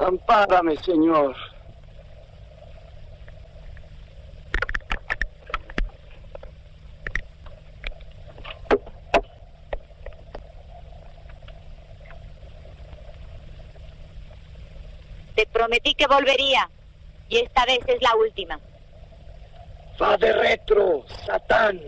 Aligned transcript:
Ampárame, 0.00 0.76
Señor. 0.78 1.36
Te 15.34 15.46
prometí 15.46 15.94
que 15.94 16.06
volvería. 16.06 16.70
Y 17.28 17.38
esta 17.38 17.66
vez 17.66 17.80
es 17.86 18.02
la 18.02 18.16
última. 18.16 18.58
Va 20.00 20.16
de 20.16 20.32
retro, 20.32 21.04
Satán. 21.26 21.78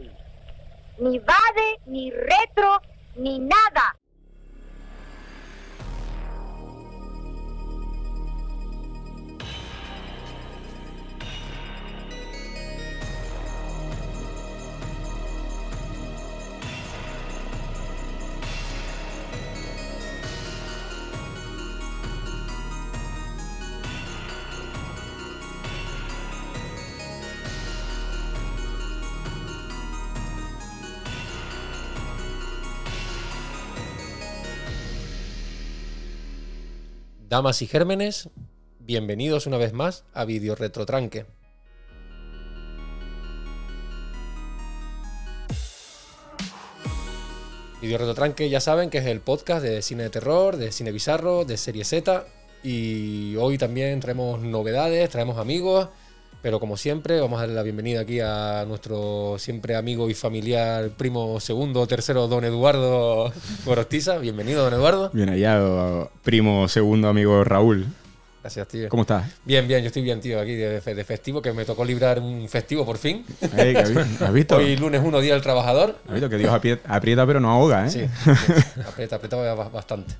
Ni 0.98 1.18
vade, 1.18 1.78
ni 1.86 2.10
retro, 2.10 2.80
ni 3.16 3.38
nada. 3.38 3.96
Damas 37.32 37.62
y 37.62 37.66
gérmenes, 37.66 38.28
bienvenidos 38.78 39.46
una 39.46 39.56
vez 39.56 39.72
más 39.72 40.04
a 40.12 40.26
Video 40.26 40.54
Retrotranque. 40.54 41.24
Video 47.80 47.96
Retrotranque 47.96 48.50
ya 48.50 48.60
saben 48.60 48.90
que 48.90 48.98
es 48.98 49.06
el 49.06 49.22
podcast 49.22 49.62
de 49.62 49.80
cine 49.80 50.02
de 50.02 50.10
terror, 50.10 50.58
de 50.58 50.72
cine 50.72 50.92
bizarro, 50.92 51.46
de 51.46 51.56
serie 51.56 51.86
Z. 51.86 52.26
Y 52.62 53.34
hoy 53.36 53.56
también 53.56 53.98
traemos 54.00 54.42
novedades, 54.42 55.08
traemos 55.08 55.38
amigos. 55.38 55.88
Pero 56.42 56.58
como 56.58 56.76
siempre, 56.76 57.20
vamos 57.20 57.38
a 57.38 57.42
darle 57.42 57.54
la 57.54 57.62
bienvenida 57.62 58.00
aquí 58.00 58.18
a 58.18 58.64
nuestro 58.66 59.36
siempre 59.38 59.76
amigo 59.76 60.10
y 60.10 60.14
familiar 60.14 60.90
primo 60.90 61.38
segundo, 61.38 61.86
tercero, 61.86 62.26
don 62.26 62.44
Eduardo 62.44 63.32
Gorostiza. 63.64 64.18
Bienvenido, 64.18 64.64
don 64.64 64.74
Eduardo. 64.74 65.10
Bien 65.12 65.28
hallado, 65.28 66.10
primo 66.24 66.66
segundo 66.66 67.06
amigo 67.06 67.44
Raúl. 67.44 67.86
Gracias, 68.40 68.66
tío. 68.66 68.88
¿Cómo 68.88 69.02
estás? 69.02 69.30
Bien, 69.44 69.68
bien, 69.68 69.82
yo 69.82 69.86
estoy 69.86 70.02
bien, 70.02 70.20
tío, 70.20 70.40
aquí 70.40 70.54
de, 70.56 70.80
de 70.80 71.04
festivo, 71.04 71.40
que 71.40 71.52
me 71.52 71.64
tocó 71.64 71.84
librar 71.84 72.18
un 72.18 72.48
festivo 72.48 72.84
por 72.84 72.98
fin. 72.98 73.24
Ey, 73.56 73.72
¿qué 73.72 73.78
has 73.78 73.90
¿Has 74.22 74.32
visto? 74.32 74.56
Hoy 74.56 74.74
lunes 74.74 75.00
1, 75.04 75.20
Día 75.20 75.34
del 75.34 75.42
Trabajador. 75.42 75.96
¿Has 76.08 76.12
visto 76.12 76.28
que 76.28 76.38
Dios 76.38 76.52
aprieta, 76.52 76.92
aprieta 76.92 77.24
pero 77.24 77.38
no 77.38 77.52
ahoga, 77.52 77.86
eh? 77.86 77.90
Sí, 77.90 78.00
sí, 78.00 78.30
aprieta, 78.84 79.14
aprieta 79.14 79.36
bastante. 79.54 80.16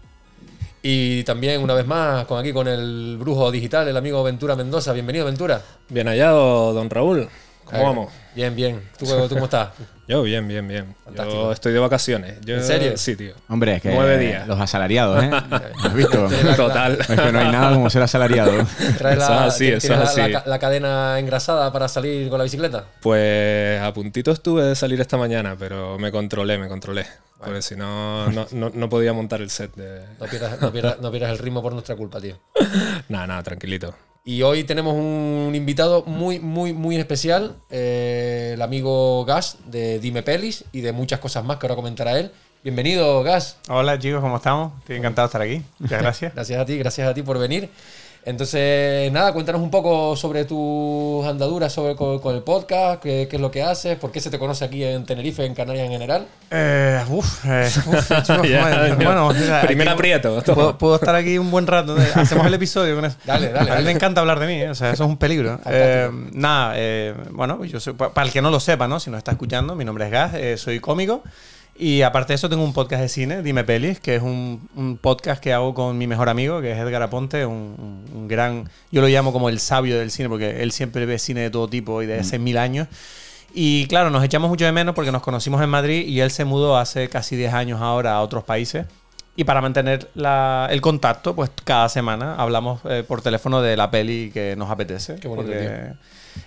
Y 0.83 1.23
también, 1.23 1.63
una 1.63 1.75
vez 1.75 1.87
más, 1.87 2.27
con 2.27 2.41
aquí 2.41 2.53
con 2.53 2.67
el 2.67 3.17
brujo 3.17 3.53
digital, 3.53 3.87
el 3.87 3.97
amigo 3.97 4.25
Ventura 4.25 4.57
Mendoza. 4.57 4.93
Bienvenido, 4.93 5.25
Ventura. 5.25 5.63
Bien 5.89 6.09
hallado, 6.09 6.73
don 6.73 6.91
Raúl. 6.91 7.29
¿Cómo 7.65 7.83
vamos? 7.85 8.13
Bien, 8.35 8.55
bien. 8.55 8.83
¿Tú, 8.99 9.07
tú 9.07 9.35
cómo 9.35 9.45
estás? 9.45 9.71
Yo 10.09 10.23
bien, 10.23 10.47
bien, 10.49 10.67
bien. 10.67 10.95
Fantástico. 11.05 11.43
Yo 11.45 11.53
estoy 11.53 11.73
de 11.73 11.79
vacaciones. 11.79 12.41
Yo- 12.45 12.57
¿En 12.57 12.65
serio? 12.65 12.93
Sí, 12.97 13.17
tío. 13.17 13.35
Hombre, 13.49 13.77
es 13.77 13.83
que 13.83 13.91
Nueve 13.95 14.19
días. 14.19 14.47
los 14.47 14.61
asalariados, 14.61 15.23
¿eh? 15.23 15.31
¿Has 15.83 15.95
visto? 15.95 16.29
Total. 16.57 16.99
Es 17.01 17.07
que 17.07 17.33
no 17.33 17.39
hay 17.39 17.51
nada 17.53 17.73
como 17.73 17.89
ser 17.89 18.03
asalariado. 18.03 18.53
¿Traes 18.99 19.19
Eso 19.23 19.31
la, 19.31 19.47
es 19.47 19.55
así, 19.55 19.65
tienes 19.65 19.85
eso 19.85 19.93
es 19.95 19.99
la- 20.01 20.05
así. 20.05 20.21
la 20.21 20.43
ca- 20.43 20.49
la 20.51 20.59
cadena 20.59 21.19
engrasada 21.19 21.73
para 21.73 21.89
salir 21.89 22.29
con 22.29 22.39
la 22.39 22.45
bicicleta? 22.45 22.85
Pues 23.01 23.81
a 23.81 23.93
puntito 23.95 24.33
estuve 24.33 24.65
de 24.65 24.75
salir 24.75 25.01
esta 25.01 25.17
mañana, 25.17 25.57
pero 25.59 25.99
me 25.99 26.11
controlé, 26.11 26.59
me 26.59 26.69
controlé. 26.69 27.07
Porque 27.39 27.63
si 27.63 27.75
no, 27.77 28.31
no, 28.31 28.47
no, 28.53 28.71
no 28.75 28.89
podía 28.89 29.13
montar 29.13 29.41
el 29.41 29.51
set 29.51 29.75
de... 29.75 30.05
No 30.21 30.27
pierdas, 30.27 30.61
no 30.61 30.73
pierdas- 30.73 30.99
no 31.01 31.11
pierdas 31.11 31.31
el 31.33 31.39
ritmo 31.39 31.61
por 31.63 31.73
nuestra 31.73 31.97
culpa, 31.97 32.21
tío. 32.21 32.39
Nada, 33.09 33.27
nada, 33.27 33.43
tranquilito. 33.43 33.95
Y 34.25 34.43
hoy 34.43 34.63
tenemos 34.63 34.95
un 34.95 35.53
invitado 35.53 36.05
muy, 36.05 36.39
muy, 36.39 36.73
muy 36.73 36.97
especial, 36.97 37.57
eh, 37.71 38.53
el 38.55 38.63
amigo 38.63 39.25
Gas 39.25 39.59
de 39.67 39.99
Dime 39.99 40.23
Pelis 40.23 40.65
y 40.71 40.81
de 40.81 40.93
muchas 40.93 41.19
cosas 41.19 41.45
más 41.45 41.57
que 41.57 41.67
ahora 41.67 41.75
comentará 41.75 42.17
él. 42.17 42.31
Bienvenido, 42.63 43.25
Gas. 43.25 43.57
Hola 43.69 43.99
chicos, 43.99 44.21
¿cómo 44.21 44.37
estamos? 44.37 44.75
Estoy 44.79 44.95
encantado 44.99 45.27
de 45.27 45.29
estar 45.31 45.43
aquí. 45.43 45.63
Muchas 45.81 46.01
gracias. 46.03 46.35
Gracias 46.35 46.61
a 46.61 46.65
ti, 46.65 46.79
gracias 46.79 47.09
a 47.09 47.15
ti 47.15 47.23
por 47.23 47.37
venir. 47.37 47.69
Entonces, 48.25 49.11
nada, 49.11 49.33
cuéntanos 49.33 49.61
un 49.61 49.71
poco 49.71 50.15
sobre 50.15 50.45
tus 50.45 51.27
andaduras 51.27 51.73
sobre, 51.73 51.97
con, 51.97 52.21
con 52.21 52.37
el 52.37 52.43
podcast, 52.43 53.03
qué, 53.03 53.27
qué 53.29 53.35
es 53.37 53.43
lo 53.43 53.51
que 53.51 53.65
haces, 53.65 53.99
por 53.99 54.13
qué 54.13 54.21
se 54.21 54.31
te 54.31 54.39
conoce 54.39 54.65
aquí 54.65 54.85
en 54.85 55.05
Tenerife, 55.05 55.45
en 55.45 55.55
Canarias 55.57 55.87
en 55.87 55.93
general. 55.93 56.27
Eh, 56.51 57.03
uf, 57.09 57.45
eh, 57.45 57.69
uf, 57.87 58.09
chicos, 58.23 58.49
Ya, 58.49 58.61
bueno, 58.63 58.87
ya. 58.87 58.95
bueno, 58.95 59.27
o 59.27 59.35
sea, 59.35 59.63
Primer 59.63 59.89
aquí 59.89 59.95
aprieto. 59.95 60.41
Puedo, 60.55 60.79
puedo 60.79 60.95
estar 60.97 61.17
aquí 61.17 61.37
un 61.37 61.51
buen 61.51 61.67
rato. 61.67 62.01
¿eh? 62.01 62.07
Hacemos 62.15 62.47
el 62.47 62.55
episodio 62.55 62.95
con 62.95 63.07
eso. 63.07 63.17
Dale, 63.25 63.49
dale, 63.49 63.59
A 63.59 63.63
mí 63.65 63.71
dale. 63.71 63.85
me 63.87 63.91
encanta 63.91 64.21
hablar 64.21 64.39
de 64.39 64.47
mí, 64.47 64.53
¿eh? 64.55 64.71
o 64.71 64.75
sea, 64.77 64.93
eso 64.93 65.03
es 65.03 65.09
un 65.11 65.17
peligro. 65.17 65.59
Eh, 65.75 66.09
nada, 66.33 66.75
eh, 66.77 67.15
bueno, 67.33 67.65
yo 67.65 67.81
soy, 67.81 67.95
pa- 67.95 68.13
para 68.15 68.27
el 68.27 68.33
que 68.33 68.41
no 68.43 68.51
lo 68.51 68.61
sepa, 68.61 68.87
¿no? 68.87 69.01
Si 69.01 69.11
nos 69.11 69.19
está 69.19 69.33
escuchando, 69.33 69.75
mi 69.75 69.85
nombre 69.85 70.05
es 70.05 70.11
Gas, 70.13 70.35
eh, 70.35 70.57
soy 70.59 70.79
cómico. 70.81 71.23
Y 71.77 72.03
aparte 72.03 72.33
de 72.33 72.35
eso, 72.37 72.49
tengo 72.51 72.63
un 72.63 72.75
podcast 72.75 73.03
de 73.03 73.09
cine, 73.09 73.43
Dime 73.43 73.65
Pelis, 73.65 73.99
que 73.99 74.15
es 74.17 74.23
un, 74.23 74.69
un 74.77 74.99
podcast 74.99 75.43
que 75.43 75.53
hago 75.53 75.73
con 75.75 75.97
mi 75.99 76.07
mejor 76.07 76.29
amigo, 76.29 76.61
que 76.61 76.73
es 76.73 76.79
Edgar 76.79 77.03
Aponte, 77.03 77.47
un, 77.47 78.05
un- 78.15 78.29
gran. 78.29 78.69
Yo 78.91 79.01
lo 79.01 79.09
llamo 79.09 79.33
como 79.33 79.49
el 79.49 79.59
sabio 79.59 79.99
del 79.99 80.11
cine, 80.11 80.29
porque 80.29 80.63
él 80.63 80.71
siempre 80.73 81.07
ve 81.07 81.19
cine 81.19 81.41
de 81.41 81.51
todo 81.51 81.69
tipo 81.69 82.03
y 82.03 82.07
de 82.07 82.21
hace 82.21 82.39
mil 82.39 82.59
años. 82.59 82.89
Y 83.55 83.87
claro, 83.87 84.11
nos 84.11 84.23
echamos 84.23 84.49
mucho 84.49 84.65
de 84.65 84.73
menos 84.73 84.95
porque 84.95 85.11
nos 85.13 85.23
conocimos 85.23 85.61
en 85.63 85.71
Madrid 85.71 86.07
y 86.07 86.21
él 86.21 86.31
se 86.31 86.45
mudó 86.45 86.77
hace 86.77 87.09
casi 87.09 87.37
10 87.37 87.53
años 87.55 87.81
ahora 87.81 88.13
a 88.15 88.21
otros 88.23 88.45
países. 88.45 88.87
Y 89.35 89.45
para 89.45 89.63
mantener 89.63 90.11
la- 90.15 90.69
el 90.71 90.83
contacto, 90.83 91.35
pues 91.35 91.51
cada 91.65 91.89
semana 91.89 92.35
hablamos 92.37 92.81
eh, 92.85 93.03
por 93.07 93.23
teléfono 93.23 93.63
de 93.63 93.77
la 93.79 93.91
peli 93.91 94.31
que 94.33 94.57
nos 94.57 94.71
apetece. 94.71 95.17
Qué 95.17 95.27
bonito, 95.27 95.49
porque- 95.49 95.95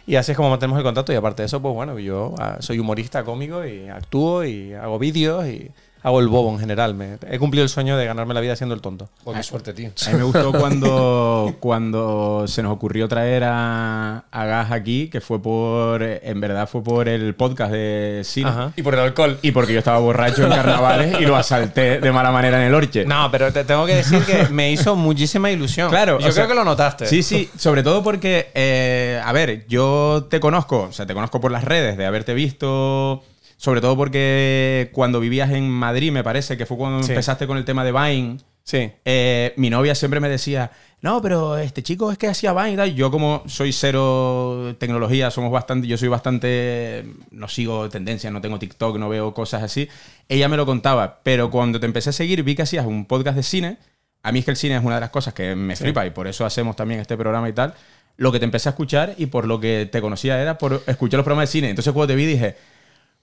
Y 0.07 0.16
así 0.16 0.31
es 0.31 0.38
como 0.38 0.50
mantenemos 0.50 0.78
el 0.78 0.84
contacto. 0.84 1.13
Y 1.13 1.16
aparte 1.16 1.44
de 1.44 1.47
eso, 1.47 1.62
pues 1.62 1.73
bueno, 1.73 1.97
yo 2.00 2.34
ah, 2.40 2.57
soy 2.59 2.79
humorista 2.79 3.23
cómico 3.23 3.66
y 3.66 3.88
actúo 3.90 4.44
y 4.44 4.73
hago 4.73 5.00
vídeos 5.00 5.46
y 5.47 5.72
hago 6.05 6.19
el 6.19 6.27
bobo 6.27 6.51
en 6.51 6.59
general. 6.59 6.93
Me- 6.93 7.17
he 7.29 7.39
cumplido 7.39 7.63
el 7.63 7.69
sueño 7.69 7.97
de 7.97 8.05
ganarme 8.05 8.33
la 8.35 8.39
vida 8.41 8.55
siendo 8.55 8.75
el 8.75 8.81
tonto. 8.81 9.09
Pues 9.23 9.38
qué 9.38 9.43
suerte, 9.43 9.73
tío. 9.73 9.89
A 10.05 10.09
mí 10.11 10.17
me 10.17 10.23
gustó 10.23 10.51
cuando, 10.51 11.55
cuando 11.59 12.45
se 12.47 12.61
nos 12.61 12.71
ocurrió 12.73 13.07
traer 13.07 13.43
a, 13.45 14.25
a 14.31 14.45
Gas 14.45 14.71
aquí, 14.71 15.09
que 15.09 15.19
fue 15.21 15.41
por, 15.41 16.03
en 16.03 16.39
verdad 16.39 16.69
fue 16.69 16.83
por 16.83 17.09
el 17.09 17.33
podcast 17.33 17.71
de 17.71 18.21
cine. 18.23 18.49
Ajá. 18.49 18.71
Y 18.75 18.83
por 18.83 18.93
el 18.93 18.99
alcohol. 18.99 19.39
Y 19.41 19.51
porque 19.51 19.73
yo 19.73 19.79
estaba 19.79 19.97
borracho 19.97 20.43
en 20.43 20.49
carnavales 20.49 21.19
y 21.19 21.25
lo 21.25 21.35
asalté 21.35 21.99
de 21.99 22.11
mala 22.11 22.31
manera 22.31 22.61
en 22.61 22.67
el 22.67 22.73
Orche. 22.75 23.03
No, 23.05 23.29
pero 23.31 23.51
te 23.51 23.63
tengo 23.63 23.85
que 23.87 23.95
decir 23.95 24.23
que 24.25 24.47
me 24.49 24.72
hizo 24.72 24.95
muchísima 24.95 25.49
ilusión. 25.49 25.89
Claro, 25.89 26.13
yo 26.13 26.19
creo 26.19 26.31
sea, 26.33 26.47
que 26.47 26.53
lo 26.53 26.63
notaste. 26.63 27.07
Sí, 27.07 27.23
sí, 27.23 27.49
sobre 27.57 27.81
todo 27.81 28.03
porque, 28.03 28.51
eh, 28.53 29.19
a 29.25 29.31
ver, 29.31 29.66
yo 29.67 30.27
te 30.29 30.39
conozco, 30.39 30.83
o 30.89 30.91
sea, 30.91 31.05
te 31.07 31.13
conozco 31.16 31.41
por 31.41 31.51
las 31.51 31.63
redes, 31.63 31.97
de 31.97 32.05
haberte 32.05 32.33
visto, 32.35 33.23
sobre 33.57 33.81
todo 33.81 33.95
porque 33.95 34.89
cuando 34.93 35.19
vivías 35.19 35.51
en 35.51 35.69
Madrid, 35.69 36.11
me 36.11 36.23
parece 36.23 36.57
que 36.57 36.66
fue 36.66 36.77
cuando 36.77 37.03
Sí. 37.03 37.11
empezaste 37.11 37.47
con 37.47 37.57
el 37.57 37.66
tema 37.66 37.83
de 37.83 37.91
Vine, 37.91 38.38
Sí. 38.63 38.91
eh, 39.05 39.53
mi 39.57 39.69
novia 39.69 39.93
siempre 39.95 40.19
me 40.19 40.27
decía, 40.29 40.71
no, 41.01 41.21
pero 41.21 41.57
este 41.57 41.83
chico 41.83 42.11
es 42.11 42.17
que 42.17 42.27
hacía 42.27 42.51
Vine 42.53 42.71
y 42.71 42.75
tal. 42.75 42.95
Yo 42.95 43.11
como 43.11 43.43
soy 43.45 43.71
cero 43.71 44.75
tecnología, 44.79 45.29
somos 45.31 45.51
bastante, 45.51 45.88
yo 45.88 45.97
soy 45.97 46.07
bastante, 46.07 47.05
no 47.31 47.47
sigo 47.47 47.89
tendencias, 47.89 48.31
no 48.33 48.41
tengo 48.41 48.57
TikTok, 48.59 48.97
no 48.97 49.07
veo 49.09 49.33
cosas 49.33 49.61
así. 49.63 49.87
Ella 50.27 50.49
me 50.49 50.57
lo 50.57 50.66
contaba, 50.66 51.19
pero 51.23 51.51
cuando 51.51 51.79
te 51.79 51.85
empecé 51.85 52.09
a 52.09 52.13
seguir 52.13 52.43
vi 52.43 52.55
que 52.55 52.63
hacías 52.63 52.85
un 52.85 53.05
podcast 53.05 53.35
de 53.37 53.43
cine. 53.43 53.77
A 54.23 54.31
mí 54.31 54.40
es 54.40 54.46
que 54.46 54.51
el 54.51 54.58
cine 54.58 54.75
es 54.78 54.84
una 54.84 54.96
de 54.96 55.01
las 55.01 55.11
cosas 55.11 55.35
que 55.35 55.55
me 55.55 55.75
flipa 55.75 56.03
y 56.05 56.09
por 56.09 56.28
eso 56.28 56.46
hacemos 56.46 56.75
también 56.75 56.99
este 56.99 57.16
programa 57.16 57.47
y 57.47 57.53
tal. 57.53 57.75
Lo 58.17 58.31
que 58.31 58.40
te 58.40 58.46
empecé 58.46 58.69
a 58.69 58.72
escuchar 58.72 59.13
y 59.19 59.28
por 59.28 59.46
lo 59.46 59.59
que 59.59 59.87
te 59.91 60.01
conocía 60.01 60.41
era 60.41 60.58
por 60.58 60.81
escuchar 60.87 61.19
los 61.19 61.23
programas 61.25 61.49
de 61.49 61.51
cine. 61.51 61.69
Entonces 61.69 61.93
cuando 61.93 62.08
te 62.08 62.16
vi 62.16 62.25
dije, 62.25 62.55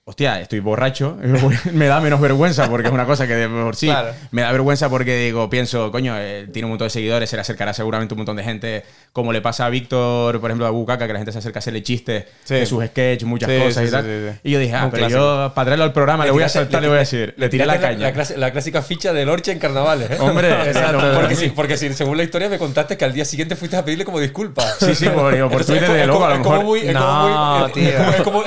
hostia, 0.05 0.41
estoy 0.41 0.59
borracho, 0.61 1.17
me 1.73 1.87
da 1.87 2.01
menos 2.01 2.21
vergüenza 2.21 2.69
porque 2.69 2.89
es 2.89 2.93
una 2.93 3.07
cosa 3.07 3.27
que 3.29 3.35
de 3.37 3.49
por 3.49 3.77
sí 3.77 3.87
Claro. 3.87 4.13
me 4.33 4.43
da 4.43 4.51
vergüenza 4.51 4.89
porque 4.91 5.17
digo, 5.17 5.49
pienso, 5.49 5.93
coño, 5.93 6.15
eh, 6.19 6.49
tiene 6.53 6.67
un 6.67 6.71
montón 6.73 6.87
de 6.87 6.91
seguidores, 6.91 7.31
se 7.31 7.37
le 7.37 7.43
acercará 7.43 7.73
seguramente 7.73 8.13
un 8.15 8.19
montón 8.19 8.35
de 8.37 8.43
gente, 8.43 8.85
como 9.13 9.33
le 9.33 9.41
pasa 9.41 9.67
a 9.67 9.71
Víctor, 9.71 10.41
por 10.41 10.51
ejemplo, 10.51 10.67
a 10.67 10.71
Bucaca, 10.71 11.07
que 11.07 11.13
la 11.13 11.21
gente 11.21 11.31
se 11.33 11.39
acerca 11.39 11.59
a 11.59 11.61
hacerle 11.61 11.83
chistes 11.85 12.25
Sí. 12.45 12.55
de 12.55 12.67
sus 12.67 12.85
sketches, 12.85 13.29
muchas 13.29 13.49
Sí, 13.49 13.59
cosas 13.59 13.83
sí, 13.85 13.89
y 13.89 13.91
tal. 13.93 14.41
Y 14.43 14.51
yo 14.51 14.59
dije, 14.59 14.75
ah, 14.75 14.85
Un 14.87 14.91
pero 14.91 15.01
clásico. 15.07 15.21
yo 15.21 15.53
para 15.55 15.65
traerlo 15.67 15.85
al 15.85 15.93
programa 15.93 16.25
le, 16.25 16.31
voy 16.33 16.43
a 16.43 16.49
saltar, 16.49 16.83
le, 16.83 16.89
voy 16.89 16.97
a 16.97 17.01
decir, 17.01 17.35
le 17.39 17.49
tiré 17.49 17.65
la 17.65 17.79
caña. 17.79 17.99
La, 18.01 18.13
clase- 18.13 18.37
la 18.37 18.51
clásica 18.51 18.83
ficha 18.83 19.13
del 19.13 19.29
Orche 19.29 19.53
en 19.53 19.61
carnavales, 19.61 20.11
¿eh? 20.11 20.17
Hombre, 20.19 20.51
exacto. 20.67 21.01
Porque, 21.15 21.37
sí, 21.37 21.53
porque 21.55 21.77
sí, 21.77 21.93
según 21.93 22.17
la 22.17 22.25
historia 22.25 22.49
me 22.49 22.59
contaste 22.59 22.97
que 22.97 23.05
al 23.05 23.13
día 23.13 23.25
siguiente 23.25 23.55
fuiste 23.55 23.77
a 23.77 23.85
pedirle 23.85 24.05
como 24.05 24.19
disculpas. 24.19 24.79
Sí, 24.81 24.97
sí, 24.97 25.09
por, 25.09 25.33
digo, 25.33 25.49
por 25.49 25.61
Entonces, 25.61 25.79
Twitter 25.79 25.97
de 25.97 26.07
loco, 26.07 26.25
a 26.25 26.31
lo 26.31 26.39
mejor. 26.39 26.79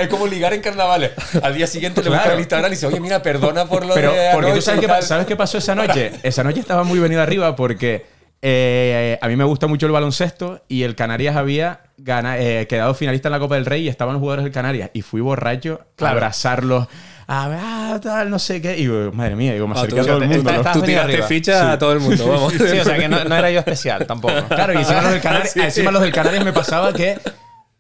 es 0.02 0.08
como 0.10 0.28
ligar 0.28 0.54
en 0.54 0.60
carnavales. 0.62 1.12
Al 1.46 1.56
día 1.56 1.68
siguiente 1.68 2.02
le 2.02 2.08
Claro. 2.10 2.32
el 2.34 2.40
Instagram 2.40 2.72
y 2.72 2.76
dice, 2.76 2.88
oye, 2.88 3.00
mira, 3.00 3.22
perdona 3.22 3.66
por 3.66 3.86
lo 3.86 3.94
Pero 3.94 4.12
de 4.12 4.30
porque 4.34 4.52
tú 4.54 4.62
sabes 4.62 4.82
qué, 4.82 4.88
tal". 4.88 5.00
pa- 5.00 5.02
¿sabes 5.06 5.26
qué 5.26 5.36
pasó 5.36 5.58
esa 5.58 5.76
noche. 5.76 6.12
Esa 6.24 6.44
noche 6.44 6.60
estaba 6.60 6.84
muy 6.84 7.00
venido 7.00 7.22
arriba 7.22 7.56
porque 7.56 8.14
Eh, 8.48 9.18
a 9.22 9.28
mí 9.28 9.36
me 9.36 9.44
gusta 9.44 9.66
mucho 9.66 9.88
el 9.88 9.92
baloncesto 9.92 10.62
y 10.68 10.84
el 10.84 10.94
Canarias 10.94 11.36
había 11.36 11.80
gana- 11.98 12.38
eh, 12.38 12.68
quedado 12.68 12.94
finalista 12.94 13.30
en 13.30 13.32
la 13.32 13.40
Copa 13.40 13.56
del 13.56 13.66
Rey 13.66 13.82
y 13.84 13.88
estaban 13.88 14.14
los 14.14 14.20
jugadores 14.20 14.44
del 14.44 14.54
Canarias. 14.54 14.92
Y 14.94 15.02
fui 15.02 15.20
borracho 15.20 15.80
a 15.82 15.96
Claro. 15.96 16.14
abrazarlos. 16.18 16.88
A 17.26 17.48
ver, 17.48 17.60
ah, 17.60 18.00
tal, 18.04 18.30
no 18.30 18.38
sé 18.38 18.62
qué. 18.62 18.74
Y 18.78 18.82
digo, 18.82 19.12
madre 19.14 19.36
mía, 19.36 19.54
digo, 19.54 19.68
me 19.68 19.74
Ah, 19.74 19.78
acerqué 19.80 19.96
tú- 19.96 20.02
a 20.02 20.06
todo 20.06 20.18
el 20.22 20.28
mundo. 20.30 20.50
estás 20.52 20.74
Tú 20.74 20.82
venido 20.82 21.06
tiraste 21.08 21.28
ficha 21.34 21.72
a 21.72 21.80
todo 21.80 21.94
el 21.94 22.02
mundo, 22.02 22.28
vamos. 22.28 22.54
Sí, 22.54 22.62
o 22.80 22.84
sea 22.84 22.98
que 23.00 23.08
no, 23.10 23.24
no 23.24 23.36
era 23.36 23.50
yo 23.50 23.58
especial 23.60 24.06
tampoco. 24.06 24.36
Claro, 24.48 24.74
y 24.74 24.78
encima 24.78 25.02
los 25.02 25.12
del 25.14 25.22
Canarias, 25.22 25.56
encima 25.56 25.92
los 25.92 26.02
del 26.04 26.14
Canarias 26.14 26.46
me 26.46 26.54
pasaba 26.54 26.94
que 26.94 27.18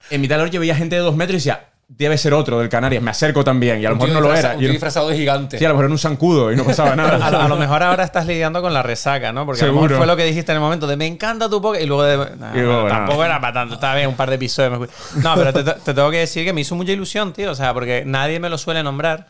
en 0.09 0.21
mitad 0.21 0.35
del 0.37 0.43
orilla 0.45 0.59
veía 0.59 0.75
gente 0.75 0.95
de 0.95 1.01
dos 1.03 1.15
metros 1.15 1.33
y 1.33 1.37
decía, 1.37 1.65
debe 1.87 2.17
ser 2.17 2.33
otro 2.33 2.59
del 2.59 2.67
Canarias, 2.69 3.01
me 3.03 3.11
acerco 3.11 3.43
también. 3.43 3.79
Y 3.79 3.85
a 3.85 3.89
lo 3.89 3.95
mejor 3.95 4.09
no 4.09 4.21
lo 4.21 4.33
era. 4.33 4.53
Un 4.53 4.59
tío 4.59 4.69
disfrazado 4.71 5.07
de 5.09 5.15
gigante. 5.17 5.57
sí, 5.59 5.65
a 5.65 5.69
lo 5.69 5.75
mejor 5.75 5.85
era 5.85 5.91
un 5.93 5.99
zancudo 5.99 6.51
y 6.51 6.55
no 6.55 6.63
pasaba 6.65 6.91
A, 6.93 6.95
nada. 6.95 7.45
a 7.45 7.47
lo 7.47 7.55
mejor 7.57 7.83
ahora 7.83 8.03
estás 8.03 8.25
lidiando 8.25 8.61
con 8.61 8.73
la 8.73 8.81
resaca, 8.83 9.31
¿no? 9.31 9.45
Porque 9.45 9.63
a 9.63 9.67
lo 9.67 9.73
mejor 9.73 9.89
Seguro. 9.89 9.97
fue 9.99 10.07
lo 10.07 10.17
que 10.17 10.25
dijiste 10.25 10.51
en 10.51 10.57
el 10.57 10.61
momento 10.61 10.87
de 10.87 10.97
me 10.97 11.05
encanta 11.05 11.49
tu 11.49 11.61
podcast 11.61 11.83
y 11.83 11.87
luego 11.87 12.03
de. 12.03 12.17
Nah, 12.37 12.51
Y 12.55 12.61
bueno, 12.63 12.83
no. 12.83 12.87
tampoco 12.89 13.23
era 13.23 13.39
para 13.39 13.53
tanto, 13.53 13.75
estaba 13.75 13.95
bien 13.95 14.09
un 14.09 14.15
par 14.15 14.29
de 14.29 14.35
episodios. 14.35 14.79
me. 14.79 14.87
No, 15.21 15.35
pero 15.35 15.53
te, 15.53 15.63
te 15.63 15.93
tengo 15.93 16.09
que 16.09 16.17
decir 16.17 16.43
que 16.43 16.53
me 16.53 16.61
hizo 16.61 16.75
mucha 16.75 16.91
ilusión, 16.91 17.33
tío. 17.33 17.51
O 17.51 17.55
sea, 17.55 17.73
porque 17.73 18.03
nadie 18.05 18.39
me 18.39 18.49
lo 18.49 18.57
suele 18.57 18.81
nombrar. 18.83 19.27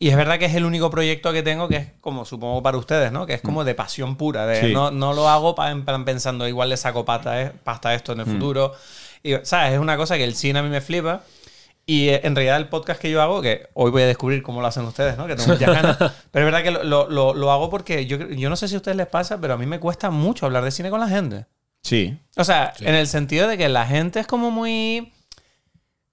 Y 0.00 0.10
es 0.10 0.16
verdad 0.16 0.38
que 0.38 0.44
es 0.44 0.54
el 0.54 0.64
único 0.64 0.90
proyecto 0.90 1.32
que 1.32 1.42
tengo 1.42 1.68
que 1.68 1.76
es 1.76 1.88
como, 2.00 2.24
supongo 2.24 2.62
para 2.62 2.78
ustedes, 2.78 3.10
¿no? 3.10 3.26
Que 3.26 3.34
es 3.34 3.42
como 3.42 3.64
de 3.64 3.74
pasión 3.74 4.14
pura. 4.16 4.46
De 4.46 4.60
Sí. 4.60 4.72
no, 4.72 4.92
no 4.92 5.12
lo 5.12 5.28
hago 5.28 5.56
pa- 5.56 5.74
plan 5.84 6.04
pensando, 6.04 6.46
igual 6.46 6.68
le 6.68 6.76
saco 6.76 7.04
pata, 7.04 7.42
eh, 7.42 7.52
pasta 7.64 7.88
a 7.88 7.94
esto 7.94 8.12
en 8.12 8.20
el 8.20 8.26
futuro. 8.26 8.72
Y, 9.24 9.34
¿sabes? 9.42 9.72
Es 9.72 9.78
una 9.80 9.96
cosa 9.96 10.16
que 10.16 10.22
el 10.22 10.36
cine 10.36 10.60
a 10.60 10.62
mí 10.62 10.68
me 10.68 10.80
flipa. 10.80 11.22
Y 11.90 12.10
eh, 12.10 12.20
en 12.24 12.36
realidad 12.36 12.58
el 12.58 12.68
podcast 12.68 13.00
que 13.00 13.10
yo 13.10 13.22
hago, 13.22 13.40
que 13.40 13.66
hoy 13.72 13.90
voy 13.90 14.02
a 14.02 14.06
descubrir 14.06 14.42
cómo 14.42 14.60
lo 14.60 14.66
hacen 14.66 14.84
ustedes, 14.84 15.16
¿no? 15.16 15.26
Que 15.26 15.36
tengo 15.36 15.54
muchas 15.54 15.72
ganas. 15.74 15.96
Pero 16.30 16.46
es 16.46 16.52
verdad 16.52 16.62
que 16.62 16.70
lo, 16.70 17.08
lo- 17.08 17.32
lo- 17.32 17.50
hago 17.50 17.70
porque 17.70 18.04
yo, 18.04 18.18
yo 18.28 18.50
no 18.50 18.56
sé 18.56 18.68
si 18.68 18.74
a 18.74 18.76
ustedes 18.76 18.94
les 18.98 19.06
pasa, 19.06 19.40
pero 19.40 19.54
a 19.54 19.56
mí 19.56 19.64
me 19.64 19.80
cuesta 19.80 20.10
mucho 20.10 20.44
hablar 20.44 20.64
de 20.64 20.70
cine 20.70 20.90
con 20.90 21.00
la 21.00 21.08
gente. 21.08 21.46
Sí. 21.82 22.18
O 22.36 22.44
sea, 22.44 22.74
en 22.80 22.94
el 22.94 23.06
sentido 23.06 23.48
de 23.48 23.56
que 23.56 23.70
la 23.70 23.86
gente 23.86 24.20
es 24.20 24.26
como 24.26 24.50
muy 24.50 25.14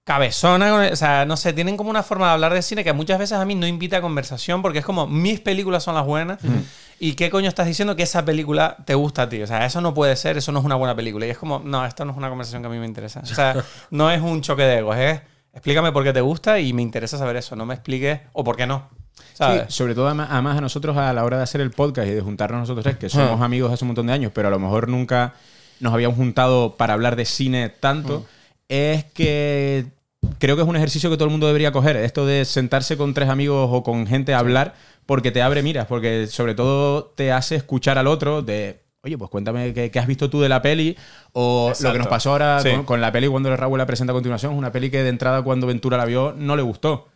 cabezona. 0.04 0.88
o 0.92 0.96
sea, 0.96 1.26
no 1.26 1.36
sé, 1.36 1.52
tienen 1.52 1.76
como 1.76 1.90
una 1.90 2.02
forma 2.02 2.28
de 2.28 2.32
hablar 2.32 2.54
de 2.54 2.62
cine 2.62 2.84
que 2.84 2.92
muchas 2.92 3.18
veces 3.18 3.36
a 3.38 3.44
mí 3.44 3.54
no 3.54 3.66
invita 3.66 3.98
a 3.98 4.00
conversación 4.00 4.62
porque 4.62 4.78
es 4.78 4.84
como 4.84 5.06
mis 5.06 5.40
películas 5.40 5.82
son 5.84 5.94
las 5.94 6.06
buenas. 6.06 6.38
¿Y 6.98 7.12
qué 7.14 7.28
coño 7.28 7.48
estás 7.48 7.66
diciendo 7.66 7.96
que 7.96 8.04
esa 8.04 8.24
película 8.24 8.76
te 8.86 8.94
gusta 8.94 9.22
a 9.22 9.28
ti? 9.28 9.42
O 9.42 9.46
sea, 9.46 9.66
eso 9.66 9.82
no 9.82 9.92
puede 9.92 10.16
ser, 10.16 10.38
eso 10.38 10.52
no 10.52 10.60
es 10.60 10.64
una 10.64 10.76
buena 10.76 10.96
película. 10.96 11.26
Y 11.26 11.30
es 11.30 11.36
como, 11.38 11.58
no, 11.58 11.84
esto 11.84 12.04
no 12.06 12.12
es 12.12 12.16
una 12.16 12.30
conversación 12.30 12.62
que 12.62 12.68
a 12.68 12.70
mí 12.70 12.78
me 12.78 12.86
interesa. 12.86 13.20
O 13.20 13.26
sea, 13.26 13.56
no 13.90 14.10
es 14.10 14.22
un 14.22 14.40
choque 14.40 14.62
de 14.62 14.78
egos, 14.78 14.96
es 14.96 15.20
explícame 15.56 15.90
por 15.90 16.04
qué 16.04 16.12
te 16.12 16.20
gusta 16.20 16.60
y 16.60 16.72
me 16.72 16.82
interesa 16.82 17.18
saber 17.18 17.36
eso. 17.36 17.56
No 17.56 17.66
me 17.66 17.74
expliques 17.74 18.20
o 18.32 18.44
por 18.44 18.56
qué 18.56 18.66
no. 18.66 18.88
¿Sabes? 19.32 19.64
Sí, 19.68 19.72
sobre 19.72 19.94
todo 19.94 20.06
además, 20.06 20.28
además 20.30 20.58
a 20.58 20.60
nosotros 20.60 20.96
a 20.96 21.12
la 21.12 21.24
hora 21.24 21.38
de 21.38 21.42
hacer 21.42 21.60
el 21.60 21.70
podcast 21.70 22.08
y 22.08 22.12
de 22.12 22.20
juntarnos 22.20 22.60
nosotros 22.60 22.84
tres, 22.84 22.96
que 22.96 23.08
somos 23.08 23.40
amigos 23.40 23.72
hace 23.72 23.84
un 23.84 23.88
montón 23.88 24.06
de 24.06 24.12
años, 24.12 24.32
pero 24.34 24.48
a 24.48 24.50
lo 24.50 24.58
mejor 24.58 24.88
nunca 24.88 25.34
nos 25.80 25.92
habíamos 25.92 26.16
juntado 26.16 26.76
para 26.76 26.94
hablar 26.94 27.16
de 27.16 27.24
cine 27.24 27.68
tanto, 27.68 28.26
es 28.68 29.04
que 29.04 29.86
creo 30.38 30.56
que 30.56 30.62
es 30.62 30.68
un 30.68 30.76
ejercicio 30.76 31.10
que 31.10 31.16
todo 31.16 31.26
el 31.26 31.30
mundo 31.30 31.46
debería 31.46 31.72
coger, 31.72 31.96
esto 31.96 32.26
de 32.26 32.44
sentarse 32.44 32.96
con 32.96 33.14
tres 33.14 33.28
amigos 33.28 33.68
o 33.72 33.82
con 33.82 34.06
gente 34.06 34.34
a 34.34 34.38
hablar, 34.38 34.74
porque 35.06 35.30
te 35.30 35.42
abre 35.42 35.62
miras, 35.62 35.86
porque 35.86 36.26
sobre 36.26 36.54
todo 36.54 37.04
te 37.04 37.32
hace 37.32 37.56
escuchar 37.56 37.98
al 37.98 38.06
otro 38.06 38.42
de... 38.42 38.85
Oye, 39.06 39.16
pues 39.16 39.30
cuéntame 39.30 39.72
qué, 39.72 39.90
qué 39.90 39.98
has 40.00 40.06
visto 40.08 40.28
tú 40.28 40.40
de 40.40 40.48
la 40.48 40.60
peli. 40.60 40.96
O 41.32 41.68
lo 41.70 41.74
que 41.76 41.82
nos 41.84 41.90
Exacto. 41.94 42.10
pasó 42.10 42.30
ahora 42.32 42.60
Sí. 42.60 42.70
con, 42.72 42.84
con 42.84 43.00
la 43.00 43.12
peli 43.12 43.28
cuando 43.28 43.54
Raúl 43.56 43.78
la 43.78 43.86
presenta 43.86 44.12
a 44.12 44.14
continuación. 44.14 44.52
Es 44.52 44.58
una 44.58 44.72
peli 44.72 44.90
que 44.90 45.02
de 45.02 45.08
entrada 45.08 45.42
cuando 45.42 45.68
Ventura 45.68 45.96
la 45.96 46.04
vio 46.04 46.34
no 46.36 46.56
le 46.56 46.62
gustó. 46.62 47.06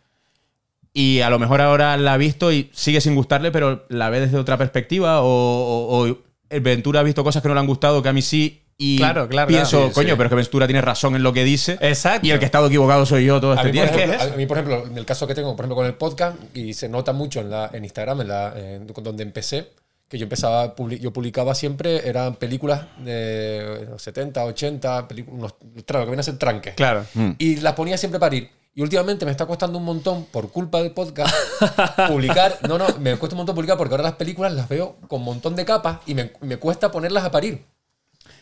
Y 0.93 1.19
a 1.21 1.29
lo 1.29 1.37
mejor 1.39 1.59
ahora 1.61 1.97
la 1.97 2.13
ha 2.13 2.17
visto 2.17 2.51
y 2.51 2.69
sigue 2.73 3.01
sin 3.01 3.13
gustarle, 3.15 3.51
pero 3.51 3.85
la 3.89 4.09
ve 4.09 4.21
desde 4.21 4.37
otra 4.37 4.57
perspectiva. 4.57 5.21
O, 5.21 5.25
o- 5.27 6.07
o 6.09 6.17
Ventura 6.61 7.01
ha 7.01 7.03
visto 7.03 7.23
cosas 7.23 7.41
que 7.41 7.47
no 7.49 7.53
le 7.53 7.59
han 7.59 7.67
gustado, 7.67 8.01
que 8.01 8.09
a 8.09 8.13
mí 8.13 8.21
sí. 8.21 8.57
Y 8.77 8.97
Claro, 8.97 9.27
claro, 9.29 9.47
pienso, 9.47 9.77
claro. 9.77 9.87
Sí, 9.89 9.93
coño, 9.93 10.07
sí. 10.09 10.13
pero 10.15 10.23
es 10.25 10.29
que 10.29 10.35
Ventura 10.35 10.65
tiene 10.67 10.81
razón 10.81 11.15
en 11.15 11.23
lo 11.23 11.33
que 11.33 11.43
dice. 11.43 11.77
Exacto. 11.81 12.25
Y 12.25 12.31
el 12.31 12.39
que 12.39 12.45
ha 12.45 12.47
estado 12.47 12.67
equivocado 12.67 13.05
soy 13.05 13.25
yo 13.25 13.39
todo 13.39 13.53
este 13.53 13.69
tiempo. 13.69 13.93
ejemplo, 13.95 14.33
a 14.33 14.37
mí, 14.37 14.45
por 14.47 14.57
ejemplo, 14.57 14.87
en 14.87 14.97
el 14.97 15.05
caso 15.05 15.27
que 15.27 15.35
tengo, 15.35 15.55
por 15.55 15.65
ejemplo, 15.65 15.75
con 15.75 15.85
el 15.85 15.93
podcast, 15.93 16.37
y 16.55 16.73
se 16.73 16.89
nota 16.89 17.13
mucho 17.13 17.41
en, 17.41 17.51
la, 17.51 17.69
en 17.73 17.83
Instagram, 17.83 18.21
en 18.21 18.27
la, 18.29 18.53
en 18.57 18.87
donde 18.87 19.23
empecé, 19.23 19.69
que 20.11 20.17
yo 20.17 20.23
empezaba, 20.25 20.61
a 20.63 20.75
publi- 20.75 20.99
yo 20.99 21.11
publicaba 21.13 21.55
siempre, 21.55 22.07
eran 22.07 22.35
películas 22.35 22.85
de 23.03 23.87
los 23.89 24.01
70, 24.01 24.43
80, 24.43 25.07
pelicu- 25.07 25.29
unos, 25.29 25.55
claro, 25.85 26.03
que 26.05 26.09
vienen 26.11 26.19
a 26.19 26.23
ser 26.23 26.37
tranques. 26.37 26.75
Claro. 26.75 27.05
Y 27.37 27.55
las 27.61 27.73
ponía 27.75 27.97
siempre 27.97 28.19
para 28.19 28.35
ir. 28.35 28.49
Y 28.75 28.81
últimamente 28.81 29.23
me 29.25 29.31
está 29.31 29.45
costando 29.45 29.77
un 29.77 29.85
montón, 29.85 30.25
por 30.25 30.51
culpa 30.51 30.81
del 30.81 30.91
podcast, 30.91 31.33
publicar. 32.09 32.57
No, 32.67 32.77
no, 32.77 32.85
me 32.99 33.15
cuesta 33.15 33.35
un 33.35 33.39
montón 33.39 33.55
publicar 33.55 33.77
porque 33.77 33.93
ahora 33.93 34.03
las 34.03 34.13
películas 34.15 34.53
las 34.53 34.67
veo 34.69 34.97
con 35.07 35.19
un 35.21 35.25
montón 35.25 35.55
de 35.55 35.63
capas 35.65 35.99
y 36.05 36.13
me, 36.13 36.31
me 36.41 36.57
cuesta 36.57 36.91
ponerlas 36.91 37.23
a 37.23 37.31
parir. 37.31 37.63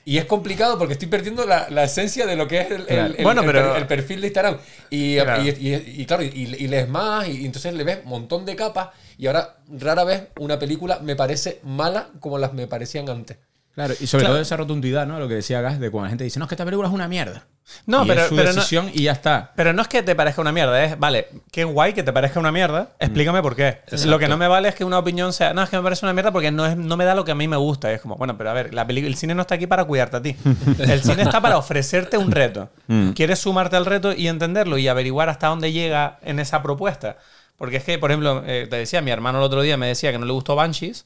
Y 0.05 0.17
es 0.17 0.25
complicado 0.25 0.77
porque 0.79 0.93
estoy 0.93 1.07
perdiendo 1.07 1.45
la, 1.45 1.67
la 1.69 1.83
esencia 1.83 2.25
de 2.25 2.35
lo 2.35 2.47
que 2.47 2.61
es 2.61 2.71
el, 2.71 2.85
el- 2.87 3.15
el- 3.17 3.23
Bueno, 3.23 3.41
el 3.41 3.47
pero- 3.47 3.73
per- 3.73 3.81
el 3.81 3.87
perfil 3.87 4.21
de 4.21 4.27
Instagram. 4.27 4.57
Y, 4.89 5.15
Claro. 5.19 5.43
y, 5.43 5.49
y- 5.49 6.01
y 6.01 6.05
claro, 6.05 6.23
y, 6.23 6.27
y 6.27 6.67
lees 6.67 6.87
más 6.89 7.27
y, 7.27 7.45
entonces 7.45 7.73
le 7.75 7.83
ves 7.83 7.99
un 8.03 8.09
montón 8.09 8.45
de 8.45 8.55
capas 8.55 8.89
y 9.19 9.27
ahora 9.27 9.57
rara 9.69 10.05
vez 10.05 10.29
una 10.39 10.57
película 10.57 10.99
me 11.03 11.15
parece 11.17 11.59
mala 11.63 12.07
como 12.21 12.39
las 12.39 12.53
me 12.53 12.67
parecían 12.67 13.09
antes. 13.09 13.37
Claro, 13.75 13.93
y 13.99 14.07
sobre 14.07 14.23
Claro. 14.23 14.33
todo 14.35 14.41
esa 14.41 14.57
rotundidad, 14.57 15.05
¿no? 15.05 15.19
Lo 15.19 15.27
que 15.27 15.35
decía 15.35 15.61
Gas, 15.61 15.79
de 15.79 15.91
cuando 15.91 16.05
la 16.05 16.09
gente 16.09 16.23
dice, 16.23 16.39
no, 16.39 16.45
es 16.45 16.49
que 16.49 16.55
esta 16.55 16.65
película 16.65 16.87
es 16.87 16.93
una 16.93 17.07
mierda. 17.07 17.45
No, 17.85 18.03
Y 18.03 18.07
pero, 18.07 18.21
es 18.21 18.27
su 18.29 18.35
pero 18.35 18.49
no, 18.49 18.55
decisión 18.55 18.89
y 18.93 19.03
ya 19.03 19.11
está. 19.11 19.51
Pero 19.55 19.73
no 19.73 19.81
es 19.81 19.87
que 19.89 20.01
te 20.03 20.15
parezca 20.15 20.41
una 20.41 20.51
mierda, 20.51 20.83
es, 20.83 20.97
vale, 20.97 21.27
qué 21.51 21.65
guay 21.65 21.93
que 21.93 22.01
te 22.01 22.11
parezca 22.11 22.39
una 22.39 22.51
mierda, 22.51 22.89
explícame 22.99 23.41
por 23.41 23.55
qué. 23.55 23.81
Lo 24.05 24.17
que 24.19 24.27
no 24.27 24.37
me 24.37 24.47
vale 24.47 24.69
es 24.69 24.75
que 24.75 24.83
una 24.85 24.97
opinión 24.97 25.33
sea, 25.33 25.53
no, 25.53 25.61
es 25.63 25.69
que 25.69 25.77
me 25.77 25.83
parece 25.83 26.05
una 26.05 26.13
mierda 26.13 26.31
porque 26.31 26.51
no, 26.51 26.65
es, 26.65 26.75
no 26.77 26.97
me 26.97 27.05
da 27.05 27.13
lo 27.13 27.25
que 27.25 27.31
a 27.31 27.35
mí 27.35 27.47
me 27.47 27.57
gusta. 27.57 27.91
Y 27.91 27.95
es 27.95 28.01
como, 28.01 28.15
bueno, 28.15 28.37
pero 28.37 28.49
a 28.49 28.53
ver, 28.53 28.73
la 28.73 28.83
el 28.83 29.15
cine 29.15 29.35
no 29.35 29.41
está 29.41 29.55
aquí 29.55 29.67
para 29.67 29.83
cuidarte 29.85 30.17
a 30.17 30.21
ti. 30.21 30.35
El 30.79 31.01
cine 31.03 31.23
está 31.23 31.41
para 31.41 31.57
ofrecerte 31.57 32.17
un 32.17 32.31
reto. 32.31 32.69
Quieres 33.15 33.39
sumarte 33.39 33.75
al 33.75 33.85
reto 33.85 34.13
y 34.13 34.27
entenderlo 34.29 34.77
y 34.77 34.87
averiguar 34.87 35.29
hasta 35.29 35.47
dónde 35.47 35.71
llega 35.71 36.19
en 36.23 36.39
esa 36.39 36.63
propuesta. 36.63 37.17
Porque 37.59 37.75
es 37.75 37.83
que, 37.83 37.99
por 37.99 38.09
ejemplo, 38.09 38.41
eh, 38.47 38.67
te 38.69 38.77
decía, 38.77 39.01
mi 39.01 39.11
hermano 39.11 39.37
el 39.37 39.43
otro 39.43 39.61
día 39.61 39.75
me 39.75 39.85
decía 39.85 40.13
que 40.13 40.17
no 40.17 40.25
le 40.25 40.31
gustó 40.31 40.55
Banshees. 40.55 41.05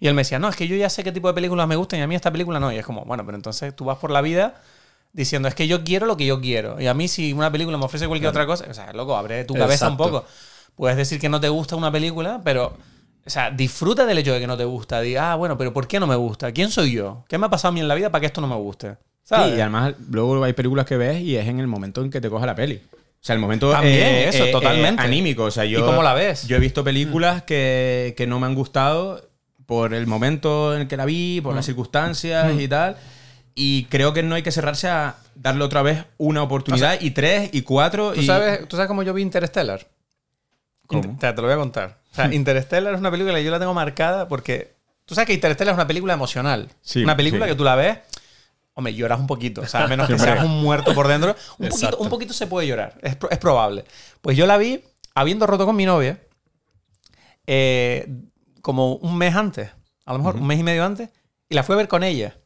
Y 0.00 0.08
él 0.08 0.14
me 0.14 0.22
decía, 0.22 0.40
no, 0.40 0.48
es 0.48 0.56
que 0.56 0.66
yo 0.66 0.74
ya 0.74 0.90
sé 0.90 1.04
qué 1.04 1.12
tipo 1.12 1.28
de 1.28 1.34
películas 1.34 1.68
me 1.68 1.76
gustan 1.76 2.00
y 2.00 2.02
a 2.02 2.08
mí 2.08 2.16
esta 2.16 2.32
película 2.32 2.58
no. 2.58 2.72
Y 2.72 2.76
es 2.76 2.84
como, 2.84 3.04
bueno, 3.04 3.24
pero 3.24 3.36
entonces 3.36 3.74
tú 3.76 3.84
vas 3.84 3.98
por 3.98 4.10
la 4.10 4.20
vida 4.20 4.60
diciendo, 5.12 5.46
es 5.46 5.54
que 5.54 5.68
yo 5.68 5.84
quiero 5.84 6.06
lo 6.06 6.16
que 6.16 6.26
yo 6.26 6.40
quiero. 6.40 6.80
Y 6.80 6.88
a 6.88 6.94
mí 6.94 7.06
si 7.06 7.32
una 7.32 7.52
película 7.52 7.78
me 7.78 7.84
ofrece 7.84 8.08
cualquier 8.08 8.30
otra 8.30 8.44
cosa, 8.44 8.66
o 8.68 8.74
sea, 8.74 8.92
loco, 8.92 9.16
abre 9.16 9.44
tu 9.44 9.54
cabeza 9.54 9.88
un 9.88 9.96
poco. 9.96 10.24
Puedes 10.74 10.96
decir 10.96 11.20
que 11.20 11.28
no 11.28 11.38
te 11.38 11.48
gusta 11.48 11.76
una 11.76 11.92
película, 11.92 12.40
pero, 12.42 12.76
o 13.24 13.30
sea, 13.30 13.52
disfruta 13.52 14.04
del 14.04 14.18
hecho 14.18 14.32
de 14.32 14.40
que 14.40 14.48
no 14.48 14.56
te 14.56 14.64
gusta. 14.64 15.00
Diga, 15.00 15.30
ah, 15.30 15.36
bueno, 15.36 15.56
pero 15.56 15.72
¿por 15.72 15.86
qué 15.86 16.00
no 16.00 16.08
me 16.08 16.16
gusta? 16.16 16.50
¿Quién 16.50 16.72
soy 16.72 16.90
yo? 16.90 17.24
¿Qué 17.28 17.38
me 17.38 17.46
ha 17.46 17.48
pasado 17.48 17.68
a 17.68 17.72
mí 17.72 17.78
en 17.78 17.86
la 17.86 17.94
vida 17.94 18.10
para 18.10 18.20
que 18.20 18.26
esto 18.26 18.40
no 18.40 18.48
me 18.48 18.56
guste? 18.56 18.96
¿Sabes? 19.22 19.52
Sí, 19.52 19.58
y 19.58 19.60
además 19.60 19.94
luego 20.10 20.42
hay 20.42 20.52
películas 20.52 20.84
que 20.84 20.96
ves 20.96 21.20
y 21.22 21.36
es 21.36 21.46
en 21.46 21.60
el 21.60 21.68
momento 21.68 22.02
en 22.02 22.10
que 22.10 22.20
te 22.20 22.28
coja 22.28 22.44
la 22.44 22.56
peli. 22.56 22.82
O 23.22 23.24
sea, 23.24 23.34
el 23.34 23.40
momento 23.40 23.70
También, 23.70 23.94
eh, 24.02 24.28
eso, 24.30 24.46
eh, 24.46 24.50
totalmente. 24.50 25.00
eh, 25.00 25.06
anímico. 25.06 25.44
O 25.44 25.50
sea, 25.52 25.64
yo, 25.64 25.78
¿Y 25.78 25.82
cómo 25.82 26.02
la 26.02 26.12
ves? 26.12 26.48
Yo 26.48 26.56
he 26.56 26.58
visto 26.58 26.82
películas 26.82 27.44
que, 27.44 28.14
que 28.16 28.26
no 28.26 28.40
me 28.40 28.46
han 28.46 28.56
gustado 28.56 29.30
por 29.64 29.94
el 29.94 30.08
momento 30.08 30.74
en 30.74 30.82
el 30.82 30.88
que 30.88 30.96
la 30.96 31.04
vi, 31.04 31.40
por 31.40 31.54
las 31.54 31.64
circunstancias 31.64 32.52
y 32.58 32.66
tal. 32.66 32.96
Y 33.54 33.84
creo 33.84 34.12
que 34.12 34.24
no 34.24 34.34
hay 34.34 34.42
que 34.42 34.50
cerrarse 34.50 34.88
a 34.88 35.14
darle 35.36 35.62
otra 35.62 35.82
vez 35.82 36.04
una 36.18 36.42
oportunidad 36.42 37.00
y 37.00 37.12
tres 37.12 37.50
y 37.52 37.62
cuatro. 37.62 38.12
¿Tú 38.12 38.22
y... 38.22 38.26
sabes, 38.26 38.66
¿Tú 38.66 38.74
sabes 38.74 38.88
cómo 38.88 39.04
yo 39.04 39.14
vi 39.14 39.22
Interstellar? 39.22 39.86
¿Cómo? 40.88 41.02
Inter- 41.04 41.18
te, 41.30 41.32
te 41.36 41.42
lo 41.42 41.46
voy 41.46 41.54
a 41.54 41.58
contar. 41.58 41.98
O 42.10 42.14
sea, 42.16 42.26
Interstellar 42.34 42.92
es 42.92 42.98
una 42.98 43.12
película 43.12 43.36
que 43.36 43.44
yo 43.44 43.52
la 43.52 43.60
tengo 43.60 43.72
marcada 43.72 44.26
porque... 44.26 44.74
Tú 45.04 45.14
sabes 45.14 45.26
que 45.28 45.34
Interstellar 45.34 45.74
es 45.74 45.76
una 45.76 45.86
película 45.86 46.14
emocional. 46.14 46.70
Sí, 46.80 47.04
una 47.04 47.16
película 47.16 47.44
sí. 47.44 47.52
que 47.52 47.56
tú 47.56 47.62
la 47.62 47.76
ves... 47.76 47.98
Hombre, 48.74 48.94
lloras 48.94 49.20
un 49.20 49.26
poquito. 49.26 49.60
O 49.60 49.66
sea, 49.66 49.84
a 49.84 49.88
menos 49.88 50.06
que 50.08 50.18
seas 50.18 50.44
un 50.44 50.62
muerto 50.62 50.94
por 50.94 51.08
dentro. 51.08 51.36
Un 51.58 51.68
poquito, 51.68 51.96
un 51.98 52.08
poquito 52.08 52.32
se 52.32 52.46
puede 52.46 52.66
llorar. 52.66 52.98
Es, 53.02 53.16
es 53.30 53.38
probable. 53.38 53.84
Pues 54.20 54.36
yo 54.36 54.46
la 54.46 54.56
vi 54.56 54.82
habiendo 55.14 55.46
roto 55.46 55.66
con 55.66 55.76
mi 55.76 55.84
novia 55.84 56.18
eh, 57.46 58.08
como 58.60 58.94
un 58.94 59.16
mes 59.18 59.34
antes. 59.34 59.70
A 60.04 60.12
lo 60.12 60.18
mejor 60.18 60.36
un 60.36 60.46
mes 60.46 60.58
y 60.58 60.62
medio 60.62 60.84
antes. 60.84 61.10
Y 61.48 61.54
la 61.54 61.62
fui 61.62 61.74
a 61.74 61.76
ver 61.76 61.88
con 61.88 62.02
ella. 62.02 62.36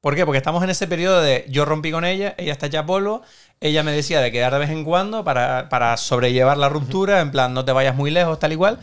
¿Por 0.00 0.14
qué? 0.14 0.24
Porque 0.24 0.38
estamos 0.38 0.62
en 0.62 0.70
ese 0.70 0.86
periodo 0.86 1.20
de 1.20 1.44
yo 1.48 1.64
rompí 1.64 1.90
con 1.90 2.04
ella, 2.04 2.34
ella 2.38 2.52
está 2.52 2.68
ya 2.68 2.86
polvo, 2.86 3.22
ella 3.60 3.82
me 3.82 3.90
decía 3.90 4.20
de 4.20 4.30
quedar 4.30 4.52
de 4.52 4.60
vez 4.60 4.70
en 4.70 4.84
cuando 4.84 5.24
para, 5.24 5.68
para 5.68 5.96
sobrellevar 5.96 6.56
la 6.56 6.68
ruptura, 6.68 7.20
en 7.20 7.32
plan 7.32 7.52
no 7.52 7.64
te 7.64 7.72
vayas 7.72 7.96
muy 7.96 8.12
lejos, 8.12 8.38
tal 8.38 8.52
y 8.52 8.56
cual. 8.56 8.78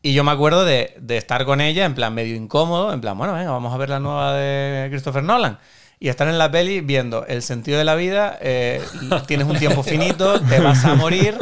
Y 0.00 0.14
yo 0.14 0.22
me 0.22 0.30
acuerdo 0.30 0.64
de, 0.64 0.94
de 1.00 1.16
estar 1.16 1.44
con 1.44 1.60
ella 1.60 1.84
en 1.84 1.94
plan 1.96 2.14
medio 2.14 2.36
incómodo, 2.36 2.92
en 2.92 3.00
plan, 3.00 3.18
bueno, 3.18 3.34
venga, 3.34 3.50
vamos 3.50 3.74
a 3.74 3.76
ver 3.78 3.88
la 3.88 3.98
nueva 3.98 4.34
de 4.34 4.88
Christopher 4.90 5.24
Nolan. 5.24 5.58
Y 6.04 6.10
estar 6.10 6.28
en 6.28 6.36
la 6.36 6.50
peli 6.50 6.82
viendo 6.82 7.24
el 7.24 7.40
sentido 7.40 7.78
de 7.78 7.84
la 7.84 7.94
vida, 7.94 8.36
eh, 8.42 8.82
tienes 9.26 9.46
un 9.46 9.56
tiempo 9.58 9.82
finito, 9.82 10.38
te 10.38 10.60
vas 10.60 10.84
a 10.84 10.94
morir, 10.96 11.34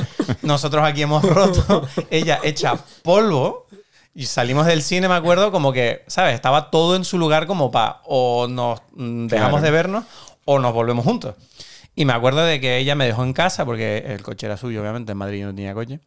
nosotros 0.42 0.84
aquí 0.86 1.02
hemos 1.02 1.24
roto, 1.24 1.88
ella 2.10 2.38
echa 2.44 2.76
polvo, 3.02 3.66
y 4.14 4.26
salimos 4.26 4.66
del 4.66 4.82
cine, 4.82 5.08
me 5.08 5.14
acuerdo, 5.14 5.50
como 5.50 5.72
que, 5.72 6.04
¿sabes? 6.06 6.36
Estaba 6.36 6.70
todo 6.70 6.94
en 6.94 7.04
su 7.04 7.18
lugar 7.18 7.48
como 7.48 7.72
para 7.72 8.02
o 8.04 8.46
nos 8.46 8.80
mm, 8.94 9.26
dejamos 9.26 9.58
Claro. 9.58 9.64
de 9.64 9.70
vernos 9.72 10.04
o 10.44 10.60
nos 10.60 10.72
volvemos 10.72 11.04
juntos. 11.04 11.34
Y 11.96 12.04
me 12.04 12.12
acuerdo 12.12 12.44
de 12.44 12.60
que 12.60 12.78
ella 12.78 12.94
me 12.94 13.04
dejó 13.06 13.24
en 13.24 13.32
casa, 13.32 13.64
porque 13.64 13.98
el 14.06 14.22
coche 14.22 14.46
era 14.46 14.56
suyo, 14.56 14.80
obviamente, 14.80 15.10
en 15.10 15.18
Madrid 15.18 15.40
yo 15.40 15.46
no 15.46 15.54
tenía 15.56 15.74
coche. 15.74 15.98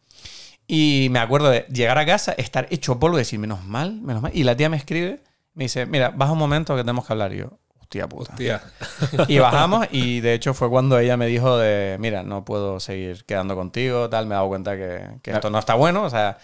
Y 0.66 1.08
me 1.10 1.18
acuerdo 1.18 1.50
de 1.50 1.66
llegar 1.70 1.98
a 1.98 2.06
casa, 2.06 2.32
estar 2.32 2.68
hecho 2.70 2.98
polvo 2.98 3.18
y 3.18 3.20
decir, 3.20 3.38
menos 3.38 3.62
mal, 3.66 4.00
menos 4.00 4.22
mal. 4.22 4.32
Y 4.34 4.44
la 4.44 4.56
tía 4.56 4.70
me 4.70 4.78
escribe, 4.78 5.20
Me 5.52 5.64
dice, 5.64 5.84
mira, 5.84 6.08
baja 6.08 6.32
un 6.32 6.38
momento 6.38 6.74
que 6.74 6.80
tenemos 6.80 7.06
que 7.06 7.12
hablar. 7.12 7.34
Y 7.34 7.38
yo, 7.40 7.50
hostia 7.86 8.08
puta. 8.08 8.34
Tía. 8.34 8.62
Y 9.28 9.38
bajamos 9.38 9.86
y 9.92 10.20
de 10.20 10.34
hecho 10.34 10.54
fue 10.54 10.68
cuando 10.68 10.98
ella 10.98 11.16
me 11.16 11.26
dijo 11.26 11.56
de, 11.56 11.96
mira, 12.00 12.22
no 12.22 12.44
puedo 12.44 12.80
seguir 12.80 13.24
quedando 13.24 13.54
contigo, 13.54 14.10
tal, 14.10 14.26
me 14.26 14.34
he 14.34 14.36
dado 14.36 14.48
cuenta 14.48 14.76
que, 14.76 15.18
que 15.22 15.30
esto 15.30 15.50
no 15.50 15.58
está 15.58 15.74
bueno, 15.74 16.02
o 16.02 16.10
sea, 16.10 16.38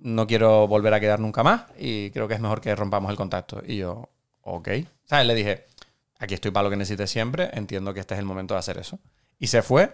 no 0.00 0.26
quiero 0.26 0.66
volver 0.66 0.92
a 0.94 1.00
quedar 1.00 1.20
nunca 1.20 1.42
más 1.42 1.62
y 1.78 2.10
creo 2.10 2.28
que 2.28 2.34
es 2.34 2.40
mejor 2.40 2.60
que 2.60 2.74
rompamos 2.74 3.10
el 3.10 3.16
contacto. 3.16 3.62
Y 3.64 3.76
yo, 3.78 4.10
ok. 4.42 4.68
¿Sabes? 5.04 5.26
Le 5.26 5.34
dije, 5.34 5.66
aquí 6.18 6.34
estoy 6.34 6.50
para 6.50 6.64
lo 6.64 6.70
que 6.70 6.76
necesites 6.76 7.10
siempre, 7.10 7.50
entiendo 7.52 7.94
que 7.94 8.00
este 8.00 8.14
es 8.14 8.20
el 8.20 8.26
momento 8.26 8.54
de 8.54 8.60
hacer 8.60 8.78
eso. 8.78 8.98
Y 9.38 9.46
se 9.46 9.62
fue. 9.62 9.92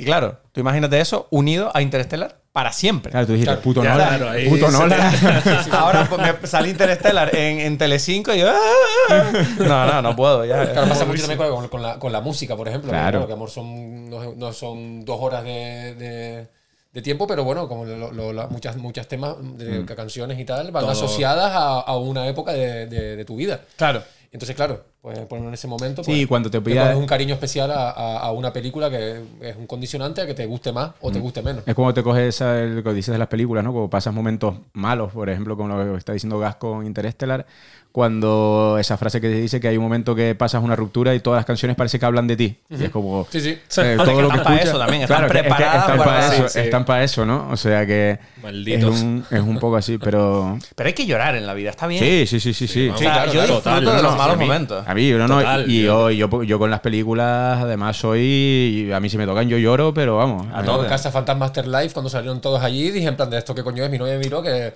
Y 0.00 0.04
claro, 0.04 0.38
tú 0.52 0.60
imagínate 0.60 1.00
eso 1.00 1.26
unido 1.30 1.70
a 1.74 1.82
Interstellar 1.82 2.38
para 2.52 2.72
siempre. 2.72 3.10
Claro, 3.10 3.26
tú 3.26 3.32
dijiste, 3.32 3.50
Claro, 3.52 3.62
puto 3.62 3.82
Nolan. 3.82 4.18
claro, 4.18 4.48
puto 4.48 4.70
Nolan. 4.70 5.12
Ahora 5.72 6.06
pues, 6.08 6.20
me 6.40 6.46
salí 6.46 6.70
Interstellar 6.70 7.34
en, 7.34 7.60
en 7.60 7.78
Telecinco 7.78 8.32
y 8.32 8.38
yo... 8.38 8.48
"Ah". 8.50 9.32
No, 9.58 9.86
no, 9.86 10.02
no 10.02 10.16
puedo. 10.16 10.44
Ya, 10.44 10.70
Claro, 10.72 10.88
pasa 10.88 11.04
mucho 11.04 11.26
también 11.26 11.38
con, 11.50 11.68
con 11.68 11.82
la, 11.82 11.98
con 11.98 12.12
la 12.12 12.20
música, 12.20 12.56
por 12.56 12.68
ejemplo. 12.68 12.90
Claro. 12.90 13.20
¿no? 13.20 13.26
Que 13.26 13.32
amor 13.32 13.50
son, 13.50 14.08
no, 14.08 14.34
no 14.34 14.52
son 14.52 15.04
dos 15.04 15.18
horas 15.20 15.42
de, 15.44 15.94
de- 15.94 16.48
de 16.92 17.02
tiempo, 17.02 17.26
pero 17.26 17.44
bueno, 17.44 17.68
como 17.68 17.84
lo- 17.84 18.12
lo- 18.12 18.48
muchas, 18.48 18.76
muchas 18.76 19.06
temas 19.08 19.34
de 19.58 19.84
canciones 19.94 20.38
y 20.38 20.44
tal 20.44 20.70
van 20.70 20.82
Todo. 20.84 20.92
asociadas 20.92 21.52
a, 21.52 21.80
a 21.80 21.96
una 21.98 22.26
época 22.28 22.52
de, 22.52 22.86
de- 22.86 23.16
de 23.16 23.24
tu 23.24 23.36
vida. 23.36 23.60
Claro. 23.76 24.02
Entonces, 24.32 24.54
claro, 24.56 24.84
pues 25.00 25.16
en 25.30 25.54
ese 25.54 25.66
momento. 25.68 26.02
Pues, 26.02 26.16
Sí, 26.18 26.26
cuando 26.26 26.50
te 26.50 26.60
pones 26.60 26.96
un 26.96 27.06
cariño 27.06 27.34
especial 27.34 27.70
a, 27.70 27.90
a- 27.90 28.18
a 28.18 28.32
una 28.32 28.52
película 28.52 28.90
que 28.90 29.22
es 29.40 29.56
un 29.56 29.66
condicionante 29.66 30.20
a 30.20 30.26
que 30.26 30.34
te 30.34 30.44
guste 30.46 30.72
más 30.72 30.90
o 31.00 31.10
te 31.10 31.18
guste 31.20 31.40
menos. 31.42 31.62
Es 31.66 31.74
como 31.74 31.94
te 31.94 32.02
coges 32.02 32.34
esa- 32.34 32.60
el 32.60 32.82
que 32.82 32.92
dices 32.92 33.12
de 33.12 33.18
las 33.18 33.28
películas, 33.28 33.62
¿no? 33.64 33.72
Como 33.72 33.88
pasas 33.88 34.12
momentos 34.12 34.56
malos, 34.72 35.12
por 35.12 35.30
ejemplo, 35.30 35.56
como 35.56 35.68
lo 35.76 35.92
que 35.92 35.98
está 35.98 36.12
diciendo 36.12 36.38
Gas 36.38 36.56
con 36.56 36.84
Interstellar, 36.84 37.46
cuando 37.92 38.76
esa 38.78 38.96
frase 38.96 39.20
que 39.20 39.28
dice 39.28 39.60
que 39.60 39.68
hay 39.68 39.76
un 39.76 39.82
momento 39.82 40.14
que 40.14 40.34
pasas 40.34 40.62
una 40.62 40.76
ruptura 40.76 41.14
y 41.14 41.20
todas 41.20 41.38
las 41.38 41.46
canciones 41.46 41.76
parece 41.76 41.98
que 41.98 42.04
hablan 42.06 42.26
de 42.26 42.36
ti. 42.36 42.58
Y 42.68 42.84
es 42.84 42.90
como... 42.90 43.26
Sí, 43.30 43.40
sí. 43.40 43.48
eh, 43.50 43.58
todo 43.96 44.16
que 44.16 44.22
lo 44.22 44.28
que 44.28 44.36
están 44.36 44.44
pa' 44.44 44.54
escuchas- 44.54 44.68
eso 44.68 44.78
también, 44.78 45.02
están 45.02 45.16
Claro, 45.18 45.26
es 45.26 45.42
que 45.42 45.48
están 45.48 45.96
para 45.98 46.04
para- 46.04 46.26
eso, 46.34 46.42
Sí, 46.48 46.52
sí. 46.52 46.58
están 46.60 46.84
para 46.84 47.02
eso, 47.04 47.24
¿no? 47.26 47.48
O 47.50 47.56
sea 47.56 47.86
que 47.86 48.10
es 48.12 48.42
Malditos. 48.42 49.00
un, 49.02 49.24
es 49.30 49.40
un 49.40 49.58
poco 49.58 49.76
así, 49.76 49.98
pero 49.98 50.58
Pero 50.76 50.86
hay 50.86 50.92
que 50.92 51.06
llorar 51.06 51.34
en 51.34 51.46
la 51.46 51.54
vida, 51.54 51.70
está 51.70 51.86
bien. 51.86 52.04
sí, 52.04 52.26
sí, 52.26 52.38
sí, 52.40 52.52
sí, 52.54 52.68
sí. 52.68 52.88
O 52.90 52.96
sea, 52.96 53.12
claro, 53.14 53.26
yo 53.26 53.32
claro, 53.32 53.54
disfruto 53.54 53.80
total, 53.80 53.96
de 53.96 54.02
los 54.02 54.16
malos 54.16 54.38
momentos. 54.38 54.86
A 54.90 54.94
mí, 54.94 55.10
no, 55.10 55.28
no, 55.28 55.38
Total, 55.38 55.70
y 55.70 55.82
yo- 55.82 56.10
yo, 56.10 56.58
con 56.58 56.70
las 56.70 56.80
películas, 56.80 57.60
además 57.62 57.96
soy, 57.98 58.90
a 58.92 58.98
mí 59.00 59.10
si 59.10 59.18
me 59.18 59.26
tocan 59.26 59.46
yo 59.48 59.58
lloro, 59.58 59.92
pero 59.92 60.16
vamos. 60.16 60.46
A 60.52 60.60
me- 60.60 60.64
todo 60.66 60.86
Casa 60.88 61.10
Fantasma 61.12 61.44
Afterlife, 61.46 61.92
cuando 61.92 62.08
salieron 62.08 62.40
todos 62.40 62.62
allí, 62.62 62.90
dije 62.90 63.06
en 63.06 63.16
plan 63.16 63.28
de 63.28 63.36
esto 63.38 63.54
que 63.54 63.62
coño 63.62 63.84
es, 63.84 63.90
mi 63.90 63.98
novia 63.98 64.14
me 64.14 64.20
miró 64.20 64.42
que 64.42 64.72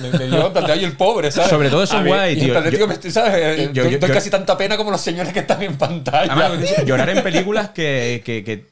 me, 0.00 0.18
me 0.18 0.26
dio 0.28 0.46
en 0.46 0.52
plan 0.54 0.64
de 0.66 0.72
ay 0.72 0.84
el 0.84 0.96
pobre, 0.96 1.30
¿sabes? 1.30 1.50
Sobre 1.50 1.68
todo 1.68 1.82
eso 1.82 1.98
es 1.98 2.06
guay, 2.06 2.32
en 2.32 2.38
tío. 2.40 2.70
Yo- 2.70 2.86
me 2.88 2.94
estoy, 2.94 3.10
¿sabes? 3.10 3.70
yo- 3.74 3.84
Doy- 3.84 4.10
casi 4.14 4.30
tanta 4.30 4.56
pena 4.56 4.78
como 4.78 4.90
los 4.90 5.00
señores 5.02 5.30
que 5.34 5.40
están 5.40 5.62
en 5.62 5.76
pantalla. 5.76 6.32
Además, 6.32 6.86
llorar 6.86 7.10
en 7.10 7.22
películas 7.22 7.68
que, 7.68 8.22
que- 8.24 8.42
que 8.44 8.66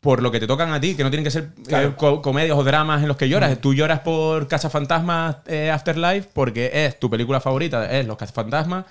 por 0.00 0.22
lo 0.22 0.30
que 0.30 0.40
te 0.40 0.46
tocan 0.46 0.70
a 0.74 0.78
ti, 0.80 0.94
que 0.94 1.04
no 1.04 1.10
tienen 1.10 1.24
que 1.24 1.30
ser 1.30 1.48
eh, 1.70 1.90
co- 1.96 2.20
comedias 2.20 2.56
o 2.56 2.62
dramas 2.64 3.00
en 3.00 3.08
los 3.08 3.16
que 3.16 3.30
lloras. 3.30 3.58
Tú 3.60 3.72
lloras 3.72 4.00
por 4.00 4.46
Casa 4.46 4.68
Fantasma 4.68 5.42
Afterlife 5.72 6.28
porque 6.34 6.70
es 6.84 7.00
tu 7.00 7.08
película 7.08 7.40
favorita, 7.40 7.90
es 7.90 8.06
Los 8.06 8.18
Cazafantasmas. 8.18 8.84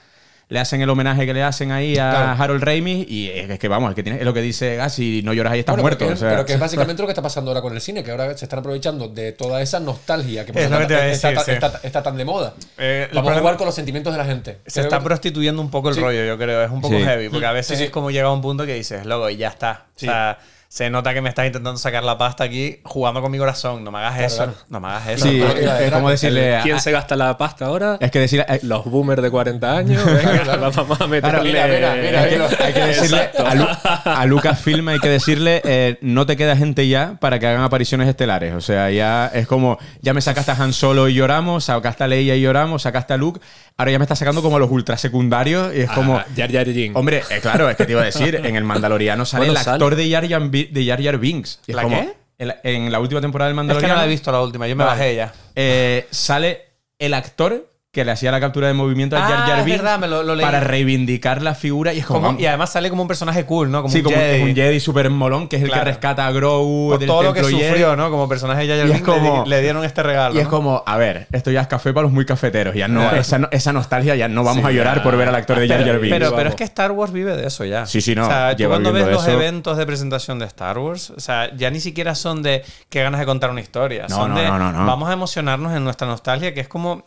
Le 0.49 0.59
hacen 0.59 0.81
el 0.81 0.89
homenaje 0.89 1.25
que 1.25 1.33
le 1.33 1.43
hacen 1.43 1.73
ahí 1.73 1.97
a 1.97 2.09
Claro. 2.09 2.41
Harold 2.43 2.63
Ramis 2.63 3.05
y 3.09 3.29
es, 3.29 3.49
es 3.49 3.59
que 3.59 3.67
vamos, 3.67 3.89
es, 3.89 3.95
que 3.97 4.03
tiene, 4.03 4.17
es 4.19 4.23
lo 4.23 4.33
que 4.33 4.39
dice, 4.41 4.79
ah, 4.79 4.87
si 4.87 5.21
no 5.21 5.33
lloras 5.33 5.51
ahí 5.51 5.59
estás 5.59 5.73
Bueno, 5.73 5.83
muerto. 5.83 5.99
Pero 6.05 6.09
que, 6.09 6.13
o 6.13 6.17
sea, 6.17 6.29
pero 6.29 6.45
que 6.45 6.53
es 6.53 6.59
básicamente 6.67 7.01
lo 7.03 7.07
que 7.07 7.11
está 7.11 7.21
pasando 7.21 7.51
ahora 7.51 7.61
con 7.61 7.73
el 7.73 7.81
cine, 7.81 8.01
que 8.01 8.11
ahora 8.11 8.37
se 8.37 8.45
están 8.45 8.59
aprovechando 8.59 9.09
de 9.09 9.33
toda 9.33 9.61
esa 9.61 9.81
nostalgia 9.81 10.45
que 10.45 10.51
Es 10.51 10.57
que 10.57 10.63
está, 10.63 10.79
decir, 10.79 11.29
está- 11.31 11.43
sí. 11.43 11.51
está- 11.51 11.79
está 11.83 12.01
tan 12.03 12.15
de 12.15 12.23
moda. 12.23 12.53
Eh, 12.77 13.09
Vamos 13.13 13.33
a 13.35 13.39
jugar 13.39 13.57
con 13.57 13.65
los 13.65 13.75
sentimientos 13.75 14.13
de 14.13 14.19
la 14.19 14.25
gente. 14.25 14.59
Se 14.65 14.73
Creo 14.75 14.83
está 14.85 14.99
que- 14.99 15.03
prostituyendo 15.03 15.61
un 15.61 15.69
poco 15.69 15.89
el 15.89 15.95
Sí. 15.95 16.01
rollo, 16.01 16.23
yo 16.25 16.37
creo. 16.37 16.63
Es 16.63 16.71
un 16.71 16.79
poco 16.79 16.95
Sí. 16.97 17.03
heavy, 17.03 17.27
porque 17.27 17.45
a 17.45 17.51
veces 17.51 17.81
es 17.81 17.89
como 17.89 18.09
llega 18.09 18.27
a 18.27 18.31
un 18.31 18.41
punto 18.41 18.65
que 18.65 18.73
dices, 18.75 19.05
loco, 19.05 19.29
y 19.29 19.35
ya 19.35 19.49
está. 19.49 19.87
Sí. 19.97 20.07
O 20.07 20.11
sea, 20.11 20.37
se 20.69 20.89
nota 20.89 21.13
que 21.13 21.21
me 21.21 21.29
estás 21.29 21.45
intentando 21.45 21.77
sacar 21.77 22.03
la 22.03 22.17
pasta 22.17 22.43
aquí 22.43 22.79
jugando 22.83 23.21
con 23.21 23.31
mi 23.31 23.37
corazón. 23.37 23.83
No 23.83 23.91
me 23.91 23.99
hagas 23.99 24.19
eso. 24.19 24.35
claro. 24.43 24.53
No 24.69 24.79
me 24.81 24.87
hagas 24.89 25.07
eso. 25.07 25.25
sí, 25.27 25.37
no, 25.39 25.47
es, 25.47 25.65
no, 25.65 25.75
es 25.77 25.91
no, 25.91 25.97
como 25.97 26.09
decirle. 26.09 26.59
¿Quién 26.63 26.75
a- 26.75 26.79
se 26.79 26.91
gasta 26.91 27.15
la 27.15 27.37
pasta 27.37 27.65
ahora? 27.65 27.97
es 28.01 28.11
que 28.11 28.19
decir. 28.19 28.45
eh, 28.47 28.59
Los 28.63 28.83
boomers 28.85 29.21
de 29.21 29.31
40 29.31 29.77
años. 29.77 30.03
Venga, 30.05 30.57
vamos 30.57 30.99
a 31.01 31.07
meterle. 31.07 31.41
mira, 31.43 31.67
mira, 31.67 31.95
mira, 31.95 32.21
Hay 32.23 32.29
que, 32.29 32.63
hay 32.63 32.73
que 32.73 32.79
decirle 32.81 33.29
a, 33.45 33.55
Lu- 33.55 33.67
a 34.05 34.25
Lucasfilm 34.25 34.87
hay 34.89 34.99
que 34.99 35.09
decirle 35.09 35.61
eh, 35.63 35.97
no 36.01 36.25
te 36.25 36.35
queda 36.35 36.55
gente 36.57 36.87
ya 36.87 37.15
para 37.19 37.39
que 37.39 37.47
hagan 37.47 37.61
apariciones 37.63 38.07
estelares 38.07 38.53
o 38.53 38.61
sea 38.61 38.89
ya 38.91 39.27
es 39.33 39.47
como 39.47 39.77
ya 40.01 40.13
me 40.13 40.21
sacaste 40.21 40.51
a 40.51 40.55
Han 40.55 40.73
Solo 40.73 41.07
y 41.07 41.13
lloramos 41.13 41.65
sacaste 41.65 42.03
a 42.03 42.07
Leia 42.07 42.35
y 42.35 42.41
lloramos 42.41 42.81
sacaste 42.83 43.13
a 43.13 43.17
Luke 43.17 43.39
ahora 43.77 43.91
ya 43.91 43.99
me 43.99 44.03
estás 44.05 44.19
sacando 44.19 44.41
como 44.41 44.57
a 44.57 44.59
los 44.59 44.69
ultra 44.71 44.97
secundarios 44.97 45.73
y 45.75 45.81
es 45.81 45.89
como 45.91 46.17
Ah, 46.17 46.25
Jar 46.35 46.51
Jar 46.51 46.65
Jin. 46.65 46.95
hombre 46.95 47.23
eh, 47.29 47.39
claro 47.41 47.69
es 47.69 47.77
que 47.77 47.85
te 47.85 47.91
iba 47.93 48.01
a 48.01 48.05
decir 48.05 48.35
en 48.43 48.55
el 48.55 48.63
Mandaloriano 48.63 49.25
sale 49.25 49.45
Bueno, 49.45 49.59
el 49.59 49.63
sale. 49.63 49.75
actor 49.75 49.95
de 49.95 50.09
Jar 50.11 50.27
Jar, 50.27 50.41
de 50.65 50.85
Jar 50.85 51.01
Jar 51.03 51.17
Binks 51.17 51.59
¿La 51.67 51.83
como, 51.83 51.99
qué? 52.01 52.13
En 52.39 52.47
la, 52.49 52.57
en 52.63 52.91
la 52.91 52.99
última 52.99 53.19
temporada 53.21 53.49
del 53.49 53.53
Es 53.53 53.55
que 53.55 53.57
Mandaloriano 53.67 53.93
no 53.95 53.99
la 54.01 54.05
he 54.05 54.09
visto 54.09 54.31
la 54.31 54.41
última, 54.41 54.67
yo 54.67 54.75
me 54.75 54.83
Vale. 54.83 54.99
bajé 54.99 55.15
ya. 55.15 55.33
eh, 55.55 56.07
sale 56.11 56.65
el 56.99 57.13
actor 57.13 57.71
que 57.97 58.05
le 58.05 58.11
hacía 58.11 58.31
la 58.31 58.39
captura 58.39 58.67
de 58.67 58.73
movimiento 58.75 59.17
a 59.17 59.21
Jar 59.21 59.33
Ah, 59.39 59.45
Jar 59.47 59.65
Binks 59.65 59.81
verdad, 59.81 59.97
me 59.97 60.07
lo- 60.07 60.21
lo 60.21 60.35
leí. 60.35 60.45
para 60.45 60.59
reivindicar 60.59 61.41
la 61.41 61.55
figura 61.55 61.93
y 61.93 61.99
es 61.99 62.05
como, 62.05 62.27
Como- 62.27 62.39
y 62.39 62.45
además 62.45 62.71
sale 62.71 62.91
como 62.91 63.01
un 63.01 63.07
personaje 63.07 63.43
cool, 63.45 63.71
¿no? 63.71 63.81
Como 63.81 63.91
Sí, 63.91 63.97
un 63.99 64.03
como 64.03 64.17
Jedi. 64.17 64.43
un 64.43 64.53
Jedi 64.55 64.79
super 64.79 65.09
molón, 65.09 65.47
que 65.47 65.55
es 65.55 65.63
el 65.63 65.69
Claro. 65.69 65.83
que 65.83 65.89
rescata 65.89 66.27
a 66.27 66.31
Grogu 66.31 66.89
Por 66.91 66.99
del 66.99 67.07
todo 67.07 67.23
lo 67.23 67.33
que 67.33 67.41
Jedi. 67.43 67.53
sufrió, 67.59 67.95
¿no? 67.95 68.11
Como 68.11 68.29
personaje 68.29 68.61
de 68.61 68.67
Jar 68.67 68.77
Jar 68.77 68.87
Y 68.87 68.91
es 68.91 68.97
Binks 69.03 69.09
como- 69.09 69.45
le, 69.47 69.61
dieron 69.61 69.83
este 69.83 70.03
regalo. 70.03 70.35
Y 70.35 70.37
es 70.37 70.43
¿no? 70.43 70.49
como, 70.51 70.83
a 70.85 70.97
ver, 70.97 71.27
esto 71.31 71.49
ya 71.49 71.61
es 71.61 71.67
café 71.67 71.91
para 71.91 72.03
los 72.03 72.11
muy 72.11 72.23
cafeteros. 72.25 72.75
Ya 72.75 72.87
no, 72.87 73.01
esa, 73.15 73.39
no- 73.39 73.47
esa 73.51 73.73
nostalgia 73.73 74.15
ya 74.15 74.27
no 74.27 74.43
vamos 74.43 74.61
Sí, 74.63 74.69
a 74.69 74.71
llorar 74.71 74.97
ya. 74.97 75.03
por 75.03 75.17
ver 75.17 75.27
al 75.27 75.35
actor 75.35 75.57
de 75.59 75.67
Jar 75.67 75.83
Jar 75.83 75.99
Binks. 75.99 76.15
Pero, 76.19 76.35
pero 76.35 76.49
es 76.49 76.55
que 76.55 76.63
Star 76.65 76.91
Wars 76.91 77.11
vive 77.11 77.35
de 77.35 77.47
eso 77.47 77.65
ya. 77.65 77.87
Sí, 77.87 77.99
sí, 78.01 78.13
no, 78.13 78.25
O 78.25 78.27
sea, 78.29 78.55
tú 78.55 78.65
cuando 78.67 78.93
ves 78.93 79.07
los 79.07 79.23
eso. 79.23 79.31
eventos 79.31 79.75
de 79.75 79.85
presentación 79.87 80.37
de 80.37 80.45
Star 80.45 80.77
Wars, 80.77 81.09
o 81.09 81.19
sea, 81.19 81.49
ya 81.55 81.71
ni 81.71 81.79
siquiera 81.79 82.13
son 82.13 82.43
de 82.43 82.63
qué 82.89 83.01
ganas 83.01 83.19
de 83.19 83.25
contar 83.25 83.49
una 83.49 83.61
historia. 83.61 84.05
No, 84.07 84.15
son 84.15 84.33
no, 84.35 84.39
de 84.39 84.45
no, 84.47 84.59
no, 84.59 84.71
no. 84.71 84.85
vamos 84.85 85.09
a 85.09 85.13
emocionarnos 85.13 85.73
en 85.75 85.83
nuestra 85.83 86.05
nostalgia, 86.05 86.53
que 86.53 86.59
es 86.59 86.67
como. 86.67 87.05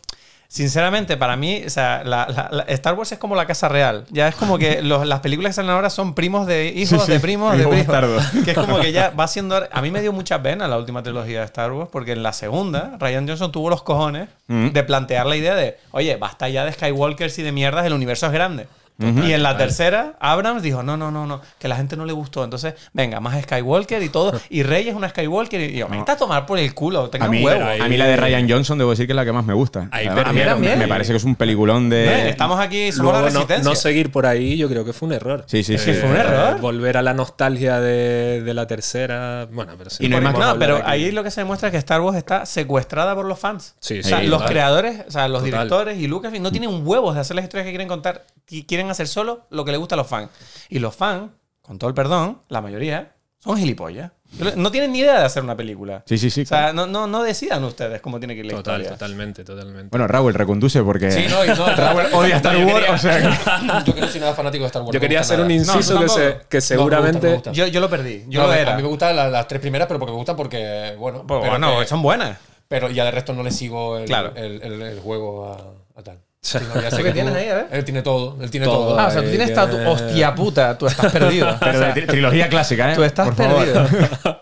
Sinceramente, 0.53 1.17
para 1.17 1.37
mí, 1.37 1.63
o 1.65 1.71
sea, 1.71 2.03
la- 2.05 2.27
la- 2.29 2.49
la- 2.51 2.63
Star 2.65 2.95
Wars 2.95 3.13
es 3.13 3.19
como 3.21 3.37
la 3.37 3.47
casa 3.47 3.69
real. 3.69 4.05
Ya 4.11 4.27
es 4.27 4.35
como 4.35 4.59
que 4.59 4.83
los- 4.83 5.07
las 5.07 5.21
películas 5.21 5.51
que 5.51 5.55
salen 5.55 5.71
ahora 5.71 5.91
son 5.91 6.13
primos 6.13 6.45
de 6.49 6.67
hijos, 6.67 7.03
Sí, 7.03 7.07
sí, 7.07 7.13
de 7.13 7.21
primos, 7.21 7.57
de 7.57 7.69
primos. 7.69 7.87
Que 8.45 8.51
es 8.51 8.59
como 8.59 8.81
que 8.81 8.91
ya 8.91 9.11
va 9.11 9.29
siendo. 9.29 9.63
A 9.71 9.81
mí 9.81 9.93
me 9.93 10.01
dio 10.03 10.13
mucha 10.13 10.43
pena 10.43 10.67
la 10.67 10.77
última 10.77 11.05
trilogía 11.05 11.39
de 11.39 11.45
Star 11.45 11.71
Wars, 11.71 11.89
porque 11.93 12.11
en 12.13 12.25
la 12.25 12.33
segunda, 12.33 12.97
Ryan 12.99 13.29
Johnson 13.29 13.53
tuvo 13.53 13.71
los 13.71 13.85
cojones 13.85 14.29
Mm. 14.49 14.71
de 14.71 14.83
plantear 14.83 15.27
la 15.27 15.37
idea 15.37 15.55
de, 15.55 15.79
oye, 15.93 16.17
basta 16.17 16.49
ya 16.49 16.65
de 16.65 16.73
Skywalkers 16.73 17.39
y 17.39 17.43
de 17.45 17.53
mierdas, 17.53 17.87
el 17.87 17.93
universo 17.93 18.27
es 18.27 18.33
grande. 18.33 18.67
Y 19.01 19.33
en 19.33 19.43
la 19.43 19.57
tercera, 19.57 20.15
Abrams 20.21 20.63
dijo, 20.63 20.83
no, 20.83 20.97
no, 20.97 21.11
no, 21.11 21.27
no, 21.27 21.41
que 21.59 21.69
la 21.69 21.77
gente 21.77 21.97
no 21.97 22.05
le 22.05 22.13
gustó. 22.13 22.45
Entonces, 22.45 22.75
venga, 22.93 23.21
más 23.21 23.41
Skywalker 23.43 24.03
y 24.03 24.09
todo. 24.09 24.33
Y 24.51 24.63
Rey 24.63 24.89
es 24.89 24.95
una 24.95 25.09
Skywalker. 25.09 25.61
Y 25.71 25.79
yo, 25.79 25.89
me 25.89 25.99
está 25.99 26.13
a 26.13 26.17
tomar 26.17 26.45
por 26.47 26.59
el 26.59 26.75
culo, 26.75 27.09
tenga 27.11 27.27
a 27.27 27.29
un 27.29 27.37
mí, 27.37 27.45
huevo. 27.45 27.65
a 27.65 27.89
mí 27.89 27.97
la 27.97 28.07
de 28.07 28.17
Ryan 28.17 28.49
Johnson 28.49 28.79
debo 28.79 28.91
decir 28.91 29.07
que 29.07 29.13
es 29.13 29.17
la 29.17 29.25
que 29.25 29.33
más 29.33 29.45
me 29.45 29.55
gusta. 29.55 29.89
Ahí 29.91 30.07
Además, 30.07 30.27
a 30.27 30.33
mí 30.33 30.39
perdieron. 30.41 30.79
me, 30.81 30.89
parece 30.89 31.13
que 31.13 31.17
es 31.19 31.25
un 31.25 31.35
peliculón 31.37 31.89
de... 31.89 32.05
Eh, 32.07 32.29
Estamos 32.31 32.59
aquí, 32.61 32.93
somos 32.93 33.13
la 33.13 33.21
Luego, 33.21 33.35
resistencia. 33.35 33.71
no 33.71 33.75
seguir 33.77 34.11
por 34.13 34.27
ahí, 34.27 34.57
yo 34.57 34.69
creo 34.69 34.85
que 34.85 34.93
fue 34.93 35.09
un 35.09 35.15
error. 35.15 35.45
Sí, 35.47 35.63
sí, 35.63 35.79
sí. 35.79 35.85
que 35.87 35.95
fue 35.95 36.11
un 36.11 36.17
error. 36.17 36.61
Volver 36.61 36.97
a 36.97 37.03
la 37.03 37.15
nostalgia 37.15 37.81
de, 37.81 38.43
de 38.43 38.55
la 38.55 38.67
tercera. 38.67 39.47
Bueno, 39.53 39.73
pero 39.79 39.91
sí. 39.91 40.05
Y 40.05 40.09
no 40.09 40.17
hay 40.17 40.23
más- 40.23 40.39
No, 40.39 40.59
pero 40.59 40.77
aquí. 40.77 40.85
ahí 40.87 41.11
lo 41.13 41.23
que 41.23 41.31
se 41.31 41.41
demuestra 41.41 41.69
es 41.69 41.73
que 41.73 41.79
Star 41.79 42.01
Wars 42.01 42.17
está 42.19 42.45
secuestrada 42.47 43.15
por 43.15 43.25
los 43.27 43.39
fans. 43.39 43.75
Sí, 43.81 44.01
o 44.01 44.03
sea, 44.03 44.21
sí, 44.21 44.27
los 44.27 44.39
total. 44.41 44.53
creadores, 44.53 45.05
o 45.09 45.11
sea, 45.11 45.29
los 45.29 45.43
Total. 45.43 45.51
directores 45.53 45.99
y 45.99 46.07
Lucasfilm 46.07 46.43
no 46.43 46.51
tienen 46.51 46.87
huevos 46.87 47.15
de 47.15 47.21
hacer 47.21 47.37
las 47.37 47.45
historias 47.45 47.65
que 47.67 47.71
quieren 47.73 47.89
contar. 47.89 48.25
y 48.49 48.65
Quieren 48.65 48.90
hacer 48.91 49.09
solo 49.09 49.47
lo 49.51 49.65
que 49.65 49.73
le 49.73 49.79
gusta 49.79 49.95
a 49.95 49.99
los 49.99 50.07
fans. 50.07 50.31
Y 50.69 50.79
los 50.79 50.95
fans, 50.95 51.31
con 51.63 51.79
todo 51.79 51.89
el 51.89 51.95
perdón, 51.95 52.43
la 52.49 52.61
mayoría, 52.61 53.13
son 53.39 53.57
gilipollas. 53.57 54.13
No 54.55 54.71
tienen 54.71 54.93
ni 54.93 55.01
idea 55.01 55.19
de 55.19 55.25
hacer 55.25 55.43
una 55.43 55.57
película. 55.57 56.05
Sí, 56.07 56.17
sí, 56.17 56.31
sí. 56.31 56.43
O 56.43 56.47
sea, 56.47 56.73
no, 56.73 56.87
no, 56.87 57.09
no 57.09 57.23
decidan 57.25 57.65
ustedes 57.65 58.01
cómo 58.01 58.21
tiene 58.21 58.35
que 58.35 58.41
ir 58.41 58.47
la 58.47 58.53
Total, 58.59 58.81
historia. 58.81 58.97
totalmente, 58.99 59.43
totalmente. 59.45 59.89
Bueno, 59.91 60.07
Raúl, 60.07 60.35
reconduce 60.35 60.83
porque... 60.85 61.11
Sí, 61.11 61.25
no, 61.29 61.45
y 61.45 61.49
no, 61.49 61.67
Raúl 61.77 62.03
odia 62.13 62.37
Star 62.37 62.57
Wars, 62.65 62.87
o 62.91 62.99
sea... 62.99 63.83
Yo 63.85 63.93
que 63.95 64.01
no 64.03 64.07
soy 64.07 64.21
nada 64.21 64.35
fanático 64.35 64.63
de 64.63 64.67
Star 64.69 64.83
Wars. 64.83 64.93
Yo 64.95 65.01
quería 65.01 65.21
hacer 65.21 65.41
un 65.41 65.51
inciso 65.51 65.95
No, 65.95 66.01
que, 66.49 66.61
se- 66.61 66.61
seguramente. 66.61 67.27
me 67.27 67.35
gusta, 67.35 67.51
me 67.51 67.51
gusta. 67.51 67.53
Yo, 67.53 67.67
yo 67.67 67.81
lo 67.81 67.91
perdí. 67.91 68.25
Yo 68.29 68.43
No, 68.43 68.47
lo 68.47 68.53
a 68.71 68.77
mí 68.77 68.83
me 68.83 68.89
gustan 68.89 69.17
la- 69.17 69.29
las 69.29 69.49
tres 69.49 69.61
primeras, 69.61 69.89
pero 69.89 69.99
porque 69.99 70.13
me 70.13 70.17
gustan 70.19 70.37
porque, 70.37 70.95
bueno. 70.97 71.25
Pues 71.27 71.41
pero 71.41 71.51
bueno, 71.51 71.81
que- 71.81 71.87
son 71.87 72.03
buenas. 72.03 72.39
Pero 72.69 72.89
ya 72.89 73.05
de 73.05 73.11
resto 73.11 73.33
no 73.33 73.43
le 73.43 73.51
sigo 73.51 73.99
el, 73.99 74.05
Claro. 74.05 74.33
el, 74.37 74.63
el- 74.63 74.81
el 74.83 75.01
juego 75.01 75.53
a, 75.53 75.99
a 75.99 76.03
tal. 76.05 76.21
Sí, 76.43 76.57
no, 76.75 76.81
ya 76.81 76.89
¿Tú 76.89 76.97
sé 76.97 77.03
qué 77.03 77.09
que 77.09 77.13
tienes 77.13 77.35
ahí, 77.35 77.49
a 77.49 77.55
ver? 77.55 77.67
Él 77.71 77.85
tiene 77.85 78.01
todo, 78.01 78.39
él 78.41 78.51
tiene 78.51 78.65
Todo. 78.65 78.77
todo. 78.89 78.99
Ah, 78.99 79.09
o 79.09 79.11
sea, 79.11 79.21
tú 79.21 79.27
Ay, 79.27 79.37
tienes 79.37 79.49
que- 79.49 79.53
esta 79.53 79.69
tu- 79.71 79.77
hostia 79.91 80.35
puta, 80.35 80.79
tú 80.79 80.87
estás 80.87 81.13
perdido. 81.13 81.55
Pero 81.61 81.81
de 81.81 81.93
tri- 81.95 82.07
trilogía 82.07 82.49
clásica, 82.49 82.93
¿eh? 82.93 82.97
Tú 82.97 83.05
estás 83.05 83.27
Por 83.29 83.37
favor. 83.37 83.65
perdido. 83.67 84.41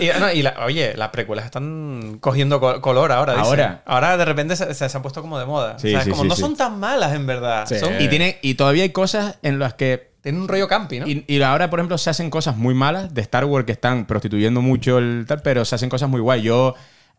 y, 0.00 0.20
no, 0.20 0.32
y 0.32 0.42
la- 0.42 0.54
oye, 0.64 0.94
las 0.96 1.10
precuelas 1.10 1.44
están 1.44 2.16
cogiendo 2.20 2.60
co- 2.60 2.80
color 2.80 3.12
ahora. 3.12 3.34
dicen. 3.34 3.46
Ahora. 3.46 3.82
Ahora 3.84 4.16
de 4.16 4.24
repente 4.24 4.56
se, 4.56 4.72
se- 4.72 4.88
se 4.88 4.96
han 4.96 5.02
puesto 5.02 5.20
como 5.20 5.38
de 5.38 5.44
moda. 5.44 5.78
Sí, 5.78 5.88
o 5.88 5.90
sea, 5.90 6.00
sí, 6.04 6.10
como 6.10 6.22
sí, 6.22 6.28
no 6.30 6.34
sí. 6.34 6.40
son 6.40 6.56
tan 6.56 6.80
malas 6.80 7.12
en 7.14 7.26
verdad. 7.26 7.66
Sí. 7.68 7.78
Son- 7.78 8.00
Y, 8.00 8.08
tiene, 8.08 8.38
y 8.40 8.54
todavía 8.54 8.82
hay 8.84 8.90
cosas 8.90 9.36
en 9.42 9.58
las 9.58 9.74
que 9.74 10.12
tienen 10.22 10.40
un 10.40 10.48
rollo 10.48 10.66
campi, 10.66 11.00
¿no? 11.00 11.06
Y, 11.06 11.26
y 11.28 11.42
ahora, 11.42 11.68
por 11.68 11.78
ejemplo, 11.78 11.98
se 11.98 12.08
hacen 12.08 12.30
cosas 12.30 12.56
muy 12.56 12.72
malas 12.72 13.12
de 13.12 13.20
Star 13.20 13.44
Wars 13.44 13.66
que 13.66 13.72
están 13.72 14.06
prostituyendo 14.06 14.62
mucho 14.62 14.96
el 14.96 15.26
tal, 15.28 15.42
pero 15.42 15.66
se 15.66 15.74
hacen 15.74 15.90
cosas 15.90 16.08
muy 16.08 16.22
guay. 16.22 16.40
Yo 16.40 16.74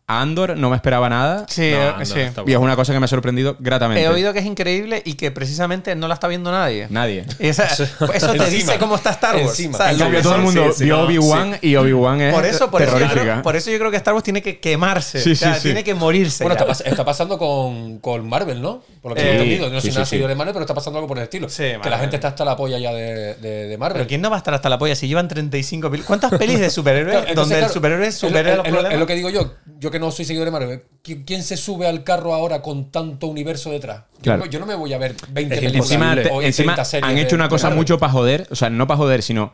Andor 0.08 0.56
no 0.56 0.70
me 0.70 0.76
esperaba 0.76 1.08
nada. 1.08 1.46
Sí, 1.48 1.72
No, 1.72 2.00
eh, 2.00 2.06
sí. 2.06 2.20
Y 2.46 2.52
es 2.52 2.58
una 2.58 2.76
cosa 2.76 2.92
que 2.92 3.00
me 3.00 3.06
ha 3.06 3.08
sorprendido 3.08 3.56
gratamente. 3.58 4.04
He 4.04 4.08
oído 4.08 4.32
que 4.32 4.38
es 4.38 4.44
increíble 4.46 5.02
y 5.04 5.14
que 5.14 5.32
precisamente 5.32 5.96
no 5.96 6.06
la 6.06 6.14
está 6.14 6.28
viendo 6.28 6.52
nadie. 6.52 6.86
Nadie. 6.90 7.26
Y 7.40 7.48
esa- 7.48 7.64
eso 7.66 8.32
te 8.32 8.50
dice 8.50 8.78
cómo 8.78 8.94
está 8.94 9.10
Star 9.10 9.34
Wars. 9.36 9.58
En 9.58 9.72
En 9.74 9.98
cambio, 9.98 10.22
todo 10.22 10.36
el 10.36 10.42
mundo 10.42 10.72
sí, 10.72 10.84
vio 10.84 11.00
Obi-Wan 11.00 11.58
y 11.60 11.74
Obi-Wan 11.74 12.20
es 12.20 12.32
Por 12.34 12.46
eso, 12.46 12.70
por 12.70 12.82
eso, 12.82 12.92
yo 12.92 12.98
terrorífica. 12.98 13.22
creo, 13.32 13.42
por 13.42 13.56
eso 13.56 13.70
yo 13.72 13.78
creo 13.78 13.90
que 13.90 13.96
Star 13.96 14.14
Wars 14.14 14.22
tiene 14.22 14.42
que 14.42 14.60
quemarse. 14.60 15.20
Sí, 15.20 15.32
o 15.32 15.36
sea, 15.36 15.58
tiene 15.58 15.82
que 15.82 15.94
morirse. 15.94 16.44
Bueno, 16.44 16.56
está, 16.56 16.72
pas- 16.72 16.86
está 16.86 17.04
pasando 17.04 17.36
con, 17.36 17.98
con 17.98 18.28
Marvel, 18.28 18.62
¿no? 18.62 18.84
Por 19.02 19.10
lo 19.10 19.16
que 19.16 19.22
Eh, 19.22 19.26
he 19.26 19.32
entendido. 19.32 19.70
No 19.70 19.80
sí, 19.80 19.88
soy 19.88 19.90
sí, 19.90 19.94
nada 19.96 20.06
sí. 20.06 20.10
seguidor 20.10 20.28
de 20.28 20.34
Marvel, 20.36 20.52
pero 20.52 20.62
está 20.64 20.74
pasando 20.74 20.98
algo 21.00 21.08
por 21.08 21.18
el 21.18 21.24
estilo. 21.24 21.48
Sí, 21.48 21.64
que 21.82 21.90
la 21.90 21.98
gente 21.98 22.14
está 22.14 22.28
hasta 22.28 22.44
la 22.44 22.56
polla 22.56 22.78
ya 22.78 22.92
de, 22.92 23.34
de, 23.34 23.66
de 23.66 23.76
Marvel. 23.78 23.96
Pero 23.98 24.08
¿quién 24.08 24.20
no 24.20 24.30
va 24.30 24.36
a 24.36 24.38
estar 24.38 24.54
hasta 24.54 24.68
la 24.68 24.78
polla 24.78 24.94
si 24.94 25.08
llevan 25.08 25.26
35 25.26 25.90
películas? 25.90 26.06
¿Cuántas 26.06 26.38
pelis 26.38 26.60
de 26.60 26.70
superhéroes 26.70 27.34
donde 27.34 27.58
el 27.58 27.68
superhéroe 27.68 28.06
es 28.06 28.20
problemas? 28.20 28.92
es 28.92 28.98
lo 29.00 29.06
que 29.06 29.14
digo 29.16 29.30
yo, 29.30 29.54
yo 29.80 29.90
que 29.96 30.00
no 30.04 30.10
soy 30.10 30.24
seguidor 30.24 30.44
de 30.46 30.50
Marvel. 30.52 30.82
¿Qui- 31.04 31.24
¿Quién 31.26 31.42
se 31.42 31.56
sube 31.56 31.86
al 31.86 32.04
carro 32.04 32.34
ahora 32.34 32.62
con 32.62 32.90
tanto 32.90 33.26
universo 33.26 33.70
detrás? 33.70 34.04
Yo, 34.16 34.22
Claro. 34.22 34.44
no, 34.44 34.50
yo 34.50 34.58
no 34.60 34.66
me 34.66 34.74
voy 34.74 34.92
a 34.92 34.98
ver 34.98 35.14
20 35.30 35.54
Es 35.54 35.60
que 35.60 35.66
películas 35.66 35.90
Encima, 35.90 36.12
o 36.12 36.14
te- 36.14 36.22
30 36.22 36.46
encima 36.46 36.84
series 36.84 37.10
han 37.10 37.18
hecho 37.18 37.34
una 37.36 37.44
de 37.44 37.50
cosa 37.50 37.70
mucho 37.70 37.98
para 37.98 38.12
joder, 38.12 38.46
o 38.50 38.54
sea, 38.56 38.70
no 38.70 38.86
para 38.86 38.98
joder, 38.98 39.22
sino 39.22 39.52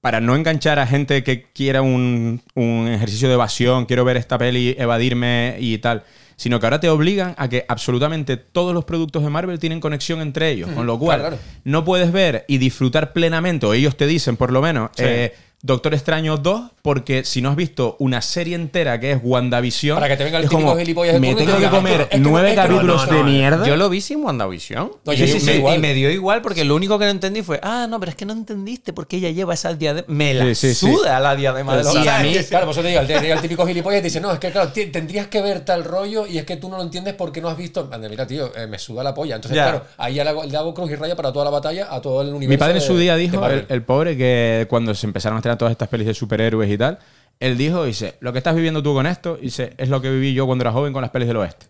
para 0.00 0.20
no 0.20 0.34
enganchar 0.34 0.78
a 0.78 0.86
gente 0.86 1.22
que 1.22 1.42
quiera 1.52 1.82
un, 1.82 2.42
un 2.54 2.88
ejercicio 2.88 3.28
de 3.28 3.34
evasión, 3.34 3.84
quiero 3.84 4.04
ver 4.04 4.16
esta 4.16 4.38
peli, 4.38 4.74
evadirme 4.78 5.56
y 5.60 5.76
tal, 5.78 6.04
sino 6.36 6.58
que 6.58 6.64
ahora 6.66 6.80
te 6.80 6.88
obligan 6.88 7.34
a 7.36 7.48
que 7.50 7.66
absolutamente 7.68 8.38
todos 8.38 8.72
los 8.72 8.86
productos 8.86 9.22
de 9.22 9.28
Marvel 9.28 9.58
tienen 9.58 9.78
conexión 9.78 10.22
entre 10.22 10.50
ellos, 10.52 10.70
con 10.70 10.86
lo 10.86 10.98
cual 10.98 11.20
claro, 11.20 11.36
claro. 11.36 11.52
no 11.64 11.84
puedes 11.84 12.12
ver 12.12 12.46
y 12.48 12.56
disfrutar 12.56 13.12
plenamente, 13.12 13.66
o 13.66 13.74
ellos 13.74 13.94
te 13.96 14.06
dicen 14.06 14.38
por 14.38 14.52
lo 14.52 14.62
menos, 14.62 14.90
eh, 14.96 15.34
Doctor 15.62 15.92
Extraño 15.92 16.38
2, 16.38 16.70
porque 16.80 17.22
si 17.24 17.42
no 17.42 17.50
has 17.50 17.56
visto 17.56 17.94
una 17.98 18.22
serie 18.22 18.54
entera 18.54 18.98
que 18.98 19.12
es 19.12 19.18
WandaVision, 19.22 19.96
Para 19.96 20.08
que 20.08 20.16
te 20.16 20.24
venga 20.24 20.38
el 20.38 20.44
es 20.44 20.50
típico 20.50 20.68
como, 20.70 20.80
gilipollas 20.80 21.12
de 21.14 21.20
me 21.20 21.34
tengo 21.34 21.52
te 21.54 21.60
que 21.64 21.68
comer 21.68 22.00
"Es 22.00 22.06
que 22.08 22.18
no- 22.18 22.30
nueve 22.30 22.54
capítulos 22.54 23.10
de 23.10 23.22
mierda. 23.24 23.66
Yo 23.66 23.76
lo 23.76 23.90
vi 23.90 24.00
sin 24.00 24.24
WandaVision. 24.24 24.90
No, 25.04 25.12
y, 25.12 25.16
yo 25.16 25.26
sí, 25.26 25.38
sí, 25.38 25.44
me, 25.46 25.56
igual. 25.56 25.76
y 25.76 25.78
me 25.78 25.92
dio 25.92 26.10
igual 26.10 26.40
porque 26.40 26.64
lo 26.64 26.74
único 26.74 26.98
que 26.98 27.04
no 27.04 27.10
entendí 27.10 27.42
fue, 27.42 27.60
ah, 27.62 27.86
no, 27.90 28.00
pero 28.00 28.08
es 28.08 28.16
que 28.16 28.24
no 28.24 28.32
entendiste 28.32 28.94
por 28.94 29.06
qué 29.06 29.18
ella 29.18 29.30
lleva 29.30 29.52
esa 29.52 29.74
diadema. 29.74 30.06
Me 30.08 30.32
la 30.32 30.54
suda 30.54 31.20
la 31.20 31.36
diadema 31.36 31.76
de 31.76 31.84
los 31.84 31.94
Y 31.94 31.98
a 31.98 32.04
¿sabes? 32.04 32.38
mí, 32.38 32.44
claro, 32.44 32.64
por 32.64 32.72
eso 32.72 32.80
te 32.82 32.88
digo, 32.88 33.00
te 33.02 33.20
llega 33.20 33.34
el 33.34 33.42
típico 33.42 33.66
gilipollas 33.66 33.98
y 33.98 34.00
te 34.02 34.06
dice, 34.08 34.20
no, 34.22 34.32
es 34.32 34.38
que 34.38 34.50
claro, 34.50 34.70
tendrías 34.72 35.26
que 35.26 35.42
ver 35.42 35.60
tal 35.60 35.84
rollo 35.84 36.26
y 36.26 36.38
es 36.38 36.44
que 36.46 36.56
tú 36.56 36.70
no 36.70 36.78
lo 36.78 36.82
entiendes 36.84 37.12
porque 37.12 37.42
no 37.42 37.50
has 37.50 37.58
visto. 37.58 37.86
Mira, 38.08 38.26
tío, 38.26 38.50
eh, 38.56 38.66
me 38.66 38.78
suda 38.78 39.02
la 39.04 39.12
polla. 39.12 39.34
Entonces, 39.36 39.56
Ya. 39.56 39.64
claro, 39.64 39.84
ahí 39.98 40.14
le 40.14 40.22
hago, 40.22 40.42
le 40.44 40.56
hago 40.56 40.72
cruz 40.72 40.90
y 40.90 40.94
raya 40.94 41.14
para 41.16 41.30
toda 41.34 41.44
la 41.44 41.50
batalla 41.50 41.88
a 41.94 42.00
todo 42.00 42.22
el 42.22 42.28
universo. 42.28 42.48
Mi 42.48 42.56
padre 42.56 42.76
en 42.76 42.80
su 42.80 42.96
día 42.96 43.14
dijo, 43.16 43.46
el, 43.46 43.66
el 43.68 43.82
pobre, 43.82 44.16
que 44.16 44.66
cuando 44.70 44.94
se 44.94 45.06
empezaron 45.06 45.36
a 45.38 45.42
todas 45.58 45.72
estas 45.72 45.88
pelis 45.88 46.06
de 46.06 46.14
superhéroes 46.14 46.70
y 46.70 46.78
tal, 46.78 46.98
él 47.40 47.56
dijo, 47.56 47.84
dice, 47.84 48.16
lo 48.20 48.32
que 48.32 48.38
estás 48.38 48.54
viviendo 48.54 48.82
tú 48.82 48.92
con 48.92 49.06
esto, 49.06 49.36
dice, 49.36 49.72
es 49.78 49.88
lo 49.88 50.02
que 50.02 50.10
viví 50.10 50.34
yo 50.34 50.46
cuando 50.46 50.62
era 50.62 50.72
joven 50.72 50.92
con 50.92 51.02
las 51.02 51.10
pelis 51.10 51.26
del 51.26 51.38
oeste. 51.38 51.66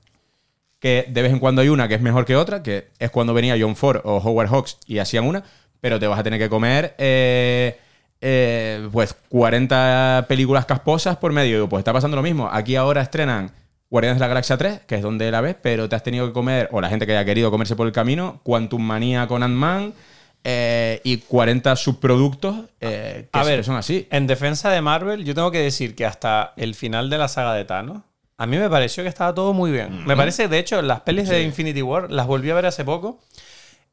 Que 0.81 1.07
de 1.09 1.23
vez 1.23 1.33
en 1.33 1.39
cuando 1.39 1.63
hay 1.63 1.69
una 1.69 1.87
que 1.89 1.95
es 1.95 2.01
mejor 2.01 2.25
que 2.25 2.37
otra, 2.37 2.63
que 2.63 2.89
es 2.99 3.11
cuando 3.11 3.35
venía 3.35 3.57
John 3.59 3.77
Ford 3.77 4.01
o 4.05 4.17
Howard 4.19 4.49
Hawks 4.49 4.79
y 4.87 4.99
hacían 4.99 5.27
una, 5.27 5.45
pero 5.81 6.01
te 6.01 6.07
vas 6.07 6.19
a 6.19 6.23
tener 6.23 6.41
que 6.41 6.49
comer 6.49 6.95
eh, 6.99 7.79
eh, 8.21 8.89
pues 8.91 9.15
40 9.29 10.27
películas 10.29 10.67
casposas 10.67 11.17
por 11.19 11.33
medio. 11.33 11.69
Pues 11.69 11.81
está 11.81 11.93
pasando 11.93 12.17
lo 12.17 12.23
mismo. 12.23 12.49
Aquí 12.51 12.77
ahora 12.77 13.03
estrenan 13.03 13.53
Guardianes 13.91 14.19
de 14.19 14.21
la 14.21 14.29
Galaxia 14.29 14.57
3, 14.57 14.81
que 14.87 14.97
es 14.97 15.03
donde 15.03 15.31
la 15.31 15.41
ves, 15.41 15.57
pero 15.61 15.89
te 15.89 15.97
has 15.97 16.03
tenido 16.03 16.27
que 16.27 16.33
comer, 16.33 16.69
o 16.73 16.81
la 16.81 16.89
gente 16.89 17.07
que 17.07 17.13
haya 17.13 17.25
querido 17.25 17.51
comerse 17.51 17.77
por 17.77 17.87
el 17.87 17.93
camino, 17.93 18.41
Quantum 18.43 18.83
Manía 18.83 19.27
con 19.27 19.43
Ant-Man 19.43 19.95
eh, 20.42 21.00
y 21.04 21.18
40 21.18 21.76
subproductos 21.76 22.56
eh, 22.80 23.28
que 23.32 23.38
A 23.38 23.44
ver, 23.44 23.62
son 23.64 23.76
así. 23.76 24.09
En 24.11 24.26
defensa 24.26 24.70
de 24.70 24.80
Marvel, 24.80 25.25
yo 25.25 25.35
tengo 25.35 25.50
que 25.50 25.59
decir 25.61 25.94
que 25.94 26.06
hasta 26.06 26.54
el 26.56 26.75
final 26.75 27.11
de 27.11 27.18
la 27.18 27.28
saga 27.28 27.54
de 27.54 27.64
Thanos, 27.64 28.02
a 28.38 28.47
mí 28.47 28.56
me 28.56 28.70
pareció 28.70 29.02
que 29.02 29.09
estaba 29.11 29.35
todo 29.35 29.52
muy 29.52 29.70
bien. 29.70 30.06
Me 30.06 30.16
parece, 30.16 30.49
de 30.49 30.59
hecho, 30.59 30.80
las 30.80 31.00
pelis 31.00 31.28
de 31.28 31.42
Infinity 31.42 31.82
War 31.82 32.11
las 32.11 32.26
volví 32.26 32.49
a 32.49 32.54
ver 32.54 32.64
hace 32.64 32.85
poco 32.85 33.20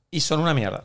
y 0.10 0.22
son 0.22 0.40
una 0.40 0.54
mierda. 0.54 0.84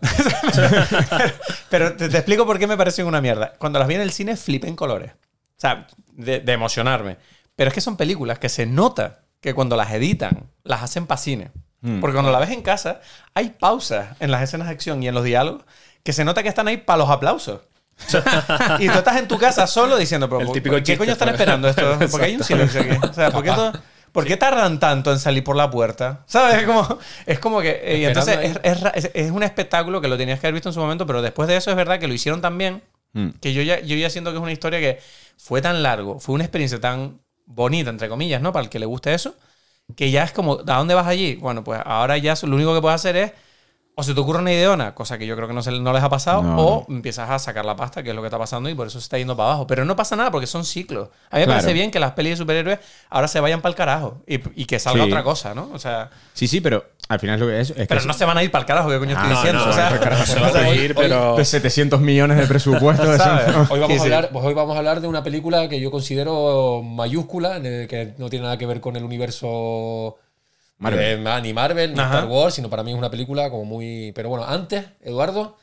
Pero 1.70 1.94
te, 1.96 2.08
te 2.08 2.16
explico 2.16 2.44
por 2.44 2.58
qué 2.58 2.66
me 2.66 2.76
parecen 2.76 3.06
una 3.06 3.20
mierda. 3.20 3.54
Cuando 3.58 3.78
las 3.78 3.86
vi 3.86 3.94
en 3.94 4.00
el 4.00 4.10
cine, 4.10 4.36
flipé 4.36 4.66
en 4.66 4.74
colores. 4.74 5.12
O 5.12 5.60
sea, 5.60 5.86
de, 6.12 6.40
de 6.40 6.52
emocionarme. 6.52 7.18
Pero 7.54 7.68
es 7.68 7.74
que 7.74 7.80
son 7.80 7.96
películas 7.96 8.40
que 8.40 8.48
se 8.48 8.66
nota 8.66 9.20
que 9.40 9.54
cuando 9.54 9.76
las 9.76 9.92
editan, 9.92 10.50
las 10.64 10.82
hacen 10.82 11.06
para 11.06 11.20
cine. 11.20 11.52
Porque 12.00 12.12
cuando 12.14 12.30
la 12.30 12.38
ves 12.38 12.50
en 12.50 12.62
casa, 12.62 13.00
hay 13.34 13.50
pausas 13.50 14.16
en 14.20 14.30
las 14.30 14.42
escenas 14.42 14.68
de 14.68 14.74
acción 14.74 15.02
y 15.02 15.08
en 15.08 15.14
los 15.14 15.24
diálogos 15.24 15.62
que 16.04 16.12
se 16.12 16.24
nota 16.24 16.42
que 16.42 16.48
están 16.48 16.68
ahí 16.68 16.76
para 16.76 16.98
los 16.98 17.10
aplausos. 17.10 17.60
y 18.80 18.88
tú 18.88 18.98
estás 18.98 19.16
en 19.18 19.28
tu 19.28 19.38
casa 19.38 19.66
solo 19.66 19.96
diciendo, 19.96 20.28
pero 20.28 20.40
El 20.40 20.46
¿por- 20.46 20.54
típico 20.54 20.76
¿qué 20.76 20.82
chiste, 20.82 20.98
coño 20.98 21.12
están 21.12 21.28
esperando 21.28 21.68
esto? 21.68 21.98
Porque 22.10 22.26
hay 22.26 22.36
un 22.36 22.44
silencio 22.44 22.80
aquí. 22.80 22.96
O 23.08 23.12
sea, 23.12 23.30
¿por 23.30 23.42
qué, 23.44 23.50
todo- 23.50 23.72
por 24.12 24.24
qué 24.24 24.36
tardan 24.36 24.78
tanto 24.80 25.12
en 25.12 25.18
salir 25.18 25.42
por 25.44 25.56
la 25.56 25.70
puerta? 25.70 26.20
¿Sabes? 26.26 26.56
Es 26.56 26.64
como, 26.66 26.98
es 27.26 27.38
como 27.38 27.60
que... 27.60 27.80
eh, 27.84 27.98
y 27.98 28.04
entonces 28.04 28.58
es 29.14 29.30
un 29.30 29.42
espectáculo 29.42 30.00
que 30.00 30.08
lo 30.08 30.16
tenías 30.16 30.40
que 30.40 30.46
haber 30.46 30.54
visto 30.54 30.68
en 30.68 30.72
su 30.74 30.80
momento, 30.80 31.06
pero 31.06 31.20
después 31.22 31.48
de 31.48 31.56
eso 31.56 31.70
es 31.70 31.76
verdad 31.76 31.98
que 31.98 32.08
lo 32.08 32.14
hicieron 32.14 32.40
tan 32.40 32.56
bien 32.58 32.82
Mm. 33.14 33.28
que 33.42 33.52
yo 33.52 33.60
ya, 33.60 33.78
yo 33.80 33.94
ya 33.94 34.08
siento 34.08 34.30
que 34.30 34.38
es 34.38 34.42
una 34.42 34.52
historia 34.52 34.80
que 34.80 34.98
fue 35.36 35.60
tan 35.60 35.82
largo, 35.82 36.18
fue 36.18 36.34
una 36.34 36.44
experiencia 36.44 36.80
tan 36.80 37.20
bonita, 37.44 37.90
entre 37.90 38.08
comillas, 38.08 38.40
¿no? 38.40 38.54
Para 38.54 38.62
el 38.64 38.70
que 38.70 38.78
le 38.78 38.86
guste 38.86 39.12
eso, 39.12 39.34
que 39.96 40.10
ya 40.10 40.24
es 40.24 40.32
como, 40.32 40.60
¿a 40.66 40.78
dónde 40.78 40.94
vas 40.94 41.06
allí? 41.06 41.36
Bueno, 41.36 41.64
pues 41.64 41.80
ahora 41.84 42.16
ya 42.18 42.34
lo 42.42 42.56
único 42.56 42.74
que 42.74 42.80
puedes 42.80 42.96
hacer 42.96 43.16
es, 43.16 43.32
o 43.94 44.02
se 44.02 44.14
te 44.14 44.20
ocurre 44.20 44.38
una 44.38 44.50
ideona, 44.52 44.94
cosa 44.94 45.18
que 45.18 45.26
yo 45.26 45.36
creo 45.36 45.46
que 45.48 45.52
no, 45.54 45.62
se, 45.62 45.70
no 45.70 45.92
les 45.92 46.02
ha 46.02 46.08
pasado, 46.08 46.42
No, 46.42 46.56
o 46.58 46.86
empiezas 46.88 47.28
a 47.28 47.38
sacar 47.38 47.64
la 47.66 47.76
pasta, 47.76 48.02
que 48.02 48.08
es 48.10 48.14
lo 48.16 48.22
que 48.22 48.28
está 48.28 48.38
pasando, 48.38 48.70
y 48.70 48.74
por 48.74 48.86
eso 48.86 48.98
se 48.98 49.04
está 49.04 49.18
yendo 49.18 49.36
para 49.36 49.50
abajo. 49.50 49.66
Pero 49.66 49.84
no 49.84 49.94
pasa 49.96 50.16
nada, 50.16 50.30
porque 50.30 50.46
son 50.46 50.64
ciclos. 50.64 51.08
A 51.30 51.36
mí 51.36 51.40
me 51.40 51.44
Claro. 51.44 51.60
parece 51.60 51.74
bien 51.74 51.90
que 51.90 52.00
las 52.00 52.12
pelis 52.12 52.30
de 52.32 52.36
superhéroes 52.38 52.78
ahora 53.10 53.28
se 53.28 53.38
vayan 53.40 53.60
para 53.60 53.70
el 53.70 53.76
carajo 53.76 54.22
y, 54.26 54.40
y 54.62 54.64
que 54.64 54.78
salga 54.78 55.04
Sí. 55.04 55.10
otra 55.10 55.22
cosa, 55.22 55.54
¿no? 55.54 55.68
O 55.74 55.78
sea, 55.78 56.08
Sí, 56.32 56.48
sí, 56.48 56.62
pero 56.62 56.86
al 57.08 57.20
final 57.20 57.34
es 57.34 57.40
lo 57.42 57.46
que 57.48 57.60
es. 57.60 57.70
es 57.70 57.76
que 57.76 57.86
pero 57.86 58.00
es- 58.00 58.06
no 58.06 58.14
se 58.14 58.24
van 58.24 58.38
a 58.38 58.42
ir 58.42 58.50
para 58.50 58.62
el 58.62 58.66
carajo, 58.66 58.88
¿qué 58.88 58.98
coño 58.98 59.12
estoy 59.14 59.30
Ah, 59.30 59.34
diciendo? 59.34 59.64
no, 59.64 59.70
o 59.70 59.74
sea, 59.74 59.90
no, 59.90 60.24
se 60.26 60.40
va 60.40 60.46
a 60.46 60.52
seguir, 60.70 60.94
pero... 60.94 61.36
de 61.36 61.44
700 61.44 62.00
millones 62.00 62.38
de 62.38 62.46
presupuesto. 62.46 63.02
eso 63.14 63.22
¿Sabes? 63.22 63.48
no. 63.54 63.66
Hoy 63.68 63.78
vamos, 63.80 63.88
Sí, 63.88 63.94
a 63.94 63.98
sí. 63.98 64.04
hablar, 64.04 64.30
pues 64.32 64.42
hoy 64.44 64.54
vamos 64.54 64.74
a 64.74 64.78
hablar 64.78 65.02
de 65.02 65.08
una 65.08 65.22
película 65.22 65.68
que 65.68 65.78
yo 65.80 65.90
considero 65.90 66.82
mayúscula, 66.82 67.58
en 67.58 67.66
el 67.66 67.88
que 67.88 68.14
no 68.16 68.30
tiene 68.30 68.44
nada 68.44 68.56
que 68.56 68.64
ver 68.64 68.80
con 68.80 68.96
el 68.96 69.04
universo 69.04 70.16
Marvel. 70.82 71.26
eh, 71.26 71.40
ni 71.42 71.52
Marvel, 71.52 71.94
ni 71.94 72.00
Ajá. 72.00 72.14
Star 72.16 72.28
Wars, 72.28 72.54
sino 72.54 72.68
para 72.68 72.82
mí 72.82 72.90
es 72.92 72.98
una 72.98 73.10
película 73.10 73.48
como 73.50 73.64
muy... 73.64 74.12
Pero 74.14 74.28
bueno, 74.28 74.44
antes, 74.44 74.84
Eduardo, 75.00 75.56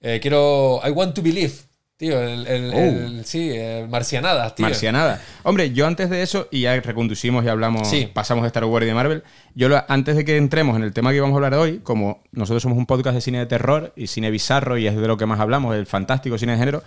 eh, 0.00 0.18
quiero... 0.22 0.80
I 0.86 0.90
Want 0.90 1.14
to 1.14 1.22
Believe, 1.22 1.52
tío, 1.96 2.20
el, 2.20 2.46
el- 2.46 2.70
Oh. 2.72 2.78
el- 2.78 3.24
sí, 3.26 3.50
el 3.50 3.88
Marcianadas, 3.88 4.54
tío. 4.54 4.64
Marcianada. 4.66 5.20
Hombre, 5.42 5.72
yo 5.72 5.86
antes 5.86 6.08
de 6.08 6.22
eso, 6.22 6.48
y 6.50 6.62
ya 6.62 6.78
reconducimos 6.80 7.44
y 7.44 7.48
hablamos, 7.48 7.88
Sí. 7.88 8.08
pasamos 8.12 8.42
de 8.42 8.46
Star 8.48 8.64
Wars 8.64 8.84
y 8.84 8.88
de 8.88 8.94
Marvel, 8.94 9.22
yo 9.54 9.68
lo- 9.68 9.84
antes 9.88 10.16
de 10.16 10.24
que 10.24 10.36
entremos 10.36 10.76
en 10.76 10.82
el 10.84 10.92
tema 10.94 11.12
que 11.12 11.20
vamos 11.20 11.34
a 11.34 11.36
hablar 11.44 11.54
hoy, 11.54 11.80
como 11.80 12.22
nosotros 12.32 12.62
somos 12.62 12.78
un 12.78 12.86
podcast 12.86 13.14
de 13.16 13.20
cine 13.20 13.38
de 13.38 13.46
terror 13.46 13.92
y 13.96 14.06
cine 14.06 14.30
bizarro, 14.30 14.78
y 14.78 14.86
es 14.86 14.96
de 14.96 15.06
lo 15.08 15.16
que 15.16 15.26
más 15.26 15.40
hablamos, 15.40 15.74
el 15.76 15.86
fantástico 15.86 16.38
cine 16.38 16.52
de 16.52 16.58
género, 16.58 16.82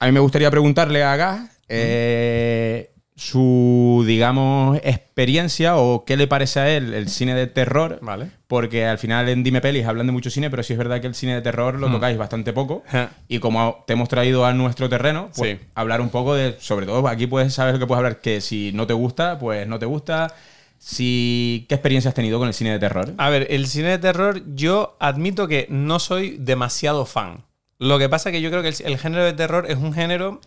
a 0.00 0.06
mí 0.06 0.12
me 0.12 0.20
gustaría 0.20 0.50
preguntarle 0.50 1.04
a 1.04 1.14
Gas 1.14 1.40
eh, 1.68 2.90
su, 3.26 4.04
digamos, 4.06 4.78
experiencia 4.82 5.76
o 5.76 6.04
qué 6.04 6.16
le 6.16 6.26
parece 6.26 6.60
a 6.60 6.68
él 6.68 6.92
el 6.92 7.08
cine 7.08 7.34
de 7.34 7.46
terror. 7.46 7.98
Vale. 8.02 8.30
Porque 8.48 8.84
al 8.86 8.98
final 8.98 9.28
en 9.28 9.42
Dime 9.42 9.60
Pelis 9.60 9.86
hablan 9.86 10.06
de 10.06 10.12
mucho 10.12 10.28
cine, 10.30 10.50
pero 10.50 10.62
sí 10.62 10.72
es 10.72 10.78
verdad 10.78 11.00
que 11.00 11.06
el 11.06 11.14
cine 11.14 11.34
de 11.34 11.40
terror 11.42 11.78
lo 11.78 11.90
tocáis 11.90 12.18
bastante 12.18 12.52
poco. 12.52 12.82
Y 13.28 13.38
como 13.38 13.84
te 13.86 13.94
hemos 13.94 14.08
traído 14.08 14.44
a 14.44 14.52
nuestro 14.52 14.88
terreno, 14.88 15.30
pues 15.36 15.58
Sí. 15.58 15.64
hablar 15.74 16.00
un 16.00 16.10
poco 16.10 16.34
de, 16.34 16.56
sobre 16.60 16.84
todo 16.86 17.06
aquí 17.08 17.26
puedes 17.26 17.54
saber 17.54 17.78
que 17.78 17.86
puedes 17.86 17.98
hablar 17.98 18.20
que 18.20 18.40
si 18.40 18.72
no 18.72 18.86
te 18.86 18.92
gusta, 18.94 19.38
pues 19.38 19.66
no 19.66 19.78
te 19.78 19.86
gusta. 19.86 20.34
Si, 20.78 21.64
¿Qué 21.68 21.76
experiencia 21.76 22.08
has 22.08 22.14
tenido 22.14 22.38
con 22.40 22.48
el 22.48 22.54
cine 22.54 22.72
de 22.72 22.78
terror? 22.80 23.14
A 23.16 23.30
ver, 23.30 23.46
el 23.50 23.66
cine 23.68 23.88
de 23.90 23.98
terror, 23.98 24.42
yo 24.54 24.96
admito 24.98 25.46
que 25.46 25.66
no 25.70 25.98
soy 26.00 26.36
demasiado 26.40 27.06
fan. 27.06 27.44
Lo 27.78 27.98
que 27.98 28.08
pasa 28.08 28.28
es 28.30 28.32
que 28.34 28.42
yo 28.42 28.50
creo 28.50 28.62
que 28.62 28.68
el, 28.68 28.74
el 28.84 28.98
género 28.98 29.24
de 29.24 29.32
terror 29.32 29.66
es 29.68 29.76
un 29.76 29.92
género 29.92 30.40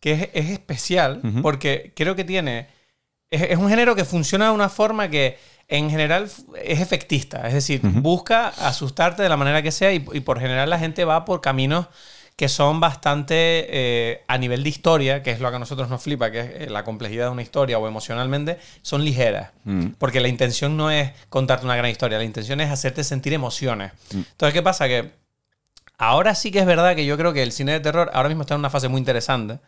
que 0.00 0.12
es, 0.12 0.28
es 0.32 0.50
especial 0.50 1.20
Ujú. 1.22 1.42
porque 1.42 1.92
creo 1.94 2.16
que 2.16 2.24
tiene. 2.24 2.66
Es, 3.30 3.42
es 3.42 3.58
un 3.58 3.68
género 3.68 3.94
que 3.94 4.04
funciona 4.04 4.46
de 4.46 4.52
una 4.52 4.68
forma 4.68 5.08
que 5.08 5.38
en 5.68 5.88
general 5.88 6.24
es 6.24 6.80
efectista. 6.80 7.46
Es 7.46 7.54
decir, 7.54 7.80
busca 7.82 8.48
asustarte 8.48 9.22
de 9.22 9.28
la 9.28 9.36
manera 9.36 9.62
que 9.62 9.70
sea 9.70 9.92
y, 9.92 10.04
y 10.12 10.20
por 10.20 10.40
general 10.40 10.68
la 10.68 10.78
gente 10.78 11.04
va 11.04 11.24
por 11.24 11.40
caminos 11.40 11.86
que 12.40 12.48
son 12.48 12.80
bastante 12.80 13.34
eh, 13.68 14.24
a 14.26 14.38
nivel 14.38 14.62
de 14.62 14.70
historia, 14.70 15.22
que 15.22 15.30
es 15.30 15.40
lo 15.40 15.50
que 15.50 15.56
a 15.56 15.58
nosotros 15.58 15.90
nos 15.90 16.02
flipa, 16.02 16.30
que 16.30 16.40
es 16.40 16.46
eh, 16.52 16.70
la 16.70 16.84
complejidad 16.84 17.26
de 17.26 17.32
una 17.32 17.42
historia 17.42 17.78
o 17.78 17.86
emocionalmente, 17.86 18.58
son 18.80 19.04
ligeras. 19.04 19.50
Mm. 19.64 19.88
Porque 19.98 20.20
la 20.20 20.28
intención 20.28 20.74
no 20.74 20.90
es 20.90 21.12
contarte 21.28 21.66
una 21.66 21.76
gran 21.76 21.90
historia, 21.90 22.16
la 22.16 22.24
intención 22.24 22.62
es 22.62 22.70
hacerte 22.70 23.04
sentir 23.04 23.34
emociones. 23.34 23.92
Entonces, 24.14 24.54
¿qué 24.54 24.62
pasa? 24.62 24.88
Que 24.88 25.10
ahora 25.98 26.34
sí 26.34 26.50
que 26.50 26.60
es 26.60 26.64
verdad 26.64 26.96
que 26.96 27.04
yo 27.04 27.18
creo 27.18 27.34
que 27.34 27.42
el 27.42 27.52
cine 27.52 27.72
de 27.72 27.80
terror 27.80 28.10
ahora 28.14 28.30
mismo 28.30 28.44
está 28.44 28.54
en 28.54 28.60
una 28.60 28.70
fase 28.70 28.88
muy 28.88 29.00
interesante, 29.00 29.58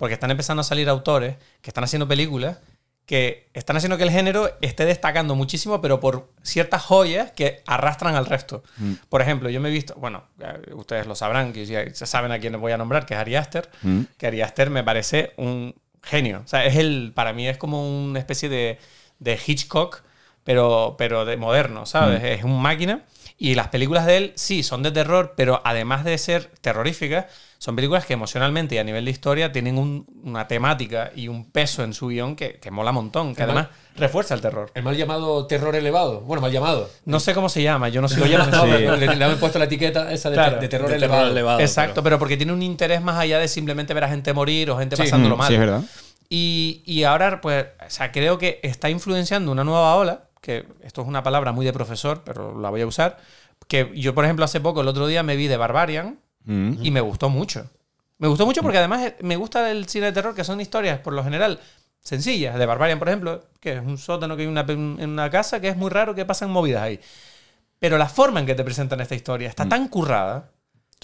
porque 0.00 0.14
están 0.14 0.30
empezando 0.32 0.62
a 0.62 0.64
salir 0.64 0.88
autores 0.88 1.36
que 1.60 1.70
están 1.70 1.84
haciendo 1.84 2.08
películas 2.08 2.58
que 3.06 3.48
están 3.54 3.76
haciendo 3.76 3.96
que 3.98 4.04
el 4.04 4.10
género 4.12 4.56
esté 4.60 4.84
destacando 4.84 5.34
muchísimo, 5.34 5.80
pero 5.80 5.98
por 5.98 6.30
ciertas 6.42 6.82
joyas 6.82 7.32
que 7.32 7.60
arrastran 7.66 8.14
al 8.14 8.24
resto. 8.24 8.62
Por 9.08 9.20
ejemplo, 9.20 9.50
yo 9.50 9.60
me 9.60 9.68
he 9.68 9.72
visto, 9.72 9.94
bueno, 9.96 10.22
ustedes 10.76 11.08
lo 11.08 11.16
sabrán, 11.16 11.52
que 11.52 11.66
ya 11.66 11.92
saben 11.92 12.30
a 12.30 12.38
quién 12.38 12.52
les 12.52 12.60
voy 12.60 12.70
a 12.70 12.76
nombrar, 12.78 13.06
que 13.06 13.14
es 13.14 13.20
Ari 13.20 13.34
Aster, 13.34 13.68
Mm. 13.82 14.02
que 14.16 14.26
Ari 14.28 14.42
Aster 14.42 14.70
me 14.70 14.84
parece 14.84 15.32
un 15.38 15.74
genio. 16.04 16.42
O 16.44 16.46
sea, 16.48 16.64
es 16.64 16.76
el, 16.76 17.10
para 17.12 17.32
mí 17.32 17.48
es 17.48 17.58
como 17.58 17.84
una 18.04 18.20
especie 18.20 18.48
de, 18.48 18.78
de 19.18 19.38
Hitchcock, 19.44 20.02
pero, 20.44 20.94
pero 20.96 21.24
de 21.24 21.36
moderno, 21.36 21.86
¿sabes? 21.86 22.22
Es 22.22 22.44
un 22.44 22.62
máquina. 22.62 23.00
Y 23.42 23.54
las 23.54 23.68
películas 23.68 24.04
de 24.04 24.16
él, 24.18 24.32
sí, 24.36 24.62
son 24.62 24.82
de 24.82 24.90
terror, 24.90 25.32
pero 25.34 25.62
además 25.64 26.04
de 26.04 26.18
ser 26.18 26.50
terroríficas, 26.60 27.24
son 27.56 27.74
películas 27.74 28.04
que 28.04 28.12
emocionalmente 28.12 28.74
y 28.74 28.78
a 28.78 28.84
nivel 28.84 29.06
de 29.06 29.10
historia 29.10 29.50
tienen 29.50 29.78
un- 29.78 30.04
una 30.24 30.46
temática 30.46 31.10
y 31.16 31.28
un 31.28 31.50
peso 31.50 31.82
en 31.82 31.94
su 31.94 32.08
guion 32.08 32.36
que, 32.36 32.58
que 32.58 32.70
mola 32.70 32.90
un 32.90 32.96
montón, 32.96 33.34
que 33.34 33.42
Además- 33.44 33.68
refuerza 33.96 34.34
el 34.34 34.42
terror. 34.42 34.70
El 34.74 34.82
mal 34.82 34.94
llamado 34.94 35.46
terror 35.46 35.74
elevado. 35.74 36.20
Bueno, 36.20 36.42
mal 36.42 36.52
llamado. 36.52 36.90
No 37.06 37.18
sé 37.18 37.32
cómo 37.32 37.48
se 37.48 37.62
llama, 37.62 37.88
yo 37.88 38.02
no 38.02 38.08
sé 38.08 38.20
Lo 38.20 38.26
llaman, 38.26 38.50
no, 38.86 38.96
le, 38.96 39.16
le 39.16 39.24
han 39.24 39.38
puesto 39.38 39.58
la 39.58 39.64
etiqueta 39.64 40.12
esa 40.12 40.28
de, 40.28 40.36
Claro, 40.36 40.60
de 40.60 40.68
terror 40.68 40.90
de 40.90 40.96
elevado. 40.96 41.20
terror 41.22 41.32
elevado. 41.32 41.60
Exacto, 41.60 42.02
pero 42.02 42.18
porque 42.18 42.36
tiene 42.36 42.52
un 42.52 42.62
interés 42.62 43.00
más 43.00 43.16
allá 43.18 43.38
de 43.38 43.48
simplemente 43.48 43.94
ver 43.94 44.04
a 44.04 44.08
gente 44.10 44.34
morir 44.34 44.70
o 44.70 44.78
gente 44.78 44.96
Sí. 44.96 45.02
pasándolo 45.04 45.36
Mm, 45.36 45.38
mal. 45.38 45.48
Sí, 45.48 45.54
es 45.54 45.60
verdad. 45.60 45.82
Y, 46.28 46.82
y 46.84 47.04
ahora, 47.04 47.40
pues, 47.40 47.64
o 47.86 47.88
sea, 47.90 48.12
creo 48.12 48.36
que 48.36 48.60
está 48.62 48.88
influenciando 48.90 49.50
una 49.50 49.64
nueva 49.64 49.94
ola, 49.96 50.24
que 50.40 50.66
esto 50.82 51.02
es 51.02 51.08
una 51.08 51.22
palabra 51.22 51.52
muy 51.52 51.66
de 51.66 51.72
profesor, 51.72 52.22
pero 52.24 52.58
la 52.58 52.70
voy 52.70 52.80
a 52.80 52.86
usar, 52.86 53.18
que 53.68 53.90
yo, 53.94 54.14
por 54.14 54.24
ejemplo, 54.24 54.44
hace 54.44 54.60
poco, 54.60 54.80
el 54.80 54.88
otro 54.88 55.06
día 55.06 55.22
me 55.22 55.36
vi 55.36 55.46
de 55.48 55.56
Barbarian 55.56 56.18
Mm. 56.44 56.78
y 56.82 56.90
me 56.90 57.00
gustó 57.00 57.28
mucho. 57.28 57.68
Me 58.18 58.28
gustó 58.28 58.46
mucho 58.46 58.62
porque 58.62 58.78
además 58.78 59.06
eh, 59.06 59.16
me 59.20 59.36
gusta 59.36 59.70
el 59.70 59.86
cine 59.88 60.06
de 60.06 60.12
terror, 60.12 60.34
que 60.34 60.44
son 60.44 60.60
historias, 60.60 60.98
por 61.00 61.12
lo 61.12 61.22
general, 61.22 61.60
sencillas. 62.00 62.58
De 62.58 62.66
Barbarian, 62.66 62.98
por 62.98 63.08
ejemplo, 63.08 63.44
que 63.60 63.74
es 63.74 63.80
un 63.82 63.98
sótano 63.98 64.36
que 64.36 64.42
hay 64.42 64.48
una, 64.48 64.62
en 64.62 65.10
una 65.10 65.30
casa, 65.30 65.60
que 65.60 65.68
es 65.68 65.76
muy 65.76 65.90
raro 65.90 66.14
que 66.14 66.24
pasan 66.24 66.50
movidas 66.50 66.82
ahí. 66.82 67.00
Pero 67.78 67.98
la 67.98 68.08
forma 68.08 68.40
en 68.40 68.46
que 68.46 68.54
te 68.54 68.64
presentan 68.64 69.00
esta 69.00 69.14
historia 69.14 69.48
está 69.48 69.68
tan 69.68 69.88
currada 69.88 70.50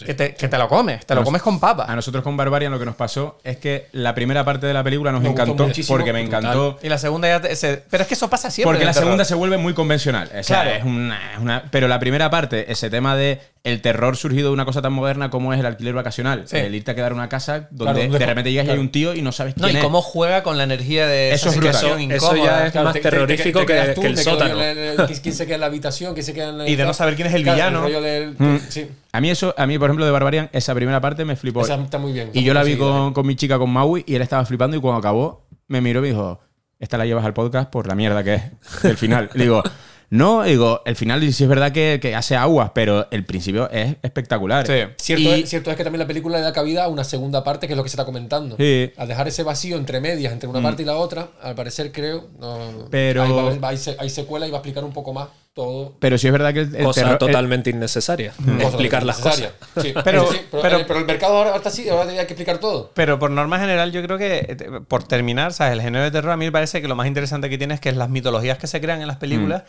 que, 0.04 0.12
te, 0.12 0.35
que 0.35 0.46
te 0.48 0.59
lo 0.59 0.68
comes, 0.68 1.06
te 1.06 1.14
lo 1.14 1.24
comes 1.24 1.40
con 1.40 1.59
papa. 1.59 1.87
A 1.88 1.96
nosotros 1.96 2.22
con 2.22 2.37
Barbarian 2.37 2.70
lo 2.70 2.78
que 2.78 2.85
nos 2.85 2.96
pasó 2.96 3.38
es 3.42 3.56
que 3.56 3.87
la 3.92 4.14
primera 4.14 4.44
parte 4.44 4.66
de 4.66 4.74
la 4.74 4.85
película 4.85 5.11
nos 5.11 5.24
encantó 5.24 5.68
porque 5.88 6.12
me 6.12 6.20
encantó. 6.20 6.78
Y 6.82 6.88
la 6.90 6.98
segunda 6.98 7.28
ya 7.28 7.40
te- 7.40 7.56
se- 7.56 7.78
Pero 7.90 8.02
es 8.02 8.09
que 8.09 8.12
eso 8.14 8.28
pasa 8.28 8.50
siempre. 8.50 8.72
Porque 8.72 8.85
la 8.85 8.92
terror. 8.92 9.06
segunda 9.06 9.24
se 9.24 9.35
vuelve 9.35 9.56
muy 9.56 9.72
convencional. 9.72 10.28
O 10.38 10.42
sea, 10.42 10.62
Claro. 10.62 10.70
es 10.76 10.85
una, 10.85 11.32
es 11.32 11.38
una- 11.38 11.64
pero 11.70 11.88
la 11.88 11.98
primera 11.98 12.28
parte, 12.28 12.70
ese 12.70 12.90
tema 12.90 13.16
de 13.16 13.40
el 13.66 13.83
terror 13.83 14.16
surgido 14.16 14.48
de 14.48 14.55
una 14.55 14.64
cosa 14.64 14.81
tan 14.81 14.92
moderna 14.92 15.29
como 15.29 15.52
es 15.52 15.61
el 15.61 15.66
alquiler 15.66 15.92
vacacional. 15.92 16.44
Sí. 16.46 16.57
El 16.57 16.74
irte 16.74 16.92
a 16.92 16.94
quedar 16.94 17.12
en 17.12 17.18
una 17.18 17.29
casa 17.29 17.68
donde 17.72 18.07
Claro, 18.07 18.18
de 18.18 18.26
repente 18.26 18.50
llegas 18.52 18.66
y 18.66 18.68
hay 18.70 18.74
claro. 18.76 18.81
un 18.81 18.90
tío 18.90 19.12
y 19.14 19.22
no 19.22 19.33
sabes 19.33 19.57
No, 19.57 19.64
quién 19.64 19.76
y 19.76 19.79
es. 19.79 19.85
cómo 19.85 20.00
juega 20.02 20.42
con 20.42 20.57
la 20.57 20.64
energía 20.64 21.07
de 21.07 21.33
Eso 21.33 21.48
esa 21.48 21.50
es 21.50 21.57
brutal. 21.57 21.74
situación 21.74 22.12
Eso 22.12 22.26
incómoda. 22.26 22.44
ya 22.61 22.66
es 22.66 22.72
Claro, 22.72 22.85
más 22.85 22.92
te- 22.94 23.00
te- 23.00 23.11
terrorífico 23.11 23.61
te 23.61 23.66
que, 23.66 23.72
quedas 23.72 23.94
tú, 23.94 24.00
que 24.02 24.07
el 24.07 24.14
te 24.14 24.22
sótano. 24.22 24.62
el- 24.62 24.96
¿Quién 25.20 25.35
se 25.35 25.44
queda 25.46 25.55
en 25.57 25.61
la 25.61 25.66
habitación? 25.66 26.14
¿Quién 26.14 26.24
se 26.24 26.33
queda 26.33 26.48
en 26.50 26.59
la- 26.59 26.68
Y 26.68 26.76
de 26.76 26.85
no 26.87 26.94
saber 26.94 27.16
quién 27.16 27.29
es 27.29 27.35
el 27.35 27.42
Claro, 27.42 27.57
villano. 27.57 27.81
rollo 27.83 28.00
del- 28.00 28.37
Mm. 28.38 28.59
sí. 28.68 28.88
A 29.12 29.20
mí 29.20 29.31
eso, 29.31 29.55
a 29.59 29.66
mí 29.66 29.79
por 29.79 29.88
ejemplo 29.88 30.05
de 30.07 30.12
Barbarian, 30.12 30.48
esa 30.52 30.74
primera 30.74 31.00
parte 31.00 31.24
me 31.24 31.35
flipó. 31.37 31.62
Esa 31.62 31.74
está 31.74 31.98
muy 31.98 32.12
bien. 32.12 32.31
Y 32.33 32.44
yo 32.44 32.55
la 32.55 32.62
vi 32.62 32.76
con, 32.76 33.12
con 33.12 33.26
mi 33.26 33.35
chica, 33.35 33.59
con 33.59 33.70
Maui, 33.70 34.05
y 34.07 34.14
él 34.14 34.22
estaba 34.22 34.44
flipando 34.44 34.76
y 34.76 34.81
cuando 34.81 34.98
acabó 35.00 35.46
me 35.68 35.81
miró 35.81 35.98
y 35.98 36.02
me 36.02 36.09
dijo, 36.09 36.40
esta 36.79 36.98
la 36.98 37.07
llevas 37.07 37.24
al 37.24 37.35
podcast 37.35 37.68
por 37.70 37.87
la 37.88 37.94
mierda 37.94 38.22
que 38.22 38.35
es 38.35 38.42
el 38.85 38.96
final. 38.96 39.31
Le 39.35 39.44
digo, 39.44 39.62
no, 40.11 40.42
digo, 40.45 40.83
el 40.87 40.95
final 40.97 41.21
sí 41.33 41.42
es 41.45 41.49
verdad 41.49 41.73
que, 41.73 41.99
que 42.01 42.14
hace 42.14 42.37
aguas, 42.37 42.71
pero 42.75 43.09
el 43.11 43.25
principio 43.25 43.69
es 43.71 43.97
espectacular. 44.03 44.66
Sí. 44.66 44.75
Cierto, 44.97 45.37
Y- 45.37 45.40
es, 45.42 45.51
cierto 45.51 45.71
es 45.71 45.77
que 45.77 45.85
también 45.85 46.01
la 46.01 46.07
película 46.07 46.38
le 46.38 46.45
da 46.45 46.53
cabida 46.53 46.85
a 46.85 46.88
una 46.88 47.05
segunda 47.05 47.42
parte, 47.42 47.66
que 47.66 47.73
es 47.73 47.77
lo 47.77 47.83
que 47.83 47.88
se 47.88 47.95
está 47.97 48.05
comentando. 48.05 48.57
Sí. 48.57 48.92
Al 48.97 49.09
dejar 49.09 49.27
ese 49.29 49.42
vacío 49.42 49.77
entre 49.77 50.01
medias, 50.01 50.33
entre 50.33 50.49
una 50.49 50.62
parte 50.62 50.83
y 50.83 50.85
la 50.87 50.97
otra, 50.97 51.29
al 51.42 51.55
parecer 51.55 51.90
creo, 51.92 52.29
no, 52.38 52.87
Pero- 52.90 53.23
ahí 53.23 53.33
va 53.33 53.42
a 53.42 53.47
haber- 53.47 53.62
va- 53.64 53.69
hay, 53.71 53.79
hay 53.99 54.11
secuela 54.11 54.47
y 54.47 54.51
va 54.51 54.59
a 54.59 54.61
explicar 54.61 54.85
un 54.85 54.92
poco 54.92 55.12
más 55.12 55.29
todo. 55.57 55.95
Pero 55.99 56.19
sí 56.19 56.27
es 56.29 56.33
verdad 56.35 56.53
que 56.53 56.61
el, 56.61 56.77
el 56.77 56.85
Cosa 56.85 57.01
terror- 57.01 57.12
el- 57.14 57.19
totalmente 57.19 57.71
innecesaria. 57.71 58.35
Explicar 58.61 59.03
las 59.05 59.16
cosas. 59.19 59.38
Innecesaria. 59.40 59.83
Sí, 59.83 59.95
Pero- 60.05 60.31
sí, 60.31 60.38
pero, 60.51 60.62
pero- 60.62 60.77
eh, 60.81 60.85
pero 60.87 60.99
el 61.01 61.07
mercado 61.07 61.37
ahora 61.38 61.57
está 61.57 61.71
así, 61.71 61.88
ahora 61.88 62.11
hay 62.11 62.16
que 62.19 62.23
explicar 62.35 62.59
todo. 62.59 62.92
Pero 62.95 63.19
por 63.19 63.31
norma 63.31 63.59
general, 63.59 63.90
yo 63.90 64.03
creo 64.03 64.19
que, 64.19 64.37
eh, 64.49 64.81
por 64.87 65.03
terminar, 65.03 65.55
¿sabes? 65.55 65.73
El 65.73 65.81
género 65.81 66.05
de 66.05 66.11
terror 66.11 66.31
a 66.33 66.37
mí 66.37 66.45
me 66.45 66.53
parece 66.53 66.83
que 66.83 66.88
lo 66.88 66.95
más 66.95 67.07
interesante 67.07 67.49
que 67.49 67.57
tiene 67.59 67.73
es 67.75 67.81
que 67.81 67.90
las 67.92 68.11
mitologías 68.11 68.59
que 68.59 68.66
se 68.66 68.81
crean 68.83 69.01
en 69.01 69.09
las 69.09 69.16
películas, 69.16 69.64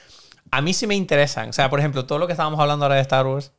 a 0.52 0.62
mí 0.62 0.74
sí 0.74 0.88
me 0.88 0.96
interesan. 0.96 1.50
O 1.50 1.54
sea, 1.54 1.70
por 1.70 1.80
ejemplo, 1.80 2.06
todo 2.06 2.20
lo 2.20 2.28
que 2.28 2.34
estábamos 2.34 2.60
hablando 2.60 2.84
ahora 2.86 2.96
de 2.96 3.02
Star 3.02 3.26
Wars, 3.26 3.54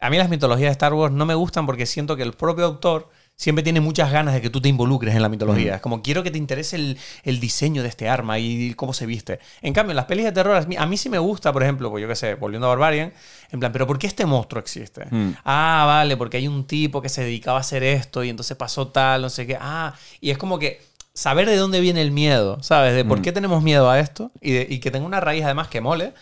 a 0.00 0.10
mí 0.10 0.18
las 0.18 0.28
mitologías 0.28 0.68
de 0.68 0.72
Star 0.72 0.92
Wars 0.92 1.14
no 1.14 1.24
me 1.24 1.34
gustan 1.34 1.66
porque 1.66 1.86
siento 1.86 2.16
que 2.16 2.24
el 2.24 2.32
propio 2.32 2.64
autor 2.64 3.08
siempre 3.40 3.62
tiene 3.62 3.80
muchas 3.80 4.12
ganas 4.12 4.34
de 4.34 4.42
que 4.42 4.50
tú 4.50 4.60
te 4.60 4.68
involucres 4.68 5.14
en 5.14 5.22
la 5.22 5.30
mitología. 5.30 5.76
Es 5.76 5.80
como 5.80 6.02
quiero 6.02 6.22
que 6.22 6.30
te 6.30 6.36
interese 6.36 6.76
el, 6.76 6.98
el 7.22 7.40
diseño 7.40 7.82
de 7.82 7.88
este 7.88 8.06
arma 8.06 8.38
y 8.38 8.74
cómo 8.74 8.92
se 8.92 9.06
viste. 9.06 9.38
En 9.62 9.72
cambio, 9.72 9.92
en 9.92 9.96
las 9.96 10.04
pelis 10.04 10.26
de 10.26 10.32
terror, 10.32 10.54
a 10.56 10.60
mí, 10.66 10.76
a 10.76 10.84
mí 10.84 10.98
sí 10.98 11.08
me 11.08 11.18
gusta, 11.18 11.50
por 11.50 11.62
ejemplo, 11.62 11.88
pues 11.90 12.02
yo 12.02 12.08
qué 12.08 12.16
sé, 12.16 12.34
volviendo 12.34 12.66
a 12.66 12.70
Barbarian, 12.70 13.14
en 13.50 13.58
plan, 13.58 13.72
pero 13.72 13.86
¿por 13.86 13.98
qué 13.98 14.06
este 14.08 14.26
monstruo 14.26 14.60
existe? 14.60 15.06
Mm. 15.10 15.30
Ah, 15.42 15.84
vale, 15.86 16.18
porque 16.18 16.36
hay 16.36 16.48
un 16.48 16.66
tipo 16.66 17.00
que 17.00 17.08
se 17.08 17.22
dedicaba 17.22 17.56
a 17.56 17.60
hacer 17.62 17.82
esto 17.82 18.22
y 18.22 18.28
entonces 18.28 18.58
pasó 18.58 18.88
tal, 18.88 19.22
no 19.22 19.30
sé 19.30 19.46
qué. 19.46 19.56
Ah, 19.58 19.94
y 20.20 20.28
es 20.28 20.36
como 20.36 20.58
que 20.58 20.82
saber 21.14 21.48
de 21.48 21.56
dónde 21.56 21.80
viene 21.80 22.02
el 22.02 22.10
miedo, 22.10 22.62
¿sabes? 22.62 22.94
De 22.94 23.06
por 23.06 23.22
qué 23.22 23.32
tenemos 23.32 23.62
miedo 23.62 23.88
a 23.90 23.98
esto 24.00 24.32
y, 24.42 24.50
de- 24.52 24.66
y 24.68 24.80
que 24.80 24.90
tenga 24.90 25.06
una 25.06 25.18
raíz 25.20 25.44
además 25.44 25.68
que 25.68 25.80
mole. 25.80 26.12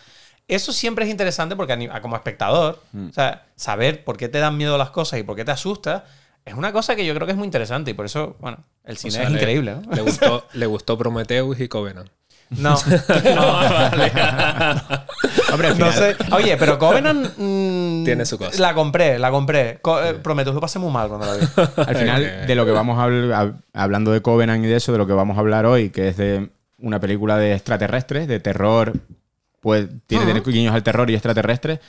Eso 0.47 0.71
siempre 0.71 1.03
es 1.03 1.11
interesante 1.11 1.57
porque 1.57 1.73
a 1.91 2.01
como 2.01 2.15
espectador, 2.15 2.81
o 3.09 3.13
sea, 3.13 3.45
saber 3.57 4.05
por 4.05 4.15
qué 4.15 4.29
te 4.29 4.39
dan 4.39 4.55
miedo 4.57 4.77
las 4.77 4.89
cosas 4.89 5.19
y 5.19 5.23
por 5.23 5.35
qué 5.35 5.43
te 5.45 5.51
asusta, 5.51 6.05
es 6.45 6.53
una 6.55 6.71
cosa 6.71 6.95
que 6.95 7.05
yo 7.05 7.13
creo 7.13 7.25
que 7.27 7.31
es 7.33 7.37
muy 7.37 7.45
interesante 7.45 7.91
y 7.91 7.93
por 7.93 8.05
eso, 8.05 8.35
bueno, 8.39 8.57
el 8.83 8.95
O 8.95 8.99
cine 8.99 9.11
sea, 9.11 9.23
es 9.23 9.31
le- 9.31 9.37
increíble, 9.39 9.75
¿no? 9.85 9.95
Le 9.95 10.01
gustó, 10.01 10.45
le 10.53 10.65
gustó 10.65 10.97
Prometheus 10.97 11.59
y 11.59 11.67
Covenant. 11.67 12.09
No, 12.49 12.71
no, 12.71 13.47
Hombre, 15.53 15.67
al 15.67 15.77
no 15.79 15.91
sé. 15.91 16.15
Oye, 16.31 16.57
pero 16.57 16.79
Covenant 16.79 17.33
mm, 17.37 18.03
Tiene 18.05 18.25
su 18.25 18.37
cosa. 18.37 18.59
La 18.59 18.73
compré, 18.73 19.19
la 19.19 19.29
compré. 19.31 19.79
Co- 19.81 20.03
eh, 20.03 20.15
Prometheus 20.15 20.55
lo 20.55 20.61
pasé 20.61 20.79
muy 20.79 20.91
mal 20.91 21.09
cuando 21.09 21.27
la 21.27 21.33
vi. 21.35 21.45
Al 21.87 21.95
final, 21.95 22.21
Ok. 22.23 22.47
de 22.47 22.55
lo 22.55 22.65
que 22.65 22.71
vamos 22.71 22.97
a 22.97 23.03
hablar, 23.03 23.53
hablando 23.73 24.11
de 24.11 24.21
Covenant 24.21 24.63
y 24.63 24.67
de 24.67 24.75
eso, 24.77 24.91
de 24.91 24.97
lo 24.97 25.07
que 25.07 25.13
vamos 25.13 25.37
a 25.37 25.41
hablar 25.41 25.65
hoy, 25.65 25.89
que 25.91 26.07
es 26.09 26.17
de 26.17 26.49
una 26.79 26.99
película 26.99 27.37
de 27.37 27.53
extraterrestres, 27.53 28.27
de 28.27 28.39
terror, 28.39 28.93
pues 29.59 29.87
tiene 30.07 30.25
tener 30.25 30.43
guiños 30.43 30.73
al 30.73 30.83
terror 30.83 31.09
y 31.09 31.13
extraterrestres. 31.13 31.79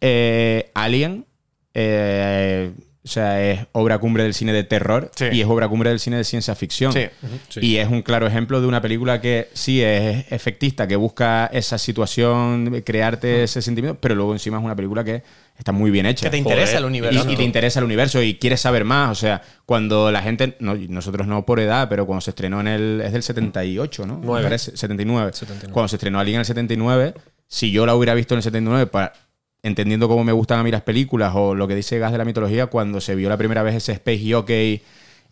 Eh, 0.00 0.70
Alien, 0.74 1.26
eh, 1.74 2.72
o 3.02 3.08
sea, 3.08 3.42
es 3.50 3.66
obra 3.72 3.98
cumbre 3.98 4.24
del 4.24 4.34
cine 4.34 4.52
de 4.52 4.62
terror 4.62 5.10
Sí. 5.16 5.26
y 5.32 5.40
es 5.40 5.46
obra 5.46 5.68
cumbre 5.68 5.88
del 5.88 6.00
cine 6.00 6.18
de 6.18 6.24
ciencia 6.24 6.54
ficción. 6.54 6.92
Sí. 6.92 7.06
Sí. 7.48 7.60
Y 7.62 7.76
es 7.78 7.88
un 7.88 8.02
claro 8.02 8.26
ejemplo 8.26 8.60
de 8.60 8.66
una 8.66 8.82
película 8.82 9.20
que 9.22 9.48
sí 9.54 9.82
es 9.82 10.30
efectista, 10.30 10.86
que 10.86 10.96
busca 10.96 11.46
esa 11.46 11.78
situación, 11.78 12.82
crearte 12.84 13.44
ese 13.44 13.62
sentimiento, 13.62 13.98
pero 14.00 14.14
luego 14.14 14.32
encima 14.32 14.58
es 14.58 14.64
una 14.64 14.76
película 14.76 15.02
que 15.02 15.22
está 15.56 15.72
muy 15.72 15.90
bien 15.90 16.04
hecha. 16.04 16.26
Que 16.26 16.30
te 16.30 16.36
interesa 16.36 16.76
el 16.78 16.84
universo. 16.84 17.30
Y, 17.30 17.36
te 17.36 17.42
interesa 17.42 17.78
el 17.80 17.84
universo 17.86 18.22
y 18.22 18.34
quieres 18.34 18.60
saber 18.60 18.84
más. 18.84 19.10
O 19.10 19.14
sea, 19.14 19.40
cuando 19.64 20.10
la 20.10 20.22
gente, 20.22 20.56
no, 20.60 20.74
nosotros 20.74 21.26
no 21.26 21.46
por 21.46 21.58
edad, 21.60 21.88
pero 21.88 22.06
cuando 22.06 22.20
se 22.20 22.30
estrenó 22.30 22.60
en 22.60 22.68
el. 22.68 23.02
Es 23.02 23.12
del 23.12 23.22
78, 23.22 24.06
¿no? 24.06 24.18
Me 24.18 24.26
Nueve. 24.26 24.44
parece, 24.44 24.76
79. 24.76 25.30
79. 25.32 25.72
Cuando 25.72 25.88
se 25.88 25.96
estrenó 25.96 26.20
Alien 26.20 26.36
en 26.36 26.40
el 26.40 26.46
79, 26.46 27.14
si 27.46 27.70
yo 27.70 27.86
la 27.86 27.94
hubiera 27.94 28.12
visto 28.14 28.34
en 28.34 28.38
el 28.38 28.42
79, 28.42 28.86
para, 28.88 29.12
entendiendo 29.62 30.08
cómo 30.08 30.24
me 30.24 30.32
gustan 30.32 30.58
a 30.58 30.62
mí 30.62 30.70
las 30.70 30.82
películas 30.82 31.32
o 31.34 31.54
lo 31.54 31.68
que 31.68 31.74
dice 31.74 31.98
Gas 31.98 32.12
de 32.12 32.18
la 32.18 32.24
mitología, 32.24 32.66
cuando 32.66 33.00
se 33.00 33.14
vio 33.14 33.28
la 33.28 33.36
primera 33.36 33.62
vez 33.62 33.74
ese 33.76 33.92
Space 33.92 34.22
Jockey 34.32 34.82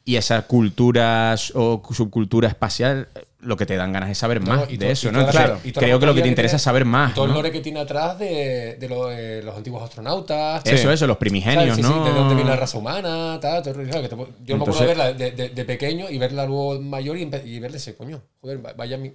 y 0.04 0.16
esa 0.16 0.42
cultura 0.42 1.34
o 1.54 1.82
subcultura 1.92 2.48
espacial, 2.48 3.08
lo 3.40 3.56
que 3.56 3.66
te 3.66 3.76
dan 3.76 3.92
ganas 3.92 4.10
es 4.10 4.18
saber 4.18 4.40
No, 4.42 4.56
más 4.56 4.70
y 4.70 4.76
de 4.78 4.86
to- 4.86 4.92
eso, 4.92 5.08
y 5.08 5.12
¿no? 5.12 5.20
Entonces, 5.20 5.50
y 5.64 5.72
la 5.72 5.80
creo 5.80 6.00
que 6.00 6.06
lo 6.06 6.14
que 6.14 6.22
te 6.22 6.28
interesa 6.28 6.56
es 6.56 6.62
saber 6.62 6.84
más. 6.84 7.12
Y 7.12 7.14
todo 7.14 7.26
el 7.26 7.30
¿no? 7.30 7.36
lore 7.36 7.52
que 7.52 7.60
tiene 7.60 7.78
atrás 7.80 8.18
de, 8.18 8.76
de 8.80 8.88
lo- 8.88 9.10
los 9.44 9.56
antiguos 9.56 9.82
astronautas. 9.82 10.62
Eso, 10.66 10.90
eso, 10.90 11.06
los 11.06 11.18
primigenios, 11.18 11.76
¿sabes? 11.76 11.76
Sí, 11.76 11.82
sí, 11.82 11.88
¿no? 11.98 12.04
de 12.04 12.10
dónde 12.12 12.34
viene 12.34 12.50
la 12.50 12.56
raza 12.56 12.78
humana, 12.78 13.38
tal, 13.40 13.62
todo, 13.62 13.74
claro, 13.74 14.02
que 14.02 14.08
te 14.08 14.16
yo 14.16 14.56
me 14.56 14.62
acuerdo 14.62 14.64
Entonces- 14.64 14.80
de 14.80 14.86
verla 14.86 15.12
de, 15.54 15.64
pequeño 15.64 16.10
y 16.10 16.18
verla 16.18 16.46
luego 16.46 16.80
mayor 16.80 17.16
y, 17.18 17.30
y 17.44 17.60
verle 17.60 17.76
ese 17.76 17.94
coño. 17.94 18.22
Joder, 18.40 18.64
va- 18.64 18.72
vaya 18.72 18.96
mi. 18.98 19.12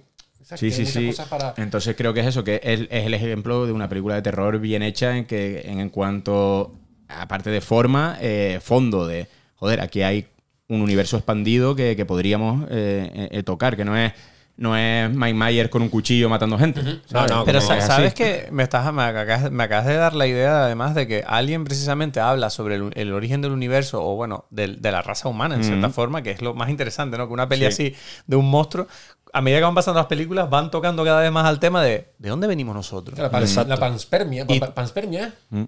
Sí, 0.56 0.70
sí, 0.70 0.84
sí. 0.86 1.10
para- 1.30 1.54
Entonces 1.56 1.96
creo 1.96 2.12
que 2.12 2.20
es 2.20 2.26
eso, 2.26 2.44
que 2.44 2.60
es, 2.62 2.80
es 2.90 3.06
el 3.06 3.14
ejemplo 3.14 3.66
de 3.66 3.72
una 3.72 3.88
película 3.88 4.14
de 4.16 4.22
terror 4.22 4.58
bien 4.58 4.82
hecha 4.82 5.16
en 5.16 5.24
que 5.24 5.62
en, 5.64 5.80
en 5.80 5.88
cuanto, 5.88 6.74
aparte 7.08 7.50
de 7.50 7.60
forma, 7.60 8.18
eh, 8.20 8.60
fondo 8.62 9.06
de, 9.06 9.26
joder, 9.56 9.80
aquí 9.80 10.02
hay 10.02 10.26
un 10.68 10.82
universo 10.82 11.16
expandido 11.16 11.74
que, 11.74 11.96
que 11.96 12.04
podríamos 12.04 12.66
eh, 12.70 13.28
eh, 13.30 13.42
tocar, 13.42 13.76
que 13.76 13.84
no 13.84 13.96
es, 13.96 14.12
no 14.56 14.76
es 14.76 15.10
Mike 15.10 15.34
Myers 15.34 15.68
con 15.68 15.82
un 15.82 15.88
cuchillo 15.88 16.28
matando 16.28 16.56
gente. 16.58 16.80
¿sabes? 17.06 17.30
No, 17.30 17.38
no, 17.38 17.44
Pero 17.44 17.60
sabes 17.60 18.14
que 18.14 18.46
me, 18.52 18.62
estás, 18.62 18.92
me, 18.92 19.02
acabas, 19.02 19.50
me 19.50 19.64
acabas 19.64 19.86
de 19.86 19.94
dar 19.94 20.14
la 20.14 20.26
idea, 20.26 20.64
además, 20.64 20.94
de 20.94 21.06
que 21.08 21.24
alguien 21.26 21.64
precisamente 21.64 22.20
habla 22.20 22.50
sobre 22.50 22.76
el, 22.76 22.90
el 22.94 23.12
origen 23.12 23.42
del 23.42 23.50
universo, 23.52 24.04
o 24.04 24.14
bueno, 24.14 24.44
del- 24.50 24.80
de, 24.80 24.92
la 24.92 25.02
raza 25.02 25.28
humana, 25.28 25.54
en 25.56 25.64
cierta 25.64 25.90
forma, 25.90 26.22
que 26.22 26.30
es 26.30 26.40
lo 26.40 26.54
más 26.54 26.70
interesante, 26.70 27.18
¿no? 27.18 27.26
Que 27.26 27.32
una 27.34 27.48
peli 27.48 27.62
Sí. 27.62 27.66
así 27.66 27.94
de 28.26 28.36
un 28.36 28.48
monstruo, 28.48 28.86
a 29.34 29.40
medida 29.42 29.58
que 29.58 29.64
van 29.64 29.74
pasando 29.74 29.98
las 30.00 30.06
películas, 30.06 30.48
van 30.48 30.70
tocando 30.70 31.04
cada 31.04 31.20
vez 31.20 31.30
más 31.32 31.44
al 31.44 31.58
tema 31.58 31.82
de 31.82 32.12
¿de 32.18 32.28
dónde 32.28 32.46
venimos 32.46 32.74
nosotros? 32.74 33.18
La, 33.18 33.30
pan- 33.30 33.42
Exacto. 33.42 33.68
la 33.68 33.76
panspermia. 33.76 34.46
Y- 34.48 34.60
pa- 34.60 34.68
pa- 34.68 34.74
panspermia. 34.74 35.34
Mm. 35.50 35.64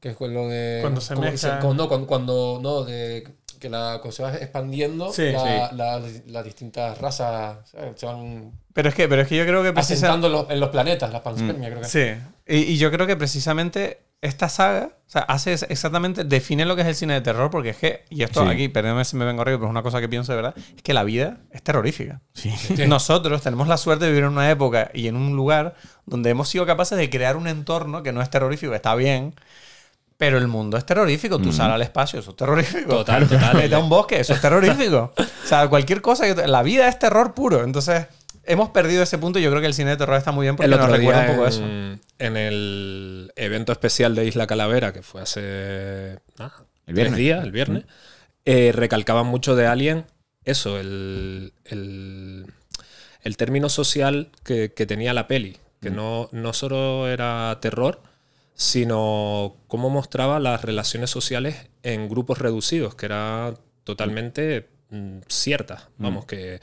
Que 0.00 0.08
es 0.10 0.16
con 0.16 0.32
lo 0.34 0.48
de. 0.48 0.78
Cuando 0.82 1.00
se 1.00 1.14
mezcla- 1.16 1.60
cuando, 1.60 1.84
no, 1.84 1.88
cuando, 1.88 2.06
cuando- 2.06 2.58
no, 2.62 2.82
de 2.84 3.26
que 3.60 3.68
la, 3.70 3.98
cuando 4.02 4.12
se 4.12 4.22
va 4.22 4.34
expandiendo, 4.34 5.12
Sí, 5.12 5.30
la- 5.32 5.70
la- 5.72 6.02
las 6.26 6.44
distintas 6.44 6.98
razas 6.98 7.58
¿sabes? 7.70 7.98
se 7.98 8.04
van 8.06 8.52
Pero 8.74 8.88
es 8.90 8.94
que, 8.94 9.08
pero 9.08 9.22
es 9.22 9.28
que 9.28 9.36
yo 9.36 9.44
creo 9.46 9.62
que 9.62 9.72
precisamente... 9.72 10.06
asentando 10.06 10.26
en 10.26 10.32
los, 10.32 10.50
en 10.50 10.60
los 10.60 10.68
planetas, 10.70 11.12
la 11.12 11.22
panspermia, 11.22 11.70
creo 11.70 11.82
que. 11.82 11.88
Sí. 11.88 12.20
Y, 12.46 12.56
y 12.72 12.76
yo 12.78 12.90
creo 12.90 13.06
que 13.06 13.16
precisamente 13.16 14.00
esta 14.26 14.48
saga, 14.48 14.90
o 15.06 15.10
sea, 15.10 15.22
hace 15.22 15.52
exactamente, 15.52 16.24
define 16.24 16.64
lo 16.64 16.76
que 16.76 16.82
es 16.82 16.88
el 16.88 16.94
cine 16.94 17.14
de 17.14 17.20
terror, 17.20 17.50
porque 17.50 17.70
es 17.70 17.76
que, 17.76 18.04
y 18.10 18.22
esto 18.22 18.44
Sí. 18.44 18.50
aquí, 18.50 18.68
perdóname 18.68 19.04
si 19.04 19.16
me 19.16 19.24
vengo 19.24 19.42
arriba, 19.42 19.58
pero 19.58 19.68
es 19.68 19.70
una 19.70 19.82
cosa 19.82 20.00
que 20.00 20.08
pienso 20.08 20.32
de 20.32 20.36
verdad, 20.36 20.54
es 20.76 20.82
que 20.82 20.94
la 20.94 21.04
vida 21.04 21.38
es 21.50 21.62
terrorífica. 21.62 22.20
Sí. 22.34 22.52
Nosotros 22.88 23.42
tenemos 23.42 23.68
la 23.68 23.76
suerte 23.76 24.04
de 24.04 24.10
vivir 24.10 24.24
en 24.24 24.30
una 24.30 24.50
época 24.50 24.90
y 24.92 25.08
en 25.08 25.16
un 25.16 25.36
lugar 25.36 25.74
donde 26.06 26.30
hemos 26.30 26.48
sido 26.48 26.66
capaces 26.66 26.98
de 26.98 27.08
crear 27.08 27.36
un 27.36 27.46
entorno 27.46 28.02
que 28.02 28.12
no 28.12 28.20
es 28.20 28.30
terrorífico, 28.30 28.74
está 28.74 28.94
bien, 28.94 29.34
pero 30.16 30.38
el 30.38 30.48
mundo 30.48 30.76
es 30.78 30.86
terrorífico. 30.86 31.38
Tú 31.38 31.52
sales 31.52 31.74
al 31.74 31.82
espacio, 31.82 32.20
eso 32.20 32.30
es 32.30 32.36
terrorífico. 32.36 32.88
Total, 32.88 33.28
total. 33.28 33.56
Vete 33.56 33.74
a 33.74 33.78
un 33.78 33.88
bosque, 33.88 34.20
eso 34.20 34.32
es 34.32 34.40
terrorífico. 34.40 35.12
o 35.18 35.46
sea, 35.46 35.68
cualquier 35.68 36.00
cosa 36.00 36.24
que... 36.34 36.46
La 36.46 36.62
vida 36.62 36.88
es 36.88 36.98
terror 36.98 37.34
puro. 37.34 37.62
Entonces, 37.62 38.06
hemos 38.44 38.70
perdido 38.70 39.02
ese 39.02 39.18
punto 39.18 39.38
y 39.38 39.42
yo 39.42 39.50
creo 39.50 39.60
que 39.60 39.66
el 39.66 39.74
cine 39.74 39.90
de 39.90 39.96
terror 39.98 40.16
está 40.16 40.32
muy 40.32 40.44
bien 40.44 40.56
porque 40.56 40.68
nos 40.68 40.90
recuerda 40.90 41.20
un 41.20 41.26
poco 41.26 41.42
en, 41.42 41.48
eso. 41.48 41.62
En 42.18 42.36
el 42.36 43.32
evento 43.36 43.72
especial 43.72 44.14
de 44.14 44.26
Isla 44.26 44.46
Calavera, 44.46 44.92
que 44.92 45.02
fue 45.02 45.22
hace 45.22 46.18
El 46.86 46.94
tres 46.94 46.94
viernes. 46.94 47.16
días, 47.16 47.44
el 47.44 47.52
viernes, 47.52 47.84
eh, 48.44 48.72
recalcaban 48.72 49.26
mucho 49.26 49.56
de 49.56 49.66
Alien 49.66 50.06
eso, 50.46 50.78
el, 50.78 51.52
el, 51.64 52.46
el 53.22 53.36
término 53.36 53.68
social 53.68 54.30
que, 54.44 54.72
que 54.72 54.86
tenía 54.86 55.12
la 55.12 55.26
peli, 55.26 55.58
que 55.80 55.90
no, 55.90 56.28
no 56.30 56.52
solo 56.52 57.08
era 57.08 57.58
terror, 57.60 58.00
sino 58.54 59.56
cómo 59.66 59.90
mostraba 59.90 60.38
las 60.38 60.62
relaciones 60.62 61.10
sociales 61.10 61.68
en 61.82 62.08
grupos 62.08 62.38
reducidos, 62.38 62.94
que 62.94 63.06
era 63.06 63.54
totalmente 63.82 64.68
mm, 64.90 65.18
ciertas. 65.26 65.88
Vamos, 65.98 66.26
que, 66.26 66.60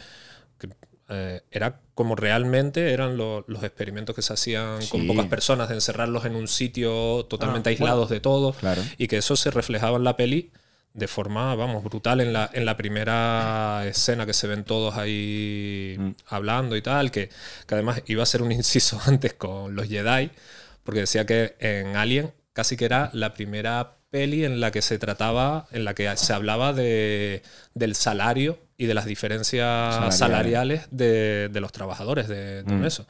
eh, 1.14 1.42
era 1.52 1.80
como 1.96 2.16
realmente 2.16 2.92
eran 2.94 3.18
lo- 3.18 3.46
los 3.48 3.64
experimentos 3.64 4.16
que 4.16 4.22
se 4.22 4.34
hacían 4.34 4.86
con 4.88 5.06
pocas 5.08 5.28
personas, 5.28 5.70
de 5.70 5.76
encerrarlos 5.76 6.26
en 6.26 6.36
un 6.36 6.48
sitio 6.48 7.26
totalmente 7.30 7.70
Ah, 7.70 7.72
aislados 7.72 8.10
de 8.10 8.20
todo, 8.20 8.54
Claro. 8.54 8.82
y 8.98 9.08
que 9.08 9.18
eso 9.18 9.36
se 9.36 9.52
reflejaba 9.52 9.98
en 9.98 10.04
la 10.04 10.18
peli 10.18 10.52
de 10.94 11.08
forma, 11.08 11.56
vamos, 11.56 11.84
brutal 11.84 12.22
en 12.22 12.34
la, 12.34 12.50
en 12.54 12.66
la 12.66 12.78
primera 12.78 13.84
escena 13.88 14.26
que 14.28 14.34
se 14.34 14.46
ven 14.48 14.64
todos 14.64 14.96
ahí 14.96 15.96
Mm. 16.00 16.12
hablando 16.28 16.76
y 16.76 16.82
tal, 16.82 17.10
que, 17.12 17.30
que 17.68 17.74
además 17.76 18.02
iba 18.08 18.24
a 18.24 18.26
ser 18.28 18.42
un 18.42 18.52
inciso 18.52 19.00
antes 19.06 19.34
con 19.34 19.76
los 19.76 19.88
Jedi, 19.88 20.32
porque 20.84 21.02
decía 21.02 21.26
que 21.26 21.56
en 21.60 21.96
Alien 21.96 22.32
casi 22.54 22.78
que 22.78 22.86
era 22.86 23.10
la 23.14 23.34
primera 23.34 23.96
peli 24.12 24.46
en 24.46 24.60
la 24.60 24.70
que 24.70 24.82
se 24.84 25.00
trataba, 25.00 25.68
en 25.72 25.86
la 25.86 25.96
que 25.96 26.16
se 26.18 26.34
hablaba 26.34 26.74
de, 26.74 27.42
del 27.74 27.96
salario 27.96 28.60
y 28.78 28.86
de 28.88 28.94
las 28.94 29.06
diferencias 29.06 29.68
Salariales. 29.96 30.18
salariales, 30.18 30.88
de, 30.92 31.50
de 31.50 31.60
los 31.62 31.72
trabajadores 31.72 32.28
de, 32.28 32.64
de 32.64 32.74
Mm. 32.74 32.86
eso. 32.86 33.06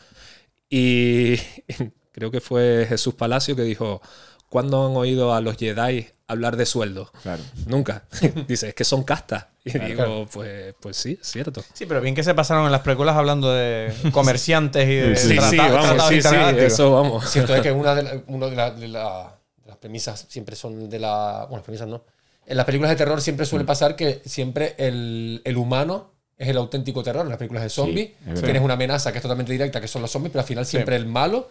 Y 0.70 1.36
creo 2.12 2.32
que 2.32 2.42
fue 2.42 2.86
Jesús 2.88 3.14
Palacio 3.16 3.56
que 3.56 3.62
dijo, 3.64 4.02
¿cuándo 4.50 4.86
han 4.88 4.96
oído 4.96 5.34
a 5.34 5.42
los 5.42 5.58
Jedi 5.58 6.08
hablar 6.28 6.58
de 6.58 6.66
sueldo? 6.66 7.12
Claro. 7.22 7.42
Nunca. 7.68 8.04
Dice, 8.48 8.70
es 8.70 8.74
que 8.76 8.84
son 8.84 9.04
castas. 9.04 9.48
Y 9.66 9.72
Claro, 9.72 9.88
digo, 9.88 9.98
claro. 10.04 10.28
pues, 10.34 10.76
pues 10.82 10.98
sí, 10.98 11.18
es 11.22 11.28
cierto. 11.32 11.64
Sí, 11.74 11.86
pero 11.86 12.02
bien 12.02 12.16
que 12.16 12.24
se 12.24 12.34
pasaron 12.34 12.66
en 12.66 12.72
las 12.72 12.82
precuelas 12.82 13.16
hablando 13.16 13.52
de 13.54 13.94
comerciantes 14.12 14.86
y 14.90 14.96
de 14.96 15.16
Sí, 15.16 15.30
Sí, 15.30 15.38
vamos, 15.38 15.56
tratados 15.86 16.10
sí, 16.10 16.22
sí, 16.22 16.36
eso 16.66 16.92
vamos. 16.92 17.30
Cierto 17.30 17.56
es 17.56 17.62
que 17.62 17.72
una 17.72 17.96
de, 17.96 18.04
la- 18.04 18.12
de, 18.18 18.56
la- 18.56 18.72
de 18.72 18.88
la- 18.90 19.36
de 19.64 19.68
las 19.70 19.78
premisas 19.78 20.26
siempre 20.28 20.58
son 20.58 20.90
de 20.90 21.00
la. 21.00 21.42
Bueno, 21.44 21.58
las 21.58 21.64
premisas 21.64 21.88
no. 21.88 22.04
En 22.46 22.58
las 22.58 22.66
películas 22.66 22.92
de 22.92 22.98
terror 22.98 23.22
siempre 23.22 23.46
suele 23.46 23.66
pasar 23.66 23.96
que 23.96 24.22
siempre 24.26 24.76
el, 24.78 25.42
el 25.44 25.58
humano 25.58 26.12
es 26.38 26.50
el 26.50 26.58
auténtico 26.58 27.04
terror. 27.04 27.24
En 27.24 27.30
las 27.30 27.38
películas 27.38 27.64
de 27.64 27.70
zombies 27.70 28.10
es 28.10 28.26
verdad. 28.26 28.44
tienes 28.44 28.62
una 28.62 28.74
amenaza 28.74 29.12
que 29.12 29.20
es 29.20 29.22
totalmente 29.22 29.52
directa, 29.52 29.80
que 29.80 29.88
son 29.88 30.02
los 30.02 30.12
zombies, 30.12 30.32
pero 30.32 30.42
al 30.42 30.48
final 30.48 30.66
siempre 30.66 30.96
el 30.96 31.06
malo 31.06 31.50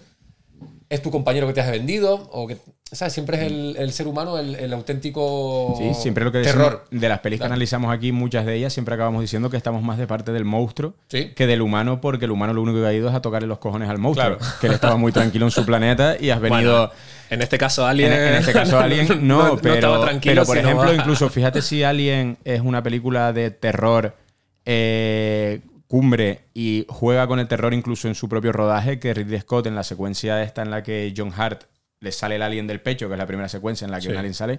es 0.92 1.00
tu 1.02 1.10
compañero 1.10 1.46
que 1.46 1.54
te 1.54 1.60
has 1.62 1.70
vendido. 1.70 2.28
O 2.32 2.46
que, 2.46 2.58
¿sabes? 2.90 3.14
Siempre 3.14 3.38
es 3.38 3.44
el, 3.50 3.76
el 3.78 3.92
ser 3.92 4.06
humano 4.06 4.38
el, 4.38 4.54
el 4.56 4.72
auténtico 4.74 5.74
Sí, 5.78 5.94
siempre 5.94 6.22
lo 6.22 6.30
que 6.30 6.38
decimos 6.38 6.64
terror. 6.64 6.84
de 6.90 7.08
las 7.08 7.20
pelis 7.20 7.40
que 7.40 7.46
analizamos 7.46 7.92
aquí, 7.94 8.12
muchas 8.12 8.44
de 8.44 8.54
ellas 8.56 8.72
siempre 8.74 8.94
acabamos 8.94 9.22
diciendo 9.22 9.48
que 9.48 9.56
estamos 9.56 9.82
más 9.82 9.96
de 9.96 10.06
parte 10.06 10.32
del 10.32 10.44
monstruo 10.44 10.92
Sí. 11.08 11.30
que 11.34 11.46
del 11.46 11.62
humano, 11.62 12.00
porque 12.02 12.26
el 12.26 12.30
humano 12.30 12.52
lo 12.52 12.60
único 12.60 12.80
que 12.80 12.86
ha 12.86 12.92
ido 12.92 13.08
es 13.08 13.14
a 13.14 13.22
tocarle 13.22 13.48
los 13.48 13.58
cojones 13.58 13.88
al 13.88 13.96
monstruo, 13.98 14.36
Claro. 14.36 14.54
que 14.60 14.66
él 14.66 14.74
estaba 14.74 14.96
muy 14.98 15.12
tranquilo 15.12 15.46
en 15.46 15.50
su 15.50 15.64
planeta 15.64 16.16
y 16.20 16.28
has 16.28 16.40
venido... 16.40 16.88
Bueno, 16.88 16.92
en 17.30 17.40
este 17.40 17.56
caso 17.56 17.86
Alien... 17.86 18.12
En, 18.12 18.20
en 18.20 18.34
este 18.34 18.52
caso 18.52 18.78
Alien 18.78 19.08
no, 19.26 19.56
pero, 19.56 19.74
estaba 19.76 20.00
tranquilo, 20.02 20.34
pero 20.34 20.44
por 20.46 20.58
ejemplo, 20.58 20.92
incluso 20.92 21.30
fíjate 21.30 21.62
si 21.62 21.82
Alien 21.82 22.36
es 22.44 22.60
una 22.60 22.82
película 22.82 23.32
de 23.32 23.50
terror 23.50 24.14
eh, 24.66 25.60
cumbre 25.92 26.46
y 26.54 26.86
juega 26.88 27.26
con 27.26 27.38
el 27.38 27.46
terror 27.48 27.74
incluso 27.74 28.08
en 28.08 28.14
su 28.14 28.26
propio 28.26 28.50
rodaje, 28.50 28.98
que 28.98 29.12
Ridley 29.12 29.40
Scott 29.40 29.66
en 29.66 29.74
la 29.74 29.82
secuencia 29.84 30.42
esta 30.42 30.62
en 30.62 30.70
la 30.70 30.82
que 30.82 31.12
John 31.14 31.34
Hart 31.36 31.64
le 32.00 32.12
sale 32.12 32.36
el 32.36 32.42
alien 32.42 32.66
del 32.66 32.80
pecho, 32.80 33.08
que 33.08 33.14
es 33.14 33.18
la 33.18 33.26
primera 33.26 33.50
secuencia 33.50 33.84
en 33.84 33.90
la 33.90 33.98
que 33.98 34.04
Sí. 34.04 34.08
un 34.08 34.16
alien 34.16 34.32
sale, 34.32 34.58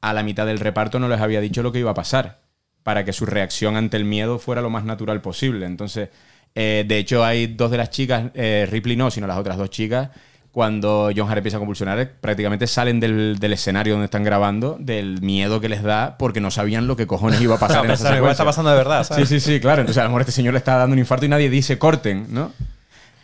a 0.00 0.12
la 0.12 0.24
mitad 0.24 0.46
del 0.46 0.58
reparto 0.58 0.98
no 0.98 1.08
les 1.08 1.20
había 1.20 1.40
dicho 1.40 1.62
lo 1.62 1.70
que 1.70 1.78
iba 1.78 1.92
a 1.92 1.94
pasar, 1.94 2.40
para 2.82 3.04
que 3.04 3.12
su 3.12 3.24
reacción 3.24 3.76
ante 3.76 3.96
el 3.96 4.04
miedo 4.04 4.40
fuera 4.40 4.62
lo 4.62 4.68
más 4.68 4.84
natural 4.84 5.20
posible. 5.20 5.64
Entonces, 5.64 6.08
eh, 6.56 6.84
de 6.88 6.98
hecho, 6.98 7.24
hay 7.24 7.46
dos 7.46 7.70
de 7.70 7.76
las 7.76 7.90
chicas, 7.90 8.32
eh, 8.34 8.66
Ripley 8.68 8.96
no, 8.96 9.12
sino 9.12 9.28
las 9.28 9.38
otras 9.38 9.56
dos 9.56 9.70
chicas, 9.70 10.10
cuando 10.54 11.10
John 11.14 11.28
Hart 11.28 11.38
empieza 11.38 11.56
a 11.56 11.60
convulsionar, 11.60 12.12
prácticamente 12.20 12.66
salen 12.68 13.00
del, 13.00 13.38
del 13.40 13.52
escenario 13.52 13.94
donde 13.94 14.04
están 14.04 14.22
grabando, 14.22 14.76
del 14.78 15.20
miedo 15.20 15.60
que 15.60 15.68
les 15.68 15.82
da, 15.82 16.16
porque 16.16 16.40
no 16.40 16.50
sabían 16.52 16.86
lo 16.86 16.96
que 16.96 17.08
cojones 17.08 17.40
iba 17.40 17.56
a 17.56 17.58
pasar 17.58 17.84
en 17.84 17.90
esa 17.90 18.02
igual 18.04 18.14
secuencia. 18.14 18.30
está 18.32 18.44
pasando 18.44 18.70
de 18.70 18.76
verdad, 18.76 19.04
Sí, 19.04 19.26
sí, 19.26 19.40
sí, 19.40 19.58
claro. 19.60 19.80
Entonces, 19.82 20.00
a 20.00 20.04
lo 20.04 20.10
mejor 20.10 20.22
este 20.22 20.32
señor 20.32 20.54
le 20.54 20.58
está 20.58 20.76
dando 20.76 20.94
un 20.94 21.00
infarto 21.00 21.26
y 21.26 21.28
nadie 21.28 21.50
dice 21.50 21.76
corten, 21.76 22.28
¿no? 22.30 22.52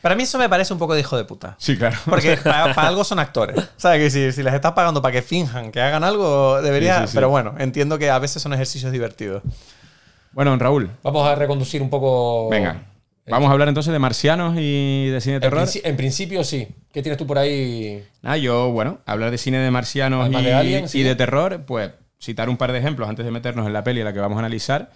Para 0.02 0.16
mí 0.16 0.24
eso 0.24 0.38
me 0.38 0.48
parece 0.48 0.72
un 0.72 0.78
poco 0.80 0.94
de 0.94 1.00
hijo 1.00 1.16
de 1.16 1.24
puta. 1.24 1.54
Sí, 1.58 1.76
claro. 1.76 1.96
Porque 2.06 2.36
para, 2.38 2.74
para 2.74 2.88
algo 2.88 3.04
son 3.04 3.20
actores. 3.20 3.56
¿Sabes? 3.76 4.00
Que 4.00 4.10
si, 4.10 4.32
si 4.32 4.42
les 4.42 4.52
estás 4.54 4.72
pagando 4.72 5.00
para 5.00 5.12
que 5.12 5.22
finjan 5.22 5.70
que 5.70 5.80
hagan 5.80 6.02
algo, 6.02 6.60
debería. 6.62 6.94
Sí, 6.96 7.00
sí, 7.02 7.08
sí. 7.08 7.14
Pero 7.14 7.28
bueno, 7.28 7.54
entiendo 7.58 7.96
que 7.98 8.10
a 8.10 8.18
veces 8.18 8.42
son 8.42 8.52
ejercicios 8.54 8.90
divertidos. 8.92 9.42
Bueno, 10.32 10.56
Raúl, 10.58 10.90
Vamos 11.04 11.28
a 11.28 11.34
reconducir 11.36 11.80
un 11.82 11.90
poco. 11.90 12.48
venga. 12.48 12.82
Vamos 13.30 13.48
a 13.48 13.52
hablar 13.52 13.68
entonces 13.68 13.92
de 13.92 13.98
marcianos 13.98 14.54
y 14.58 15.08
de 15.08 15.20
cine 15.20 15.32
de 15.34 15.36
En, 15.46 15.50
terror. 15.52 15.66
princi- 15.66 15.80
en 15.84 15.96
principio 15.96 16.44
sí. 16.44 16.68
¿Qué 16.92 17.02
tienes 17.02 17.16
tú 17.18 17.26
por 17.26 17.38
ahí? 17.38 18.02
Ah, 18.22 18.36
yo, 18.36 18.70
bueno, 18.72 18.98
hablar 19.06 19.30
de 19.30 19.38
cine 19.38 19.58
de 19.58 19.70
marcianos 19.70 20.28
y, 20.28 20.42
de 20.42 20.52
Alien, 20.54 20.84
y 20.84 20.88
sí. 20.88 21.02
de 21.02 21.14
terror, 21.14 21.62
pues 21.66 21.90
citar 22.20 22.48
un 22.48 22.56
par 22.56 22.72
de 22.72 22.78
ejemplos 22.78 23.08
antes 23.08 23.24
de 23.24 23.30
meternos 23.30 23.66
en 23.66 23.72
la 23.72 23.82
peli 23.84 24.00
a 24.00 24.04
la 24.04 24.12
que 24.12 24.18
vamos 24.20 24.36
a 24.36 24.40
analizar. 24.40 24.90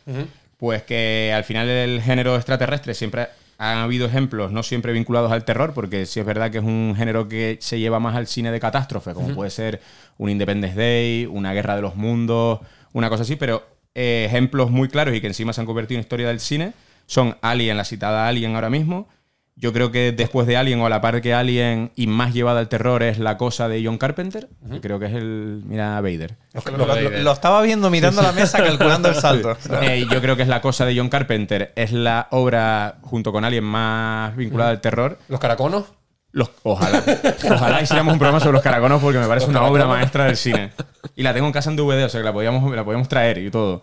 Pues 0.59 0.83
que 0.83 1.33
al 1.35 1.45
final 1.45 1.69
el 1.69 2.01
género 2.03 2.37
extraterrestre 2.37 2.95
siempre 2.95 3.29
han 3.59 3.79
habido 3.79 4.07
ejemplos, 4.07 4.51
no 4.51 4.63
siempre 4.63 4.93
vinculados 4.93 5.31
al 5.31 5.45
terror, 5.45 5.73
porque 5.75 6.07
sí 6.07 6.21
es 6.21 6.27
verdad 6.27 6.51
que 6.51 6.59
es 6.59 6.65
un 6.65 6.95
género 6.97 7.29
que 7.29 7.59
se 7.61 7.79
lleva 7.79 8.01
más 8.01 8.17
al 8.17 8.27
cine 8.27 8.51
de 8.51 8.59
catástrofe, 8.61 9.15
como 9.15 9.35
puede 9.35 9.51
ser 9.51 9.81
un 10.19 10.29
Independence 10.31 10.77
Day, 10.77 11.27
una 11.27 11.53
Guerra 11.53 11.77
de 11.77 11.83
los 11.83 11.95
Mundos, 11.97 12.61
una 12.93 13.09
cosa 13.09 13.23
así, 13.23 13.37
pero 13.37 13.65
eh, 13.95 14.25
ejemplos 14.27 14.71
muy 14.71 14.89
claros 14.89 15.15
y 15.15 15.21
que 15.21 15.29
encima 15.29 15.53
se 15.53 15.61
han 15.61 15.67
convertido 15.67 15.99
en 15.99 16.03
historia 16.03 16.27
del 16.29 16.41
cine 16.41 16.73
son 17.07 17.37
Alien, 17.43 17.77
la 17.77 17.85
citada 17.85 18.27
Alien 18.29 18.55
ahora 18.55 18.71
mismo. 18.71 19.09
Yo 19.57 19.73
creo 19.73 19.93
que 19.93 20.11
después 20.11 20.49
de 20.49 20.57
Alien 20.57 20.81
o 20.81 20.87
a 20.87 20.89
la 20.89 21.01
par 21.01 21.21
que 21.23 21.33
Alien 21.33 21.93
y 21.95 22.09
más 22.09 22.35
llevada 22.35 22.59
al 22.59 22.69
terror 22.69 23.05
es 23.05 23.19
La 23.21 23.37
Cosa 23.37 23.69
de 23.69 23.83
John 23.85 23.99
Carpenter, 23.99 24.49
que 24.69 24.81
creo 24.81 24.99
que 24.99 25.07
es 25.07 25.13
el... 25.15 25.63
Mira, 25.65 26.01
Vader. 26.01 26.37
Lo, 26.77 26.85
lo- 26.87 27.11
lo 27.23 27.33
estaba 27.33 27.63
viendo 27.63 27.89
mirando 27.89 28.21
la 28.21 28.33
mesa 28.33 28.59
calculando 28.59 29.09
el 29.09 29.15
salto. 29.15 29.57
Eh, 29.83 30.07
yo 30.11 30.21
creo 30.21 30.35
que 30.35 30.43
es 30.43 30.49
La 30.49 30.61
Cosa 30.61 30.85
de 30.87 30.97
John 30.99 31.09
Carpenter. 31.09 31.73
Es 31.77 31.93
la 31.93 32.27
obra, 32.33 32.97
junto 33.03 33.31
con 33.31 33.45
Alien, 33.45 33.63
más 33.63 34.35
vinculada 34.35 34.71
al 34.71 34.81
terror. 34.81 35.19
¿Los 35.29 35.39
caraconos? 35.39 35.85
Los, 36.33 36.51
ojalá. 36.65 37.01
Ojalá 37.49 37.81
hiciéramos 37.81 38.15
un 38.15 38.19
programa 38.19 38.41
sobre 38.41 38.55
los 38.55 38.63
caraconos 38.63 39.01
porque 39.01 39.21
me 39.21 39.29
parece 39.29 39.47
Los 39.47 39.55
una 39.55 39.69
obra 39.69 39.87
maestra 39.87 40.25
del 40.25 40.37
cine. 40.37 40.73
Y 41.15 41.23
la 41.23 41.33
tengo 41.33 41.47
en 41.47 41.53
casa 41.53 41.71
en 41.71 41.77
DVD, 41.77 42.05
o 42.07 42.09
sea 42.09 42.21
que 42.21 42.25
la 42.25 42.33
podíamos, 42.33 42.75
la 42.75 42.85
podíamos 42.85 43.07
traer 43.09 43.39
y 43.39 43.53
todo. 43.53 43.83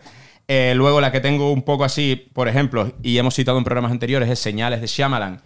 Eh, 0.53 0.75
luego 0.75 0.99
la 0.99 1.13
que 1.13 1.21
tengo 1.21 1.53
un 1.53 1.61
poco 1.61 1.85
así, 1.85 2.29
por 2.33 2.49
ejemplo, 2.49 2.91
y 3.01 3.17
hemos 3.17 3.35
citado 3.35 3.57
en 3.57 3.63
programas 3.63 3.93
anteriores, 3.93 4.29
es 4.29 4.37
Señales 4.37 4.81
de 4.81 4.87
Shyamalan. 4.87 5.41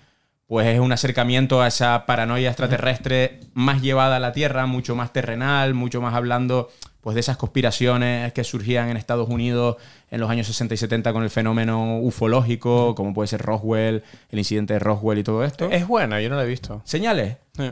Pues 0.48 0.66
es 0.66 0.80
un 0.80 0.92
acercamiento 0.92 1.62
a 1.62 1.68
esa 1.68 2.08
paranoia 2.08 2.50
extraterrestre 2.50 3.40
más 3.54 3.84
llevada 3.84 4.16
a 4.16 4.20
la 4.20 4.32
Tierra, 4.32 4.66
mucho 4.66 4.96
más 4.96 5.14
terrenal, 5.14 5.76
mucho 5.76 6.02
más 6.02 6.16
hablando 6.16 6.72
pues 7.02 7.14
de 7.14 7.20
esas 7.20 7.38
conspiraciones 7.38 8.34
que 8.34 8.44
surgían 8.44 8.90
en 8.90 8.98
Estados 8.98 9.30
Unidos 9.30 9.76
en 10.10 10.22
los 10.22 10.30
años 10.32 10.48
60 10.48 10.74
y 10.74 10.78
70 10.78 11.14
con 11.14 11.22
el 11.22 11.30
fenómeno 11.30 12.00
ufológico, 12.00 12.96
como 12.96 13.14
puede 13.14 13.28
ser 13.28 13.44
Roswell, 13.44 14.02
el 14.32 14.40
incidente 14.40 14.74
de 14.74 14.80
Roswell 14.80 15.20
y 15.20 15.24
todo 15.24 15.44
esto. 15.44 15.70
Es 15.70 15.86
buena, 15.86 16.20
yo 16.20 16.30
no 16.30 16.36
la 16.36 16.46
he 16.46 16.48
visto. 16.48 16.82
Señales. 16.84 17.38
Sí. 17.56 17.72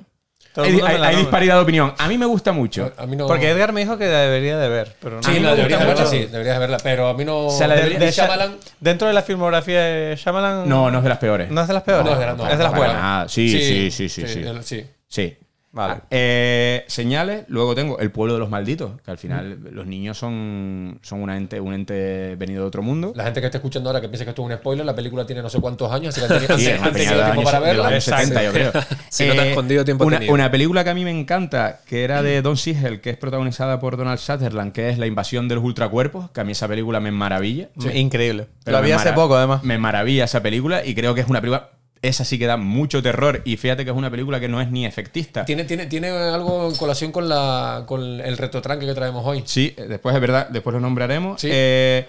Hay, 0.56 0.98
la 1.00 1.10
disparidad 1.10 1.56
de 1.56 1.62
opinión. 1.62 1.94
A 1.98 2.08
mí 2.08 2.18
me 2.18 2.26
gusta 2.26 2.52
mucho. 2.52 2.92
A 2.98 3.06
mí 3.06 3.16
no. 3.16 3.28
Porque 3.28 3.50
Edgar 3.50 3.74
me 3.74 3.82
dijo 3.82 3.98
que 3.98 4.06
debería 4.06 4.58
de 4.58 4.70
ver, 4.70 4.96
pero 5.02 5.16
no. 5.18 5.24
Sí, 5.24 5.40
me 5.40 5.56
deberías 5.56 5.80
de 5.80 5.86
verla, 5.86 6.06
sí, 6.06 6.20
deberías 6.32 6.56
de 6.56 6.60
verla. 6.60 6.78
Pero 6.84 7.08
a 7.08 7.14
mí 7.14 7.26
no. 7.26 7.50
Se 7.50 7.68
la 7.68 7.74
De- 7.76 7.82
debería- 7.82 8.00
de 8.00 8.06
de 8.06 8.12
Sha- 8.12 8.24
Shyamalan. 8.26 8.56
Dentro 8.80 9.08
de 9.08 9.14
la 9.14 9.22
filmografía 9.24 9.82
de 9.82 10.16
Shyamalan. 10.16 10.70
No, 10.70 10.92
no 10.92 10.98
es 11.00 11.04
de 11.04 11.10
las 11.10 11.18
peores. 11.18 11.50
No 11.50 11.62
es 11.62 11.68
de 11.68 11.74
las 11.74 11.84
peores. 11.84 12.06
No, 12.06 12.14
es 12.14 12.20
de 12.20 12.26
las- 12.26 12.38
no, 12.38 12.44
es 12.48 12.58
de 12.58 12.64
las 12.64 12.72
para 12.74 12.86
buenas. 12.86 13.32
Sí, 13.32 13.50
sí, 13.50 13.92
sí, 13.92 14.10
sí, 14.10 14.28
sí. 14.28 14.40
el- 14.42 14.64
sí. 14.64 14.86
Sí. 15.08 15.38
Vale. 15.74 15.94
Ah, 15.96 16.02
eh, 16.12 16.86
señales, 16.88 17.46
luego 17.48 17.74
tengo 17.74 17.98
El 17.98 18.12
pueblo 18.12 18.36
de 18.36 18.40
los 18.40 18.50
malditos, 18.50 19.02
que 19.04 19.10
al 19.10 19.18
final 19.18 19.58
los 19.72 19.88
niños 19.88 20.18
son, 20.20 21.00
son 21.02 21.22
una 21.24 21.36
ente, 21.36 21.60
un 21.60 21.74
ente 21.74 22.36
venido 22.36 22.62
de 22.62 22.68
otro 22.68 22.84
mundo. 22.84 23.12
La 23.16 23.24
gente 23.24 23.40
que 23.42 23.48
esté 23.48 23.58
escuchando 23.58 23.90
ahora 23.90 24.00
que 24.00 24.08
piensa 24.08 24.24
que 24.24 24.30
esto 24.30 24.44
es 24.44 24.52
un 24.52 24.54
spoiler, 24.56 24.86
la 24.86 24.96
película 24.96 25.26
tiene 25.26 25.42
no 25.42 25.50
sé 25.50 25.60
cuántos 25.60 25.92
años, 25.92 26.16
así 26.16 26.28
que 26.28 26.34
han 26.34 26.40
tenido, 26.48 26.58
Sí, 26.60 26.70
han 26.72 26.94
tiempo 26.94 27.16
años- 27.32 27.44
para 27.46 27.60
verla. 27.60 27.88
años 27.88 28.04
70, 28.04 28.44
yo 28.44 28.52
creo. 28.54 28.72
Si 29.10 29.26
no 29.26 29.34
te 29.34 29.40
has 29.40 29.46
Eh, 29.46 29.50
escondido, 29.50 29.84
tiempo 29.84 30.06
una, 30.06 30.52
película 30.52 30.84
que 30.84 30.90
a 30.92 30.94
mí 30.94 31.04
me 31.04 31.12
encanta, 31.12 31.80
que 31.88 32.04
era 32.04 32.22
de 32.22 32.42
Don 32.44 32.56
Siegel, 32.56 33.02
que 33.02 33.10
es 33.10 33.18
protagonizada 33.18 33.80
por 33.80 33.98
Donald 33.98 34.20
Sutherland, 34.20 34.74
que 34.74 34.90
es 34.90 34.98
La 35.00 35.08
invasión 35.08 35.48
de 35.48 35.56
los 35.56 35.64
ultracuerpos, 35.64 36.30
que 36.32 36.42
a 36.42 36.44
mí 36.44 36.52
esa 36.52 36.68
película 36.68 37.00
me 37.00 37.12
maravilla. 37.12 37.70
Increíble. 37.94 38.46
Pero 38.64 38.78
Lo 38.78 38.84
vi 38.84 38.92
hace 38.92 39.14
poco, 39.14 39.36
además. 39.36 39.64
Me 39.64 39.80
maravilla 39.80 40.26
esa 40.26 40.42
película 40.44 40.86
y 40.86 40.94
creo 40.94 41.16
que 41.16 41.22
es 41.22 41.28
una 41.28 41.42
película. 41.42 41.70
Esa 42.04 42.24
sí 42.26 42.38
que 42.38 42.46
da 42.46 42.58
mucho 42.58 43.02
terror. 43.02 43.42
Y 43.46 43.58
fíjate 43.58 43.84
que 43.84 43.90
es 43.92 43.98
una 43.98 44.12
película 44.12 44.40
que 44.40 44.48
no 44.48 44.62
es 44.62 44.70
ni 44.70 44.86
efectista. 44.86 45.46
Tiene, 45.46 45.64
tiene, 45.64 45.88
tiene 45.88 46.10
algo 46.10 46.70
en 46.70 46.76
colación 46.76 47.12
con, 47.12 47.28
la, 47.28 47.86
con 47.88 48.20
el 48.22 48.38
retrotranque 48.38 48.86
que 48.86 48.94
traemos 48.94 49.26
hoy. 49.26 49.42
Sí, 49.46 49.74
eh, 49.76 49.86
después 49.90 50.14
es 50.14 50.22
verdad, 50.22 50.50
después 50.50 50.74
lo 50.74 50.80
nombraremos. 50.82 51.42
Sí. 51.42 51.50
Eh, 51.52 52.06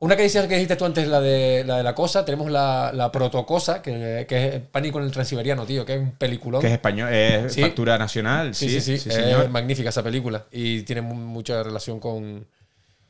Una 0.00 0.16
que 0.16 0.22
decías 0.22 0.46
que 0.46 0.54
dijiste 0.54 0.74
tú 0.76 0.84
antes, 0.86 1.06
la 1.06 1.20
de 1.20 1.62
la, 1.66 1.76
de 1.76 1.82
la 1.82 1.94
cosa, 1.94 2.24
tenemos 2.24 2.50
la, 2.50 2.90
la 2.94 3.12
protocosa, 3.12 3.82
que, 3.82 4.24
que 4.28 4.46
es 4.48 4.60
Pánico 4.72 4.98
en 4.98 5.04
el 5.04 5.10
Transiberiano, 5.12 5.64
tío, 5.66 5.84
que 5.84 5.94
es 5.94 6.00
un 6.00 6.12
peliculón. 6.12 6.60
que 6.62 6.66
es 6.68 6.72
español, 6.72 7.12
es 7.12 7.52
Sí. 7.52 7.60
factura 7.60 7.98
nacional. 7.98 8.54
Sí, 8.54 8.68
sí, 8.68 8.80
sí, 8.80 8.94
es 8.94 9.14
señor. 9.14 9.48
magnífica 9.50 9.90
esa 9.90 10.02
película 10.02 10.44
y 10.50 10.80
tiene 10.82 11.02
mu- 11.02 11.14
mucha 11.14 11.62
relación 11.62 12.00
con... 12.00 12.46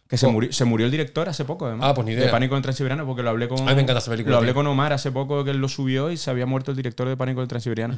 Que 0.09 0.16
se 0.16 0.27
murió, 0.29 0.53
se 0.53 0.64
murió 0.64 0.87
el 0.87 0.92
director 0.92 1.29
hace 1.29 1.45
poco, 1.45 1.66
además. 1.66 1.88
Ah, 1.90 1.95
pues 1.95 2.07
ni 2.07 2.12
idea. 2.12 2.27
De 2.27 2.31
Pánico 2.31 2.57
en 2.57 2.62
Transiberiano, 2.62 3.05
porque 3.07 3.23
lo 3.23 3.31
hablé 3.31 3.49
con. 3.49 3.59
A 3.61 3.62
mí 3.71 3.75
me 3.75 3.83
encanta 3.83 3.99
esa 3.99 4.11
película, 4.11 4.33
Lo 4.33 4.38
hablé 4.38 4.51
tío. 4.53 4.55
con 4.55 4.66
Omar 4.69 4.92
hace 4.92 5.11
poco 5.11 5.42
que 5.45 5.51
él 5.51 5.59
lo 5.59 5.69
subió 5.69 6.11
y 6.12 6.16
se 6.16 6.31
había 6.31 6.47
muerto 6.47 6.71
el 6.71 6.77
director 6.77 7.09
de 7.09 7.16
Pánico 7.16 7.42
en 7.42 7.49
Transiberiano. 7.49 7.97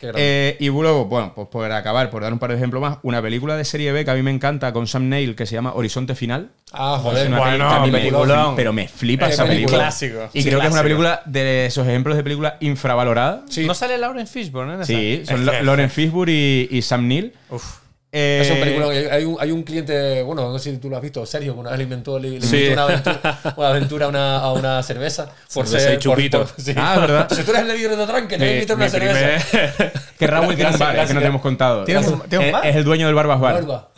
Eh, 0.00 0.56
y 0.60 0.66
luego, 0.68 1.06
bueno, 1.06 1.32
pues 1.34 1.48
por 1.48 1.72
acabar, 1.72 2.08
por 2.10 2.22
dar 2.22 2.32
un 2.32 2.38
par 2.38 2.50
de 2.50 2.56
ejemplos 2.56 2.80
más, 2.80 2.98
una 3.02 3.20
película 3.20 3.56
de 3.56 3.64
serie 3.64 3.90
B 3.90 4.04
que 4.04 4.10
a 4.12 4.14
mí 4.14 4.22
me 4.22 4.30
encanta 4.30 4.72
con 4.72 4.86
Sam 4.86 5.08
Neill 5.08 5.34
que 5.34 5.44
se 5.44 5.56
llama 5.56 5.72
Horizonte 5.74 6.14
Final. 6.14 6.50
ah, 6.72 6.94
Es 6.98 7.02
joder, 7.02 7.26
una 7.26 7.38
bueno, 7.38 7.86
me- 7.88 8.54
pero 8.54 8.72
me 8.72 8.86
flipa 8.86 9.26
Eh, 9.26 9.30
esa 9.32 9.44
película. 9.44 9.78
Clásico. 9.78 10.28
Y 10.34 10.42
Sí, 10.42 10.48
creo 10.48 10.60
que 10.60 10.66
es 10.68 10.72
una 10.72 10.84
película 10.84 11.20
de 11.26 11.66
esos 11.66 11.84
ejemplos 11.84 12.16
de 12.16 12.22
película 12.22 12.56
infravalorada. 12.60 13.42
Sí. 13.48 13.66
¿No 13.66 13.74
sale 13.74 13.98
Lauren 13.98 14.28
Fishburne 14.28 14.74
en 14.74 14.80
esa? 14.82 14.86
Sí, 14.86 15.22
son 15.26 15.48
Es 15.48 15.64
Lauren 15.64 15.90
Fishburne 15.90 16.32
y, 16.32 16.68
y 16.70 16.82
Sam 16.82 17.08
Neill. 17.08 17.32
Uf. 17.50 17.78
Eh, 18.10 18.40
Es 18.42 18.50
un 18.50 18.58
película. 18.60 18.86
Hay, 19.14 19.24
un, 19.24 19.36
hay 19.38 19.50
un 19.50 19.62
cliente, 19.62 20.22
bueno, 20.22 20.50
no 20.50 20.58
sé 20.58 20.70
si 20.72 20.78
tú 20.78 20.88
lo 20.88 20.96
has 20.96 21.02
visto, 21.02 21.26
Sergio, 21.26 21.52
que 21.52 21.60
una 21.60 21.70
vez 21.70 21.78
le 21.78 21.84
inventó, 21.84 22.18
le, 22.18 22.30
le 22.30 22.40
Sí. 22.40 22.68
una 22.72 22.84
aventura, 22.84 23.38
una 23.56 23.68
aventura 23.68 24.06
a, 24.06 24.08
una, 24.08 24.38
a 24.38 24.52
una 24.52 24.82
cerveza. 24.82 25.26
Por 25.52 25.66
Cerveza 25.66 25.88
ser 25.90 25.94
y 25.96 25.98
chupito. 25.98 26.38
por- 26.38 26.54
por- 26.54 26.64
sí. 26.64 26.72
Ah, 26.76 26.96
¿verdad? 27.00 27.28
Si 27.30 27.42
tú 27.42 27.50
eres 27.50 27.62
el 27.62 27.76
líder 27.76 27.90
de 27.90 27.96
voy 28.38 28.46
a 28.46 28.50
Mi- 28.52 28.54
invitar 28.54 28.76
una 28.76 28.88
cerveza. 28.88 29.92
Que 30.18 30.26
Raúl 30.26 30.54
tiene 30.56 30.70
un 30.72 30.78
bar, 30.78 31.06
que 31.06 31.14
no 31.14 31.20
te 31.20 31.26
hemos 31.26 31.42
contado. 31.42 31.84
¿Tienes 31.84 32.06
un- 32.08 32.20
tienes 32.22 32.38
un 32.38 32.44
Es- 32.46 32.52
bar? 32.52 32.66
Es 32.66 32.76
el 32.76 32.84
dueño 32.84 33.06
del 33.06 33.14
Barbas 33.14 33.40
Bar, 33.40 33.54
Barba. 33.62 33.88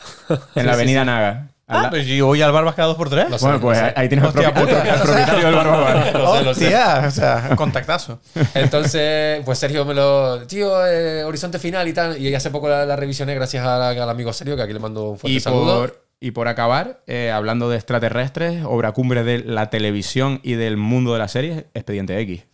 en 0.56 0.66
la 0.66 0.72
avenida 0.72 1.04
Naga. 1.04 1.46
Ah, 1.70 1.82
la- 1.84 1.90
pero 1.90 2.02
yo 2.02 2.26
voy 2.26 2.42
al 2.42 2.52
Barbas 2.52 2.74
cada 2.74 2.88
dos 2.88 2.96
por 2.96 3.08
tres. 3.10 3.30
Lo 3.30 3.38
sé, 3.38 3.44
bueno, 3.44 3.60
pues 3.60 3.78
lo 3.80 3.86
sé. 3.86 3.92
ahí 3.96 4.08
tienes 4.08 4.26
Hostia 4.26 4.52
propi- 4.54 4.60
puta. 4.60 4.84
propi- 4.84 4.88
al 4.90 5.00
propietario 5.02 5.46
del 5.46 5.54
Barbas 5.54 5.80
Bar. 5.80 6.12
Lo 6.20 6.34
sé, 6.36 6.42
lo 6.44 6.54
sé. 6.54 6.64
Hostia, 6.66 7.04
o 7.06 7.10
sea, 7.10 7.56
contactazo. 7.56 8.20
Entonces, 8.54 9.42
pues 9.44 9.58
Sergio 9.58 9.84
me 9.84 9.94
lo. 9.94 10.46
Tío, 10.46 10.86
eh, 10.86 11.24
Horizonte 11.24 11.58
Final 11.58 11.88
y 11.88 11.92
tal. 11.92 12.18
Y 12.20 12.34
hace 12.34 12.50
poco 12.50 12.68
la, 12.68 12.84
la 12.86 12.96
revisioné 12.96 13.34
gracias 13.34 13.64
a- 13.64 13.90
al 13.90 14.10
amigo 14.10 14.32
Sergio, 14.32 14.56
que 14.56 14.62
aquí 14.62 14.72
le 14.72 14.80
mando 14.80 15.10
un 15.10 15.18
fuerte 15.18 15.36
Y 15.36 15.40
saludo. 15.40 15.80
por, 15.80 16.04
y 16.20 16.30
por 16.32 16.48
acabar, 16.48 17.00
eh, 17.06 17.30
hablando 17.30 17.68
de 17.70 17.76
extraterrestres, 17.76 18.62
obra 18.64 18.92
cumbre 18.92 19.24
de 19.24 19.38
la 19.38 19.70
televisión 19.70 20.40
y 20.42 20.54
del 20.54 20.76
mundo 20.76 21.12
de 21.14 21.18
las 21.18 21.32
series, 21.32 21.64
Expediente 21.74 22.18
X. 22.20 22.44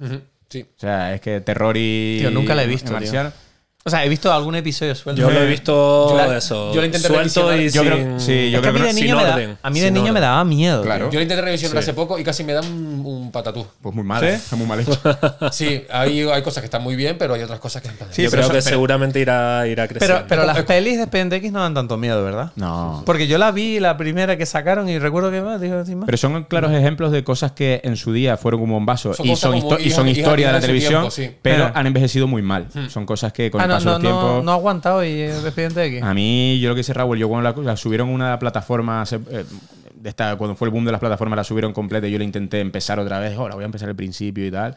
Sí. 0.49 0.63
O 0.77 0.79
sea, 0.81 1.13
es 1.15 1.21
que 1.21 1.41
terror 1.41 1.77
y. 1.77 2.19
Tío, 2.21 2.31
nunca 2.31 2.55
la 2.55 2.63
he 2.63 2.67
visto, 2.67 2.93
marciano. 2.93 3.33
O 3.87 3.91
sea, 3.91 4.05
he 4.05 4.09
visto 4.09 4.33
algún 4.33 4.57
episodio 4.57 4.97
suelto. 4.97 5.23
Yo 5.23 5.31
lo 5.31 5.41
he 5.41 5.47
visto 5.47 6.11
Yo 6.11 6.17
la- 6.17 6.37
eso. 6.37 6.75
yo 6.75 6.81
lo 6.81 6.87
intenté 6.87 7.07
suelto 7.07 7.57
y. 7.57 7.71
Yo 7.71 7.83
sin, 7.83 7.93
creo- 7.93 8.19
sí, 8.21 8.51
yo 8.51 8.59
Es 8.59 8.63
que 8.63 8.69
a 8.69 8.73
mí 8.73 8.79
creo 8.79 8.83
de 8.83 8.89
que 8.89 8.93
sin 8.95 9.05
niño, 9.05 9.17
me, 9.17 9.23
da- 9.25 9.35
orden, 9.35 9.59
a 9.63 9.71
mí 9.71 9.79
de 9.81 9.91
niño 9.93 10.13
me 10.13 10.21
daba 10.21 10.45
miedo. 10.45 10.83
Claro. 10.83 11.07
Yo 11.11 11.19
lo 11.19 11.23
intenté 11.23 11.41
revisionar 11.43 11.79
hace 11.79 11.95
poco 11.95 12.19
y 12.19 12.25
casi 12.25 12.43
me 12.43 12.53
dan 12.53 12.65
un, 12.67 13.03
un 13.07 13.31
patatú. 13.31 13.65
Pues 13.81 13.95
muy 13.95 14.03
mal, 14.03 14.21
¿Sí? 14.21 14.27
¿eh? 14.27 14.35
Está 14.35 14.57
muy 14.57 14.67
mal 14.67 14.81
hecho. 14.81 14.99
Sí, 15.53 15.85
hay, 15.91 16.21
hay 16.23 16.43
cosas 16.43 16.63
que 16.63 16.67
están 16.67 16.83
muy 16.83 16.97
bien, 16.97 17.17
pero 17.17 17.35
hay 17.35 17.43
otras 17.43 17.61
cosas 17.61 17.81
que 17.81 17.89
están 17.89 18.09
Sí, 18.11 18.23
Yo 18.25 18.31
pero 18.31 18.43
creo 18.43 18.51
eso- 18.51 18.53
que 18.59 18.65
pero- 18.65 18.75
seguramente 18.77 19.21
irá, 19.21 19.67
irá 19.69 19.87
creciendo. 19.87 20.17
Pero, 20.17 20.27
pero 20.29 20.45
las 20.47 20.63
pelis 20.65 20.97
de 20.97 21.03
Expediente 21.05 21.37
X 21.37 21.53
no 21.53 21.61
dan 21.61 21.75
tanto 21.75 21.97
miedo, 21.97 22.25
¿verdad? 22.25 22.51
No. 22.57 23.03
Porque 23.07 23.29
yo 23.29 23.39
la 23.39 23.53
vi, 23.53 23.79
la 23.79 23.97
primera 23.97 24.37
que 24.37 24.47
sacaron, 24.47 24.89
y 24.89 24.99
recuerdo 24.99 25.31
que 25.31 25.41
más, 25.43 25.61
dijo 25.61 25.77
encima. 25.79 26.07
Pero 26.07 26.19
son 26.19 26.43
claros 26.45 26.73
ejemplos 26.73 27.13
de 27.13 27.23
cosas 27.23 27.53
que 27.53 27.81
en 27.85 27.97
su 27.97 28.13
día 28.13 28.37
fueron 28.37 28.63
un 28.63 28.71
bombazo 28.71 29.15
Son 29.15 29.27
y 29.27 29.37
son, 29.37 29.57
y 29.81 29.91
son 29.91 30.09
historia 30.09 30.49
de 30.49 30.53
la 30.55 30.61
televisión, 30.61 31.09
pero 31.41 31.67
Eh. 31.67 31.73
han 31.73 31.87
envejecido 31.87 32.27
muy 32.27 32.43
mal. 32.43 32.67
Son 32.89 33.07
cosas 33.07 33.33
que 33.33 33.49
con 33.51 33.61
ah, 33.61 33.65
el 33.65 33.76
no, 33.85 33.93
no, 33.93 34.01
tiempo. 34.01 34.21
no, 34.23 34.43
no 34.43 34.53
ha 34.53 34.55
aguantado 34.55 35.05
y 35.05 35.09
eh, 35.09 35.29
de 35.33 35.41
Expediente 35.49 35.85
X. 35.85 36.03
A 36.03 36.15
mí, 36.15 36.59
yo 36.61 36.69
lo 36.71 36.75
que 36.75 36.81
dice 36.81 36.93
Raúl, 36.95 37.19
yo 37.19 37.29
cuando 37.29 37.51
la, 37.51 37.63
la 37.63 37.77
subieron 37.77 38.09
una 38.09 38.39
plataforma, 38.39 39.05
eh, 39.11 39.45
de 39.95 40.09
esta, 40.09 40.37
cuando 40.37 40.55
fue 40.57 40.69
el 40.69 40.73
boom 40.73 40.85
de 40.85 40.93
las 40.93 41.01
plataformas, 41.01 41.37
la 41.37 41.45
subieron 41.45 41.73
completa 41.73 42.07
y 42.07 42.13
yo 42.13 42.19
le 42.19 42.25
intenté 42.25 42.61
empezar 42.61 42.99
otra 43.01 43.19
vez. 43.19 43.37
Ahora 43.37 43.55
voy 43.55 43.63
a 43.63 43.67
empezar 43.67 43.89
al 43.89 43.97
principio 43.97 44.47
y 44.47 44.51
tal. 44.51 44.75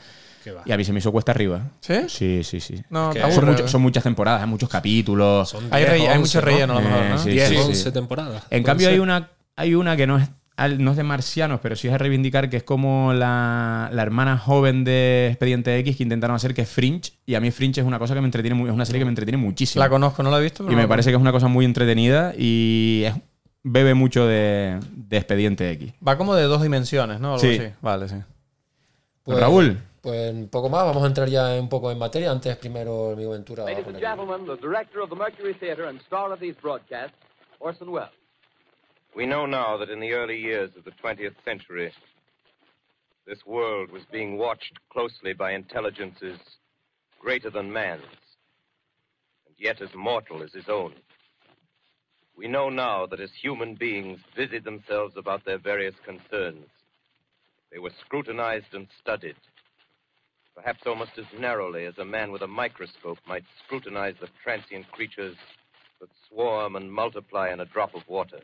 Y 0.66 0.72
a 0.72 0.78
mí 0.78 0.84
se 0.84 0.94
me 0.94 1.00
hizo 1.00 1.12
cuesta 1.12 1.32
arriba. 1.32 1.62
¿Sí? 1.82 1.94
Sí, 2.08 2.44
sí, 2.44 2.60
sí. 2.60 2.82
No, 2.90 3.12
que 3.12 3.20
te 3.20 3.32
Son, 3.32 3.46
mucho- 3.46 3.66
¿eh? 3.66 3.68
son 3.68 3.82
muchas 3.82 4.04
temporadas, 4.04 4.42
hay 4.42 4.48
muchos 4.48 4.70
capítulos. 4.70 5.50
Son 5.50 5.66
Hay, 5.70 5.82
10, 5.84 5.90
rey- 5.92 6.02
hay 6.02 6.18
11, 6.18 6.20
mucho 6.20 6.40
¿no? 6.40 6.46
relleno 6.46 6.74
a 6.78 6.82
lo 6.82 6.90
mejor, 6.90 7.04
Eh, 7.04 7.10
¿no? 7.10 7.18
sí. 7.20 7.30
10, 7.32 7.50
sí. 7.50 7.56
11 7.58 7.92
temporadas. 7.92 8.44
En 8.50 8.64
cambio, 8.64 8.86
ser. 8.88 8.94
hay 8.96 9.00
una, 9.00 9.30
hay 9.56 9.76
una 9.76 9.96
que 9.98 10.08
no 10.08 10.18
es, 10.18 10.28
al- 10.60 10.84
no 10.84 10.92
es 10.92 10.98
de 10.98 11.04
marcianos, 11.04 11.60
pero 11.62 11.76
sí 11.76 11.88
es 11.88 11.94
de 11.94 11.98
reivindicar 11.98 12.50
que 12.50 12.58
es 12.58 12.64
como 12.64 13.14
la, 13.14 13.90
la 13.92 14.02
hermana 14.02 14.38
joven 14.38 14.84
de 14.84 15.28
Expediente 15.30 15.78
X 15.80 15.98
que 15.98 16.04
intentaron 16.04 16.36
hacer, 16.36 16.54
que 16.54 16.62
es 16.64 16.70
Fringe. 16.70 17.14
Y 17.26 17.36
a 17.36 17.40
mí 17.40 17.50
Fringe 17.52 17.82
es 17.82 17.88
una 17.88 17.98
cosa 18.00 18.14
que 18.14 18.22
me 18.22 18.28
entretiene, 18.28 18.56
mu- 18.56 18.68
es 18.68 18.74
una 18.74 18.86
serie 18.86 19.00
que 19.00 19.06
me 19.06 19.12
entretiene 19.12 19.38
muchísimo. 19.38 19.84
La 19.84 19.90
conozco, 19.90 20.22
no 20.24 20.30
la 20.32 20.40
he 20.40 20.44
visto. 20.44 20.64
pero 20.64 20.74
y 20.74 20.76
me 20.76 20.88
parece 20.88 21.10
que 21.10 21.16
es 21.16 21.22
una 21.22 21.32
cosa 21.32 21.48
muy 21.48 21.66
entretenida 21.66 22.34
y 22.38 23.04
es- 23.06 23.16
bebe 23.64 23.94
mucho 23.94 24.26
de, 24.26 24.80
de 24.96 25.18
Expediente 25.18 25.70
X. 25.72 25.94
Va 26.08 26.18
como 26.18 26.34
de 26.36 26.44
dos 26.44 26.62
dimensiones, 26.62 27.20
¿no? 27.20 27.34
Algo 27.34 27.40
Sí. 27.40 27.58
así. 27.60 27.74
Vale, 27.82 28.08
sí. 28.08 28.16
Pues, 29.24 29.40
Raúl. 29.40 29.78
Pues 30.02 30.34
un 30.34 30.48
poco 30.48 30.70
más, 30.70 30.86
vamos 30.86 31.04
a 31.04 31.08
entrar 31.08 31.28
ya 31.28 31.56
un 31.60 31.68
poco 31.68 31.92
en 31.92 31.98
materia. 32.00 32.32
Antes, 32.32 32.56
primero, 32.56 33.10
el 33.10 33.14
amigo 33.16 33.32
Ventura. 33.32 33.64
va 33.66 33.70
a 33.70 33.74
Ladies 33.74 33.88
and 33.88 34.00
gentlemen, 34.00 34.46
the 34.46 34.56
director 34.66 35.02
of 35.02 35.10
the 35.10 35.16
Mercury 35.16 35.54
Theater 35.56 35.86
and 35.88 36.00
star 36.02 36.32
of 36.32 36.40
these 36.40 36.56
broadcasts, 36.62 37.18
Orson 37.60 37.90
Welles. 37.90 38.10
We 39.16 39.26
know 39.26 39.46
now 39.46 39.78
that 39.78 39.90
in 39.90 40.00
the 40.00 40.14
early 40.14 40.40
years 40.40 40.70
of 40.78 40.84
the 40.86 40.92
20th 40.92 41.36
century, 41.44 41.92
this 43.26 43.46
world 43.46 43.92
was 43.92 44.04
being 44.12 44.38
watched 44.38 44.74
closely 44.90 45.34
by 45.34 45.52
intelligences 45.52 46.40
greater 47.20 47.50
than 47.50 47.74
man's, 47.74 48.04
and 49.46 49.56
yet 49.58 49.82
as 49.82 49.94
mortal 49.94 50.42
as 50.42 50.54
his 50.54 50.70
own. 50.70 50.94
We 52.38 52.48
know 52.48 52.70
now 52.70 53.06
that 53.08 53.20
as 53.20 53.32
human 53.42 53.76
beings 53.76 54.20
busied 54.36 54.64
themselves 54.64 55.18
about 55.18 55.44
their 55.44 55.58
various 55.58 55.96
concerns, 56.06 56.68
they 57.72 57.80
were 57.80 57.92
scrutinized 58.00 58.74
and 58.74 58.88
studied, 59.02 59.36
perhaps 60.56 60.84
almost 60.86 61.18
as 61.18 61.26
narrowly 61.38 61.86
as 61.86 61.98
a 61.98 62.06
man 62.06 62.32
with 62.32 62.42
a 62.42 62.48
microscope 62.48 63.20
might 63.28 63.44
scrutinize 63.66 64.16
the 64.22 64.30
transient 64.44 64.90
creatures 64.92 65.36
that 66.00 66.10
swarm 66.30 66.76
and 66.76 66.92
multiply 66.92 67.52
in 67.52 67.60
a 67.60 67.66
drop 67.66 67.94
of 67.94 68.08
water. 68.08 68.40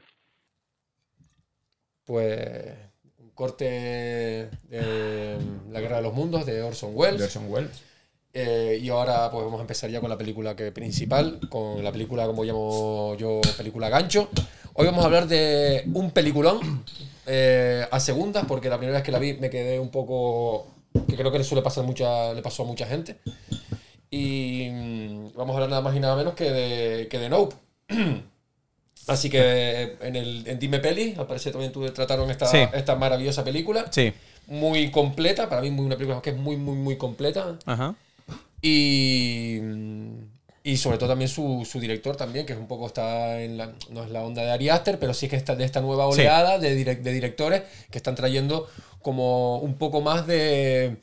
Pues 2.05 2.73
un 3.19 3.31
corte 3.31 3.65
de 4.69 5.37
La 5.71 5.81
Guerra 5.81 5.97
de 5.97 6.03
los 6.03 6.13
Mundos 6.13 6.45
de 6.45 6.61
Orson 6.61 6.91
Welles. 6.93 7.37
Eh, 8.37 8.79
y 8.81 8.89
ahora 8.89 9.31
pues 9.31 9.45
vamos 9.45 9.59
a 9.59 9.61
empezar 9.61 9.89
ya 9.89 10.01
con 10.01 10.09
la 10.09 10.17
película 10.17 10.57
que 10.57 10.71
principal, 10.73 11.39
con 11.49 11.81
la 11.81 11.91
película 11.91 12.25
como 12.27 12.43
llamo 12.43 13.15
yo, 13.15 13.39
película 13.55 13.87
gancho. 13.87 14.29
Hoy 14.73 14.85
vamos 14.85 15.03
a 15.03 15.05
hablar 15.05 15.25
de 15.27 15.83
un 15.93 16.11
peliculón 16.11 16.83
eh, 17.25 17.87
a 17.89 17.99
segundas, 18.01 18.43
porque 18.45 18.69
la 18.69 18.77
primera 18.77 18.97
vez 18.97 19.05
que 19.05 19.11
la 19.13 19.19
vi 19.19 19.35
me 19.35 19.49
quedé 19.49 19.79
un 19.79 19.89
poco, 19.89 20.67
que 21.07 21.15
creo 21.15 21.31
que 21.31 21.37
le 21.37 21.45
suele 21.45 21.61
pasar 21.61 21.85
mucha, 21.85 22.33
le 22.33 22.41
pasó 22.41 22.63
a 22.63 22.65
mucha 22.65 22.85
gente. 22.85 23.15
Y 24.11 24.67
mm, 24.69 25.33
vamos 25.35 25.53
a 25.53 25.55
hablar 25.55 25.69
nada 25.69 25.81
más 25.81 25.95
y 25.95 26.01
nada 26.01 26.17
menos 26.17 26.33
que 26.33 26.51
de, 26.51 27.07
que 27.07 27.19
de 27.19 27.29
Nope. 27.29 27.55
Así 29.07 29.29
que 29.29 29.97
en, 30.01 30.15
el, 30.15 30.47
en 30.47 30.57
Dime 30.59 30.79
Peli, 30.79 31.13
al 31.17 31.27
parecer 31.27 31.51
también 31.51 31.71
tú 31.71 31.85
trataron 31.91 32.29
esta, 32.31 32.45
Sí. 32.47 32.57
esta 32.73 32.95
maravillosa 32.95 33.43
película. 33.43 33.85
Sí. 33.91 34.13
Muy 34.47 34.89
completa, 34.91 35.47
para 35.49 35.61
mí 35.61 35.71
muy, 35.71 35.85
una 35.85 35.95
película 35.95 36.21
que 36.21 36.31
es 36.31 36.37
muy, 36.37 36.55
muy, 36.57 36.75
muy 36.75 36.97
completa. 36.97 37.57
Ajá. 37.65 37.95
Y, 38.61 39.59
y 40.63 40.77
sobre 40.77 40.97
todo 40.97 41.09
también 41.09 41.29
su, 41.29 41.67
su 41.69 41.79
director 41.79 42.15
también, 42.15 42.45
que 42.45 42.53
es 42.53 42.59
un 42.59 42.67
poco 42.67 42.87
está 42.87 43.39
en 43.41 43.57
la, 43.57 43.73
no 43.91 44.03
es 44.03 44.09
la 44.09 44.23
onda 44.23 44.41
de 44.41 44.51
Ari 44.51 44.69
Aster, 44.69 44.97
pero 44.99 45.13
sí 45.13 45.27
que 45.27 45.35
está 45.35 45.55
de 45.55 45.63
esta 45.65 45.81
nueva 45.81 46.05
Sí. 46.11 46.21
oleada 46.21 46.57
de, 46.57 46.75
direc- 46.75 47.01
de 47.01 47.11
directores 47.13 47.61
que 47.91 47.97
están 47.99 48.15
trayendo 48.15 48.67
como 49.01 49.59
un 49.59 49.75
poco 49.75 50.01
más 50.01 50.25
de, 50.25 50.97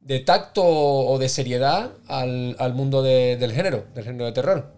de 0.00 0.18
tacto 0.20 0.64
o 0.64 1.18
de 1.18 1.28
seriedad 1.28 1.92
al, 2.08 2.56
al 2.58 2.74
mundo 2.74 3.02
de- 3.02 3.36
del 3.36 3.52
género, 3.52 3.84
del 3.94 4.04
género 4.04 4.24
de 4.24 4.32
terror. 4.32 4.72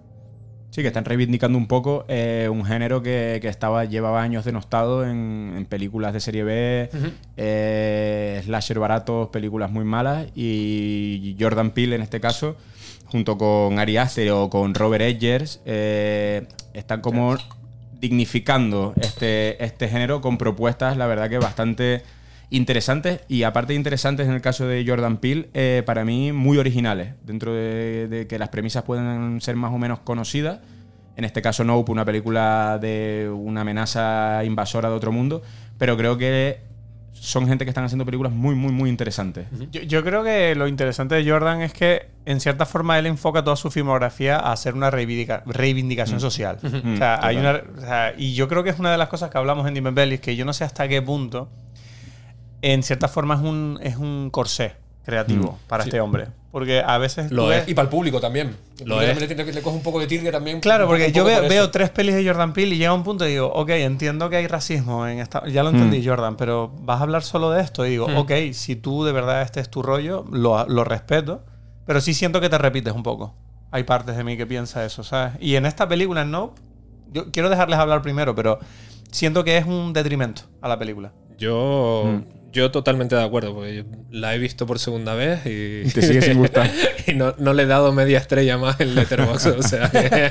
Sí, 0.74 0.82
que 0.82 0.88
están 0.88 1.04
reivindicando 1.04 1.56
un 1.56 1.68
poco 1.68 2.04
eh, 2.08 2.48
un 2.50 2.64
género 2.64 3.00
que, 3.00 3.38
que 3.40 3.46
estaba, 3.46 3.84
llevaba 3.84 4.20
años 4.20 4.44
denostado 4.44 5.04
en, 5.04 5.54
en 5.56 5.66
películas 5.66 6.12
de 6.12 6.18
serie 6.18 6.42
B, 6.42 6.90
eh, 7.36 8.42
slasher 8.44 8.80
baratos, 8.80 9.28
películas 9.28 9.70
muy 9.70 9.84
malas, 9.84 10.26
y 10.34 11.36
Jordan 11.38 11.70
Peele 11.70 11.94
en 11.94 12.02
este 12.02 12.18
caso 12.18 12.56
junto 13.06 13.38
con 13.38 13.78
Ari 13.78 13.98
Aster 13.98 14.28
o 14.32 14.50
con 14.50 14.74
Robert 14.74 15.04
Edgers, 15.04 15.60
eh, 15.64 16.48
están 16.72 17.02
como 17.02 17.36
dignificando 18.00 18.94
este, 19.00 19.64
este 19.64 19.86
género 19.86 20.20
con 20.20 20.38
propuestas, 20.38 20.96
la 20.96 21.06
verdad 21.06 21.30
que 21.30 21.38
bastante 21.38 22.02
interesantes 22.56 23.20
y 23.28 23.42
aparte 23.42 23.72
de 23.72 23.76
interesantes 23.76 24.26
en 24.26 24.34
el 24.34 24.40
caso 24.40 24.66
de 24.66 24.84
Jordan 24.86 25.18
Peele, 25.18 25.48
eh, 25.54 25.82
para 25.84 26.04
mí 26.04 26.32
muy 26.32 26.58
originales, 26.58 27.14
dentro 27.24 27.52
de, 27.54 28.08
de 28.08 28.26
que 28.26 28.38
las 28.38 28.48
premisas 28.48 28.82
pueden 28.84 29.40
ser 29.40 29.56
más 29.56 29.72
o 29.72 29.78
menos 29.78 30.00
conocidas. 30.00 30.60
En 31.16 31.24
este 31.24 31.42
caso 31.42 31.62
Nope, 31.64 31.92
una 31.92 32.04
película 32.04 32.78
de 32.80 33.30
una 33.32 33.60
amenaza 33.60 34.42
invasora 34.44 34.88
de 34.88 34.96
otro 34.96 35.12
mundo, 35.12 35.42
pero 35.78 35.96
creo 35.96 36.18
que 36.18 36.60
son 37.12 37.46
gente 37.46 37.64
que 37.64 37.70
están 37.70 37.84
haciendo 37.84 38.04
películas 38.04 38.32
muy, 38.32 38.54
muy, 38.56 38.72
muy 38.72 38.90
interesantes. 38.90 39.46
Yo, 39.70 39.80
yo 39.82 40.02
creo 40.04 40.24
que 40.24 40.54
lo 40.56 40.66
interesante 40.66 41.14
de 41.14 41.30
Jordan 41.30 41.62
es 41.62 41.72
que, 41.72 42.08
en 42.26 42.40
cierta 42.40 42.66
forma, 42.66 42.98
él 42.98 43.06
enfoca 43.06 43.44
toda 43.44 43.54
su 43.56 43.70
filmografía 43.70 44.36
a 44.36 44.52
hacer 44.52 44.74
una 44.74 44.90
reivindica- 44.90 45.42
reivindicación 45.46 46.18
social. 46.20 46.58
O 46.62 46.96
sea, 46.96 47.24
hay 47.24 47.36
una, 47.36 47.62
o 47.78 47.80
sea, 47.80 48.12
y 48.18 48.34
yo 48.34 48.48
creo 48.48 48.64
que 48.64 48.70
es 48.70 48.78
una 48.78 48.90
de 48.90 48.98
las 48.98 49.08
cosas 49.08 49.30
que 49.30 49.38
hablamos 49.38 49.66
en 49.68 49.74
Demon 49.74 49.94
Bellis, 49.94 50.20
que 50.20 50.34
yo 50.36 50.44
no 50.44 50.52
sé 50.52 50.64
hasta 50.64 50.88
qué 50.88 51.00
punto, 51.00 51.48
en 52.72 52.82
cierta 52.82 53.08
forma, 53.08 53.34
es 53.34 53.40
un, 53.40 53.78
es 53.82 53.96
un 53.96 54.30
corsé 54.30 54.74
creativo 55.04 55.58
para 55.68 55.84
este 55.84 56.00
hombre. 56.00 56.28
Porque 56.50 56.80
a 56.86 56.98
veces. 56.98 57.32
Lo 57.32 57.50
es. 57.52 57.60
ves- 57.62 57.68
Y 57.68 57.74
para 57.74 57.84
el 57.86 57.90
público 57.90 58.20
también. 58.20 58.56
El 58.78 58.88
Lo 58.88 58.94
público 58.96 59.12
es. 59.22 59.28
también 59.28 59.46
le, 59.48 59.52
le 59.54 59.62
coge 59.62 59.76
un 59.76 59.82
poco 59.82 59.98
de 59.98 60.06
tirria 60.06 60.30
también. 60.30 60.60
Claro, 60.60 60.86
porque 60.86 61.10
yo 61.10 61.24
veo, 61.24 61.40
por 61.40 61.48
veo 61.48 61.62
eso. 61.64 61.70
tres 61.72 61.90
pelis 61.90 62.14
de 62.14 62.24
Jordan 62.24 62.52
Peele 62.52 62.76
y 62.76 62.78
llega 62.78 62.92
un 62.94 63.02
punto 63.02 63.26
y 63.26 63.32
digo, 63.32 63.48
ok, 63.52 63.70
entiendo 63.70 64.30
que 64.30 64.36
hay 64.36 64.46
racismo 64.46 65.06
en 65.08 65.18
esta. 65.18 65.44
Ya 65.48 65.64
lo 65.64 65.70
entendí, 65.70 66.06
Jordan, 66.06 66.36
pero 66.36 66.72
vas 66.82 67.00
a 67.00 67.02
hablar 67.02 67.22
solo 67.24 67.50
de 67.50 67.60
esto. 67.60 67.84
Y 67.84 67.90
digo, 67.90 68.06
ok, 68.16 68.30
si 68.52 68.76
tú 68.76 69.04
de 69.04 69.10
verdad 69.12 69.42
este 69.42 69.58
es 69.60 69.68
tu 69.68 69.82
rollo, 69.82 70.24
lo, 70.30 70.64
lo 70.68 70.84
respeto, 70.84 71.44
pero 71.86 72.00
sí 72.00 72.14
siento 72.14 72.40
que 72.40 72.48
te 72.48 72.56
repites 72.56 72.94
un 72.94 73.02
poco. 73.02 73.34
Hay 73.72 73.82
partes 73.82 74.16
de 74.16 74.22
mí 74.22 74.36
que 74.36 74.46
piensa 74.46 74.84
eso, 74.84 75.02
¿sabes? 75.02 75.32
Y 75.40 75.56
en 75.56 75.66
esta 75.66 75.88
película, 75.88 76.24
Nope, 76.24 76.60
yo 77.12 77.32
quiero 77.32 77.50
dejarles 77.50 77.80
hablar 77.80 78.00
primero, 78.00 78.32
pero 78.36 78.60
siento 79.10 79.42
que 79.42 79.56
es 79.58 79.66
un 79.66 79.92
detrimento 79.92 80.42
a 80.62 80.68
la 80.68 80.78
película. 80.78 81.10
Yo, 81.36 82.20
yo 82.54 82.70
totalmente 82.70 83.16
de 83.16 83.22
acuerdo, 83.24 83.52
porque 83.52 83.74
yo 83.74 83.82
la 84.10 84.32
he 84.34 84.38
visto 84.38 84.64
por 84.64 84.78
segunda 84.78 85.14
vez 85.14 85.40
y, 85.44 85.82
Te 85.92 86.02
sigue 86.02 86.22
sin 86.22 86.38
gustar. 86.38 86.70
y 87.06 87.14
no, 87.14 87.34
no 87.36 87.52
le 87.52 87.64
he 87.64 87.66
dado 87.66 87.92
media 87.92 88.18
estrella 88.18 88.56
más 88.56 88.80
en 88.80 88.94
Letterboxd. 88.94 89.58
o 89.58 89.62
sea, 89.62 89.90
que- 89.90 90.30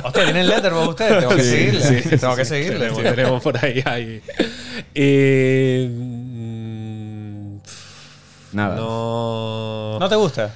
Hostia, 0.04 0.24
¿tienen 0.24 0.48
Letterboxd 0.48 0.88
ustedes? 0.88 1.18
Tengo 1.18 1.36
que 1.36 1.42
seguirle. 1.42 2.16
Tengo 2.18 2.36
que 2.36 2.44
seguirle. 2.46 2.90
tenemos, 2.90 3.42
por 3.42 3.62
ahí. 3.62 3.82
ahí. 3.84 4.22
Y, 4.94 5.86
mm, 5.88 7.58
Nada. 8.52 8.76
no, 8.76 9.98
¿No 10.00 10.08
te 10.08 10.16
gusta? 10.16 10.54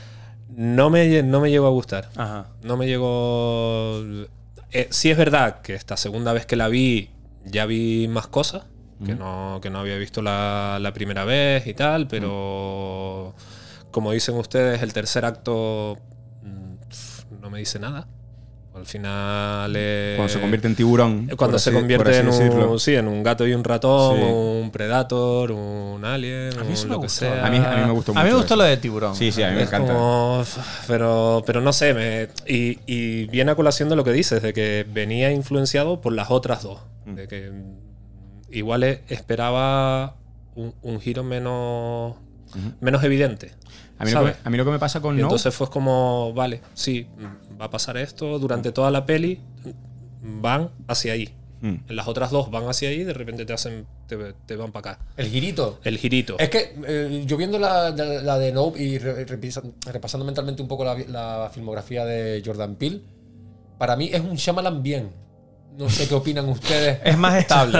no, 0.56 0.88
me, 0.88 1.22
no 1.22 1.40
me 1.40 1.50
llegó 1.50 1.66
a 1.66 1.70
gustar. 1.70 2.08
Ajá. 2.16 2.46
No 2.62 2.78
me 2.78 2.86
llegó. 2.86 4.02
Eh, 4.72 4.88
sí 4.90 5.10
es 5.10 5.18
verdad 5.18 5.60
que 5.60 5.74
esta 5.74 5.98
segunda 5.98 6.32
vez 6.32 6.46
que 6.46 6.56
la 6.56 6.68
vi, 6.68 7.10
ya 7.44 7.66
vi 7.66 8.08
más 8.08 8.28
cosas 8.28 8.62
que, 9.04 9.14
no, 9.14 9.58
que 9.62 9.70
no 9.70 9.78
había 9.80 9.96
visto 9.96 10.22
la, 10.22 10.78
la 10.80 10.92
primera 10.92 11.24
vez 11.24 11.66
y 11.66 11.74
tal, 11.74 12.06
pero 12.06 13.34
como 13.90 14.12
dicen 14.12 14.36
ustedes, 14.36 14.82
el 14.82 14.92
tercer 14.92 15.24
acto 15.24 15.96
mm, 16.42 17.40
no 17.40 17.50
me 17.50 17.58
dice 17.58 17.78
nada. 17.78 18.06
Al 18.72 18.86
final. 18.86 19.72
eh, 19.76 20.14
Cuando 20.16 20.32
se 20.32 20.40
convierte 20.40 20.68
en 20.68 20.76
tiburón. 20.76 21.28
cuando 21.36 21.58
se 21.58 21.70
así- 21.70 21.74
por 21.74 21.80
convierte 21.80 22.18
en 22.18 22.28
un, 22.28 22.78
sí, 22.78 22.94
en 22.94 23.08
un 23.08 23.22
gato 23.24 23.46
y 23.46 23.52
un 23.52 23.64
ratón, 23.64 24.16
Sí. 24.16 24.22
un 24.22 24.70
predator, 24.70 25.50
un 25.50 26.04
alien, 26.04 26.56
A 26.56 26.62
mí 26.62 26.72
eso 26.74 26.84
un 26.84 26.88
me 26.90 26.94
lo 26.94 27.00
que 27.00 27.06
gustó. 27.06 27.20
sea. 27.26 27.44
A 27.46 27.50
mí, 27.50 27.56
a 27.56 27.60
mí 27.76 27.84
me 27.86 27.90
gustó 27.90 28.12
mucho. 28.12 28.20
A 28.20 28.22
mí 28.24 28.30
me 28.30 28.36
gustó 28.36 28.54
eso. 28.54 28.62
lo 28.62 28.64
de 28.64 28.76
tiburón. 28.76 29.16
Sí, 29.16 29.32
sí, 29.32 29.42
a 29.42 29.48
mí 29.48 29.56
me 29.56 29.62
Es 29.62 29.68
encanta. 29.68 29.92
como- 29.92 30.44
pero, 30.86 31.42
pero 31.44 31.60
no 31.60 31.72
sé, 31.72 31.92
me- 31.94 32.28
y, 32.46 32.78
y 32.86 33.26
viene 33.26 33.50
a 33.50 33.54
colación 33.56 33.88
de 33.88 33.96
lo 33.96 34.04
que 34.04 34.12
dices, 34.12 34.40
de 34.40 34.52
que 34.52 34.86
venía 34.88 35.32
influenciado 35.32 36.00
por 36.00 36.12
las 36.12 36.30
otras 36.30 36.62
dos. 36.62 36.78
Mm. 37.06 37.14
De 37.16 37.26
que 37.28 37.50
igual 38.52 38.82
esperaba 38.84 40.16
un, 40.54 40.74
un 40.82 41.00
giro 41.00 41.22
menos, 41.24 42.16
menos 42.80 43.02
evidente. 43.04 43.52
A 43.98 44.04
mí, 44.04 44.10
lo 44.12 44.20
que, 44.20 44.26
¿sabes? 44.30 44.36
a 44.44 44.50
mí 44.50 44.56
lo 44.56 44.64
que 44.64 44.70
me 44.70 44.78
pasa 44.78 45.00
con 45.00 45.14
Y 45.14 45.18
No. 45.20 45.24
entonces 45.26 45.54
fue 45.54 45.68
como, 45.68 46.32
vale, 46.32 46.60
sí, 46.74 47.06
va 47.60 47.66
a 47.66 47.70
pasar 47.70 47.96
esto 47.98 48.38
durante 48.38 48.72
toda 48.72 48.90
la 48.90 49.04
peli, 49.04 49.40
van 50.22 50.70
hacia 50.88 51.12
ahí. 51.12 51.34
Mm. 51.62 51.74
En 51.90 51.96
las 51.96 52.08
otras 52.08 52.30
dos 52.30 52.50
van 52.50 52.66
hacia 52.66 52.88
ahí 52.88 53.02
y 53.02 53.04
de 53.04 53.12
repente 53.12 53.44
te 53.44 53.52
hacen, 53.52 53.86
te, 54.06 54.16
te 54.46 54.56
van 54.56 54.72
para 54.72 54.92
acá. 54.92 55.04
El 55.18 55.28
girito. 55.28 55.78
El 55.84 55.98
girito. 55.98 56.38
Es 56.38 56.48
que 56.48 56.74
eh, 56.86 57.24
yo 57.26 57.36
viendo 57.36 57.58
la, 57.58 57.90
la- 57.90 58.22
la 58.22 58.38
de 58.38 58.50
Nope 58.52 58.82
y 58.82 58.96
re- 58.98 59.26
repisa- 59.26 59.62
repasando 59.92 60.24
mentalmente 60.24 60.62
un 60.62 60.68
poco 60.68 60.84
la, 60.86 60.96
la 60.96 61.50
filmografía 61.52 62.06
de 62.06 62.42
Jordan 62.44 62.76
Peele, 62.76 63.02
para 63.76 63.94
mí 63.96 64.08
es 64.10 64.20
un 64.20 64.36
Shyamalan 64.36 64.82
bien. 64.82 65.10
No 65.76 65.88
sé 65.88 66.06
qué 66.08 66.14
opinan 66.14 66.46
ustedes. 66.48 66.98
Es 67.04 67.16
más 67.16 67.36
estable. 67.36 67.78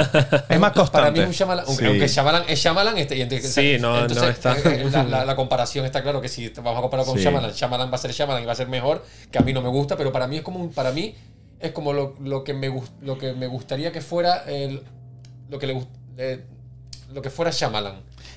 es 0.49 0.59
más 0.59 0.73
constante. 0.73 0.91
Para 0.93 1.11
mí 1.11 1.19
es 1.21 1.27
un 1.27 1.33
Shyamalan, 1.33 1.65
aunque, 1.67 1.83
Sí. 1.85 1.89
aunque 1.91 2.09
Shyamalan 2.09 2.43
es 2.49 2.59
Shyamalan, 2.59 2.99
este, 2.99 3.17
y 3.17 3.21
entonces- 3.23 3.53
Sí, 3.53 3.77
no- 3.79 4.07
no 4.09 4.25
está- 4.25 4.57
eh, 4.59 4.89
La, 4.91 5.03
la- 5.05 5.25
la 5.27 5.37
comparación 5.37 5.85
está 5.85 6.03
claro 6.03 6.21
que 6.23 6.29
si 6.29 6.49
vamos 6.49 6.79
a 6.79 6.81
comparar 6.81 7.05
con 7.05 7.17
Sí. 7.17 7.23
Shyamalan, 7.25 7.51
Shyamalan 7.53 7.91
va 7.91 7.95
a 7.97 7.99
ser 7.99 8.13
Shyamalan 8.13 8.43
y 8.43 8.47
va 8.47 8.53
a 8.53 8.57
ser 8.57 8.69
mejor, 8.69 9.05
que 9.31 9.39
a 9.39 9.43
mí 9.43 9.53
no 9.53 9.61
me 9.61 9.69
gusta, 9.69 9.97
pero 9.99 10.13
para 10.13 10.27
mí 10.29 10.37
es 10.39 10.43
como 10.43 10.61
un, 10.61 10.73
para 10.73 10.93
mí 10.93 11.15
es 11.59 11.73
como 11.73 11.93
lo, 11.93 12.15
lo 12.23 12.43
que 12.43 12.55
me 12.55 12.73
lo 13.03 13.19
que 13.19 13.35
me 13.35 13.47
gustaría 13.49 13.93
que 13.93 14.01
fuera 14.01 14.45
el, 14.47 14.83
lo 15.51 15.59
que 15.59 15.67
le 15.67 15.87
eh, 16.17 16.45
lo 17.13 17.21
que 17.21 17.29
fuera 17.29 17.51
Shyamalan. 17.51 17.97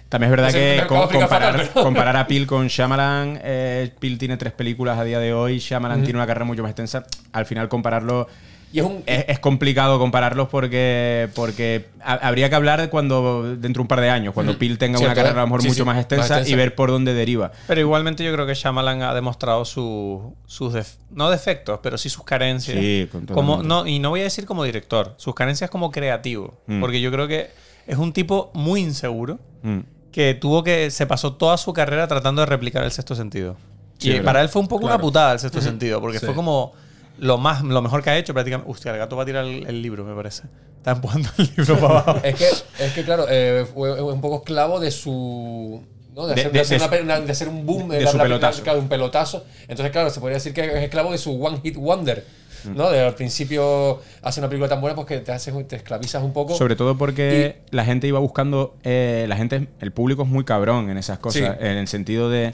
También 0.10 0.28
es 0.34 0.38
verdad 0.38 0.48
No 0.48 0.52
sé, 0.52 0.76
me 0.76 0.82
que 0.82 0.88
comparar, 0.88 1.28
fatal, 1.54 1.70
pero- 1.74 1.84
comparar 1.86 2.18
a 2.18 2.28
Peel 2.28 2.46
con 2.48 2.68
Shyamalan, 2.68 3.40
eh, 3.44 3.92
Peel 4.00 4.18
tiene 4.18 4.36
tres 4.36 4.52
películas 4.52 5.00
a 5.00 5.04
día 5.06 5.20
de 5.20 5.34
hoy, 5.34 5.60
Shyamalan 5.60 6.04
tiene 6.04 6.20
una 6.20 6.28
carrera 6.28 6.44
mucho 6.46 6.64
más 6.64 6.72
extensa. 6.72 7.06
Al 7.32 7.46
final 7.46 7.70
compararlo 7.70 8.28
Y 8.74 8.80
es 8.80 8.86
un 8.86 9.04
es, 9.06 9.26
es 9.28 9.38
complicado 9.40 10.00
compararlos 10.00 10.50
porque 10.50 11.30
porque 11.36 11.86
ha- 12.04 12.14
habría 12.28 12.50
que 12.50 12.56
hablar 12.56 12.90
cuando 12.90 13.44
dentro 13.56 13.80
de 13.80 13.82
un 13.84 13.88
par 13.88 14.02
de 14.02 14.10
años, 14.10 14.34
cuando 14.34 14.58
Peel 14.58 14.80
tenga 14.80 14.98
una 15.00 15.14
carrera 15.14 15.30
a 15.38 15.42
lo 15.42 15.48
mejor 15.48 15.62
Sí, 15.62 15.68
mucho 15.68 15.84
sí, 15.84 15.86
más, 15.86 15.96
más 15.96 16.02
extensa 16.02 16.26
extensa. 16.40 16.50
y 16.52 16.56
ver 16.56 16.74
por 16.74 16.90
dónde 16.90 17.14
deriva. 17.14 17.52
Pero 17.68 17.80
igualmente 17.82 18.24
yo 18.24 18.34
creo 18.34 18.48
que 18.48 18.56
Shyamalan 18.56 19.04
ha 19.04 19.14
demostrado 19.14 19.64
su- 19.64 20.34
sus 20.48 20.74
def- 20.74 20.98
no 21.12 21.30
defectos, 21.30 21.82
pero 21.84 22.00
sí 22.00 22.10
sus 22.10 22.24
carencias. 22.24 22.76
Sí, 22.80 23.08
con- 23.12 23.28
como 23.28 23.62
no 23.62 23.86
Y 23.86 24.00
no 24.00 24.10
voy 24.10 24.22
a 24.22 24.24
decir 24.24 24.46
como 24.48 24.64
director, 24.64 25.14
sus 25.18 25.36
carencias 25.36 25.70
como 25.70 25.92
creativo. 25.92 26.60
Mm. 26.66 26.82
Porque 26.82 27.00
yo 27.00 27.12
creo 27.12 27.28
que 27.28 27.52
es 27.86 27.98
un 27.98 28.12
tipo 28.12 28.50
muy 28.56 28.82
inseguro 28.82 29.38
Mm. 29.62 29.80
que 30.12 30.34
tuvo 30.34 30.64
que. 30.64 30.90
se 30.90 31.06
pasó 31.06 31.34
toda 31.34 31.58
su 31.58 31.74
carrera 31.74 32.08
tratando 32.08 32.42
de 32.42 32.48
replicar 32.48 32.84
el 32.84 32.92
sexto 32.92 33.14
sentido. 33.14 33.56
Sí, 34.00 34.08
y 34.10 34.12
verdad. 34.14 34.26
para 34.26 34.42
él 34.42 34.50
fue 34.50 34.64
un 34.64 34.68
poco 34.68 34.82
Claro. 34.82 34.96
una 34.96 35.02
putada 35.02 35.34
el 35.34 35.40
sexto 35.40 35.62
sentido, 35.62 36.02
porque 36.02 36.18
Sí. 36.20 36.26
fue 36.26 36.34
como 36.34 36.74
lo 37.18 37.38
más 37.38 37.62
lo 37.64 37.82
mejor 37.82 38.02
que 38.04 38.10
ha 38.10 38.18
hecho 38.18 38.34
prácticamente. 38.34 38.72
Hostia, 38.72 38.92
el 38.92 38.98
gato 38.98 39.16
va 39.16 39.24
a 39.24 39.26
tirar 39.26 39.46
el, 39.46 39.66
el 39.68 39.82
libro, 39.82 40.04
me 40.04 40.16
parece. 40.16 40.44
Está 40.78 40.92
empujando 40.92 41.30
el 41.38 41.50
libro 41.58 41.80
para 41.80 42.00
abajo. 42.00 42.20
Es 42.24 42.36
que, 42.36 42.48
es 42.86 42.94
que 42.94 43.04
claro, 43.04 43.26
eh, 43.30 43.66
fue 43.74 44.02
un 44.02 44.22
poco 44.22 44.38
esclavo 44.38 44.80
de 44.80 44.92
su. 44.92 45.82
¿no? 46.16 46.28
De, 46.28 46.36
De- 46.36 46.42
hacer, 46.42 46.52
de- 46.52 46.58
de 46.60 46.62
hacer 46.62 46.80
de 46.80 47.02
una 47.02 47.16
una- 47.18 47.26
de 47.26 47.32
hacer 47.32 47.48
un 47.50 47.66
boom, 47.66 47.90
de 47.90 48.06
su 48.08 48.18
la- 48.18 48.24
pelotazo. 48.24 48.62
claro, 48.64 48.80
un 48.80 48.88
pelotazo. 48.90 49.46
Entonces, 49.68 49.92
claro, 49.92 50.10
se 50.10 50.20
podría 50.20 50.36
decir 50.38 50.54
que 50.54 50.62
es 50.66 50.84
esclavo 50.84 51.12
de 51.12 51.18
su 51.18 51.44
One 51.44 51.60
Hit 51.64 51.76
Wonder. 51.78 52.26
Mm. 52.66 52.78
¿no? 52.78 52.90
De 52.92 53.02
al 53.02 53.14
principio 53.16 54.00
hace 54.22 54.40
una 54.40 54.48
película 54.48 54.70
tan 54.70 54.80
buena 54.80 54.96
pues 54.96 55.06
que 55.08 55.18
te, 55.20 55.32
haces, 55.34 55.54
te 55.68 55.76
esclavizas 55.76 56.24
un 56.24 56.32
poco. 56.34 56.56
Sobre 56.56 56.76
todo 56.78 56.98
porque 56.98 57.58
la 57.72 57.84
gente 57.84 58.08
iba 58.08 58.20
buscando. 58.20 58.76
eh, 58.84 59.26
la 59.28 59.36
gente, 59.36 59.68
el 59.82 59.92
público 59.92 60.24
es 60.24 60.30
muy 60.30 60.46
cabrón 60.46 60.90
en 60.90 60.98
esas 60.98 61.18
cosas. 61.20 61.42
Sí. 61.42 61.66
En 61.66 61.78
el 61.78 61.88
sentido 61.88 62.30
de. 62.30 62.54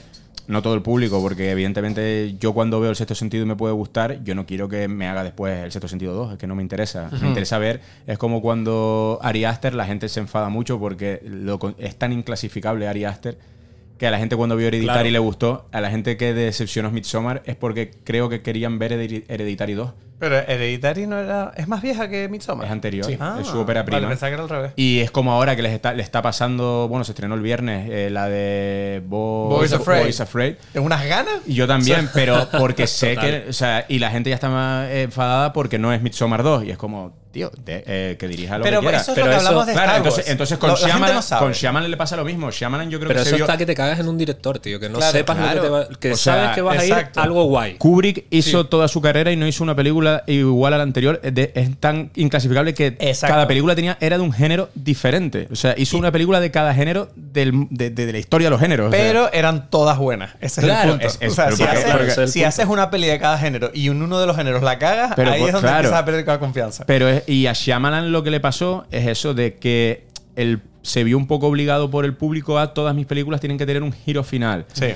No 0.50 0.62
todo 0.62 0.74
el 0.74 0.82
público, 0.82 1.20
porque 1.22 1.50
evidentemente 1.52 2.34
yo 2.38 2.52
cuando 2.52 2.80
veo 2.80 2.90
el 2.90 2.96
sexto 2.96 3.14
sentido 3.14 3.44
y 3.44 3.46
me 3.46 3.56
puede 3.56 3.72
gustar, 3.72 4.22
yo 4.24 4.34
no 4.34 4.44
quiero 4.46 4.68
que 4.68 4.88
me 4.88 5.06
haga 5.06 5.22
después 5.24 5.56
el 5.64 5.72
sexto 5.72 5.88
sentido 5.88 6.12
2, 6.14 6.32
es 6.32 6.38
que 6.38 6.46
no 6.46 6.54
me 6.54 6.62
interesa. 6.62 7.08
Me 7.20 7.28
interesa 7.28 7.58
ver, 7.58 7.80
es 8.06 8.18
como 8.18 8.42
cuando 8.42 9.18
Ari 9.22 9.44
Aster, 9.44 9.74
la 9.74 9.86
gente 9.86 10.08
se 10.08 10.20
enfada 10.20 10.48
mucho 10.48 10.78
porque 10.80 11.20
lo 11.24 11.58
es 11.78 11.96
tan 11.96 12.12
inclasificable 12.12 12.88
Ari 12.88 13.04
Aster 13.04 13.38
que 13.98 14.06
a 14.06 14.10
la 14.10 14.18
gente 14.18 14.34
cuando 14.34 14.56
vio 14.56 14.66
Hereditary 14.68 14.94
Claro. 15.00 15.10
le 15.10 15.18
gustó, 15.18 15.66
a 15.72 15.80
la 15.82 15.90
gente 15.90 16.16
que 16.16 16.32
decepcionó 16.32 16.90
Midsommar 16.90 17.42
es 17.44 17.54
porque 17.54 17.90
creo 18.02 18.28
que 18.30 18.40
querían 18.40 18.78
ver 18.78 18.92
Heredit- 18.92 19.24
Hereditary 19.28 19.74
2. 19.74 19.90
Pero 20.20 20.36
Hereditary 20.36 21.06
no 21.08 21.18
era. 21.18 21.50
Es 21.56 21.66
más 21.66 21.82
vieja 21.82 22.08
que 22.08 22.28
Midsommar. 22.28 22.66
Es 22.66 22.70
anterior, 22.72 23.04
Sí. 23.06 23.18
es 23.40 23.46
su 23.48 23.58
ópera 23.58 23.82
Vale, 23.82 23.96
prima. 23.96 24.08
pensaba 24.08 24.28
que 24.30 24.34
era 24.34 24.42
al 24.44 24.48
revés. 24.48 24.72
Y 24.76 25.00
es 25.00 25.10
como 25.10 25.32
ahora 25.32 25.56
que 25.56 25.62
les 25.62 25.72
está, 25.72 25.92
le 25.94 26.02
está 26.02 26.22
pasando, 26.22 26.86
bueno, 26.88 27.04
se 27.04 27.12
estrenó 27.12 27.34
el 27.34 27.40
viernes, 27.42 27.88
eh, 27.90 28.10
la 28.10 28.28
de 28.28 29.02
Bo- 29.06 29.48
Boys 29.48 29.72
Afraid. 29.72 30.02
Boys 30.02 30.20
Afraid. 30.20 30.54
¿Tengo 30.72 30.86
unas 30.86 31.04
ganas? 31.06 31.34
Y 31.46 31.54
yo 31.54 31.66
también, 31.66 32.08
pero 32.14 32.48
porque 32.58 32.86
sé 32.86 33.14
Total. 33.16 33.42
que, 33.44 33.48
o 33.48 33.52
sea, 33.52 33.86
y 33.88 33.98
la 33.98 34.10
gente 34.10 34.30
ya 34.30 34.34
está 34.36 34.48
más 34.50 34.88
enfadada 34.90 35.52
porque 35.52 35.78
no 35.78 35.92
es 35.92 36.02
Midsommar 36.02 36.42
2. 36.42 36.64
Y 36.64 36.70
es 36.70 36.76
como, 36.78 37.12
tío, 37.32 37.50
de- 37.64 37.84
eh, 37.86 38.16
que 38.18 38.28
dirija 38.28 38.58
lo 38.58 38.64
Pero 38.64 38.80
que 38.80 38.86
quiera. 38.88 39.00
eso 39.00 39.12
es 39.12 39.14
Pero 39.14 39.26
lo 39.26 39.30
que 39.32 39.36
eso- 39.38 39.46
hablamos 39.48 39.66
de 39.66 39.72
Claro, 39.72 39.86
Star 39.88 40.02
Wars. 40.02 40.06
entonces, 40.08 40.32
entonces 40.32 40.58
con, 40.58 40.70
Lo- 40.70 40.76
Shyamalan, 40.76 41.14
no 41.16 41.22
sabe. 41.22 41.42
con 41.42 41.52
Shyamalan 41.52 41.90
le 41.90 41.96
pasa 41.96 42.16
lo 42.16 42.24
mismo. 42.24 42.50
Shyamalan 42.50 42.90
yo 42.90 42.98
creo 42.98 43.08
Pero 43.08 43.18
que 43.20 43.22
eso 43.22 43.30
se 43.30 43.36
vio- 43.36 43.44
está 43.46 43.56
que 43.56 43.66
te 43.66 43.74
cagas 43.74 43.98
en 44.00 44.08
un 44.08 44.18
director, 44.18 44.58
tío. 44.58 44.78
Que 44.80 44.88
no 44.88 44.98
Claro, 44.98 45.12
sepas 45.12 45.36
lo 45.36 45.42
claro. 45.44 45.60
que 45.60 45.66
te 45.66 45.70
va. 45.72 45.88
Que 46.00 46.12
O 46.12 46.16
sea, 46.16 46.34
sabes 46.34 46.50
que 46.56 46.62
vas 46.62 46.78
a 46.78 46.86
ir 46.86 47.08
algo 47.16 47.44
guay. 47.44 47.74
Kubrick 47.76 48.26
hizo 48.30 48.66
toda 48.66 48.88
su 48.88 49.00
carrera 49.00 49.30
y 49.32 49.36
no 49.36 49.46
hizo 49.46 49.62
una 49.62 49.74
película 49.76 50.09
película 50.18 50.24
igual 50.50 50.74
a 50.74 50.76
la 50.78 50.82
anterior 50.82 51.20
es, 51.22 51.34
de- 51.34 51.52
es 51.54 51.76
tan 51.78 52.10
inclasificable 52.16 52.74
que 52.74 52.88
Exacto. 52.98 53.34
cada 53.34 53.46
película 53.46 53.74
tenía 53.74 53.96
era 54.00 54.16
de 54.18 54.22
un 54.24 54.32
género 54.32 54.68
diferente. 54.74 55.48
O 55.50 55.56
sea, 55.56 55.74
hizo 55.76 55.96
una 55.98 56.10
película 56.12 56.40
de 56.40 56.50
cada 56.50 56.74
género 56.74 57.10
del- 57.16 57.66
de, 57.70 57.90
de- 57.90 58.06
de 58.06 58.12
la 58.12 58.18
historia 58.18 58.46
de 58.46 58.50
los 58.50 58.60
géneros. 58.60 58.88
o 58.88 58.90
sea. 58.90 59.00
Pero 59.00 59.32
eran 59.32 59.70
todas 59.70 59.98
buenas. 59.98 60.32
Ese 60.40 60.60
Claro, 60.60 60.80
es 60.80 60.84
el 60.84 60.90
punto. 60.92 61.06
es- 61.06 61.18
es- 61.20 61.32
o 61.32 61.34
sea, 61.34 61.44
pero 61.46 61.56
si, 61.56 61.62
porque- 61.62 61.76
haces, 61.78 61.92
porque- 61.92 62.22
el 62.22 62.28
si 62.28 62.62
una 62.70 62.90
peli 62.90 63.06
de 63.06 63.18
cada 63.18 63.38
género 63.38 63.70
y 63.74 63.88
en 63.88 64.02
uno 64.02 64.18
de 64.20 64.26
los 64.26 64.36
géneros 64.36 64.62
la 64.62 64.78
cagas, 64.78 65.12
Pero, 65.16 65.30
ahí 65.32 65.42
es 65.42 65.52
donde 65.52 65.60
claro. 65.68 65.76
empiezas 65.78 65.98
a 66.00 66.04
perder 66.04 66.26
la 66.26 66.38
confianza. 66.38 66.84
Pero 66.86 67.08
es- 67.08 67.22
y 67.28 67.46
a 67.46 67.52
Shyamalan 67.52 68.12
lo 68.12 68.22
que 68.22 68.30
le 68.30 68.40
pasó 68.40 68.86
es 68.90 69.06
eso 69.06 69.34
de 69.34 69.54
que 69.56 70.06
él 70.36 70.60
se 70.82 71.04
vio 71.04 71.18
un 71.18 71.26
poco 71.26 71.46
obligado 71.48 71.90
por 71.90 72.04
el 72.04 72.14
público 72.14 72.58
a 72.58 72.72
todas 72.72 72.94
mis 72.94 73.04
películas 73.06 73.40
tienen 73.40 73.58
que 73.58 73.66
tener 73.66 73.82
un 73.82 73.92
giro 73.92 74.24
final. 74.24 74.64
sí. 74.72 74.86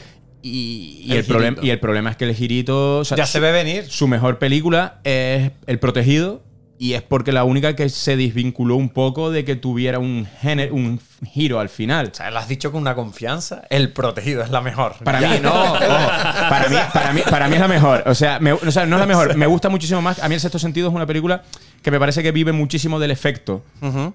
Y, 0.46 1.00
y 1.06 1.12
El 1.12 1.18
el, 1.18 1.24
problema, 1.24 1.56
y 1.62 1.70
el 1.70 1.80
problema 1.80 2.10
es 2.10 2.16
que 2.16 2.24
el 2.26 2.34
girito. 2.34 2.98
o 2.98 3.04
sea, 3.04 3.16
Ya 3.16 3.24
su- 3.26 3.32
se 3.32 3.40
ve 3.40 3.50
venir. 3.50 3.84
Su 3.88 4.06
mejor 4.06 4.38
película 4.38 5.00
es 5.04 5.52
El 5.66 5.78
Protegido. 5.78 6.42
Y 6.78 6.92
es 6.94 7.02
porque 7.02 7.30
la 7.32 7.44
única 7.44 7.76
que 7.76 7.88
se 7.88 8.16
desvinculó 8.16 8.74
un 8.76 8.88
poco 8.90 9.30
de 9.30 9.44
que 9.44 9.54
tuviera 9.56 10.00
un, 10.00 10.26
género, 10.42 10.74
un 10.74 10.98
giro 11.26 11.60
al 11.60 11.68
final. 11.68 12.10
O 12.12 12.14
sea, 12.14 12.30
lo 12.30 12.38
has 12.38 12.48
dicho 12.48 12.70
con 12.72 12.80
una 12.82 12.94
confianza. 12.94 13.62
El 13.70 13.92
protegido 13.92 14.42
es 14.42 14.50
la 14.50 14.60
mejor. 14.60 14.94
Para 15.04 15.20
Ya. 15.20 15.30
mí, 15.30 15.38
no. 15.42 15.50
ojo, 15.64 15.78
para, 15.78 16.68
mí, 16.68 16.76
para, 16.92 17.12
mí, 17.12 17.20
para 17.28 17.48
mí 17.48 17.54
es 17.54 17.60
la 17.60 17.68
mejor. 17.68 18.02
O 18.06 18.14
sea, 18.14 18.38
me- 18.40 18.52
o 18.52 18.70
sea, 18.70 18.86
no 18.86 18.96
es 18.96 19.00
la 19.00 19.06
mejor. 19.06 19.36
Me 19.36 19.46
gusta 19.46 19.68
muchísimo 19.68 20.00
más. 20.02 20.18
A 20.22 20.28
mí 20.28 20.34
El 20.34 20.40
Sexto 20.40 20.58
Sentido 20.58 20.88
es 20.88 20.94
una 20.94 21.06
película 21.06 21.42
que 21.82 21.90
me 21.90 21.98
parece 21.98 22.22
que 22.22 22.32
vive 22.32 22.52
muchísimo 22.52 22.98
del 22.98 23.10
efecto. 23.10 23.62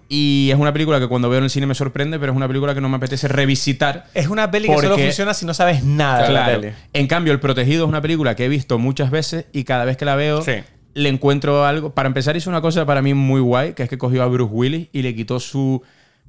Y 0.07 0.49
es 0.51 0.57
una 0.57 0.73
película 0.73 0.99
que 0.99 1.07
cuando 1.07 1.29
veo 1.29 1.37
en 1.37 1.43
el 1.45 1.49
cine 1.49 1.65
me 1.67 1.75
sorprende, 1.75 2.19
pero 2.19 2.31
es 2.31 2.35
una 2.35 2.47
película 2.47 2.73
que 2.73 2.81
no 2.81 2.89
me 2.89 2.97
apetece 2.97 3.27
revisitar. 3.27 4.05
Es 4.13 4.27
una 4.27 4.49
peli 4.51 4.67
que 4.67 4.75
solo 4.75 4.89
Porque- 4.89 5.03
funciona 5.03 5.33
si 5.33 5.45
no 5.45 5.53
sabes 5.53 5.83
nada 5.83 6.23
de 6.27 6.33
la 6.33 6.45
peli. 6.45 6.69
En 6.93 7.07
cambio, 7.07 7.33
El 7.33 7.39
Protegido 7.39 7.85
es 7.85 7.89
una 7.89 8.01
película 8.01 8.35
que 8.35 8.45
he 8.45 8.49
visto 8.49 8.79
muchas 8.79 9.11
veces 9.11 9.45
y 9.53 9.63
cada 9.63 9.85
vez 9.85 9.97
que 9.97 10.05
la 10.05 10.15
veo 10.15 10.41
Sí. 10.41 10.53
le 10.95 11.09
encuentro 11.09 11.65
algo. 11.65 11.91
Para 11.91 12.07
empezar, 12.07 12.35
hizo 12.35 12.49
una 12.49 12.61
cosa 12.61 12.85
para 12.85 13.01
mí 13.01 13.13
muy 13.13 13.39
guay, 13.41 13.73
que 13.73 13.83
es 13.83 13.89
que 13.89 13.97
cogió 13.97 14.23
a 14.23 14.27
Bruce 14.27 14.51
Willis 14.51 14.87
y 14.91 15.01
le 15.03 15.13
quitó 15.15 15.39
su 15.39 15.81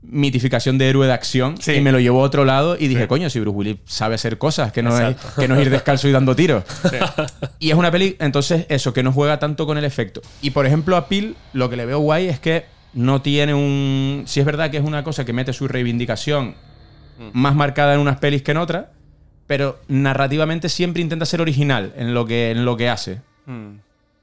mitificación 0.03 0.79
de 0.79 0.89
héroe 0.89 1.07
de 1.07 1.13
acción 1.13 1.57
Sí. 1.61 1.73
y 1.73 1.81
me 1.81 1.93
lo 1.93 2.01
llevó 2.01 2.21
a 2.23 2.27
otro 2.27 2.45
lado 2.45 2.77
y 2.79 2.89
dije, 2.89 3.07
coño, 3.07 3.29
si 3.31 3.39
Bruce 3.41 3.57
Willis 3.57 3.77
sabe 3.85 4.15
hacer 4.15 4.39
cosas, 4.39 4.73
que 4.73 4.83
no, 4.83 4.99
es, 4.99 5.17
que 5.39 5.47
no 5.47 5.55
es 5.57 5.63
ir 5.63 5.71
descalzo 5.71 6.09
y 6.09 6.13
dando 6.13 6.35
tiros. 6.35 6.65
Y 7.59 7.71
es 7.71 7.77
una 7.77 7.91
peli, 7.91 8.17
entonces, 8.19 8.65
eso, 8.71 8.93
que 8.95 9.03
no 9.03 9.13
juega 9.13 9.39
tanto 9.39 9.67
con 9.67 9.77
el 9.77 9.85
efecto. 9.85 10.23
Y 10.41 10.51
por 10.51 10.65
ejemplo, 10.67 10.97
a 10.97 11.09
Peel, 11.09 11.37
lo 11.53 11.69
que 11.69 11.77
le 11.77 11.85
veo 11.85 11.99
guay 11.99 12.29
es 12.29 12.41
que 12.41 12.65
no 12.95 13.21
tiene 13.23 13.53
un. 13.55 14.25
Si 14.27 14.41
es 14.41 14.47
verdad 14.47 14.71
que 14.71 14.79
es 14.79 14.85
una 14.85 15.05
cosa 15.05 15.25
que 15.25 15.33
mete 15.33 15.53
su 15.53 15.69
reivindicación 15.69 16.55
más 17.35 17.55
marcada 17.55 17.93
en 17.95 18.01
unas 18.01 18.19
pelis 18.19 18.41
que 18.43 18.53
en 18.53 18.57
otras, 18.57 18.87
pero 19.47 19.79
narrativamente 19.89 20.69
siempre 20.71 21.03
intenta 21.03 21.27
ser 21.27 21.43
original 21.43 21.93
en 21.97 22.15
lo 22.15 22.25
que, 22.25 22.51
en 22.51 22.65
lo 22.65 22.77
que 22.79 22.89
hace. 22.89 23.21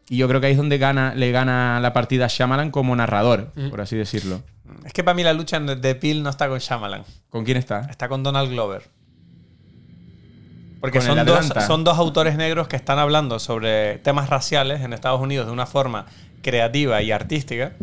Y 0.09 0.17
yo 0.17 0.27
creo 0.27 0.41
que 0.41 0.47
ahí 0.47 0.53
es 0.53 0.57
donde 0.57 0.77
gana, 0.79 1.13
le 1.13 1.31
gana 1.31 1.79
la 1.79 1.93
partida 1.93 2.25
a 2.25 2.27
Shyamalan 2.29 2.71
como 2.71 2.95
narrador, 2.95 3.51
por 3.69 3.81
así 3.81 3.95
decirlo. 3.95 4.41
Es 4.85 4.93
que 4.93 5.03
para 5.03 5.15
mí 5.15 5.23
la 5.23 5.33
lucha 5.33 5.59
de 5.59 5.95
Peel 5.95 6.23
no 6.23 6.29
está 6.29 6.47
con 6.47 6.59
Shyamalan. 6.59 7.03
¿Con 7.29 7.45
quién 7.45 7.57
está? 7.57 7.81
Está 7.89 8.07
con 8.07 8.23
Donald 8.23 8.49
Glover. 8.49 8.89
Porque 10.79 11.01
son 11.01 11.25
dos, 11.25 11.51
son 11.65 11.83
dos 11.83 11.97
autores 11.97 12.37
negros 12.37 12.67
que 12.67 12.75
están 12.75 12.99
hablando 12.99 13.39
sobre 13.39 13.97
temas 13.99 14.29
raciales 14.29 14.81
en 14.81 14.93
Estados 14.93 15.19
Unidos 15.19 15.47
de 15.47 15.51
una 15.51 15.65
forma 15.65 16.05
creativa 16.41 17.01
y 17.01 17.11
artística. 17.11 17.73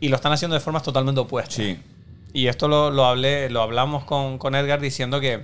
Y 0.00 0.08
lo 0.08 0.16
están 0.16 0.32
haciendo 0.32 0.54
de 0.54 0.60
formas 0.60 0.82
totalmente 0.82 1.20
opuestas. 1.20 1.54
Sí. 1.56 1.78
Y 2.32 2.48
esto 2.48 2.68
lo, 2.68 2.90
lo 2.90 3.06
hablé, 3.06 3.48
lo 3.48 3.62
hablamos 3.62 4.04
con, 4.04 4.38
con 4.38 4.54
Edgar 4.54 4.80
diciendo 4.80 5.20
que 5.20 5.42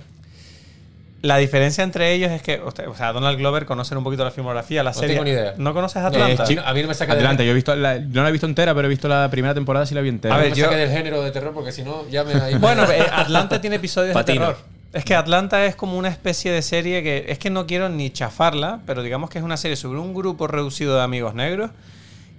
la 1.23 1.37
diferencia 1.37 1.83
entre 1.83 2.11
ellos 2.13 2.29
es 2.31 2.41
que, 2.43 2.61
usted- 2.63 2.87
o 2.87 2.95
sea, 2.95 3.11
Donald 3.13 3.39
Glover 3.39 3.65
conoce 3.65 3.95
un 3.95 4.03
poquito 4.03 4.23
la 4.23 4.29
filmografía, 4.31 4.83
la 4.83 4.91
No 4.91 4.93
serie. 4.99 5.15
tengo 5.15 5.23
ni 5.23 5.31
idea. 5.31 5.53
¿No 5.57 5.73
conoces 5.73 6.01
No, 6.01 6.07
Atlanta? 6.09 6.43
chino. 6.43 6.61
A 6.65 6.73
mí 6.73 6.81
no 6.81 6.87
me 6.89 6.93
saca 6.93 7.13
Adelante, 7.13 7.43
del, 7.43 7.47
yo 7.47 7.51
he 7.51 7.55
visto 7.55 7.75
la, 7.75 7.97
no 7.97 8.21
la 8.23 8.29
he 8.29 8.31
visto 8.31 8.45
entera, 8.45 8.75
pero 8.75 8.87
he 8.87 8.89
visto 8.89 9.07
la 9.07 9.29
primera 9.31 9.53
temporada, 9.55 9.85
sí 9.87 9.95
la 9.95 10.01
vi 10.01 10.09
entera. 10.09 10.35
A 10.35 10.37
no 10.37 10.43
ver, 10.43 10.51
me 10.51 10.57
yo- 10.57 10.65
saque 10.65 10.77
del 10.77 10.91
género 10.91 11.23
de 11.23 11.31
terror 11.31 11.53
porque 11.53 11.71
si 11.71 11.81
no 11.81 12.07
ya 12.09 12.23
me 12.23 12.33
ahí 12.33 12.55
Bueno, 12.59 12.83
eh, 12.91 13.03
Atlanta 13.11 13.59
tiene 13.61 13.77
episodios 13.77 14.13
Patino. 14.13 14.47
de 14.47 14.53
terror. 14.53 14.65
Es 14.91 15.05
que 15.05 15.15
Atlanta 15.15 15.65
es 15.65 15.75
como 15.75 15.97
una 15.97 16.09
especie 16.09 16.51
de 16.51 16.61
serie 16.61 17.01
que 17.01 17.25
es 17.29 17.39
que 17.39 17.49
no 17.49 17.65
quiero 17.65 17.89
ni 17.89 18.11
chafarla, 18.11 18.81
pero 18.85 19.01
digamos 19.01 19.29
que 19.31 19.39
es 19.39 19.43
una 19.43 19.57
serie 19.57 19.75
sobre 19.75 19.99
un 19.99 20.13
grupo 20.13 20.45
reducido 20.45 20.95
de 20.95 21.01
amigos 21.01 21.33
negros 21.33 21.71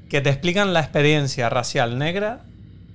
que 0.08 0.20
te 0.20 0.28
explican 0.30 0.72
la 0.72 0.78
experiencia 0.80 1.48
racial 1.48 1.98
negra 1.98 2.40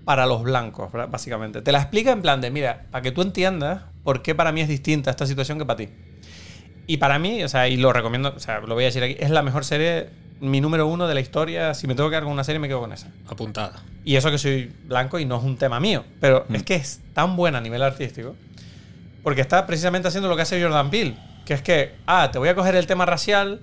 para 0.05 0.25
los 0.27 0.43
blancos, 0.43 0.89
básicamente. 1.09 1.61
Te 1.61 1.71
la 1.73 1.79
explica 1.79 2.11
en 2.11 2.21
plan 2.21 2.39
de, 2.39 2.51
mira, 2.51 2.83
para 2.89 3.01
que 3.01 3.11
tú 3.11 3.21
entiendas 3.21 3.81
por 4.09 4.23
qué 4.23 4.33
para 4.33 4.51
mí 4.51 4.59
es 4.61 4.67
distinta 4.67 5.11
esta 5.11 5.27
situación 5.27 5.59
que 5.59 5.65
para 5.65 5.77
ti. 5.77 5.89
Y 6.87 6.97
para 6.97 7.19
mí, 7.19 7.43
o 7.43 7.47
sea, 7.47 7.67
y 7.67 7.77
lo 7.77 7.93
recomiendo, 7.93 8.33
o 8.35 8.39
sea, 8.39 8.59
lo 8.59 8.73
voy 8.73 8.85
a 8.85 8.87
decir 8.87 9.03
aquí, 9.03 9.15
es 9.19 9.29
la 9.29 9.43
mejor 9.43 9.63
serie, 9.65 10.09
mi 10.39 10.61
número 10.61 10.87
uno 10.87 11.07
de 11.07 11.13
la 11.13 11.19
historia. 11.19 11.75
Si 11.75 11.85
me 11.85 11.93
tengo 11.93 12.09
que 12.09 12.13
quedar 12.13 12.23
con 12.23 12.31
una 12.33 12.43
serie, 12.43 12.57
me 12.57 12.67
quedo 12.67 12.79
con 12.79 12.91
esa. 12.91 13.09
Apuntada. 13.29 13.83
Y 14.03 14.15
eso 14.15 14.31
que 14.31 14.39
soy 14.39 14.73
blanco 14.87 15.19
y 15.19 15.25
no 15.25 15.37
es 15.37 15.43
un 15.43 15.57
tema 15.57 15.79
mío. 15.79 16.05
Pero 16.19 16.43
Mm. 16.49 16.55
es 16.55 16.63
que 16.63 16.73
es 16.73 17.01
tan 17.13 17.35
buena 17.35 17.59
a 17.59 17.61
nivel 17.61 17.83
artístico. 17.83 18.35
Porque 19.21 19.41
está 19.41 19.67
precisamente 19.67 20.07
haciendo 20.07 20.27
lo 20.27 20.35
que 20.35 20.41
hace 20.41 20.59
Jordan 20.59 20.89
Peele. 20.89 21.15
Que 21.45 21.53
es 21.53 21.61
que, 21.61 21.93
ah, 22.07 22.29
te 22.31 22.39
voy 22.39 22.49
a 22.49 22.55
coger 22.55 22.73
el 22.73 22.87
tema 22.87 23.05
racial, 23.05 23.59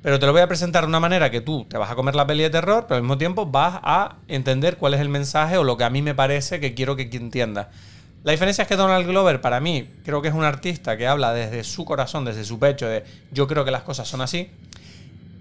pero 0.00 0.20
te 0.20 0.26
lo 0.26 0.32
voy 0.32 0.42
a 0.42 0.46
presentar 0.46 0.84
de 0.84 0.88
una 0.90 1.00
manera 1.00 1.28
que 1.32 1.40
tú 1.40 1.64
te 1.68 1.76
vas 1.76 1.90
a 1.90 1.96
comer 1.96 2.14
la 2.14 2.24
peli 2.24 2.44
de 2.44 2.50
terror, 2.50 2.84
pero 2.86 2.98
al 2.98 3.02
mismo 3.02 3.18
tiempo 3.18 3.46
vas 3.46 3.80
a 3.82 4.18
entender 4.28 4.76
cuál 4.76 4.94
es 4.94 5.00
el 5.00 5.08
mensaje 5.08 5.56
o 5.56 5.64
lo 5.64 5.76
que 5.76 5.82
a 5.82 5.90
mí 5.90 6.02
me 6.02 6.14
parece 6.14 6.60
que 6.60 6.74
quiero 6.74 6.94
que 6.94 7.08
entienda. 7.10 7.70
La 8.24 8.32
diferencia 8.32 8.62
es 8.62 8.68
que 8.68 8.76
Donald 8.76 9.06
Glover, 9.06 9.40
para 9.40 9.60
mí, 9.60 9.88
creo 10.04 10.20
que 10.20 10.28
es 10.28 10.34
un 10.34 10.44
artista 10.44 10.96
que 10.96 11.06
habla 11.06 11.32
desde 11.32 11.64
su 11.64 11.84
corazón, 11.84 12.24
desde 12.24 12.44
su 12.44 12.58
pecho, 12.58 12.86
de 12.86 13.04
yo 13.30 13.46
creo 13.46 13.64
que 13.64 13.70
las 13.70 13.82
cosas 13.82 14.08
son 14.08 14.20
así. 14.20 14.50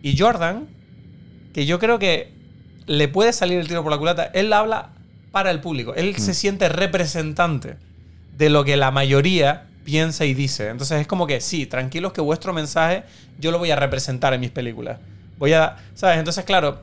Y 0.03 0.17
Jordan, 0.17 0.67
que 1.53 1.65
yo 1.65 1.79
creo 1.79 1.99
que 1.99 2.31
le 2.85 3.07
puede 3.07 3.33
salir 3.33 3.59
el 3.59 3.67
tiro 3.67 3.83
por 3.83 3.91
la 3.91 3.97
culata, 3.97 4.25
él 4.33 4.53
habla 4.53 4.89
para 5.31 5.51
el 5.51 5.59
público. 5.59 5.93
Él 5.95 6.15
se 6.17 6.33
siente 6.33 6.69
representante 6.69 7.77
de 8.37 8.49
lo 8.49 8.63
que 8.63 8.77
la 8.77 8.91
mayoría 8.91 9.65
piensa 9.83 10.25
y 10.25 10.33
dice. 10.33 10.69
Entonces 10.69 11.01
es 11.01 11.07
como 11.07 11.27
que 11.27 11.41
sí, 11.41 11.65
tranquilos 11.65 12.13
que 12.13 12.21
vuestro 12.21 12.53
mensaje 12.53 13.03
yo 13.39 13.51
lo 13.51 13.59
voy 13.59 13.71
a 13.71 13.75
representar 13.75 14.33
en 14.33 14.41
mis 14.41 14.51
películas. 14.51 14.99
Voy 15.37 15.53
a, 15.53 15.77
¿sabes? 15.95 16.17
Entonces, 16.17 16.45
claro, 16.45 16.81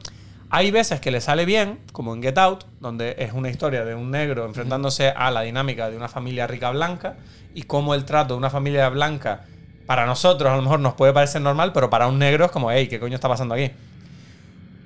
hay 0.55 0.70
veces 0.70 1.00
que 1.00 1.11
le 1.11 1.20
sale 1.20 1.46
bien, 1.46 1.80
como 1.90 2.14
en 2.14 2.22
Get 2.22 2.38
Out, 2.38 2.66
donde 2.78 3.16
es 3.18 3.32
una 3.32 3.50
historia 3.50 3.84
de 3.84 3.96
un 3.96 4.12
negro 4.12 4.46
enfrentándose 4.46 5.09
a 5.09 5.32
la 5.32 5.40
dinámica 5.40 5.90
de 5.90 5.96
una 5.96 6.09
familia 6.09 6.46
rica 6.46 6.70
blanca 6.70 7.16
y 7.57 7.64
cómo 7.64 7.92
el 7.92 8.05
trato 8.05 8.34
de 8.34 8.38
una 8.38 8.50
familia 8.50 8.88
blanca 8.88 9.46
para 9.86 10.07
nosotros 10.07 10.52
a 10.52 10.55
lo 10.55 10.62
mejor 10.62 10.78
nos 10.78 10.94
puede 10.94 11.12
parecer 11.12 11.42
normal, 11.42 11.72
pero 11.72 11.90
para 11.90 12.07
un 12.07 12.20
negro 12.20 12.44
es 12.44 12.52
como, 12.52 12.70
hey, 12.70 12.86
¿qué 12.86 13.00
coño 13.00 13.16
está 13.16 13.28
pasando 13.28 13.57
aquí? 13.57 13.72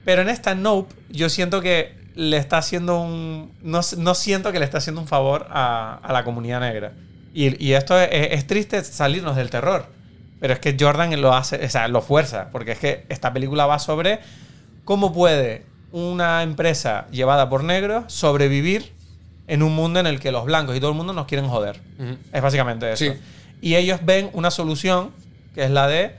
Pero 0.06 0.22
en 0.22 0.30
esta 0.30 0.54
Nope, 0.54 0.94
yo 1.10 1.28
siento 1.28 1.60
que 1.60 1.94
le 2.14 2.38
está 2.38 2.56
haciendo 2.56 3.02
un. 3.02 3.52
No, 3.60 3.80
no 3.98 4.14
siento 4.14 4.52
que 4.52 4.60
le 4.60 4.64
está 4.64 4.78
haciendo 4.78 5.02
un 5.02 5.06
favor 5.06 5.48
a, 5.50 6.00
a 6.02 6.12
la 6.14 6.24
comunidad 6.24 6.60
negra. 6.60 6.92
Y, 7.34 7.62
y 7.62 7.74
esto 7.74 8.00
es, 8.00 8.08
es 8.10 8.46
triste 8.46 8.82
salirnos 8.82 9.36
del 9.36 9.50
terror. 9.50 9.84
Pero 10.40 10.54
es 10.54 10.60
que 10.60 10.74
Jordan 10.80 11.20
lo 11.20 11.34
hace, 11.34 11.62
o 11.62 11.68
sea, 11.68 11.88
lo 11.88 12.00
fuerza. 12.00 12.48
Porque 12.52 12.72
es 12.72 12.78
que 12.78 13.04
esta 13.10 13.34
película 13.34 13.66
va 13.66 13.78
sobre 13.78 14.20
cómo 14.89 15.12
puede 15.12 15.66
una 15.93 16.43
empresa 16.43 17.07
llevada 17.11 17.51
por 17.51 17.62
negros 17.62 18.11
sobrevivir 18.11 18.95
en 19.47 19.62
un 19.62 19.74
mundo 19.74 20.01
en 20.01 20.07
el 20.07 20.18
que 20.18 20.32
los 20.32 20.47
blancos 20.47 20.74
y 20.74 20.80
todo 20.80 20.89
el 20.93 20.97
mundo 20.97 21.12
nos 21.12 21.26
quieren 21.26 21.47
joder. 21.47 21.78
Ujú. 21.99 22.16
Es 22.32 22.41
básicamente 22.41 22.91
eso. 22.91 23.05
Sí. 23.05 23.12
Y 23.61 23.74
ellos 23.74 24.01
ven 24.03 24.30
una 24.32 24.51
solución 24.51 25.11
que 25.55 25.64
es 25.64 25.70
la 25.70 25.86
de 25.89 26.16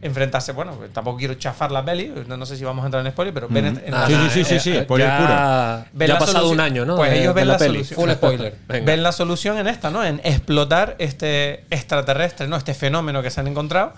enfrentarse. 0.00 0.52
Bueno, 0.52 0.78
tampoco 0.92 1.18
quiero 1.18 1.34
chafar 1.34 1.72
la 1.72 1.84
peli, 1.84 2.12
no, 2.28 2.36
no 2.36 2.46
sé 2.46 2.56
si 2.56 2.62
vamos 2.62 2.84
a 2.84 2.86
entrar 2.86 3.04
en 3.04 3.10
spoiler, 3.10 3.34
pero 3.34 3.48
ven 3.50 3.64
en- 3.66 3.82
en- 3.84 3.90
Nada, 3.90 4.06
Sí, 4.06 4.12
nada, 4.12 4.30
sí, 4.30 4.44
sí, 4.44 4.60
sí, 4.60 4.70
eh, 4.76 4.82
spoiler 4.84 5.08
ya, 5.08 5.16
puro. 5.18 5.98
Ven 5.98 6.08
ya 6.08 6.14
ha 6.14 6.20
la 6.20 6.24
pasado 6.24 6.50
un 6.50 6.60
año, 6.60 6.84
¿no? 6.84 6.94
Pues 6.94 7.10
de- 7.10 7.20
ellos 7.20 7.34
ven 7.34 7.48
la 7.48 7.54
la 7.54 7.58
peli. 7.58 7.82
solución. 7.84 7.98
Full 8.00 8.10
spoiler. 8.12 8.54
Venga. 8.68 8.86
ven 8.86 9.02
la 9.02 9.10
solución 9.10 9.58
en 9.58 9.66
esta, 9.66 9.90
¿no? 9.90 10.04
En 10.04 10.20
explotar 10.22 10.94
este 11.00 11.64
extraterrestre, 11.70 12.46
¿no? 12.46 12.54
Este 12.56 12.74
fenómeno 12.74 13.24
que 13.24 13.30
se 13.32 13.40
han 13.40 13.48
encontrado. 13.48 13.92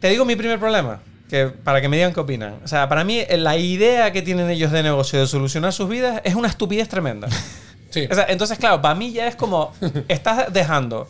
Te 0.00 0.08
digo 0.08 0.24
mi 0.24 0.34
primer 0.36 0.58
problema, 0.58 1.00
que 1.28 1.46
para 1.46 1.80
que 1.80 1.88
me 1.88 1.96
digan 1.96 2.12
qué 2.12 2.20
opinan. 2.20 2.60
O 2.64 2.68
sea, 2.68 2.88
para 2.88 3.04
mí 3.04 3.22
la 3.30 3.56
idea 3.56 4.12
que 4.12 4.22
tienen 4.22 4.48
ellos 4.50 4.72
de 4.72 4.82
negocio 4.82 5.20
de 5.20 5.26
solucionar 5.26 5.72
sus 5.72 5.88
vidas 5.88 6.20
es 6.24 6.34
una 6.34 6.48
estupidez 6.48 6.88
tremenda. 6.88 7.28
Sí. 7.90 8.06
O 8.10 8.14
sea, 8.14 8.26
entonces, 8.28 8.58
claro, 8.58 8.82
para 8.82 8.94
mí 8.94 9.12
ya 9.12 9.26
es 9.28 9.34
como 9.34 9.72
estás 10.08 10.52
dejando 10.52 11.08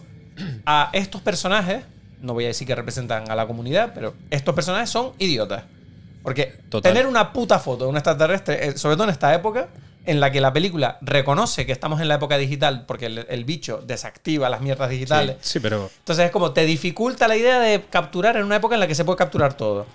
a 0.65 0.91
estos 0.93 1.21
personajes, 1.21 1.83
no 2.21 2.35
voy 2.35 2.45
a 2.45 2.47
decir 2.47 2.69
que 2.69 2.75
representan 2.77 3.29
a 3.29 3.35
la 3.35 3.49
comunidad, 3.49 3.91
pero 3.97 4.15
estos 4.31 4.55
personajes 4.55 4.89
son 4.89 5.11
idiotas. 5.19 5.65
Porque 6.23 6.55
Total. 6.69 6.93
tener 6.93 7.09
una 7.09 7.33
puta 7.33 7.59
foto 7.59 7.85
de 7.85 7.91
un 7.91 7.97
extraterrestre, 7.97 8.69
eh, 8.69 8.79
sobre 8.79 8.95
todo 8.95 9.05
en 9.05 9.11
esta 9.11 9.35
época, 9.35 9.67
en 10.05 10.21
la 10.21 10.31
que 10.31 10.41
la 10.41 10.53
película 10.53 10.99
reconoce 11.01 11.67
que 11.67 11.73
estamos 11.73 12.01
en 12.01 12.09
la 12.09 12.15
época 12.15 12.39
digital, 12.39 12.85
porque 12.87 13.07
el, 13.07 13.27
el 13.29 13.45
bicho 13.45 13.83
desactiva 13.85 14.49
las 14.49 14.61
mierdas 14.61 14.89
digitales. 14.89 15.37
Sí, 15.41 15.61
pero 15.61 15.91
Entonces 15.99 16.27
es 16.27 16.31
como 16.31 16.53
te 16.53 16.65
dificulta 16.65 17.29
la 17.29 17.37
idea 17.37 17.59
de 17.59 17.83
capturar 17.91 18.37
en 18.37 18.45
una 18.45 18.57
época 18.57 18.75
en 18.75 18.81
la 18.81 18.87
que 18.87 18.95
se 18.95 19.05
puede 19.05 19.19
capturar 19.19 19.55
todo. 19.55 19.87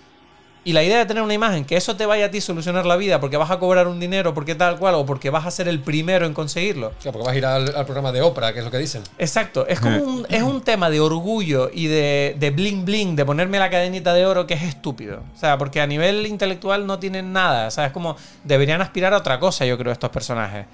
Y 0.66 0.72
la 0.72 0.82
idea 0.82 0.98
de 0.98 1.06
tener 1.06 1.22
una 1.22 1.34
imagen, 1.34 1.66
que 1.66 1.76
eso 1.76 1.98
te 1.98 2.06
vaya 2.06 2.28
a 2.28 2.32
ti 2.32 2.40
solucionar 2.40 2.86
la 2.86 2.96
vida 2.96 3.20
porque 3.20 3.36
vas 3.36 3.52
a 3.52 3.60
cobrar 3.60 3.88
un 3.88 4.00
dinero, 4.00 4.34
porque 4.34 4.56
tal 4.56 4.80
cual, 4.80 4.96
o 4.96 5.06
porque 5.06 5.30
vas 5.30 5.46
a 5.46 5.52
ser 5.52 5.68
el 5.68 5.82
primero 5.82 6.26
en 6.26 6.34
conseguirlo. 6.34 6.94
Claro, 7.02 7.12
porque 7.12 7.26
vas 7.26 7.36
a 7.36 7.38
ir 7.38 7.46
al, 7.46 7.76
al 7.76 7.86
programa 7.86 8.14
de 8.14 8.22
Oprah, 8.22 8.54
que 8.54 8.60
es 8.60 8.66
lo 8.66 8.72
que 8.72 8.78
dicen. 8.78 9.04
Exacto, 9.18 9.68
es 9.68 9.82
como 9.82 9.98
un, 9.98 10.26
es 10.30 10.42
un 10.42 10.62
tema 10.62 10.90
de 10.90 11.02
orgullo 11.02 11.70
y 11.74 11.88
de, 11.88 12.38
de 12.40 12.52
bling 12.52 12.86
bling, 12.86 13.16
de 13.18 13.26
ponerme 13.26 13.60
la 13.60 13.70
cadenita 13.70 14.14
de 14.14 14.26
oro 14.26 14.48
que 14.48 14.54
es 14.54 14.64
estúpido. 14.64 15.22
O 15.36 15.38
sea, 15.38 15.58
porque 15.58 15.82
a 15.82 15.88
nivel 15.88 16.26
intelectual 16.28 16.88
no 16.88 16.98
tienen 16.98 17.34
nada. 17.34 17.68
O 17.68 17.72
sea, 17.72 17.88
es 17.88 17.92
como 17.92 18.16
deberían 18.46 18.82
aspirar 18.82 19.14
a 19.14 19.18
otra 19.18 19.40
cosa, 19.40 19.66
yo 19.66 19.78
creo, 19.78 19.92
estos 19.92 20.12
personajes. 20.12 20.66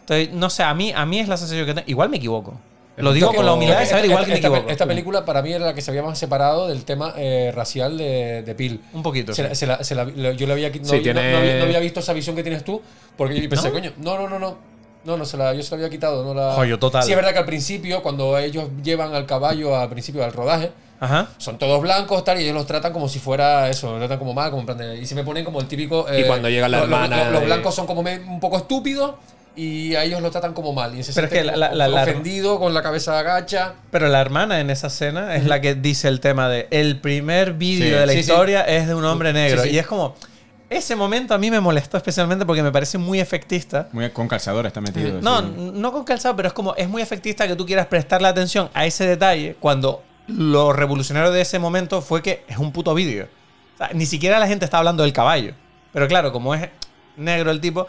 Entonces, 0.00 0.32
no 0.32 0.50
sé, 0.50 0.62
a 0.62 0.74
mí, 0.74 0.92
a 0.94 1.04
mí 1.04 1.18
es 1.18 1.26
la 1.26 1.36
sensación 1.36 1.66
que 1.66 1.74
tengo. 1.74 1.88
Igual 1.88 2.10
me 2.10 2.18
equivoco. 2.18 2.60
Lo 3.02 3.12
digo 3.12 3.32
con 3.34 3.44
la 3.44 3.52
humildad 3.54 3.80
de 3.80 3.86
saber, 3.86 4.04
igual 4.06 4.24
que 4.24 4.30
me 4.30 4.36
esta, 4.36 4.48
equivoco. 4.48 4.70
esta 4.70 4.86
película 4.86 5.24
para 5.24 5.42
mí 5.42 5.52
era 5.52 5.66
la 5.66 5.74
que 5.74 5.82
se 5.82 5.90
había 5.90 6.02
más 6.02 6.18
separado 6.18 6.68
del 6.68 6.84
tema 6.84 7.12
eh, 7.16 7.52
racial 7.54 7.98
de, 7.98 8.42
de 8.42 8.54
Peel. 8.54 8.80
Un 8.92 9.02
poquito. 9.02 9.34
Se 9.34 9.42
la- 9.42 9.48
sí. 9.50 9.56
se 9.56 9.66
la- 9.66 9.84
se 9.84 9.94
la- 9.94 10.04
lo- 10.04 10.32
yo 10.32 10.46
le 10.46 10.52
había, 10.52 10.68
no, 10.70 10.74
Sí, 10.84 10.96
no- 10.96 11.02
tiene- 11.02 11.32
no 11.32 11.38
había, 11.38 11.56
no 11.58 11.64
había 11.64 11.80
visto 11.80 12.00
esa 12.00 12.12
visión 12.12 12.34
que 12.36 12.42
tienes 12.42 12.64
tú, 12.64 12.80
porque 13.16 13.40
yo 13.40 13.48
pensé, 13.48 13.68
¿No? 13.68 13.74
coño, 13.74 13.92
no, 13.98 14.16
no, 14.18 14.28
no, 14.28 14.38
no. 14.38 14.72
No, 15.04 15.16
no, 15.16 15.24
se 15.24 15.36
la, 15.36 15.52
yo 15.52 15.64
se 15.64 15.70
la 15.72 15.78
había 15.78 15.90
quitado. 15.90 16.22
No 16.24 16.32
la... 16.32 16.52
Joyo, 16.54 16.78
total. 16.78 17.02
Sí, 17.02 17.10
es 17.10 17.16
verdad 17.16 17.32
que 17.32 17.38
al 17.40 17.44
principio, 17.44 18.04
cuando 18.04 18.38
ellos 18.38 18.66
llevan 18.84 19.12
al 19.16 19.26
caballo 19.26 19.76
al 19.76 19.88
principio 19.88 20.20
del 20.22 20.32
rodaje, 20.32 20.70
Ajá. 21.00 21.28
son 21.38 21.58
todos 21.58 21.82
blancos, 21.82 22.22
tal, 22.22 22.38
y 22.38 22.44
ellos 22.44 22.54
los 22.54 22.66
tratan 22.68 22.92
como 22.92 23.08
si 23.08 23.18
fuera 23.18 23.68
eso, 23.68 23.90
los 23.90 23.98
tratan 23.98 24.20
como 24.20 24.32
mal, 24.32 24.50
como 24.50 24.60
en 24.60 24.66
plan 24.66 24.78
de- 24.78 24.98
y 24.98 25.06
se 25.06 25.16
me 25.16 25.24
ponen 25.24 25.44
como 25.44 25.60
el 25.60 25.66
típico. 25.66 26.08
eh, 26.08 26.20
Y 26.20 26.24
cuando 26.28 26.48
llega 26.48 26.68
la 26.68 26.78
los- 26.78 26.88
los- 26.88 26.96
hermana 27.00 27.24
Los, 27.24 27.32
los 27.32 27.40
de- 27.40 27.46
blancos 27.46 27.74
son 27.74 27.84
como 27.88 28.04
me- 28.04 28.20
un 28.20 28.38
poco 28.38 28.58
estúpidos 28.58 29.16
y 29.54 29.94
a 29.94 30.04
ellos 30.04 30.22
los 30.22 30.30
tratan 30.30 30.54
como 30.54 30.72
mal. 30.72 30.98
Y 30.98 31.02
se 31.02 31.12
Pero 31.12 31.26
es 31.26 31.32
que 31.32 31.44
la- 31.44 31.56
la- 31.74 31.88
la- 31.88 32.02
ofendido, 32.02 32.58
con 32.58 32.72
la 32.74 32.82
cabeza 32.82 33.18
agacha. 33.18 33.74
Pero 33.90 34.08
la 34.08 34.20
hermana 34.20 34.60
en 34.60 34.70
esa 34.70 34.86
escena 34.86 35.36
es 35.36 35.44
la 35.46 35.60
que 35.60 35.74
dice 35.74 36.08
el 36.08 36.20
tema 36.20 36.48
de 36.48 36.68
el 36.70 37.00
primer 37.00 37.52
vídeo 37.54 37.84
Sí, 37.86 37.90
de 37.90 38.06
la 38.06 38.12
sí, 38.12 38.22
sí. 38.22 38.30
historia 38.30 38.62
es 38.62 38.86
de 38.88 38.94
un 38.94 39.04
hombre 39.04 39.32
negro. 39.32 39.62
Sí, 39.62 39.68
sí. 39.68 39.74
Y 39.74 39.78
es 39.78 39.86
como. 39.86 40.14
Ese 40.70 40.96
momento 40.96 41.34
a 41.34 41.38
mí 41.38 41.50
me 41.50 41.60
molestó 41.60 41.98
especialmente 41.98 42.46
porque 42.46 42.62
me 42.62 42.72
parece 42.72 42.96
muy 42.96 43.20
efectista. 43.20 43.88
Muy 43.92 44.08
con 44.08 44.26
calzador 44.26 44.64
está 44.64 44.80
metido. 44.80 45.20
No, 45.20 45.40
sí. 45.42 45.46
no 45.74 45.92
con 45.92 46.02
calzado, 46.04 46.34
pero 46.34 46.48
es 46.48 46.54
como. 46.54 46.74
Es 46.76 46.88
muy 46.88 47.02
efectista 47.02 47.46
que 47.46 47.54
tú 47.56 47.66
quieras 47.66 47.88
prestarle 47.88 48.28
atención 48.28 48.70
a 48.72 48.86
ese 48.86 49.06
detalle 49.06 49.54
cuando 49.60 50.02
lo 50.28 50.72
revolucionario 50.72 51.30
de 51.30 51.42
ese 51.42 51.58
momento 51.58 52.00
fue 52.00 52.22
que 52.22 52.44
es 52.48 52.56
un 52.56 52.72
puto 52.72 52.94
vídeo. 52.94 53.28
O 53.74 53.78
sea, 53.78 53.90
ni 53.92 54.06
siquiera 54.06 54.38
la 54.38 54.46
gente 54.46 54.64
está 54.64 54.78
hablando 54.78 55.02
del 55.02 55.12
caballo. 55.12 55.52
Pero 55.92 56.08
claro, 56.08 56.32
como 56.32 56.54
es 56.54 56.70
negro 57.18 57.50
el 57.50 57.60
tipo, 57.60 57.86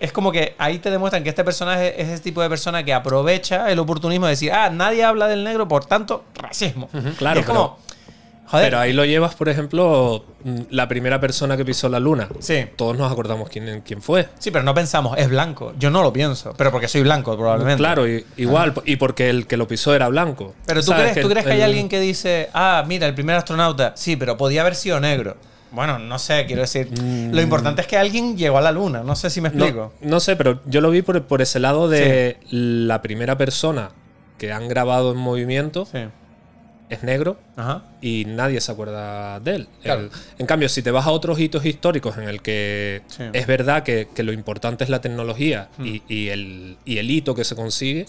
es 0.00 0.12
como 0.12 0.30
que 0.32 0.54
ahí 0.58 0.78
te 0.78 0.90
demuestran 0.90 1.22
que 1.22 1.30
este 1.30 1.44
personaje 1.44 2.00
es 2.00 2.08
ese 2.08 2.22
tipo 2.22 2.42
de 2.42 2.48
persona 2.48 2.84
que 2.84 2.92
aprovecha 2.92 3.70
el 3.70 3.78
oportunismo 3.78 4.26
de 4.26 4.30
decir, 4.30 4.52
ah, 4.52 4.70
nadie 4.70 5.04
habla 5.04 5.26
del 5.28 5.42
negro, 5.44 5.66
por 5.68 5.84
tanto, 5.86 6.24
racismo. 6.34 6.88
claro, 7.16 7.38
Y 7.38 7.42
es 7.42 7.46
como, 7.46 7.78
joder, 8.46 8.66
Pero 8.66 8.78
ahí 8.78 8.92
lo 8.92 9.04
llevas, 9.06 9.34
por 9.34 9.48
ejemplo, 9.48 10.24
mm, 10.44 10.60
la 10.70 10.86
primera 10.86 11.18
persona 11.18 11.56
que 11.56 11.64
pisó 11.64 11.88
la 11.88 11.98
luna. 11.98 12.28
Sí. 12.40 12.66
Todos 12.76 12.96
nos 12.96 13.10
acordamos 13.10 13.48
quién, 13.48 13.80
quién 13.86 14.02
fue. 14.02 14.28
sí, 14.38 14.50
pero 14.50 14.62
no 14.64 14.74
pensamos, 14.74 15.16
es 15.18 15.28
blanco. 15.30 15.72
Yo 15.78 15.90
no 15.90 16.02
lo 16.02 16.12
pienso, 16.12 16.52
pero 16.58 16.70
porque 16.70 16.88
soy 16.88 17.02
blanco, 17.02 17.34
probablemente. 17.36 17.78
Claro, 17.78 18.06
y- 18.06 18.24
igual, 18.36 18.74
y 18.84 18.96
porque 18.96 19.30
el 19.30 19.46
que 19.46 19.56
lo 19.56 19.66
pisó 19.66 19.94
era 19.94 20.08
blanco. 20.08 20.54
Pero 20.66 20.80
tú 20.80 20.86
¿Sabes 20.92 21.12
crees, 21.12 21.26
¿tú 21.26 21.30
crees 21.32 21.46
que 21.46 21.52
hay 21.52 21.62
alguien 21.62 21.88
que 21.88 22.00
dice, 22.00 22.50
ah, 22.52 22.84
mira, 22.86 23.06
el 23.06 23.14
primer 23.14 23.36
astronauta, 23.36 23.94
sí, 23.96 24.16
pero 24.16 24.36
podía 24.36 24.60
haber 24.60 24.74
sido 24.74 25.00
negro? 25.00 25.36
Bueno, 25.76 25.98
no 26.00 26.18
sé, 26.18 26.44
quiero 26.46 26.62
decir. 26.62 26.88
Lo 26.98 27.40
importante 27.42 27.82
es 27.82 27.86
que 27.86 27.96
alguien 27.98 28.36
llegó 28.36 28.58
a 28.58 28.62
la 28.62 28.72
luna, 28.72 29.02
no 29.04 29.14
sé 29.14 29.30
si 29.30 29.40
me 29.40 29.48
explico. 29.50 29.92
No, 30.00 30.10
no 30.10 30.20
sé, 30.20 30.34
pero 30.34 30.60
yo 30.64 30.80
lo 30.80 30.90
vi 30.90 31.02
por, 31.02 31.22
por 31.24 31.42
ese 31.42 31.60
lado 31.60 31.88
de 31.88 32.38
la 32.50 33.02
primera 33.02 33.36
persona 33.38 33.90
que 34.38 34.52
han 34.52 34.68
grabado 34.68 35.12
en 35.12 35.18
movimiento 35.18 35.84
Sí. 35.86 35.98
es 36.88 37.02
negro 37.02 37.38
Ajá. 37.56 37.82
y 38.00 38.24
nadie 38.26 38.60
se 38.60 38.72
acuerda 38.72 39.38
de 39.40 39.54
él. 39.56 39.68
Claro. 39.82 40.00
El- 40.02 40.10
en 40.38 40.46
cambio, 40.46 40.68
si 40.70 40.82
te 40.82 40.90
vas 40.90 41.06
a 41.06 41.10
otros 41.10 41.38
hitos 41.40 41.64
históricos 41.66 42.16
en 42.16 42.24
el 42.28 42.40
que 42.42 43.02
Sí. 43.08 43.24
es 43.32 43.46
verdad 43.46 43.82
que, 43.82 44.08
que 44.14 44.22
lo 44.22 44.32
importante 44.32 44.82
es 44.84 44.88
la 44.90 45.00
tecnología 45.02 45.68
y, 45.82 46.02
y 46.08 46.28
el, 46.28 46.78
y 46.86 46.98
el 46.98 47.10
hito 47.10 47.34
que 47.34 47.44
se 47.44 47.54
consigue, 47.54 48.06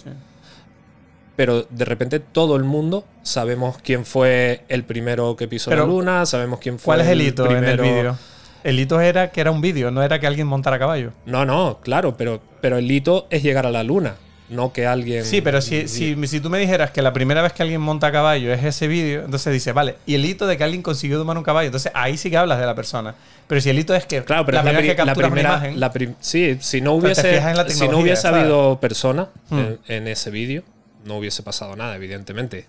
pero 1.37 1.65
de 1.69 1.85
repente 1.85 2.19
todo 2.19 2.57
el 2.57 2.65
mundo 2.65 3.05
sabemos 3.23 3.77
quién 3.81 4.05
fue 4.05 4.63
el 4.67 4.83
primero 4.83 5.37
que 5.37 5.47
pisó 5.47 5.69
Pero, 5.69 5.83
la 5.83 5.87
luna, 5.93 6.25
sabemos 6.25 6.59
quién 6.59 6.77
fue 6.79 6.85
¿Cuál 6.95 7.01
es 7.01 7.07
el 7.07 7.21
hito 7.21 7.45
en 7.45 7.63
el 7.63 7.77
primero- 7.77 7.83
vídeo? 7.83 8.17
El 8.63 8.77
hito 8.79 8.99
era 8.99 9.31
que 9.31 9.39
era 9.39 9.51
un 9.51 9.61
vídeo, 9.61 9.91
no 9.91 10.03
era 10.03 10.19
que 10.19 10.27
alguien 10.27 10.47
montara 10.47 10.77
caballo. 10.77 11.11
No, 11.25 11.45
no, 11.45 11.79
claro, 11.81 12.17
pero, 12.17 12.41
pero 12.59 12.77
el 12.79 12.91
hito 12.91 13.27
es 13.29 13.41
llegar 13.43 13.65
a 13.65 13.71
la 13.71 13.83
luna, 13.83 14.15
no 14.49 14.73
que 14.73 14.85
alguien... 14.87 15.23
Sí, 15.23 15.41
pero 15.41 15.61
si, 15.61 15.87
si, 15.87 16.15
si 16.27 16.39
tú 16.41 16.49
me 16.49 16.57
dijeras 16.57 16.91
que 16.91 17.01
la 17.01 17.13
primera 17.13 17.41
vez 17.41 17.53
que 17.53 17.61
alguien 17.63 17.79
monta 17.79 18.11
caballo 18.11 18.51
es 18.51 18.63
ese 18.65 18.87
vídeo, 18.87 19.23
entonces 19.23 19.53
dice, 19.53 19.71
vale, 19.71 19.95
y 20.05 20.15
el 20.15 20.25
hito 20.25 20.47
de 20.47 20.57
que 20.57 20.63
alguien 20.65 20.81
consiguió 20.81 21.17
domar 21.17 21.37
un 21.37 21.43
caballo, 21.43 21.67
entonces 21.67 21.91
ahí 21.95 22.17
sí 22.17 22.29
que 22.29 22.35
hablas 22.37 22.59
de 22.59 22.65
la 22.65 22.75
persona. 22.75 23.15
Pero 23.47 23.61
si 23.61 23.69
el 23.69 23.79
hito 23.79 23.93
es 23.95 24.05
que 24.05 24.23
Claro, 24.23 24.45
pero 24.45 24.57
la 24.57 24.63
primera 24.63 24.95
que 24.95 25.05
la 25.05 25.13
primera. 25.15 25.49
una 25.49 25.57
imagen, 25.59 25.79
la 25.79 25.93
prim- 25.93 26.15
sí, 26.19 26.57
si 26.59 26.81
no 26.81 26.93
hubiese, 26.93 27.39
si 27.69 27.87
no 27.87 27.99
hubiese 27.99 28.23
¿sabes? 28.23 28.41
habido 28.41 28.79
persona 28.81 29.29
Hmm. 29.49 29.59
en, 29.59 29.79
en 29.87 30.07
ese 30.09 30.29
vídeo, 30.31 30.63
no 31.07 31.17
hubiese 31.17 31.41
pasado 31.43 31.75
nada, 31.75 31.95
evidentemente. 31.95 32.65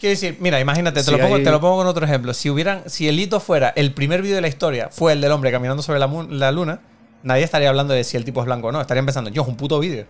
Quiero 0.00 0.12
decir, 0.12 0.36
mira, 0.40 0.58
imagínate, 0.60 1.00
te, 1.00 1.04
Si 1.04 1.10
lo 1.10 1.18
pongo, 1.18 1.34
hay- 1.36 1.44
te 1.44 1.50
lo 1.50 1.60
pongo 1.60 1.76
con 1.76 1.86
otro 1.86 2.04
ejemplo. 2.06 2.32
Si 2.32 2.48
hubieran, 2.48 2.84
si 2.86 3.06
el 3.08 3.20
hito 3.20 3.38
fuera 3.40 3.68
el 3.76 3.92
primer 3.92 4.22
vídeo 4.22 4.36
de 4.36 4.40
la 4.40 4.48
historia, 4.48 4.88
fue 4.90 5.12
el 5.12 5.20
del 5.20 5.30
hombre 5.32 5.50
caminando 5.50 5.82
sobre 5.82 5.98
la, 5.98 6.50
luna, 6.52 6.80
nadie 7.22 7.44
estaría 7.44 7.68
hablando 7.68 7.92
de 7.92 8.02
si 8.04 8.16
el 8.16 8.24
tipo 8.24 8.40
es 8.40 8.46
blanco 8.46 8.68
o 8.68 8.72
no. 8.72 8.80
Estarían 8.80 9.04
pensando, 9.04 9.28
yo, 9.28 9.42
es 9.42 9.48
un 9.48 9.56
puto 9.56 9.78
vídeo. 9.78 10.06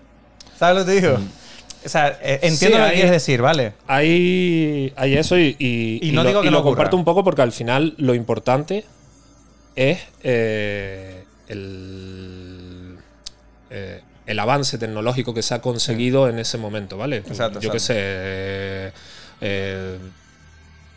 ¿Sabes 0.57 0.77
lo 0.79 0.85
que 0.87 0.93
te 0.93 1.01
digo? 1.07 1.19
O 1.85 1.89
sea, 1.89 2.09
eh, 2.23 2.39
entiendo 2.43 2.57
Sí, 2.59 2.69
lo 2.69 2.77
que 2.77 2.83
hay- 2.83 2.93
quieres 2.95 3.11
decir, 3.11 3.41
¿vale? 3.43 3.73
Hay, 3.89 4.93
hay 4.97 5.17
eso 5.17 5.37
y, 5.39 5.57
y, 5.59 5.99
Y 6.09 6.13
no 6.13 6.23
lo, 6.23 6.29
digo 6.29 6.41
que 6.43 6.49
y 6.49 6.51
no 6.51 6.59
lo 6.59 6.63
comparto 6.63 6.97
un 6.97 7.05
poco 7.05 7.25
porque 7.25 7.43
al 7.43 7.53
final 7.53 7.95
lo 7.97 8.15
importante 8.15 8.85
es 9.75 9.99
eh, 10.23 11.25
el, 11.49 12.97
eh, 13.71 14.01
el 14.31 14.39
avance 14.39 14.79
tecnológico 14.79 15.35
que 15.35 15.43
se 15.43 15.55
ha 15.55 15.61
conseguido 15.61 16.29
en 16.29 16.39
ese 16.39 16.57
momento, 16.59 16.97
¿vale? 16.97 17.19
Exacto, 17.19 17.61
Yo 17.61 17.71
qué 17.71 17.81
sé. 17.81 17.95
eh, 17.99 18.93
eh, 19.41 19.99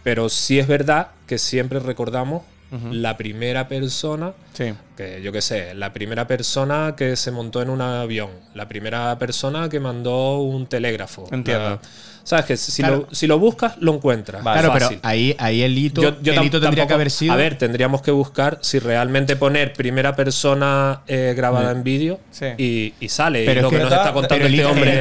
pero 0.04 0.30
sí 0.30 0.60
es 0.60 0.68
verdad 0.68 1.08
que 1.28 1.38
siempre 1.38 1.80
recordamos 1.80 2.44
la 2.92 3.18
primera 3.18 3.68
persona 3.68 4.34
Sí. 4.54 4.74
que 4.98 5.22
yo 5.22 5.32
qué 5.32 5.44
sé, 5.44 5.76
la 5.76 5.94
primera 5.94 6.26
persona 6.26 6.96
que 6.98 7.16
se 7.16 7.30
montó 7.30 7.62
en 7.62 7.70
un 7.70 7.82
avión, 7.82 8.32
la 8.56 8.68
primera 8.68 9.20
persona 9.20 9.70
que 9.70 9.80
mandó 9.80 10.40
un 10.40 10.66
telégrafo. 10.66 11.28
Entiendo. 11.32 11.70
La- 11.70 11.80
Sabes 12.24 12.46
que 12.46 12.56
si, 12.58 12.82
Claro. 12.82 13.08
lo, 13.10 13.16
si 13.16 13.28
lo 13.28 13.38
buscas, 13.38 13.74
lo 13.80 13.94
encuentras. 13.96 14.42
Vale. 14.44 14.62
Claro, 14.62 14.74
Fácil. 14.80 14.98
pero 15.02 15.10
ahí, 15.12 15.36
ahí 15.40 15.62
el 15.62 15.78
hito, 15.78 16.02
Yo- 16.02 16.22
yo 16.22 16.34
el 16.34 16.44
hito 16.44 16.60
tendría 16.62 16.84
que 16.86 16.88
tampoco- 16.88 16.94
haber 16.96 17.12
sido. 17.12 17.34
A 17.34 17.36
ver, 17.36 17.58
tendríamos 17.58 18.02
que 18.02 18.12
buscar 18.12 18.60
si 18.62 18.80
realmente 18.80 19.36
poner 19.36 19.74
primera 19.74 20.16
persona 20.16 21.02
eh, 21.08 21.34
grabada 21.36 21.72
en 21.72 21.84
vídeo 21.84 22.20
Sí. 22.32 22.46
y, 22.58 22.94
y 23.00 23.10
sale. 23.10 23.44
Pero 23.46 23.60
y 23.60 23.64
lo 23.64 23.70
que 23.70 23.76
que- 23.78 23.84
nos 23.84 23.92
está 23.92 24.14
contando 24.14 24.46
este 24.46 24.66
hombre 24.66 25.00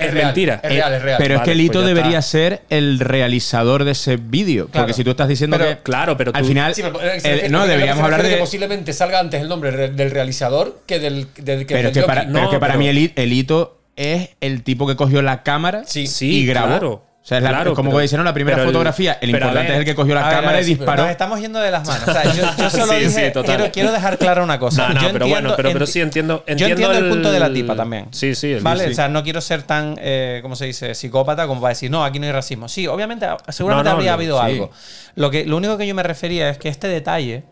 es 0.00 0.12
mentira. 0.14 0.60
Es 0.62 0.70
real, 0.70 0.94
es 0.94 1.02
real. 1.02 1.18
Pero 1.18 1.34
es 1.36 1.40
que 1.42 1.52
el 1.52 1.58
pues 1.58 1.66
hito 1.66 1.80
ya 1.82 1.86
debería 1.86 2.18
está. 2.18 2.22
ser 2.30 2.62
el 2.70 2.98
realizador 3.00 3.84
de 3.84 3.92
ese 3.92 4.16
vídeo. 4.16 4.66
Claro. 4.68 4.84
Porque 4.86 4.94
si 4.94 5.04
tú 5.04 5.10
estás 5.10 5.28
diciendo 5.28 5.56
Pero- 5.58 5.70
que. 5.70 5.82
Claro, 5.82 6.16
pero 6.16 6.32
Al 6.34 6.44
final. 6.44 6.74
Sí, 6.74 6.82
pero, 6.82 7.00
eh, 7.00 7.20
el- 7.44 7.52
no, 7.52 7.62
que 7.62 7.68
deberíamos 7.68 8.02
hablar 8.04 8.22
de. 8.22 8.30
que 8.30 8.36
posiblemente 8.36 8.92
salga 8.92 9.20
antes 9.20 9.40
el 9.40 9.48
nombre 9.48 9.70
re- 9.70 9.90
del 9.90 10.10
realizador 10.10 10.80
que 10.86 10.98
del, 10.98 11.28
del 11.36 11.66
que 11.66 11.74
Pero 11.74 11.92
que 11.92 12.02
para, 12.02 12.72
que 12.72 12.78
mí 12.78 12.88
el 13.14 13.32
hito 13.32 13.78
es 13.96 14.30
el 14.40 14.62
tipo 14.62 14.86
que 14.86 14.96
cogió 14.96 15.22
la 15.22 15.42
cámara 15.42 15.82
Sí. 15.86 16.06
Sí, 16.06 16.40
y 16.42 16.46
grabó. 16.46 16.66
claro. 16.68 17.02
O 17.22 17.26
sea, 17.26 17.38
es 17.38 17.44
la- 17.44 17.48
Claro, 17.50 17.72
como 17.72 17.90
pero- 17.96 18.22
la 18.22 18.34
primera 18.34 18.62
fotografía. 18.62 19.16
El, 19.22 19.30
importante 19.30 19.60
ver, 19.62 19.70
es 19.70 19.78
el 19.78 19.84
que 19.86 19.94
cogió 19.94 20.14
la 20.14 20.24
ver, 20.24 20.30
cámara 20.36 20.58
ver, 20.58 20.62
y 20.62 20.66
disparó. 20.74 21.02
Nos 21.04 21.10
estamos 21.10 21.40
yendo 21.40 21.58
de 21.58 21.70
las 21.70 21.86
manos. 21.88 22.06
O 22.06 22.12
sea, 22.12 22.24
yo, 22.34 22.42
yo 22.58 22.68
solo 22.70 22.92
Sí, 22.92 22.98
sí, 23.00 23.04
dije, 23.06 23.32
quiero, 23.46 23.72
quiero 23.72 23.92
dejar 23.92 24.18
clara 24.18 24.42
una 24.42 24.58
cosa. 24.58 24.88
No, 24.88 24.94
no, 24.94 25.00
yo 25.00 25.12
pero 25.14 25.26
bueno, 25.28 25.54
pero, 25.56 25.86
sí 25.86 26.02
entiendo, 26.02 26.44
yo 26.46 26.52
entiendo 26.52 26.74
entiendo 26.84 26.98
el 26.98 27.08
punto 27.10 27.32
de 27.32 27.40
la 27.40 27.50
tipa 27.50 27.74
también. 27.74 28.08
Sí, 28.10 28.34
sí, 28.34 28.52
el- 28.52 28.62
Vale, 28.62 28.84
sí. 28.84 28.90
o 28.90 28.94
sea, 28.94 29.08
no 29.08 29.22
quiero 29.22 29.40
ser 29.40 29.62
tan, 29.62 29.96
eh, 30.02 30.40
¿cómo 30.42 30.54
se 30.54 30.66
dice?, 30.66 30.94
psicópata 30.94 31.46
como 31.46 31.62
para 31.62 31.70
decir, 31.70 31.90
no, 31.90 32.04
aquí 32.04 32.18
no 32.18 32.26
hay 32.26 32.32
racismo. 32.32 32.68
Sí, 32.68 32.86
obviamente, 32.86 33.26
seguramente 33.48 33.84
No, 33.88 33.92
no, 33.92 33.96
habría 33.96 34.10
no, 34.10 34.14
habido 34.16 34.42
algo. 34.42 34.70
Lo, 35.14 35.30
que, 35.30 35.46
lo 35.46 35.56
único 35.56 35.78
que 35.78 35.86
yo 35.86 35.94
me 35.94 36.02
refería 36.02 36.50
es 36.50 36.58
que 36.58 36.68
este 36.68 36.88
detalle, 36.88 37.42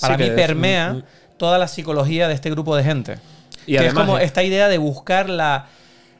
para 0.00 0.18
mí, 0.18 0.30
permea 0.34 0.96
toda 1.36 1.58
la 1.58 1.68
psicología 1.68 2.26
de 2.26 2.34
este 2.34 2.50
grupo 2.50 2.74
de 2.74 2.82
gente. 2.82 3.18
Y 3.68 3.74
que 3.74 3.78
además 3.78 3.94
es 3.94 4.00
como 4.00 4.18
es- 4.18 4.24
esta 4.24 4.42
idea 4.42 4.66
de 4.66 4.78
buscar 4.78 5.28
la... 5.28 5.66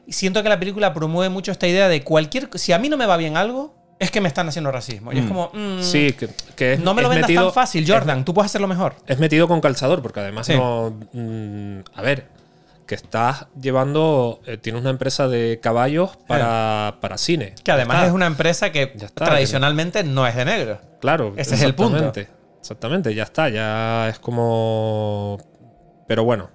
Siento 0.09 0.43
que 0.43 0.49
la 0.49 0.59
película 0.59 0.93
promueve 0.93 1.29
mucho 1.29 1.51
esta 1.51 1.67
idea 1.67 1.87
de 1.87 2.03
cualquier... 2.03 2.49
Si 2.55 2.71
a 2.73 2.79
mí 2.79 2.89
no 2.89 2.97
me 2.97 3.05
va 3.05 3.15
bien 3.17 3.37
algo, 3.37 3.73
es 3.99 4.11
que 4.11 4.19
me 4.21 4.27
están 4.27 4.47
haciendo 4.49 4.71
racismo. 4.71 5.13
Y 5.13 5.19
es 5.19 5.25
como... 5.25 5.49
mm, 5.53 5.81
Sí, 5.81 6.11
que, 6.13 6.29
que 6.55 6.73
es, 6.73 6.79
no 6.79 6.93
me 6.93 7.01
lo 7.01 7.09
vendas 7.09 7.29
metido- 7.29 7.45
tan 7.45 7.53
fácil, 7.53 7.85
Jordan. 7.89 8.25
Tú 8.25 8.33
puedes 8.33 8.51
hacerlo 8.51 8.67
mejor. 8.67 8.95
Es, 9.07 9.17
metido 9.19 9.47
con 9.47 9.61
calzador, 9.61 10.01
porque 10.01 10.19
además 10.19 10.47
Sí. 10.47 10.55
no. 10.55 10.93
mm, 11.13 11.79
a 11.95 12.01
ver, 12.01 12.27
que 12.85 12.95
estás 12.95 13.47
llevando. 13.61 14.41
eh, 14.45 14.57
tienes 14.57 14.81
una 14.81 14.89
empresa 14.89 15.29
de 15.29 15.59
caballos 15.63 16.17
para, 16.27 16.97
para 16.99 17.17
cine. 17.17 17.55
Que 17.63 17.71
además 17.71 18.05
es 18.07 18.11
una 18.11 18.25
empresa 18.25 18.73
que 18.73 18.91
está, 18.95 19.23
tradicionalmente 19.25 20.03
no 20.03 20.27
es 20.27 20.35
de 20.35 20.43
negro. 20.43 20.81
Claro, 20.99 21.33
Ese 21.37 21.55
es 21.55 21.61
el 21.61 21.73
punto. 21.75 21.97
exactamente. 21.97 22.29
Exactamente, 22.59 23.15
ya 23.15 23.23
está. 23.23 23.47
Ya 23.49 24.09
es 24.09 24.19
como. 24.19 25.37
Pero 26.07 26.23
bueno. 26.25 26.49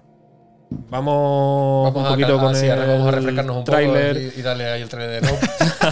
Vamos, 0.70 1.84
Vamos 1.92 2.00
un 2.02 2.06
a, 2.06 2.10
poquito 2.10 2.36
a- 2.36 2.40
con 2.40 2.54
sí, 2.56 2.66
el 2.66 2.78
vamos 2.78 3.08
a 3.08 3.10
refrescarnos 3.10 3.56
un 3.56 3.64
tráiler. 3.64 4.16
poco 4.16 4.36
y, 4.36 4.40
y 4.40 4.42
darle 4.42 4.64
ahí 4.66 4.82
el 4.82 4.88
trailer 4.88 5.22
de 5.22 5.28
Rope. 5.28 5.46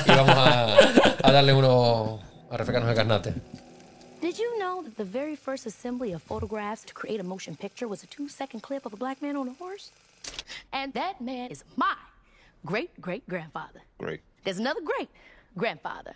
y 0.07 0.11
vamos 0.11 0.37
a, 0.37 0.77
a 1.29 1.33
darle 1.33 1.53
uno. 1.55 2.21
a 2.51 2.57
refrescarnos 2.57 2.91
el 2.91 2.97
carnate. 2.97 3.31
Did 3.33 3.41
Did 4.21 4.39
you 4.39 4.59
know 4.59 4.83
that 4.83 4.97
the 4.97 5.05
very 5.05 5.37
first 5.37 5.67
assembly 5.67 6.13
of 6.15 6.23
photographs 6.23 6.85
to 6.85 6.93
create 6.95 7.21
a 7.21 7.25
motion 7.25 7.55
picture 7.57 7.89
was 7.89 8.03
a 8.03 8.07
two 8.07 8.29
second 8.29 8.61
clip 8.63 8.85
of 8.87 8.93
a 8.93 8.97
black 8.97 9.21
man 9.23 9.37
on 9.37 9.49
a 9.49 9.55
horse? 9.59 9.91
And 10.73 10.93
that 10.95 11.21
man 11.21 11.51
is 11.51 11.65
my 11.77 11.95
great 12.65 12.91
great 13.01 13.27
grandfather. 13.29 13.81
Great. 13.99 14.21
There's 14.45 14.59
another 14.59 14.81
great 14.83 15.09
grandfather. 15.57 16.15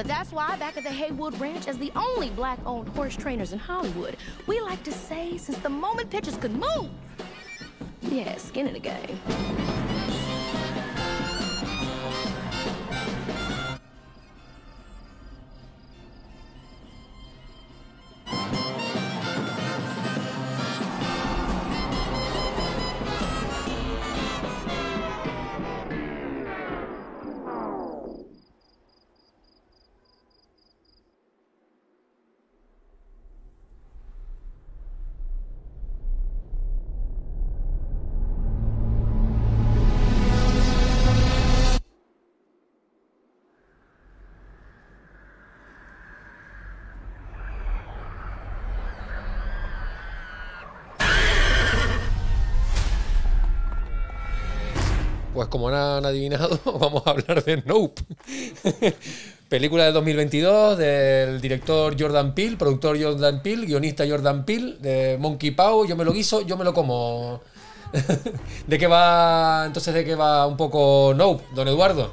But 0.00 0.06
that's 0.06 0.32
why, 0.32 0.56
back 0.56 0.78
at 0.78 0.82
the 0.82 0.88
Haywood 0.88 1.38
Ranch, 1.38 1.68
as 1.68 1.76
the 1.76 1.92
only 1.94 2.30
black 2.30 2.58
owned 2.64 2.88
horse 2.88 3.14
trainers 3.14 3.52
in 3.52 3.58
Hollywood, 3.58 4.16
we 4.46 4.58
like 4.58 4.82
to 4.84 4.92
say 4.92 5.36
since 5.36 5.58
the 5.58 5.68
moment 5.68 6.08
pictures 6.08 6.38
could 6.38 6.52
move, 6.52 6.88
had 8.10 8.40
skin 8.40 8.66
in 8.66 8.72
the 8.72 8.80
game. 8.80 9.20
Como 55.50 55.70
no 55.70 55.96
han 55.96 56.06
adivinado, 56.06 56.58
vamos 56.64 57.02
a 57.06 57.10
hablar 57.10 57.44
de 57.44 57.62
Nope. 57.66 58.02
Película 59.48 59.84
de 59.84 59.92
2022 59.92 60.78
del 60.78 61.40
director 61.40 61.96
Jordan 61.98 62.34
Peele, 62.34 62.56
productor 62.56 63.02
Jordan 63.02 63.42
Peele, 63.42 63.66
guionista 63.66 64.04
Jordan 64.08 64.44
Peele, 64.44 64.76
de 64.80 65.16
Monkey 65.18 65.50
Paw, 65.50 65.84
yo 65.86 65.96
me 65.96 66.04
lo 66.04 66.12
guiso, 66.12 66.42
yo 66.42 66.56
me 66.56 66.64
lo 66.64 66.72
como. 66.72 67.40
¿De 68.68 68.78
qué 68.78 68.86
va 68.86 69.64
entonces 69.66 69.92
de 69.92 70.04
qué 70.04 70.14
va 70.14 70.46
un 70.46 70.56
poco 70.56 71.12
Nope, 71.16 71.42
don 71.52 71.66
Eduardo? 71.66 72.12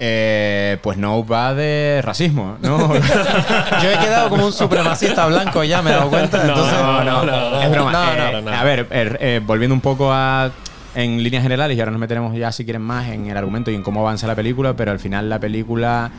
Eh, 0.00 0.78
pues 0.82 0.98
no 0.98 1.24
va 1.24 1.54
de 1.54 2.00
racismo, 2.02 2.58
¿no? 2.60 2.92
Yo 2.94 3.90
he 3.90 3.98
quedado 4.00 4.28
como 4.28 4.46
un 4.46 4.52
supremacista 4.52 5.24
blanco 5.26 5.62
ya, 5.62 5.82
me 5.82 5.90
he 5.90 5.94
dado 5.94 6.10
cuenta. 6.10 6.42
entonces, 6.44 6.76
no, 6.80 7.04
no, 7.04 7.24
no, 7.24 7.62
es 7.62 7.70
broma. 7.70 7.92
No, 7.92 8.38
Eh, 8.38 8.42
no. 8.42 8.50
A 8.52 8.64
ver, 8.64 8.88
er- 8.90 9.18
eh, 9.20 9.40
volviendo 9.46 9.72
un 9.72 9.80
poco 9.80 10.10
a 10.12 10.50
en 10.94 11.22
líneas 11.22 11.42
generales 11.42 11.76
y 11.76 11.80
ahora 11.80 11.92
nos 11.92 12.00
meteremos 12.00 12.36
ya 12.36 12.52
si 12.52 12.64
quieren 12.64 12.82
más 12.82 13.08
en 13.08 13.26
el 13.26 13.36
argumento 13.36 13.70
y 13.70 13.74
en 13.74 13.82
cómo 13.82 14.00
avanza 14.00 14.26
la 14.26 14.34
película, 14.34 14.74
pero 14.76 14.90
al 14.92 14.98
final 15.00 15.28
la 15.28 15.38
película 15.40 16.10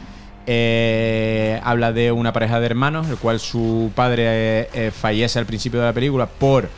eh, 0.47 1.59
habla 1.63 1.91
de 1.93 2.11
una 2.11 2.33
pareja 2.33 2.59
de 2.59 2.65
hermanos, 2.65 3.07
el 3.09 3.17
cual 3.17 3.39
su 3.39 3.91
padre 3.95 4.23
eh, 4.27 4.69
eh, 4.73 4.91
fallece 4.91 5.39
al 5.39 5.45
principio 5.45 5.79
de 5.79 5.85
la 5.87 5.93
película 5.93 6.27
por 6.27 6.69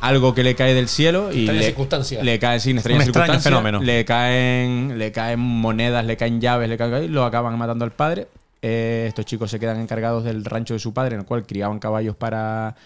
algo 0.00 0.34
que 0.34 0.42
le 0.42 0.56
cae 0.56 0.74
del 0.74 0.88
cielo 0.88 1.30
y 1.32 1.38
Extrañas 1.40 1.60
le, 1.60 1.66
circunstancias. 1.66 2.24
le 2.24 2.38
caen 2.40 2.60
sin 2.60 2.76
extrañas 2.76 3.02
Un 3.04 3.08
extraño 3.08 3.24
circunstancias, 3.34 3.44
fenómeno. 3.44 3.80
le 3.80 4.04
caen 4.04 4.98
le 4.98 5.12
caen 5.12 5.38
monedas, 5.38 6.04
le 6.04 6.16
caen 6.16 6.40
llaves, 6.40 6.68
le 6.68 6.76
caen 6.76 7.04
y 7.04 7.08
lo 7.08 7.24
acaban 7.24 7.56
matando 7.56 7.84
al 7.84 7.92
padre. 7.92 8.26
Eh, 8.62 9.06
estos 9.08 9.26
chicos 9.26 9.50
se 9.50 9.58
quedan 9.58 9.80
encargados 9.80 10.22
del 10.24 10.44
rancho 10.44 10.74
de 10.74 10.80
su 10.80 10.92
padre, 10.92 11.14
en 11.14 11.20
el 11.20 11.26
cual 11.26 11.46
criaban 11.46 11.78
caballos 11.78 12.14
para, 12.14 12.76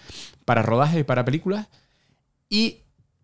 para 0.44 0.62
rodajes 0.62 1.00
y 1.00 1.04
para 1.04 1.24
películas. 1.24 1.68
Y 2.48 2.78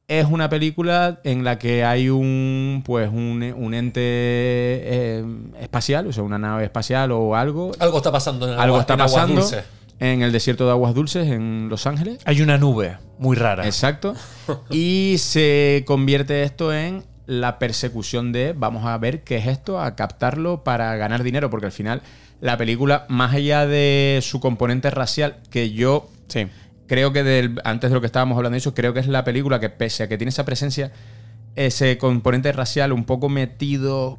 es 0.09 0.27
una 0.27 0.49
película 0.49 1.21
en 1.25 1.45
la 1.45 1.59
que 1.59 1.85
hay 1.85 2.09
un 2.11 2.83
pues 2.85 3.09
un, 3.09 3.43
un 3.57 3.75
ente 3.75 4.01
eh, 4.03 5.25
espacial, 5.61 6.07
o 6.07 6.13
sea, 6.13 6.23
una 6.23 6.39
nave 6.39 6.65
espacial 6.65 7.13
o 7.13 7.35
algo. 7.37 7.73
Algo 7.79 7.99
está 7.99 8.13
pasando 8.13 8.47
en 8.47 8.55
el 8.55 8.59
Algo 8.61 8.75
agua- 8.77 8.81
está 8.83 8.95
en 8.95 9.01
aguas 9.01 9.15
pasando 9.15 9.41
dulces. 9.41 9.65
en 10.01 10.23
el 10.23 10.33
desierto 10.33 10.65
de 10.67 10.73
aguas 10.73 10.95
dulces 10.95 11.29
en 11.29 11.69
Los 11.71 11.87
Ángeles. 11.87 12.19
Hay 12.25 12.43
una 12.43 12.59
nube 12.59 12.99
muy 13.19 13.37
rara. 13.37 13.65
Exacto. 13.67 14.15
Y 14.71 15.17
se 15.19 15.85
convierte 15.87 16.43
esto 16.43 16.75
en 16.75 17.05
la 17.27 17.59
persecución 17.59 18.33
de 18.33 18.53
vamos 18.55 18.85
a 18.85 18.99
ver 18.99 19.23
qué 19.23 19.37
es 19.37 19.47
esto, 19.47 19.81
a 19.81 19.95
captarlo 19.97 20.65
para 20.65 20.95
ganar 20.97 21.23
dinero, 21.23 21.49
porque 21.49 21.67
al 21.67 21.73
final 21.73 22.03
la 22.41 22.57
película, 22.59 23.07
más 23.09 23.33
allá 23.35 23.67
de 23.67 24.19
su 24.23 24.41
componente 24.41 24.91
racial, 24.91 25.37
que 25.51 25.71
yo 25.71 26.09
Sí. 26.29 26.47
Creo 26.93 27.11
que 27.15 27.23
del- 27.23 27.59
antes 27.65 27.89
de 27.89 27.95
lo 27.95 28.01
que 28.03 28.07
estábamos 28.07 28.37
hablando 28.37 28.53
de 28.53 28.59
eso, 28.59 28.75
creo 28.75 28.93
que 28.93 29.01
es 29.01 29.07
la 29.07 29.25
película 29.25 29.59
que 29.61 29.71
pese 29.71 30.03
a 30.03 30.09
que 30.11 30.19
tiene 30.19 30.29
esa 30.29 30.45
presencia, 30.45 30.93
ese 31.57 31.97
componente 31.97 32.53
racial 32.53 32.93
un 32.93 33.05
poco 33.05 33.31
metido, 33.31 34.19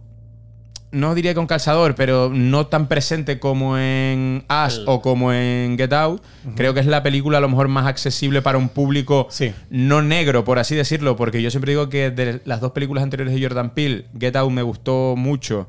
no 0.92 1.14
diría 1.14 1.36
con 1.36 1.46
calzador, 1.46 1.94
pero 1.94 2.32
no 2.34 2.66
tan 2.66 2.88
presente 2.88 3.38
como 3.38 3.78
en 3.78 4.44
Ash 4.48 4.80
o 4.88 5.02
como 5.02 5.32
en 5.34 5.78
Get 5.78 5.94
Out, 5.94 6.24
creo 6.56 6.74
que 6.74 6.80
es 6.80 6.88
la 6.88 7.04
película 7.04 7.38
a 7.38 7.42
lo 7.42 7.50
mejor 7.50 7.68
más 7.68 7.86
accesible 7.86 8.42
para 8.42 8.58
un 8.58 8.70
público 8.70 9.28
Sí. 9.30 9.54
no 9.70 10.02
negro, 10.02 10.44
por 10.44 10.58
así 10.58 10.74
decirlo, 10.74 11.16
porque 11.16 11.44
yo 11.44 11.52
siempre 11.52 11.74
digo 11.74 11.90
que 11.90 12.10
de 12.10 12.42
las 12.46 12.60
dos 12.60 12.72
películas 12.72 13.04
anteriores 13.04 13.36
de 13.36 13.42
Jordan 13.44 13.70
Peele, 13.76 14.06
Get 14.20 14.36
Out 14.36 14.52
me 14.52 14.64
gustó 14.64 15.14
mucho. 15.16 15.68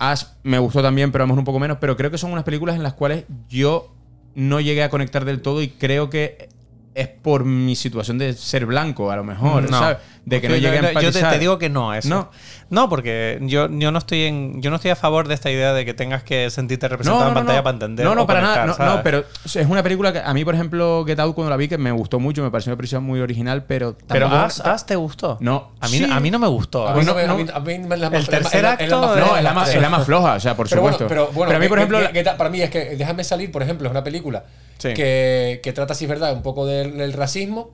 Ash 0.00 0.24
me 0.42 0.58
gustó 0.58 0.82
también, 0.82 1.12
pero 1.12 1.22
a 1.22 1.26
lo 1.26 1.28
mejor 1.28 1.38
un 1.40 1.44
poco 1.44 1.60
menos. 1.60 1.78
Pero 1.80 1.96
creo 1.96 2.10
que 2.10 2.18
son 2.18 2.32
unas 2.32 2.42
películas 2.44 2.74
en 2.74 2.82
las 2.82 2.94
cuales 2.94 3.26
yo 3.48 3.94
no 4.34 4.60
llegué 4.60 4.82
a 4.82 4.90
conectar 4.90 5.24
del 5.24 5.40
todo 5.42 5.62
y 5.62 5.68
creo 5.68 6.10
que 6.10 6.48
es 6.94 7.08
por 7.08 7.44
mi 7.44 7.76
situación 7.76 8.18
de 8.18 8.32
ser 8.34 8.66
blanco, 8.66 9.10
a 9.10 9.16
lo 9.16 9.24
mejor, 9.24 9.70
No. 9.70 9.78
¿sabes? 9.78 9.98
De 10.26 10.40
que 10.40 10.48
no 10.48 10.54
Sí, 10.56 10.60
llegué 10.60 10.78
a 10.78 11.00
yo 11.00 11.12
te, 11.12 11.22
te 11.22 11.38
digo 11.38 11.58
que 11.58 11.68
no, 11.70 11.94
eso. 11.94 12.08
No. 12.08 12.30
No, 12.68 12.88
porque 12.88 13.38
yo, 13.42 13.68
yo 13.70 13.90
no 13.90 13.98
estoy 13.98 14.24
en, 14.24 14.62
yo 14.62 14.70
no 14.70 14.76
estoy 14.76 14.92
a 14.92 14.96
favor 14.96 15.26
de 15.26 15.34
esta 15.34 15.50
idea 15.50 15.72
de 15.72 15.84
que 15.84 15.92
tengas 15.92 16.22
que 16.22 16.50
sentirte 16.50 16.86
representado 16.88 17.26
en 17.28 17.34
pantalla 17.34 17.62
para 17.64 17.74
entender. 17.74 18.06
No, 18.06 18.14
no, 18.14 18.26
para 18.26 18.40
conectar, 18.40 18.66
nada. 18.66 18.66
No, 18.68 18.74
¿sabes? 18.74 18.94
no, 18.96 19.02
pero 19.02 19.24
es 19.44 19.56
una 19.66 19.82
película 19.82 20.12
que 20.12 20.20
a 20.20 20.32
mí, 20.34 20.44
por 20.44 20.54
ejemplo, 20.54 21.02
Get 21.04 21.18
Out, 21.18 21.34
cuando 21.34 21.50
la 21.50 21.56
vi, 21.56 21.66
que 21.66 21.78
me 21.78 21.90
gustó 21.90 22.20
mucho, 22.20 22.42
me 22.44 22.50
pareció 22.50 22.70
una 22.70 22.76
película 22.76 23.00
muy 23.00 23.20
original, 23.20 23.64
pero. 23.64 23.96
Pero 24.06 24.28
As, 24.28 24.60
As 24.60 24.86
te 24.86 24.94
gustó. 24.94 25.36
No. 25.40 25.72
A 25.80 25.88
mí, 25.88 25.98
Sí. 25.98 26.06
a 26.08 26.20
mí 26.20 26.30
no 26.30 26.38
me 26.38 26.46
gustó. 26.46 26.86
A 26.86 26.94
mí, 26.94 27.04
no 27.04 27.14
me- 27.14 27.26
no- 27.26 27.32
a 27.32 27.36
mí- 27.36 27.46
a 27.52 27.60
mí 27.60 27.78
me- 27.80 27.96
la 27.96 28.08
más- 28.10 28.20
El 28.20 28.28
tercer 28.28 28.64
acto 28.66 29.00
No, 29.00 29.12
floja 29.14 29.38
es 29.38 29.44
la, 29.44 29.52
más, 29.52 29.74
es 29.74 29.80
la 29.82 29.90
más 29.90 30.04
floja, 30.06 30.34
o 30.34 30.40
sea, 30.40 30.54
por 30.54 30.68
pero 30.68 30.80
supuesto. 30.82 31.08
Bueno, 31.08 31.26
pero 31.26 31.32
bueno, 31.34 31.56
a 31.56 31.58
mí, 31.58 31.68
por 31.68 31.78
ejemplo. 31.78 31.98
para 32.36 32.50
mí 32.50 32.60
es 32.60 32.70
que 32.70 32.90
Déjame 33.00 33.24
salir, 33.24 33.50
por 33.50 33.62
ejemplo, 33.62 33.86
es 33.88 33.90
una 33.90 34.04
película 34.04 34.44
Sí. 34.78 34.94
que, 34.94 35.60
que 35.62 35.72
trata, 35.72 35.94
si 35.94 36.04
es 36.04 36.08
verdad, 36.08 36.32
un 36.34 36.42
poco 36.42 36.66
del, 36.66 36.96
del 36.98 37.12
racismo. 37.14 37.70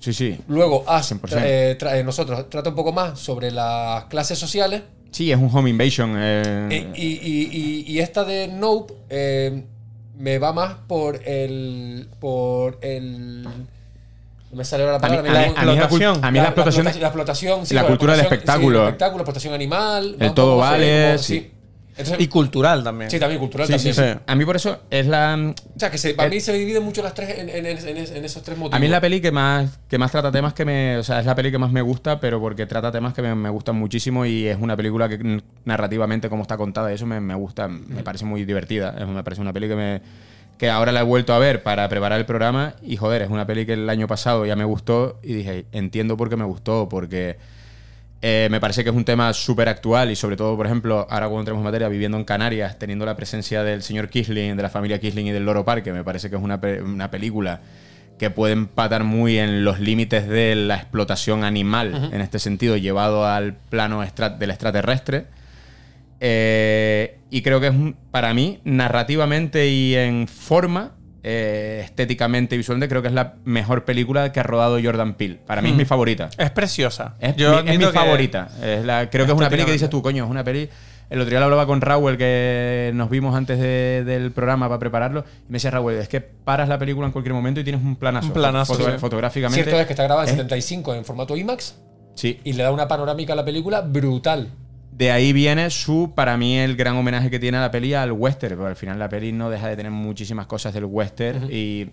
Sí, 0.00 0.12
sí. 0.12 0.38
Luego, 0.48 0.84
Ash, 0.86 1.12
100%. 1.12 1.20
tra- 1.36 1.42
eh, 1.44 1.76
tra- 1.78 1.96
eh, 1.98 2.04
nosotros 2.04 2.48
trata 2.48 2.70
un 2.70 2.76
poco 2.76 2.92
más 2.92 3.18
sobre 3.18 3.50
las 3.50 4.04
clases 4.04 4.38
sociales. 4.38 4.82
Sí, 5.10 5.32
es 5.32 5.38
un 5.38 5.50
home 5.52 5.70
invasion. 5.70 6.14
eh, 6.18 6.92
y, 6.94 7.02
y- 7.06 7.48
y- 7.52 7.84
y 7.92 7.98
esta 8.00 8.24
de 8.24 8.46
Nope 8.48 8.94
eh, 9.10 9.64
me 10.16 10.38
va 10.38 10.52
más 10.52 10.74
por 10.86 11.20
el. 11.26 12.08
por 12.20 12.78
el. 12.82 13.42
No 13.42 14.56
me 14.56 14.64
sale 14.64 14.84
ahora 14.84 14.98
la 14.98 15.06
A 15.06 15.10
mí, 15.10 15.16
palabra. 15.16 15.30
a 15.42 15.46
mí- 15.48 15.54
la- 15.54 15.60
a 15.60 15.64
mí 15.64 15.66
la, 15.66 15.72
cul- 15.72 15.82
explotación. 16.02 16.24
a 16.24 16.30
mí 16.30 16.38
la 16.38 16.44
explotación. 16.44 16.84
la 16.84 16.90
explotación, 16.90 17.66
sí, 17.66 17.74
la 17.74 17.82
bueno, 17.82 17.92
cultura 17.96 18.12
del 18.16 18.22
espectáculo. 18.22 18.78
sí, 18.78 18.82
el 18.82 18.88
espectáculo, 18.88 19.22
explotación 19.22 19.54
animal. 19.54 20.16
El 20.20 20.32
todo 20.34 20.56
vale, 20.56 21.18
sí. 21.18 21.50
Entonces, 21.98 22.20
Y 22.24 22.28
cultural 22.28 22.84
también. 22.84 23.10
sí, 23.10 23.18
también 23.18 23.40
cultural 23.40 23.66
Sí, 23.66 23.72
también. 23.72 23.94
sí. 23.94 24.20
A 24.26 24.34
mí 24.36 24.44
por 24.44 24.54
eso 24.56 24.82
es 24.88 25.06
la. 25.06 25.52
O 25.76 25.78
sea, 25.78 25.90
que 25.90 25.98
se, 25.98 26.14
para 26.14 26.28
Eh, 26.28 26.30
mí 26.34 26.40
se 26.40 26.52
dividen 26.52 26.82
mucho 26.84 27.02
las 27.02 27.12
tres 27.12 27.38
en, 27.38 27.48
en- 27.48 27.66
en- 27.66 27.78
en- 27.88 28.16
en 28.16 28.24
esos 28.24 28.42
tres 28.42 28.56
motivos. 28.56 28.76
A 28.76 28.78
mí 28.78 28.86
es 28.86 28.92
la 28.92 29.00
peli 29.00 29.20
que 29.20 29.32
más, 29.32 29.78
que 29.88 29.98
más 29.98 30.10
trata 30.12 30.30
temas 30.30 30.54
que 30.54 30.64
me. 30.64 30.96
O 30.98 31.02
sea, 31.02 31.18
es 31.20 31.26
la 31.26 31.34
peli 31.34 31.50
que 31.50 31.58
más 31.58 31.72
me 31.72 31.82
gusta, 31.82 32.20
pero 32.20 32.40
porque 32.40 32.66
trata 32.66 32.92
temas 32.92 33.14
que 33.14 33.22
me, 33.22 33.34
me 33.34 33.50
gustan 33.50 33.74
muchísimo 33.76 34.24
y 34.24 34.46
es 34.46 34.56
una 34.60 34.76
película 34.76 35.08
que 35.08 35.18
mm, 35.18 35.40
narrativamente, 35.64 36.28
como 36.28 36.42
está 36.42 36.56
contada, 36.56 36.92
eso 36.92 37.04
me, 37.06 37.20
me 37.20 37.34
gusta, 37.34 37.68
me 37.68 38.02
parece 38.02 38.24
muy 38.24 38.44
divertida. 38.44 38.94
Es- 38.98 39.06
Me 39.08 39.22
parece 39.24 39.42
una 39.42 39.52
peli 39.52 39.68
que 39.68 39.74
me. 39.76 40.00
que 40.56 40.70
ahora 40.70 40.90
la 40.92 41.00
he 41.00 41.04
vuelto 41.04 41.34
a 41.34 41.38
ver 41.38 41.62
para 41.62 41.88
preparar 41.88 42.18
el 42.18 42.26
programa 42.26 42.74
y 42.82 42.96
joder, 42.96 43.22
es 43.22 43.30
una 43.30 43.46
peli 43.46 43.64
que 43.66 43.74
el 43.74 43.88
año 43.90 44.06
pasado 44.08 44.44
ya 44.46 44.56
me 44.56 44.64
gustó 44.64 45.18
y 45.22 45.32
dije, 45.34 45.66
entiendo 45.72 46.16
por 46.16 46.28
qué 46.28 46.36
me 46.36 46.44
gustó, 46.44 46.88
porque 46.88 47.36
eh, 48.20 48.48
me 48.50 48.60
parece 48.60 48.82
que 48.82 48.90
es 48.90 48.96
un 48.96 49.04
tema 49.04 49.32
súper 49.32 49.68
actual 49.68 50.10
y 50.10 50.16
sobre 50.16 50.36
todo, 50.36 50.56
por 50.56 50.66
ejemplo, 50.66 51.06
ahora 51.10 51.26
cuando 51.26 51.40
entremos 51.40 51.60
en 51.60 51.64
materia, 51.64 51.88
viviendo 51.88 52.16
en 52.18 52.24
Canarias, 52.24 52.78
teniendo 52.78 53.06
la 53.06 53.16
presencia 53.16 53.62
del 53.62 53.82
señor 53.82 54.08
Kisling, 54.08 54.56
de 54.56 54.62
la 54.62 54.70
familia 54.70 54.98
Kisling 54.98 55.28
y 55.28 55.30
del 55.32 55.44
Loro 55.44 55.64
Parque, 55.64 55.92
me 55.92 56.02
parece 56.04 56.28
que 56.28 56.36
es 56.36 56.42
una, 56.42 56.60
pe- 56.60 56.82
una 56.82 57.10
película 57.10 57.60
que 58.18 58.30
puede 58.30 58.54
empatar 58.54 59.04
muy 59.04 59.38
en 59.38 59.64
los 59.64 59.78
límites 59.78 60.26
de 60.26 60.56
la 60.56 60.74
explotación 60.74 61.44
animal, 61.44 62.10
en 62.12 62.20
este 62.20 62.40
sentido, 62.40 62.76
llevado 62.76 63.24
al 63.24 63.54
plano 63.54 64.00
del 64.00 64.50
extraterrestre. 64.50 65.26
Eh, 66.20 67.18
y 67.30 67.42
creo 67.42 67.60
que 67.60 67.68
es, 67.68 67.74
un- 67.74 67.96
para 68.10 68.34
mí, 68.34 68.58
narrativamente 68.64 69.68
y 69.68 69.94
en 69.94 70.26
forma, 70.26 70.92
eh, 71.22 71.82
estéticamente 71.84 72.54
y 72.54 72.58
visualmente, 72.58 72.88
creo 72.88 73.02
que 73.02 73.08
es 73.08 73.14
la 73.14 73.34
mejor 73.44 73.84
película 73.84 74.32
que 74.32 74.40
ha 74.40 74.44
rodado 74.44 74.78
Jordan 74.82 75.14
Peele. 75.14 75.40
Para 75.46 75.62
mí 75.62 75.70
es 75.70 75.74
mi 75.76 75.84
favorita. 75.84 76.30
Es 76.38 76.50
preciosa. 76.50 77.14
Es 77.20 77.36
Yo 77.36 77.62
mi, 77.64 77.70
es 77.84 77.90
favorita. 77.92 78.48
Es 78.62 78.84
la, 78.84 79.10
creo 79.10 79.26
que 79.26 79.32
es 79.32 79.38
una 79.38 79.50
peli 79.50 79.64
que 79.64 79.72
dices 79.72 79.90
tú, 79.90 80.00
coño, 80.02 80.24
es 80.24 80.30
una 80.30 80.44
peli 80.44 80.68
El 81.10 81.20
otro 81.20 81.30
día 81.30 81.38
lo 81.38 81.46
hablaba 81.46 81.66
con 81.66 81.80
Raúl, 81.80 82.18
que 82.18 82.90
nos 82.94 83.08
vimos 83.08 83.34
antes 83.34 83.58
de- 83.58 84.04
del 84.04 84.30
programa 84.30 84.68
para 84.68 84.78
prepararlo. 84.78 85.24
Y 85.48 85.52
me 85.52 85.54
decía 85.56 85.70
Raúl, 85.70 85.94
es 85.94 86.06
que 86.08 86.20
paras 86.20 86.68
la 86.68 86.78
película 86.78 87.06
en 87.06 87.12
cualquier 87.12 87.32
momento 87.34 87.60
y 87.60 87.64
tienes 87.64 87.82
un 87.82 87.96
planazo. 87.96 88.26
Un 88.28 88.32
planazo, 88.34 88.74
Foto- 88.74 88.92
sí. 88.92 88.98
Fotográficamente. 88.98 89.62
Cierto 89.64 89.80
es 89.80 89.86
que 89.86 89.92
está 89.94 90.04
grabada 90.04 90.24
en 90.26 90.30
es- 90.30 90.36
75 90.36 90.94
en 90.94 91.04
formato 91.06 91.34
IMAX 91.36 91.76
Sí. 92.14 92.40
y 92.44 92.52
le 92.52 92.62
da 92.62 92.72
una 92.72 92.86
panorámica 92.88 93.32
a 93.32 93.36
la 93.36 93.44
película 93.44 93.80
brutal. 93.80 94.50
De 94.98 95.12
ahí 95.12 95.32
viene 95.32 95.70
su, 95.70 96.12
para 96.12 96.36
mí, 96.36 96.58
el 96.58 96.74
gran 96.74 96.96
homenaje 96.96 97.30
que 97.30 97.38
tiene 97.38 97.58
a 97.58 97.60
la 97.60 97.70
peli 97.70 97.94
al 97.94 98.10
western. 98.10 98.56
Porque 98.56 98.70
al 98.70 98.76
final 98.76 98.98
la 98.98 99.08
peli 99.08 99.30
no 99.30 99.48
deja 99.48 99.68
de 99.68 99.76
tener 99.76 99.92
muchísimas 99.92 100.48
cosas 100.48 100.74
del 100.74 100.86
western. 100.86 101.48
Y 101.52 101.90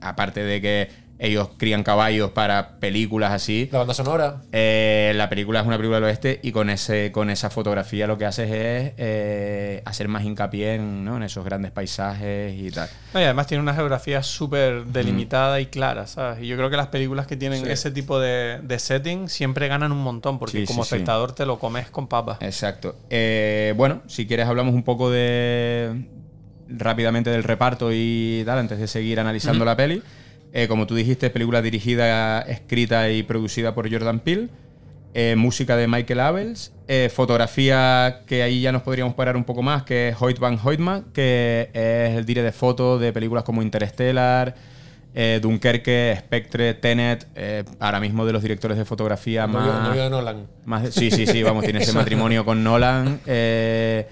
aparte 0.00 0.44
de 0.44 0.60
que 0.60 0.88
ellos 1.18 1.50
crían 1.56 1.82
caballos 1.84 2.30
para 2.32 2.80
películas 2.80 3.32
así. 3.32 3.68
La 3.72 3.78
banda 3.78 3.94
sonora. 3.94 4.42
eh, 4.52 5.12
la 5.14 5.28
película 5.28 5.60
es 5.60 5.66
una 5.66 5.76
película 5.76 5.96
del 5.98 6.04
oeste 6.04 6.40
y 6.42 6.50
con 6.52 6.70
ese 6.70 7.12
con 7.12 7.30
esa 7.30 7.50
fotografía 7.50 8.06
lo 8.08 8.18
que 8.18 8.26
haces 8.26 8.50
es 8.50 8.92
eh, 8.96 9.82
hacer 9.84 10.08
más 10.08 10.24
hincapié 10.24 10.74
en, 10.74 11.04
¿no? 11.04 11.16
en 11.16 11.22
esos 11.22 11.44
grandes 11.44 11.70
paisajes 11.70 12.52
y 12.60 12.70
tal. 12.72 12.88
No, 13.14 13.20
y 13.20 13.24
además 13.24 13.46
tiene 13.46 13.62
una 13.62 13.74
geografía 13.74 14.22
súper 14.22 14.86
delimitada 14.86 15.60
y 15.60 15.66
clara, 15.66 16.06
¿sabes? 16.08 16.42
Y 16.42 16.48
yo 16.48 16.56
creo 16.56 16.68
que 16.68 16.76
las 16.76 16.88
películas 16.88 17.26
que 17.26 17.36
tienen 17.36 17.64
Sí. 17.64 17.70
ese 17.70 17.90
tipo 17.92 18.18
de, 18.18 18.58
de 18.62 18.78
setting 18.78 19.28
siempre 19.28 19.68
ganan 19.68 19.92
un 19.92 20.02
montón, 20.02 20.38
porque 20.40 20.58
Sí, 20.60 20.64
como 20.66 20.82
sí, 20.82 20.88
sí. 20.90 20.94
espectador 20.96 21.32
te 21.32 21.46
lo 21.46 21.58
comes 21.60 21.90
con 21.90 22.08
papas. 22.08 22.38
Exacto. 22.40 22.96
Eh, 23.10 23.72
bueno, 23.76 24.02
si 24.08 24.26
quieres 24.26 24.46
hablamos 24.46 24.74
un 24.74 24.82
poco 24.82 25.10
de 25.10 26.06
rápidamente 26.68 27.30
del 27.30 27.44
reparto 27.44 27.90
y 27.92 28.42
tal, 28.44 28.58
antes 28.58 28.78
de 28.78 28.88
seguir 28.88 29.20
analizando 29.20 29.64
la 29.64 29.76
peli. 29.76 30.02
Eh, 30.56 30.68
como 30.68 30.86
tú 30.86 30.94
dijiste, 30.94 31.30
película 31.30 31.62
dirigida, 31.62 32.40
escrita 32.42 33.10
y 33.10 33.24
producida 33.24 33.74
por 33.74 33.90
Jordan 33.90 34.20
Peele. 34.20 34.48
Eh, 35.12 35.34
música 35.36 35.76
de 35.76 35.88
Michael 35.88 36.20
Abels. 36.20 36.72
Eh, 36.86 37.10
fotografía 37.12 38.20
que 38.26 38.44
ahí 38.44 38.60
ya 38.60 38.70
nos 38.70 38.82
podríamos 38.82 39.14
parar 39.14 39.36
un 39.36 39.42
poco 39.42 39.62
más, 39.62 39.82
que 39.82 40.10
es 40.10 40.16
Hoyt 40.18 40.38
van 40.38 40.56
Hoytma, 40.62 41.04
que 41.12 41.70
es 41.72 42.16
el 42.16 42.24
dire 42.24 42.42
de 42.42 42.52
foto 42.52 43.00
de 43.00 43.12
películas 43.12 43.42
como 43.42 43.62
Interstellar, 43.62 44.54
eh, 45.12 45.40
Dunkerque, 45.42 46.14
Spectre, 46.20 46.74
Tenet, 46.74 47.26
ahora 47.80 47.98
mismo 47.98 48.24
de 48.24 48.32
los 48.32 48.42
directores 48.42 48.78
de 48.78 48.84
fotografía 48.84 49.48
más... 49.48 49.88
novio 49.88 50.04
de 50.04 50.10
Nolan. 50.10 50.46
Más 50.64 50.94
sí, 50.94 51.10
sí, 51.10 51.26
sí, 51.26 51.42
vamos, 51.42 51.64
tiene 51.64 51.80
ese 51.80 51.92
matrimonio 51.94 52.44
con 52.44 52.62
Nolan. 52.62 53.20
eh, 53.26 54.06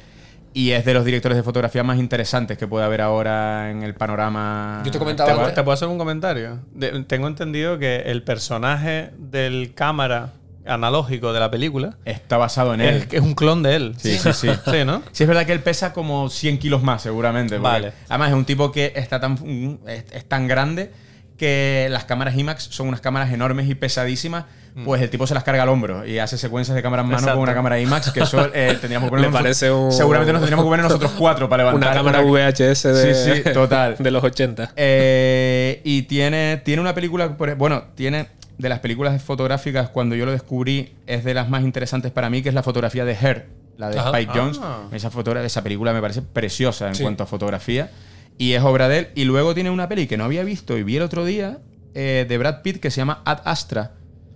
y 0.55 0.73
es 0.73 0.85
de 0.85 0.95
los 0.95 1.05
directores 1.05 1.37
de 1.37 1.43
fotografía 1.43 1.83
más 1.83 1.99
interesantes 1.99 2.59
que 2.59 2.67
puede 2.67 2.85
haber 2.85 3.01
ahora 3.01 3.71
en 3.71 3.83
el 3.83 3.95
panorama. 3.95 4.83
Yo 4.85 4.91
te 4.91 4.93
¿Te, 4.93 4.99
comentaba 4.99 5.31
puedo- 5.31 5.41
antes- 5.43 5.55
te 5.55 5.63
puedo 5.63 5.73
hacer 5.75 5.89
un 5.89 5.99
comentario? 5.99 6.59
De- 6.75 7.03
tengo 7.05 7.27
entendido 7.27 7.79
que 7.79 7.97
el 8.07 8.23
personaje 8.23 9.11
del 9.19 9.73
cámara 9.75 10.33
analógico 10.65 11.33
de 11.33 11.41
la 11.41 11.51
película 11.51 11.97
Está 12.05 12.37
basado 12.37 12.73
en 12.75 12.81
él. 12.83 12.97
es, 12.97 13.09
es 13.15 13.21
un 13.21 13.35
clon 13.35 13.63
de 13.65 13.75
él. 13.77 13.95
Sí, 13.99 14.17
sí, 14.19 14.33
sí. 14.33 14.49
Sí, 14.71 14.85
¿no? 14.85 15.03
Sí, 15.13 15.25
es 15.25 15.29
verdad 15.29 15.45
que 15.47 15.53
él 15.53 15.61
pesa 15.61 15.93
como 15.93 16.29
100 16.31 16.59
kilos 16.59 16.83
más, 16.83 17.03
seguramente. 17.03 17.59
Vale. 17.59 17.93
Además, 18.09 18.29
es 18.31 18.35
un 18.37 18.45
tipo 18.45 18.71
que 18.71 18.93
está 18.95 19.19
tan, 19.21 19.81
es, 19.89 20.05
es 20.13 20.25
tan 20.29 20.47
grande 20.47 20.93
que 21.37 21.89
las 21.91 22.05
cámaras 22.05 22.37
IMAX 22.37 22.65
son 22.71 22.87
unas 22.89 23.01
cámaras 23.01 23.33
enormes 23.33 23.69
y 23.69 23.75
pesadísimas. 23.75 24.45
Pues 24.85 25.03
el 25.03 25.11
tipo 25.11 25.27
se 25.27 25.35
las 25.35 25.45
carga 25.45 25.65
al 25.65 25.69
hombro 25.69 26.07
y 26.07 26.19
hace 26.19 26.39
secuencias 26.39 26.75
de 26.75 26.83
cámara 26.83 27.03
en 27.03 27.09
mano 27.09 27.19
Exacto. 27.19 27.35
con 27.37 27.43
una 27.43 27.53
cámara 27.55 27.79
IMAX 27.79 28.11
que 28.11 28.21
eso 28.21 28.49
eh, 28.55 28.77
tendríamos 28.81 29.09
que 29.11 29.17
poner 29.17 29.31
parece 29.31 29.71
un- 29.71 29.93
Seguramente 29.93 30.33
nos 30.33 30.41
tendríamos 30.41 30.65
que 30.65 30.69
poner 30.71 30.85
nosotros 30.85 31.13
cuatro 31.19 31.47
para 31.49 31.65
levantar. 31.65 31.91
Una 31.93 31.97
cámara 31.99 32.23
VHS 32.23 32.83
de, 32.85 33.15
Sí, 33.15 33.43
sí, 33.45 33.53
total. 33.53 33.97
de 33.99 34.11
los 34.11 34.25
80. 34.25 34.73
Eh, 34.77 35.81
y 35.85 36.03
tiene, 36.03 36.63
tiene 36.65 36.81
una 36.81 36.95
película, 36.95 37.37
por- 37.37 37.55
bueno, 37.57 37.85
tiene 37.95 38.29
de 38.59 38.69
las 38.69 38.79
películas 38.79 39.21
fotográficas, 39.23 39.91
cuando 39.91 40.15
yo 40.15 40.25
lo 40.25 40.33
descubrí, 40.33 40.95
es 41.07 41.25
de 41.25 41.35
las 41.35 41.49
más 41.51 41.63
interesantes 41.65 42.11
para 42.13 42.31
mí, 42.31 42.43
que 42.43 42.49
es 42.49 42.55
la 42.55 42.63
fotografía 42.63 43.05
de 43.05 43.13
Her, 43.13 43.47
la 43.77 43.91
de 43.91 43.99
Ajá. 43.99 44.09
Spike 44.11 44.33
Jones. 44.35 44.59
Ah. 44.63 44.85
Esa, 44.93 45.11
fotogra- 45.11 45.43
esa 45.45 45.63
película 45.63 45.93
me 45.93 46.01
parece 46.01 46.23
preciosa 46.23 46.89
en 46.89 46.95
Sí. 46.95 47.03
cuanto 47.03 47.25
a 47.25 47.27
fotografía. 47.27 47.91
Y 48.39 48.53
es 48.53 48.63
obra 48.63 48.89
de 48.89 48.99
él. 49.01 49.09
Y 49.15 49.25
luego 49.25 49.53
tiene 49.55 49.69
una 49.71 49.89
peli 49.89 50.07
que 50.07 50.17
no 50.17 50.25
había 50.25 50.45
visto 50.45 50.79
y 50.79 50.83
vi 50.83 50.97
el 50.97 51.03
otro 51.03 51.25
día, 51.25 51.59
eh, 51.95 52.25
de 52.29 52.39
Brad 52.39 52.63
Pitt, 52.63 52.81
que 52.81 52.91
se 52.91 52.99
llama 52.99 53.21
Ad 53.27 53.41
Astra. 53.45 53.93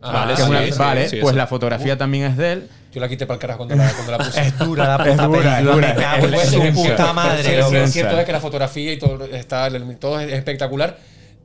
Ah, 0.09 0.13
Vale, 0.13 0.35
que 0.35 0.41
es 0.41 0.47
sí, 0.47 0.51
una- 0.51 0.63
sí, 0.65 0.71
vale, 0.79 1.09
sí, 1.09 1.17
pues 1.21 1.35
la 1.35 1.47
fotografía 1.47 1.97
también 1.99 2.25
es 2.25 2.37
de 2.37 2.53
él. 2.53 2.69
Yo 2.93 3.01
la 3.01 3.09
quité 3.09 3.27
para 3.27 3.35
el 3.37 3.41
carajo 3.41 3.59
cuando 3.67 3.77
la, 3.77 3.91
cuando 3.93 4.13
la 4.13 4.19
puse. 4.19 4.41
Es 4.47 4.59
dura 4.59 4.97
la 4.97 5.05
Es 5.05 5.11
puta 5.13 5.25
dura, 5.27 5.39
es 5.61 5.67
película, 5.67 5.75
dura. 5.75 6.17
me 6.63 6.69
Es 6.69 6.75
puta 6.75 7.13
madre. 7.13 7.59
Es 7.61 7.71
densa. 7.71 7.93
cierto 7.93 8.19
es 8.19 8.25
que 8.25 8.33
la 8.33 8.41
fotografía 8.41 8.93
y 8.93 8.99
todo, 8.99 9.25
está, 9.27 9.69
todo 10.01 10.21
es 10.21 10.33
espectacular, 10.33 10.97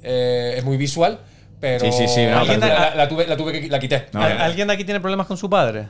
eh, 0.03 0.53
es 0.57 0.63
muy 0.63 0.77
visual, 0.77 1.19
pero 1.59 1.83
Sí, 1.85 1.91
sí, 1.91 2.07
sí, 2.07 2.25
no, 2.25 2.43
la, 2.45 2.57
la- 2.57 2.95
la 2.95 3.07
tuve, 3.09 3.27
la 3.27 3.35
tuve 3.37 3.51
que 3.61 3.67
la 3.69 3.79
quité. 3.79 4.05
No, 4.13 4.21
¿Al-. 4.21 4.41
¿Alguien 4.41 4.67
de 4.67 4.73
aquí 4.75 4.83
tiene 4.85 4.99
problemas 5.01 5.27
con 5.27 5.35
su 5.37 5.49
padre? 5.49 5.87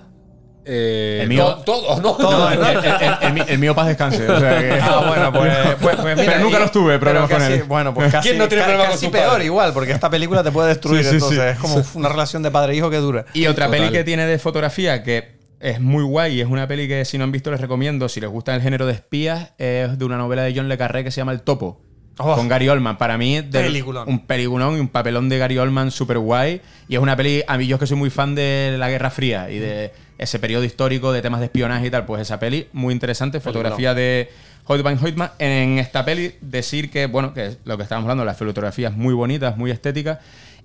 Eh, 0.64 1.20
El 1.24 1.30
mío- 1.30 1.56
Todos, 1.66 2.02
¿no? 2.02 2.18
No, 2.20 2.50
el, 2.52 2.60
el- 2.60 2.86
el- 2.86 3.18
el 3.22 3.34
mi- 3.34 3.42
el 3.48 3.58
mío 3.58 3.74
paz 3.74 3.88
descanse. 3.88 4.30
o 4.30 4.40
sea 4.40 4.60
que- 4.60 4.74
Ah, 4.82 5.04
bueno, 5.08 5.32
pues, 5.34 5.58
pues, 5.82 5.96
pues 5.96 6.18
mira, 6.18 6.32
Pero 6.34 6.44
nunca 6.44 6.58
y- 6.58 6.62
los 6.62 6.72
tuve, 6.72 7.00
problemas 7.00 7.28
pero 7.30 7.40
con 7.40 7.48
casi- 7.48 7.60
él. 7.62 7.68
Bueno, 7.68 7.94
pues 7.94 8.12
casi, 8.12 8.28
¿Quién 8.30 8.38
no 8.38 8.48
tiene 8.48 8.62
ca- 8.62 8.68
problemas 8.68 8.88
con 8.90 8.96
casi 8.98 9.06
su 9.08 9.12
peor 9.12 9.30
padre? 9.30 9.46
igual, 9.46 9.74
porque 9.74 9.92
esta 9.92 10.10
película 10.10 10.44
te 10.44 10.52
puede 10.52 10.70
destruir, 10.70 11.02
Sí, 11.04 11.10
sí, 11.10 11.16
entonces 11.16 11.40
sí. 11.40 11.50
es 11.50 11.58
como 11.58 11.84
una 11.96 12.10
relación 12.10 12.44
de 12.44 12.52
padre-hijo 12.52 12.90
que 12.92 12.98
dura. 12.98 13.26
Y 13.34 13.48
otra 13.48 13.66
Total. 13.66 13.80
peli 13.80 13.92
que 13.92 14.04
tiene 14.04 14.26
de 14.26 14.38
fotografía 14.38 15.02
que 15.04 15.40
es 15.60 15.80
muy 15.80 16.04
guay 16.04 16.36
y 16.38 16.42
es 16.42 16.48
una 16.48 16.68
peli 16.68 16.88
que 16.88 17.06
si 17.06 17.18
no 17.18 17.24
han 17.24 17.32
visto 17.32 17.50
les 17.52 17.62
recomiendo, 17.62 18.08
si 18.10 18.20
les 18.22 18.30
gusta 18.30 18.54
el 18.56 18.62
género 18.62 18.86
de 18.86 18.94
espías, 18.94 19.54
es 19.58 19.98
de 19.98 20.06
una 20.06 20.18
novela 20.18 20.44
de 20.44 20.54
John 20.56 20.70
Le 20.70 20.78
Carré 20.78 21.04
que 21.04 21.12
se 21.12 21.18
llama 21.22 21.32
El 21.32 21.42
Topo. 21.42 21.82
Oh. 22.18 22.36
con 22.36 22.48
Gary 22.48 22.70
Oldman. 22.70 22.98
Para 22.98 23.18
mí, 23.18 23.42
Peliculón. 23.42 24.08
un 24.08 24.20
peliculón 24.20 24.78
y 24.78 24.80
un 24.80 24.90
papelón 24.90 25.30
de 25.30 25.38
Gary 25.38 25.58
Oldman 25.58 25.92
súper 25.92 26.20
guay. 26.20 26.62
Y 26.88 26.96
es 26.96 27.02
una 27.02 27.16
peli, 27.16 27.44
a 27.48 27.58
mí 27.58 27.68
yo 27.68 27.78
es 27.78 27.80
que 27.80 27.88
soy 27.88 27.98
muy 27.98 28.10
fan 28.10 28.36
de 28.36 28.76
la 28.78 28.90
Guerra 28.90 29.10
Fría 29.10 29.50
y 29.50 29.60
de 29.60 29.92
ese 30.18 30.38
periodo 30.40 30.64
histórico 30.64 31.12
de 31.12 31.22
temas 31.22 31.40
de 31.40 31.48
espionaje 31.48 31.88
y 31.88 31.90
tal. 31.90 32.06
Pues 32.06 32.22
esa 32.22 32.40
peli, 32.40 32.68
muy 32.74 32.94
interesante, 32.94 33.40
fotografía 33.40 33.94
de 33.94 34.30
Hoyt 34.66 34.84
van 34.84 35.00
Hoytma. 35.02 35.34
En 35.40 35.80
esta 35.80 36.06
peli, 36.06 36.36
decir 36.42 36.92
que, 36.92 37.08
bueno, 37.08 37.34
que 37.34 37.48
es 37.48 37.58
lo 37.66 37.78
que 37.78 37.84
estábamos 37.84 38.06
hablando, 38.06 38.26
las 38.26 38.38
fotografías 38.38 38.94
muy 38.94 39.14
bonitas, 39.14 39.58
muy 39.58 39.72
estéticas. 39.72 40.20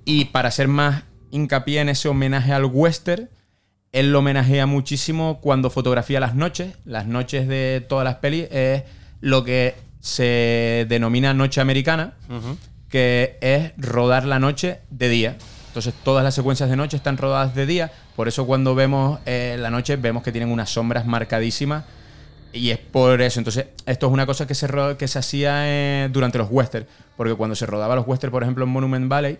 Y 0.04 0.26
para 0.26 0.50
ser 0.50 0.68
más 0.68 1.04
hincapié 1.30 1.80
en 1.80 1.88
ese 1.88 2.08
homenaje 2.08 2.52
al 2.52 2.66
western, 2.66 3.28
él 3.92 4.12
lo 4.12 4.18
homenajea 4.18 4.66
muchísimo 4.66 5.40
cuando 5.40 5.70
fotografía 5.70 6.20
las 6.20 6.34
noches. 6.34 6.74
Las 6.84 7.06
noches 7.06 7.48
de 7.48 7.84
todas 7.88 8.04
las 8.04 8.16
pelis 8.16 8.48
es 8.50 8.82
lo 9.20 9.42
que 9.44 9.74
se 10.06 10.86
denomina 10.88 11.34
noche 11.34 11.60
americana, 11.60 12.14
que 12.88 13.38
es 13.40 13.72
rodar 13.76 14.24
la 14.24 14.38
noche 14.38 14.78
de 14.88 15.08
día. 15.08 15.36
Entonces 15.66 15.94
todas 16.04 16.22
las 16.22 16.32
secuencias 16.32 16.70
de 16.70 16.76
noche 16.76 16.96
están 16.96 17.16
rodadas 17.16 17.56
de 17.56 17.66
día, 17.66 17.90
por 18.14 18.28
eso 18.28 18.46
cuando 18.46 18.76
vemos 18.76 19.18
eh, 19.26 19.56
la 19.58 19.68
noche 19.68 19.96
vemos 19.96 20.22
que 20.22 20.30
tienen 20.30 20.52
unas 20.52 20.70
sombras 20.70 21.06
marcadísimas. 21.06 21.84
Y 22.52 22.70
es 22.70 22.78
por 22.78 23.20
eso. 23.20 23.40
Entonces 23.40 23.66
esto 23.84 24.06
es 24.06 24.12
una 24.12 24.26
cosa 24.26 24.46
que 24.46 24.54
se, 24.54 24.68
que 24.96 25.08
se 25.08 25.18
hacía 25.18 25.62
eh, 25.64 26.08
durante 26.12 26.38
los 26.38 26.48
westerns, 26.52 26.86
porque 27.16 27.34
cuando 27.34 27.56
se 27.56 27.66
rodaba 27.66 27.96
los 27.96 28.06
westerns, 28.06 28.30
por 28.30 28.44
ejemplo 28.44 28.64
en 28.64 28.70
Monument 28.70 29.08
Valley, 29.08 29.38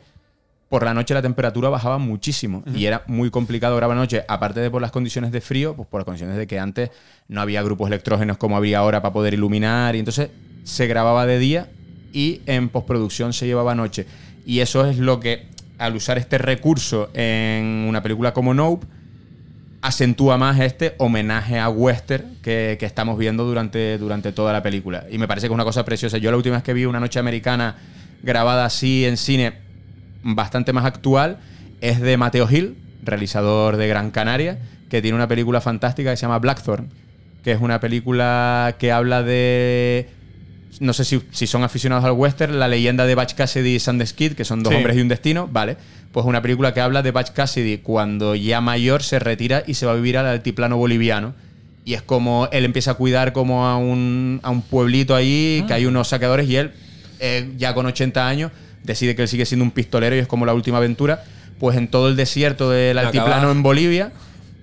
por 0.68 0.82
la 0.82 0.94
noche 0.94 1.14
la 1.14 1.22
temperatura 1.22 1.68
bajaba 1.68 1.98
muchísimo. 1.98 2.64
Y 2.74 2.86
era 2.86 3.04
muy 3.06 3.30
complicado 3.30 3.76
grabar 3.76 3.96
noche, 3.96 4.24
aparte 4.26 4.58
de 4.58 4.68
por 4.68 4.82
las 4.82 4.90
condiciones 4.90 5.30
de 5.30 5.40
frío, 5.40 5.76
pues 5.76 5.88
por 5.88 6.00
las 6.00 6.04
condiciones 6.06 6.36
de 6.36 6.48
que 6.48 6.58
antes 6.58 6.90
no 7.28 7.40
había 7.40 7.62
grupos 7.62 7.86
electrógenos 7.86 8.36
como 8.36 8.56
habría 8.56 8.78
ahora 8.78 9.00
para 9.00 9.12
poder 9.12 9.32
iluminar. 9.32 9.94
Y 9.94 10.00
entonces 10.00 10.28
se 10.66 10.88
grababa 10.88 11.26
de 11.26 11.38
día 11.38 11.68
y 12.12 12.40
en 12.46 12.68
postproducción 12.68 13.32
se 13.32 13.46
llevaba 13.46 13.76
noche. 13.76 14.04
Y 14.44 14.60
eso 14.60 14.84
es 14.84 14.98
lo 14.98 15.20
que, 15.20 15.46
al 15.78 15.94
usar 15.94 16.18
este 16.18 16.38
recurso 16.38 17.08
en 17.14 17.86
una 17.88 18.02
película 18.02 18.32
como 18.32 18.52
Nope, 18.52 18.86
acentúa 19.80 20.36
más 20.36 20.58
este 20.58 20.96
homenaje 20.98 21.60
a 21.60 21.68
western 21.68 22.38
que, 22.42 22.76
que 22.80 22.84
estamos 22.84 23.16
viendo 23.16 23.44
durante, 23.44 23.96
durante 23.96 24.32
toda 24.32 24.52
la 24.52 24.62
película. 24.62 25.04
Y 25.08 25.18
me 25.18 25.28
parece 25.28 25.46
que 25.46 25.52
es 25.52 25.54
una 25.54 25.64
cosa 25.64 25.84
preciosa. 25.84 26.18
Yo 26.18 26.32
la 26.32 26.36
última 26.36 26.56
vez 26.56 26.64
que 26.64 26.72
vi 26.72 26.84
una 26.84 26.98
noche 26.98 27.20
americana 27.20 27.76
grabada 28.24 28.64
así 28.64 29.04
en 29.04 29.16
cine, 29.16 29.52
bastante 30.24 30.72
más 30.72 30.84
actual, 30.84 31.38
es 31.80 32.00
de 32.00 32.16
Mateo 32.16 32.50
Hill, 32.50 32.76
realizador 33.04 33.76
de 33.76 33.86
Gran 33.86 34.10
Canaria, 34.10 34.58
que 34.90 35.00
tiene 35.00 35.14
una 35.14 35.28
película 35.28 35.60
fantástica 35.60 36.10
que 36.10 36.16
se 36.16 36.22
llama 36.22 36.40
Blackthorn, 36.40 36.88
que 37.44 37.52
es 37.52 37.60
una 37.60 37.78
película 37.78 38.74
que 38.80 38.90
habla 38.90 39.22
de... 39.22 40.15
No 40.80 40.92
sé 40.92 41.04
si, 41.04 41.22
si 41.30 41.46
son 41.46 41.64
aficionados 41.64 42.04
al 42.04 42.12
western, 42.12 42.58
la 42.58 42.68
leyenda 42.68 43.06
de 43.06 43.14
Butch 43.14 43.34
Cassidy 43.34 43.76
y 43.76 43.78
Sanders 43.80 44.12
Kid, 44.12 44.32
que 44.34 44.44
son 44.44 44.62
dos 44.62 44.70
Sí. 44.72 44.76
hombres 44.76 44.96
y 44.96 45.00
un 45.00 45.08
destino, 45.08 45.48
¿vale? 45.50 45.76
Pues 46.12 46.26
una 46.26 46.42
película 46.42 46.74
que 46.74 46.80
habla 46.80 47.02
de 47.02 47.10
Butch 47.12 47.30
Cassidy 47.32 47.78
cuando 47.78 48.34
ya 48.34 48.60
mayor 48.60 49.02
se 49.02 49.18
retira 49.18 49.62
y 49.66 49.74
se 49.74 49.86
va 49.86 49.92
a 49.92 49.94
vivir 49.94 50.18
al 50.18 50.26
altiplano 50.26 50.76
boliviano. 50.76 51.34
Y 51.84 51.94
es 51.94 52.02
como 52.02 52.48
él 52.52 52.64
empieza 52.64 52.90
a 52.90 52.94
cuidar 52.94 53.32
como 53.32 53.66
a 53.66 53.76
un, 53.78 54.40
a 54.42 54.50
un 54.50 54.60
pueblito 54.62 55.14
ahí, 55.14 55.64
que 55.66 55.72
hay 55.74 55.86
unos 55.86 56.08
saqueadores 56.08 56.48
y 56.48 56.56
él, 56.56 56.72
eh, 57.20 57.48
ya 57.56 57.74
con 57.74 57.86
80 57.86 58.26
años, 58.28 58.50
decide 58.82 59.14
que 59.16 59.22
él 59.22 59.28
sigue 59.28 59.46
siendo 59.46 59.64
un 59.64 59.70
pistolero 59.70 60.14
y 60.16 60.18
es 60.18 60.26
como 60.26 60.44
la 60.46 60.52
última 60.54 60.78
aventura. 60.78 61.22
Pues 61.60 61.76
en 61.78 61.88
todo 61.88 62.08
el 62.08 62.16
desierto 62.16 62.68
del 62.70 62.98
altiplano 62.98 63.50
en 63.50 63.62
Bolivia 63.62 64.12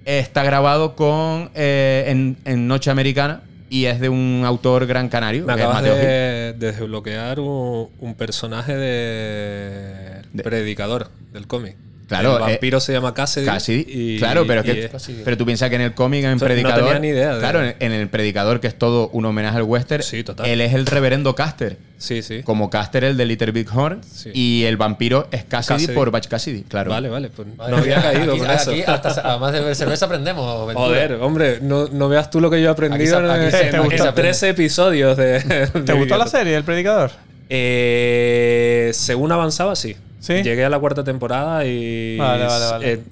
eh, 0.05 0.19
está 0.19 0.43
grabado 0.43 0.95
con 0.95 1.49
eh, 1.55 2.03
en, 2.07 2.37
en 2.45 2.67
Noche 2.67 2.91
Americana 2.91 3.41
y 3.74 3.86
es 3.88 3.99
de 3.99 4.07
un 4.09 4.43
autor 4.45 4.86
gran 4.86 5.09
canario, 5.09 5.45
Me 5.45 5.55
que 5.55 5.59
es 5.61 5.65
acabas 5.65 5.84
de, 5.84 5.89
de 5.95 6.53
desbloquear 6.53 7.39
un, 7.39 7.89
un 7.99 8.13
personaje 8.15 8.76
de, 8.76 10.21
De- 10.32 10.43
predicador 10.43 11.09
del 11.32 11.47
cómic. 11.47 11.76
Claro, 12.07 12.35
el 12.35 12.41
vampiro 12.41 12.79
se 12.79 12.91
llama 12.93 13.13
Cassidy. 13.13 13.45
Casi, 13.45 13.85
y- 13.87 14.19
claro, 14.19 14.45
pero, 14.45 14.61
es 14.61 14.67
y 14.67 14.71
que, 14.71 14.85
es- 14.85 14.91
pero 15.23 15.37
tú 15.37 15.45
piensas 15.45 15.69
que 15.69 15.75
en 15.75 15.81
el 15.81 15.93
cómic, 15.93 16.23
en 16.25 16.31
no 16.33 16.37
Predicador. 16.37 16.83
tenía 16.85 16.99
ni 16.99 17.07
idea 17.07 17.33
de- 17.35 17.39
Claro, 17.39 17.63
en, 17.63 17.75
en 17.79 17.91
el 17.91 18.09
Predicador, 18.09 18.59
que 18.59 18.67
es 18.67 18.75
todo 18.77 19.09
un 19.13 19.25
homenaje 19.25 19.57
al 19.57 19.63
western, 19.63 20.03
Sí, 20.03 20.23
total. 20.23 20.45
él 20.45 20.61
es 20.61 20.73
el 20.73 20.85
reverendo 20.85 21.33
Caster. 21.33 21.77
Sí, 21.97 22.21
sí. 22.21 22.43
Como 22.43 22.69
Caster, 22.69 23.05
el 23.05 23.15
de 23.15 23.25
Little 23.25 23.51
Big 23.53 23.67
Horn. 23.73 24.01
Sí. 24.03 24.31
Y 24.33 24.65
el 24.65 24.75
vampiro 24.75 25.27
es 25.31 25.45
Cassidy, 25.45 25.75
Cassidy. 25.75 25.93
por 25.95 26.11
Batch 26.11 26.27
Cassidy, 26.27 26.63
claro. 26.63 26.91
Vale, 26.91 27.07
vale. 27.07 27.29
Pues 27.29 27.47
no 27.57 27.77
había 27.77 28.01
caído 28.01 28.33
aquí, 28.33 28.39
con 28.41 28.51
eso. 28.51 28.71
aquí 28.71 28.83
hasta, 28.85 29.09
además 29.21 29.53
de 29.53 29.59
beber 29.61 29.75
cerveza 29.75 30.05
aprendemos. 30.05 30.67
Ventura. 30.67 30.85
Joder, 30.87 31.13
hombre, 31.21 31.59
no, 31.61 31.87
no 31.87 32.09
veas 32.09 32.29
tú 32.29 32.41
lo 32.41 32.51
que 32.51 32.61
yo 32.61 32.67
he 32.67 32.71
aprendido 32.71 33.17
Aquí 33.17 33.25
se- 33.27 33.31
aquí 33.33 33.45
en, 33.45 33.51
se- 33.51 33.69
en- 33.69 33.75
en 33.75 33.81
aprende. 33.81 34.11
13 34.13 34.49
episodios 34.49 35.15
de. 35.17 35.69
¿Te 35.85 35.93
gustó 35.93 36.17
la 36.17 36.27
serie, 36.27 36.55
El 36.57 36.63
Predicador? 36.65 37.11
Eh, 37.49 38.91
según 38.93 39.31
avanzaba, 39.31 39.75
sí. 39.75 39.95
¿Sí? 40.24 40.41
Llegué 40.41 40.63
a 40.63 40.69
la 40.69 40.80
cuarta 40.80 41.03
temporada 41.03 41.65
y. 41.65 42.15
Vale, 42.17 42.45
vale, 42.45 42.65
vale. 42.65 42.93
eh, 42.93 43.03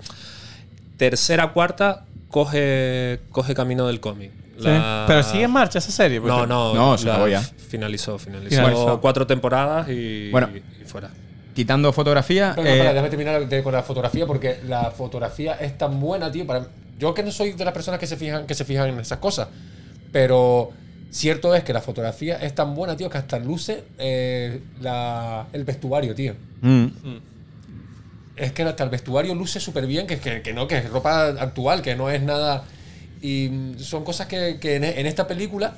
tercera, 0.95 1.51
cuarta, 1.51 2.05
coge, 2.30 3.20
coge 3.32 3.53
camino 3.53 3.86
del 3.88 3.99
cómic. 3.99 4.32
La- 4.59 5.03
Pero 5.07 5.22
sigue 5.24 5.43
en 5.43 5.51
marcha 5.51 5.80
esa 5.80 5.91
serie. 5.91 6.20
No, 6.22 6.28
porque- 6.28 6.47
no, 6.47 6.74
No, 6.74 6.97
se 6.97 7.05
la 7.07 7.14
acabó 7.16 7.28
ya. 7.28 7.41
Finalizó, 7.41 8.18
finalizó. 8.18 8.49
Finalizó. 8.55 9.01
Cuatro 9.01 9.28
temporadas 9.28 9.89
y, 9.89 10.30
Bueno. 10.32 10.49
y 10.55 10.86
fuera. 10.86 11.09
Quitando 11.53 11.91
fotografía. 11.91 12.53
Pero, 12.55 12.68
eh, 12.68 12.72
espera, 12.74 12.93
déjame 12.93 13.09
terminar 13.09 13.64
con 13.64 13.74
la 13.74 13.84
fotografía 13.84 14.26
porque 14.26 14.59
la 14.68 14.91
fotografía 14.91 15.55
es 15.55 15.78
tan 15.78 15.99
buena, 15.99 16.32
tío. 16.32 16.45
Para, 16.47 16.68
yo 16.97 17.14
que 17.14 17.24
no 17.24 17.32
soy 17.32 17.51
de 17.53 17.66
las 17.66 17.74
personas 17.74 17.99
que 17.99 18.07
se 18.07 18.16
fijan, 18.16 18.45
que 18.47 18.53
se 18.53 18.64
fijan 18.64 18.88
en 18.89 18.99
esas 18.99 19.18
cosas. 19.18 19.49
Pero 20.14 20.70
cierto 21.12 21.53
es 21.55 21.64
que 21.64 21.74
la 21.74 21.82
fotografía 21.82 22.38
es 22.41 22.55
tan 22.55 22.74
buena, 22.74 22.95
tío, 22.97 23.09
que 23.09 23.18
hasta 23.18 23.38
luce 23.39 23.84
eh, 23.99 24.62
la- 24.82 25.47
el 25.53 25.64
vestuario, 25.66 26.16
tío. 26.16 26.36
mm, 26.62 26.86
Es 28.38 28.53
que 28.53 28.64
hasta 28.64 28.84
el 28.84 28.89
vestuario 28.89 29.36
luce 29.36 29.59
súper 29.59 29.86
bien, 29.86 30.07
que, 30.07 30.18
que, 30.20 30.41
que 30.41 30.53
no, 30.53 30.68
que 30.68 30.78
es 30.78 30.89
ropa 30.89 31.28
actual, 31.28 31.82
que 31.82 31.95
no 31.95 32.09
es 32.09 32.22
nada. 32.24 32.64
Y 33.22 33.49
mm, 33.49 33.80
son 33.80 34.03
cosas 34.03 34.28
que, 34.28 34.57
que 34.59 34.78
en, 34.78 34.84
en 34.84 35.05
esta 35.05 35.28
película, 35.28 35.76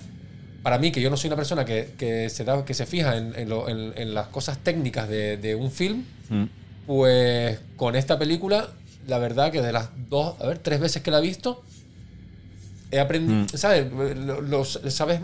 para 0.61 0.77
mí, 0.77 0.91
que 0.91 1.01
yo 1.01 1.09
no 1.09 1.17
soy 1.17 1.27
una 1.29 1.35
persona 1.35 1.65
que, 1.65 1.89
que 1.97 2.29
se, 2.29 2.45
da, 2.45 2.63
que 2.63 2.73
se 2.73 2.85
fija 2.85 3.17
en, 3.17 3.33
en 3.35 3.49
lo- 3.49 3.67
en- 3.67 3.93
en 3.97 4.13
las 4.13 4.27
cosas 4.27 4.59
técnicas 4.59 5.09
de, 5.09 5.35
de 5.37 5.55
un 5.55 5.71
film, 5.71 6.05
mm. 6.29 6.43
pues 6.87 7.59
con 7.75 7.95
esta 7.95 8.17
película, 8.17 8.69
la 9.07 9.17
verdad 9.17 9.51
que 9.51 9.61
de 9.61 9.73
las 9.73 9.89
dos, 10.09 10.39
a 10.39 10.45
ver, 10.47 10.59
tres 10.59 10.79
veces 10.79 11.01
que 11.01 11.11
la 11.11 11.17
he 11.19 11.21
visto, 11.21 11.63
he 12.93 12.99
aprendido, 12.99 13.41
Mm. 13.41 13.47
¿sabes? 13.57 13.91
Lo- 13.91 14.41
los- 14.41 14.79
¿Sabes? 14.89 15.19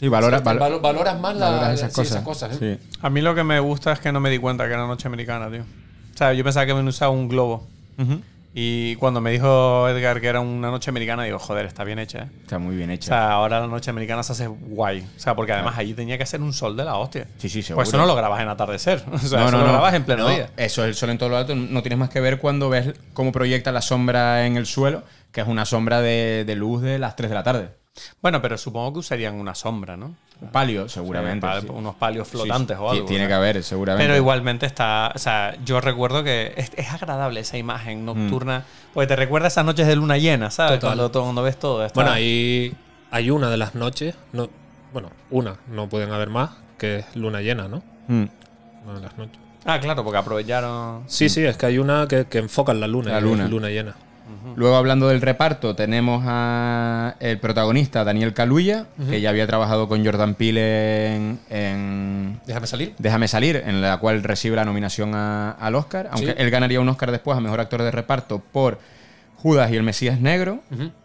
Sí, 0.00 0.08
valora- 0.08 0.38
sí, 0.38 0.44
val- 0.44 0.58
valo- 0.58 0.80
valoras 0.80 1.18
más 1.20 1.36
la- 1.36 1.46
valoras 1.50 1.68
la- 1.68 1.74
esas 1.88 2.08
sí, 2.08 2.16
cosas. 2.24 2.60
¿eh? 2.60 2.78
Sí. 2.80 2.96
A 3.00 3.10
mí 3.10 3.20
lo 3.20 3.34
que 3.34 3.44
me 3.44 3.60
gusta 3.60 3.92
es 3.92 4.00
que 4.00 4.12
no 4.12 4.20
me 4.20 4.28
di 4.30 4.38
cuenta 4.38 4.66
que 4.66 4.72
era 4.74 4.86
noche 4.86 5.08
americana, 5.08 5.50
tío. 5.50 5.62
O 5.62 6.16
sea, 6.18 6.32
yo 6.32 6.44
pensaba 6.44 6.66
que 6.66 6.74
me 6.74 6.82
usaba 6.82 7.10
un 7.10 7.28
globo. 7.28 7.66
Ujú. 7.98 8.20
Y 8.56 8.94
cuando 8.96 9.20
me 9.20 9.32
dijo 9.32 9.88
Edgar 9.88 10.20
que 10.20 10.28
era 10.28 10.38
una 10.38 10.70
noche 10.70 10.88
americana, 10.90 11.24
digo, 11.24 11.40
joder, 11.40 11.66
está 11.66 11.82
bien 11.82 11.98
hecha, 11.98 12.20
¿eh? 12.24 12.28
Está 12.42 12.58
muy 12.60 12.76
bien 12.76 12.88
O 12.90 12.92
hecha. 12.92 13.06
sea, 13.08 13.32
ahora 13.32 13.58
la 13.60 13.66
noche 13.66 13.90
americana 13.90 14.22
se 14.22 14.30
hace 14.32 14.46
guay. 14.46 15.00
O 15.16 15.18
sea, 15.20 15.34
porque 15.34 15.50
además 15.52 15.76
allí 15.76 15.92
tenía 15.92 16.18
que 16.18 16.24
ser 16.26 16.40
un 16.40 16.52
sol 16.52 16.76
de 16.76 16.84
la 16.84 16.96
hostia. 16.96 17.26
Sí, 17.38 17.48
sí, 17.48 17.62
seguro. 17.62 17.78
Pues 17.78 17.88
eso 17.88 17.96
no 17.96 18.06
lo 18.06 18.14
grabas 18.14 18.40
en 18.42 18.48
atardecer. 18.48 19.02
O 19.12 19.18
sea, 19.18 19.46
eso 19.48 19.58
lo 19.58 19.64
grabas 19.64 19.94
en 19.94 20.04
pleno 20.04 20.24
No, 20.24 20.28
día. 20.30 20.50
Eso 20.56 20.82
es 20.84 20.88
el 20.88 20.94
sol 20.94 21.10
en 21.10 21.18
todo 21.18 21.30
lo 21.30 21.36
alto. 21.36 21.54
No 21.56 21.82
tienes 21.82 21.98
más 21.98 22.10
que 22.10 22.20
ver 22.20 22.38
cuando 22.38 22.68
ves 22.68 22.94
cómo 23.12 23.32
proyecta 23.32 23.72
la 23.72 23.82
sombra 23.82 24.46
en 24.46 24.56
el 24.56 24.66
suelo, 24.66 25.02
que 25.34 25.40
es 25.42 25.46
una 25.48 25.66
sombra 25.66 26.00
de, 26.00 26.44
de 26.46 26.54
luz 26.54 26.80
de 26.80 26.98
las 26.98 27.16
3 27.16 27.28
de 27.28 27.34
la 27.34 27.42
tarde. 27.42 27.68
Bueno, 28.22 28.40
pero 28.40 28.56
supongo 28.56 28.94
que 28.94 28.98
usarían 29.00 29.34
una 29.34 29.54
sombra, 29.54 29.96
¿no? 29.96 30.16
Un 30.40 30.48
palio, 30.48 30.88
seguramente. 30.88 31.46
Sí. 31.60 31.66
Unos 31.70 31.94
palios 31.94 32.26
flotantes 32.26 32.76
sí. 32.76 32.82
o 32.82 32.90
algo. 32.90 33.06
Tiene 33.06 33.24
¿no? 33.24 33.28
que 33.28 33.34
haber, 33.34 33.62
seguramente. 33.62 34.04
Pero 34.04 34.16
igualmente 34.16 34.66
está. 34.66 35.12
O 35.14 35.18
sea, 35.18 35.56
yo 35.64 35.80
recuerdo 35.80 36.24
que 36.24 36.54
es, 36.56 36.72
es 36.76 36.90
agradable 36.92 37.40
esa 37.40 37.56
imagen 37.56 38.04
nocturna. 38.04 38.64
Porque 38.92 39.06
te 39.06 39.16
recuerda 39.16 39.46
esas 39.48 39.64
noches 39.64 39.86
de 39.86 39.94
luna 39.96 40.18
llena, 40.18 40.50
¿sabes? 40.50 40.80
Total. 40.80 40.90
Cuando, 40.96 41.10
todo- 41.10 41.22
cuando 41.24 41.42
ves 41.42 41.56
todo. 41.58 41.84
está- 41.84 41.94
Bueno, 42.00 42.10
hay, 42.12 42.74
hay 43.10 43.30
una 43.30 43.48
de 43.50 43.56
las 43.56 43.74
noches, 43.76 44.16
no, 44.32 44.48
bueno, 44.92 45.10
una, 45.30 45.56
no 45.68 45.88
pueden 45.88 46.10
haber 46.12 46.30
más, 46.30 46.50
que 46.78 46.98
es 47.00 47.16
luna 47.16 47.42
llena, 47.42 47.68
¿no? 47.68 47.82
Mm. 48.08 48.24
Una 48.86 48.94
de 48.94 49.00
las 49.00 49.16
noches. 49.18 49.38
Ah, 49.64 49.78
claro, 49.80 50.02
porque 50.04 50.18
aprovecharon. 50.18 51.04
Sí, 51.06 51.28
sí, 51.28 51.44
es 51.44 51.56
que 51.56 51.66
hay 51.66 51.78
una 51.78 52.06
que, 52.08 52.26
que 52.26 52.38
enfoca 52.38 52.72
en 52.72 52.80
la 52.80 52.86
luna, 52.88 53.12
La 53.12 53.20
luna. 53.20 53.46
luna 53.48 53.68
llena. 53.68 53.94
Luego, 54.56 54.76
hablando 54.76 55.08
del 55.08 55.20
reparto, 55.20 55.74
tenemos 55.74 56.22
a 56.26 57.14
el 57.20 57.38
protagonista, 57.38 58.04
Daniel 58.04 58.32
Kaluuya, 58.34 58.86
que 59.08 59.20
ya 59.20 59.30
había 59.30 59.46
trabajado 59.46 59.88
con 59.88 60.04
Jordan 60.04 60.34
Peele 60.34 61.14
en, 61.16 61.38
en 61.50 62.40
Déjame 62.46 62.66
salir. 62.66 62.94
Déjame 62.98 63.28
salir, 63.28 63.62
en 63.66 63.80
la 63.80 63.98
cual 63.98 64.22
recibe 64.22 64.56
la 64.56 64.64
nominación 64.64 65.14
a- 65.14 65.50
al 65.52 65.74
Oscar, 65.74 66.08
aunque 66.12 66.28
Sí. 66.32 66.34
él 66.38 66.50
ganaría 66.50 66.80
un 66.80 66.88
Oscar 66.88 67.10
después 67.10 67.36
a 67.36 67.40
Mejor 67.40 67.60
Actor 67.60 67.82
de 67.82 67.90
Reparto 67.90 68.40
por 68.52 68.78
Judas 69.44 69.70
y 69.70 69.76
el 69.76 69.82
Mesías 69.82 70.18
Negro. 70.22 70.60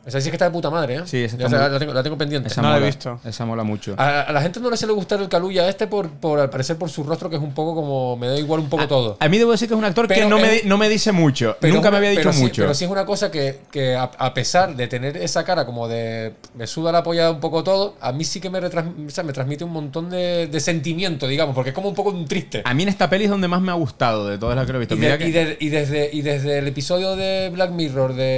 Esa 0.06 0.22
sí 0.22 0.30
que 0.30 0.38
está 0.38 0.46
de 0.46 0.52
puta 0.52 0.70
madre, 0.70 0.96
¿eh? 0.96 1.02
Sí, 1.04 1.26
esa 1.26 1.36
está 1.36 1.50
la, 1.50 1.64
muy- 1.66 1.74
la 1.74 1.80
tengo, 1.80 1.94
la 1.94 2.04
tengo 2.04 2.18
pendiente. 2.18 2.48
Esa 2.48 2.62
No 2.62 2.70
la 2.70 2.78
he 2.78 2.80
mola, 2.80 2.86
visto. 2.88 3.20
Esa 3.26 3.46
mola 3.46 3.64
mucho. 3.64 3.96
A, 3.98 4.22
a 4.22 4.32
la 4.32 4.42
gente 4.42 4.62
no 4.62 4.70
le 4.70 4.78
suele 4.78 4.94
gustar 4.94 5.20
el 5.22 5.28
Caluya 5.28 5.68
este 5.68 5.88
por, 5.88 6.10
por, 6.10 6.40
al 6.40 6.50
parecer, 6.50 6.78
por 6.78 6.90
su 6.90 7.04
rostro, 7.04 7.30
que 7.30 7.36
es 7.36 7.42
un 7.42 7.54
poco 7.54 7.76
como. 7.76 8.16
Me 8.16 8.28
da 8.28 8.40
igual 8.40 8.62
un 8.62 8.70
poco 8.70 8.88
todo. 8.88 9.18
A 9.20 9.28
mí 9.28 9.38
debo 9.38 9.52
decir 9.52 9.68
que 9.68 9.74
es 9.74 9.78
un 9.78 9.84
actor 9.84 10.08
que 10.08 10.26
no 10.26 10.40
me, 10.40 10.56
es- 10.56 10.64
no 10.64 10.78
me 10.78 10.88
dice 10.88 11.12
mucho. 11.12 11.58
Pero 11.60 11.76
Nunca 11.76 11.92
me 11.92 11.98
había 11.98 12.12
dicho 12.12 12.22
pero 12.22 12.34
sí- 12.34 12.42
mucho. 12.42 12.62
pero 12.62 12.74
sí 12.74 12.86
es 12.86 12.90
una 12.92 13.06
cosa 13.06 13.30
que, 13.30 13.60
que 13.72 13.96
a, 13.96 14.04
a 14.04 14.34
pesar 14.34 14.74
de 14.74 14.88
tener 14.88 15.18
esa 15.18 15.44
cara 15.44 15.66
como 15.66 15.90
de. 15.90 16.34
Me 16.56 16.66
suda 16.66 16.94
la 16.94 17.04
polla 17.04 17.30
un 17.32 17.42
poco 17.42 17.64
todo, 17.66 17.96
a 18.00 18.14
mí 18.14 18.24
sí 18.24 18.40
que 18.40 18.50
me, 18.50 18.62
retrans- 18.62 19.06
o 19.06 19.10
sea, 19.10 19.26
me 19.26 19.34
transmite 19.34 19.66
un 19.66 19.72
montón 19.74 20.10
de, 20.10 20.48
de 20.48 20.60
sentimiento, 20.62 21.28
digamos, 21.28 21.54
porque 21.54 21.72
es 21.72 21.76
como 21.76 21.90
un 21.90 21.96
poco 21.96 22.10
un 22.12 22.26
triste. 22.26 22.62
A 22.64 22.74
mí 22.74 22.84
en 22.84 22.90
esta 22.90 23.10
peli 23.10 23.26
es 23.26 23.30
donde 23.30 23.50
más 23.50 23.62
me 23.62 23.72
ha 23.72 23.76
gustado 23.76 24.28
de 24.30 24.38
todas 24.38 24.56
las 24.56 24.66
que 24.66 24.72
lo 24.72 24.78
he 24.78 24.80
visto. 24.80 24.96
Y, 24.96 25.00
Mira 25.00 25.18
de- 25.18 25.26
que- 25.58 25.58
y 25.60 25.70
desde, 25.70 26.10
y 26.14 26.22
desde 26.22 26.58
el 26.60 26.68
episodio 26.70 27.18
de 27.18 27.50
Black 27.54 27.72
Mirror 27.72 28.14
de. 28.16 28.29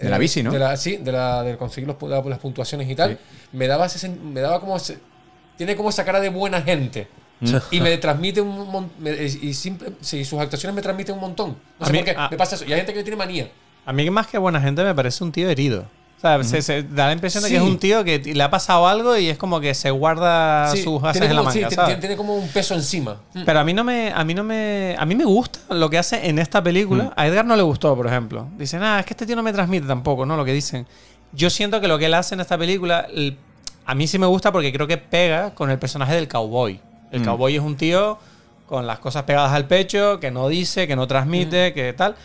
De 0.00 0.08
la 0.10 0.16
eh, 0.16 0.18
bici, 0.18 0.42
¿no? 0.42 0.50
De 0.52 0.58
la, 0.58 0.76
sí, 0.76 0.96
de, 0.96 1.12
la, 1.12 1.42
de 1.42 1.56
conseguir 1.56 1.86
los, 1.88 1.96
pu- 1.96 2.08
la- 2.08 2.22
las 2.22 2.38
puntuaciones 2.38 2.88
y 2.88 2.94
tal. 2.94 3.12
Sí. 3.12 3.18
Me 3.52 3.66
daba 3.66 3.86
ese 3.86 4.08
me 4.08 4.40
daba 4.40 4.60
como 4.60 4.76
ese- 4.76 4.98
tiene 5.56 5.76
como 5.76 5.88
esa 5.90 6.04
cara 6.04 6.20
de 6.20 6.28
buena 6.28 6.62
gente. 6.62 7.08
Mm. 7.38 7.54
y 7.70 7.80
me 7.80 7.96
transmite 7.98 8.40
un 8.40 8.70
montón. 8.70 8.92
Y 9.42 9.52
simple, 9.54 9.90
sí, 10.00 10.24
sus 10.24 10.38
actuaciones 10.40 10.74
me 10.74 10.80
transmiten 10.82 11.14
un 11.16 11.20
montón. 11.20 11.50
No 11.78 11.84
A 11.84 11.86
sé 11.86 11.92
mí- 11.92 11.98
por 11.98 12.04
qué. 12.06 12.14
a- 12.16 12.28
me 12.30 12.36
pasa 12.36 12.56
eso. 12.56 12.64
Y 12.64 12.72
hay 12.72 12.78
gente 12.78 12.92
que 12.92 12.98
le 13.00 13.04
tiene 13.04 13.16
manía. 13.16 13.50
A 13.84 13.92
mí, 13.92 14.08
más 14.10 14.26
que 14.26 14.38
buena 14.38 14.60
gente, 14.60 14.82
me 14.82 14.94
parece 14.94 15.22
un 15.22 15.30
tío 15.32 15.48
herido. 15.48 15.84
O 16.16 16.20
sea, 16.20 16.42
se, 16.44 16.62
se 16.62 16.82
da 16.82 17.06
la 17.06 17.12
impresión 17.12 17.42
de 17.44 17.50
que 17.50 17.56
es 17.56 17.62
un 17.62 17.78
tío 17.78 18.02
que 18.02 18.18
le 18.18 18.42
ha 18.42 18.50
pasado 18.50 18.88
algo 18.88 19.16
y 19.18 19.28
es 19.28 19.36
como 19.36 19.60
que 19.60 19.74
se 19.74 19.90
guarda 19.90 20.70
Sí, 20.72 20.82
sus 20.82 21.02
haces 21.04 21.20
en 21.22 21.34
la 21.36 21.42
como, 21.42 21.52
sí, 21.52 21.58
manga, 21.60 21.68
tiene- 21.68 21.82
¿sabes? 21.84 22.00
tiene 22.00 22.16
como 22.16 22.36
un 22.36 22.48
peso 22.48 22.74
encima. 22.74 23.20
Mm. 23.34 23.42
Pero 23.44 23.60
a 23.60 23.64
mí 23.64 23.74
no 23.74 23.84
me, 23.84 24.10
a 24.12 24.24
mí 24.24 24.32
no 24.34 24.42
me, 24.42 24.96
a 24.98 25.04
mí 25.04 25.14
me 25.14 25.24
gusta 25.26 25.58
lo 25.74 25.90
que 25.90 25.98
hace 25.98 26.26
en 26.26 26.38
esta 26.38 26.62
película. 26.62 27.12
A 27.16 27.26
Edgar 27.26 27.44
no 27.44 27.54
le 27.54 27.62
gustó, 27.62 27.94
por 27.94 28.06
ejemplo. 28.06 28.48
Dicen, 28.56 28.82
ah, 28.82 28.98
es 29.00 29.06
que 29.06 29.12
este 29.12 29.26
tío 29.26 29.36
no 29.36 29.42
me 29.42 29.52
transmite 29.52 29.86
tampoco, 29.86 30.24
¿no? 30.24 30.36
Lo 30.38 30.44
que 30.44 30.52
dicen. 30.54 30.86
Yo 31.32 31.50
siento 31.50 31.80
que 31.82 31.88
lo 31.88 31.98
que 31.98 32.06
él 32.06 32.14
hace 32.14 32.34
en 32.34 32.40
esta 32.40 32.56
película, 32.56 33.06
el- 33.12 33.36
a 33.84 33.94
mí 33.94 34.06
sí 34.06 34.18
me 34.18 34.26
gusta 34.26 34.50
porque 34.50 34.72
creo 34.72 34.86
que 34.86 34.96
pega 34.96 35.54
con 35.54 35.70
el 35.70 35.78
personaje 35.78 36.14
del 36.14 36.28
cowboy. 36.28 36.80
El 37.12 37.20
Mm. 37.20 37.24
cowboy 37.24 37.54
es 37.56 37.62
un 37.62 37.76
tío 37.76 38.18
con 38.66 38.86
las 38.86 38.98
cosas 39.00 39.24
pegadas 39.24 39.52
al 39.52 39.66
pecho, 39.66 40.18
que 40.18 40.30
no 40.30 40.48
dice, 40.48 40.88
que 40.88 40.96
no 40.96 41.06
transmite, 41.06 41.74
que 41.74 41.92
tal. 41.92 42.16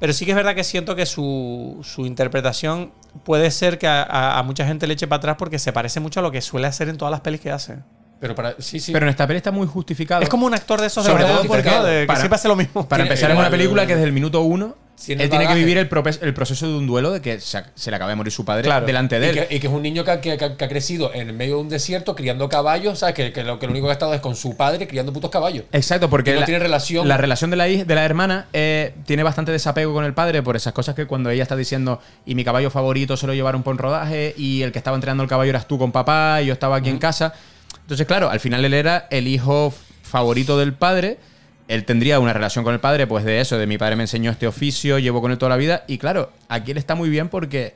Pero 0.00 0.12
sí 0.12 0.24
que 0.24 0.32
es 0.32 0.36
verdad 0.36 0.54
que 0.54 0.64
siento 0.64 0.96
que 0.96 1.06
su, 1.06 1.78
su 1.84 2.04
interpretación 2.06 2.90
puede 3.24 3.50
ser 3.50 3.78
que 3.78 3.86
a, 3.86 4.02
a- 4.02 4.38
a 4.38 4.42
mucha 4.42 4.66
gente 4.66 4.86
le 4.86 4.94
eche 4.94 5.06
para 5.06 5.18
atrás 5.18 5.36
porque 5.38 5.58
se 5.58 5.72
parece 5.72 6.00
mucho 6.00 6.20
a 6.20 6.22
lo 6.22 6.30
que 6.30 6.40
suele 6.40 6.66
hacer 6.66 6.88
en 6.88 6.96
todas 6.96 7.10
las 7.12 7.20
pelis 7.20 7.40
que 7.40 7.50
hace. 7.50 7.78
Pero 8.20 8.34
para. 8.34 8.54
Sí, 8.58 8.80
sí. 8.80 8.92
Pero 8.92 9.04
en 9.06 9.10
esta 9.10 9.26
peli 9.26 9.36
está 9.36 9.50
muy 9.52 9.66
justificado. 9.66 10.22
Es 10.22 10.28
como 10.28 10.46
un 10.46 10.54
actor 10.54 10.80
de 10.80 10.86
esos 10.86 11.04
de 11.04 11.10
Sobre 11.10 11.24
verdad, 11.24 11.38
todo 11.38 11.48
porque. 11.48 11.62
De 11.70 12.00
que 12.02 12.06
para- 12.06 12.18
siempre 12.18 12.36
hace 12.36 12.48
lo 12.48 12.56
mismo. 12.56 12.88
Para 12.88 13.02
empezar, 13.02 13.30
es 13.30 13.36
una 13.38 13.50
película 13.50 13.86
que 13.86 13.94
desde 13.94 14.06
el 14.06 14.12
minuto 14.12 14.40
uno 14.40 14.74
Él 15.08 15.28
tiene 15.28 15.46
que 15.46 15.54
vivir 15.54 15.76
el, 15.76 15.88
proceso 15.88 16.66
de 16.66 16.74
un 16.74 16.86
duelo 16.86 17.10
de 17.12 17.20
que 17.20 17.38
se, 17.38 17.62
se 17.74 17.90
le 17.90 17.96
acaba 17.96 18.08
de 18.10 18.16
morir 18.16 18.32
su 18.32 18.44
padre 18.46 18.62
Claro. 18.64 18.86
delante 18.86 19.20
de 19.20 19.26
Y 19.26 19.28
él. 19.38 19.46
que, 19.48 19.56
y 19.56 19.60
que 19.60 19.66
es 19.66 19.72
un 19.72 19.82
niño 19.82 20.04
que, 20.04 20.10
ha- 20.10 20.20
que- 20.22 20.36
que 20.38 20.44
ha- 20.44 20.56
que 20.56 20.64
ha 20.64 20.68
crecido 20.68 21.12
en 21.12 21.36
medio 21.36 21.56
de 21.56 21.60
un 21.60 21.68
desierto 21.68 22.14
criando 22.16 22.48
caballos, 22.48 23.00
¿sabes? 23.00 23.14
Que, 23.14 23.44
lo, 23.44 23.58
que 23.58 23.66
lo 23.66 23.72
único 23.72 23.86
que 23.86 23.90
ha 23.90 23.92
estado 23.92 24.14
es 24.14 24.20
con 24.20 24.34
su 24.36 24.56
padre 24.56 24.88
criando 24.88 25.12
putos 25.12 25.30
caballos. 25.30 25.64
Exacto, 25.72 26.08
porque 26.08 26.32
no 26.32 26.40
la, 26.40 26.46
tiene 26.46 26.58
relación. 26.60 27.06
la 27.06 27.18
relación 27.18 27.50
de 27.50 27.56
la, 27.56 27.68
hij- 27.68 27.84
de 27.84 27.94
la 27.94 28.04
hermana 28.06 28.46
eh, 28.54 28.94
tiene 29.04 29.22
bastante 29.22 29.52
desapego 29.52 29.92
con 29.92 30.04
el 30.04 30.14
padre 30.14 30.42
por 30.42 30.56
esas 30.56 30.72
cosas 30.72 30.94
que 30.94 31.06
cuando 31.06 31.28
ella 31.30 31.42
está 31.42 31.56
diciendo 31.56 32.00
y 32.24 32.34
mi 32.34 32.42
caballo 32.44 32.70
favorito 32.70 33.16
se 33.18 33.26
lo 33.26 33.34
llevaron 33.34 33.62
por 33.62 33.72
un 33.74 33.78
rodaje 33.78 34.34
y 34.38 34.62
el 34.62 34.72
que 34.72 34.78
estaba 34.78 34.94
entrenando 34.96 35.22
el 35.22 35.28
caballo 35.28 35.50
eras 35.50 35.68
tú 35.68 35.78
con 35.78 35.92
papá 35.92 36.40
y 36.42 36.46
yo 36.46 36.52
estaba 36.54 36.76
aquí 36.76 36.88
en 36.88 36.98
casa. 36.98 37.34
Entonces, 37.82 38.06
claro, 38.06 38.30
al 38.30 38.40
final 38.40 38.64
él 38.64 38.72
era 38.74 39.06
el 39.10 39.28
hijo 39.28 39.72
favorito 40.02 40.58
del 40.58 40.72
padre. 40.72 41.18
Él 41.68 41.84
tendría 41.84 42.20
una 42.20 42.32
relación 42.32 42.62
con 42.64 42.74
el 42.74 42.80
padre, 42.80 43.06
pues 43.06 43.24
de 43.24 43.40
eso, 43.40 43.58
de 43.58 43.66
mi 43.66 43.76
padre 43.78 43.96
me 43.96 44.04
enseñó 44.04 44.30
este 44.30 44.46
oficio, 44.46 44.98
llevo 44.98 45.20
con 45.20 45.32
él 45.32 45.38
toda 45.38 45.50
la 45.50 45.56
vida. 45.56 45.84
Y 45.88 45.98
claro, 45.98 46.30
aquí 46.48 46.70
él 46.70 46.78
está 46.78 46.94
muy 46.94 47.08
bien 47.08 47.28
porque 47.28 47.74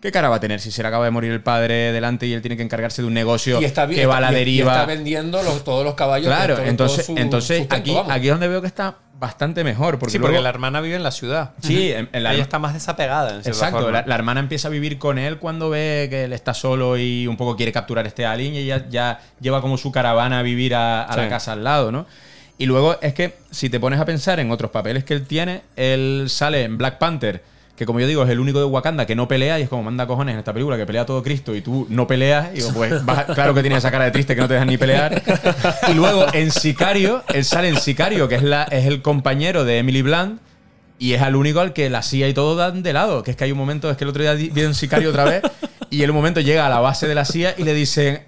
¿qué 0.00 0.10
cara 0.12 0.28
va 0.28 0.36
a 0.36 0.40
tener 0.40 0.60
si 0.60 0.70
se 0.70 0.80
le 0.82 0.88
acaba 0.88 1.04
de 1.04 1.10
morir 1.10 1.32
el 1.32 1.42
padre 1.42 1.92
delante 1.92 2.26
y 2.26 2.32
él 2.32 2.40
tiene 2.40 2.56
que 2.56 2.62
encargarse 2.62 3.02
de 3.02 3.08
un 3.08 3.14
negocio 3.14 3.60
y 3.60 3.64
está, 3.64 3.84
bien- 3.84 4.00
que 4.00 4.06
va 4.06 4.18
a 4.18 4.20
la 4.20 4.30
y- 4.30 4.34
y 4.36 4.38
deriva? 4.38 4.72
está 4.72 4.86
vendiendo 4.86 5.42
los- 5.42 5.62
todos 5.64 5.84
los 5.84 5.94
caballos. 5.94 6.28
Claro, 6.28 6.54
todo- 6.54 6.62
todo 6.62 6.70
entonces, 6.70 7.06
su 7.06 7.16
entonces 7.18 7.58
sustento, 7.58 7.74
aquí, 7.74 7.94
vamos. 7.94 8.12
aquí 8.12 8.26
es 8.28 8.30
donde 8.32 8.48
veo 8.48 8.60
que 8.62 8.66
está 8.68 8.94
bastante 9.18 9.64
mejor. 9.64 9.98
Porque 9.98 10.12
sí, 10.12 10.18
porque 10.20 10.34
luego- 10.34 10.44
la 10.44 10.48
hermana 10.50 10.80
vive 10.80 10.94
en 10.94 11.02
la 11.02 11.10
ciudad. 11.10 11.50
Sí, 11.60 11.90
en, 11.92 12.08
en 12.12 12.22
la, 12.22 12.32
Ella 12.32 12.42
está 12.44 12.58
más 12.60 12.72
desapegada, 12.74 13.30
en 13.30 13.38
Exacto, 13.38 13.80
forma. 13.80 13.90
la, 14.02 14.06
la 14.06 14.14
hermana 14.14 14.38
empieza 14.40 14.68
a 14.68 14.70
vivir 14.70 14.98
con 14.98 15.18
él 15.18 15.38
cuando 15.38 15.68
ve 15.68 16.06
que 16.08 16.24
él 16.24 16.32
está 16.32 16.54
solo 16.54 16.96
y 16.96 17.26
un 17.26 17.36
poco 17.36 17.56
quiere 17.56 17.72
capturar 17.72 18.06
este 18.06 18.24
alien 18.24 18.54
y 18.54 18.58
ella 18.58 18.86
ya 18.88 19.20
lleva 19.40 19.60
como 19.60 19.76
su 19.76 19.90
caravana 19.92 20.38
a 20.38 20.42
vivir 20.42 20.76
a, 20.76 21.02
a 21.02 21.12
Sí. 21.14 21.18
la 21.20 21.28
casa 21.28 21.52
al 21.52 21.64
lado, 21.64 21.90
¿no? 21.90 22.06
Y 22.58 22.66
luego 22.66 22.98
es 23.00 23.14
que 23.14 23.34
si 23.50 23.70
te 23.70 23.78
pones 23.78 24.00
a 24.00 24.04
pensar 24.04 24.40
en 24.40 24.50
otros 24.50 24.70
papeles 24.70 25.04
que 25.04 25.14
él 25.14 25.26
tiene, 25.26 25.62
él 25.76 26.26
sale 26.28 26.64
en 26.64 26.76
Black 26.76 26.98
Panther, 26.98 27.40
que 27.76 27.86
como 27.86 28.00
yo 28.00 28.08
digo 28.08 28.24
es 28.24 28.30
el 28.30 28.40
único 28.40 28.58
de 28.58 28.64
Wakanda 28.64 29.06
que 29.06 29.14
no 29.14 29.28
pelea 29.28 29.60
y 29.60 29.62
es 29.62 29.68
como 29.68 29.84
manda 29.84 30.08
cojones 30.08 30.32
en 30.32 30.40
esta 30.40 30.52
película 30.52 30.76
que 30.76 30.84
pelea 30.84 31.06
todo 31.06 31.22
Cristo 31.22 31.54
y 31.54 31.60
tú 31.60 31.86
no 31.88 32.08
peleas. 32.08 32.48
Y 32.52 32.56
digo, 32.56 32.72
pues 32.74 33.04
vas- 33.06 33.26
claro 33.34 33.54
que 33.54 33.60
tienes 33.60 33.78
esa 33.78 33.92
cara 33.92 34.04
de 34.06 34.10
triste 34.10 34.34
que 34.34 34.40
no 34.40 34.48
te 34.48 34.54
dejan 34.54 34.68
ni 34.68 34.76
pelear. 34.76 35.22
Y 35.88 35.94
luego 35.94 36.26
en 36.32 36.50
Sicario, 36.50 37.22
él 37.32 37.44
sale 37.44 37.68
en 37.68 37.76
Sicario, 37.76 38.26
que 38.28 38.34
es, 38.34 38.42
la, 38.42 38.64
es 38.64 38.86
el 38.86 39.02
compañero 39.02 39.64
de 39.64 39.78
Emily 39.78 40.02
Blunt. 40.02 40.40
Y 41.00 41.12
es 41.12 41.22
al 41.22 41.36
único 41.36 41.60
al 41.60 41.72
que 41.72 41.88
la 41.90 42.02
CIA 42.02 42.26
y 42.28 42.34
todo 42.34 42.56
dan 42.56 42.82
de 42.82 42.92
lado. 42.92 43.22
Que 43.22 43.30
es 43.30 43.36
que 43.36 43.44
hay 43.44 43.52
un 43.52 43.58
momento, 43.58 43.88
es 43.88 43.96
que 43.96 44.02
el 44.02 44.10
otro 44.10 44.20
día 44.20 44.34
vi 44.34 44.64
un 44.64 44.74
sicario 44.74 45.10
otra 45.10 45.22
vez, 45.22 45.42
y 45.90 46.02
en 46.02 46.10
un 46.10 46.16
momento 46.16 46.40
llega 46.40 46.66
a 46.66 46.68
la 46.68 46.80
base 46.80 47.06
de 47.06 47.14
la 47.14 47.24
CIA 47.24 47.54
y 47.56 47.62
le 47.62 47.72
dicen. 47.72 48.22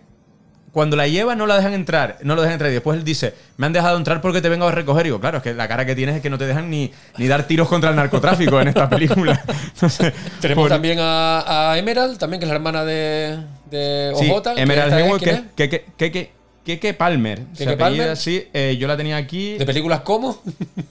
Cuando 0.73 0.97
la 0.97 1.09
lleva 1.09 1.35
no 1.35 1.47
la 1.47 1.57
dejan 1.57 1.73
entrar, 1.73 2.19
no 2.23 2.37
lo 2.37 2.43
dejan 2.43 2.53
entrar. 2.55 2.71
Y 2.71 2.75
después 2.75 2.97
él 2.97 3.05
dice, 3.05 3.35
me 3.57 3.67
han 3.67 3.73
dejado 3.73 3.97
entrar 3.97 4.21
porque 4.21 4.41
te 4.41 4.49
vengo 4.49 4.69
a 4.69 4.71
recoger. 4.73 5.07
Y 5.07 5.09
digo, 5.09 5.21
claro, 5.21 5.39
es 5.39 5.43
que 5.43 5.53
la 5.53 5.67
cara 5.67 5.85
que 5.85 5.97
tienes 5.97 6.15
es 6.17 6.23
que 6.23 6.31
no 6.31 6.39
te 6.39 6.47
dejan 6.47 6.71
ni, 6.71 6.93
ni 7.19 7.27
dar 7.27 7.43
tiros 7.45 7.69
contra 7.69 7.91
el 7.91 7.97
narcotráfico 7.97 8.61
en 8.61 8.69
esta 8.69 8.89
película. 8.89 9.43
Entonces, 9.75 10.13
Tenemos 10.41 10.63
por- 10.65 10.71
también 10.71 10.99
a, 11.01 11.73
a 11.73 11.79
Emerald, 11.79 12.19
también, 12.19 12.39
que 12.39 12.45
es 12.45 12.49
la 12.51 12.55
hermana 12.55 12.85
de, 12.85 13.39
de 13.71 14.13
Sí, 14.17 14.31
OJ. 14.31 14.55
que 14.55 14.61
Emerald 14.63 14.93
esta 14.93 15.01
es- 15.01 15.07
Hemingway, 15.07 15.21
¿quién 15.21 15.51
que, 15.57 15.69
que, 15.69 15.81
que, 15.81 15.93
que, 15.97 16.13
que- 16.13 16.40
Keke 16.79 16.95
Palmer. 16.95 17.43
Keke 17.57 17.77
Palmer. 17.77 18.11
así, 18.11 18.47
eh, 18.53 18.77
yo 18.79 18.87
la 18.87 18.97
tenía 18.97 19.17
aquí. 19.17 19.59
¿De 19.59 19.67
películas 19.67 20.01
cómo? 20.01 20.41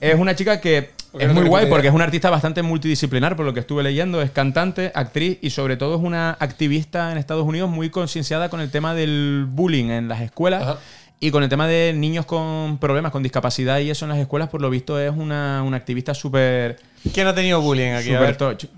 Es 0.00 0.14
una 0.16 0.34
chica 0.34 0.60
que 0.60 0.90
Porque 1.10 1.26
es 1.26 1.34
no 1.34 1.40
muy 1.40 1.48
guay 1.48 1.66
porque 1.66 1.88
es 1.88 1.94
una 1.94 2.04
artista 2.04 2.30
bastante 2.30 2.62
multidisciplinar, 2.62 3.34
por 3.34 3.44
lo 3.44 3.52
que 3.52 3.60
estuve 3.60 3.82
leyendo. 3.82 4.22
Es 4.22 4.30
cantante, 4.30 4.92
actriz 4.94 5.38
y 5.40 5.50
sobre 5.50 5.76
todo 5.76 5.96
es 5.96 6.02
una 6.02 6.36
activista 6.38 7.10
en 7.10 7.18
Estados 7.18 7.44
Unidos 7.44 7.68
muy 7.68 7.90
concienciada 7.90 8.48
con 8.48 8.60
el 8.60 8.70
tema 8.70 8.94
del 8.94 9.46
bullying 9.48 9.86
en 9.86 10.08
las 10.08 10.20
escuelas. 10.20 10.62
Ajá. 10.62 10.78
Y 11.18 11.32
con 11.32 11.42
el 11.42 11.48
tema 11.48 11.66
de 11.66 11.92
niños 11.94 12.24
con 12.26 12.78
problemas, 12.78 13.12
con 13.12 13.22
discapacidad 13.22 13.78
y 13.80 13.90
eso 13.90 14.04
en 14.04 14.10
las 14.10 14.18
escuelas, 14.18 14.48
por 14.48 14.62
lo 14.62 14.70
visto 14.70 14.98
es 14.98 15.10
una, 15.10 15.62
una 15.62 15.76
activista 15.76 16.14
súper 16.14 16.78
¿Quién 17.12 17.26
ha 17.26 17.34
tenido 17.34 17.60
bullying 17.60 17.90
aquí? 17.90 18.08
Súper 18.08 18.36
tocho. 18.36 18.68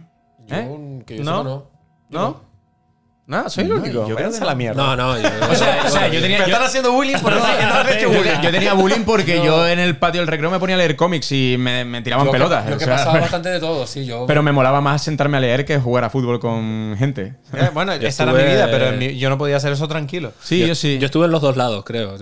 ¿Eh? 0.50 1.02
Que 1.06 1.18
yo 1.18 1.24
¿No? 1.24 1.38
sepa, 1.38 1.44
no. 1.44 1.66
¿No? 2.10 2.20
No, 2.20 2.40
soy 3.48 3.64
el 3.64 3.70
No, 3.70 3.76
único. 3.76 3.92
yo 3.94 4.02
creo 4.04 4.16
Váyanse 4.16 4.38
que 4.38 4.44
a 4.44 4.46
la 4.46 4.52
no. 4.52 4.58
mierda. 4.58 4.82
No, 4.82 4.96
no. 4.96 5.18
yo- 5.18 5.28
O 5.50 5.54
sea, 5.54 5.82
o 5.86 5.90
sea, 5.90 6.08
yo 6.08 6.20
tenía. 6.20 6.38
Me 6.38 6.44
yo- 6.46 6.52
están 6.52 6.66
haciendo 6.66 6.92
bullying 6.92 7.16
por 7.18 7.32
que 7.32 7.38
no 7.66 7.74
han 7.74 7.88
hecho 7.88 8.00
yo, 8.00 8.08
bullying. 8.18 8.40
yo 8.42 8.50
tenía 8.50 8.72
bullying 8.74 9.04
porque 9.04 9.36
yo 9.44 9.66
en 9.68 9.78
el 9.78 9.96
patio 9.96 10.20
del 10.20 10.28
recreo 10.28 10.50
me 10.50 10.58
ponía 10.58 10.76
a 10.76 10.78
leer 10.78 10.96
cómics 10.96 11.32
y 11.32 11.56
me, 11.58 11.84
me 11.84 12.02
tiraban 12.02 12.26
Yo 12.26 12.32
que- 12.32 12.38
pelotas. 12.38 12.68
Yo 12.68 12.74
o 12.74 12.78
que 12.78 12.84
sea, 12.84 12.96
pasaba 12.96 13.20
bastante 13.20 13.48
de 13.48 13.60
todo, 13.60 13.86
sí. 13.86 14.04
Yo, 14.04 14.26
pero 14.26 14.42
me 14.42 14.52
molaba 14.52 14.80
más 14.80 15.02
sentarme 15.02 15.36
a 15.36 15.40
leer 15.40 15.64
que 15.64 15.78
jugar 15.78 16.04
a 16.04 16.10
fútbol 16.10 16.40
con 16.40 16.94
gente. 16.98 17.34
Eh, 17.52 17.70
bueno, 17.74 17.94
Yo 18.00 18.08
esta 18.08 18.22
era 18.24 18.32
mi 18.32 18.42
vida, 18.44 18.68
pero 18.70 18.92
mi- 18.96 19.16
yo 19.18 19.28
no 19.30 19.38
podía 19.38 19.56
hacer 19.56 19.72
eso 19.72 19.88
tranquilo. 19.88 20.32
Sí, 20.42 20.66
yo, 20.66 20.74
sí. 20.74 20.98
Yo 20.98 21.06
estuve 21.06 21.26
en 21.26 21.32
los 21.32 21.40
dos 21.42 21.56
lados, 21.56 21.84
creo. 21.84 22.16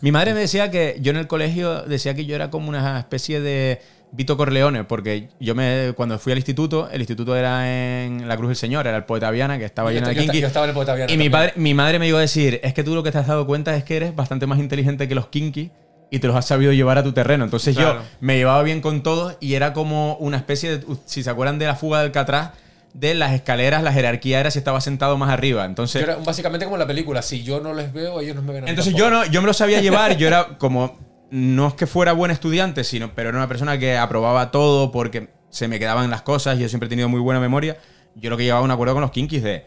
Mi 0.00 0.12
madre 0.12 0.34
me 0.34 0.40
decía 0.40 0.70
que 0.70 0.96
yo 1.00 1.10
en 1.10 1.16
el 1.16 1.26
colegio 1.26 1.82
decía 1.82 2.14
que 2.14 2.24
yo 2.24 2.34
era 2.34 2.50
como 2.50 2.68
una 2.68 2.98
especie 2.98 3.40
de 3.40 3.80
Vito 4.14 4.36
Corleone, 4.36 4.84
porque 4.84 5.30
yo 5.40 5.54
me 5.54 5.94
cuando 5.96 6.18
fui 6.18 6.32
al 6.32 6.38
instituto, 6.38 6.88
el 6.92 7.00
instituto 7.00 7.34
era 7.34 8.02
en 8.04 8.28
La 8.28 8.36
Cruz 8.36 8.48
del 8.50 8.56
Señor, 8.56 8.86
era 8.86 8.96
el 8.98 9.04
poeta 9.04 9.30
Viana, 9.30 9.58
que 9.58 9.64
estaba 9.64 9.90
yo, 9.90 9.94
lleno 9.96 10.08
de 10.08 10.14
yo- 10.14 10.20
yo 10.22 10.32
kinky. 10.32 10.44
estaba 10.44 10.66
en 10.66 10.70
el 10.70 10.74
Poeta 10.74 10.94
Viana 10.94 11.10
Y 11.12 11.16
mi, 11.16 11.30
padre, 11.30 11.54
mi 11.56 11.72
madre 11.72 11.98
me 11.98 12.06
iba 12.08 12.18
a 12.18 12.20
decir, 12.20 12.60
es 12.62 12.74
que 12.74 12.84
tú 12.84 12.94
lo 12.94 13.02
que 13.02 13.10
te 13.10 13.16
has 13.18 13.26
dado 13.26 13.46
cuenta 13.46 13.74
es 13.74 13.84
que 13.84 13.96
eres 13.96 14.14
bastante 14.14 14.46
más 14.46 14.58
inteligente 14.58 15.08
que 15.08 15.14
los 15.14 15.28
kinky 15.28 15.70
y 16.10 16.18
te 16.18 16.26
los 16.26 16.36
has 16.36 16.46
sabido 16.46 16.72
llevar 16.74 16.98
a 16.98 17.02
tu 17.02 17.12
terreno. 17.12 17.42
Entonces 17.44 17.74
Claro. 17.74 18.00
yo 18.00 18.06
me 18.20 18.36
llevaba 18.36 18.62
bien 18.62 18.82
con 18.82 19.02
todos 19.02 19.36
y 19.40 19.54
era 19.54 19.72
como 19.72 20.16
una 20.16 20.36
especie 20.36 20.76
de, 20.78 20.84
si 21.06 21.22
se 21.22 21.30
acuerdan 21.30 21.58
de 21.58 21.64
la 21.66 21.74
fuga 21.74 22.00
del 22.00 22.08
Alcatraz, 22.08 22.50
de 22.92 23.14
las 23.14 23.32
escaleras, 23.32 23.82
la 23.82 23.94
jerarquía 23.94 24.38
era 24.40 24.50
si 24.50 24.58
estaba 24.58 24.82
sentado 24.82 25.16
más 25.16 25.30
arriba. 25.30 25.64
Entonces, 25.64 26.04
Yo 26.04 26.12
era 26.12 26.22
básicamente 26.22 26.66
como 26.66 26.76
en 26.76 26.80
la 26.80 26.86
película. 26.86 27.22
Si 27.22 27.42
yo 27.42 27.60
no 27.60 27.72
les 27.72 27.90
veo, 27.94 28.20
ellos 28.20 28.36
no 28.36 28.42
me 28.42 28.52
ven 28.52 28.64
a 28.64 28.66
mí 28.66 28.70
entonces 28.70 28.92
tampoco. 28.92 29.10
yo 29.10 29.24
no, 29.24 29.32
yo 29.32 29.40
me 29.40 29.46
lo 29.46 29.54
sabía 29.54 29.80
llevar, 29.80 30.18
yo 30.18 30.26
era 30.28 30.58
como, 30.58 30.98
no 31.32 31.66
es 31.66 31.72
que 31.72 31.86
fuera 31.86 32.12
buen 32.12 32.30
estudiante, 32.30 32.84
sino, 32.84 33.14
pero 33.14 33.30
era 33.30 33.38
una 33.38 33.48
persona 33.48 33.78
que 33.78 33.96
aprobaba 33.96 34.50
todo 34.50 34.92
porque 34.92 35.30
se 35.48 35.66
me 35.66 35.78
quedaban 35.78 36.10
las 36.10 36.20
cosas, 36.20 36.58
yo 36.58 36.68
siempre 36.68 36.88
he 36.88 36.90
tenido 36.90 37.08
muy 37.08 37.20
buena 37.20 37.40
memoria. 37.40 37.78
Yo 38.14 38.28
lo 38.28 38.36
que 38.36 38.44
llevaba 38.44 38.62
un 38.62 38.70
acuerdo 38.70 38.92
con 38.92 39.00
los 39.00 39.12
kinkis 39.12 39.42
de, 39.42 39.64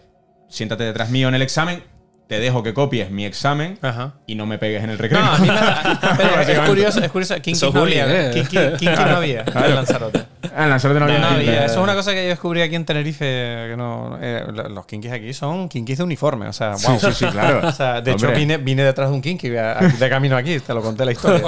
siéntate 0.47 0.83
detrás 0.83 1.09
mío 1.09 1.27
en 1.27 1.33
el 1.33 1.41
examen, 1.41 1.83
te 2.27 2.39
dejo 2.39 2.63
que 2.63 2.73
copies 2.73 3.11
mi 3.11 3.23
examen 3.25 3.77
Ajá. 3.83 4.13
y 4.25 4.33
no 4.35 4.45
me 4.47 4.57
pegues 4.57 4.83
en 4.83 4.89
el 4.89 4.97
recreo. 4.97 5.21
No, 5.21 5.31
a 5.33 5.37
mí 5.37 5.47
me 5.47 5.53
da- 5.53 5.99
pero 6.17 6.41
es 6.41 6.59
curioso, 6.67 6.99
es 7.03 7.11
curioso. 7.11 7.35
Kinky 7.35 7.51
es 7.67 7.73
no 7.73 7.81
había. 7.83 8.05
¿eh? 8.29 8.31
Kinky, 8.33 8.57
kinky 8.79 8.85
no 8.85 9.17
había 9.17 9.41
en 9.41 9.75
Lanzarote. 9.75 10.25
Ah, 10.55 10.63
en 10.63 10.69
Lanzarote 10.71 10.99
no 10.99 11.05
había 11.05 11.19
No 11.19 11.29
kinky. 11.37 11.49
Eso 11.49 11.65
es 11.65 11.77
una 11.77 11.93
cosa 11.93 12.13
que 12.13 12.23
yo 12.23 12.29
descubrí 12.29 12.61
aquí 12.61 12.73
en 12.75 12.85
Tenerife. 12.85 13.25
Que 13.25 13.75
no, 13.77 14.17
eh, 14.21 14.43
los 14.69 14.85
kinkis 14.87 15.11
aquí 15.11 15.33
son 15.33 15.69
kinkis 15.69 15.97
de 15.99 16.03
uniforme. 16.03 16.47
O 16.47 16.53
sea, 16.53 16.69
wow. 16.71 16.99
Sí, 16.99 17.07
sí, 17.07 17.13
sí, 17.13 17.25
claro. 17.27 17.67
O 17.67 17.71
sea, 17.71 18.01
de 18.01 18.11
hecho, 18.11 18.25
Hombre. 18.25 18.39
vine, 18.39 18.57
vine 18.57 18.83
detrás 18.83 19.09
de 19.09 19.15
un 19.15 19.21
kinky 19.21 19.49
de 19.49 20.07
camino 20.09 20.35
aquí. 20.35 20.59
Te 20.59 20.73
lo 20.73 20.81
conté 20.81 21.05
la 21.05 21.11
historia. 21.11 21.43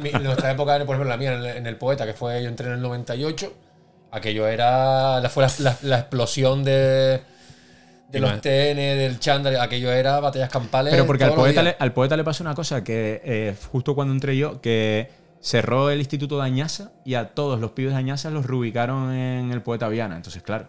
Mi- 0.00 0.12
nuestra 0.22 0.52
época, 0.52 0.74
por 0.84 0.94
ejemplo, 0.94 1.04
la 1.04 1.16
mía, 1.16 1.34
en 1.34 1.44
el, 1.66 1.66
en 1.66 1.78
poeta, 1.78 2.06
que 2.06 2.12
fue, 2.14 2.40
yo 2.42 2.48
entré 2.48 2.68
en 2.68 2.74
el 2.74 2.80
98, 2.82 3.52
aquello 4.12 4.46
era, 4.46 5.20
fue 5.30 5.44
la, 5.44 5.52
la- 5.58 5.76
la 5.82 5.98
explosión 5.98 6.62
de, 6.62 7.22
de 8.12 8.20
los 8.20 8.40
TN, 8.40 8.76
del 8.76 9.18
chándal, 9.18 9.58
aquello 9.60 9.90
era 9.90 10.20
batallas 10.20 10.50
campales. 10.50 10.92
Pero 10.92 11.06
porque 11.06 11.24
al 11.24 11.34
poeta, 11.34 11.62
le, 11.62 11.76
al 11.78 11.92
poeta 11.92 12.16
le 12.16 12.24
pasó 12.24 12.44
una 12.44 12.54
cosa 12.54 12.84
que 12.84 13.20
eh, 13.24 13.54
justo 13.72 13.94
cuando 13.94 14.12
entré 14.14 14.36
yo, 14.36 14.60
que 14.60 15.08
cerró 15.40 15.90
el 15.90 15.98
instituto 15.98 16.38
de 16.38 16.44
Añasa 16.44 16.92
y 17.04 17.14
a 17.14 17.30
todos 17.30 17.58
los 17.58 17.72
pibes 17.72 17.92
de 17.92 17.98
Añasa 17.98 18.30
los 18.30 18.46
reubicaron 18.46 19.12
en 19.12 19.50
el 19.50 19.62
poeta 19.62 19.88
Viana. 19.88 20.14
Entonces, 20.16 20.42
claro, 20.42 20.66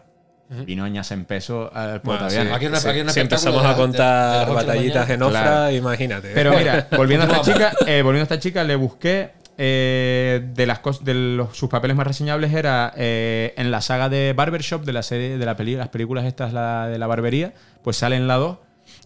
vino 0.66 0.84
Añasa 0.84 1.14
en 1.14 1.26
peso 1.26 1.70
al 1.74 2.02
poeta 2.02 2.24
Bueno, 2.26 2.30
sí. 2.30 2.36
Viana. 2.38 2.56
Aquí 2.56 2.66
una- 2.68 2.80
Si- 2.80 2.88
aquí 2.90 3.00
empezamos 3.20 3.60
a 3.60 3.64
la- 3.64 3.70
de- 3.70 3.76
de 3.76 3.82
contar 3.82 4.40
de 4.40 4.46
la 4.48 4.54
batallitas 4.54 5.10
en 5.10 5.22
Ofra, 5.24 5.42
Claro. 5.42 5.72
imagínate. 5.76 6.32
Pero 6.34 6.58
mira, 6.58 6.88
volviendo 6.98 7.26
a 7.26 7.30
esta 7.30 7.42
chica, 7.42 7.74
eh, 7.86 8.02
volviendo 8.02 8.22
a 8.22 8.34
esta 8.34 8.40
chica, 8.40 8.64
le 8.64 8.76
busqué 8.76 9.32
eh, 9.58 10.42
de 10.54 10.66
las 10.66 10.82
de 11.04 11.14
los- 11.14 11.56
sus 11.58 11.70
papeles 11.70 11.96
más 11.96 12.08
reseñables 12.08 12.54
era 12.54 12.92
eh, 12.98 13.54
en 13.58 13.70
la 13.72 13.82
saga 13.82 14.10
de 14.10 14.34
Barbershop 14.34 14.84
de 14.84 14.94
la 14.94 15.04
serie 15.04 15.38
de 15.38 15.46
la 15.46 15.56
peli- 15.56 15.76
las 15.76 15.90
películas 15.90 16.26
estas 16.26 16.54
la, 16.54 16.88
de 16.88 16.98
la 16.98 17.08
barbería, 17.08 17.54
pues 17.84 17.98
sale 17.98 18.16
en 18.16 18.28
la 18.28 18.36
2 18.36 18.58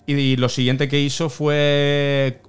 y, 0.05 0.13
y 0.13 0.35
lo 0.37 0.49
siguiente 0.49 0.87
que 0.87 0.99
hizo 1.01 1.29
fue 1.29 2.41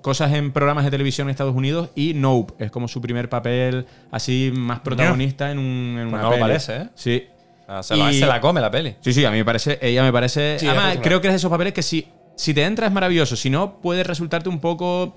cosas 0.00 0.32
en 0.32 0.50
programas 0.52 0.84
de 0.84 0.90
televisión 0.90 1.28
en 1.28 1.30
Estados 1.30 1.54
Unidos 1.54 1.90
y 1.94 2.14
Nope, 2.14 2.54
es 2.64 2.70
como 2.70 2.88
su 2.88 3.00
primer 3.00 3.28
papel 3.28 3.86
así 4.10 4.50
más 4.54 4.80
protagonista 4.80 5.50
en, 5.50 5.58
un, 5.58 5.98
en 6.00 6.10
Pues 6.10 6.14
una 6.14 6.22
no 6.22 6.30
peli. 6.30 6.40
parece, 6.40 6.76
¿eh? 6.76 6.88
Sí. 6.94 7.26
Sea, 7.66 7.82
se, 7.82 7.96
la, 7.96 8.12
Y- 8.12 8.18
se 8.18 8.26
la 8.26 8.40
come 8.40 8.60
la 8.60 8.70
peli. 8.70 8.96
Sí, 9.00 9.12
sí, 9.12 9.24
a 9.24 9.30
mí 9.30 9.36
me 9.36 9.44
parece, 9.44 9.78
ella 9.80 10.02
me 10.02 10.12
parece. 10.12 10.58
Sí, 10.58 10.66
además, 10.66 10.98
creo 11.02 11.20
que 11.20 11.28
es 11.28 11.32
de 11.34 11.36
esos 11.36 11.50
papeles 11.50 11.72
que 11.72 11.82
si, 11.82 12.08
si 12.34 12.52
te 12.52 12.64
entra 12.64 12.86
es 12.88 12.92
maravilloso, 12.92 13.36
si 13.36 13.48
no, 13.50 13.76
puede 13.80 14.02
resultarte 14.02 14.48
un 14.48 14.58
poco 14.58 15.14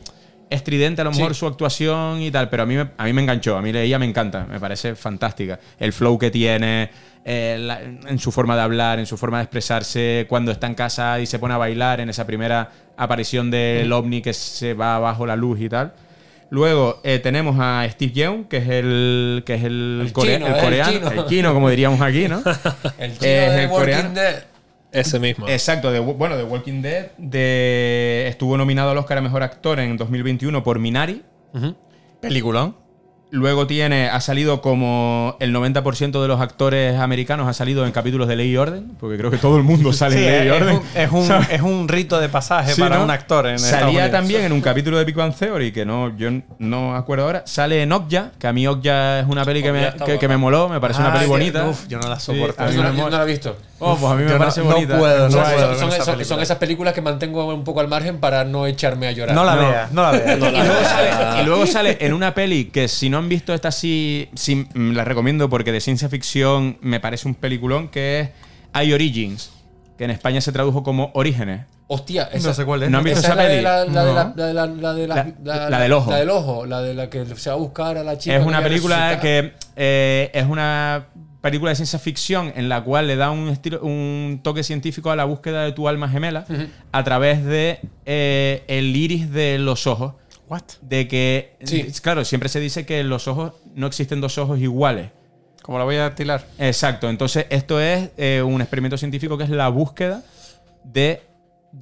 estridente 0.50 1.02
a 1.02 1.04
lo 1.06 1.12
mejor 1.12 1.34
Sí. 1.34 1.40
su 1.40 1.48
actuación 1.48 2.22
y 2.22 2.32
tal, 2.32 2.50
pero 2.50 2.64
a 2.64 2.66
mí, 2.66 2.76
me, 2.76 2.90
a 2.98 3.04
mí 3.06 3.14
me 3.14 3.22
enganchó, 3.22 3.58
a 3.58 3.62
mí 3.62 3.72
ella 3.72 3.98
me 4.00 4.06
encanta, 4.06 4.46
me 4.50 4.60
parece 4.60 4.96
fantástica. 4.96 5.60
El 5.80 5.92
flow 5.94 6.18
que 6.20 6.30
tiene, 6.32 6.90
eh, 7.26 7.58
la- 7.60 7.82
en 7.82 8.20
su 8.20 8.32
forma 8.32 8.56
de 8.56 8.62
hablar, 8.62 9.00
en 9.00 9.06
su 9.08 9.18
forma 9.18 9.38
de 9.38 9.44
expresarse, 9.46 10.26
cuando 10.30 10.52
está 10.52 10.68
en 10.68 10.76
casa 10.76 11.20
y 11.20 11.26
se 11.26 11.40
pone 11.40 11.54
a 11.54 11.58
bailar 11.58 12.00
en 12.00 12.10
esa 12.10 12.26
primera 12.28 12.70
aparición 12.98 13.50
del 13.52 13.92
ovni 13.92 14.22
que 14.22 14.34
se 14.34 14.74
va 14.74 15.00
bajo 15.00 15.26
la 15.26 15.36
luz 15.36 15.60
y 15.62 15.70
tal. 15.70 15.94
Luego 16.52 17.02
eh, 17.04 17.18
tenemos 17.20 17.58
a 17.60 17.86
Steve 17.90 18.14
Yeun, 18.14 18.44
que 18.46 18.58
es 18.58 18.70
el, 18.70 19.44
que 19.48 19.56
es 19.56 19.64
el, 19.64 20.00
El 20.06 20.14
core- 20.14 20.36
chino, 20.36 20.48
el 20.48 20.54
el 20.54 20.62
coreano, 20.62 20.92
chino. 20.92 21.12
el 21.12 21.26
chino, 21.26 21.54
como 21.56 21.70
diríamos 21.72 22.00
aquí, 22.02 22.28
¿no? 22.28 22.38
El 23.00 23.14
chino 23.14 23.26
Eh, 23.26 23.50
de 23.50 23.64
el 23.64 23.70
Walking 23.70 23.70
coreano. 23.80 24.10
Dead. 24.12 24.44
Ese 24.96 25.20
mismo. 25.20 25.48
Exacto, 25.48 25.92
de, 25.92 26.00
bueno, 26.00 26.38
de 26.38 26.44
Walking 26.44 26.82
Dead 26.82 27.08
de, 27.18 28.26
estuvo 28.28 28.58
nominado 28.58 28.92
al 28.92 28.98
Oscar 28.98 29.18
a 29.18 29.22
Mejor 29.22 29.44
Actor 29.44 29.80
en 29.80 29.98
2021 29.98 30.64
por 30.64 30.80
Minari. 30.80 31.22
Peliculón. 32.22 32.76
Luego 33.32 33.68
tiene, 33.68 34.08
ha 34.08 34.22
salido 34.22 34.62
como 34.62 35.36
el 35.42 35.54
90% 35.54 36.22
de 36.22 36.28
los 36.28 36.40
actores 36.40 36.98
americanos 36.98 37.50
ha 37.50 37.54
salido 37.54 37.86
en 37.86 37.92
capítulos 37.92 38.28
de 38.30 38.36
Ley 38.38 38.52
y 38.52 38.56
Orden, 38.58 38.92
porque 39.00 39.18
creo 39.18 39.30
que 39.32 39.38
todo 39.38 39.58
el 39.58 39.64
mundo 39.64 39.92
sale 39.94 40.16
Sí, 40.16 40.24
en 40.24 40.32
Ley 40.32 40.46
y 40.46 40.50
es, 40.52 40.62
Orden. 40.62 40.76
un, 40.78 40.84
es, 40.96 41.12
un, 41.12 41.46
es 41.52 41.62
un 41.62 41.88
rito 41.90 42.20
de 42.22 42.30
pasaje 42.30 42.74
Sí, 42.74 42.80
para 42.82 42.98
¿no? 42.98 43.04
un 43.04 43.10
actor 43.10 43.48
en 43.48 43.60
Salía 43.60 44.10
también 44.12 44.44
en 44.44 44.52
un 44.54 44.62
capítulo 44.62 44.98
de 45.00 45.04
Big 45.06 45.16
Bang 45.16 45.34
Theory, 45.34 45.72
que 45.74 45.86
no, 45.86 46.16
yo 46.16 46.30
no 46.60 46.96
acuerdo 46.96 47.26
ahora. 47.26 47.44
Sale 47.46 47.82
en 47.82 47.92
Okja, 47.92 48.32
que 48.40 48.48
a 48.48 48.54
mí 48.54 48.68
Okja 48.68 49.20
es 49.22 49.26
una 49.28 49.44
peli 49.44 49.62
que 49.64 49.72
me, 49.74 49.92
que, 50.20 50.28
me 50.30 50.38
moló, 50.38 50.70
me 50.70 50.80
parece 50.80 51.02
una 51.02 51.12
peli 51.14 51.26
bonita. 51.26 51.68
uf, 51.68 51.88
yo 51.88 52.00
no 52.00 52.08
la 52.08 52.20
Sí, 52.20 52.28
soporto. 52.28 52.64
no, 52.64 52.72
yo 52.72 52.84
no 52.94 53.10
la 53.10 53.24
he 53.24 53.28
visto. 53.28 53.58
Oh, 53.88 53.96
pues 53.98 54.12
a 54.12 54.16
mí 54.16 54.24
me 54.24 54.30
Yo 54.30 54.34
no- 54.34 54.40
parece 54.40 54.62
no 54.62 54.72
bonita. 54.72 54.98
puedo, 54.98 55.30
no 55.30 55.38
puedo. 55.38 55.50
son, 55.50 55.60
con 55.60 55.70
esa 55.70 55.78
son- 55.80 55.90
película. 55.90 56.26
son 56.26 56.42
esas 56.42 56.58
películas 56.58 56.94
que 56.94 57.02
mantengo 57.02 57.54
un 57.54 57.64
poco 57.64 57.80
al 57.82 57.88
margen 57.88 58.20
para 58.20 58.44
no 58.44 58.66
echarme 58.68 59.08
a 59.08 59.12
llorar. 59.12 59.36
No 59.36 59.44
la 59.44 59.56
No. 59.56 59.62
veas, 59.70 59.92
no 59.92 60.02
la 60.04 60.12
veas. 60.12 60.38
y, 60.38 60.40
luego 60.40 60.84
sale, 60.84 61.42
y 61.42 61.46
luego 61.46 61.66
sale 61.68 61.98
en 62.02 62.14
una 62.14 62.34
peli 62.34 62.66
que 62.66 62.88
si 62.88 63.10
no 63.10 63.18
han 63.18 63.30
visto 63.30 63.54
esta 63.54 63.72
sí, 63.72 64.30
sí 64.36 64.68
mm, 64.74 64.92
la 64.94 65.04
recomiendo 65.06 65.50
porque 65.50 65.72
de 65.72 65.82
ciencia 65.82 66.10
ficción 66.10 66.78
me 66.82 67.00
parece 67.00 67.28
un 67.28 67.36
peliculón 67.36 67.88
que 67.90 68.20
es 68.22 68.30
I 68.86 68.92
Origins, 68.94 69.52
que 69.98 70.04
en 70.06 70.12
España 70.12 70.42
se 70.42 70.52
tradujo 70.52 70.84
como 70.84 71.12
Orígenes. 71.14 71.62
Hostia, 71.88 72.30
esa, 72.34 72.48
No 72.48 72.54
sé 72.56 72.66
cuál 72.66 72.82
es. 72.82 72.90
¿No 72.90 72.98
han 72.98 73.04
visto 73.04 73.20
esa 73.20 73.34
esa 73.34 73.44
es 73.44 73.48
peli? 73.50 73.62
la 73.62 73.84
de 73.84 73.92
la, 73.92 73.94
la, 73.94 74.04
de 74.06 74.14
la, 74.14 74.24
No. 74.26 74.34
la 74.36 74.46
de 74.48 74.54
la, 74.54 74.66
la 74.66 74.94
de 74.96 75.08
la, 75.08 75.16
La- 75.44 75.70
la 75.70 75.80
del 75.80 75.94
ojo. 75.94 76.10
La 76.10 76.18
del 76.18 76.30
ojo, 76.32 76.66
la 76.66 76.82
de 76.82 76.94
la 76.96 77.10
que 77.12 77.24
se 77.36 77.50
va 77.52 77.56
a 77.56 77.60
buscar 77.60 77.96
a 77.98 78.04
la 78.04 78.18
chica. 78.18 78.36
Es 78.36 78.44
una 78.44 78.64
película 78.64 79.20
que 79.20 79.54
eh, 79.76 80.32
es 80.34 80.46
una 80.48 81.06
película 81.46 81.70
de 81.70 81.76
ciencia 81.76 82.00
ficción 82.00 82.52
en 82.56 82.70
la 82.70 82.84
cual 82.84 83.06
le 83.06 83.18
da 83.18 83.30
un, 83.30 83.50
estilo, 83.50 83.80
un 83.84 84.40
toque 84.42 84.64
científico 84.64 85.12
a 85.12 85.16
la 85.16 85.26
búsqueda 85.26 85.64
de 85.64 85.74
tu 85.74 85.88
alma 85.88 86.10
gemela 86.10 86.44
a 86.92 87.04
través 87.04 87.46
de 87.46 87.82
eh, 88.08 88.64
el 88.68 88.96
iris 88.96 89.32
de 89.32 89.60
los 89.60 89.86
ojos. 89.86 90.14
What? 90.50 90.64
de 90.82 91.08
que, 91.08 91.56
Sí. 91.64 91.86
claro, 92.02 92.26
siempre 92.26 92.50
se 92.50 92.60
dice 92.60 92.88
que 92.88 93.04
los 93.04 93.28
ojos 93.28 93.54
no 93.76 93.86
existen 93.86 94.22
dos 94.22 94.40
ojos 94.40 94.60
iguales. 94.60 95.12
¿Cómo 95.62 95.78
la 95.78 95.84
voy 95.84 95.98
a 95.98 96.16
tilar? 96.16 96.48
Exacto, 96.58 97.12
entonces 97.12 97.46
esto 97.52 97.80
es 97.80 98.10
eh, 98.18 98.42
un 98.42 98.60
experimento 98.62 98.98
científico 98.98 99.38
que 99.38 99.44
es 99.44 99.52
la 99.52 99.70
búsqueda 99.70 100.24
de 100.84 101.22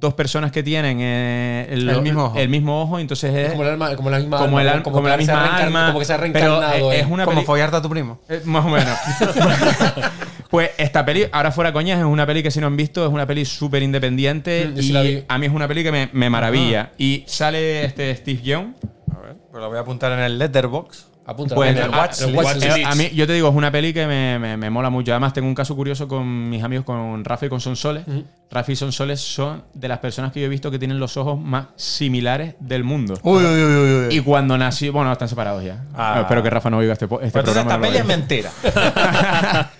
dos 0.00 0.14
personas 0.14 0.52
que 0.52 0.62
tienen 0.62 0.98
eh, 1.00 1.66
el, 1.70 1.88
El 1.88 2.02
mismo 2.02 2.24
ojo. 2.26 2.38
el 2.38 2.48
mismo 2.48 2.82
ojo, 2.82 2.98
entonces 2.98 3.34
es 3.34 3.50
Como, 3.52 3.62
el 3.62 3.70
alma, 3.70 3.96
como 3.96 4.10
la 4.10 4.18
misma 4.18 4.38
como, 4.38 4.60
el 4.60 4.68
alma, 4.68 4.72
al- 4.72 4.78
¿no? 4.78 4.82
como 4.92 5.08
la 5.08 5.16
que 5.18 5.24
se 5.24 5.32
ha 5.32 5.36
misma 5.40 5.56
alma. 5.56 5.86
Como 5.86 5.98
que 6.00 6.04
se 6.04 6.12
ha 6.12 6.16
pero, 6.20 6.32
reencarnado. 6.32 6.92
eh, 6.92 6.98
en- 6.98 7.04
es 7.06 7.10
una 7.10 7.24
Como 7.24 7.42
follarte 7.42 7.76
a 7.76 7.82
tu 7.82 7.88
primo. 7.88 8.20
eh, 8.28 8.42
más 8.44 8.64
o 8.64 8.68
menos. 8.68 8.98
pues 10.50 10.70
esta 10.78 11.04
peli, 11.04 11.26
ahora 11.32 11.50
fuera 11.52 11.72
coñas, 11.72 11.98
es 11.98 12.04
una 12.04 12.26
peli 12.26 12.42
que 12.42 12.50
si 12.50 12.60
no 12.60 12.66
han 12.66 12.76
visto, 12.76 13.04
es 13.06 13.12
una 13.12 13.26
peli 13.26 13.44
súper 13.44 13.82
independiente 13.82 14.70
Mm, 14.74 14.78
sí 14.78 14.92
y 14.92 15.24
a 15.28 15.38
mí 15.38 15.46
es 15.46 15.52
una 15.52 15.66
peli 15.68 15.82
que 15.82 15.92
me, 15.92 16.08
me 16.12 16.30
maravilla. 16.30 16.92
Y 16.98 17.24
sale 17.26 17.84
este 17.84 18.14
Steve 18.16 18.40
Young. 18.42 18.74
A 19.16 19.20
ver, 19.20 19.36
pues 19.50 19.60
la 19.60 19.68
voy 19.68 19.78
a 19.78 19.80
apuntar 19.80 20.12
en 20.12 20.20
el 20.20 20.38
letterbox. 20.38 21.06
Apunta. 21.26 21.54
En 21.66 21.78
el 21.78 21.90
ah, 21.92 22.08
watch-. 22.08 22.84
A 22.84 22.94
mí, 22.94 23.10
yo 23.14 23.26
te 23.26 23.32
digo, 23.32 23.48
es 23.48 23.54
una 23.54 23.70
peli 23.72 23.94
que 23.94 24.06
me, 24.06 24.38
me- 24.38 24.56
me 24.56 24.68
mola 24.70 24.90
mucho. 24.90 25.12
Además, 25.12 25.32
tengo 25.32 25.48
un 25.48 25.54
caso 25.54 25.74
curioso 25.74 26.06
con 26.06 26.50
mis 26.50 26.62
amigos, 26.62 26.84
con 26.84 27.24
Rafa 27.24 27.46
y 27.46 27.48
con 27.48 27.60
Sonsoles. 27.60 28.04
Rafa 28.50 28.72
y 28.72 28.76
Sonsoles 28.76 29.20
son 29.20 29.64
de 29.72 29.88
las 29.88 29.98
personas 29.98 30.32
que 30.32 30.40
yo 30.40 30.46
he 30.46 30.50
visto 30.50 30.70
que 30.70 30.78
tienen 30.78 31.00
los 31.00 31.16
ojos 31.16 31.40
más 31.40 31.68
similares 31.76 32.54
del 32.60 32.84
mundo. 32.84 33.18
Uy, 33.22 33.42
uy, 33.42 33.62
uy, 33.62 34.06
uy. 34.08 34.14
Y 34.14 34.20
cuando 34.20 34.58
nació, 34.58 34.92
bueno, 34.92 35.10
están 35.10 35.28
separados 35.28 35.64
ya. 35.64 35.84
Ah. 35.94 36.18
Espero 36.20 36.42
que 36.42 36.50
Rafa 36.50 36.68
no 36.70 36.78
oiga 36.78 36.92
este, 36.92 37.06
este 37.06 37.24
entonces 37.24 37.42
programa. 37.54 37.74
esta 37.74 37.80
peli 37.80 37.96
es 37.98 38.04
mentira. 38.06 38.50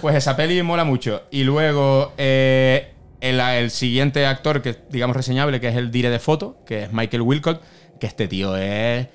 pues 0.00 0.16
esa 0.16 0.36
peli 0.36 0.62
mola 0.62 0.84
mucho. 0.84 1.22
Y 1.30 1.44
luego 1.44 2.12
eh, 2.18 2.92
el, 3.20 3.40
el 3.40 3.70
siguiente 3.70 4.26
actor 4.26 4.62
que 4.62 4.76
digamos 4.90 5.16
reseñable, 5.16 5.60
que 5.60 5.68
es 5.68 5.76
el 5.76 5.90
dire 5.90 6.10
de 6.10 6.18
foto, 6.18 6.58
que 6.66 6.84
es 6.84 6.92
Michael 6.92 7.22
Wilcott, 7.22 7.62
que 8.00 8.06
este 8.06 8.28
tío 8.28 8.56
es, 8.56 9.06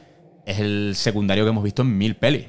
es 0.45 0.60
el 0.60 0.94
secundario 0.95 1.44
que 1.44 1.49
hemos 1.49 1.64
visto 1.64 1.82
en 1.82 1.98
mil 1.98 2.15
pelis. 2.15 2.45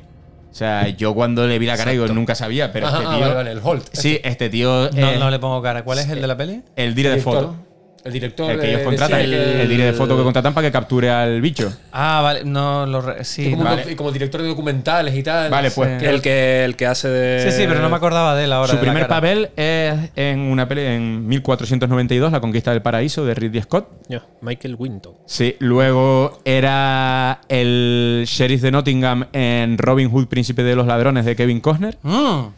O 0.51 0.57
sea, 0.57 0.89
yo 0.89 1.15
cuando 1.15 1.47
le 1.49 1.59
vi 1.59 1.67
la 1.67 1.77
cara 1.77 1.91
digo, 1.91 2.07
nunca 2.09 2.37
sabía, 2.37 2.73
pero 2.73 2.87
Ajá, 2.87 2.99
este 2.99 3.09
ah, 3.09 3.11
tío... 3.11 3.21
vale, 3.23 3.35
vale, 3.35 3.51
el 3.51 3.61
Holt. 3.63 3.89
Sí, 3.93 4.21
este 4.23 4.49
tío 4.49 4.89
No, 4.93 5.17
no 5.19 5.31
le 5.31 5.41
pongo 5.41 5.61
cara. 5.61 5.83
¿Cuál 5.83 5.99
es 5.99 6.09
el 6.09 6.21
de 6.21 6.27
la 6.29 6.37
peli? 6.37 6.63
el 6.77 6.95
dire 6.95 7.09
de 7.09 7.17
Director. 7.17 7.43
foto. 7.47 7.57
El 8.05 8.13
director. 8.13 8.51
El 8.51 8.57
que 8.59 8.63
de- 8.63 8.69
ellos 8.69 8.81
de 8.81 8.85
contratan, 8.85 9.21
cine 9.23 9.25
el, 9.25 9.31
que- 9.55 9.63
el 9.63 9.69
dire 9.69 9.85
de 9.87 9.93
foto 9.95 10.17
que 10.17 10.23
contratan 10.23 10.53
para 10.53 10.67
que 10.69 10.73
capture 10.73 11.11
al 11.11 11.41
bicho. 11.41 11.73
Ah, 11.91 12.21
vale. 12.23 12.45
No, 12.45 12.85
lo 12.85 13.01
re- 13.01 13.25
sí. 13.25 13.51
como, 13.51 13.65
vale. 13.65 13.91
y 13.91 13.95
como 13.95 14.13
director 14.13 14.43
de 14.43 14.49
documentales 14.49 15.15
y 15.17 15.23
tal. 15.23 15.51
Vale, 15.51 15.71
pues 15.71 16.01
Sí. 16.01 16.07
El 16.07 16.21
que, 16.21 16.65
el 16.65 16.77
que 16.77 16.87
hace 16.87 17.09
de. 17.09 17.51
Sí, 17.51 17.57
sí, 17.57 17.65
pero 17.67 17.81
no 17.81 17.89
me 17.89 17.97
acordaba 17.97 18.35
de 18.37 18.45
él 18.45 18.53
ahora. 18.53 18.73
Su 18.73 18.79
primer 18.79 19.09
papel 19.09 19.49
es 19.57 19.95
en 20.17 20.41
una 20.41 20.69
peli 20.69 20.83
en 20.83 21.27
1492, 21.27 22.31
La 22.31 22.41
conquista 22.41 22.73
del 22.73 22.83
paraíso, 22.83 23.25
de 23.25 23.35
Ridley 23.35 23.63
Scott. 23.63 23.89
Ya, 24.09 24.23
Michael 24.43 24.77
Winton. 24.79 25.15
Sí, 25.27 25.57
luego 25.61 26.41
era 26.45 27.41
el 27.49 28.25
sheriff 28.27 28.61
de 28.61 28.71
Nottingham 28.71 29.27
en 29.33 29.79
Robin 29.79 30.11
Hood, 30.11 30.27
Príncipe 30.27 30.63
de 30.63 30.77
los 30.77 30.87
Ladrones, 30.87 31.25
de 31.25 31.35
Kevin 31.37 31.61
Costner. 31.61 31.97
Mm. 32.03 32.49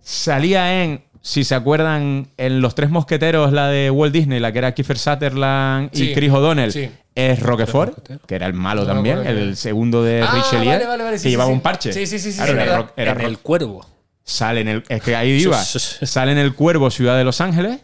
Salía 0.00 0.82
en, 0.82 1.02
si 1.28 1.44
se 1.44 1.54
acuerdan, 1.54 2.28
en 2.38 2.62
Los 2.62 2.74
Tres 2.74 2.88
Mosqueteros, 2.88 3.52
la 3.52 3.68
de 3.68 3.90
Walt 3.90 4.14
Disney, 4.14 4.40
la 4.40 4.50
que 4.50 4.58
era 4.60 4.72
Kiefer 4.72 4.96
Sutherland 4.98 5.90
y 5.92 5.98
Sí, 5.98 6.12
Chris 6.14 6.32
O'Donnell. 6.32 6.72
sí. 6.72 6.88
Es 7.14 7.40
Roquefort, 7.40 7.98
que 8.26 8.34
era 8.36 8.46
el 8.46 8.54
malo 8.54 8.82
No 8.82 8.86
también, 8.86 9.26
el 9.26 9.56
segundo 9.56 10.04
de 10.04 10.22
Ah, 10.22 10.30
Richelieu, 10.32 10.70
vale, 10.70 10.86
vale, 10.86 11.02
vale, 11.02 11.18
sí, 11.18 11.22
que 11.24 11.28
sí, 11.28 11.30
llevaba 11.30 11.50
un 11.50 11.60
parche. 11.60 11.92
Sí, 11.92 12.06
sí, 12.06 12.18
sí, 12.20 12.30
sí, 12.32 12.40
Claro, 12.40 12.92
era, 12.96 13.10
en 13.12 13.20
el 13.22 13.38
cuervo. 13.38 13.84
Sale 14.22 14.60
en 14.60 14.68
el. 14.68 14.84
Es 14.88 15.02
que 15.02 15.16
ahí 15.16 15.30
iba. 15.32 15.56
Sale 15.62 16.32
en 16.32 16.38
El 16.38 16.54
Cuervo, 16.54 16.90
Ciudad 16.90 17.18
de 17.18 17.24
Los 17.24 17.40
Ángeles. 17.40 17.80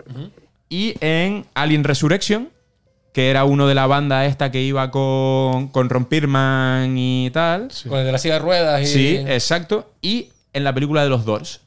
Y 0.69 0.95
en 1.01 1.47
Alien 1.55 1.83
Resurrection, 1.85 2.49
que 3.13 3.29
era 3.31 3.45
uno 3.45 3.67
de 3.67 3.75
la 3.75 3.87
banda 3.87 4.25
esta 4.25 4.51
que 4.53 4.63
iba 4.63 4.91
con, 4.93 5.69
con 5.69 5.89
Ron 5.91 6.07
y 6.97 7.31
tal. 7.33 7.69
Con 7.89 7.99
el 7.99 8.07
de 8.07 8.13
la 8.13 8.19
silla 8.19 8.35
de 8.35 8.41
ruedas 8.41 8.83
y. 8.83 8.87
Sí, 8.87 9.17
exacto. 9.27 9.91
Y 10.01 10.29
en 10.53 10.63
la 10.65 10.73
película 10.73 11.03
de 11.03 11.09
los 11.11 11.25
Doors, 11.25 11.61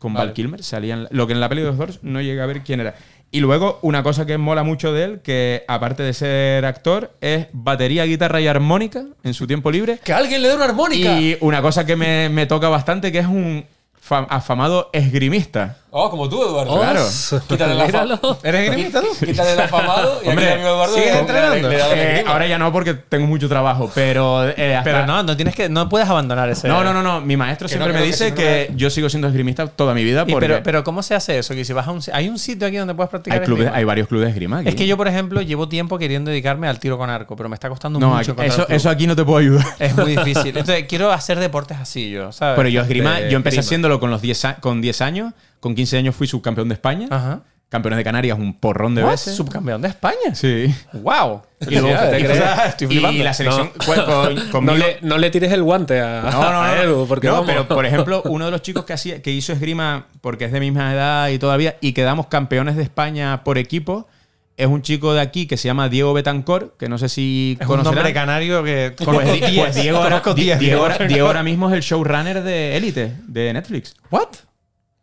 con 0.00 0.12
Vale. 0.14 0.26
Val 0.26 0.34
Kilmer, 0.34 0.62
salían. 0.64 1.06
Lo 1.12 1.28
que 1.28 1.34
en 1.34 1.40
la 1.40 1.48
peli 1.48 1.60
de 1.60 1.68
los 1.68 1.78
Doors 1.78 2.00
no 2.02 2.20
llegué 2.20 2.40
a 2.42 2.46
ver 2.46 2.62
quién 2.62 2.80
era. 2.80 2.96
Y 3.30 3.38
luego, 3.38 3.78
una 3.82 4.02
cosa 4.02 4.26
que 4.26 4.38
mola 4.38 4.64
mucho 4.64 4.92
de 4.92 5.04
él, 5.04 5.20
que 5.22 5.62
aparte 5.68 6.02
de 6.02 6.12
ser 6.14 6.64
actor, 6.64 7.12
es 7.20 7.46
batería, 7.52 8.02
guitarra 8.04 8.40
y 8.40 8.48
armónica 8.48 9.04
en 9.22 9.34
su 9.34 9.46
tiempo 9.46 9.70
libre. 9.70 10.00
¡Que 10.02 10.12
alguien 10.12 10.42
le 10.42 10.48
dé 10.48 10.56
una 10.56 10.64
armónica! 10.64 11.20
Y 11.20 11.36
una 11.40 11.62
cosa 11.62 11.86
que 11.86 11.94
me, 11.94 12.28
me 12.28 12.46
toca 12.46 12.68
bastante, 12.68 13.12
que 13.12 13.20
es 13.20 13.26
un 13.26 13.64
fa- 14.00 14.26
afamado 14.28 14.90
esgrimista. 14.92 15.76
Oh, 15.92 16.08
como 16.08 16.28
tú, 16.28 16.40
Eduardo. 16.42 16.78
Claro. 16.78 17.04
Quítale 17.48 17.74
la 17.74 17.88
fa- 17.88 18.02
Míralo. 18.04 18.38
¿Eres 18.44 18.70
grimista 18.70 19.00
tú? 19.00 19.08
Quítale 19.26 19.52
el 19.54 19.60
afamado 19.60 20.20
y 20.24 20.28
Hombre, 20.28 20.44
aquí 20.44 20.52
el 20.54 20.58
amigo 20.60 20.68
Eduardo 20.76 20.94
¿sigues 20.94 21.12
le- 21.12 21.18
entrenando? 21.18 21.68
le- 21.68 21.76
le 21.76 21.84
una 21.84 21.94
Eh, 21.94 22.24
ahora 22.28 22.46
ya 22.46 22.58
no 22.58 22.72
porque 22.72 22.94
tengo 22.94 23.26
mucho 23.26 23.48
trabajo, 23.48 23.90
pero... 23.92 24.48
eh, 24.50 24.76
hasta- 24.76 24.84
Pero 24.90 25.06
no, 25.06 25.22
no 25.24 25.36
tienes 25.36 25.54
que, 25.56 25.68
no 25.68 25.88
puedes 25.88 26.08
abandonar 26.08 26.48
ese. 26.48 26.68
No, 26.68 26.84
no, 26.84 26.92
no, 26.94 27.02
no. 27.02 27.20
Mi 27.20 27.36
maestro 27.36 27.66
Que 27.66 27.70
siempre 27.74 27.92
no, 27.92 27.94
me 27.98 28.00
que 28.00 28.04
que 28.04 28.12
dice 28.12 28.30
no 28.30 28.36
que, 28.36 28.68
no- 28.70 28.76
yo 28.76 28.88
sigo 28.90 29.08
siendo 29.10 29.26
esgrimista 29.26 29.66
toda 29.66 29.92
mi 29.94 30.04
vida 30.04 30.24
Y 30.28 30.30
porque 30.30 30.46
pero, 30.46 30.62
pero 30.62 30.84
¿cómo 30.84 31.02
se 31.02 31.16
hace 31.16 31.38
eso? 31.38 31.54
Que 31.54 31.64
si 31.64 31.72
vas 31.72 31.88
a 31.88 31.90
un, 31.90 32.00
hay 32.12 32.28
un 32.28 32.38
sitio 32.38 32.68
aquí 32.68 32.76
donde 32.76 32.94
puedes 32.94 33.10
practicar 33.10 33.40
hay, 33.40 33.44
clubes, 33.44 33.62
esgrima? 33.64 33.76
hay 33.78 33.84
varios 33.84 34.06
clubes 34.06 34.26
de 34.26 34.30
esgrima 34.30 34.58
aquí. 34.58 34.68
Es 34.68 34.74
que 34.76 34.86
yo, 34.86 34.96
por 34.96 35.08
ejemplo, 35.08 35.42
llevo 35.42 35.68
tiempo 35.68 35.98
queriendo 35.98 36.30
dedicarme 36.30 36.68
al 36.68 36.78
tiro 36.78 36.98
con 36.98 37.10
arco, 37.10 37.34
pero 37.34 37.48
me 37.48 37.54
está 37.54 37.68
costando 37.68 37.98
No, 37.98 38.10
mucho. 38.14 38.32
aquí- 38.32 38.42
eso, 38.46 38.64
eso 38.68 38.90
aquí 38.90 39.08
no 39.08 39.16
te 39.16 39.24
puedo 39.24 39.38
ayudar. 39.38 39.66
es 39.80 39.96
muy 39.96 40.14
difícil. 40.16 40.56
Entonces, 40.56 40.84
quiero 40.88 41.10
hacer 41.10 41.40
deportes 41.40 41.78
así 41.78 42.10
yo, 42.10 42.30
¿sabes? 42.30 42.54
Pero 42.56 42.68
yo 42.68 42.82
esgrima, 42.82 43.20
yo 43.28 43.36
empecé 43.36 43.58
haciéndolo 43.58 43.98
con 43.98 44.10
los 44.10 44.22
10 44.22 44.44
a- 44.44 44.54
con 44.56 44.80
10 44.80 45.00
años. 45.00 45.32
Con 45.60 45.74
15 45.74 45.98
años 45.98 46.14
fui 46.16 46.26
subcampeón 46.26 46.68
de 46.68 46.74
España. 46.74 47.06
Ajá. 47.10 47.42
Campeones 47.68 47.98
de 47.98 48.02
Canarias 48.04 48.36
un 48.36 48.58
porrón 48.58 48.96
de 48.96 49.04
What? 49.04 49.10
veces. 49.12 49.36
Subcampeón 49.36 49.80
de 49.80 49.86
España. 49.88 50.34
Sí. 50.34 50.74
¡Wow! 50.92 51.42
Y 51.60 51.76
luego. 51.78 51.88
¿te 52.10 52.18
crees? 52.18 52.42
Estoy 52.66 52.86
y 52.86 52.90
flipando. 52.90 53.22
la 53.24 53.32
selección 53.32 53.68
con- 53.68 53.94
con- 54.04 54.34
No 54.46 54.50
conmigo- 54.50 54.76
le, 54.78 54.98
no 55.02 55.18
le 55.18 55.30
tires 55.30 55.52
el 55.52 55.62
guante 55.62 56.00
a, 56.00 56.22
No, 56.32 56.42
no, 56.42 56.52
no. 56.52 56.62
a 56.62 56.82
Edu, 56.82 57.06
porque 57.06 57.28
no, 57.28 57.34
vamos. 57.34 57.46
pero 57.46 57.68
por 57.68 57.86
ejemplo, 57.86 58.22
uno 58.26 58.46
de 58.46 58.50
los 58.50 58.62
chicos 58.62 58.84
que, 58.84 58.92
hacía, 58.94 59.22
que 59.22 59.30
hizo 59.30 59.52
esgrima, 59.52 60.06
porque 60.20 60.46
es 60.46 60.52
de 60.52 60.58
misma 60.58 60.92
edad 60.92 61.28
y 61.28 61.38
todavía, 61.38 61.76
y 61.80 61.92
quedamos 61.92 62.26
campeones 62.26 62.74
de 62.74 62.82
España 62.82 63.44
por 63.44 63.56
equipo, 63.56 64.08
es 64.56 64.66
un 64.66 64.82
chico 64.82 65.14
de 65.14 65.20
aquí 65.20 65.46
que 65.46 65.56
se 65.56 65.68
llama 65.68 65.88
Diego 65.88 66.12
Betancor, 66.12 66.74
que 66.76 66.88
no 66.88 66.98
sé 66.98 67.08
si 67.08 67.56
Es 67.60 67.68
un 67.68 67.84
nombre 67.84 68.12
canario 68.12 68.64
que 68.64 68.94
Pues, 68.96 69.06
conozco 69.06 69.32
Di- 69.32 69.40
10. 69.42 69.54
pues 69.60 69.74
Diego, 69.76 69.98
ahora, 69.98 70.08
Conozco 70.10 70.34
Di- 70.34 70.42
10, 70.42 70.58
Diego, 70.58 70.74
Diego. 70.74 70.92
ahora- 70.92 71.06
Diego 71.06 71.26
ahora 71.28 71.42
mismo 71.44 71.68
es 71.68 71.74
el 71.76 71.82
showrunner 71.82 72.42
de 72.42 72.76
Élite, 72.76 73.14
de 73.28 73.52
Netflix. 73.52 73.94
¿What? 74.10 74.26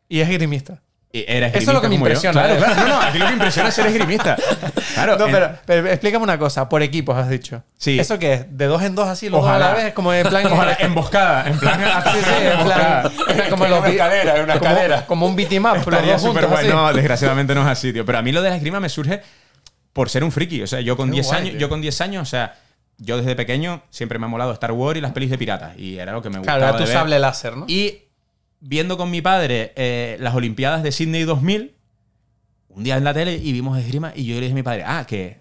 Y 0.09 0.19
es 0.21 0.29
esgrimista. 0.29 0.81
Y 1.11 1.23
era 1.25 1.47
Eso 1.47 1.57
es 1.59 1.67
lo 1.67 1.81
que 1.81 1.87
me 1.87 1.95
esgrimista 1.95 2.31
como 2.31 2.43
yo. 2.43 2.49
impresiona, 2.49 2.67
Claro, 2.67 2.75
claro. 2.75 2.75
No, 2.89 3.01
no, 3.01 3.01
aquí 3.07 3.17
lo 3.17 3.27
que 3.27 3.33
impresiona 3.33 3.69
es 3.69 3.75
ser 3.75 3.87
esgrimista. 3.87 4.35
Claro, 4.93 5.17
No, 5.17 5.25
en- 5.27 5.31
pero, 5.31 5.51
pero 5.65 5.87
explícame 5.87 6.23
una 6.23 6.37
cosa. 6.37 6.67
Por 6.67 6.83
equipos 6.83 7.17
has 7.17 7.29
dicho. 7.29 7.63
Sí. 7.77 7.97
¿Eso 7.97 8.19
qué 8.19 8.33
es? 8.33 8.57
¿De 8.57 8.65
dos 8.65 8.81
en 8.83 8.93
dos 8.93 9.07
así, 9.07 9.29
los 9.29 9.39
dos 9.41 9.49
a 9.49 9.53
Ojalá. 9.55 9.69
la 9.69 9.73
vez? 9.83 9.93
Como 9.93 10.11
en 10.13 10.27
plan... 10.27 10.45
Ojalá, 10.47 10.75
emboscada, 10.79 11.47
en 11.47 11.57
plan. 11.59 11.79
Sí, 12.13 12.19
sí, 12.23 12.33
en 12.45 12.63
plan... 12.65 13.49
como 13.49 13.67
los 13.67 13.83
vi- 13.85 13.97
como, 14.59 15.05
como 15.07 15.25
un 15.27 15.35
beatmap, 15.37 15.75
los 15.77 15.87
Estaría 15.87 16.13
dos 16.13 16.21
súper 16.21 16.43
juntos 16.43 16.49
guay. 16.51 16.67
así. 16.67 16.75
No, 16.75 16.93
desgraciadamente 16.93 17.55
no 17.55 17.61
es 17.61 17.67
así, 17.67 17.93
tío. 17.93 18.05
Pero 18.05 18.17
a 18.17 18.21
mí 18.21 18.31
lo 18.33 18.41
de 18.41 18.49
la 18.49 18.55
esgrima 18.57 18.79
me 18.81 18.89
surge 18.89 19.21
por 19.93 20.09
ser 20.09 20.23
un 20.25 20.31
friki. 20.31 20.61
O 20.61 20.67
sea, 20.67 20.81
yo 20.81 20.97
con 20.97 21.07
Qué 21.09 21.13
10 21.15 21.25
guay, 21.27 21.37
años, 21.39 21.51
tío. 21.51 21.59
yo 21.61 21.69
con 21.69 21.81
10 21.81 22.01
años, 22.01 22.21
o 22.21 22.29
sea, 22.29 22.55
yo 22.97 23.17
desde 23.17 23.35
pequeño 23.35 23.81
siempre 23.91 24.19
me 24.19 24.25
ha 24.25 24.29
molado 24.29 24.51
Star 24.51 24.71
Wars 24.73 24.97
y 24.97 25.01
las 25.01 25.13
pelis 25.13 25.29
de 25.29 25.37
piratas. 25.37 25.77
Y 25.77 25.97
era 25.99 26.11
lo 26.11 26.21
que 26.21 26.29
me 26.29 26.39
gustaba. 26.39 26.57
Claro, 26.57 26.69
era 26.71 26.77
tu 26.77 26.83
de 26.83 26.89
ver. 26.89 26.97
sable 26.99 27.19
láser, 27.19 27.55
¿no? 27.55 27.65
Y 27.67 28.03
viendo 28.59 28.97
con 28.97 29.11
mi 29.11 29.21
padre 29.21 29.73
eh, 29.75 30.17
las 30.19 30.35
Olimpiadas 30.35 30.83
de 30.83 30.91
Sydney 30.91 31.23
2000, 31.23 31.73
un 32.69 32.83
día 32.83 32.97
en 32.97 33.03
la 33.03 33.13
tele 33.13 33.35
y 33.35 33.51
vimos 33.53 33.77
esgrima 33.77 34.13
y 34.15 34.25
yo 34.25 34.35
le 34.35 34.41
dije 34.41 34.51
a 34.51 34.55
mi 34.55 34.63
padre, 34.63 34.83
ah, 34.85 35.05
que, 35.07 35.37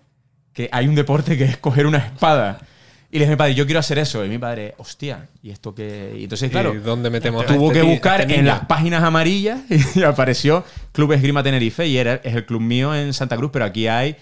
que 0.53 0.69
hay 0.73 0.89
un 0.89 0.95
deporte 0.95 1.37
que 1.37 1.45
es 1.45 1.57
coger 1.57 1.87
una 1.87 1.99
espada. 1.99 2.61
Y 3.11 3.19
le 3.19 3.25
dije 3.25 3.33
a 3.33 3.37
mi 3.37 3.39
padre, 3.39 3.55
yo 3.55 3.67
quiero 3.67 3.81
hacer 3.81 3.99
eso. 3.99 4.25
Y 4.25 4.29
mi 4.29 4.39
padre, 4.39 4.75
hostia, 4.79 5.29
¿y 5.43 5.51
esto 5.51 5.75
qué? 5.75 6.15
Y 6.19 6.25
entonces, 6.25 6.51
claro, 6.51 6.75
¿Y 6.75 6.79
dónde 6.79 7.09
metemos 7.09 7.47
tuvo 7.47 7.69
este 7.69 7.81
que 7.81 7.87
buscar 7.87 8.23
este 8.23 8.37
en 8.37 8.47
las 8.47 8.67
páginas 8.67 9.03
amarillas 9.03 9.61
y 9.95 10.03
apareció 10.03 10.65
Club 10.93 11.13
Esgrima 11.13 11.43
Tenerife 11.43 11.87
y 11.87 11.99
era, 11.99 12.15
es 12.15 12.35
el 12.35 12.45
club 12.45 12.61
mío 12.61 12.95
en 12.95 13.13
Santa 13.13 13.37
Cruz, 13.37 13.51
pero 13.53 13.65
aquí 13.65 13.87
hay 13.87 14.17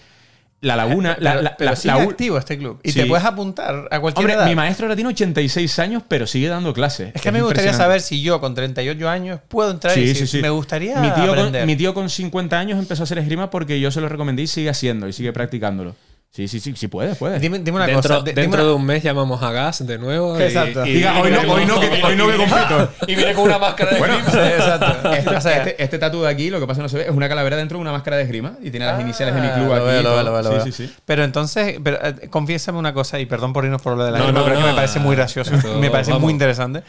La 0.61 0.75
Laguna. 0.75 1.15
la, 1.19 1.41
la- 1.41 1.57
pero 1.57 1.71
la- 1.71 1.75
sigue 1.75 1.93
la 1.93 2.05
u- 2.05 2.09
activo 2.09 2.37
este 2.39 2.57
club. 2.57 2.79
Y 2.81 2.91
Sí. 2.91 3.01
te 3.01 3.05
puedes 3.05 3.23
apuntar 3.25 3.87
a 3.91 3.99
cualquier 3.99 4.23
Hombre, 4.25 4.33
edad. 4.35 4.45
mi 4.47 4.55
maestro 4.55 4.85
ahora 4.87 4.95
tiene 4.95 5.09
86 5.09 5.77
años, 5.79 6.01
pero 6.07 6.25
sigue 6.25 6.47
dando 6.47 6.73
clases. 6.73 7.11
Es 7.13 7.21
que 7.21 7.31
me 7.31 7.41
gustaría 7.41 7.73
saber 7.73 8.01
si 8.01 8.21
yo 8.23 8.39
con 8.39 8.55
38 8.55 9.07
años 9.09 9.39
puedo 9.47 9.69
entrar 9.69 9.95
y 9.97 10.01
Sí, 10.01 10.07
decir, 10.07 10.27
sí, 10.27 10.37
sí. 10.37 10.41
me 10.41 10.49
gustaría 10.49 10.95
mi 11.01 11.11
tío, 11.11 11.31
aprender. 11.33 11.61
con, 11.61 11.67
mi 11.67 11.75
tío 11.75 11.93
con 11.93 12.09
50 12.09 12.57
años 12.57 12.79
empezó 12.79 13.03
a 13.03 13.05
hacer 13.05 13.19
esgrima 13.19 13.51
porque 13.51 13.79
yo 13.79 13.91
se 13.91 14.01
lo 14.01 14.09
recomendé 14.09 14.43
y 14.43 14.47
sigue 14.47 14.69
haciendo 14.69 15.07
y 15.07 15.13
sigue 15.13 15.31
practicándolo. 15.33 15.95
Sí, 16.35 16.49
sí, 16.49 16.59
sí, 16.59 16.73
sí 16.75 16.89
puedes, 16.89 17.17
puedes. 17.17 17.39
Dime, 17.39 17.59
dime 17.59 17.77
una 17.77 17.85
dentro 17.87 18.01
cosa. 18.15 18.21
de- 18.21 18.33
dentro 18.33 18.59
una- 18.61 18.69
de 18.71 18.75
un 18.75 18.85
mes 18.85 19.01
llamamos 19.01 19.41
a 19.41 19.51
Gas 19.53 19.87
de 19.87 19.97
nuevo. 19.97 20.37
Exacto. 20.37 20.85
y- 20.85 20.95
Diga, 20.95 21.21
hoy 21.21 21.31
no, 21.31 21.39
hoy 21.49 21.65
no, 21.65 21.79
que, 21.79 21.87
hoy 22.03 22.15
no 22.17 22.27
que 22.27 22.35
compito. 22.35 22.89
Y 23.07 23.15
viene 23.15 23.33
con 23.33 23.45
una 23.45 23.57
máscara 23.57 23.91
de 23.91 23.99
Bueno, 23.99 24.15
esgrima. 24.19 24.47
Exacto. 24.49 25.11
Este, 25.13 25.35
O 25.37 25.39
sea, 25.39 25.57
este, 25.59 25.81
este 25.81 25.97
tatu 25.97 26.23
de 26.23 26.29
aquí, 26.29 26.49
lo 26.49 26.59
que 26.59 26.67
pasa 26.67 26.81
no 26.81 26.89
se 26.89 26.97
ve, 26.97 27.03
es 27.05 27.11
una 27.11 27.29
calavera 27.29 27.55
dentro 27.55 27.77
de 27.77 27.83
una 27.83 27.93
máscara 27.93 28.17
de 28.17 28.23
esgrima 28.23 28.57
y 28.61 28.69
tiene 28.69 28.85
las 28.85 28.99
iniciales 28.99 29.33
de 29.33 29.39
mi 29.39 29.47
Ah, 29.47 29.53
club 29.53 29.67
lo 29.67 29.75
aquí. 29.75 29.85
veo, 29.85 30.01
lo 30.01 30.09
veo, 30.11 30.23
lo 30.23 30.31
veo, 30.33 30.41
lo 30.41 30.49
sí, 30.49 30.55
veo. 30.55 30.65
sí, 30.65 30.71
sí. 30.73 30.93
Pero 31.05 31.23
entonces, 31.23 31.77
pero, 31.81 31.99
eh, 32.05 32.27
confiésame 32.29 32.79
una 32.79 32.93
cosa, 32.93 33.17
y 33.17 33.25
perdón 33.25 33.53
por 33.53 33.63
irnos 33.63 33.81
por 33.81 33.95
lo 33.95 34.03
de 34.03 34.11
la 34.11 34.17
No, 34.17 34.25
esgrima, 34.25 34.39
no, 34.41 34.43
pero 34.45 34.55
es 34.57 34.59
que 34.61 34.67
no, 34.67 34.71
me 34.73 34.75
parece 34.75 34.99
muy 34.99 35.15
gracioso, 35.15 35.51
me 35.79 35.89
parece 35.89 36.11
vamos. 36.11 36.23
muy 36.23 36.33
interesante. 36.33 36.83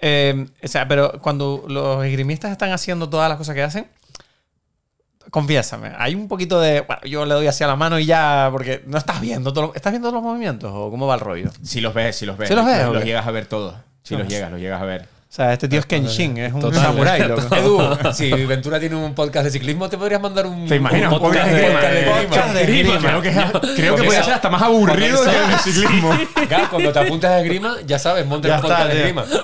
Eh, 0.00 0.46
o 0.60 0.66
sea, 0.66 0.88
pero 0.88 1.12
cuando 1.22 1.64
los 1.68 2.04
esgrimistas 2.04 2.50
están 2.50 2.72
haciendo 2.72 3.08
todas 3.08 3.28
las 3.28 3.38
cosas 3.38 3.54
que 3.54 3.62
hacen, 3.62 3.86
confiésame, 5.32 5.90
hay 5.98 6.14
un 6.14 6.28
poquito 6.28 6.60
de. 6.60 6.82
Bueno, 6.82 7.02
yo 7.04 7.24
le 7.26 7.34
doy 7.34 7.46
hacia 7.48 7.66
la 7.66 7.74
mano 7.74 7.98
y 7.98 8.06
ya, 8.06 8.48
porque 8.52 8.82
no 8.86 8.98
estás 8.98 9.20
viendo 9.20 9.52
todo, 9.52 9.66
lo- 9.68 9.74
¿Estás 9.74 9.90
viendo 9.92 10.12
los 10.12 10.22
movimientos 10.22 10.70
o 10.72 10.90
cómo 10.90 11.08
va 11.08 11.14
el 11.14 11.20
rollo? 11.20 11.50
Si 11.64 11.80
los 11.80 11.92
ves, 11.94 12.14
si 12.14 12.26
los 12.26 12.36
ves. 12.38 12.48
¿Sí 12.48 12.54
los 12.54 12.64
ves, 12.64 12.84
o 12.84 12.92
Los 12.92 13.02
qué? 13.02 13.08
llegas 13.08 13.26
a 13.26 13.30
ver 13.32 13.46
todos. 13.46 13.74
Si 14.04 14.14
los 14.14 14.20
Vamos. 14.22 14.32
llegas, 14.32 14.50
los 14.52 14.60
llegas 14.60 14.80
a 14.80 14.84
ver. 14.84 15.02
O 15.02 15.34
sea, 15.34 15.50
este 15.54 15.66
tío 15.66 15.78
es 15.80 15.86
Kenshin, 15.86 16.36
es 16.36 16.52
un 16.52 16.60
Total. 16.60 16.82
samurái, 16.82 17.22
loco. 17.26 17.56
Edu, 17.56 17.80
si 18.12 18.30
Ventura 18.44 18.78
tiene 18.78 18.96
un 18.96 19.14
podcast 19.14 19.46
de 19.46 19.50
ciclismo, 19.50 19.88
te 19.88 19.96
podrías 19.96 20.20
mandar 20.20 20.44
un. 20.46 20.66
¿Te 20.68 20.76
imaginas? 20.76 21.08
un 21.08 21.14
Un 21.14 21.20
podcast 21.22 21.48
de 21.50 21.62
podcast 21.62 21.94
grima. 21.94 22.18
de 22.20 22.26
Podcast 22.26 22.54
de 22.54 22.66
grima. 22.66 22.94
grima. 22.96 23.08
Creo 23.08 23.22
que, 23.22 23.74
creo 23.74 23.96
que 23.96 24.06
esa- 24.08 24.24
ser 24.24 24.34
hasta 24.34 24.50
más 24.50 24.60
aburrido 24.60 25.24
que 25.24 25.30
el 25.30 25.36
esa- 25.36 25.58
ciclismo. 25.60 26.10
Gas, 26.50 26.68
cuando 26.68 26.92
te 26.92 26.98
apuntas 26.98 27.30
a 27.30 27.40
esgrima, 27.40 27.76
ya 27.86 27.98
sabes, 27.98 28.26
monta 28.26 28.54
un 28.56 28.60
podcast 28.60 28.80
está, 28.90 28.94
de 28.94 29.12
tío. 29.12 29.42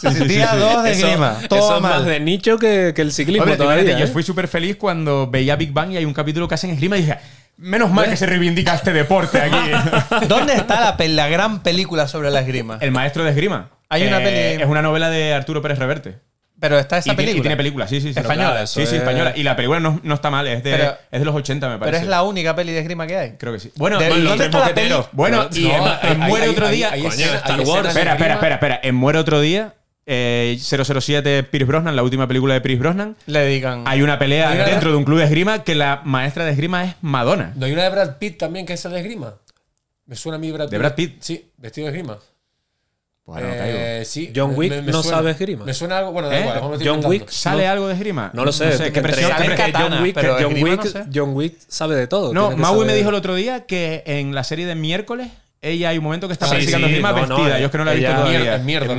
Sí, 0.00 0.08
sí, 0.10 0.24
día 0.24 0.54
2 0.54 0.84
de 0.84 0.92
Eso- 0.92 1.06
grima. 1.08 1.36
Eso 1.38 1.48
Todo 1.48 1.80
más 1.80 2.04
de 2.04 2.20
nicho 2.20 2.58
que, 2.58 2.92
que 2.94 3.02
el 3.02 3.12
ciclismo 3.12 3.42
Hombre, 3.44 3.56
todavía. 3.56 3.82
imagínate, 3.82 4.04
¿eh? 4.04 4.06
yo 4.06 4.12
fui 4.12 4.22
súper 4.22 4.48
feliz 4.48 4.76
cuando 4.76 5.26
veía 5.28 5.56
Big 5.56 5.72
Bang 5.72 5.92
y 5.92 5.96
hay 5.96 6.04
un 6.04 6.14
capítulo 6.14 6.46
que 6.48 6.54
hacen 6.54 6.70
esgrima 6.70 6.96
y 6.96 7.00
dije, 7.02 7.18
menos 7.56 7.90
mal 7.90 8.08
que 8.08 8.16
se 8.16 8.26
reivindica 8.26 8.74
este 8.74 8.92
deporte 8.92 9.40
aquí. 9.40 10.26
¿Dónde 10.28 10.54
está 10.54 10.80
la, 10.80 10.96
pe- 10.96 11.08
la 11.08 11.28
gran 11.28 11.62
película 11.62 12.06
sobre 12.08 12.30
la 12.30 12.40
esgrima? 12.40 12.78
El 12.80 12.92
maestro 12.92 13.24
de 13.24 13.30
esgrima. 13.30 13.70
Hay 13.88 14.06
una 14.06 14.18
peli- 14.18 14.62
Es 14.62 14.68
una 14.68 14.82
novela 14.82 15.10
de 15.10 15.34
Arturo 15.34 15.62
Pérez 15.62 15.78
Reverte. 15.78 16.18
Pero 16.60 16.76
está 16.76 16.98
esa 16.98 17.12
y, 17.12 17.14
película. 17.14 17.38
y 17.38 17.40
tiene 17.42 17.56
película, 17.56 17.86
sí, 17.86 18.00
sí, 18.00 18.12
sí. 18.12 18.18
Española. 18.18 18.50
Claro, 18.50 18.66
Sí, 18.66 18.80
eso 18.82 18.90
sí, 18.90 18.96
es- 18.96 19.02
española. 19.02 19.32
Y 19.36 19.44
la 19.44 19.54
película 19.54 19.78
no, 19.78 20.00
no 20.02 20.14
está 20.16 20.28
mal, 20.28 20.44
es 20.48 20.64
de, 20.64 20.72
Pero- 20.72 20.96
es 21.12 21.20
de 21.20 21.24
los 21.24 21.34
80, 21.36 21.68
me 21.68 21.74
Pero 21.74 21.84
parece. 21.84 22.02
es 22.02 22.08
la 22.08 22.22
única 22.24 22.56
peli 22.56 22.72
de 22.72 22.80
esgrima 22.80 23.06
que 23.06 23.16
hay. 23.16 23.30
Creo 23.38 23.52
que 23.52 23.60
sí. 23.60 23.70
Bueno, 23.76 23.96
De- 24.00 24.08
¿dónde 24.22 24.46
está 24.46 24.58
la 24.58 24.74
peli? 24.74 24.92
Bueno, 25.12 25.48
y 25.52 25.66
en, 25.70 25.78
No, 25.78 25.86
en 26.02 26.22
hay- 26.22 26.28
Muere 26.28 26.44
hay- 26.46 26.50
otro 26.50 26.66
hay- 26.66 26.76
día. 26.76 26.90
hay 26.92 27.02
Coño, 27.02 27.12
Star 27.26 27.60
Wars. 27.60 27.88
Espera, 27.88 28.12
espera, 28.14 28.34
espera, 28.34 28.54
espera. 28.56 28.80
En 28.82 28.94
Muere 28.96 29.20
otro 29.20 29.40
día, 29.40 29.74
eh, 30.10 30.58
007 30.58 31.42
Pierce 31.44 31.66
Brosnan, 31.66 31.94
la 31.94 32.02
última 32.02 32.26
película 32.26 32.54
de 32.54 32.60
Pierce 32.62 32.80
Brosnan, 32.80 33.14
Le 33.26 33.40
dedican. 33.40 33.84
hay 33.86 34.00
una 34.02 34.18
pelea 34.18 34.50
dentro 34.64 34.90
de 34.90 34.96
un 34.96 35.04
club 35.04 35.18
de 35.18 35.24
esgrima 35.24 35.62
que 35.62 35.74
la 35.74 36.00
maestra 36.04 36.44
de 36.46 36.52
esgrima 36.52 36.82
es 36.84 36.94
Madonna. 37.02 37.52
¿No 37.56 37.66
hay 37.66 37.72
una 37.72 37.84
de 37.84 37.90
Brad 37.90 38.16
Pitt 38.18 38.38
también 38.38 38.64
que 38.66 38.72
es 38.72 38.82
de 38.82 38.96
esgrima? 38.98 39.34
Me 40.06 40.16
suena 40.16 40.36
a 40.36 40.38
mí 40.38 40.50
Brad 40.50 40.64
Pitt. 40.66 40.70
¿De 40.72 40.78
Brad 40.78 40.94
Pitt? 40.94 41.16
Sí, 41.22 41.50
vestido 41.58 41.86
de 41.86 41.92
esgrima. 41.92 42.18
Bueno, 43.26 43.46
no 43.46 43.54
Eh, 43.54 44.04
sí. 44.06 44.32
John 44.34 44.52
Wick 44.56 44.70
me- 44.70 44.80
me 44.80 44.90
no 44.90 45.02
suena. 45.02 45.18
sabe 45.18 45.30
esgrima. 45.32 45.66
Me 45.66 45.74
suena 45.74 45.98
algo. 45.98 46.12
Bueno, 46.12 46.28
da 46.30 46.36
¿Eh? 46.38 46.40
igual, 46.40 46.58
John 46.60 46.72
inventando. 46.72 47.08
Wick. 47.08 47.28
¿Sale 47.28 47.66
No. 47.66 47.72
algo 47.72 47.88
de 47.88 47.92
esgrima? 47.92 48.30
No 48.32 48.44
lo 48.46 48.52
sé. 48.52 48.70
qué 48.78 48.86
entre- 48.86 49.02
presión. 49.02 49.30
Sale 49.32 49.54
katana, 49.54 49.96
John 49.96 50.02
Wick, 50.02 50.14
pero 50.14 50.36
John, 50.40 50.54
Wick, 50.62 50.76
no 50.76 50.90
sé. 50.90 51.04
John 51.14 51.30
Wick 51.36 51.58
sabe 51.68 51.94
de 51.96 52.06
todo. 52.06 52.32
No, 52.32 52.48
que 52.48 52.56
Maui 52.56 52.86
me 52.86 52.94
dijo 52.94 53.10
el 53.10 53.14
otro 53.14 53.34
día 53.34 53.66
que 53.66 54.02
en 54.06 54.34
la 54.34 54.44
serie 54.44 54.64
de 54.64 54.74
miércoles 54.74 55.28
ella 55.60 55.90
hay 55.90 55.98
un 55.98 56.04
momento 56.04 56.26
que 56.26 56.32
está 56.32 56.46
Sí, 56.46 56.52
practicando 56.52 56.86
sí, 56.86 56.92
esgrima 56.94 57.12
no, 57.12 57.26
no, 57.26 57.36
vestida. 57.36 57.58
Yo 57.58 57.66
es 57.66 57.70
que 57.70 57.76
no 57.78 57.84
la 57.84 57.92
he 57.92 57.96
visto 57.96 58.12
todavía. 58.14 58.54
Es 58.56 58.64
mierda. 58.64 58.96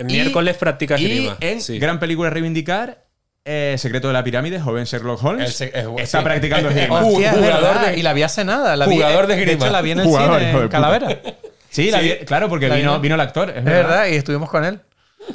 Y- 0.00 0.04
miércoles 0.04 0.56
practica 0.56 0.98
Y 0.98 1.04
esgrima. 1.06 1.36
en 1.40 1.60
sí. 1.60 1.78
gran 1.78 1.98
película 1.98 2.28
a 2.28 2.32
reivindicar, 2.32 3.04
eh, 3.44 3.76
Secreto 3.78 4.08
de 4.08 4.14
la 4.14 4.22
Pirámide, 4.24 4.60
joven 4.60 4.84
Sherlock 4.84 5.22
Holmes, 5.24 5.60
El 5.60 5.68
es- 5.68 5.74
está 5.98 6.18
sí. 6.18 6.24
practicando 6.24 6.68
esgrima. 6.70 7.00
Hostia, 7.04 7.32
jugador 7.32 7.80
de- 7.86 7.98
Y 7.98 8.02
la 8.02 8.12
vi 8.12 8.22
hace 8.22 8.44
nada. 8.44 8.76
La 8.76 8.86
vi- 8.86 8.94
jugador 8.96 9.26
de 9.26 9.34
De 9.36 9.42
esgrima. 9.42 9.64
hecho, 9.64 9.72
la 9.72 9.80
vi 9.82 9.90
en 9.92 10.00
el 10.00 10.04
Jugador, 10.06 10.38
cine 10.40 10.52
de 10.52 10.58
en. 10.62 10.68
Calavera. 10.68 11.18
Sí, 11.70 11.90
la 11.90 12.00
vi- 12.00 12.16
claro, 12.26 12.48
porque 12.48 12.68
La 12.68 12.76
vino, 12.76 12.94
vi. 12.96 13.02
vino 13.02 13.14
el 13.14 13.20
actor. 13.20 13.50
Es 13.50 13.56
Es 13.58 13.64
verdad. 13.64 13.88
verdad, 13.88 14.06
y 14.08 14.14
estuvimos 14.16 14.48
con 14.50 14.64
él. 14.64 14.80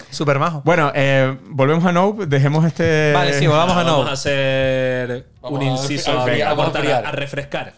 Súper 0.10 0.40
majo. 0.40 0.62
Bueno, 0.66 0.92
eh, 0.96 1.38
volvemos 1.50 1.86
a 1.86 1.92
Nope, 1.92 2.26
dejemos 2.26 2.66
este. 2.66 3.12
Vale, 3.14 3.38
sí, 3.38 3.46
volvamos 3.46 3.78
a 3.78 3.84
Vamos 3.84 4.06
no. 4.06 4.10
a 4.10 4.14
hacer 4.14 5.26
Vamos 5.42 5.60
un 5.60 5.66
inciso 5.68 6.12
a, 6.12 6.24
a 6.24 6.54
vamos 6.56 6.76
a 6.76 6.98
a 6.98 7.12
refrescar. 7.12 7.74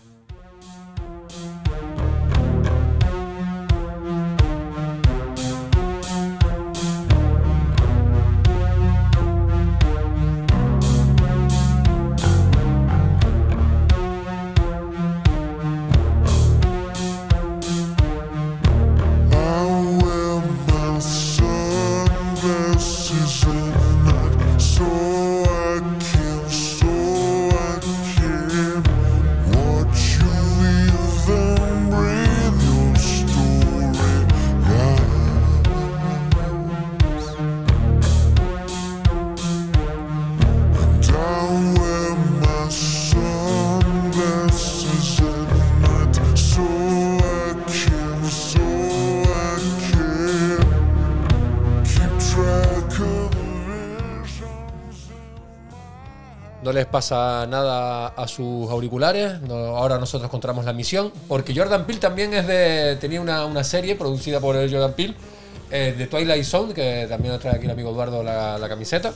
Les 56.76 56.86
pasa 56.86 57.48
nada 57.48 58.08
a 58.10 58.28
sus 58.28 58.70
auriculares. 58.70 59.42
no- 59.42 59.56
ahora 59.78 59.98
nosotros 59.98 60.28
encontramos 60.30 60.66
la 60.66 60.74
misión. 60.74 61.12
Porque 61.28 61.56
Jordan 61.56 61.86
Peele 61.86 62.00
también 62.00 62.34
es 62.34 62.46
de. 62.46 62.98
tenía 63.02 63.20
una, 63.22 63.46
una 63.46 63.64
serie 63.64 63.96
producida 63.96 64.40
por 64.40 64.56
el 64.56 64.70
Jordan 64.72 64.94
Peele. 64.94 65.16
eh, 65.72 65.96
de 65.98 66.06
Twilight 66.06 66.44
Zone, 66.46 66.74
que 66.76 67.08
también 67.10 67.38
trae 67.40 67.56
aquí 67.56 67.66
el 67.66 67.72
amigo 67.72 67.90
Eduardo 67.90 68.22
la, 68.22 68.58
la 68.60 68.70
camiseta. 68.70 69.12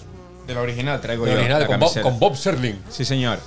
De 0.48 0.56
la 0.56 0.61
original 0.61 0.99
traigo 0.99 1.26
De 1.26 1.31
yo. 1.31 1.38
original, 1.38 1.61
la 1.61 1.68
con, 1.68 1.80
Bob, 1.80 2.02
con 2.02 2.19
Bob 2.19 2.36
Serling. 2.36 2.81
Sí, 2.90 3.06
señor. 3.06 3.38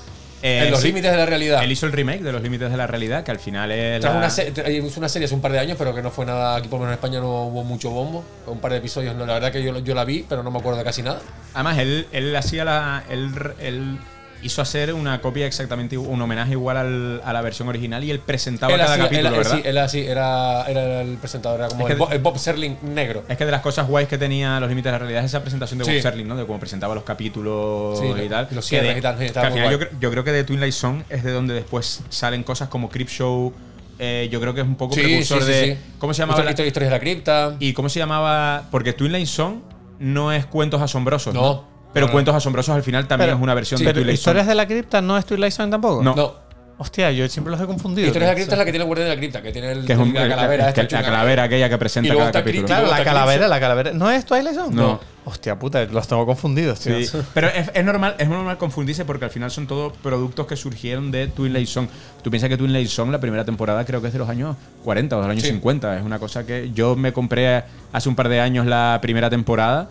Eh, 0.43 0.65
en 0.65 0.71
los 0.73 0.81
sí, 0.81 0.89
límites 0.89 1.11
de 1.11 1.17
la 1.17 1.25
realidad. 1.27 1.63
Él 1.63 1.71
hizo 1.71 1.87
el 1.87 1.93
remake 1.93 2.21
de 2.23 2.33
Los 2.33 2.43
Límites 2.43 2.69
de 2.71 2.77
la 2.77 2.87
Realidad, 2.89 3.23
que 3.23 3.31
al 3.31 3.39
final 3.39 3.71
es. 3.71 4.03
La- 4.03 4.11
una, 4.11 4.29
se- 4.29 4.53
tra- 4.53 4.69
hizo 4.71 4.99
una 4.99 5.09
serie 5.09 5.27
hace 5.27 5.35
un 5.37 5.41
par 5.41 5.53
de 5.53 5.61
años, 5.61 5.77
pero 5.79 5.95
que 5.95 6.03
no 6.03 6.11
fue 6.11 6.27
nada. 6.27 6.57
Aquí 6.57 6.67
por 6.69 6.81
lo 6.81 6.87
menos 6.87 6.95
en 6.95 6.99
España 6.99 7.21
no 7.21 7.45
hubo 7.45 7.63
mucho 7.63 7.91
bombo. 7.91 8.25
Un 8.49 8.59
par 8.59 8.73
de 8.73 8.79
episodios, 8.79 9.15
no, 9.15 9.25
la 9.25 9.35
verdad 9.35 9.53
que 9.53 9.63
yo, 9.63 9.79
yo 9.79 9.95
la 9.95 10.05
vi, 10.05 10.27
pero 10.29 10.43
no 10.43 10.51
me 10.51 10.59
acuerdo 10.59 10.79
de 10.79 10.85
casi 10.85 11.03
nada. 11.03 11.21
Además, 11.55 11.79
él, 11.79 12.07
él 12.13 12.35
hacía 12.35 12.65
la. 12.65 13.05
Él, 13.09 13.31
él 13.61 13.99
hizo 14.43 14.61
hacer 14.63 14.93
una 14.95 15.21
copia 15.21 15.47
exactamente, 15.47 15.97
un 15.97 16.21
homenaje 16.21 16.53
igual 16.53 16.77
al- 16.77 17.23
a 17.25 17.33
la 17.33 17.41
versión 17.43 17.69
original 17.69 18.03
y 18.05 18.11
él 18.11 18.19
presentaba 18.21 18.73
Él 18.73 18.81
cada 18.81 18.99
capítulo, 18.99 19.29
él- 19.29 19.35
¿verdad? 19.37 19.53
sí, 19.57 19.63
él 19.65 19.79
así, 19.79 20.01
era, 20.01 20.65
era 20.67 21.01
el 21.03 21.17
presentador, 21.19 21.61
era 21.61 21.69
como 21.69 21.81
Es 21.83 21.87
que 21.87 21.93
el, 21.93 21.99
Bo- 21.99 22.11
el 22.11 22.19
Bob 22.19 22.39
Serling 22.39 22.77
negro. 22.83 23.25
Es 23.29 23.37
que 23.37 23.45
de 23.45 23.51
las 23.51 23.61
cosas 23.61 23.87
guays 23.87 24.09
que 24.09 24.19
tenía 24.19 24.59
Los 24.61 24.69
Límites 24.69 24.87
de 24.87 24.93
la 24.93 24.99
Realidad 24.99 25.21
es 25.25 25.31
esa 25.31 25.41
presentación 25.43 25.79
de 25.79 25.85
Sí. 25.85 25.93
Bob 25.95 26.03
Serling, 26.03 26.29
¿no? 26.29 26.37
De 26.37 26.45
cómo 26.47 26.59
presentaba 26.59 26.95
los 26.95 27.05
capítulos 27.05 27.99
Sí, 27.99 28.07
y 28.07 28.29
tal. 28.29 28.49
los 28.51 28.69
Que 28.69 28.81
de- 28.83 28.99
y 28.99 29.01
tal, 29.01 29.17
que 29.17 29.27
al 29.39 29.53
final 29.53 29.71
yo, 29.71 29.79
creo- 29.79 29.91
yo 30.01 30.11
creo 30.11 30.25
que 30.25 30.33
de 30.33 30.45
Twilight 30.45 30.73
Zone 30.75 31.05
es 31.09 31.23
de 31.25 31.31
donde 31.33 31.55
después 31.55 32.03
salen 32.09 32.43
cosas 32.43 32.69
como 32.69 32.89
Crip 32.89 33.09
Show. 33.09 33.53
eh, 33.99 34.29
yo 34.33 34.41
creo 34.41 34.53
que 34.53 34.63
es 34.63 34.67
un 34.67 34.75
poco 34.75 34.95
precursor 34.97 35.45
de. 35.45 35.65
sí. 35.77 35.79
¿Cómo 35.99 36.13
se 36.13 36.23
llamaba? 36.23 36.41
Historia- 36.41 36.65
la- 36.65 36.67
Historias 36.67 36.91
de 36.91 36.97
la 36.97 37.01
cripta. 37.01 37.57
¿Y 37.61 37.73
cómo 37.73 37.89
se 37.89 38.01
llamaba? 38.01 38.65
Porque 38.73 38.93
Twilight 38.95 39.29
Zone 39.29 39.61
no 40.01 40.33
es 40.33 40.45
cuentos 40.47 40.83
asombrosos. 40.83 41.33
No. 41.33 41.41
No. 41.43 41.72
Pero 41.93 42.07
No, 42.07 42.13
cuentos 42.13 42.35
asombrosos 42.35 42.75
al 42.75 42.83
final 42.83 43.07
también 43.07 43.29
Pero- 43.29 43.37
es 43.39 43.43
una 43.43 43.55
versión 43.55 43.79
sí, 43.79 43.85
de 43.85 43.93
Twilight 43.93 44.15
Historias 44.19 44.45
Zone. 44.45 44.51
de 44.51 44.55
la 44.55 44.67
cripta 44.67 45.01
no 45.03 45.19
es 45.19 45.27
Twilight 45.27 45.53
Zone 45.53 45.71
tampoco. 45.71 46.03
No. 46.03 46.15
No. 46.15 46.43
Hostia, 46.79 47.13
yo 47.13 47.29
siempre 47.29 47.53
los 47.53 47.61
he 47.61 47.67
confundido. 47.67 48.09
Historias 48.09 48.31
de 48.31 48.33
la 48.33 48.35
cripta 48.35 48.55
es 48.55 48.59
la 48.59 48.65
que 48.65 48.73
tiene 48.73 48.83
el 48.83 48.87
guardián 48.89 49.09
de 49.09 49.15
la 49.15 49.21
cripta, 49.21 49.43
que 49.43 49.53
tiene 49.53 49.71
el, 49.73 49.85
Que 49.87 49.93
es 49.93 49.99
un- 49.99 50.13
la 50.15 50.29
calavera. 50.29 50.69
es 50.71 50.75
que 50.75 50.89
chunga. 50.89 51.03
la 51.03 51.07
calavera 51.07 51.43
aquella 51.45 51.69
que 51.69 51.75
Y 51.77 51.79
presenta 51.79 52.09
luego 52.13 52.21
cada 52.33 52.33
capítulo. 52.41 52.67
Claro, 52.67 52.87
la 52.89 53.05
calavera, 53.05 53.47
la 53.47 53.61
calavera. 53.61 53.93
¿No 53.93 54.11
es 54.11 54.25
Twilight 54.25 54.57
Zone? 54.57 54.75
No. 54.75 54.99
Hostia 55.25 55.57
puta, 55.57 55.85
los 55.85 56.09
tengo 56.09 56.27
confundidos, 56.27 56.81
tío. 56.81 57.01
Sí. 57.01 57.17
Pero 57.35 57.47
es, 57.49 57.71
es 57.73 57.85
normal, 57.85 58.17
es 58.19 58.29
normal 58.29 58.59
confundirse 58.59 59.05
porque 59.05 59.27
al 59.27 59.31
final 59.31 59.53
son 59.53 59.69
todos 59.69 59.93
productos 59.99 60.47
que 60.49 60.57
surgieron 60.57 61.13
de 61.13 61.29
Twilight 61.29 61.69
Zone. 61.69 61.89
Tú 62.23 62.31
piensas 62.31 62.49
que 62.49 62.57
Twilight 62.57 62.89
Zone, 62.89 63.13
la 63.13 63.21
primera 63.21 63.45
temporada, 63.45 63.85
creo 63.85 64.01
que 64.01 64.09
es 64.09 64.13
de 64.13 64.19
los 64.19 64.29
años 64.29 64.57
40 64.83 65.17
o 65.17 65.21
de 65.21 65.27
los 65.27 65.31
años 65.31 65.45
Sí. 65.45 65.51
50. 65.51 65.97
Es 65.99 66.03
una 66.03 66.19
cosa 66.19 66.45
que 66.45 66.73
yo 66.75 66.97
me 66.97 67.13
compré 67.13 67.63
hace 67.93 68.09
un 68.09 68.17
par 68.17 68.29
de 68.29 68.41
años 68.41 68.67
la 68.67 68.99
primera 69.01 69.31
temporada. 69.31 69.89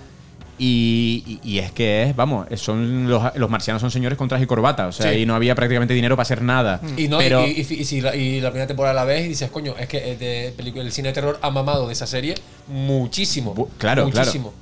Y, 0.58 1.24
y- 1.44 1.50
y 1.56 1.60
es 1.60 1.72
que 1.72 2.04
es, 2.04 2.16
vamos, 2.16 2.46
son 2.56 3.10
los, 3.10 3.36
los 3.36 3.50
marcianos 3.50 3.82
son 3.82 3.90
señores 3.90 4.18
con 4.18 4.28
traje 4.28 4.44
y 4.44 4.48
corbata. 4.48 4.88
O 4.88 4.92
sea, 4.92 5.12
Sí. 5.12 5.20
y 5.20 5.26
no 5.26 5.34
había 5.34 5.56
prácticamente 5.56 5.94
dinero 5.94 6.16
para 6.16 6.22
hacer 6.24 6.42
nada. 6.44 6.80
Y, 6.98 7.08
no, 7.08 7.18
pero, 7.18 7.48
y, 7.48 7.52
y- 7.52 7.74
y 7.82 7.86
si 7.86 8.00
la, 8.02 8.16
y 8.16 8.42
la 8.42 8.50
primera 8.52 8.68
temporada 8.68 8.94
la 8.94 9.04
ves 9.06 9.26
y 9.26 9.30
dices, 9.30 9.50
coño, 9.50 9.74
es 9.80 9.88
que 9.88 10.12
eh, 10.12 10.18
de 10.18 10.54
película- 10.56 10.84
el 10.84 10.92
cine 10.92 11.08
de 11.10 11.14
terror 11.14 11.40
ha 11.42 11.50
mamado 11.50 11.88
de 11.88 11.94
esa 11.94 12.06
serie 12.06 12.36
muchísimo. 12.68 13.56
Bu- 13.56 13.68
claro, 13.78 14.04
claro. 14.10 14.20
muchísimo. 14.28 14.54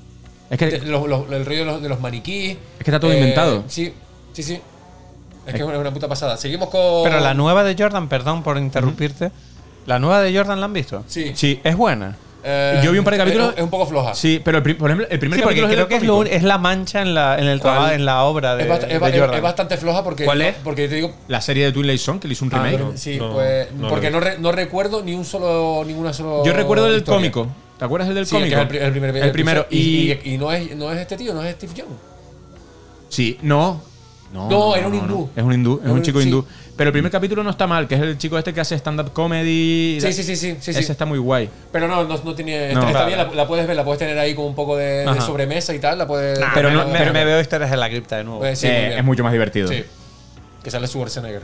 es 0.50 0.58
que 0.58 0.66
De- 0.68 0.80
los- 0.80 1.08
los- 1.08 1.30
el 1.32 1.46
rollo 1.46 1.60
de 1.60 1.66
los, 1.66 1.82
de 1.82 1.90
los 1.90 2.00
maniquíes. 2.00 2.58
Es 2.80 2.84
que 2.86 2.92
está 2.92 3.00
todo 3.00 3.14
inventado. 3.14 3.64
Sí, 3.68 3.94
sí, 4.34 4.42
sí. 4.44 4.60
Es 5.46 5.54
que 5.54 5.60
es 5.62 5.68
una, 5.68 5.78
una 5.80 5.94
puta 5.94 6.08
pasada. 6.08 6.38
Seguimos 6.38 6.70
con. 6.70 7.04
Pero 7.04 7.20
la 7.20 7.34
nueva 7.34 7.64
de 7.64 7.76
Jordan, 7.78 8.08
perdón 8.08 8.42
por 8.44 8.58
interrumpirte. 8.58 9.32
¿La 9.86 10.00
nueva 10.00 10.22
de 10.22 10.36
Jordan 10.36 10.60
la 10.60 10.66
han 10.66 10.74
visto? 10.74 11.04
Sí. 11.08 11.32
sí, 11.36 11.60
Es 11.64 11.76
buena. 11.76 12.16
Eh, 12.44 12.80
Yo 12.84 12.92
vi 12.94 13.00
un 13.00 13.04
par 13.04 13.14
de 13.16 13.18
capítulos- 13.20 13.54
Es, 13.58 13.64
un 13.64 13.70
poco 13.70 13.86
floja. 13.86 14.14
sí, 14.16 14.42
pero 14.44 14.60
el, 14.60 14.76
por 14.78 14.90
ejemplo, 14.90 15.08
el 15.10 15.20
primer 15.20 15.40
Sí, 15.40 15.44
capítulo 15.44 15.68
creo 15.68 15.88
que 15.90 15.96
es, 15.98 16.04
lo 16.04 16.24
la 16.24 16.58
mancha 16.58 17.02
en 17.02 17.14
la, 17.14 17.38
en 17.38 17.48
el 17.48 17.60
trabajo, 17.60 17.92
en 17.92 18.06
la 18.06 18.24
obra 18.24 18.56
de, 18.56 18.64
Es, 18.64 18.70
bast- 18.70 18.88
de 18.88 18.94
es 18.94 19.00
ba- 19.00 19.12
Jordan. 19.12 19.34
es 19.36 19.42
bastante 19.42 19.78
floja 19.78 20.04
porque. 20.06 20.24
¿Cuál 20.24 20.42
es? 20.44 20.56
Porque 20.64 20.88
te 20.88 20.96
digo. 20.96 21.12
La 21.28 21.42
serie 21.42 21.66
de 21.66 21.72
Twilight 21.74 22.00
Zone, 22.00 22.20
que 22.22 22.28
le 22.30 22.34
hizo 22.34 22.46
un 22.46 22.54
Ah, 22.54 22.64
remake. 22.64 22.80
no. 22.80 22.98
Sí, 22.98 23.18
No, 23.18 23.34
pues. 23.34 23.72
no 23.74 23.90
porque 23.90 24.10
re- 24.10 24.38
no 24.40 24.52
recuerdo 24.54 25.04
ni 25.04 25.14
un 25.14 25.26
solo. 25.26 25.84
Ninguna 25.86 26.14
solo. 26.14 26.46
Yo 26.46 26.54
recuerdo 26.54 26.86
el 26.86 26.94
del 26.94 27.00
historia. 27.02 27.18
cómico. 27.32 27.48
¿Te 27.78 27.86
acuerdas 27.86 28.08
el 28.10 28.16
del 28.16 28.26
Sí, 28.26 28.36
que 28.36 28.42
cómico? 28.42 28.62
es 28.62 28.70
el, 28.70 28.76
el 28.88 28.92
primer 28.92 29.16
El 29.18 29.32
primero. 29.32 29.68
Y, 29.70 30.12
Y, 30.24 30.38
no, 30.38 30.52
es, 30.54 30.76
no 30.76 30.92
es 30.94 31.00
este 31.00 31.18
tío, 31.18 31.34
no 31.34 31.44
es 31.44 31.56
Steve 31.56 31.74
Young. 31.76 31.90
Sí, 33.10 33.38
no. 33.42 33.82
No, 34.34 34.76
era 34.76 34.88
un 34.88 34.94
hindú. 34.96 35.30
Es 35.36 35.44
un 35.44 35.54
hindú, 35.54 35.82
es 35.84 35.90
un 35.90 36.02
chico 36.04 36.22
hindú. 36.22 36.46
Pero 36.80 36.88
el 36.88 36.94
primer 36.94 37.12
capítulo 37.12 37.44
no 37.44 37.50
está 37.50 37.68
mal, 37.68 37.90
que 37.90 37.96
es 37.96 38.02
el 38.02 38.18
chico 38.18 38.38
este 38.38 38.54
que 38.54 38.62
hace 38.62 38.74
stand-up 38.76 39.12
comedy. 39.12 40.00
Sí, 40.00 40.14
sí, 40.14 40.24
sí, 40.24 40.36
sí, 40.38 40.56
sí, 40.62 40.72
Ese 40.72 40.82
sí. 40.82 40.92
está 40.94 41.06
muy 41.06 41.20
guay. 41.20 41.50
Pero 41.74 41.90
no, 41.90 42.06
no, 42.06 42.18
no 42.24 42.34
tiene. 42.36 42.74
No. 42.74 42.88
está 42.88 43.06
bien, 43.06 43.18
la, 43.18 43.26
la 43.26 43.46
puedes 43.46 43.68
ver, 43.68 43.76
la 43.76 43.84
puedes 43.84 44.00
tener 44.00 44.18
ahí 44.18 44.34
como 44.34 44.48
un 44.48 44.56
poco 44.56 44.78
de, 44.78 45.06
sobremesa 45.20 45.74
y 45.76 45.80
tal. 45.80 45.98
La 45.98 46.08
puedes. 46.08 46.40
Nah, 46.40 46.52
Pero 46.54 46.70
me, 46.70 46.76
no- 46.76 46.88
me- 46.88 46.98
pero- 46.98 47.12
me 47.12 47.26
veo 47.26 47.42
historias 47.42 47.70
de 47.70 47.76
la 47.76 47.90
cripta 47.90 48.16
de 48.16 48.24
nuevo. 48.24 48.40
Pues 48.40 48.58
sí, 48.60 48.68
Eh, 48.68 48.72
muy 48.72 48.86
bien. 48.88 48.98
es 49.00 49.04
mucho 49.04 49.24
más 49.26 49.34
divertido. 49.34 49.68
Sí. 49.68 49.84
Que 50.64 50.72
sale 50.72 50.88
Schwarzenegger. 50.88 51.42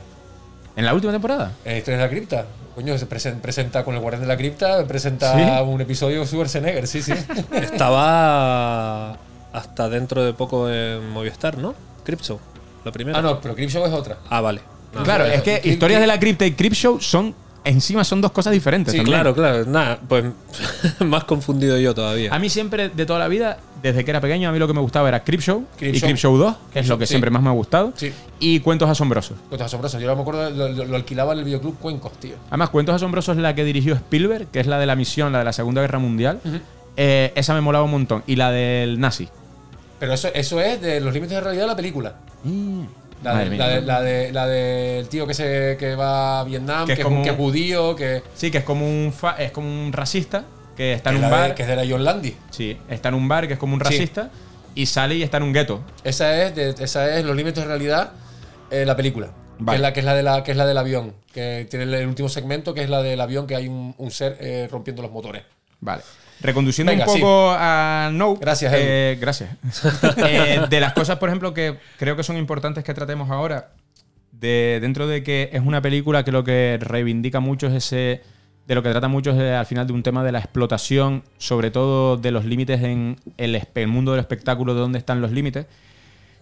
¿En 0.77 0.85
la 0.85 0.93
última 0.93 1.11
temporada? 1.11 1.51
En 1.65 1.75
Historias 1.79 1.99
de 1.99 2.05
la 2.05 2.09
Cripta. 2.09 2.45
Coño, 2.73 2.97
se 2.97 3.05
presen- 3.09 3.41
presenta 3.41 3.83
con 3.83 3.93
el 3.95 3.99
Guardián 3.99 4.21
de 4.21 4.27
la 4.29 4.37
Cripta, 4.37 4.85
presenta 4.87 5.33
¿Sí? 5.35 5.63
un 5.69 5.81
episodio 5.81 6.21
de 6.21 6.27
Schwarzenegger, 6.27 6.87
sí, 6.87 7.01
sí. 7.01 7.11
Estaba 7.51 9.17
hasta 9.51 9.89
dentro 9.89 10.23
de 10.23 10.31
poco 10.33 10.69
en 10.69 11.09
Movistar, 11.09 11.57
¿no? 11.57 11.75
Cripshow, 12.05 12.39
la 12.85 12.91
primera. 12.93 13.19
ah, 13.19 13.21
no, 13.21 13.41
pero 13.41 13.53
Cripshow 13.55 13.85
es 13.85 13.91
otra. 13.93 14.17
Ah, 14.29 14.39
vale. 14.41 14.61
Claro, 15.03 15.25
es 15.25 15.41
que 15.41 15.61
Crip- 15.61 15.71
Historias 15.73 15.97
Crip- 15.99 16.01
de 16.01 16.07
la 16.07 16.19
Cripta 16.19 16.45
y 16.45 16.51
Cripshow 16.53 16.99
son. 17.01 17.33
Encima 17.63 18.03
son 18.03 18.21
dos 18.21 18.31
cosas 18.31 18.53
diferentes. 18.53 18.91
Sí, 18.91 18.99
también. 18.99 19.15
Claro, 19.15 19.33
claro. 19.33 19.65
Nada, 19.65 19.99
pues 20.07 20.23
más 20.99 21.23
confundido 21.23 21.79
yo 21.79 21.95
todavía. 21.95 22.31
A 22.31 22.37
mí 22.37 22.47
siempre, 22.47 22.89
de 22.89 23.05
toda 23.07 23.17
la 23.17 23.27
vida, 23.27 23.57
desde 23.81 24.05
que 24.05 24.11
era 24.11 24.21
pequeño, 24.21 24.47
a 24.49 24.51
mí 24.51 24.59
lo 24.59 24.67
que 24.67 24.73
me 24.75 24.81
gustaba 24.81 25.07
era 25.09 25.23
Cripshow 25.23 25.65
y 25.77 25.79
Creepshow. 25.79 26.07
Cripshow 26.09 26.37
2, 26.37 26.55
que 26.71 26.79
es 26.81 26.87
lo 26.87 26.99
que 26.99 27.07
Sí. 27.07 27.13
siempre 27.13 27.31
más 27.31 27.41
me 27.41 27.49
ha 27.49 27.53
gustado, 27.53 27.91
Sí. 27.95 28.13
y 28.39 28.59
Cuentos 28.59 28.87
Asombrosos. 28.87 29.37
Cuentos 29.49 29.65
asombrosos. 29.65 29.99
Yo 29.99 30.05
no 30.07 30.15
me 30.15 30.21
acuerdo, 30.21 30.47
lo, 30.51 30.69
lo- 30.69 30.85
lo 30.85 30.95
alquilaba 30.95 31.33
en 31.33 31.39
el 31.39 31.45
videoclub 31.45 31.79
Cuencos, 31.79 32.11
tío. 32.19 32.35
Además, 32.49 32.69
Cuentos 32.69 32.93
Asombrosos 32.93 33.35
es 33.35 33.41
la 33.41 33.55
que 33.55 33.63
dirigió 33.63 33.95
Spielberg, 33.95 34.45
que 34.51 34.59
es 34.59 34.67
la 34.67 34.77
de 34.77 34.85
la 34.85 34.95
misión, 34.95 35.31
la 35.33 35.39
de 35.39 35.45
la 35.45 35.53
Segunda 35.53 35.81
Guerra 35.81 35.97
Mundial. 35.97 36.39
Eh, 36.97 37.31
esa 37.35 37.55
me 37.55 37.61
molaba 37.61 37.83
un 37.83 37.91
montón. 37.91 38.21
Y 38.27 38.35
la 38.35 38.51
del 38.51 38.99
nazi. 38.99 39.27
Pero 39.99 40.13
eso, 40.13 40.27
eso 40.35 40.59
es 40.61 40.79
de 40.81 40.99
los 41.01 41.11
límites 41.15 41.35
de 41.35 41.41
realidad 41.41 41.63
de 41.63 41.67
la 41.69 41.75
película. 41.75 42.13
La, 43.23 43.33
Madre 43.33 43.45
de- 43.45 43.49
mía. 43.51 43.59
la, 43.67 43.67
de- 43.73 43.81
la 43.81 44.01
de- 44.01 44.31
la 44.31 44.47
del 44.47 45.07
tío 45.09 45.25
que 45.25 45.33
se 45.33 45.77
que 45.79 45.95
va 45.95 46.41
a 46.41 46.43
Vietnam, 46.43 46.85
Que 46.85 46.93
que, 46.95 47.01
es 47.01 47.05
como- 47.05 47.23
que 47.23 47.29
es 47.29 47.35
judío, 47.35 47.95
que, 47.95 48.21
Sí, 48.35 48.51
que 48.51 48.59
es 48.59 48.63
como 48.63 48.85
un, 48.87 49.11
fa- 49.13 49.35
es 49.39 49.51
como 49.51 49.67
un 49.67 49.91
racista, 49.93 50.45
que 50.77 50.93
está 50.93 51.09
que 51.11 51.17
en 51.17 51.23
un 51.23 51.29
de- 51.31 51.35
bar. 51.35 51.55
que 51.55 51.63
es 51.63 51.67
de 51.69 51.75
la 51.75 51.85
John 51.89 52.03
Landy. 52.03 52.35
Sí, 52.51 52.77
está 52.89 53.09
en 53.09 53.15
un 53.15 53.27
bar, 53.27 53.47
que 53.47 53.53
es 53.53 53.59
como 53.59 53.73
un 53.73 53.79
Sí. 53.79 53.85
racista, 53.85 54.29
y 54.75 54.85
sale 54.85 55.15
y 55.15 55.23
está 55.23 55.37
en 55.37 55.43
un 55.43 55.53
gueto. 55.53 55.81
Esa 56.03 56.43
es, 56.45 56.57
esa 56.79 57.17
es 57.17 57.25
los 57.25 57.35
límites 57.35 57.63
de 57.63 57.67
realidad 57.69 58.11
la 58.69 58.95
película. 58.95 59.31
Vale. 59.57 59.71
Que, 59.71 59.75
es 59.77 59.81
la, 59.81 59.93
que, 59.93 59.99
es 60.01 60.05
la 60.05 60.13
de 60.15 60.23
la, 60.23 60.43
que 60.43 60.51
es 60.51 60.57
la 60.57 60.65
del 60.65 60.77
avión. 60.77 61.13
Que 61.33 61.65
tiene 61.69 61.85
el 61.85 62.07
último 62.07 62.27
segmento, 62.27 62.73
que 62.73 62.83
es 62.83 62.89
la 62.89 63.01
del 63.01 63.21
avión, 63.21 63.47
que 63.47 63.55
hay 63.55 63.69
un, 63.69 63.95
un 63.97 64.11
ser 64.11 64.37
eh, 64.41 64.67
rompiendo 64.69 65.01
los 65.01 65.11
motores. 65.11 65.43
Vale. 65.79 66.01
Reconduciendo 66.41 66.91
Venga, 66.91 67.05
un 67.05 67.13
sí. 67.13 67.19
poco 67.19 67.55
a 67.57 68.09
No. 68.13 68.35
Gracias, 68.35 68.73
eh, 68.75 69.17
Gracias. 69.19 69.49
Eh, 70.17 70.61
de 70.69 70.79
las 70.79 70.93
cosas, 70.93 71.17
por 71.17 71.29
ejemplo, 71.29 71.53
que 71.53 71.77
creo 71.97 72.15
que 72.15 72.23
son 72.23 72.37
importantes 72.37 72.83
que 72.83 72.93
tratemos 72.93 73.29
ahora, 73.29 73.71
de, 74.31 74.79
dentro 74.81 75.07
de 75.07 75.23
que 75.23 75.49
es 75.53 75.61
una 75.61 75.81
película 75.81 76.23
que 76.23 76.31
lo 76.31 76.43
que 76.43 76.77
reivindica 76.81 77.39
mucho 77.39 77.67
es 77.67 77.73
ese. 77.73 78.21
De 78.67 78.73
lo 78.73 78.81
que 78.81 78.89
trata 78.89 79.07
mucho 79.07 79.29
es 79.29 79.37
eh, 79.37 79.53
al 79.53 79.67
final 79.67 79.85
de 79.85 79.93
un 79.93 80.01
tema 80.01 80.23
de 80.23 80.31
la 80.31 80.39
explotación, 80.39 81.23
sobre 81.37 81.69
todo 81.69 82.17
de 82.17 82.31
los 82.31 82.45
límites 82.45 82.81
en 82.81 83.19
el, 83.37 83.61
el 83.75 83.87
mundo 83.87 84.11
del 84.11 84.21
espectáculo, 84.21 84.73
de 84.73 84.79
dónde 84.79 84.97
están 84.97 85.21
los 85.21 85.31
límites. 85.31 85.67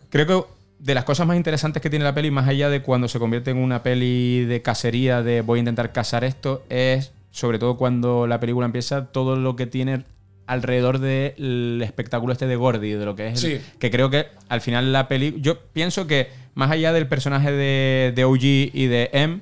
Creo 0.10 0.26
que 0.26 0.48
de 0.80 0.94
las 0.94 1.06
cosas 1.06 1.28
más 1.28 1.38
interesantes 1.38 1.82
que 1.82 1.90
tiene 1.90 2.06
la 2.06 2.14
peli, 2.14 2.32
más 2.32 2.48
allá 2.48 2.70
de 2.70 2.82
cuando 2.82 3.08
se 3.08 3.20
convierte 3.20 3.52
en 3.52 3.58
una 3.58 3.84
peli 3.84 4.46
de 4.46 4.62
cacería, 4.62 5.22
de 5.22 5.42
voy 5.42 5.60
a 5.60 5.62
intentar 5.62 5.92
cazar 5.92 6.24
esto, 6.24 6.64
es 6.70 7.12
sobre 7.34 7.60
todo 7.60 7.76
cuando 7.76 8.26
la 8.28 8.40
película 8.40 8.66
empieza, 8.66 9.08
todo 9.08 9.36
lo 9.36 9.58
que 9.58 9.68
tiene 9.68 10.06
alrededor 10.48 11.00
del 11.00 11.82
espectáculo 11.84 12.32
este 12.32 12.48
de 12.48 12.56
Gordy, 12.56 12.92
de 12.92 13.04
lo 13.06 13.16
que 13.16 13.28
es. 13.28 13.44
el- 13.44 13.60
Sí. 13.60 13.66
que 13.80 13.92
creo 13.92 14.10
que 14.10 14.28
al 14.50 14.62
final 14.62 14.94
la 14.94 15.08
peli. 15.10 15.36
Yo 15.40 15.60
pienso 15.60 16.08
que 16.08 16.30
más 16.54 16.70
allá 16.72 16.94
del 16.94 17.08
personaje 17.08 17.52
de, 17.52 18.14
de 18.16 18.24
OG 18.26 18.44
y 18.74 18.86
de 18.88 19.10
M, 19.14 19.40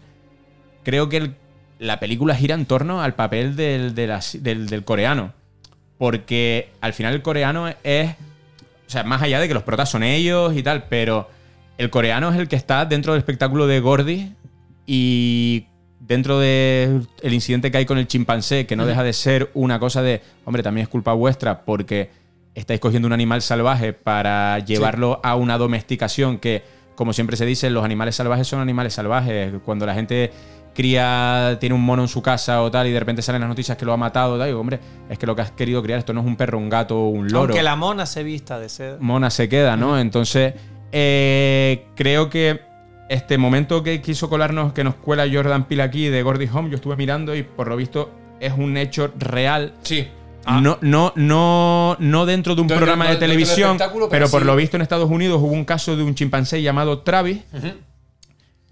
creo 0.83 1.09
que 1.09 1.17
el- 1.17 1.35
la 1.79 1.99
película 1.99 2.35
gira 2.35 2.55
en 2.55 2.65
torno 2.65 3.01
al 3.01 3.13
papel 3.15 3.55
del, 3.55 3.93
de 3.95 4.07
la- 4.07 4.21
del, 4.39 4.67
del 4.67 4.83
coreano. 4.83 5.33
Porque 5.97 6.69
al 6.81 6.93
final 6.93 7.13
el 7.13 7.21
coreano 7.21 7.67
es. 7.83 8.11
O 8.87 8.89
sea, 8.91 9.03
más 9.03 9.21
allá 9.21 9.39
de 9.39 9.47
que 9.47 9.53
los 9.53 9.63
protas 9.63 9.89
son 9.89 10.03
ellos 10.03 10.55
y 10.55 10.63
tal, 10.63 10.83
pero 10.89 11.29
el 11.77 11.89
coreano 11.89 12.29
es 12.31 12.37
el 12.37 12.47
que 12.47 12.55
está 12.55 12.85
dentro 12.85 13.13
del 13.13 13.19
espectáculo 13.19 13.65
de 13.67 13.79
Gordy 13.79 14.33
y 14.85 15.65
dentro 16.11 16.39
del 16.39 17.07
incidente 17.21 17.71
que 17.71 17.77
hay 17.77 17.85
con 17.85 17.97
el 17.97 18.05
chimpancé, 18.05 18.65
que 18.65 18.75
no 18.75 18.85
deja 18.85 19.01
de 19.01 19.13
ser 19.13 19.49
una 19.53 19.79
cosa 19.79 20.01
de, 20.01 20.21
hombre, 20.43 20.61
también 20.61 20.83
es 20.83 20.89
culpa 20.89 21.13
vuestra 21.13 21.63
porque 21.63 22.09
estáis 22.53 22.81
cogiendo 22.81 23.07
un 23.07 23.13
animal 23.13 23.41
salvaje 23.41 23.93
para 23.93 24.59
llevarlo 24.59 25.21
a 25.23 25.37
una 25.37 25.57
domesticación 25.57 26.37
que, 26.37 26.63
como 26.95 27.13
siempre 27.13 27.37
se 27.37 27.45
dice, 27.45 27.69
los 27.69 27.85
animales 27.85 28.17
salvajes 28.17 28.45
son 28.45 28.59
animales 28.59 28.93
salvajes. 28.93 29.53
Cuando 29.63 29.85
la 29.85 29.93
gente 29.93 30.31
cría, 30.73 31.55
tiene 31.61 31.75
un 31.75 31.81
mono 31.81 32.01
en 32.01 32.09
su 32.09 32.21
casa 32.21 32.61
o 32.61 32.69
tal, 32.69 32.87
y 32.87 32.91
de 32.91 32.99
repente 32.99 33.21
salen 33.21 33.39
las 33.39 33.49
noticias 33.49 33.77
que 33.77 33.85
lo 33.85 33.93
ha 33.93 33.97
matado, 33.97 34.37
tal, 34.37 34.47
digo, 34.47 34.59
hombre, 34.59 34.81
es 35.09 35.17
que 35.17 35.25
lo 35.25 35.33
que 35.33 35.43
has 35.43 35.51
querido 35.51 35.81
criar, 35.81 35.99
esto 35.99 36.11
no 36.11 36.19
es 36.19 36.27
un 36.27 36.35
perro, 36.35 36.57
un 36.57 36.67
gato 36.67 36.99
o 36.99 37.07
un 37.07 37.29
loro 37.29 37.53
Aunque 37.53 37.63
la 37.63 37.77
mona 37.77 38.05
se 38.05 38.21
vista 38.23 38.59
de 38.59 38.67
seda. 38.67 38.97
mona 38.99 39.29
se 39.29 39.47
queda, 39.47 39.77
¿no? 39.77 39.97
Entonces, 39.97 40.55
eh, 40.91 41.85
creo 41.95 42.29
que 42.29 42.69
este 43.11 43.37
momento 43.37 43.83
que 43.83 44.01
quiso 44.01 44.29
colarnos, 44.29 44.71
que 44.71 44.85
nos 44.85 44.95
cuela 44.95 45.27
Jordan 45.31 45.67
Peele 45.67 45.83
aquí 45.83 46.07
de 46.07 46.23
Gordy 46.23 46.47
Home, 46.51 46.69
yo 46.69 46.75
estuve 46.75 46.95
mirando 46.95 47.35
y 47.35 47.43
por 47.43 47.67
lo 47.67 47.75
visto 47.75 48.09
es 48.39 48.53
un 48.57 48.77
hecho 48.77 49.11
real. 49.17 49.73
Sí. 49.83 50.07
No, 50.47 50.79
no, 50.81 51.11
no, 51.15 51.97
no 51.99 52.25
dentro 52.25 52.55
de 52.55 52.61
un 52.61 52.67
programa 52.67 53.09
de 53.09 53.17
televisión, 53.17 53.77
pero, 54.09 54.29
por 54.29 54.43
lo 54.45 54.55
visto 54.55 54.77
en 54.77 54.81
Estados 54.81 55.09
Unidos 55.09 55.39
hubo 55.41 55.51
un 55.51 55.65
caso 55.65 55.95
de 55.95 56.03
un 56.03 56.15
chimpancé 56.15 56.61
llamado 56.61 56.99
Travis, 56.99 57.39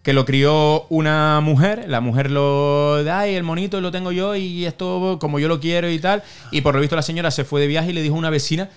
que 0.01 0.13
lo 0.13 0.25
crió 0.25 0.85
una 0.87 1.41
mujer, 1.41 1.85
la 1.87 1.99
mujer 1.99 2.31
lo 2.31 2.95
ay, 3.11 3.35
el 3.35 3.43
monito 3.43 3.81
lo 3.81 3.91
tengo 3.91 4.11
yo 4.13 4.35
y 4.35 4.65
esto 4.65 5.17
como 5.19 5.37
yo 5.37 5.47
lo 5.49 5.59
quiero 5.59 5.91
y 5.91 5.99
tal, 5.99 6.23
y 6.49 6.61
por 6.61 6.73
lo 6.73 6.81
visto 6.81 6.95
la 6.95 7.01
señora 7.01 7.29
se 7.29 7.43
fue 7.43 7.59
de 7.61 7.67
viaje 7.67 7.91
y 7.91 7.93
le 7.93 8.01
dijo 8.01 8.15
a 8.15 8.19
una 8.19 8.29
vecina, 8.31 8.69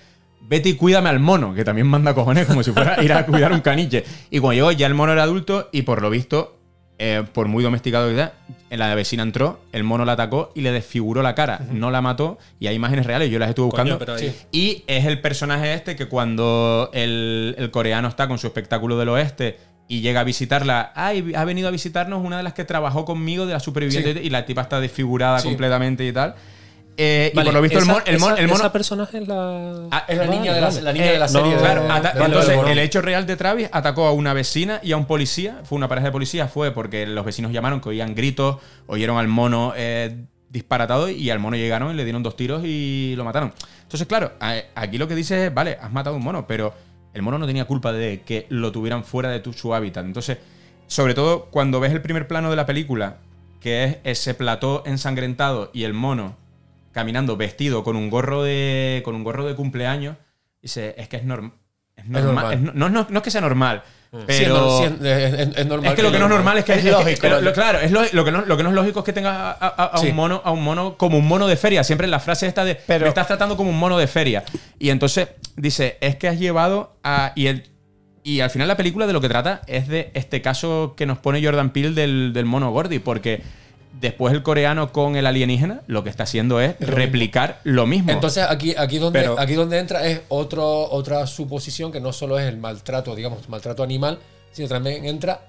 vete 0.49 0.71
y 0.71 0.75
cuídame 0.75 1.09
al 1.09 1.21
mono, 1.21 1.55
que 1.55 1.65
también 1.65 1.87
manda 1.87 2.15
cojones 2.15 2.47
como 2.47 2.63
si 2.63 2.73
fuera 2.73 2.95
a 2.99 3.03
ir 3.05 3.13
a 3.13 3.25
cuidar 3.27 3.53
un 3.53 3.61
caniche. 3.61 4.05
Y 4.31 4.39
cuando 4.39 4.55
llegó 4.55 4.73
ya 4.73 4.87
el 4.87 4.95
mono 4.95 5.13
era 5.13 5.23
adulto 5.23 5.69
y 5.73 5.83
por 5.83 6.03
lo 6.03 6.11
visto, 6.11 6.59
eh, 6.99 7.25
por 7.33 7.49
muy 7.49 7.65
domesticado 7.65 8.09
que 8.09 8.15
sea, 8.17 8.35
la 8.71 8.95
vecina 8.95 9.23
entró, 9.23 9.61
el 9.73 9.83
mono 9.85 10.05
la 10.05 10.13
atacó 10.13 10.53
y 10.55 10.61
le 10.61 10.73
desfiguró 10.73 11.23
la 11.23 11.35
cara, 11.35 11.61
no 11.73 11.91
la 11.91 12.01
mató 12.01 12.39
y 12.61 12.67
hay 12.69 12.75
imágenes 12.77 13.07
reales, 13.07 13.31
yo 13.31 13.39
las 13.39 13.49
estuve 13.49 13.67
buscando. 13.67 13.99
Coño, 13.99 14.13
ahí-. 14.15 14.35
Y 14.53 14.85
es 14.87 15.05
el 15.07 15.21
personaje 15.21 15.75
este 15.75 15.97
que 15.97 16.07
cuando 16.07 16.91
el, 16.93 17.55
el 17.59 17.71
coreano 17.71 18.09
está 18.09 18.29
con 18.29 18.39
su 18.39 18.47
espectáculo 18.47 18.99
del 18.99 19.09
oeste 19.09 19.59
y 19.89 20.01
llega 20.01 20.21
a 20.21 20.25
visitarla, 20.25 20.93
ay, 20.95 21.33
ha 21.35 21.45
venido 21.45 21.69
a 21.69 21.71
visitarnos 21.71 22.25
una 22.25 22.37
de 22.39 22.43
las 22.45 22.55
que 22.55 22.65
trabajó 22.65 23.05
conmigo 23.05 23.47
de 23.47 23.53
la 23.55 23.61
superviviente 23.61 24.23
y 24.23 24.31
la 24.31 24.47
tipa 24.47 24.63
está 24.63 24.81
desfigurada 24.81 25.39
Sí. 25.41 25.49
completamente 25.49 26.07
y 26.07 26.13
tal. 26.13 26.35
Eh, 26.97 27.31
y 27.33 27.35
por 27.35 27.53
lo 27.55 27.63
visto 27.63 27.79
el, 27.79 27.87
mon- 27.87 28.03
el, 28.05 28.19
mon- 28.19 28.33
esa- 28.33 28.41
el 28.43 28.49
mono... 28.49 28.61
esa 28.61 28.73
personaje 28.73 29.19
es 29.19 29.29
la. 29.29 29.89
Ah, 29.91 30.05
Es 30.09 30.19
la 30.19 30.27
niña 30.27 30.53
de 30.53 30.61
la, 30.61 30.71
la 30.71 30.93
niña 30.93 31.07
Eh, 31.07 31.13
de 31.13 31.19
la 31.19 31.27
no, 31.27 31.33
serie. 31.33 31.53
de- 31.55 31.59
Claro, 31.59 31.83
de- 31.85 32.25
entonces 32.27 32.59
el 32.69 32.79
hecho 32.79 33.01
real 33.01 33.27
de 33.27 33.37
Travis 33.37 33.69
atacó 33.73 34.07
a 34.07 34.13
una 34.13 34.35
vecina 34.35 34.79
y 34.83 34.93
a 34.93 34.97
un 34.99 35.07
policía. 35.07 35.61
Fue 35.65 35.77
una 35.77 35.89
pareja 35.89 36.09
de 36.09 36.13
policías, 36.13 36.53
fue 36.53 36.71
porque 36.73 37.07
los 37.07 37.25
vecinos 37.25 37.51
llamaron 37.53 37.81
que 37.81 37.89
oían 37.89 38.15
gritos, 38.15 38.57
oyeron 38.87 39.17
al 39.17 39.27
mono 39.29 39.73
eh, 39.77 40.25
disparatado 40.51 41.09
y 41.09 41.31
al 41.31 41.39
mono 41.39 41.57
llegaron 41.57 41.93
y 41.93 41.95
le 41.95 42.05
dieron 42.05 42.23
dos 42.23 42.37
tiros 42.37 42.63
y 42.65 43.15
lo 43.17 43.25
mataron. 43.25 43.55
Entonces, 43.83 44.07
claro, 44.07 44.33
aquí 44.75 44.99
lo 44.99 45.09
que 45.09 45.15
dice 45.15 45.47
es, 45.47 45.55
vale, 45.55 45.79
has 45.81 45.91
matado 45.93 46.15
a 46.17 46.19
un 46.19 46.25
mono, 46.25 46.47
pero 46.47 46.75
el 47.15 47.23
mono 47.23 47.39
no 47.39 47.47
tenía 47.47 47.65
culpa 47.65 47.93
de 47.93 48.21
que 48.21 48.47
lo 48.51 48.71
tuvieran 48.71 49.05
fuera 49.05 49.31
de 49.31 49.41
tu, 49.41 49.53
su 49.55 49.75
hábitat. 49.75 50.05
Entonces, 50.05 50.39
sobre 50.87 51.15
todo 51.15 51.47
cuando 51.47 51.81
ves 51.81 51.93
el 51.93 52.03
primer 52.03 52.27
plano 52.29 52.51
de 52.51 52.57
la 52.57 52.67
película, 52.67 53.17
que 53.61 53.85
es 53.85 53.97
ese 54.05 54.35
plató 54.35 54.83
ensangrentado 54.85 55.71
y 55.73 55.85
el 55.85 55.95
mono 55.95 56.37
caminando 56.93 57.37
vestido 57.37 57.83
con 57.85 57.97
un 57.97 58.11
gorro 58.11 58.43
de 58.43 59.03
con 59.05 59.15
un 59.15 59.25
gorro 59.25 59.47
de 59.47 59.55
cumpleaños 59.55 60.17
dice 60.61 60.95
es 60.99 61.09
que 61.09 61.17
es, 61.17 61.25
norm- 61.25 61.53
es 61.97 62.07
normal, 62.07 62.25
normal. 62.35 62.53
es 62.55 62.75
no, 62.75 62.89
no, 62.89 63.07
es 63.19 63.23
que 63.23 63.31
sea 63.31 63.41
normal 63.41 63.83
es 64.13 64.25
pero 64.27 64.79
sí, 64.79 64.85
es, 64.85 65.67
normal. 65.67 65.91
es 65.91 65.95
que 65.97 66.03
lo 66.03 66.13
que 66.13 66.19
no 66.19 66.27
es 66.27 66.31
normal 66.31 66.59
es 66.59 66.65
que 66.67 66.73
Es 66.75 66.85
es, 66.85 66.93
lógico. 66.93 67.21
que- 67.23 67.31
lo- 67.31 67.41
lo- 67.41 67.53
claro 67.55 67.79
es 67.81 67.91
lo, 67.91 68.03
lo 68.13 68.25
que 68.27 68.31
no, 68.31 68.43
lo 68.45 68.57
que 68.59 68.63
no 68.63 68.69
es 68.69 68.75
lógico 68.75 68.99
es 68.99 69.05
que 69.07 69.13
tengas 69.15 69.35
a, 69.35 69.53
a- 69.59 69.85
a 69.95 69.99
Sí. 69.99 70.11
un 70.11 70.17
mono 70.17 70.43
a 70.45 70.51
un 70.51 70.63
mono 70.63 70.99
como 70.99 71.17
un 71.17 71.27
mono 71.27 71.47
de 71.47 71.57
feria 71.57 71.83
siempre 71.83 72.07
la 72.07 72.21
frase 72.21 72.47
esta 72.47 72.65
de 72.65 72.75
Pero- 72.75 73.05
me 73.05 73.09
estás 73.09 73.27
tratando 73.27 73.57
como 73.57 73.71
un 73.71 73.79
mono 73.79 73.97
de 73.99 74.07
feria 74.07 74.45
y 74.79 74.91
entonces 74.91 75.29
dice 75.57 75.97
es 76.03 76.17
que 76.17 76.29
has 76.29 76.39
llevado 76.39 76.99
a 77.03 77.33
y 77.35 77.47
el 77.47 77.65
y 78.25 78.41
al 78.41 78.51
final 78.51 78.69
la 78.69 78.77
película 78.77 79.07
de 79.07 79.13
lo 79.15 79.21
que 79.21 79.29
trata 79.29 79.63
es 79.67 79.89
de 79.89 80.11
este 80.15 80.43
caso 80.43 80.95
que 80.97 81.07
nos 81.07 81.19
pone 81.19 81.43
Jordan 81.45 81.71
Peele 81.71 81.91
del, 81.91 82.33
del 82.35 82.45
mono 82.45 82.71
Gordy 82.71 82.99
porque 83.01 83.43
después 84.01 84.33
el 84.35 84.43
coreano 84.43 84.91
con 84.93 85.17
el 85.17 85.27
alienígena 85.27 85.83
lo 85.87 86.03
que 86.05 86.11
está 86.11 86.23
haciendo 86.25 86.61
es 86.61 86.79
replicar 86.81 87.61
lo 87.65 87.87
mismo 87.87 88.11
Entonces 88.13 88.45
aquí, 88.49 88.75
aquí, 88.77 88.99
donde, 88.99 89.21
Pero- 89.21 89.39
aquí 89.39 89.55
donde 89.55 89.79
entra 89.79 90.07
es 90.07 90.23
otro, 90.29 90.91
otra 90.91 91.27
suposición 91.27 91.93
que 91.93 92.01
no 92.01 92.13
solo 92.13 92.39
es 92.39 92.47
el 92.49 92.57
maltrato, 92.59 93.15
digamos, 93.15 93.49
maltrato 93.49 93.83
animal, 93.83 94.19
sino 94.53 94.69
también 94.69 95.05
entra 95.05 95.43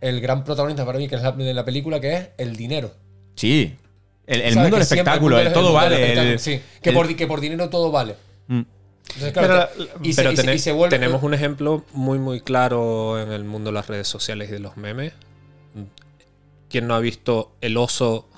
el 0.00 0.20
gran 0.20 0.44
protagonista 0.44 0.84
para 0.84 0.98
mí, 0.98 1.08
que 1.08 1.14
es 1.16 1.22
la, 1.22 1.32
de 1.32 1.54
la 1.54 1.64
película, 1.64 2.00
que 2.00 2.14
es 2.14 2.28
el 2.38 2.56
dinero. 2.56 2.92
sí 3.34 3.74
el, 4.26 4.54
mundo 4.56 4.70
del 4.76 4.82
espectáculo 4.82 5.38
el 5.38 5.52
todo 5.52 5.72
vale 5.72 6.32
el- 6.32 6.38
sí, 6.40 6.60
que, 6.82 6.90
por, 6.92 7.06
di- 7.06 7.14
que 7.14 7.26
por 7.28 7.40
dinero 7.40 7.68
todo 7.70 7.92
vale. 7.92 8.16
Mm. 8.48 8.62
Entonces, 9.08 9.32
claro, 9.32 9.48
Pero 9.48 9.68
te- 9.68 9.78
la- 10.00 10.06
y, 10.08 10.12
se, 10.12 10.20
Pero 10.22 10.32
y 10.32 10.36
se- 10.36 10.42
tene- 10.42 10.54
y 10.56 10.58
se 10.58 10.72
vuelve. 10.72 10.96
tenemos 10.98 11.22
un 11.22 11.32
ejemplo 11.32 11.84
muy, 11.92 12.18
muy 12.18 12.40
claro 12.40 13.20
en 13.22 13.30
el 13.30 13.44
mundo 13.44 13.70
de 13.70 13.74
las 13.74 13.86
redes 13.86 14.08
sociales 14.08 14.48
y 14.48 14.52
de 14.54 14.58
los 14.58 14.76
memes. 14.76 15.12
¿Quién 16.68 16.86
no 16.86 16.94
ha 16.94 17.00
visto 17.00 17.52
el 17.60 17.76
oso 17.76 18.28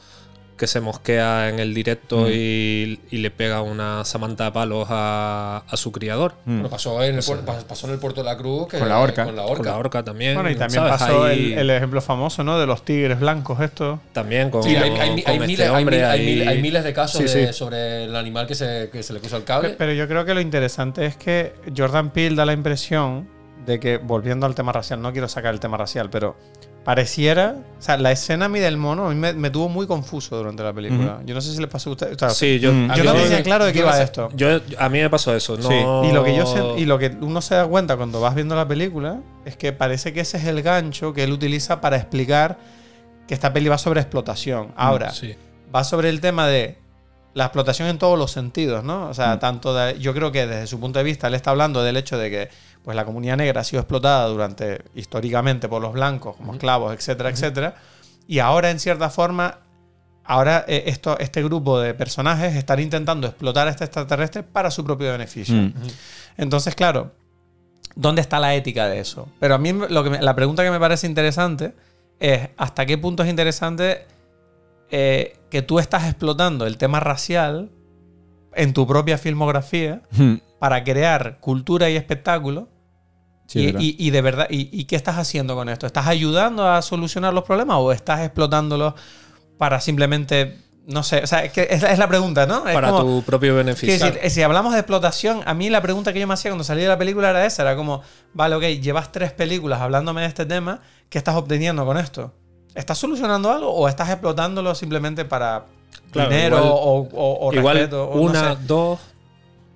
que 0.58 0.66
se 0.66 0.80
mosquea 0.80 1.48
en 1.50 1.60
el 1.60 1.72
directo 1.72 2.22
Mm. 2.22 2.30
y, 2.32 3.00
y 3.12 3.18
le 3.18 3.30
pega 3.30 3.62
una 3.62 4.04
samanta 4.04 4.46
de 4.46 4.50
palos 4.50 4.88
a, 4.90 5.62
a 5.68 5.76
su 5.76 5.92
criador? 5.92 6.34
Bueno, 6.44 6.68
pasó, 6.68 7.00
en 7.04 7.14
el, 7.14 7.22
puer- 7.22 7.44
pas- 7.44 7.62
pasó 7.62 7.86
en 7.86 7.92
el 7.92 8.00
puerto 8.00 8.22
de 8.22 8.24
la 8.24 8.36
Cruz. 8.36 8.66
que- 8.66 8.78
Con 8.80 8.88
la 8.88 8.98
orca. 8.98 9.24
Con 9.24 9.36
la 9.36 9.42
Con 9.44 9.52
orca. 9.52 9.70
la 9.70 9.76
orca 9.78 10.02
también. 10.02 10.34
Bueno, 10.34 10.50
y 10.50 10.56
también 10.56 10.82
¿sabes? 10.82 10.98
pasó 10.98 11.22
Ahí- 11.24 11.52
el, 11.52 11.60
el 11.60 11.70
ejemplo 11.70 12.00
famoso, 12.00 12.42
¿no? 12.42 12.58
De 12.58 12.66
los 12.66 12.84
tigres 12.84 13.20
blancos, 13.20 13.60
esto. 13.60 14.00
También 14.12 14.50
con, 14.50 14.64
Sí, 14.64 14.74
hay, 14.74 14.90
hay- 14.90 15.22
con 15.22 15.34
este 15.34 15.46
miles, 15.46 15.70
hombre 15.70 16.04
hay 16.04 16.60
de 16.82 16.92
casos 16.92 17.30
Sí, 17.30 17.38
de- 17.38 17.46
sí. 17.46 17.52
sobre 17.52 18.04
el 18.06 18.16
animal 18.16 18.48
que 18.48 18.56
se, 18.56 18.90
que 18.92 19.04
se 19.04 19.12
le 19.12 19.20
puso 19.20 19.36
al 19.36 19.44
cable. 19.44 19.68
Pe- 19.70 19.76
Pero 19.76 19.92
yo 19.92 20.08
creo 20.08 20.24
que 20.24 20.34
lo 20.34 20.40
interesante 20.40 21.06
es 21.06 21.16
que 21.16 21.54
Jordan 21.76 22.10
Peele 22.10 22.34
da 22.34 22.44
la 22.44 22.52
impresión 22.52 23.28
de 23.68 23.78
que, 23.78 23.98
volviendo 23.98 24.46
al 24.46 24.54
tema 24.56 24.72
racial, 24.72 25.00
no 25.00 25.12
quiero 25.12 25.28
sacar 25.28 25.54
el 25.54 25.60
tema 25.60 25.76
racial, 25.76 26.10
pero 26.10 26.34
pareciera, 26.84 27.54
o 27.78 27.82
sea, 27.82 27.98
la 27.98 28.10
escena 28.12 28.46
a 28.46 28.48
mí 28.48 28.60
del 28.60 28.78
mono 28.78 29.06
a 29.06 29.10
mí 29.10 29.14
me, 29.14 29.34
me 29.34 29.50
tuvo 29.50 29.68
muy 29.68 29.86
confuso 29.86 30.36
durante 30.38 30.62
la 30.62 30.72
película. 30.72 31.20
Yo 31.26 31.34
no 31.34 31.40
sé 31.42 31.52
si 31.54 31.60
le 31.60 31.68
pasó 31.68 31.90
a 31.90 31.92
usted. 31.92 32.14
o 32.14 32.18
sea, 32.18 32.30
Sí, 32.30 32.58
yo, 32.58 32.72
Mm. 32.72 32.90
a 32.90 32.96
yo 32.96 33.04
no 33.04 33.12
tenía 33.12 33.42
claro 33.42 33.66
de 33.66 33.72
qué 33.74 33.80
iba 33.80 33.92
sé. 33.92 34.04
esto. 34.04 34.30
yo- 34.34 34.60
a 34.78 34.88
mí 34.88 34.98
me 35.00 35.10
pasó 35.10 35.34
eso. 35.36 35.56
No, 35.58 35.68
Sí, 35.68 36.08
y 36.08 36.12
lo 36.12 36.24
que 36.24 36.34
yo 36.34 36.46
sé- 36.46 36.80
y 36.80 36.86
lo 36.86 36.98
que 36.98 37.08
uno 37.20 37.40
se 37.42 37.54
da 37.56 37.66
cuenta 37.66 37.96
cuando 37.96 38.20
vas 38.20 38.34
viendo 38.34 38.56
la 38.56 38.66
película 38.66 39.20
es 39.44 39.56
que 39.56 39.72
parece 39.72 40.12
que 40.14 40.20
ese 40.20 40.38
es 40.38 40.44
el 40.44 40.62
gancho 40.62 41.12
que 41.12 41.24
él 41.24 41.32
utiliza 41.32 41.80
para 41.80 41.96
explicar 41.96 42.58
que 43.26 43.34
esta 43.34 43.52
peli 43.52 43.68
va 43.68 43.76
sobre 43.76 44.00
explotación. 44.00 44.72
Ahora, 44.74 45.10
Sí. 45.10 45.34
va 45.74 45.84
sobre 45.84 46.08
el 46.08 46.20
tema 46.22 46.46
de 46.46 46.78
la 47.34 47.44
explotación 47.44 47.88
en 47.88 47.98
todos 47.98 48.18
los 48.18 48.30
sentidos, 48.32 48.82
¿no? 48.84 49.08
O 49.08 49.14
sea, 49.14 49.36
Mm. 49.36 49.38
tanto 49.38 49.74
de- 49.74 49.98
yo 49.98 50.12
creo 50.14 50.32
que 50.32 50.46
desde 50.46 50.66
su 50.66 50.80
punto 50.80 50.98
de 50.98 51.04
vista 51.04 51.28
él 51.28 51.34
está 51.34 51.50
hablando 51.50 51.82
del 51.82 51.96
hecho 51.96 52.18
de 52.18 52.30
que 52.30 52.48
pues 52.84 52.96
la 52.96 53.04
comunidad 53.04 53.36
negra 53.36 53.60
ha 53.60 53.64
sido 53.64 53.80
explotada 53.82 54.26
durante 54.28 54.82
históricamente 54.94 55.68
por 55.68 55.82
los 55.82 55.92
blancos 55.92 56.36
como 56.36 56.54
esclavos, 56.54 56.94
etcétera, 56.94 57.28
etcétera, 57.28 57.74
y 58.26 58.38
ahora 58.38 58.70
en 58.70 58.78
cierta 58.80 59.10
forma 59.10 59.58
ahora 60.24 60.64
eh, 60.68 60.84
esto, 60.86 61.18
este 61.18 61.42
grupo 61.42 61.80
de 61.80 61.94
personajes 61.94 62.54
están 62.56 62.80
intentando 62.80 63.26
explotar 63.26 63.66
a 63.68 63.70
este 63.70 63.84
extraterrestre 63.84 64.42
para 64.42 64.70
su 64.70 64.84
propio 64.84 65.10
beneficio. 65.12 65.54
Mm. 65.54 65.72
Entonces, 66.38 66.74
claro, 66.74 67.12
¿dónde 67.94 68.20
está 68.22 68.38
la 68.38 68.54
ética 68.54 68.88
de 68.88 69.00
eso? 69.00 69.28
Pero 69.38 69.54
a 69.54 69.58
mí 69.58 69.72
lo 69.72 70.02
que 70.04 70.10
me- 70.10 70.22
la 70.22 70.34
pregunta 70.34 70.62
que 70.64 70.70
me 70.70 70.80
parece 70.80 71.06
interesante 71.06 71.74
es 72.20 72.48
hasta 72.56 72.84
qué 72.86 72.96
punto 72.98 73.22
es 73.22 73.28
interesante 73.28 74.06
eh, 74.90 75.36
que 75.50 75.62
tú 75.62 75.78
estás 75.78 76.04
explotando 76.04 76.66
el 76.66 76.76
tema 76.78 77.00
racial 77.00 77.70
en 78.54 78.72
tu 78.72 78.86
propia 78.86 79.18
filmografía 79.18 80.02
Mm. 80.12 80.34
para 80.58 80.82
crear 80.84 81.38
cultura 81.40 81.88
y 81.90 81.96
espectáculo. 81.96 82.68
Sí, 83.46 83.60
y, 83.60 83.66
verdad. 83.66 83.80
y- 83.82 83.96
y 83.98 84.10
de 84.10 84.20
verdad, 84.22 84.46
y, 84.50 84.68
y 84.78 84.84
qué 84.84 84.96
estás 84.96 85.16
haciendo 85.16 85.54
con 85.54 85.68
esto? 85.68 85.86
¿Estás 85.86 86.06
ayudando 86.06 86.68
a 86.68 86.82
solucionar 86.82 87.32
los 87.32 87.44
problemas 87.44 87.78
o 87.80 87.92
estás 87.92 88.20
explotándolos 88.20 88.94
para 89.56 89.80
simplemente, 89.80 90.58
no 90.86 91.02
sé, 91.02 91.22
o 91.22 91.26
sea, 91.26 91.44
es, 91.44 91.52
que 91.52 91.66
es, 91.70 91.80
la- 91.82 91.90
es 91.92 91.98
la 91.98 92.08
pregunta, 92.08 92.46
¿no? 92.46 92.64
Para 92.64 92.90
como- 92.90 93.00
tu 93.02 93.22
propio 93.24 93.54
beneficio. 93.54 93.92
Decir, 94.06 94.18
eh, 94.22 94.28
si 94.30 94.42
hablamos 94.42 94.72
de 94.74 94.80
explotación, 94.80 95.40
a 95.46 95.54
mí 95.54 95.70
la 95.70 95.80
pregunta 95.80 96.12
que 96.12 96.20
yo 96.20 96.26
me 96.26 96.34
hacía 96.34 96.50
cuando 96.50 96.64
salí 96.64 96.82
de 96.82 96.88
la 96.88 96.98
película 96.98 97.30
era 97.30 97.46
esa, 97.46 97.62
era 97.62 97.74
como, 97.76 98.02
vale, 98.34 98.54
ok, 98.56 98.62
llevas 98.82 99.12
tres 99.12 99.32
películas 99.32 99.80
hablándome 99.80 100.20
de 100.22 100.26
este 100.26 100.44
tema, 100.44 100.80
¿qué 101.08 101.16
estás 101.18 101.34
obteniendo 101.36 101.86
con 101.86 101.96
esto? 101.96 102.34
¿Estás 102.74 102.98
solucionando 102.98 103.50
algo 103.50 103.70
o 103.72 103.88
estás 103.88 104.08
explotándolo 104.10 104.74
simplemente 104.74 105.24
para 105.24 105.66
Claro, 106.12 106.30
dinero 106.30 106.56
igual- 106.58 106.72
o, 106.72 107.08
o- 107.12 107.48
o 107.48 107.52
Igual 107.54 107.76
respeto? 107.76 108.04
o 108.08 108.16
no 108.16 108.22
una, 108.22 108.54
sé? 108.54 108.62
dos, 108.66 108.98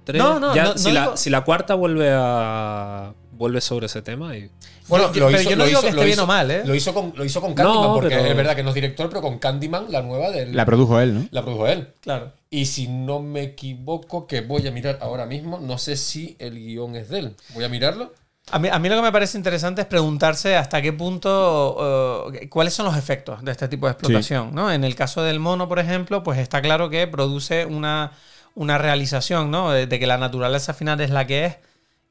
tres. 0.04 0.22
No, 0.22 0.38
no, 0.38 0.54
Ya, 0.54 0.64
no- 0.64 0.78
si, 0.78 0.88
no 0.88 0.94
la, 0.94 1.00
digo- 1.02 1.16
si 1.16 1.30
la 1.30 1.40
cuarta 1.42 1.74
vuelve 1.74 2.10
a 2.12 3.12
vuelve 3.32 3.60
sobre 3.60 3.86
ese 3.86 4.02
tema 4.02 4.36
y 4.36 4.48
Bueno, 4.88 5.06
Yo- 5.12 5.26
pero 5.28 5.40
yo 5.42 5.56
no 5.56 5.64
digo 5.64 5.80
que 5.80 5.88
esté 5.88 6.00
lo 6.00 6.04
bien 6.06 6.18
o 6.20 6.26
mal, 6.26 6.50
¿eh? 6.50 6.62
Lo 6.64 6.74
hizo 6.74 6.92
con, 6.92 7.12
lo 7.16 7.24
hizo 7.24 7.40
con 7.40 7.54
Candyman, 7.54 7.82
No, 7.82 7.94
porque 7.94 8.10
pero- 8.16 8.26
es 8.28 8.36
verdad 8.36 8.54
que 8.56 8.62
no 8.62 8.68
es 8.70 8.74
director, 8.74 9.08
pero 9.08 9.22
con 9.22 9.38
Candyman, 9.38 9.86
la 9.90 10.02
nueva 10.02 10.30
del. 10.30 10.54
La 10.54 10.66
produjo 10.66 11.00
él, 11.00 11.14
¿no? 11.14 11.26
la 11.30 11.42
produjo 11.42 11.66
él. 11.68 11.88
Claro. 12.00 12.32
Y 12.50 12.66
si 12.66 12.88
no 12.88 13.20
me 13.20 13.42
equivoco, 13.42 14.26
que 14.26 14.42
voy 14.42 14.66
a 14.66 14.70
mirar 14.70 14.98
ahora 15.00 15.24
mismo, 15.24 15.58
no 15.60 15.78
sé 15.78 15.96
si 15.96 16.36
el 16.38 16.54
guion 16.56 16.94
es 16.96 17.08
de 17.08 17.18
él. 17.20 17.36
Voy 17.54 17.64
a 17.64 17.68
mirarlo. 17.68 18.12
A 18.50 18.58
mí, 18.58 18.68
a 18.68 18.78
mí 18.78 18.88
lo 18.88 18.96
que 18.96 19.02
me 19.02 19.12
parece 19.12 19.38
interesante 19.38 19.82
es 19.82 19.86
preguntarse 19.86 20.56
hasta 20.56 20.82
qué 20.82 20.92
punto, 20.92 22.32
eh, 22.34 22.48
cuáles 22.48 22.74
son 22.74 22.86
los 22.86 22.96
efectos 22.96 23.42
de 23.44 23.52
este 23.52 23.68
tipo 23.68 23.86
de 23.86 23.92
explotación. 23.92 24.54
¿no? 24.54 24.70
En 24.70 24.84
el 24.84 24.94
caso 24.94 25.22
del 25.22 25.38
mono, 25.38 25.68
por 25.68 25.78
ejemplo, 25.78 26.22
pues 26.22 26.38
está 26.38 26.60
claro 26.60 26.90
que 26.90 27.06
produce 27.06 27.64
una, 27.66 28.12
una 28.54 28.78
realización, 28.78 29.50
¿no? 29.50 29.70
De, 29.70 29.86
de 29.86 29.98
que 29.98 30.06
la 30.06 30.18
naturaleza 30.18 30.74
final 30.74 31.00
es 31.00 31.10
la 31.10 31.26
que 31.26 31.46
es 31.46 31.56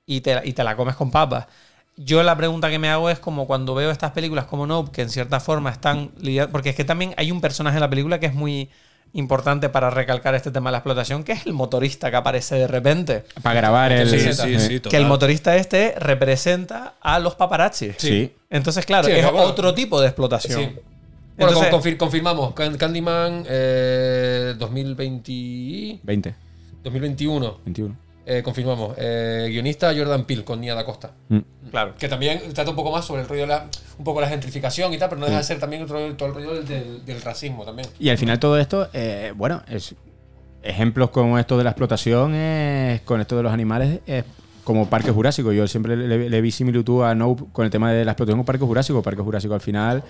y 0.05 0.21
te, 0.21 0.41
y 0.45 0.53
te 0.53 0.63
la 0.63 0.75
comes 0.75 0.95
con 0.95 1.11
papas. 1.11 1.47
Yo 1.97 2.23
la 2.23 2.35
pregunta 2.35 2.69
que 2.69 2.79
me 2.79 2.89
hago 2.89 3.09
es 3.09 3.19
como 3.19 3.45
cuando 3.45 3.75
veo 3.75 3.91
estas 3.91 4.11
películas 4.11 4.45
como 4.45 4.65
Nope, 4.65 4.91
que 4.91 5.01
en 5.01 5.09
cierta 5.09 5.39
forma 5.39 5.69
están 5.69 6.11
lidiando, 6.17 6.51
porque 6.51 6.69
es 6.69 6.75
que 6.75 6.85
también 6.85 7.13
hay 7.17 7.31
un 7.31 7.41
personaje 7.41 7.75
en 7.77 7.81
la 7.81 7.89
película 7.89 8.19
que 8.19 8.27
es 8.27 8.33
muy 8.33 8.69
importante 9.13 9.69
para 9.69 9.89
recalcar 9.89 10.35
este 10.35 10.51
tema 10.51 10.69
de 10.69 10.73
la 10.73 10.77
explotación, 10.79 11.23
que 11.23 11.33
es 11.33 11.45
el 11.45 11.53
motorista 11.53 12.09
que 12.09 12.17
aparece 12.17 12.55
de 12.55 12.67
repente. 12.67 13.23
Para 13.41 13.55
grabar 13.55 13.91
el. 13.91 14.09
Sí, 14.09 14.33
sí, 14.33 14.59
sí, 14.59 14.79
Que 14.79 14.97
el 14.97 15.05
motorista 15.05 15.55
este 15.57 15.95
representa 15.97 16.95
a 17.01 17.19
los 17.19 17.35
paparazzi. 17.35 17.91
Sí. 17.97 18.33
Entonces, 18.49 18.85
claro, 18.85 19.07
Sí, 19.07 19.13
es 19.13 19.25
otro 19.25 19.73
tipo 19.73 19.99
de 19.99 20.07
explotación. 20.07 20.59
Sí. 20.61 20.65
Bueno, 21.37 21.53
Entonces- 21.53 21.69
con- 21.71 21.81
confir- 21.81 21.97
confirmamos. 21.97 22.53
Can- 22.53 22.77
Candyman 22.77 23.45
eh, 23.47 24.53
2020, 24.57 25.99
20, 26.03 26.35
2021. 26.83 27.57
21. 27.65 27.95
Eh, 28.25 28.41
confirmamos. 28.43 28.93
Eh, 28.97 29.47
guionista 29.49 29.93
Jordan 29.95 30.25
Peele 30.25 30.43
con 30.43 30.61
Nia 30.61 30.75
da 30.75 30.85
Costa. 30.85 31.11
Mm. 31.29 31.39
Claro. 31.71 31.93
Que 31.97 32.07
también 32.07 32.39
trata 32.53 32.69
un 32.69 32.75
poco 32.75 32.91
más 32.91 33.03
sobre 33.05 33.21
el 33.23 33.27
rollo 33.27 33.41
de 33.41 33.47
la, 33.47 33.67
un 33.97 34.03
poco 34.03 34.21
la 34.21 34.27
gentrificación 34.27 34.93
y 34.93 34.97
tal, 34.97 35.09
pero 35.09 35.19
no 35.21 35.25
deja 35.25 35.39
de 35.39 35.43
ser 35.43 35.59
también 35.59 35.81
otro- 35.83 36.13
todo 36.15 36.29
el 36.29 36.35
rollo 36.35 36.53
del, 36.53 36.67
del- 36.67 37.05
del 37.05 37.21
racismo 37.21 37.65
también. 37.65 37.87
Y 37.99 38.09
al 38.09 38.17
final 38.17 38.39
todo 38.39 38.59
esto, 38.59 38.89
eh, 38.93 39.33
bueno, 39.35 39.63
es 39.67 39.95
ejemplos 40.63 41.09
como 41.09 41.39
esto 41.39 41.57
de 41.57 41.63
la 41.63 41.71
explotación, 41.71 42.35
es, 42.35 43.01
con 43.01 43.19
esto 43.21 43.35
de 43.37 43.43
los 43.43 43.51
animales, 43.51 43.99
es 44.05 44.23
como 44.63 44.87
Parque 44.87 45.09
Jurásico. 45.09 45.51
Yo 45.51 45.67
siempre 45.67 45.97
le, 45.97 46.29
le 46.29 46.41
vi 46.41 46.51
similitud 46.51 47.03
a 47.03 47.15
Nope 47.15 47.45
con 47.51 47.65
el 47.65 47.71
tema 47.71 47.91
de 47.91 48.05
la 48.05 48.11
explotación 48.11 48.37
con 48.39 48.45
Parque 48.45 48.63
Jurásico. 48.63 49.01
Parque 49.01 49.21
Jurásico 49.23 49.55
al 49.55 49.61
final 49.61 50.03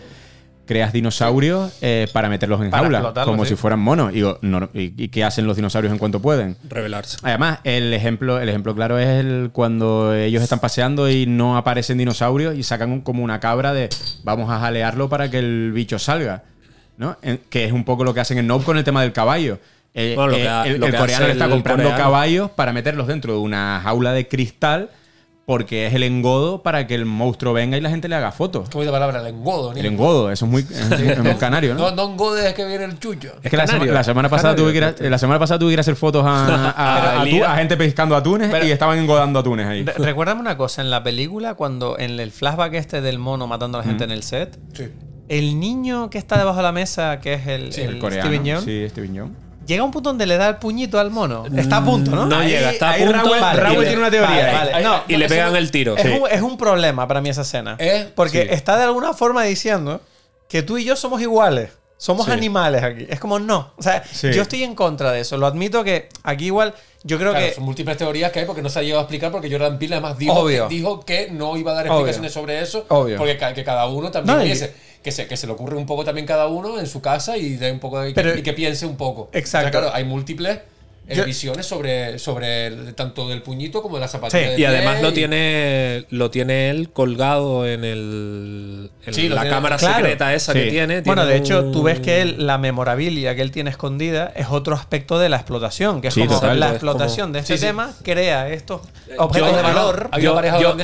creas 0.72 0.94
dinosaurios 0.94 1.74
eh, 1.82 2.08
para 2.14 2.30
meterlos 2.30 2.62
en 2.62 2.70
Para 2.70 2.84
jaula, 2.84 3.14
como 3.26 3.44
sí. 3.44 3.50
si 3.50 3.56
fueran 3.58 3.80
monos. 3.82 4.12
Y, 4.12 4.16
digo, 4.16 4.40
no- 4.42 4.70
y, 4.74 4.94
y 4.96 5.10
qué 5.10 5.26
hacen 5.26 5.46
los 5.46 5.58
dinosaurios 5.58 5.92
en 5.92 6.00
cuanto 6.00 6.22
pueden? 6.22 6.56
revelarse. 6.70 7.18
Además, 7.24 7.60
el 7.66 7.94
ejemplo, 7.94 8.40
el 8.40 8.48
ejemplo 8.48 8.74
claro 8.74 8.98
es 8.98 9.08
el 9.10 9.50
cuando 9.52 10.14
ellos 10.16 10.42
están 10.42 10.60
paseando 10.60 11.10
y 11.10 11.26
no 11.26 11.58
aparecen 11.58 11.98
dinosaurios 11.98 12.56
y 12.56 12.64
sacan 12.64 12.90
un- 12.92 13.02
como 13.02 13.22
una 13.22 13.42
cabra 13.42 13.74
de 13.74 13.90
vamos 14.24 14.50
a 14.50 14.60
jalearlo 14.62 15.10
para 15.10 15.30
que 15.30 15.40
el 15.40 15.72
bicho 15.74 16.00
salga. 16.00 16.44
¿no? 16.98 17.18
En- 17.22 17.40
que 17.50 17.66
es 17.66 17.72
un 17.74 17.84
poco 17.84 18.04
lo 18.06 18.14
que 18.14 18.20
hacen 18.22 18.38
en 18.38 18.48
Nope 18.48 18.64
con 18.64 18.78
el 18.78 18.84
tema 18.86 19.02
del 19.02 19.12
caballo. 19.12 19.58
Eh, 19.94 20.14
Bueno, 20.16 20.34
eh, 20.34 20.48
que 20.64 20.70
el, 20.70 20.84
el 20.84 20.96
coreano 20.96 21.26
le 21.26 21.34
está 21.34 21.50
comprando 21.50 21.84
coreano. 21.84 22.02
caballos 22.04 22.52
para 22.52 22.72
meterlos 22.72 23.08
dentro 23.08 23.34
de 23.34 23.40
una 23.40 23.82
jaula 23.84 24.14
de 24.14 24.28
cristal 24.28 24.90
porque 25.52 25.86
es 25.88 25.94
el 25.94 26.04
engodo 26.04 26.64
para 26.64 26.88
que 26.88 26.96
el 26.96 27.06
monstruo 27.06 27.52
venga 27.52 27.76
y 27.76 27.82
la 27.82 27.90
gente 27.90 28.08
le 28.08 28.16
haga 28.16 28.32
fotos. 28.32 28.70
¿Cómo 28.70 28.84
es 28.84 28.86
la 28.86 28.94
palabra? 28.94 29.20
El 29.20 29.28
engodo, 29.36 29.74
El 29.74 29.86
engodo, 29.86 30.32
eso 30.32 30.46
es 30.46 30.52
muy, 30.52 30.62
es 30.72 31.20
muy 31.22 31.34
canario, 31.36 31.74
¿no? 31.76 31.90
No, 31.90 31.96
no 31.98 32.12
engodes 32.14 32.46
es 32.46 32.54
que 32.54 32.66
viene 32.66 32.86
el 32.86 32.98
chucho. 33.00 33.34
Es 33.44 33.52
que 33.52 33.58
la, 33.58 33.66
Canario. 33.66 33.88
sema- 33.88 33.94
la 33.96 34.04
semana 34.06 34.30
pasada 34.30 34.56
tuve 34.56 34.72
que 34.72 34.78
ir 34.78 34.84
a, 34.86 34.96
la 34.98 35.18
semana 35.18 35.40
pasada 35.40 35.60
tuve 35.60 35.72
que 35.72 35.74
ir 35.74 35.80
a 35.80 35.82
hacer 35.82 35.98
fotos 35.98 36.24
a, 36.26 36.70
a- 36.78 37.22
a 37.22 37.26
tu- 37.26 37.44
a 37.44 37.56
gente 37.58 37.76
pescando 37.76 38.16
atunes 38.16 38.50
Pero- 38.50 38.66
y 38.66 38.72
estaban 38.72 38.98
engodando 38.98 39.40
atunes 39.40 39.68
ahí. 39.68 39.84
Re- 39.84 39.94
Recuérdame 39.98 40.40
una 40.40 40.56
cosa, 40.56 40.82
en 40.82 40.90
la 40.90 41.04
película, 41.04 41.56
cuando 41.56 42.00
en 42.00 42.18
el 42.18 42.32
flashback 42.32 42.74
este 42.76 43.02
del 43.02 43.20
mono 43.20 43.46
matando 43.46 43.78
a 43.78 43.82
la 43.82 43.88
gente 43.88 44.06
en 44.06 44.12
el 44.12 44.24
set, 44.24 44.58
Sí. 44.74 44.86
el 45.28 45.60
niño 45.60 46.10
que 46.10 46.18
está 46.18 46.38
debajo 46.38 46.58
de 46.58 46.64
la 46.64 46.72
mesa, 46.72 47.20
que 47.20 47.34
es 47.34 47.46
el, 47.48 47.74
Sí, 47.74 47.82
el 47.82 47.90
el 47.96 48.00
coreano. 48.00 48.30
Steven 48.30 48.46
Yeun, 48.46 48.64
Sí, 48.64 48.88
Steven 48.90 49.14
Yeun. 49.14 49.36
Llega 49.72 49.84
un 49.84 49.92
punto 49.92 50.10
donde 50.10 50.26
le 50.28 50.38
da 50.38 50.48
el 50.50 50.56
puñito 50.58 51.00
al 51.00 51.10
mono. 51.12 51.46
Está 51.56 51.78
a 51.78 51.84
punto, 51.86 52.12
¿no? 52.12 52.26
No 52.26 52.38
Ahí- 52.38 52.50
llega, 52.50 52.72
está 52.72 52.92
a 52.92 52.96
punto. 52.98 53.14
Raúl- 53.14 53.40
Vale, 53.42 53.76
tiene 53.86 53.98
una 53.98 54.12
teoría. 54.12 54.30
vale, 54.30 54.52
Vale, 54.54 54.74
ahí- 54.76 54.84
no, 54.84 55.04
y 55.08 55.18
le 55.18 55.28
pegan 55.28 55.56
el 55.56 55.72
tiro. 55.72 55.98
Es, 55.98 56.04
Sí. 56.04 56.10
un, 56.10 56.30
es 56.30 56.42
un 56.42 56.58
problema 56.58 57.08
para 57.08 57.22
mí 57.22 57.30
esa 57.30 57.42
escena. 57.42 57.76
¿Eh? 57.80 58.10
Porque 58.16 58.44
Sí. 58.44 58.48
está 58.52 58.78
de 58.78 58.84
alguna 58.84 59.14
forma 59.14 59.44
diciendo 59.44 60.02
que 60.48 60.62
tú 60.64 60.78
y 60.78 60.84
yo 60.84 60.96
somos 60.96 61.22
iguales. 61.22 61.70
Somos 62.02 62.26
Sí. 62.26 62.32
animales 62.32 62.82
aquí. 62.82 63.06
Es 63.08 63.20
como 63.20 63.38
no. 63.38 63.74
O 63.78 63.84
sea, 63.84 64.04
Sí. 64.12 64.32
yo 64.34 64.42
estoy 64.42 64.64
en 64.64 64.74
contra 64.74 65.12
de 65.12 65.20
eso. 65.20 65.38
Lo 65.38 65.46
admito 65.46 65.84
que 65.84 66.10
aquí 66.24 66.46
igual 66.48 66.74
yo 67.04 67.20
creo 67.20 67.30
Claro, 67.30 67.46
que 67.46 67.54
son 67.54 67.64
múltiples 67.64 67.96
teorías 67.96 68.32
que 68.32 68.40
hay 68.40 68.46
porque 68.48 68.64
no 68.64 68.70
se 68.70 68.80
ha 68.80 68.82
llegado 68.82 69.02
a 69.02 69.04
explicar 69.04 69.32
porque 69.32 69.52
Jordan 69.52 69.78
Peele 69.78 69.96
además 69.98 70.18
dijo, 70.18 70.34
Obvio. 70.34 70.68
que, 70.68 70.74
dijo 70.74 71.02
que 71.06 71.30
no 71.30 71.56
iba 71.58 71.74
a 71.74 71.76
dar 71.76 71.86
Obvio. 71.86 71.98
explicaciones 72.08 72.34
sobre 72.34 72.60
eso 72.60 72.86
Obvio. 72.90 73.18
porque 73.20 73.38
ca- 73.38 73.54
que 73.54 73.64
cada 73.64 73.86
uno 73.86 74.10
también 74.10 74.36
No, 74.36 74.42
y- 74.44 74.48
piense, 74.48 74.74
que, 75.04 75.12
se, 75.12 75.28
que 75.28 75.38
se 75.38 75.46
le 75.46 75.54
ocurre 75.54 75.76
un 75.78 75.86
poco 75.86 76.04
también 76.04 76.26
cada 76.26 76.48
uno 76.48 76.80
en 76.80 76.88
su 76.88 77.02
casa 77.02 77.38
y, 77.38 77.58
de 77.58 77.72
un 77.72 77.80
poco 77.80 78.00
de- 78.02 78.14
Pero- 78.16 78.36
y 78.36 78.42
que 78.42 78.54
piense 78.54 78.88
un 78.88 78.98
poco. 78.98 79.30
Exacto. 79.32 79.68
O 79.68 79.72
sea, 79.72 79.80
claro, 79.82 79.96
hay 79.96 80.04
múltiples 80.04 80.58
Yo- 81.10 81.26
visiones 81.26 81.66
sobre, 81.66 82.20
sobre 82.20 82.68
el- 82.68 82.94
tanto 82.96 83.28
del 83.28 83.42
puñito 83.42 83.82
como 83.82 83.96
de 83.98 84.02
la 84.02 84.08
zapatilla. 84.08 84.44
Sí, 84.44 84.50
de 84.52 84.60
Y 84.62 84.64
además 84.66 85.02
lo 85.02 85.10
y- 85.10 85.14
tiene, 85.14 86.06
lo 86.10 86.32
tiene 86.32 86.70
él 86.70 86.90
colgado 86.92 87.68
en, 87.68 87.84
el, 87.84 88.92
en 89.06 89.14
Sí, 89.14 89.28
la 89.28 89.48
cámara 89.50 89.76
claro. 89.78 89.96
secreta 89.96 90.34
esa 90.34 90.54
que 90.54 90.68
tiene. 90.68 91.02
Bueno, 91.02 91.24
tiene 91.24 91.34
de 91.40 91.44
hecho, 91.46 91.64
un- 91.64 91.72
tú 91.74 91.84
ves 91.84 92.00
que 92.00 92.22
él, 92.22 92.46
la 92.48 92.58
memorabilia 92.58 93.36
que 93.36 93.42
él 93.42 93.52
tiene 93.52 93.72
escondida 93.72 94.32
es 94.36 94.48
otro 94.50 94.74
aspecto 94.74 95.20
de 95.20 95.28
la 95.28 95.36
explotación, 95.38 96.00
que 96.00 96.08
es 96.10 96.14
Sí, 96.14 96.22
como 96.26 96.40
total. 96.40 96.60
la 96.62 96.68
Es 96.68 96.72
explotación 96.74 97.26
como- 97.28 97.34
de 97.34 97.40
este 97.40 97.54
Sí, 97.56 97.60
sí. 97.60 97.66
tema 97.66 97.94
crea 98.04 98.48
estos 98.50 98.82
objetos 99.18 99.50
Yo- 99.50 99.56
de 99.58 99.62
valor. 99.64 100.10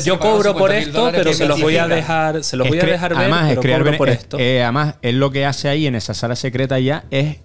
Yo, 0.04 0.20
cobro 0.20 0.58
por 0.58 0.72
50.000 0.72 0.78
esto, 0.88 1.10
pero 1.14 1.34
se 1.34 1.46
los 1.48 1.62
voy 1.62 1.78
a 1.78 1.88
dejar, 1.88 2.44
se 2.44 2.58
los 2.58 2.68
voy 2.68 2.80
a 2.80 2.84
dejar 2.86 3.12
ver, 3.12 3.20
además, 3.20 3.52
es 3.52 3.60
crear 3.60 3.98
por 3.98 4.10
es- 4.10 4.18
esto. 4.20 4.38
eh, 4.40 4.62
además, 4.64 4.96
él 5.02 5.20
lo 5.20 5.32
que 5.32 5.46
hace 5.46 5.70
ahí 5.70 5.88
en 5.88 5.96
esa 5.96 6.14
sala 6.14 6.36
secreta 6.36 6.80
ya 6.80 7.06
es 7.12 7.38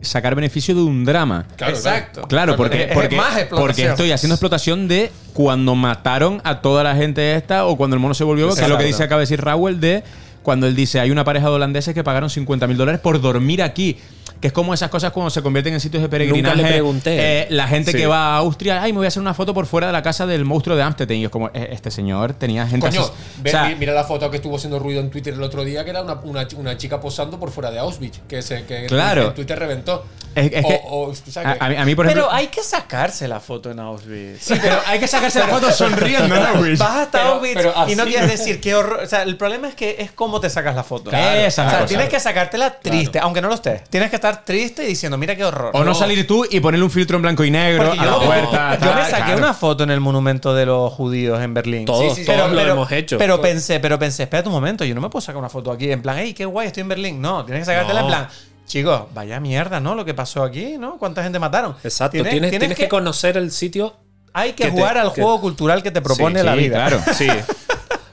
sacar 0.00 0.34
beneficio 0.34 0.74
de 0.74 0.80
un 0.82 1.04
drama. 1.04 1.46
Claro, 1.56 1.74
Exacto. 1.76 2.22
Claro, 2.28 2.56
porque, 2.56 2.82
Es- 2.84 2.88
es 2.90 2.94
porque, 2.94 3.16
más 3.16 3.36
explotación. 3.38 3.58
porque 3.60 3.84
estoy 3.86 4.10
haciendo 4.12 4.34
explotación 4.34 4.88
de 4.88 5.12
cuando 5.32 5.74
mataron 5.74 6.40
a 6.44 6.60
toda 6.60 6.82
la 6.82 6.94
gente 6.96 7.34
esta 7.36 7.66
o 7.66 7.76
cuando 7.76 7.94
el 7.94 8.00
mono 8.00 8.14
se 8.14 8.24
volvió, 8.24 8.52
que 8.54 8.60
es 8.62 8.68
lo 8.68 8.78
que 8.78 8.84
dice, 8.84 9.02
acaba 9.04 9.20
de 9.20 9.24
decir 9.24 9.40
Raúl, 9.40 9.80
de 9.80 10.02
cuando 10.42 10.66
él 10.66 10.74
dice, 10.74 10.98
hay 10.98 11.10
una 11.12 11.22
pareja 11.24 11.48
de 11.48 11.52
holandeses 11.54 11.94
que 11.94 12.02
pagaron 12.02 12.28
50 12.28 12.66
mil 12.66 12.76
dólares 12.76 13.00
por 13.00 13.20
dormir 13.20 13.62
aquí. 13.62 13.96
Que 14.42 14.48
es 14.48 14.52
como 14.52 14.74
esas 14.74 14.90
cosas 14.90 15.12
cuando 15.12 15.30
se 15.30 15.40
convierten 15.40 15.72
en 15.72 15.80
sitios 15.80 16.02
de 16.02 16.08
peregrinaje. 16.10 16.56
Nunca 16.56 16.68
le 16.68 16.74
pregunté. 16.74 17.42
Eh, 17.42 17.46
la 17.50 17.66
gente 17.68 17.92
Sí. 17.92 17.96
que 17.96 18.06
va 18.06 18.34
a 18.34 18.36
Austria, 18.38 18.82
ay, 18.82 18.92
me 18.92 18.98
voy 18.98 19.06
a 19.06 19.08
hacer 19.08 19.22
una 19.22 19.32
foto 19.32 19.54
por 19.54 19.66
fuera 19.66 19.86
de 19.86 19.92
la 19.94 20.02
casa 20.02 20.26
del 20.26 20.44
monstruo 20.44 20.76
de 20.76 20.82
Amstetten. 20.82 21.16
Y 21.18 21.24
es 21.24 21.30
como, 21.30 21.48
eh, 21.54 21.68
este 21.72 21.90
señor 21.90 22.34
tenía 22.34 22.66
gente 22.66 22.86
Coño, 22.88 23.02
así- 23.02 23.12
ve- 23.40 23.50
o 23.50 23.52
sea, 23.52 23.64
mi- 23.68 23.76
mira 23.76 23.92
la 23.94 24.04
foto 24.04 24.28
que 24.30 24.36
estuvo 24.38 24.56
haciendo 24.56 24.78
ruido 24.78 25.00
en 25.00 25.10
Twitter 25.10 25.32
el 25.32 25.42
otro 25.42 25.64
día, 25.64 25.84
que 25.84 25.90
era 25.90 26.02
una, 26.02 26.14
una, 26.24 26.46
chi- 26.48 26.56
una 26.56 26.76
chica 26.76 27.00
posando 27.00 27.38
por 27.38 27.50
fuera 27.52 27.70
de 27.70 27.78
Auschwitz, 27.78 28.18
que, 28.28 28.42
se, 28.42 28.64
que 28.64 28.86
Claro. 28.86 29.28
en 29.28 29.34
Twitter 29.34 29.56
reventó. 29.58 30.04
Es- 30.34 30.50
es 30.52 30.64
o, 30.64 30.68
que- 30.68 30.80
o, 30.86 31.02
o 31.10 31.14
sea, 31.14 31.56
a, 31.60 31.84
mí, 31.84 31.94
por 31.94 32.06
ejemplo. 32.06 32.24
Pero 32.26 32.32
hay 32.32 32.48
que 32.48 32.62
sacarse 32.64 33.28
la 33.28 33.38
foto 33.38 33.70
en 33.70 33.78
Auschwitz. 33.78 34.42
Sí, 34.42 34.54
pero 34.60 34.76
hay 34.86 34.98
que 34.98 35.06
sacarse 35.06 35.38
la 35.38 35.46
foto 35.46 35.70
sonriendo, 35.70 36.34
¿no, 36.36 36.54
Luis? 36.62 36.78
Vas 36.80 36.96
hasta 36.96 37.18
Pero- 37.18 37.34
Auschwitz 37.34 37.54
pero 37.54 37.74
y 37.88 37.94
no 37.94 38.04
quieres 38.06 38.28
decir 38.30 38.60
qué 38.60 38.74
horror. 38.74 39.00
O 39.04 39.06
sea, 39.06 39.22
el 39.22 39.36
problema 39.36 39.68
es 39.68 39.76
que 39.76 39.96
es 40.00 40.10
cómo 40.10 40.40
te 40.40 40.50
sacas 40.50 40.74
la 40.74 40.82
foto. 40.82 41.10
Claro, 41.10 41.38
esa 41.38 41.62
es 41.66 41.68
o 41.68 41.76
sea, 41.76 41.86
tienes 41.86 42.08
que 42.08 42.18
sacártela 42.18 42.80
triste, 42.80 43.18
aunque 43.20 43.40
no 43.40 43.48
lo 43.48 43.54
estés. 43.54 43.84
Tienes 43.90 44.10
que 44.10 44.16
estar 44.16 44.31
triste 44.44 44.84
y 44.84 44.88
diciendo, 44.88 45.16
mira 45.18 45.36
qué 45.36 45.44
horror. 45.44 45.70
O 45.74 45.84
no 45.84 45.94
salir 45.94 46.26
tú 46.26 46.44
y 46.50 46.60
ponerle 46.60 46.84
un 46.84 46.90
filtro 46.90 47.16
en 47.16 47.22
blanco 47.22 47.44
y 47.44 47.50
negro 47.50 47.84
Porque 47.86 48.00
a 48.00 48.04
la 48.04 48.10
yo, 48.12 48.20
puerta. 48.24 48.74
yo 48.78 48.86
me 48.86 48.92
tal, 49.02 49.10
saqué 49.10 49.22
claro. 49.24 49.38
una 49.38 49.54
foto 49.54 49.84
en 49.84 49.90
el 49.90 50.00
monumento 50.00 50.54
de 50.54 50.66
los 50.66 50.92
judíos 50.92 51.40
en 51.40 51.54
Berlín. 51.54 51.84
Todos, 51.84 52.14
sí, 52.14 52.20
sí, 52.22 52.26
todos 52.26 52.50
pero- 52.50 52.54
lo 52.66 52.72
hemos 52.72 52.90
hecho. 52.92 53.18
Pero 53.18 53.40
pensé, 53.40 53.78
pero 53.80 53.98
pensé, 53.98 54.24
espérate 54.24 54.48
un 54.48 54.54
momento, 54.54 54.84
yo 54.84 54.94
no 54.94 55.00
me 55.00 55.08
puedo 55.10 55.20
sacar 55.20 55.38
una 55.38 55.48
foto 55.48 55.70
aquí 55.70 55.90
en 55.92 56.02
plan, 56.02 56.16
hey, 56.18 56.32
qué 56.34 56.44
guay, 56.44 56.66
estoy 56.68 56.80
en 56.82 56.88
Berlín. 56.88 57.20
No, 57.20 57.44
tienes 57.44 57.62
que 57.62 57.66
sacártela 57.72 58.00
No. 58.00 58.06
en 58.06 58.12
plan, 58.12 58.28
chicos, 58.66 59.02
vaya 59.14 59.38
mierda, 59.40 59.80
¿no? 59.80 59.94
Lo 59.94 60.04
que 60.04 60.14
pasó 60.14 60.42
aquí, 60.42 60.76
¿no? 60.78 60.96
¿Cuánta 60.98 61.22
gente 61.22 61.38
mataron? 61.38 61.74
Exacto, 61.84 62.12
tienes, 62.22 62.50
tienes, 62.50 62.76
que, 62.76 62.88
conocer 62.88 63.36
el 63.36 63.50
sitio. 63.50 63.94
Hay 64.32 64.52
que, 64.52 64.64
que 64.64 64.70
te- 64.70 64.70
jugar 64.70 64.96
al 64.98 65.12
que- 65.12 65.20
juego 65.22 65.40
cultural 65.40 65.82
que 65.82 65.90
te 65.90 66.00
propone 66.00 66.40
Sí, 66.40 66.46
la 66.46 66.52
sí, 66.54 66.58
vida. 66.58 66.76
claro. 66.76 67.00
Sí. 67.14 67.26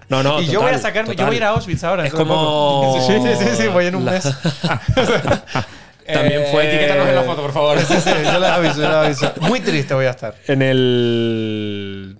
No, 0.10 0.24
no. 0.24 0.42
y 0.42 0.48
yo 0.48 0.54
total, 0.54 0.70
voy 0.70 0.74
a 0.74 0.82
sacarme, 0.82 1.10
yo 1.10 1.14
total. 1.14 1.26
voy 1.28 1.36
a 1.36 1.38
ir 1.38 1.44
a 1.44 1.50
Auschwitz 1.50 1.84
ahora. 1.84 2.04
Es 2.04 2.12
dentro 2.12 2.26
de 2.26 2.30
como- 2.34 2.82
poco. 2.98 3.08
Sí, 3.08 3.14
sí, 3.22 3.46
sí, 3.46 3.62
sí, 3.62 3.68
voy 3.68 3.86
en 3.86 3.96
un 3.96 4.06
La- 4.06 4.12
mes. 4.14 4.24
También 6.14 6.44
fue- 6.52 6.68
Etiquétanos 6.68 7.08
en 7.08 7.16
la 7.16 7.24
foto, 7.24 7.42
por 7.42 7.52
favor. 7.54 7.80
Sí, 7.80 7.94
sí, 8.02 8.10
yo 8.24 8.40
les 8.40 8.50
aviso, 8.50 8.76
yo 8.82 8.88
les 8.88 8.96
aviso. 9.20 9.34
Muy 9.42 9.60
triste 9.62 9.94
voy 9.94 10.06
a 10.06 10.12
estar. 10.12 10.36
En 10.48 10.62
el. 10.62 12.18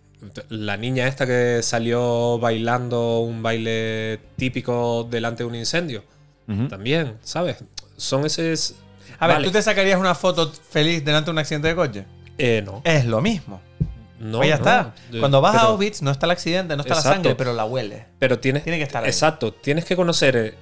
La 0.50 0.78
niña 0.78 1.08
esta 1.08 1.26
que 1.26 1.62
salió 1.64 2.38
bailando 2.40 3.20
un 3.20 3.42
baile 3.42 4.20
típico 4.38 5.08
delante 5.10 5.44
de 5.44 5.50
un 5.50 5.56
incendio. 5.56 6.04
También, 6.70 7.18
¿sabes? 7.22 7.58
Son 7.98 8.26
esos. 8.26 8.74
A 9.20 9.28
ver, 9.28 9.36
Vale. 9.38 9.46
¿tú 9.48 9.52
te 9.52 9.62
sacarías 9.62 10.00
una 10.00 10.16
foto 10.16 10.52
feliz 10.70 11.04
delante 11.06 11.28
de 11.28 11.32
un 11.32 11.38
accidente 11.40 11.68
de 11.68 11.76
coche? 11.76 12.06
Eh, 12.38 12.64
no. 12.66 12.82
Es 12.86 13.06
lo 13.06 13.22
mismo. 13.22 13.62
No, 14.20 14.38
pues 14.40 14.50
ya 14.50 14.56
no. 14.56 14.62
está. 14.62 14.94
Eh, 15.14 15.20
Cuando 15.20 15.42
vas 15.42 15.56
a 15.56 15.62
Auschwitz 15.68 16.02
no 16.02 16.10
está 16.12 16.26
el 16.26 16.32
accidente, 16.32 16.76
no 16.76 16.82
está 16.82 16.96
la 16.96 17.02
sangre, 17.02 17.36
pero 17.36 17.54
la 17.54 17.66
huele. 17.66 18.06
Pero 18.18 18.40
tienes. 18.40 18.64
Tiene 18.64 18.78
que 18.80 18.84
estar 18.84 19.04
ahí. 19.04 19.10
Exacto. 19.10 19.54
Tienes 19.54 19.86
que 19.86 19.96
conocer 19.96 20.36
eh, 20.36 20.54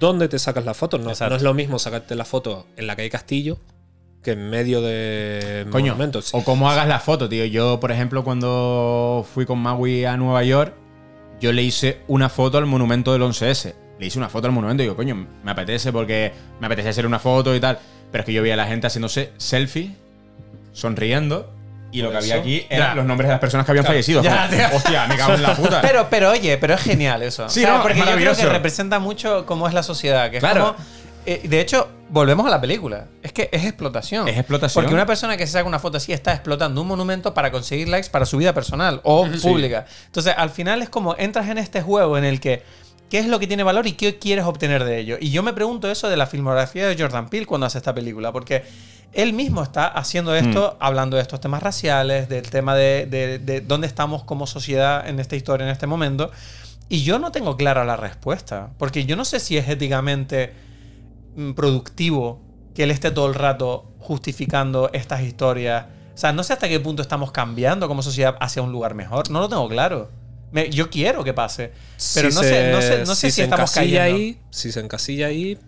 dónde 0.00 0.28
te 0.28 0.38
sacas 0.38 0.64
la 0.64 0.74
foto. 0.74 0.98
No, 0.98 1.12
no 1.12 1.36
es 1.36 1.42
lo 1.42 1.54
mismo 1.54 1.78
sacarte 1.78 2.14
la 2.14 2.24
foto 2.24 2.66
en 2.76 2.86
la 2.86 2.96
calle 2.96 3.10
Castillo 3.10 3.58
que 4.24 4.32
en 4.32 4.50
medio 4.50 4.80
de 4.80 5.66
Coño, 5.70 5.92
monumentos. 5.92 6.34
o 6.34 6.42
cómo 6.42 6.70
hagas 6.70 6.88
la 6.88 6.98
foto, 6.98 7.28
tío. 7.28 7.44
Yo, 7.44 7.78
por 7.78 7.92
ejemplo, 7.92 8.24
cuando 8.24 9.24
fui 9.32 9.44
con 9.46 9.58
Maui 9.60 10.04
a 10.06 10.16
Nueva 10.16 10.42
York, 10.42 10.74
yo 11.40 11.52
le 11.52 11.62
hice 11.62 12.00
una 12.08 12.28
foto 12.28 12.58
al 12.58 12.66
monumento 12.66 13.12
del 13.12 13.22
11S. 13.22 13.74
Le 14.00 14.06
hice 14.06 14.18
una 14.18 14.28
foto 14.30 14.46
al 14.48 14.52
monumento 14.52 14.82
y 14.82 14.86
digo, 14.86 14.96
coño, 14.96 15.28
me 15.44 15.50
apetece 15.50 15.92
porque 15.92 16.32
me 16.58 16.66
apetece 16.66 16.88
hacer 16.88 17.06
una 17.06 17.18
foto 17.20 17.54
y 17.54 17.60
tal. 17.60 17.78
Pero 18.10 18.22
es 18.22 18.26
que 18.26 18.32
yo 18.32 18.42
veía 18.42 18.54
a 18.54 18.56
la 18.56 18.66
gente 18.66 18.86
haciéndose 18.86 19.32
selfies, 19.36 19.90
sonriendo, 20.72 21.52
y 21.94 22.02
lo 22.02 22.10
que 22.10 22.16
había 22.18 22.36
aquí 22.36 22.66
eran 22.68 22.90
ya. 22.90 22.94
los 22.94 23.04
nombres 23.06 23.28
de 23.28 23.32
las 23.34 23.40
personas 23.40 23.64
que 23.64 23.72
habían 23.72 23.84
fallecido. 23.84 24.22
Ya. 24.22 24.48
Hostia, 24.74 25.06
me 25.06 25.16
cago 25.16 25.34
en 25.34 25.42
la 25.42 25.54
puta. 25.56 25.80
Pero, 25.80 26.08
pero 26.10 26.30
oye, 26.30 26.58
pero 26.58 26.74
es 26.74 26.80
genial 26.82 27.22
eso. 27.22 27.48
Sí, 27.48 27.60
O 27.60 27.62
sea, 27.66 27.76
no, 27.76 27.82
porque 27.82 28.00
es 28.00 28.06
yo 28.06 28.14
creo 28.16 28.36
que 28.36 28.46
representa 28.46 28.98
mucho 28.98 29.46
cómo 29.46 29.68
es 29.68 29.74
la 29.74 29.82
sociedad. 29.82 30.30
Que 30.30 30.38
es 30.38 30.40
Claro. 30.42 30.74
como- 30.74 31.04
eh, 31.26 31.40
de 31.44 31.58
hecho, 31.60 31.88
volvemos 32.10 32.46
a 32.46 32.50
la 32.50 32.60
película. 32.60 33.06
Es 33.22 33.32
que 33.32 33.48
es 33.50 33.64
explotación. 33.64 34.28
Es 34.28 34.36
explotación. 34.36 34.82
Porque 34.84 34.94
una 34.94 35.06
persona 35.06 35.36
que 35.38 35.46
se 35.46 35.52
saca 35.54 35.66
una 35.66 35.78
foto 35.78 35.96
así 35.96 36.12
está 36.12 36.32
explotando 36.34 36.82
un 36.82 36.88
monumento 36.88 37.32
para 37.32 37.50
conseguir 37.50 37.88
likes 37.88 38.10
para 38.10 38.26
su 38.26 38.36
vida 38.36 38.52
personal 38.52 39.00
o 39.04 39.26
pública. 39.42 39.86
Entonces, 40.06 40.34
al 40.36 40.50
final 40.50 40.82
es 40.82 40.90
como 40.90 41.14
entras 41.16 41.48
en 41.48 41.56
este 41.58 41.80
juego 41.80 42.18
en 42.18 42.24
el 42.24 42.40
que 42.40 42.62
qué 43.14 43.20
es 43.20 43.28
lo 43.28 43.38
que 43.38 43.46
tiene 43.46 43.62
valor 43.62 43.86
y 43.86 43.92
qué 43.92 44.18
quieres 44.18 44.44
obtener 44.44 44.82
de 44.82 44.98
ello. 44.98 45.16
Y 45.20 45.30
yo 45.30 45.44
me 45.44 45.52
pregunto 45.52 45.88
eso 45.88 46.08
de 46.08 46.16
la 46.16 46.26
filmografía 46.26 46.88
de 46.88 47.00
Jordan 47.00 47.28
Peele 47.28 47.46
cuando 47.46 47.64
hace 47.64 47.78
esta 47.78 47.94
película, 47.94 48.32
porque 48.32 48.64
él 49.12 49.32
mismo 49.34 49.62
está 49.62 49.86
haciendo 49.86 50.34
esto, 50.34 50.76
hablando 50.80 51.14
de 51.16 51.22
estos 51.22 51.38
temas 51.38 51.62
raciales, 51.62 52.28
del 52.28 52.50
tema 52.50 52.74
de, 52.74 53.06
de- 53.06 53.38
de 53.38 53.60
dónde 53.60 53.86
estamos 53.86 54.24
como 54.24 54.48
sociedad 54.48 55.08
en 55.08 55.20
esta 55.20 55.36
historia, 55.36 55.64
en 55.64 55.70
este 55.70 55.86
momento. 55.86 56.32
Y 56.88 57.04
yo 57.04 57.20
no 57.20 57.30
tengo 57.30 57.56
clara 57.56 57.84
la 57.84 57.94
respuesta, 57.96 58.70
porque 58.78 59.04
yo 59.04 59.14
no 59.14 59.24
sé 59.24 59.38
si 59.38 59.56
es 59.56 59.68
éticamente 59.68 60.52
mm, 61.36 61.52
productivo 61.52 62.40
que 62.74 62.82
él 62.82 62.90
esté 62.90 63.12
todo 63.12 63.28
el 63.28 63.34
rato 63.36 63.92
justificando 64.00 64.90
estas 64.92 65.22
historias. 65.22 65.86
O 66.16 66.18
sea, 66.18 66.32
no 66.32 66.42
sé 66.42 66.52
hasta 66.52 66.68
qué 66.68 66.80
punto 66.80 67.00
estamos 67.00 67.30
cambiando 67.30 67.86
como 67.86 68.02
sociedad 68.02 68.34
hacia 68.40 68.60
un 68.60 68.72
lugar 68.72 68.94
mejor. 68.96 69.30
No 69.30 69.38
lo 69.38 69.48
tengo 69.48 69.68
claro. 69.68 70.10
Me- 70.54 70.70
yo 70.70 70.88
quiero 70.88 71.24
que 71.24 71.34
pase. 71.34 71.72
Pero 72.14 72.30
Si 72.30 72.36
no, 72.36 72.42
se- 72.42 72.48
sé, 72.48 72.70
no 72.72 72.80
sé, 72.80 72.98
no 73.04 73.14
sé 73.14 73.30
si, 73.30 73.36
se 73.36 73.42
estamos 73.44 73.70
encasilla 73.76 74.00
cayendo. 74.02 74.18
ahí, 74.18 74.40
si 74.50 74.70
se 74.72 74.80
encasilla 74.80 75.26
ahí, 75.26 75.58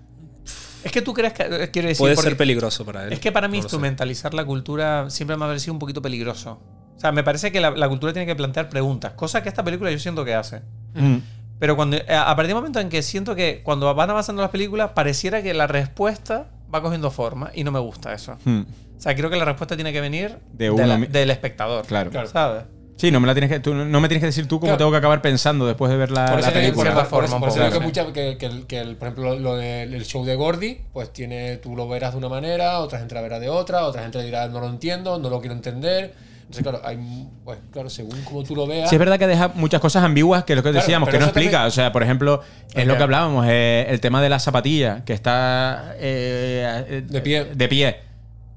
Es 0.85 0.93
que 0.93 1.03
tú 1.03 1.13
crees 1.13 1.33
que. 1.33 1.43
eh, 1.43 1.71
Quiero 1.73 1.89
decir. 1.89 1.99
puede 1.99 2.15
ser 2.17 2.37
peligroso 2.37 2.85
para 2.85 3.05
él. 3.05 3.13
es 3.13 3.19
que 3.19 3.33
para 3.33 3.49
mí 3.49 3.57
No 3.59 3.65
instrumentalizar 3.65 4.33
la 4.35 4.45
cultura 4.45 5.11
siempre 5.11 5.37
me 5.37 5.45
ha 5.45 5.49
parecido 5.49 5.73
un 5.73 5.81
poquito 5.81 6.01
peligroso. 6.01 6.61
O 6.97 7.01
sea, 7.01 7.11
me 7.11 7.25
parece 7.25 7.51
que 7.51 7.61
la, 7.61 7.73
la 7.73 7.89
cultura 7.89 8.13
tiene 8.13 8.25
que 8.27 8.37
plantear 8.37 8.69
preguntas, 8.69 9.13
cosa 9.15 9.43
que 9.43 9.49
esta 9.49 9.65
película 9.65 9.91
yo 9.91 9.99
siento 9.99 10.25
que 10.25 10.35
hace. 10.35 10.63
Mm. 10.95 11.17
Pero 11.59 11.75
cuando 11.75 11.97
a 12.09 12.31
a 12.31 12.37
partir 12.37 12.49
del 12.49 12.55
momento 12.55 12.79
en 12.79 12.89
que 12.89 13.03
siento 13.03 13.35
que 13.35 13.63
cuando 13.65 13.93
van 13.95 14.09
avanzando 14.11 14.41
las 14.43 14.51
películas, 14.53 14.91
pareciera 14.95 15.43
que 15.43 15.53
la 15.55 15.67
respuesta 15.67 16.47
va 16.73 16.81
cogiendo 16.83 17.11
forma 17.11 17.51
y 17.55 17.65
no 17.65 17.73
me 17.73 17.81
gusta 17.81 18.15
eso. 18.15 18.37
Mm. 18.45 18.61
O 18.97 19.01
sea, 19.01 19.15
creo 19.17 19.29
que 19.29 19.37
la 19.37 19.45
respuesta 19.45 19.75
tiene 19.75 19.93
que 19.93 20.01
venir 20.01 20.39
De 20.53 20.67
de 20.67 20.71
uno 20.71 20.87
la- 20.87 20.99
mi- 20.99 21.07
del 21.09 21.31
espectador. 21.31 21.85
Claro. 21.87 22.11
¿Sabes? 22.29 22.63
Sí, 22.97 23.11
no 23.11 23.21
me, 23.21 23.27
la 23.27 23.35
tienes 23.35 23.51
que, 23.51 23.61
tú 23.61 23.75
no 23.75 24.01
me 24.01 24.09
tienes 24.09 24.21
que 24.23 24.27
decir 24.27 24.49
tú 24.49 24.59
cómo 24.59 24.69
Claro. 24.71 24.79
tengo 24.79 24.91
que 24.91 24.97
acabar 24.97 25.21
pensando 25.21 25.67
después 25.67 25.91
de 25.91 25.99
ver 25.99 26.11
la, 26.11 26.27
Por 26.33 26.41
la 26.41 26.51
película. 26.51 26.83
cierta 26.93 27.03
por 27.11 27.11
por 27.11 27.25
eso 27.25 27.55
digo 27.57 27.67
poco. 27.67 27.79
que, 27.79 27.81
mucha- 27.87 28.13
que- 28.13 28.39
que 28.39 28.47
el- 28.47 28.67
que 28.67 28.79
el- 28.81 28.97
por 28.97 29.09
ejemplo, 29.09 29.37
lo 29.39 29.57
del 29.57 29.93
el 29.93 30.05
show 30.07 30.25
de 30.25 30.35
Gordy, 30.35 30.79
pues 30.95 31.13
tiene, 31.13 31.59
tú 31.59 31.77
lo 31.77 31.87
verás 31.89 32.13
de 32.13 32.19
una 32.19 32.29
manera, 32.31 32.79
otra 32.81 32.99
gente 32.99 33.15
la 33.15 33.21
verá 33.21 33.39
de 33.39 33.51
otra, 33.51 33.85
otra 33.85 34.03
gente 34.03 34.23
dirá 34.23 34.49
no 34.49 34.61
lo 34.61 34.69
entiendo, 34.69 35.19
no 35.19 35.29
lo 35.29 35.41
quiero 35.41 35.55
entender. 35.55 36.15
Entonces, 36.49 36.63
claro, 36.63 36.81
hay, 36.85 37.27
pues, 37.45 37.59
claro, 37.73 37.91
según 37.91 38.23
como 38.23 38.45
tú 38.45 38.55
lo 38.55 38.69
veas. 38.69 38.89
Sí, 38.89 38.95
es 38.95 38.99
verdad 39.01 39.19
que 39.19 39.27
deja 39.27 39.49
muchas 39.49 39.81
cosas 39.81 40.05
ambiguas 40.05 40.45
que 40.45 40.53
es 40.53 40.57
lo 40.57 40.63
que 40.63 40.71
Claro, 40.71 40.81
decíamos, 40.85 41.09
que 41.09 41.19
no 41.19 41.27
también- 41.27 41.49
explica. 41.49 41.67
O 41.67 41.71
sea, 41.73 41.91
por 41.91 42.05
ejemplo, 42.05 42.41
es 42.73 42.87
lo 42.87 42.97
que 42.97 43.03
hablábamos, 43.03 43.45
eh, 43.49 43.85
el 43.91 44.01
tema 44.01 44.23
de 44.23 44.29
la 44.29 44.39
zapatilla, 44.39 45.05
que 45.05 45.13
está 45.13 45.97
eh, 45.99 46.85
eh, 46.89 47.03
De 47.05 47.21
pie. 47.21 47.45
De 47.53 47.69
pie. 47.69 47.97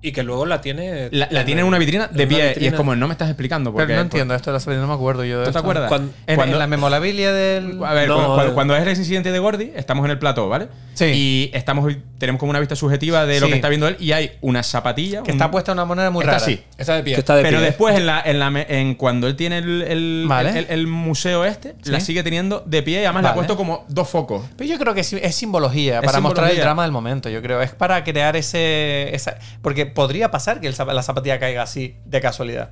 Y 0.02 0.14
que 0.14 0.24
luego 0.24 0.46
la 0.46 0.62
tiene. 0.62 1.10
La, 1.12 1.28
la 1.30 1.44
tiene 1.44 1.60
en 1.62 1.68
una 1.68 1.78
vitrina 1.78 2.08
de 2.08 2.26
pie. 2.26 2.56
Y 2.60 2.68
es 2.68 2.74
como, 2.74 2.96
no 2.96 3.08
me 3.08 3.12
estás 3.12 3.28
explicando. 3.30 3.72
Pero 3.72 3.80
Porque, 3.84 3.96
no 3.96 4.02
entiendo 4.02 4.34
esto 4.34 4.50
de 4.50 4.54
la 4.54 4.60
salida, 4.62 4.80
no 4.82 4.88
me 4.88 4.94
acuerdo 4.94 5.26
yo 5.26 5.40
de 5.40 5.46
¿Tú 5.46 5.48
te 5.48 5.50
esto. 5.50 5.60
acuerdas? 5.60 5.90
Cuando- 5.90 6.14
En, 6.26 6.36
Cuando- 6.38 6.56
en 6.56 6.60
la 6.60 6.68
memorabilia 6.68 7.34
del. 7.34 7.84
A 7.84 7.94
ver, 7.94 8.08
No, 8.08 8.16
cuando, 8.16 8.34
cuando- 8.36 8.54
cuando 8.54 8.76
es 8.78 8.84
el 8.84 8.90
incidente 8.98 9.32
de 9.34 9.40
Gordy, 9.40 9.72
estamos 9.76 10.06
en 10.06 10.12
el 10.12 10.18
plató, 10.20 10.48
¿vale? 10.48 10.70
Sí. 10.94 11.06
Y 11.06 11.52
estamos, 11.54 11.94
tenemos 12.20 12.40
como 12.40 12.52
una 12.52 12.60
vista 12.60 12.76
subjetiva 12.76 13.26
de 13.26 13.40
lo 13.40 13.48
Sí. 13.48 13.52
que 13.54 13.56
está 13.56 13.70
viendo 13.70 13.88
él 13.88 13.96
y 14.00 14.12
hay 14.12 14.34
una 14.42 14.62
zapatilla. 14.62 15.24
Que 15.24 15.32
un- 15.32 15.38
está 15.38 15.50
puesta 15.50 15.72
de 15.72 15.74
una 15.74 15.86
manera 15.86 16.12
muy 16.12 16.22
está 16.22 16.34
rara. 16.34 16.44
así. 16.44 16.62
Está 16.78 16.96
de 16.96 17.04
pie. 17.04 17.14
que 17.16 17.20
está 17.22 17.36
de 17.36 17.42
Pero 17.44 17.58
pie. 17.58 17.66
después, 17.66 17.96
en 17.96 18.06
la, 18.06 18.22
en 18.24 18.38
la 18.40 18.48
en 18.68 18.96
cuando 18.96 19.28
él 19.28 19.36
tiene 19.36 19.58
el, 19.60 19.82
el, 19.82 20.26
Vale. 20.28 20.60
el- 20.60 20.68
el 20.70 20.86
museo 20.88 21.46
este, 21.46 21.76
Sí. 21.82 21.90
la 21.92 22.00
sigue 22.00 22.22
teniendo 22.22 22.62
de 22.66 22.84
pie 22.84 23.02
y 23.02 23.06
además 23.06 23.24
le 23.24 23.28
ha 23.30 23.32
Vale. 23.32 23.40
puesto 23.40 23.58
como 23.58 23.86
dos 23.90 24.08
focos. 24.10 24.46
Pero 24.58 24.70
yo 24.70 24.78
creo 24.78 24.94
que 24.94 25.02
es, 25.02 25.14
es 25.14 25.36
simbología, 25.36 26.00
Es 26.00 26.06
para 26.06 26.20
mostrar 26.20 26.52
el 26.52 26.58
drama 26.58 26.84
del 26.84 26.92
momento, 26.92 27.30
yo 27.30 27.42
creo. 27.42 27.62
Es 27.62 27.72
para 27.72 28.04
crear 28.04 28.36
ese. 28.36 29.16
esa- 29.16 29.38
porque 29.62 29.86
podría 29.86 30.30
pasar 30.30 30.60
que 30.60 30.70
la 30.72 31.04
zapatilla 31.04 31.40
caiga 31.40 31.64
así, 31.64 31.96
de 32.06 32.22
casualidad. 32.22 32.70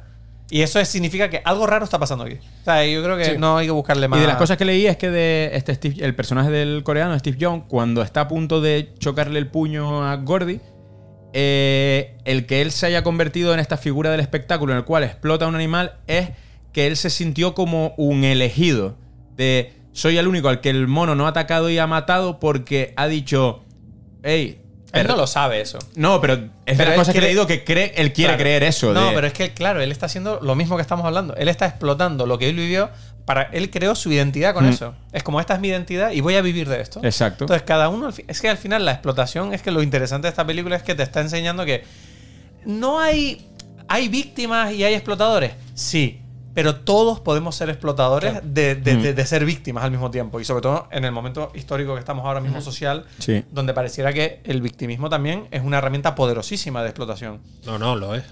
Y 0.50 0.62
eso 0.62 0.80
es- 0.80 0.88
significa 0.88 1.30
que 1.30 1.42
algo 1.44 1.68
raro 1.68 1.84
está 1.84 2.00
pasando 2.00 2.24
aquí. 2.24 2.36
O 2.36 2.64
sea, 2.64 2.86
yo 2.86 3.04
creo 3.04 3.18
que 3.18 3.26
Sí. 3.26 3.32
no 3.38 3.58
hay 3.58 3.66
que 3.68 3.72
buscarle 3.72 4.08
más. 4.08 4.18
Y 4.18 4.22
de 4.22 4.28
las 4.28 4.38
cosas 4.38 4.56
que 4.58 4.64
leí 4.66 4.88
es 4.88 4.96
que 4.98 5.10
de 5.10 5.52
este 5.54 5.74
Steve- 5.76 6.04
el 6.06 6.16
personaje 6.16 6.50
del 6.50 6.84
coreano, 6.84 7.18
Steve 7.20 7.38
Young, 7.38 7.64
cuando 7.68 8.02
está 8.02 8.22
a 8.22 8.28
punto 8.30 8.62
de 8.62 8.94
chocarle 8.98 9.40
el 9.40 9.48
puño 9.48 10.06
a 10.06 10.16
Gordy, 10.16 10.60
eh, 11.34 12.16
el 12.26 12.46
que 12.46 12.62
él 12.62 12.72
se 12.72 12.86
haya 12.86 13.04
convertido 13.04 13.54
en 13.54 13.60
esta 13.60 13.78
figura 13.78 14.10
del 14.10 14.22
espectáculo 14.22 14.72
en 14.74 14.80
el 14.80 14.86
cual 14.86 15.04
explota 15.04 15.46
a 15.46 15.48
un 15.50 15.56
animal 15.56 15.94
es 16.08 16.30
que 16.72 16.88
él 16.88 16.96
se 16.96 17.10
sintió 17.10 17.54
como 17.54 17.94
un 17.98 18.24
elegido. 18.24 18.96
De 19.36 19.74
soy 19.92 20.18
el 20.18 20.28
único 20.28 20.48
al 20.48 20.62
que 20.62 20.70
el 20.70 20.88
mono 20.88 21.16
no 21.16 21.26
ha 21.26 21.30
atacado 21.30 21.70
y 21.70 21.78
ha 21.78 21.88
matado 21.88 22.40
porque 22.40 22.94
ha 22.96 23.08
dicho, 23.08 23.64
hey, 24.24 24.62
Él 24.98 25.04
pero- 25.06 25.16
no 25.16 25.22
lo 25.22 25.28
sabe 25.28 25.62
eso. 25.62 25.80
no, 25.96 26.20
pero 26.22 26.34
es 26.34 26.40
de 26.42 26.50
Pero 26.66 26.78
las 26.86 26.90
él 26.90 26.96
cosas 26.96 27.14
que 27.14 27.18
he 27.20 27.22
cree- 27.22 27.28
leído 27.30 27.48
que 27.48 27.64
cree, 27.64 27.94
él 27.98 28.14
quiere 28.14 28.30
Claro. 28.34 28.42
creer 28.44 28.64
eso. 28.64 28.94
No, 28.94 29.08
de- 29.10 29.16
pero 29.16 29.28
es 29.28 29.34
que, 29.34 29.54
claro, 29.54 29.82
él 29.82 29.92
está 29.92 30.06
haciendo 30.08 30.40
lo 30.42 30.56
mismo 30.56 30.76
que 30.76 30.82
estamos 30.82 31.06
hablando. 31.06 31.36
Él 31.36 31.48
está 31.50 31.66
explotando 31.66 32.26
lo 32.26 32.38
que 32.38 32.50
él 32.50 32.56
vivió 32.56 32.90
para. 33.26 33.44
Él 33.54 33.70
creó 33.70 33.94
su 33.96 34.12
identidad 34.12 34.54
con 34.54 34.66
Mm. 34.66 34.70
eso. 34.70 34.96
Es 35.12 35.24
como 35.24 35.40
esta 35.40 35.54
es 35.56 35.60
mi 35.60 35.68
identidad 35.68 36.12
y 36.12 36.22
voy 36.22 36.36
a 36.36 36.42
vivir 36.42 36.70
de 36.70 36.80
esto. 36.82 37.00
Exacto. 37.04 37.44
Entonces, 37.44 37.64
cada 37.66 37.90
uno. 37.90 38.10
Es 38.28 38.42
que 38.42 38.50
al 38.50 38.58
final 38.58 38.86
la 38.86 38.94
explotación 38.94 39.54
es 39.54 39.62
que 39.62 39.72
lo 39.72 39.82
interesante 39.84 40.28
de 40.28 40.30
esta 40.30 40.46
película 40.46 40.76
es 40.76 40.84
que 40.84 40.96
te 40.96 41.04
está 41.04 41.22
enseñando 41.22 41.66
que 41.66 41.84
no 42.66 43.00
hay. 43.00 43.46
Hay 43.90 44.10
víctimas 44.10 44.74
y 44.74 44.84
hay 44.84 44.94
explotadores. 44.96 45.54
Sí. 45.74 46.20
Pero 46.58 46.74
todos 46.78 47.20
podemos 47.20 47.56
ser 47.56 47.70
explotadores 47.70 48.40
de, 48.44 48.74
de- 48.74 48.96
Mm. 48.96 49.02
de- 49.04 49.14
de 49.14 49.26
ser 49.28 49.46
víctimas 49.46 49.84
al 49.84 49.92
mismo 49.92 50.10
tiempo. 50.10 50.40
Y 50.40 50.44
sobre 50.44 50.64
todo 50.64 50.88
en 50.92 51.06
el 51.06 51.12
momento 51.12 51.52
histórico 51.54 51.94
que 51.94 52.00
estamos 52.00 52.26
ahora 52.26 52.40
mismo 52.42 52.62
social, 52.62 53.06
Sí. 53.20 53.44
donde 53.52 53.76
pareciera 53.76 54.12
que 54.12 54.42
el 54.44 54.64
victimismo 54.64 55.08
también 55.08 55.48
es 55.52 55.62
una 55.62 55.78
herramienta 55.78 56.16
poderosísima 56.16 56.82
de 56.82 56.90
explotación. 56.90 57.42
No, 57.64 57.78
no, 57.78 57.96
lo 57.96 58.16
es. 58.16 58.24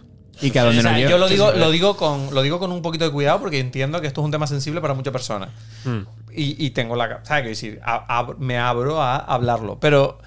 y 0.41 0.49
que 0.49 0.57
a 0.60 0.64
donde 0.64 0.80
O 0.80 0.81
sea, 0.81 0.91
nos 0.91 0.99
lleva- 0.99 1.11
yo 1.11 1.18
lo 1.19 1.27
digo, 1.30 1.52
lo, 1.53 1.69
digo 1.72 1.95
con, 1.95 2.34
lo 2.34 2.41
digo 2.41 2.57
con 2.60 2.72
un 2.72 2.81
poquito 2.81 3.06
de 3.06 3.11
cuidado 3.11 3.39
porque 3.39 3.60
entiendo 3.60 4.02
que 4.02 4.07
esto 4.07 4.22
es 4.22 4.26
un 4.26 4.31
tema 4.31 4.47
sensible 4.47 4.81
para 4.81 4.95
muchas 4.95 5.14
personas. 5.14 5.49
Mm. 5.85 5.99
Y, 6.35 6.65
y 6.65 6.72
tengo 6.72 6.95
la. 6.95 7.19
¿Sabes 7.23 7.43
qué 7.43 7.49
decir? 7.49 7.80
A- 7.85 8.27
me 8.39 8.57
abro 8.57 9.02
a 9.03 9.18
hablarlo. 9.18 9.80
Pero 9.80 10.18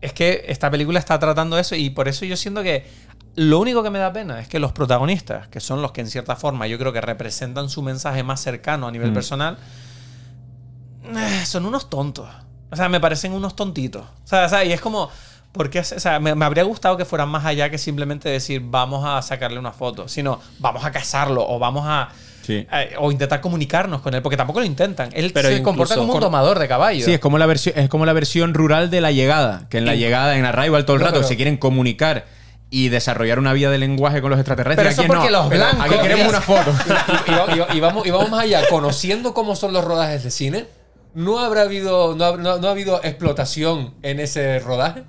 es 0.00 0.12
que 0.12 0.44
esta 0.46 0.70
película 0.70 0.98
está 1.00 1.18
tratando 1.18 1.58
eso 1.58 1.74
y 1.76 1.90
por 1.90 2.06
eso 2.08 2.24
yo 2.24 2.36
siento 2.36 2.62
que 2.62 2.86
lo 3.36 3.58
único 3.60 3.82
que 3.82 3.90
me 3.90 3.98
da 3.98 4.12
pena 4.12 4.40
es 4.40 4.48
que 4.48 4.58
los 4.58 4.72
protagonistas, 4.72 5.48
que 5.48 5.60
son 5.60 5.80
los 5.82 5.92
que 5.92 6.00
en 6.02 6.08
cierta 6.08 6.36
forma 6.36 6.66
yo 6.66 6.78
creo 6.78 6.92
que 6.92 7.00
representan 7.00 7.68
su 7.70 7.82
mensaje 7.82 8.22
más 8.22 8.40
cercano 8.40 8.86
a 8.88 8.90
nivel 8.92 9.10
Mm. 9.10 9.14
personal, 9.14 9.56
eh, 11.16 11.44
son 11.46 11.66
unos 11.66 11.88
tontos. 11.90 12.28
O 12.70 12.76
sea, 12.76 12.88
me 12.88 13.00
parecen 13.00 13.32
unos 13.32 13.54
tontitos. 13.56 14.02
O 14.02 14.26
sea, 14.26 14.46
o 14.46 14.48
sea, 14.48 14.64
y 14.64 14.72
es 14.72 14.80
como. 14.80 15.10
Porque, 15.52 15.80
o 15.80 15.84
sea, 15.84 16.18
me, 16.18 16.34
me 16.34 16.46
habría 16.46 16.62
gustado 16.62 16.96
que 16.96 17.04
fueran 17.04 17.28
más 17.28 17.44
allá 17.44 17.68
que 17.68 17.76
simplemente 17.76 18.30
decir 18.30 18.62
vamos 18.64 19.04
a 19.04 19.20
sacarle 19.20 19.58
una 19.58 19.72
foto, 19.72 20.08
sino 20.08 20.40
vamos 20.58 20.82
a 20.84 20.90
casarlo 20.92 21.46
o 21.46 21.58
vamos 21.58 21.84
a. 21.86 22.08
Sí. 22.42 22.66
eh, 22.72 22.94
o 22.98 23.12
intentar 23.12 23.40
comunicarnos 23.40 24.00
con 24.00 24.14
él, 24.14 24.22
porque 24.22 24.36
tampoco 24.36 24.58
lo 24.60 24.66
intentan. 24.66 25.10
Él 25.12 25.30
Pero 25.32 25.48
se 25.48 25.62
comporta 25.62 25.94
como 25.94 26.06
un 26.06 26.12
con- 26.14 26.20
tomador 26.22 26.58
de 26.58 26.66
caballo. 26.66 27.04
Sí, 27.04 27.12
es 27.12 27.20
como 27.20 27.38
la 27.38 27.46
versión, 27.46 27.78
es 27.78 27.88
como 27.88 28.04
la 28.06 28.12
versión 28.14 28.52
rural 28.54 28.90
de 28.90 29.00
la 29.00 29.12
llegada, 29.12 29.66
que 29.68 29.78
en 29.78 29.84
la 29.86 29.94
llegada, 29.94 30.36
en 30.36 30.44
Arrival 30.44 30.84
todo 30.84 30.96
el 30.96 31.00
No, 31.02 31.06
rato 31.06 31.18
pero- 31.18 31.28
se 31.28 31.36
quieren 31.36 31.56
comunicar 31.56 32.24
y 32.74 32.88
desarrollar 32.88 33.38
una 33.38 33.52
vía 33.52 33.68
de 33.70 33.76
lenguaje 33.76 34.22
con 34.22 34.30
los 34.30 34.38
extraterrestres. 34.40 34.76
Pero 34.78 34.90
eso 34.90 35.02
aquí 35.02 35.08
porque 35.08 35.30
no. 35.30 35.42
los 35.42 35.50
blancos- 35.50 35.84
Aquí 35.84 35.94
queremos 36.02 36.28
una 36.30 36.40
foto. 36.40 36.70
y, 37.28 37.30
va- 37.30 37.66
y- 37.74 37.76
y 37.76 37.80
vamos, 37.80 38.06
y 38.06 38.10
vamos 38.10 38.30
más 38.30 38.40
allá, 38.44 38.62
conociendo 38.70 39.34
cómo 39.34 39.54
son 39.54 39.74
los 39.74 39.84
rodajes 39.84 40.24
de 40.24 40.30
cine, 40.30 40.64
¿no 41.14 41.38
habrá 41.38 41.62
habido, 41.62 42.16
no, 42.16 42.24
ha- 42.24 42.36
no- 42.38 42.58
no 42.58 42.68
ha 42.68 42.70
habido 42.70 42.98
explotación 43.04 43.92
en 44.02 44.20
ese 44.20 44.58
rodaje 44.58 45.02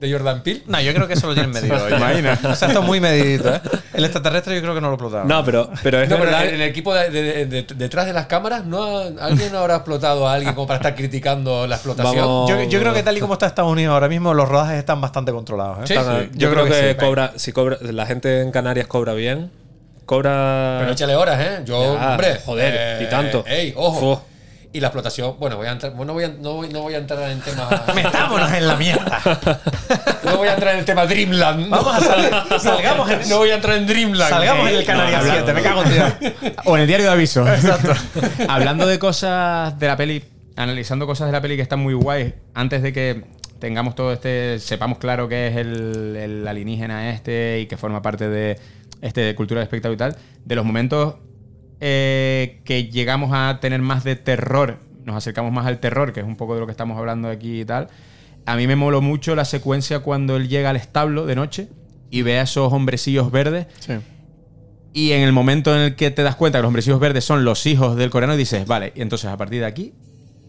de 0.00 0.12
Jordan 0.12 0.42
Peele? 0.42 0.62
No, 0.66 0.80
yo 0.80 0.92
creo 0.92 1.06
que 1.08 1.14
eso 1.14 1.26
lo 1.26 1.34
tienen 1.34 1.50
medido. 1.54 1.88
Imagina. 1.88 2.38
O 2.44 2.54
sea, 2.54 2.68
esto 2.68 2.80
es 2.80 2.86
muy 2.86 3.00
medidito, 3.00 3.54
¿eh? 3.54 3.60
El 3.94 4.04
extraterrestre 4.04 4.54
yo 4.54 4.60
creo 4.60 4.74
que 4.74 4.80
no 4.80 4.88
lo 4.88 4.94
explotaron. 4.94 5.26
No, 5.26 5.42
pero, 5.44 5.70
pero 5.82 6.00
es 6.02 6.08
No, 6.08 6.18
pero 6.18 6.36
en 6.38 6.54
el 6.54 6.62
equipo 6.62 6.94
de- 6.94 7.10
de- 7.10 7.46
de- 7.46 7.66
detrás 7.74 8.04
de 8.06 8.12
las 8.12 8.26
cámaras, 8.26 8.64
¿no 8.66 8.84
ha- 8.98 9.04
¿alguien 9.20 9.52
no 9.52 9.58
habrá 9.58 9.76
explotado 9.76 10.28
a 10.28 10.34
alguien 10.34 10.54
como 10.54 10.66
para 10.66 10.76
estar 10.78 10.94
criticando 10.94 11.66
la 11.66 11.76
explotación? 11.76 12.16
Vamos- 12.16 12.50
Yo, 12.50 12.62
yo 12.64 12.78
creo 12.80 12.92
que 12.92 13.02
tal 13.02 13.16
y 13.16 13.20
como 13.20 13.32
está 13.32 13.46
Estados 13.46 13.72
Unidos 13.72 13.94
ahora 13.94 14.08
mismo, 14.08 14.34
los 14.34 14.48
rodajes 14.48 14.78
están 14.78 15.00
bastante 15.00 15.32
controlados. 15.32 15.78
¿eh? 15.78 15.82
Sí, 15.86 15.94
Están- 15.94 16.22
sí. 16.24 16.28
yo, 16.34 16.50
creo, 16.52 16.64
que, 16.66 16.90
sí. 16.90 16.96
cobra, 16.96 17.32
si 17.36 17.52
cobra, 17.52 17.78
la 17.80 18.04
gente 18.06 18.42
en 18.42 18.50
Canarias 18.50 18.86
cobra 18.86 19.14
bien. 19.14 19.50
Cobra. 20.04 20.76
Pero 20.80 20.92
échale 20.92 21.16
horas, 21.16 21.40
¿eh? 21.40 21.62
Yo, 21.64 21.96
Ya, 21.96 22.10
hombre. 22.10 22.36
joder, 22.44 22.74
eh, 22.76 23.04
y 23.06 23.10
tanto. 23.10 23.44
Ey, 23.46 23.72
ojo. 23.76 24.22
Y 24.76 24.80
la 24.80 24.88
explotación, 24.88 25.36
bueno, 25.40 25.56
voy 25.56 25.66
a 25.68 25.70
entrar, 25.72 25.94
bueno, 25.94 26.12
voy 26.12 26.24
a- 26.24 26.28
no, 26.28 26.52
voy, 26.52 26.68
no 26.68 26.82
voy 26.82 26.92
a 26.92 26.98
entrar 26.98 27.30
en 27.30 27.40
temas. 27.40 27.66
Metámonos 27.94 28.52
en 28.52 28.66
la 28.68 28.76
mierda. 28.76 29.20
no 30.22 30.36
voy 30.36 30.48
a 30.48 30.52
entrar 30.52 30.74
en 30.74 30.80
el 30.80 30.84
tema 30.84 31.06
Dreamland. 31.06 31.70
Vamos 31.70 31.94
a 31.96 32.00
salir. 32.00 32.30
Salgamos 32.60 33.10
en, 33.10 33.26
No 33.30 33.38
voy 33.38 33.50
a 33.50 33.54
entrar 33.54 33.78
en 33.78 33.86
Dreamland. 33.86 34.28
salgamos 34.30 34.68
en 34.68 34.76
el 34.76 34.84
Canarias 34.84 35.24
no, 35.24 35.32
7. 35.32 35.52
Me 35.54 35.62
cago 35.62 35.82
en 35.82 35.92
Dios. 35.94 36.12
O 36.66 36.76
en 36.76 36.82
el 36.82 36.86
diario 36.88 37.06
de 37.06 37.12
aviso. 37.12 37.48
Exacto. 37.48 37.92
Hablando 38.48 38.86
de 38.86 38.98
cosas 38.98 39.78
de 39.78 39.86
la 39.86 39.96
peli, 39.96 40.22
analizando 40.56 41.06
cosas 41.06 41.28
de 41.28 41.32
la 41.32 41.40
peli 41.40 41.56
que 41.56 41.62
están 41.62 41.78
muy 41.80 41.94
guays, 41.94 42.34
antes 42.52 42.82
de 42.82 42.92
que 42.92 43.24
tengamos 43.58 43.94
todo 43.94 44.12
este, 44.12 44.58
sepamos 44.58 44.98
claro 44.98 45.26
que 45.26 45.46
es 45.46 45.56
el, 45.56 46.16
el 46.16 46.46
alienígena 46.48 47.08
este 47.12 47.60
y 47.60 47.66
que 47.66 47.78
forma 47.78 48.02
parte 48.02 48.28
de 48.28 48.60
este 49.00 49.22
de 49.22 49.34
cultura 49.34 49.60
de 49.60 49.64
espectáculo 49.64 49.94
y 49.94 49.96
tal, 49.96 50.16
de 50.44 50.54
los 50.54 50.66
momentos 50.66 51.14
eh, 51.80 52.60
que 52.64 52.84
llegamos 52.88 53.30
a 53.32 53.58
tener 53.60 53.80
más 53.82 54.04
de 54.04 54.16
terror, 54.16 54.78
nos 55.04 55.16
acercamos 55.16 55.52
más 55.52 55.66
al 55.66 55.78
terror, 55.78 56.12
que 56.12 56.20
es 56.20 56.26
un 56.26 56.36
poco 56.36 56.54
de 56.54 56.60
lo 56.60 56.66
que 56.66 56.72
estamos 56.72 56.98
hablando 56.98 57.28
aquí 57.28 57.60
y 57.60 57.64
tal. 57.64 57.88
A 58.46 58.56
mí 58.56 58.66
me 58.66 58.76
moló 58.76 59.00
mucho 59.02 59.34
la 59.34 59.44
secuencia 59.44 60.00
cuando 60.00 60.36
él 60.36 60.48
llega 60.48 60.70
al 60.70 60.76
establo 60.76 61.26
de 61.26 61.34
noche 61.34 61.68
y 62.10 62.22
ve 62.22 62.38
a 62.38 62.42
esos 62.42 62.72
hombrecillos 62.72 63.30
verdes 63.32 63.66
y 64.92 65.12
en 65.12 65.22
el 65.22 65.32
momento 65.32 65.74
en 65.74 65.82
el 65.82 65.96
que 65.96 66.10
te 66.10 66.22
das 66.22 66.36
cuenta 66.36 66.58
que 66.58 66.62
los 66.62 66.68
hombrecillos 66.68 67.00
verdes 67.00 67.24
son 67.24 67.44
los 67.44 67.66
hijos 67.66 67.96
del 67.96 68.10
coreano, 68.10 68.36
dices, 68.36 68.66
vale, 68.66 68.92
y 68.94 69.02
entonces 69.02 69.28
a 69.30 69.36
partir 69.36 69.60
de 69.60 69.66
aquí, 69.66 69.92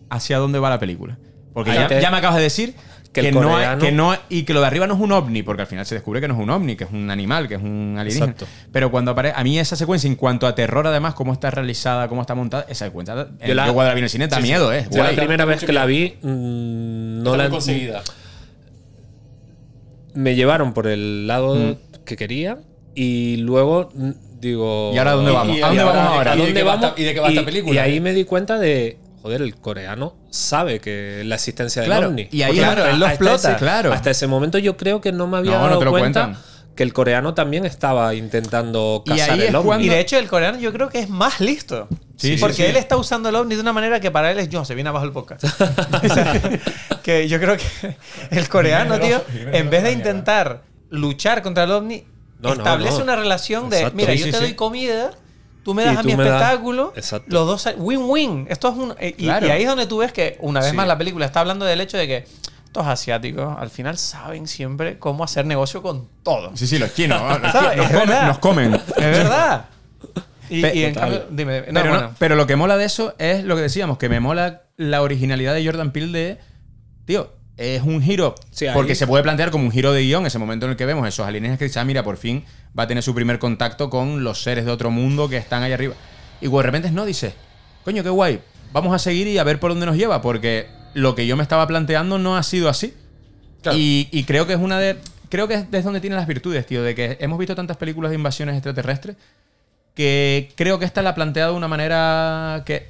¿hacia 0.10 0.38
dónde 0.38 0.60
va 0.60 0.70
la 0.70 0.80
película? 0.80 1.18
Porque 1.54 1.72
ya, 1.74 1.88
te- 1.88 2.02
ya 2.02 2.12
me 2.12 2.18
acabas 2.18 2.38
de 2.38 2.44
decir 2.44 2.76
que 3.22 3.30
que, 3.30 3.30
el 3.30 3.36
no 3.36 3.50
coreano- 3.52 3.82
que 3.82 3.92
no 3.92 4.16
y 4.30 4.44
que 4.44 4.54
lo 4.54 4.62
de 4.62 4.68
arriba 4.68 4.88
no 4.88 4.94
es 4.96 5.00
un 5.00 5.12
ovni, 5.12 5.44
porque 5.44 5.62
al 5.64 5.68
final 5.68 5.86
se 5.86 5.96
descubre 5.96 6.22
que 6.22 6.28
no 6.28 6.34
es 6.36 6.40
un 6.40 6.50
ovni, 6.50 6.76
que 6.76 6.86
es 6.86 6.92
un 6.92 7.10
animal, 7.12 7.48
que 7.48 7.56
es 7.56 7.62
un 7.62 7.96
alienígena. 7.98 8.32
Exacto. 8.32 8.48
Pero 8.72 8.92
cuando 8.92 9.12
aparece, 9.12 9.36
a 9.38 9.44
mí 9.44 9.60
esa 9.60 9.76
secuencia, 9.76 10.08
en 10.08 10.16
cuanto 10.16 10.48
a 10.48 10.56
terror, 10.56 10.86
además, 10.88 11.14
cómo 11.14 11.34
está 11.34 11.52
realizada, 11.52 12.08
cómo 12.08 12.22
está 12.22 12.36
montada, 12.36 12.66
esa 12.70 12.86
secuencia, 12.86 13.28
Yo 13.46 13.54
la- 13.56 13.66
cuando 13.74 13.84
la 13.90 13.94
vi 13.94 14.00
en 14.00 14.04
el 14.06 14.10
cine, 14.10 14.28
da 14.28 14.40
miedo, 14.40 14.72
¿eh? 14.74 14.88
Yo 14.92 15.04
la 15.04 15.12
primera 15.12 15.46
vez 15.46 15.64
que 15.64 15.74
la 15.74 15.86
vi, 15.86 16.16
mm, 16.22 17.24
no 17.24 17.32
está 17.32 17.44
la 17.44 17.50
conseguida. 17.50 18.02
Me 20.14 20.36
llevaron 20.36 20.74
por 20.74 20.88
el 20.88 21.28
lado 21.28 21.56
Mm. 21.56 22.04
que 22.06 22.16
quería 22.16 22.60
y 22.96 23.38
luego 23.38 23.90
mm, 23.94 24.10
digo. 24.40 24.92
¿Y 24.94 24.98
ahora 24.98 25.12
dónde 25.12 25.32
vamos? 25.32 25.58
y- 25.58 25.62
¿A 25.62 25.68
dónde 25.68 25.82
y 25.82 25.86
vamos 25.86 26.02
ahora- 26.02 26.16
ahora? 26.18 26.32
¿A 26.32 26.36
¿Y 26.36 26.40
de 26.40 26.46
dónde 26.46 26.64
vamos? 26.64 26.86
esta- 26.88 27.02
y 27.02 27.06
de 27.06 27.14
qué 27.14 27.20
va 27.20 27.28
esta 27.30 27.46
película? 27.46 27.76
y 27.76 27.78
ahí 27.78 28.00
me 28.00 28.14
di 28.14 28.24
cuenta 28.24 28.58
de. 28.58 28.98
Joder, 29.22 29.42
el 29.42 29.56
coreano 29.56 30.16
sabe 30.30 30.80
que 30.80 31.24
la 31.26 31.36
existencia 31.36 31.82
del 31.82 31.90
Claro, 31.90 32.08
ovni. 32.10 32.28
y 32.32 32.44
ahí- 32.44 32.56
claro, 32.58 32.84
hasta- 32.84 32.92
él 32.94 33.00
lo 33.00 33.06
hasta 33.06 33.14
explota. 33.16 33.50
ese- 33.52 33.58
Claro. 33.60 33.94
Hasta 33.94 34.10
ese 34.12 34.28
momento 34.28 34.58
yo 34.58 34.78
creo 34.78 35.02
que 35.02 35.12
no 35.12 35.28
me 35.28 35.38
había 35.38 35.58
No, 35.58 35.68
dado 35.68 35.78
cuenta 35.92 36.26
cuentan. 36.26 36.38
que 36.76 36.84
el 36.84 36.94
coreano 36.94 37.34
también 37.34 37.66
estaba 37.66 38.14
intentando 38.14 39.04
Y 39.06 39.10
cazar 39.10 39.32
ahí 39.32 39.42
es 39.42 39.50
el 39.50 39.56
ovni. 39.56 39.66
cuando- 39.66 39.86
Y 39.86 39.90
de 39.90 40.00
hecho, 40.00 40.18
el 40.18 40.28
coreano 40.28 40.60
yo 40.60 40.72
creo 40.72 40.90
que 40.90 41.00
es 41.00 41.10
más 41.10 41.40
listo. 41.42 41.88
Sí, 42.16 42.36
sí, 42.36 42.38
porque 42.40 42.54
sí. 42.56 42.64
él 42.66 42.76
está 42.78 42.98
usando 42.98 43.30
el 43.30 43.36
ovni 43.36 43.56
de 43.56 43.62
una 43.62 43.74
manera 43.74 44.00
que 44.00 44.10
para 44.12 44.32
él 44.32 44.40
es 44.40 44.50
yo, 44.50 44.64
se 44.66 44.74
viene 44.76 44.90
abajo 44.90 45.06
el 45.06 45.12
podcast. 45.12 45.44
O 46.04 46.14
sea, 46.14 46.42
que 47.04 47.28
yo 47.28 47.40
creo 47.40 47.58
que 47.58 47.96
el 48.32 48.48
coreano, 48.50 49.00
tío, 49.00 49.24
en 49.52 49.70
vez 49.70 49.84
de 49.84 49.92
intentar 49.92 50.64
luchar 50.90 51.42
contra 51.42 51.64
el 51.66 51.72
ovni, 51.72 52.06
No, 52.40 52.54
establece 52.54 52.98
no. 53.00 53.04
una 53.04 53.16
relación 53.16 53.70
de, 53.70 53.92
mira, 53.94 54.14
Sí, 54.14 54.20
yo 54.20 54.26
sí, 54.26 54.32
te 54.32 54.38
sí. 54.38 54.44
doy 54.44 54.54
comida, 54.54 55.12
tú 55.68 55.74
me 55.74 55.84
Y 55.84 55.86
das 55.88 55.98
a 55.98 56.04
mi 56.04 56.14
das- 56.14 56.26
espectáculo, 56.26 56.94
Exacto. 56.96 57.26
los 57.28 57.46
dos, 57.46 57.76
win-win. 57.78 58.48
Esto 58.50 58.70
es 58.70 58.76
un... 58.78 58.96
eh, 59.00 59.14
Y, 59.18 59.26
Claro. 59.26 59.48
y 59.48 59.50
ahí 59.50 59.64
es 59.64 59.68
donde 59.68 59.86
tú 59.86 59.98
ves 59.98 60.14
que, 60.14 60.38
una 60.40 60.62
vez 60.62 60.70
Sí. 60.70 60.76
más, 60.78 60.88
la 60.88 60.98
película 60.98 61.26
está 61.26 61.42
hablando 61.42 61.66
del 61.66 61.82
hecho 61.82 61.98
de 61.98 62.08
que 62.08 62.26
estos 62.66 62.88
asiáticos 62.88 63.54
al 63.60 63.70
final 63.70 63.98
saben 63.98 64.48
siempre 64.48 64.98
cómo 64.98 65.26
hacer 65.26 65.46
negocio 65.46 65.82
con 65.82 66.08
todo. 66.24 66.56
Sí, 66.56 66.68
sí, 66.68 66.80
los 66.80 66.94
chinos. 66.94 67.20
Nos, 67.42 67.52
comen, 67.52 67.92
verdad. 67.92 68.28
nos 68.28 68.38
comen. 68.40 68.74
Es 68.76 68.96
verdad. 68.96 69.66
Y, 70.50 70.62
Pe- 70.62 70.76
y 70.78 70.84
en 70.86 70.94
cambio, 70.94 71.26
dime, 71.30 71.66
no, 71.74 71.82
pero, 71.82 71.94
no- 72.02 72.12
pero 72.18 72.36
lo 72.38 72.48
que 72.48 72.56
mola 72.56 72.78
de 72.78 72.86
eso 72.86 73.14
es 73.18 73.44
lo 73.44 73.58
que 73.58 73.64
decíamos, 73.64 73.98
que 73.98 74.08
me 74.08 74.22
mola 74.22 74.62
la 74.78 75.02
originalidad 75.02 75.54
de 75.54 75.66
Jordan 75.66 75.92
Peele 75.92 76.18
de, 76.18 76.38
tío, 77.04 77.34
es 77.58 77.82
un 77.82 78.02
giro, 78.02 78.36
Sí, 78.52 78.68
ahí- 78.68 78.74
porque 78.74 78.96
se 78.96 79.08
puede 79.08 79.24
plantear 79.24 79.50
como 79.52 79.66
un 79.66 79.72
giro 79.72 79.92
de 79.94 80.04
guion 80.04 80.26
ese 80.26 80.38
momento 80.40 80.66
en 80.68 80.72
el 80.72 80.78
que 80.78 80.86
vemos 80.86 81.08
esos 81.08 81.26
alienígenas 81.26 81.58
que 81.60 81.66
dicen, 81.66 81.82
ah, 81.82 81.86
mira, 81.86 82.04
por 82.04 82.18
fin 82.18 82.44
va 82.78 82.84
a 82.84 82.88
tener 82.88 83.04
su 83.04 83.14
primer 83.16 83.40
contacto 83.40 83.90
con 83.90 84.24
los 84.24 84.42
seres 84.44 84.66
de 84.66 84.72
otro 84.72 84.92
mundo 84.92 85.28
que 85.30 85.38
están 85.38 85.64
ahí 85.64 85.72
arriba. 85.74 85.96
Y 86.42 86.48
de 86.48 86.64
repente 86.64 86.92
no, 86.92 87.06
dice, 87.06 87.34
coño, 87.84 88.04
qué 88.04 88.10
guay, 88.10 88.40
vamos 88.74 88.94
a 88.94 89.00
seguir 89.00 89.28
y 89.28 89.38
a 89.40 89.44
ver 89.44 89.60
por 89.60 89.72
dónde 89.72 89.86
nos 89.88 89.98
lleva, 89.98 90.22
porque 90.22 90.68
lo 90.94 91.16
que 91.16 91.26
yo 91.26 91.36
me 91.36 91.44
estaba 91.44 91.66
planteando 91.68 92.20
no 92.20 92.38
ha 92.38 92.44
sido 92.44 92.70
así. 92.70 92.94
Claro. 93.64 93.78
Y, 93.78 94.08
y 94.12 94.24
creo 94.26 94.46
que 94.46 94.54
es 94.54 94.60
una 94.60 94.80
de. 94.80 94.98
Creo 95.30 95.48
que 95.48 95.56
es 95.56 95.72
de 95.72 95.82
donde 95.82 96.00
tiene 96.00 96.16
las 96.16 96.28
virtudes, 96.28 96.66
tío. 96.68 96.84
De 96.84 96.94
que 96.96 97.18
hemos 97.20 97.38
visto 97.40 97.56
tantas 97.56 97.76
películas 97.78 98.12
de 98.12 98.16
invasiones 98.16 98.56
extraterrestres 98.56 99.18
que 99.96 100.52
creo 100.56 100.78
que 100.80 100.86
esta 100.86 101.02
la 101.02 101.10
ha 101.12 101.16
planteado 101.16 101.52
de 101.54 101.58
una 101.58 101.68
manera 101.68 102.62
que 102.66 102.88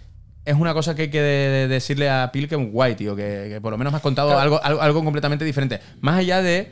es 0.48 0.56
una 0.56 0.74
cosa 0.74 0.96
que 0.96 1.04
hay 1.04 1.10
que 1.10 1.22
de- 1.22 1.50
de 1.50 1.68
decirle 1.68 2.10
a 2.10 2.32
Pil 2.32 2.48
que 2.48 2.56
es 2.56 2.72
guay, 2.72 2.96
tío. 2.96 3.16
Que, 3.16 3.48
que 3.50 3.62
por 3.62 3.72
lo 3.72 3.78
menos 3.78 3.92
me 3.94 3.98
has 3.98 4.02
contado 4.04 4.30
Claro. 4.30 4.42
algo, 4.42 4.64
algo, 4.64 4.82
algo 4.82 5.04
completamente 5.04 5.46
diferente. 5.46 5.80
Más 6.02 6.18
allá 6.18 6.42
de 6.42 6.70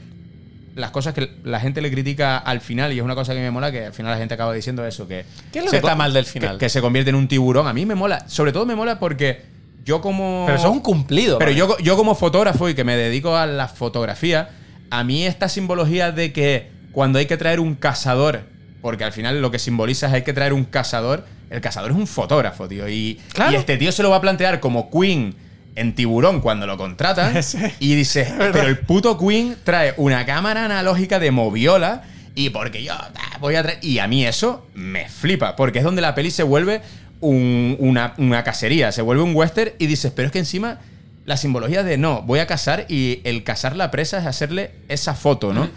las 0.76 0.92
cosas 0.92 1.14
que 1.14 1.30
la 1.44 1.60
gente 1.60 1.82
le 1.82 1.90
critica 1.92 2.38
al 2.38 2.60
final, 2.62 2.92
y 2.92 2.98
es 2.98 3.04
una 3.04 3.16
cosa 3.16 3.34
que 3.34 3.40
me 3.40 3.52
mola, 3.52 3.72
que 3.72 3.86
al 3.86 3.94
final 3.94 4.12
la 4.12 4.18
gente 4.18 4.34
acaba 4.34 4.54
diciendo 4.54 4.86
eso, 4.86 5.08
que... 5.08 5.24
¿Qué 5.54 5.60
es 5.60 5.66
lo 5.66 5.72
se 5.72 5.78
que 5.80 5.86
está 5.88 5.96
mal 5.96 6.12
del 6.14 6.26
final? 6.26 6.58
Que, 6.58 6.68
se 6.70 6.82
convierte 6.82 7.10
en 7.12 7.16
un 7.16 7.28
tiburón. 7.28 7.68
A 7.68 7.74
mí 7.74 7.86
me 7.86 7.96
mola. 7.96 8.28
Sobre 8.28 8.52
todo 8.52 8.66
me 8.66 8.76
mola 8.76 9.00
porque 9.00 9.44
yo 9.86 10.02
como... 10.02 10.44
Pero 10.46 10.58
eso 10.58 10.68
es 10.68 10.74
un 10.74 10.82
cumplido. 10.82 11.38
Pero 11.38 11.52
yo, 11.52 11.78
yo 11.78 11.96
como 11.96 12.14
fotógrafo 12.16 12.68
y 12.68 12.74
que 12.76 12.84
me 12.84 12.98
dedico 12.98 13.38
a 13.38 13.46
la 13.46 13.68
fotografía, 13.70 14.50
a 14.90 15.04
mí 15.06 15.26
esta 15.26 15.48
simbología 15.48 16.12
de 16.12 16.34
que 16.34 16.70
cuando 16.92 17.20
hay 17.20 17.26
que 17.26 17.38
traer 17.38 17.60
un 17.62 17.76
cazador, 17.76 18.42
porque 18.82 19.04
al 19.06 19.14
final 19.14 19.42
lo 19.42 19.52
que 19.52 19.60
simboliza 19.60 20.08
es 20.08 20.14
hay 20.14 20.22
que 20.24 20.34
traer 20.34 20.52
un 20.54 20.66
cazador, 20.66 21.26
el 21.50 21.62
cazador 21.62 21.92
es 21.92 21.98
un 21.98 22.08
fotógrafo, 22.08 22.68
tío. 22.68 22.88
Y, 22.90 23.20
Claro. 23.34 23.52
y 23.54 23.56
este 23.56 23.78
tío 23.78 23.92
se 23.92 24.04
lo 24.04 24.10
va 24.10 24.18
a 24.18 24.22
plantear 24.22 24.60
como 24.60 24.90
Queen 24.90 25.36
en 25.76 25.94
Tiburón 25.96 26.42
cuando 26.42 26.66
lo 26.68 26.78
contratan. 26.78 27.42
Sí. 27.44 27.58
y 27.80 27.96
dice, 27.96 28.34
pero 28.38 28.62
el 28.64 28.80
puto 28.80 29.18
Queen 29.18 29.56
trae 29.64 29.94
una 29.98 30.26
cámara 30.26 30.66
analógica 30.66 31.20
de 31.20 31.32
moviola. 31.32 32.04
Y 32.38 32.50
porque 32.50 32.84
yo 32.84 32.94
ah, 32.94 33.12
voy 33.40 33.56
a 33.56 33.64
traer. 33.64 33.80
Y 33.82 34.00
a 34.00 34.08
mí 34.08 34.26
eso 34.26 34.68
me 34.74 35.08
flipa. 35.08 35.56
Porque 35.56 35.80
es 35.80 35.86
donde 35.86 36.02
la 36.02 36.16
peli 36.16 36.32
se 36.32 36.44
vuelve 36.44 36.82
un- 37.22 37.78
una, 37.80 38.14
una 38.18 38.44
cacería. 38.44 38.92
Se 38.92 39.02
vuelve 39.02 39.24
un 39.24 39.34
western. 39.36 39.72
Y 39.80 39.88
dices, 39.88 40.12
pero 40.14 40.26
es 40.26 40.32
que 40.34 40.40
encima 40.40 40.80
la 41.26 41.38
simbología 41.38 41.82
de 41.84 41.98
no, 41.98 42.22
voy 42.24 42.40
a 42.40 42.48
cazar. 42.48 42.86
Y 42.90 43.22
el 43.24 43.44
cazar 43.46 43.76
la 43.78 43.90
presa 43.90 44.18
es 44.18 44.26
hacerle 44.26 44.72
esa 44.90 45.14
foto, 45.16 45.54
¿no? 45.54 45.70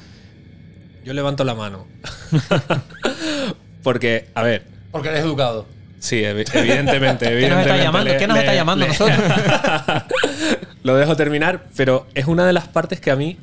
Yo 1.05 1.13
levanto 1.15 1.45
la 1.45 1.55
mano. 1.55 1.87
Porque, 3.83 4.27
a 4.35 4.43
ver, 4.43 4.67
Porque 4.99 5.09
eres 5.11 5.23
educado. 5.25 5.67
sí, 6.01 6.17
evi- 6.23 6.49
evidentemente, 6.55 7.27
¿Qué 7.41 7.49
nos 7.49 7.61
está 7.61 7.77
llamando? 7.77 8.11
le- 8.13 8.17
¿Qué 8.19 8.27
nos 8.27 8.37
le- 8.37 8.43
está 8.43 8.55
llamando 8.55 8.85
a 8.85 8.89
le- 8.89 8.93
nosotros? 8.95 9.19
Lo 10.83 10.97
dejo 10.97 11.17
terminar, 11.17 11.65
pero 11.77 12.07
es 12.15 12.27
una 12.27 12.47
de 12.47 12.53
las 12.53 12.69
partes 12.69 13.01
que 13.01 13.11
a 13.11 13.17
mí 13.17 13.37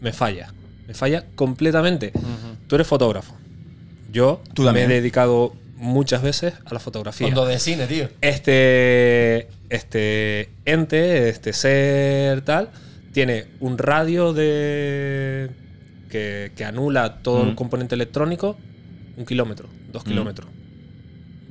me 0.00 0.12
falla. 0.12 0.52
Me 0.86 0.94
falla 0.94 1.24
completamente. 1.34 2.12
Tú 2.68 2.74
eres 2.76 2.86
fotógrafo. 2.86 3.34
Yo 4.12 4.40
Tú 4.54 4.62
me 4.70 4.84
he 4.84 4.88
dedicado 4.88 5.54
muchas 5.76 6.22
veces 6.22 6.54
a 6.64 6.72
la 6.74 6.80
fotografía. 6.80 7.26
Fondo 7.26 7.44
de 7.46 7.58
cine, 7.58 7.86
tío. 7.86 8.08
Este, 8.20 9.48
este 9.68 10.50
ente, 10.64 11.28
este 11.28 11.52
ser 11.52 12.42
tal, 12.42 12.70
tiene 13.12 13.46
un 13.60 13.78
radio 13.78 14.32
de 14.32 15.50
que, 16.10 16.52
que 16.56 16.64
anula 16.64 17.16
todo 17.22 17.42
el 17.42 17.54
componente 17.56 17.94
electrónico, 17.94 18.56
un 19.16 19.26
kilómetro, 19.26 19.68
dos 19.92 20.04
kilómetros. 20.04 20.48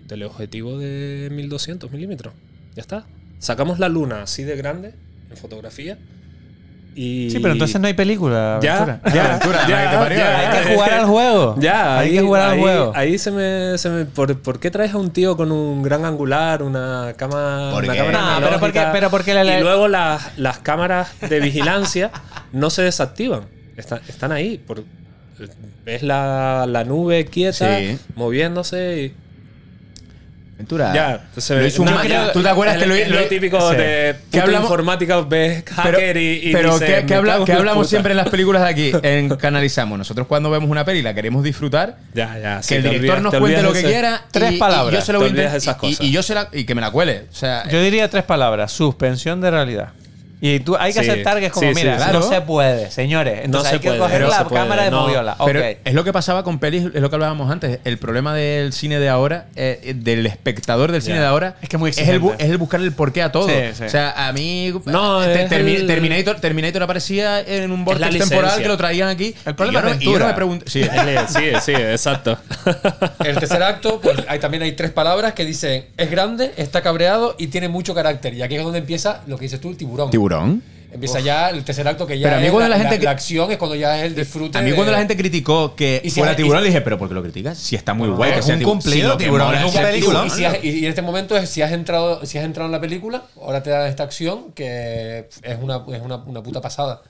Un 0.06 0.10
teleobjetivo 0.10 0.78
de 0.78 1.30
1200 1.32 1.92
milímetros. 1.92 2.32
Ya 2.76 2.82
está. 2.82 3.06
Sacamos 3.40 3.80
la 3.80 3.90
luna 3.90 4.22
así 4.22 4.44
de 4.44 4.56
grande 4.56 4.94
en 5.32 5.38
fotografía. 5.38 5.98
Y 6.94 7.30
Sí, 7.32 7.40
pero 7.40 7.54
entonces 7.54 7.82
no 7.82 7.88
hay 7.88 7.94
película. 7.96 8.60
Ya, 8.62 8.84
Aventura. 8.84 9.02
ya, 9.16 9.26
Aventura, 9.30 9.68
ya, 9.68 9.84
que 9.84 9.90
te 9.90 9.98
parió. 9.98 10.18
ya. 10.20 10.40
Hay 10.52 10.64
que 10.68 10.74
jugar 10.76 10.94
al 10.94 11.06
juego. 11.06 11.56
Ya, 11.60 11.98
hay 12.00 12.08
ahí, 12.10 12.14
que 12.18 12.22
jugar 12.22 12.42
al 12.44 12.52
ahí- 12.52 12.60
juego. 12.62 12.92
Ahí 12.96 13.18
se 13.18 13.32
me. 13.32 13.78
Se 13.80 13.90
me 13.90 14.06
¿por, 14.06 14.40
por 14.40 14.60
qué 14.60 14.70
traes 14.72 14.94
a 14.94 14.98
un 14.98 15.10
tío 15.10 15.36
con 15.36 15.52
un 15.52 15.82
gran 15.82 16.06
angular, 16.06 16.62
una, 16.62 17.14
cama, 17.18 17.72
¿Por 17.74 17.84
una 17.84 17.96
cámara 17.96 18.40
No, 18.40 18.46
pero 18.48 18.60
porque- 18.60 18.84
pero 18.94 19.10
porque 19.10 19.34
la- 19.34 19.44
la- 19.44 19.60
Y 19.60 19.64
luego 19.64 19.88
las, 19.88 20.38
las 20.38 20.60
cámaras 20.60 21.10
de 21.28 21.40
vigilancia 21.40 22.12
no 22.54 22.70
se 22.70 22.84
desactivan. 22.84 23.42
Están, 23.76 24.00
están 24.08 24.32
ahí. 24.32 24.58
Por, 24.60 24.84
ves 25.84 26.04
la, 26.04 26.66
la 26.70 26.84
nube 26.86 27.26
quieta, 27.26 27.80
Sí. 27.80 27.98
moviéndose 28.16 29.02
y. 29.02 29.25
Ventura. 30.58 30.94
Ya, 30.94 31.22
se 31.42 31.54
Lo 31.54 31.60
ve- 31.60 31.68
hizo 31.68 31.82
un 31.82 31.90
no, 31.90 31.96
ma- 31.96 32.08
ya, 32.08 32.32
¿Tú 32.32 32.42
te 32.42 32.48
acuerdas 32.48 32.78
es- 32.78 32.84
que 32.84 32.88
lo, 32.88 32.96
lo 33.16 33.22
lo- 33.22 33.28
típico 33.28 33.72
sí. 33.72 33.76
de 33.76 34.16
Que 34.32 34.40
puto 34.40 34.44
hablamos- 34.44 34.70
informática, 34.70 35.22
ves 35.22 35.64
hacker 35.70 36.16
y, 36.16 36.50
y 36.50 36.52
pero 36.54 36.74
dice, 36.80 36.86
¿qué, 36.86 36.96
"Me 37.02 37.06
qué 37.08 37.16
habla- 37.16 37.40
qué 37.46 37.52
hablamos 37.54 37.80
puta". 37.84 37.90
siempre 37.90 38.12
en 38.12 38.18
las 38.18 38.30
películas 38.32 38.62
de 38.64 38.70
aquí? 38.70 38.92
En 39.04 39.30
Canalizamos. 39.36 39.98
Nosotros 39.98 40.28
cuando 40.28 40.50
vemos 40.50 40.70
una 40.70 40.86
peli 40.86 41.00
y 41.00 41.02
la 41.02 41.14
queremos 41.14 41.44
disfrutar, 41.44 41.98
Ya, 42.14 42.40
ya, 42.40 42.64
sí, 42.64 42.70
que 42.70 42.76
el 42.78 42.84
director 42.84 43.04
olvidas- 43.18 43.22
nos 43.24 43.32
te 43.34 43.40
cuente 43.40 43.62
lo 43.64 43.74
que 43.74 43.80
ese- 43.80 43.88
quiera. 43.90 44.22
Tres 44.32 44.52
y- 44.52 44.56
y 44.56 44.58
palabras. 44.58 44.94
yo 45.00 45.06
se 45.06 45.12
lo 45.14 45.20
voy 45.20 45.38
a 45.40 45.56
esas 45.56 45.76
y- 45.76 45.80
cosas. 45.80 46.02
Y, 46.06 46.12
yo 46.12 46.24
se 46.24 46.34
la, 46.34 46.48
y 46.54 46.64
que 46.64 46.74
me 46.74 46.80
la 46.82 46.90
cuele. 46.92 47.26
O 47.30 47.36
sea, 47.36 47.68
Yo 47.70 47.82
diría 47.82 48.10
tres 48.10 48.24
palabras. 48.24 48.72
Suspensión 48.72 49.42
de 49.42 49.52
realidad. 49.52 49.90
Y 50.42 50.60
tú 50.60 50.76
hay 50.78 50.94
que 50.94 51.04
Sí, 51.04 51.10
aceptar 51.10 51.40
que 51.40 51.48
es 51.48 51.52
como, 51.52 51.68
sí, 51.70 51.74
sí, 51.74 51.82
mira, 51.82 51.96
claro. 51.98 52.20
no 52.20 52.30
se 52.30 52.42
puede, 52.42 52.92
señores. 52.92 53.42
Entonces 53.46 53.70
se 53.70 53.76
hay 53.76 53.80
que 53.82 53.88
puede, 53.90 54.00
coger 54.00 54.22
no 54.22 54.28
la 54.28 54.38
se 54.40 54.46
puede, 54.46 54.62
cámara 54.62 54.84
de 54.84 54.92
no. 54.92 55.02
moviola. 55.04 55.38
Pero 55.46 55.62
es 55.64 55.94
lo 55.94 56.04
que 56.04 56.14
pasaba 56.14 56.44
con 56.44 56.60
pelis, 56.60 56.84
es 56.94 57.02
lo 57.02 57.10
que 57.10 57.16
hablábamos 57.16 57.50
antes. 57.52 57.80
El 57.84 57.98
problema 57.98 58.34
del 58.36 58.74
cine 58.74 59.00
de 59.00 59.10
ahora, 59.10 59.48
eh, 59.56 59.94
del 59.96 60.26
espectador 60.26 60.92
del 60.92 61.02
cine 61.02 61.20
de 61.20 61.26
ahora, 61.26 61.56
Es 61.62 61.70
que 61.70 61.78
es 61.78 61.80
muy 61.80 61.90
es 61.92 61.98
el, 62.00 62.06
bu- 62.22 62.32
exigente. 62.34 62.44
es 62.44 62.50
el 62.52 62.58
buscar 62.58 62.82
el 62.82 62.92
porqué 62.92 63.22
a 63.24 63.32
todo. 63.32 63.48
Sí, 63.48 63.56
sí. 63.74 63.84
O 63.86 63.90
sea, 63.90 64.28
a 64.28 64.32
mí. 64.34 64.74
No, 64.86 65.22
te- 65.24 65.44
es 65.44 65.50
Termi- 65.52 65.76
el- 65.76 65.88
Terminator, 65.88 66.36
Terminator 66.40 66.84
aparecía 66.84 67.40
en 67.42 67.72
un 67.72 67.80
la 67.80 67.86
vortex 67.86 68.12
licencia. 68.14 68.38
temporal 68.38 68.62
que 68.62 68.68
lo 68.68 68.78
traían 68.78 69.10
aquí. 69.10 69.34
El 69.46 69.56
problema 69.56 69.80
y 69.80 69.82
yo 69.82 69.88
no, 69.90 69.96
es 69.96 70.02
y 70.02 70.06
yo 70.06 70.12
no 70.12 70.12
Ventura. 70.12 70.28
me 70.28 70.34
pregunto. 70.34 70.66
Sí, 70.68 70.84
Sí, 71.30 71.44
sí, 71.62 71.72
exacto. 71.72 72.38
El 73.24 73.38
tercer 73.40 73.64
acto, 73.64 74.00
pues 74.02 74.18
hay, 74.28 74.40
también 74.40 74.64
hay 74.64 74.74
tres 74.74 74.92
palabras 74.92 75.34
que 75.34 75.46
dicen 75.46 75.86
es 75.98 76.12
grande, 76.12 76.54
está 76.58 76.82
cabreado 76.82 77.36
y 77.38 77.48
tiene 77.48 77.68
mucho 77.70 77.94
carácter. 77.96 78.34
Y 78.34 78.42
aquí 78.42 78.56
es 78.56 78.64
donde 78.64 78.80
empieza 78.80 79.22
lo 79.28 79.38
que 79.38 79.44
dices 79.44 79.60
tú, 79.62 79.70
el 79.70 79.78
tiburón. 79.78 80.10
Tiburón. 80.30 80.64
Empieza 80.92 81.20
ya 81.20 81.50
el 81.50 81.62
tercer 81.66 81.86
acto 81.90 82.08
que 82.08 82.18
ya 82.18 82.24
Pero 82.28 82.38
a 82.38 82.40
mí 82.40 82.46
es 82.46 82.52
cuando 82.54 82.70
la, 82.70 82.78
la 82.78 82.90
gente 82.90 83.04
la- 83.04 83.12
acción, 83.12 83.52
es 83.52 83.58
cuando 83.58 83.76
ya 83.76 83.98
es 84.00 84.06
el 84.06 84.16
disfrute. 84.16 84.58
A 84.58 84.62
mí 84.62 84.70
de- 84.70 84.76
cuando 84.78 84.94
la 84.94 85.00
gente 85.00 85.18
criticó 85.18 85.76
que 85.76 86.00
si 86.06 86.10
fuera 86.12 86.30
hay- 86.32 86.38
tiburón, 86.38 86.64
le 86.64 86.70
dije, 86.70 86.80
¿pero 86.80 86.98
por 86.98 87.10
qué 87.10 87.14
lo 87.16 87.22
criticas? 87.22 87.58
Si 87.58 87.76
está 87.76 87.94
muy 87.94 88.08
guay 88.08 88.32
que 88.32 88.40
es 88.40 88.46
sea 88.46 88.56
un 88.56 88.64
cumplido, 88.64 89.18
tiburón, 89.18 89.54
es 89.56 89.66
un 89.66 89.82
película. 89.82 90.24
Y, 90.26 90.30
si 90.30 90.46
has- 90.46 90.64
y- 90.64 90.70
y 90.70 90.80
en 90.86 90.90
este 90.90 91.02
momento 91.02 91.36
es 91.36 91.50
si 91.50 91.62
has 91.62 91.74
entrado 91.74 92.26
si 92.26 92.38
has 92.38 92.46
entrado 92.46 92.68
en 92.68 92.72
la 92.72 92.80
película, 92.80 93.24
ahora 93.42 93.62
te 93.62 93.72
da 93.72 93.90
esta 93.90 94.04
acción 94.04 94.54
que 94.54 95.28
es 95.44 95.58
una, 95.62 95.84
es 95.94 96.02
una, 96.02 96.16
una 96.16 96.42
puta 96.42 96.62
pasada. 96.62 97.02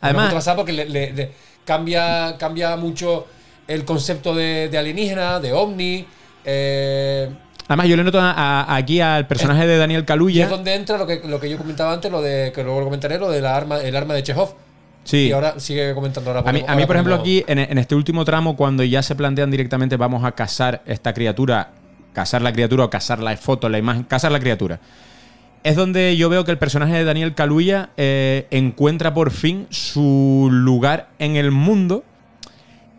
Además- 0.00 0.22
una 0.22 0.30
puta 0.30 0.38
pasada 0.38 0.56
porque 0.56 0.72
le, 0.72 0.86
le- 0.88 1.12
le 1.12 1.30
cambia, 1.66 2.36
cambia 2.38 2.76
mucho 2.76 3.26
el 3.68 3.84
concepto 3.84 4.34
de, 4.34 4.70
de 4.70 4.78
alienígena, 4.78 5.38
de 5.40 5.52
ovni. 5.52 6.06
eh, 6.46 7.28
Además, 7.68 7.86
yo 7.88 7.96
le 7.96 8.04
noto 8.04 8.20
a- 8.20 8.30
a- 8.32 8.76
aquí 8.76 9.00
al 9.00 9.26
personaje 9.26 9.66
de 9.66 9.78
Daniel 9.78 10.02
y 10.02 10.04
Kaluuya. 10.04 10.44
es 10.44 10.50
donde 10.50 10.74
entra 10.74 10.98
lo 10.98 11.06
que, 11.06 11.20
lo 11.26 11.40
que 11.40 11.48
yo 11.48 11.56
comentaba 11.58 11.92
antes, 11.92 12.10
lo 12.12 12.20
de 12.20 12.52
que 12.54 12.62
luego 12.62 12.80
lo 12.80 12.84
comentaré, 12.86 13.18
lo 13.18 13.30
de 13.30 13.40
la 13.40 13.56
arma, 13.56 13.80
el 13.80 13.96
arma 13.96 14.14
de 14.14 14.22
Chekhov. 14.22 14.54
Sí. 15.04 15.28
Y 15.28 15.32
ahora 15.32 15.58
sigue 15.60 15.94
comentando 15.94 16.30
ahora. 16.30 16.48
A 16.48 16.52
mí, 16.52 16.62
a 16.66 16.74
mí, 16.76 16.86
por 16.86 16.96
ejemplo, 16.96 17.14
aquí, 17.14 17.44
en, 17.46 17.58
en 17.58 17.78
este 17.78 17.94
último 17.94 18.24
tramo, 18.24 18.56
cuando 18.56 18.82
ya 18.84 19.02
se 19.02 19.14
plantean 19.14 19.50
directamente 19.50 19.96
vamos 19.96 20.24
a 20.24 20.32
cazar 20.32 20.82
esta 20.86 21.12
criatura, 21.14 21.70
cazar 22.12 22.42
la 22.42 22.52
criatura 22.52 22.84
o 22.84 22.90
cazar 22.90 23.18
la 23.20 23.36
foto, 23.36 23.68
la 23.68 23.78
imagen, 23.78 24.04
cazar 24.04 24.30
la 24.32 24.40
criatura, 24.40 24.80
es 25.62 25.76
donde 25.76 26.16
yo 26.16 26.28
veo 26.28 26.44
que 26.44 26.50
el 26.50 26.58
personaje 26.58 26.94
de 26.94 27.04
Daniel 27.04 27.34
Kaluuya 27.34 27.90
eh, 27.96 28.46
encuentra 28.50 29.12
por 29.14 29.30
fin 29.30 29.66
su 29.70 30.48
lugar 30.50 31.08
en 31.18 31.36
el 31.36 31.50
mundo 31.50 32.04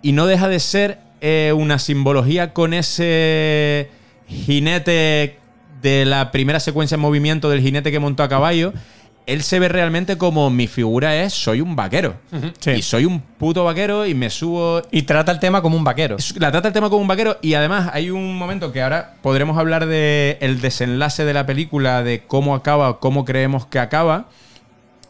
y 0.02 0.12
no 0.12 0.26
deja 0.28 0.48
de 0.48 0.60
ser 0.60 1.00
eh, 1.22 1.54
una 1.56 1.80
simbología 1.80 2.54
con 2.54 2.74
ese 2.74 3.90
jinete 4.28 5.40
de 5.82 6.06
la 6.06 6.32
primera 6.32 6.60
secuencia 6.60 6.96
en 6.96 7.02
movimiento 7.02 7.50
del 7.50 7.62
jinete 7.62 7.92
que 7.92 8.00
montó 8.00 8.24
a 8.24 8.30
caballo. 8.30 8.74
Él 9.28 9.42
se 9.42 9.60
ve 9.60 9.70
realmente 9.70 10.18
como 10.18 10.52
mi 10.52 10.68
figura 10.68 11.24
es, 11.24 11.34
soy 11.34 11.62
un 11.62 11.76
vaquero. 11.76 12.16
Sí. 12.60 12.72
Y 12.72 12.82
soy 12.84 13.06
un 13.06 13.20
puto 13.20 13.64
vaquero 13.64 14.06
y 14.06 14.14
me 14.14 14.30
subo 14.30 14.84
Y 14.92 15.04
trata 15.04 15.32
el 15.32 15.40
tema 15.40 15.62
como 15.62 15.78
un 15.78 15.84
vaquero. 15.84 16.18
la 16.38 16.52
trata 16.52 16.68
el 16.68 16.74
tema 16.74 16.90
como 16.90 17.02
un 17.02 17.08
vaquero 17.08 17.38
y 17.42 17.56
además 17.56 17.90
hay 17.94 18.12
un 18.12 18.38
momento 18.38 18.72
que 18.72 18.84
ahora 18.84 19.16
podremos 19.24 19.58
hablar 19.58 19.88
de 19.88 20.38
el 20.42 20.62
desenlace 20.62 21.26
de 21.26 21.34
la 21.34 21.46
película, 21.46 22.04
de 22.04 22.24
cómo 22.28 22.54
acaba, 22.54 23.00
cómo 23.00 23.26
creemos 23.26 23.66
que 23.66 23.80
acaba. 23.80 24.28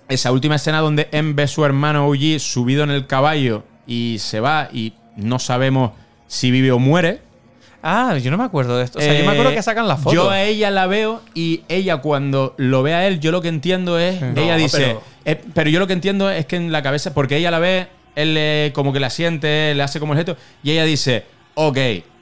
Esa 0.07 0.31
última 0.31 0.55
escena 0.55 0.79
donde 0.79 1.09
M 1.11 1.33
ve 1.33 1.47
su 1.47 1.65
hermano 1.65 2.07
OG 2.07 2.39
subido 2.39 2.83
en 2.83 2.91
el 2.91 3.07
caballo 3.07 3.63
y 3.87 4.17
se 4.19 4.39
va 4.39 4.69
y 4.71 4.93
no 5.17 5.39
sabemos 5.39 5.91
si 6.27 6.51
vive 6.51 6.71
o 6.71 6.79
muere. 6.79 7.21
Ah, 7.87 8.17
yo 8.17 8.31
no 8.31 8.37
me 8.37 8.43
acuerdo 8.43 8.77
de 8.79 8.83
esto. 8.83 8.97
O 8.97 9.01
sea, 9.01 9.13
yo 9.13 9.23
me 9.25 9.31
acuerdo 9.31 9.51
Eh, 9.51 9.55
que 9.55 9.61
sacan 9.61 9.87
la 9.87 9.95
foto. 9.95 10.15
Yo 10.15 10.29
a 10.31 10.41
ella 10.41 10.71
la 10.71 10.87
veo 10.87 11.21
y 11.35 11.61
ella 11.69 11.97
cuando 11.97 12.55
lo 12.57 12.81
ve 12.81 12.95
a 12.95 13.05
él, 13.07 13.19
yo 13.19 13.31
lo 13.31 13.41
que 13.43 13.47
entiendo 13.49 13.99
es, 13.99 14.21
ella 14.21 14.53
No, 14.53 14.57
dice, 14.57 14.77
pero- 14.79 15.03
eh, 15.25 15.41
pero... 15.53 15.69
yo 15.69 15.79
lo 15.79 15.85
que 15.85 15.93
entiendo 15.93 16.29
es 16.31 16.47
que 16.47 16.55
en 16.55 16.71
la 16.71 16.81
cabeza, 16.81 17.13
porque 17.13 17.37
ella 17.37 17.51
la 17.51 17.59
ve, 17.59 17.87
él 18.15 18.71
como 18.73 18.91
que 18.91 18.99
la 18.99 19.11
siente, 19.11 19.75
le 19.75 19.83
hace 19.83 19.99
como 19.99 20.13
el 20.13 20.17
gesto, 20.17 20.35
y 20.63 20.71
ella 20.71 20.83
dice, 20.83 21.25
ok, 21.53 21.77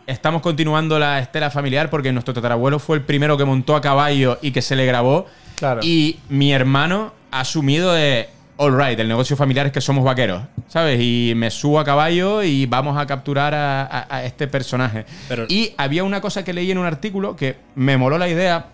estamos 0.06 0.42
continuando 0.42 1.00
la 1.00 1.20
estela 1.20 1.50
familiar 1.50 1.90
porque 1.90 2.12
nuestro 2.12 2.34
tatarabuelo 2.34 2.78
fue 2.78 2.98
el 2.98 3.04
primero 3.04 3.38
que 3.38 3.46
montó 3.46 3.78
a 3.78 3.82
caballo 3.82 4.40
y 4.42 4.52
que 4.52 4.62
se 4.62 4.76
le 4.76 4.86
grabó, 4.86 5.28
Claro. 5.56 5.80
y 5.82 6.20
mi 6.28 6.52
hermano 6.52 7.14
ha 7.32 7.40
asumido 7.40 7.94
de, 7.94 8.28
all 8.58 8.78
right, 8.78 9.00
el 9.00 9.08
negocio 9.08 9.36
familiar 9.36 9.66
es 9.66 9.72
que 9.72 9.82
somos 9.82 10.04
vaqueros, 10.04 10.44
¿sabes? 10.68 11.00
Y 11.02 11.34
me 11.36 11.50
subo 11.52 11.80
a 11.80 11.84
caballo 11.86 12.44
y 12.44 12.66
vamos 12.66 12.98
a 12.98 13.06
capturar 13.06 13.54
a, 13.54 13.82
a- 13.84 14.16
a 14.18 14.24
este 14.26 14.48
personaje. 14.48 15.06
Pero- 15.28 15.46
y 15.50 15.74
había 15.78 16.04
una 16.04 16.22
cosa 16.22 16.44
que 16.44 16.54
leí 16.54 16.70
en 16.72 16.78
un 16.78 16.86
artículo 16.86 17.36
que 17.36 17.58
me 17.76 17.98
moló 17.98 18.18
la 18.18 18.28
idea 18.30 18.66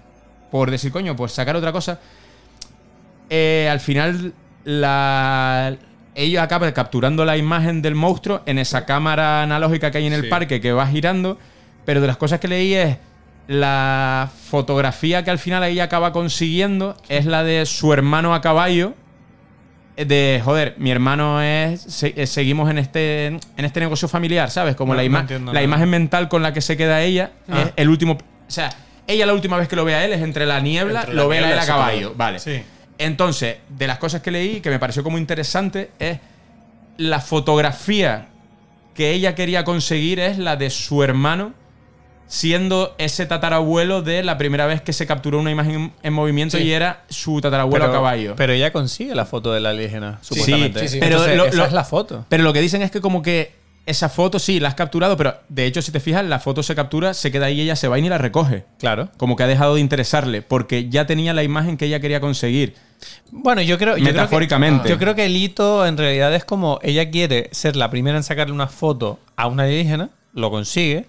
por 0.52 0.70
decir, 0.72 0.92
coño, 0.92 1.16
pues 1.16 1.32
sacar 1.32 1.56
otra 1.56 1.72
cosa. 1.72 2.00
Eh, 3.30 3.68
al 3.72 3.80
final, 3.80 4.34
la, 4.66 5.76
ellos 6.16 6.42
acaban 6.42 6.72
capturando 6.72 7.24
la 7.26 7.38
imagen 7.38 7.82
del 7.82 7.96
monstruo 7.96 8.42
en 8.46 8.58
esa 8.60 8.86
cámara 8.86 9.44
analógica 9.44 9.92
que 9.92 10.00
hay 10.00 10.08
en 10.08 10.14
el 10.14 10.24
Sí. 10.24 10.28
parque 10.30 10.60
que 10.60 10.72
va 10.74 10.88
girando. 10.88 11.38
Pero 11.86 12.02
de 12.02 12.08
las 12.08 12.18
cosas 12.18 12.40
que 12.40 12.48
leí 12.48 12.74
es 12.74 12.98
la 13.48 14.30
fotografía 14.50 15.24
que 15.24 15.32
al 15.32 15.40
final 15.40 15.64
ella 15.64 15.86
acaba 15.86 16.12
consiguiendo 16.12 16.96
es 17.10 17.26
la 17.26 17.44
de 17.44 17.66
su 17.66 17.94
hermano 17.94 18.34
a 18.34 18.42
caballo. 18.42 18.94
De 20.06 20.42
joder, 20.44 20.76
mi 20.78 20.92
hermano 20.92 21.42
es. 21.42 21.82
se- 21.82 22.14
eh, 22.16 22.26
seguimos 22.28 22.70
en 22.70 22.78
este, 22.78 23.26
en 23.28 23.40
este 23.58 23.80
negocio 23.80 24.08
familiar, 24.08 24.50
¿sabes? 24.50 24.76
Como 24.76 24.94
No, 24.94 24.98
la, 24.98 25.04
ima- 25.06 25.26
la 25.54 25.62
imagen 25.64 25.90
mental 25.90 26.30
con 26.30 26.42
la 26.42 26.54
que 26.54 26.62
se 26.62 26.78
queda 26.78 27.02
ella 27.02 27.32
Ah. 27.50 27.62
es 27.64 27.74
el 27.76 27.90
último. 27.90 28.14
O 28.14 28.52
sea, 28.52 28.70
ella 29.08 29.26
la 29.26 29.34
última 29.34 29.58
vez 29.58 29.68
que 29.68 29.76
lo 29.76 29.84
ve 29.86 29.96
a 29.96 30.06
él 30.06 30.14
es 30.14 30.22
entre 30.22 30.46
la 30.46 30.60
niebla, 30.60 31.02
Entre 31.02 31.16
la 31.16 31.22
lo 31.24 31.28
ve 31.30 31.40
a 31.40 31.52
él 31.54 31.60
a 31.60 31.66
caballo. 31.66 32.14
Vale. 32.16 32.40
Sí. 32.40 32.62
Entonces, 32.98 33.58
de 33.70 33.88
las 33.88 33.98
cosas 33.98 34.22
que 34.22 34.32
leí 34.32 34.60
que 34.62 34.70
me 34.70 34.80
pareció 34.80 35.04
como 35.04 35.18
interesante 35.18 35.92
es 36.00 36.20
la 36.98 37.20
fotografía 37.20 38.28
que 38.94 39.12
ella 39.12 39.36
quería 39.36 39.64
conseguir 39.64 40.20
es 40.20 40.38
la 40.38 40.56
de 40.58 40.70
su 40.70 41.02
hermano 41.04 41.54
siendo 42.30 42.94
ese 43.00 43.26
tatarabuelo 43.26 44.02
de 44.04 44.24
la 44.24 44.38
primera 44.38 44.68
vez 44.68 44.82
que 44.82 44.94
se 44.94 45.06
capturó 45.08 45.40
una 45.40 45.50
imagen 45.52 45.74
en, 45.76 45.94
en 46.04 46.14
movimiento 46.14 46.58
Sí. 46.58 46.64
y 46.64 46.72
era 46.72 47.02
su 47.10 47.42
tatarabuelo 47.42 47.86
a 47.86 47.92
caballo. 47.92 48.36
Pero 48.38 48.54
ella 48.54 48.72
consigue 48.72 49.16
la 49.16 49.26
foto 49.26 49.52
del 49.52 49.66
alienígena, 49.66 50.20
Sí, 50.22 50.28
supuestamente. 50.36 50.80
sí, 50.82 50.88
sí. 50.90 50.98
Pero 51.00 51.16
Entonces, 51.18 51.38
lo- 51.38 51.46
esa 51.48 51.58
lo- 51.58 51.66
es 51.66 51.74
la 51.74 51.84
foto. 51.84 52.26
Pero 52.30 52.44
lo 52.44 52.54
que 52.54 52.62
dicen 52.62 52.82
es 52.84 52.92
que 52.92 53.02
como 53.02 53.22
que 53.24 53.52
esa 53.88 54.10
foto 54.10 54.38
sí 54.38 54.60
la 54.60 54.68
has 54.70 54.76
capturado, 54.76 55.18
pero 55.18 55.34
de 55.50 55.66
hecho 55.66 55.82
si 55.82 55.92
te 55.92 56.00
fijas, 56.00 56.24
la 56.24 56.38
foto 56.40 56.62
se 56.62 56.76
captura, 56.76 57.16
se 57.16 57.32
queda 57.32 57.48
ahí 57.48 57.56
y 57.58 57.62
ella 57.62 57.76
se 57.76 57.88
va 57.88 57.98
y 57.98 58.04
ni 58.04 58.10
la 58.10 58.20
recoge. 58.20 58.64
Claro. 58.78 59.10
Como 59.18 59.36
que 59.36 59.42
ha 59.42 59.48
dejado 59.48 59.74
de 59.74 59.82
interesarle, 59.82 60.44
porque 60.44 60.88
ya 60.90 61.08
tenía 61.08 61.34
la 61.34 61.42
imagen 61.42 61.76
que 61.78 61.86
ella 61.86 62.00
quería 62.00 62.20
conseguir. 62.22 62.76
Bueno, 63.32 63.64
yo 63.64 63.80
creo. 63.80 63.98
yo 63.98 64.04
creo 64.04 64.06
que- 64.06 64.12
Metafóricamente. 64.20 64.88
Yo 64.90 65.00
creo 65.00 65.16
que 65.16 65.26
el 65.26 65.36
hito 65.36 65.88
en 65.88 65.98
realidad 65.98 66.36
es 66.36 66.46
como 66.46 66.80
ella 66.84 67.10
quiere 67.10 67.50
ser 67.54 67.76
la 67.76 67.90
primera 67.90 68.18
en 68.18 68.24
sacarle 68.24 68.54
una 68.54 68.68
foto 68.68 69.20
a 69.36 69.48
una 69.48 69.64
alienígena, 69.64 70.12
lo 70.34 70.52
consigue, 70.52 71.08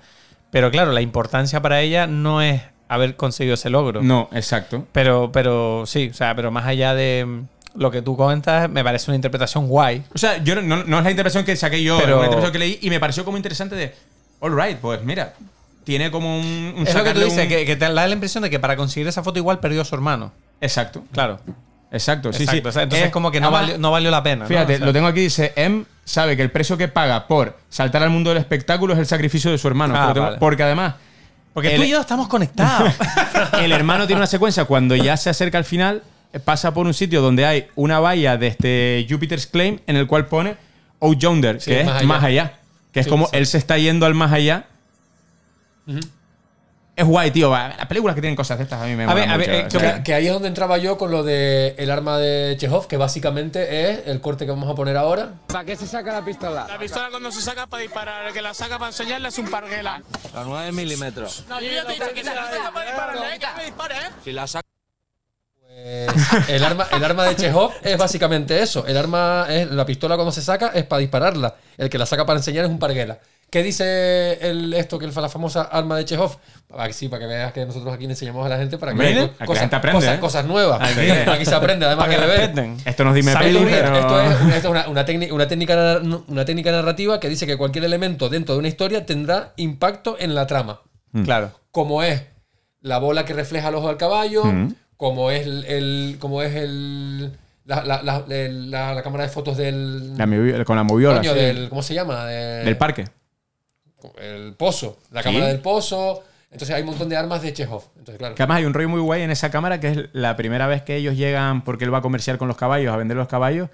pero 0.51 0.70
claro, 0.70 0.93
la 0.93 1.01
importancia 1.01 1.60
para 1.62 1.81
ella 1.81 2.06
no 2.06 2.43
es 2.43 2.62
haber 2.89 3.16
conseguido 3.16 3.55
ese 3.55 3.70
logro. 3.70 4.02
No, 4.02 4.28
exacto. 4.32 4.86
Pero, 4.93 5.31
pero 5.32 5.85
sí, 5.86 6.09
o 6.10 6.14
sea, 6.14 6.35
pero 6.35 6.51
más 6.51 6.66
allá 6.66 6.94
de 6.94 7.43
lo 7.77 7.90
que 7.93 8.02
tú 8.02 8.16
comentas, 8.16 8.68
me 8.68 8.82
parece 8.82 9.10
una 9.10 9.16
interpretación 9.16 9.68
guay. 9.68 10.02
O 10.14 10.18
sea, 10.18 10.43
yo 10.43 10.60
no, 10.60 10.82
no 10.85 10.98
es 10.98 11.05
la 11.05 11.10
interpretación 11.10 11.44
que 11.44 11.55
saqué 11.55 11.82
yo, 11.82 11.98
Pero- 11.98 12.14
es 12.14 12.16
una 12.18 12.27
interpretación 12.27 12.52
que 12.52 12.59
leí 12.59 12.78
y 12.82 12.90
me 12.90 12.98
pareció 12.98 13.24
como 13.24 13.36
interesante 13.36 13.77
de, 13.77 13.94
all 14.40 14.60
right, 14.60 14.77
pues 14.78 15.02
mira, 15.05 15.35
tiene 15.85 16.10
como 16.10 16.36
un... 16.39 16.74
un 16.78 16.86
Es 16.86 16.94
lo 16.94 17.05
que 17.05 17.12
tú 17.14 17.20
dices, 17.20 17.44
un- 17.44 17.48
que, 17.48 17.64
que 17.64 17.77
te 17.77 17.85
da 17.85 17.90
la 17.90 18.09
impresión 18.09 18.43
de 18.43 18.51
que 18.51 18.59
para 18.59 18.77
conseguir 18.77 19.06
esa 19.06 19.22
foto 19.22 19.39
igual 19.39 19.60
perdió 19.60 19.82
a 19.82 19.85
su 19.85 19.94
hermano. 19.94 20.32
Exacto, 20.60 21.05
Claro. 21.12 21.39
Exacto, 21.92 22.32
sí, 22.32 22.42
Exacto, 22.44 22.62
sí. 22.62 22.68
o 22.68 22.72
sea, 22.72 22.82
entonces 22.84 23.06
Es- 23.06 23.12
como 23.12 23.30
que 23.30 23.40
no, 23.40 23.46
además, 23.48 23.62
valió, 23.62 23.78
no 23.78 23.90
valió 23.90 24.10
la 24.10 24.22
pena. 24.22 24.42
¿no? 24.44 24.48
Fíjate, 24.48 24.74
O 24.74 24.76
sea, 24.78 24.86
lo 24.86 24.92
tengo 24.92 25.06
aquí, 25.08 25.20
dice, 25.20 25.52
M 25.56 25.84
sabe 26.04 26.36
que 26.36 26.42
el 26.42 26.50
precio 26.50 26.76
que 26.76 26.88
paga 26.88 27.26
por 27.26 27.58
saltar 27.68 28.02
al 28.02 28.10
mundo 28.10 28.30
del 28.30 28.38
espectáculo 28.38 28.92
es 28.94 28.98
el 28.98 29.06
sacrificio 29.06 29.50
de 29.50 29.58
su 29.58 29.68
hermano. 29.68 29.94
Ah, 29.96 30.08
Lo 30.08 30.14
tengo- 30.14 30.26
vale. 30.26 30.38
Porque 30.38 30.62
además, 30.62 30.94
Porque 31.52 31.70
el- 31.74 31.76
tú 31.80 31.82
y 31.84 31.90
yo 31.90 32.00
estamos 32.00 32.28
conectados. 32.28 32.92
el 33.60 33.72
hermano 33.72 34.06
tiene 34.06 34.18
una 34.20 34.26
secuencia 34.26 34.64
cuando 34.64 34.94
ya 34.96 35.16
se 35.16 35.30
acerca 35.30 35.58
al 35.58 35.64
final, 35.64 36.02
pasa 36.44 36.72
por 36.72 36.86
un 36.86 36.94
sitio 36.94 37.20
donde 37.22 37.44
hay 37.44 37.66
una 37.74 37.98
valla 37.98 38.36
de 38.36 38.46
este 38.46 39.06
Jupiter's 39.10 39.46
Claim 39.48 39.80
en 39.88 39.96
el 39.96 40.06
cual 40.06 40.26
pone 40.26 40.56
Out 41.00 41.18
Yonder, 41.18 41.60
Sí, 41.60 41.70
que 41.72 41.80
es 41.80 41.86
más 41.86 42.04
más 42.04 42.22
allá. 42.24 42.54
Que 42.92 43.00
es 43.00 43.06
Sí, 43.06 43.10
como 43.10 43.28
él 43.32 43.46
se 43.46 43.58
está 43.58 43.78
yendo 43.78 44.06
al 44.06 44.14
más 44.14 44.32
allá. 44.32 44.66
Es 47.01 47.06
guay, 47.06 47.31
tío. 47.31 47.51
Las 47.51 47.86
películas 47.86 48.14
que 48.14 48.20
tienen 48.20 48.36
cosas 48.36 48.59
de 48.59 48.64
estas 48.64 48.82
a 48.82 48.85
mí 48.85 48.94
me 48.94 49.05
A 49.05 49.06
molan 49.06 49.16
ver, 49.16 49.31
a 49.31 49.36
ver, 49.39 49.64
mucho, 49.64 49.78
eh, 49.78 49.81
o 49.81 49.81
Que, 49.81 49.86
sea, 49.86 50.02
que 50.02 50.12
ahí 50.12 50.27
es 50.27 50.32
donde 50.35 50.48
entraba 50.48 50.77
yo 50.77 50.98
con 50.98 51.10
lo 51.10 51.22
de 51.22 51.74
el 51.78 51.90
arma 51.90 52.18
de 52.18 52.59
Chekhov, 52.59 52.89
que 52.89 52.98
básicamente 52.98 53.89
es 53.90 54.06
el 54.06 54.20
corte 54.20 54.44
que 54.44 54.51
vamos 54.51 54.68
a 54.68 54.74
poner 54.74 54.98
ahora. 54.98 55.32
¿Para 55.47 55.64
qué 55.64 55.77
se 55.77 55.86
saca 55.86 56.12
la 56.12 56.22
pistola? 56.22 56.66
La 56.68 56.78
pistola 56.78 57.09
cuando 57.09 57.32
se 57.32 57.40
saca 57.40 57.66
para 57.66 57.82
disparar, 57.82 58.27
el 58.27 58.35
que 58.35 58.43
la 58.43 58.52
saca 58.52 58.78
para 58.78 58.90
enseñarle 58.90 59.28
es 59.28 59.39
un 59.39 59.48
parguela. 59.48 60.02
A 60.35 60.44
9 60.44 60.72
milímetros. 60.72 61.47
No, 61.48 61.59
yo 61.59 61.72
ya 61.72 61.86
te 61.86 61.93
he 61.93 61.94
dicho 61.94 62.12
que 62.12 62.22
se 62.22 62.35
la 62.35 62.51
saca 62.51 62.70
para 62.70 62.86
dispararle, 62.90 63.39
que 63.39 63.47
me 63.56 63.64
dispare, 63.64 63.94
¿eh? 63.94 64.10
Si 64.22 64.32
la 64.32 64.47
saca. 64.47 64.66
Pues, 65.64 66.48
el, 66.51 66.62
arma, 66.62 66.86
el 66.93 67.02
arma 67.02 67.24
de 67.24 67.36
Chekhov 67.36 67.72
es 67.82 67.97
básicamente 67.97 68.60
eso. 68.60 68.85
El 68.86 68.98
arma 68.98 69.47
es 69.48 69.70
la 69.70 69.86
pistola 69.86 70.16
cuando 70.16 70.32
se 70.32 70.43
saca 70.43 70.68
es 70.74 70.85
para 70.85 71.01
dispararla. 71.01 71.55
El 71.78 71.89
que 71.89 71.97
la 71.97 72.05
saca 72.05 72.27
para 72.27 72.39
enseñar 72.39 72.66
es 72.66 72.70
un 72.70 72.78
parguela. 72.78 73.18
¿Qué 73.51 73.62
dice 73.64 74.35
el, 74.48 74.72
esto, 74.74 74.98
que 74.98 75.06
es 75.06 75.16
la 75.16 75.28
famosa 75.28 75.62
arma 75.62 75.97
de 75.97 76.05
Chekhov? 76.05 76.36
Para 76.68 76.86
que 76.86 76.93
sí, 76.93 77.09
para 77.09 77.20
que 77.20 77.27
veas 77.27 77.52
que 77.52 77.66
nosotros 77.66 77.93
aquí 77.93 78.05
le 78.05 78.10
enseñamos 78.10 78.47
a 78.47 78.48
la 78.48 78.59
gente 78.59 78.78
para 78.78 78.94
que 78.94 78.98
la 79.14 79.28
cosas, 79.44 79.60
gente 79.62 79.77
aprende, 79.77 79.98
cosas, 80.01 80.16
¿eh? 80.16 80.20
cosas 80.20 80.44
nuevas. 80.47 80.81
Aquí. 80.81 81.10
Aquí, 81.10 81.44
se 81.44 81.55
aprende, 81.55 81.85
además 81.85 82.09
que 82.09 82.16
respeten. 82.16 82.77
esto 82.85 83.02
nos 83.05 83.14
dime 83.14 83.32
¿Sabes 83.32 83.48
peli, 83.48 83.59
lo 83.60 83.66
que 83.66 83.74
es? 83.77 83.82
pero... 83.82 83.97
Esto 83.98 84.20
es, 84.22 84.40
esto 84.55 84.55
es 84.56 84.64
una, 84.66 84.89
una 84.89 85.05
técnica, 85.05 85.35
una, 85.35 85.48
técnica, 85.48 86.01
una 86.28 86.44
técnica 86.44 86.70
narrativa 86.70 87.18
que 87.18 87.28
dice 87.28 87.44
que 87.47 87.56
cualquier 87.56 87.85
elemento 87.85 88.28
dentro 88.28 88.55
de 88.55 88.60
una 88.60 88.68
historia 88.68 89.05
tendrá 89.05 89.52
impacto 89.56 90.16
en 90.18 90.35
la 90.36 90.47
trama. 90.47 90.81
claro. 91.24 91.51
Como 91.72 92.02
es 92.05 92.22
la 92.82 92.98
bola 92.98 93.24
que 93.24 93.32
refleja 93.35 93.68
el 93.68 93.74
ojo 93.74 93.89
del 93.89 93.97
caballo, 93.97 94.44
Mm. 94.44 94.74
como 94.97 95.31
es 95.32 95.44
el, 95.47 95.64
el- 95.64 96.16
como 96.20 96.43
es 96.43 96.55
el 96.55 97.32
la, 97.64 97.85
la- 97.85 98.02
la- 98.02 98.24
el- 98.28 98.70
la- 98.70 98.94
la 98.94 99.02
cámara 99.02 99.24
de 99.24 99.31
fotos 99.31 99.56
del 99.56 100.12
con 100.64 100.77
la 100.77 100.82
moviola. 100.85 101.18
coño, 101.18 101.32
sí. 101.32 101.39
del 101.39 101.68
¿cómo 101.68 101.82
se 101.82 101.94
llama? 101.94 102.24
De- 102.27 102.64
Del 102.64 102.77
parque. 102.77 103.06
El 104.20 104.55
pozo, 104.55 104.98
la 105.10 105.22
Sí. 105.22 105.28
cámara 105.28 105.47
del 105.47 105.60
pozo. 105.60 106.22
Entonces 106.52 106.74
hay 106.74 106.82
un 106.82 106.89
montón 106.89 107.09
de 107.09 107.16
armas 107.16 107.43
de 107.43 107.52
Chekhov. 107.52 107.85
Entonces, 107.97 108.18
claro. 108.18 108.35
Que 108.35 108.43
además 108.43 108.59
hay 108.59 108.64
un 108.64 108.74
rollo 108.74 108.89
muy 108.89 109.01
guay 109.01 109.22
en 109.22 109.31
esa 109.31 109.51
cámara 109.51 109.78
que 109.78 109.89
es 109.89 109.98
la 110.12 110.35
primera 110.36 110.66
vez 110.66 110.82
que 110.82 110.97
ellos 110.97 111.16
llegan 111.16 111.62
porque 111.62 111.85
él 111.85 111.94
va 111.94 111.98
a 111.98 112.02
comerciar 112.02 112.39
con 112.39 112.48
los 112.48 112.56
caballos, 112.56 112.93
a 112.93 112.97
vender 112.97 113.16
los 113.16 113.28
caballos. 113.28 113.68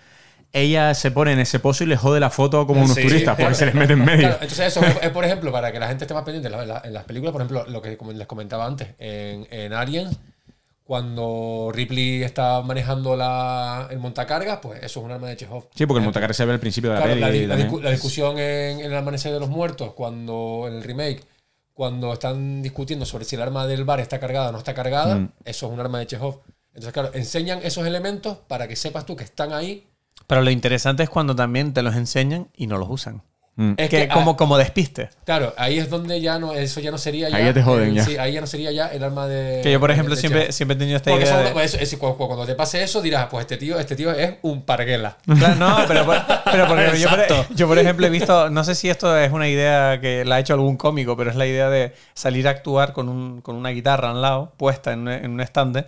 Ella 0.52 0.94
se 0.94 1.10
pone 1.10 1.32
en 1.32 1.38
ese 1.40 1.58
pozo 1.58 1.84
y 1.84 1.86
le 1.86 1.96
jode 1.96 2.20
la 2.20 2.30
foto 2.30 2.66
como 2.66 2.82
unos 2.82 2.94
turistas 2.96 3.34
porque 3.36 3.42
claro. 3.42 3.54
se 3.54 3.66
les 3.66 3.74
mete 3.74 3.94
en 3.94 4.04
medio. 4.04 4.20
Claro, 4.28 4.34
entonces 4.42 4.66
eso 4.66 4.80
es, 5.02 5.10
por 5.10 5.24
ejemplo, 5.24 5.50
para 5.52 5.72
que 5.72 5.78
la 5.80 5.88
gente 5.88 6.04
esté 6.04 6.14
más 6.14 6.22
pendiente, 6.22 6.48
en, 6.48 6.68
la- 6.68 6.82
en 6.84 6.92
las 6.94 7.04
películas, 7.04 7.32
por 7.32 7.40
ejemplo, 7.42 7.64
lo 7.66 7.82
que 7.82 7.96
como 7.96 8.12
les 8.12 8.26
comentaba 8.26 8.64
antes, 8.66 8.88
en, 8.98 9.46
en 9.50 9.72
Alien, 9.72 10.08
cuando 10.86 11.70
Ripley 11.72 12.22
está 12.22 12.62
manejando 12.62 13.16
la, 13.16 13.88
el 13.90 13.98
montacargas, 13.98 14.60
pues 14.62 14.82
eso 14.82 15.00
es 15.00 15.04
un 15.06 15.10
arma 15.10 15.28
de 15.28 15.36
Chekhov. 15.36 15.66
Sí, 15.74 15.84
porque 15.84 15.98
el 15.98 16.04
montacarga 16.04 16.32
se 16.32 16.44
ve 16.44 16.52
al 16.52 16.60
principio 16.60 16.90
de 16.90 16.94
la 16.96 17.02
Claro, 17.02 17.14
peli. 17.14 17.20
la, 17.22 17.30
di- 17.30 17.46
la 17.46 17.56
también. 17.56 17.70
discu- 17.72 17.82
la 17.82 17.90
discusión 17.90 18.38
en, 18.38 18.80
en 18.80 18.86
el 18.92 18.96
amanecer 18.96 19.32
de 19.32 19.40
los 19.40 19.48
muertos, 19.48 19.92
cuando 19.94 20.64
en 20.68 20.74
el 20.74 20.84
remake, 20.84 21.24
cuando 21.74 22.12
están 22.12 22.62
discutiendo 22.62 23.04
sobre 23.04 23.24
si 23.24 23.34
el 23.36 23.42
arma 23.42 23.66
del 23.66 23.84
bar 23.84 23.98
está 24.00 24.20
cargada 24.20 24.48
o 24.50 24.52
no 24.52 24.58
está 24.58 24.74
cargada, 24.74 25.16
Mm. 25.16 25.32
eso 25.44 25.66
es 25.66 25.72
un 25.72 25.80
arma 25.80 25.98
de 25.98 26.06
Chekhov. 26.06 26.40
Entonces, 26.68 26.92
claro, 26.92 27.10
enseñan 27.14 27.58
esos 27.64 27.86
elementos 27.86 28.38
para 28.46 28.68
que 28.68 28.76
sepas 28.76 29.04
tú 29.06 29.16
que 29.16 29.24
están 29.24 29.52
ahí. 29.52 29.86
Pero 30.26 30.42
lo 30.42 30.50
interesante 30.50 31.02
es 31.02 31.10
cuando 31.10 31.34
también 31.34 31.72
te 31.74 31.82
los 31.82 31.96
enseñan 31.96 32.48
y 32.56 32.66
no 32.68 32.78
los 32.78 32.88
usan. 32.90 33.22
Mm. 33.58 33.72
Es 33.78 33.88
que, 33.88 34.00
que, 34.02 34.08
como, 34.08 34.32
ah, 34.32 34.36
como 34.36 34.58
despiste. 34.58 35.08
Claro, 35.24 35.54
ahí 35.56 35.78
es 35.78 35.88
donde 35.88 36.20
ya 36.20 36.38
no, 36.38 36.52
eso 36.52 36.78
ya 36.80 36.90
no 36.90 36.98
sería 36.98 37.30
ya. 37.30 37.36
Ahí 37.38 37.44
ya 37.46 37.54
te 37.54 37.62
joden, 37.62 37.88
el- 37.88 37.94
ya. 37.94 38.04
Sí, 38.04 38.16
ahí 38.18 38.34
ya 38.34 38.42
no 38.42 38.46
sería 38.46 38.70
ya 38.70 38.88
el 38.88 39.02
arma 39.02 39.26
de. 39.26 39.62
Que 39.62 39.72
yo, 39.72 39.80
por 39.80 39.90
ejemplo, 39.90 40.14
de 40.14 40.20
siempre, 40.20 40.52
siempre 40.52 40.74
he 40.76 40.78
tenido 40.78 40.96
esta 40.98 41.10
Porque 41.10 41.24
idea. 41.24 41.36
eso- 41.40 41.44
de- 41.48 41.52
pues, 41.54 41.74
eso- 41.74 41.98
cuando 41.98 42.44
te 42.44 42.54
pase 42.54 42.82
eso, 42.82 43.00
dirás, 43.00 43.28
pues 43.30 43.42
este 43.42 43.56
tío, 43.56 43.78
este 43.78 43.96
tío 43.96 44.12
es 44.12 44.34
un 44.42 44.62
parguela. 44.62 45.16
Claro, 45.38 45.54
no, 45.54 45.76
pero, 45.88 46.06
pero 46.44 46.66
porque 46.68 46.98
yo, 47.00 47.08
por, 47.08 47.54
yo, 47.56 47.66
por 47.66 47.78
ejemplo, 47.78 48.06
he 48.06 48.10
visto, 48.10 48.50
no 48.50 48.62
sé 48.62 48.74
si 48.74 48.90
esto 48.90 49.16
es 49.18 49.32
una 49.32 49.48
idea 49.48 50.00
que 50.02 50.24
la 50.26 50.34
ha 50.36 50.40
hecho 50.40 50.52
algún 50.52 50.76
cómico, 50.76 51.16
pero 51.16 51.30
es 51.30 51.36
la 51.36 51.46
idea 51.46 51.70
de 51.70 51.94
salir 52.12 52.46
a 52.48 52.50
actuar 52.50 52.92
con, 52.92 53.08
un- 53.08 53.40
con 53.40 53.56
una 53.56 53.70
guitarra 53.70 54.10
al 54.10 54.20
lado, 54.20 54.52
puesta 54.58 54.92
en, 54.92 55.00
un- 55.00 55.08
en 55.08 55.30
un 55.30 55.40
estante, 55.40 55.86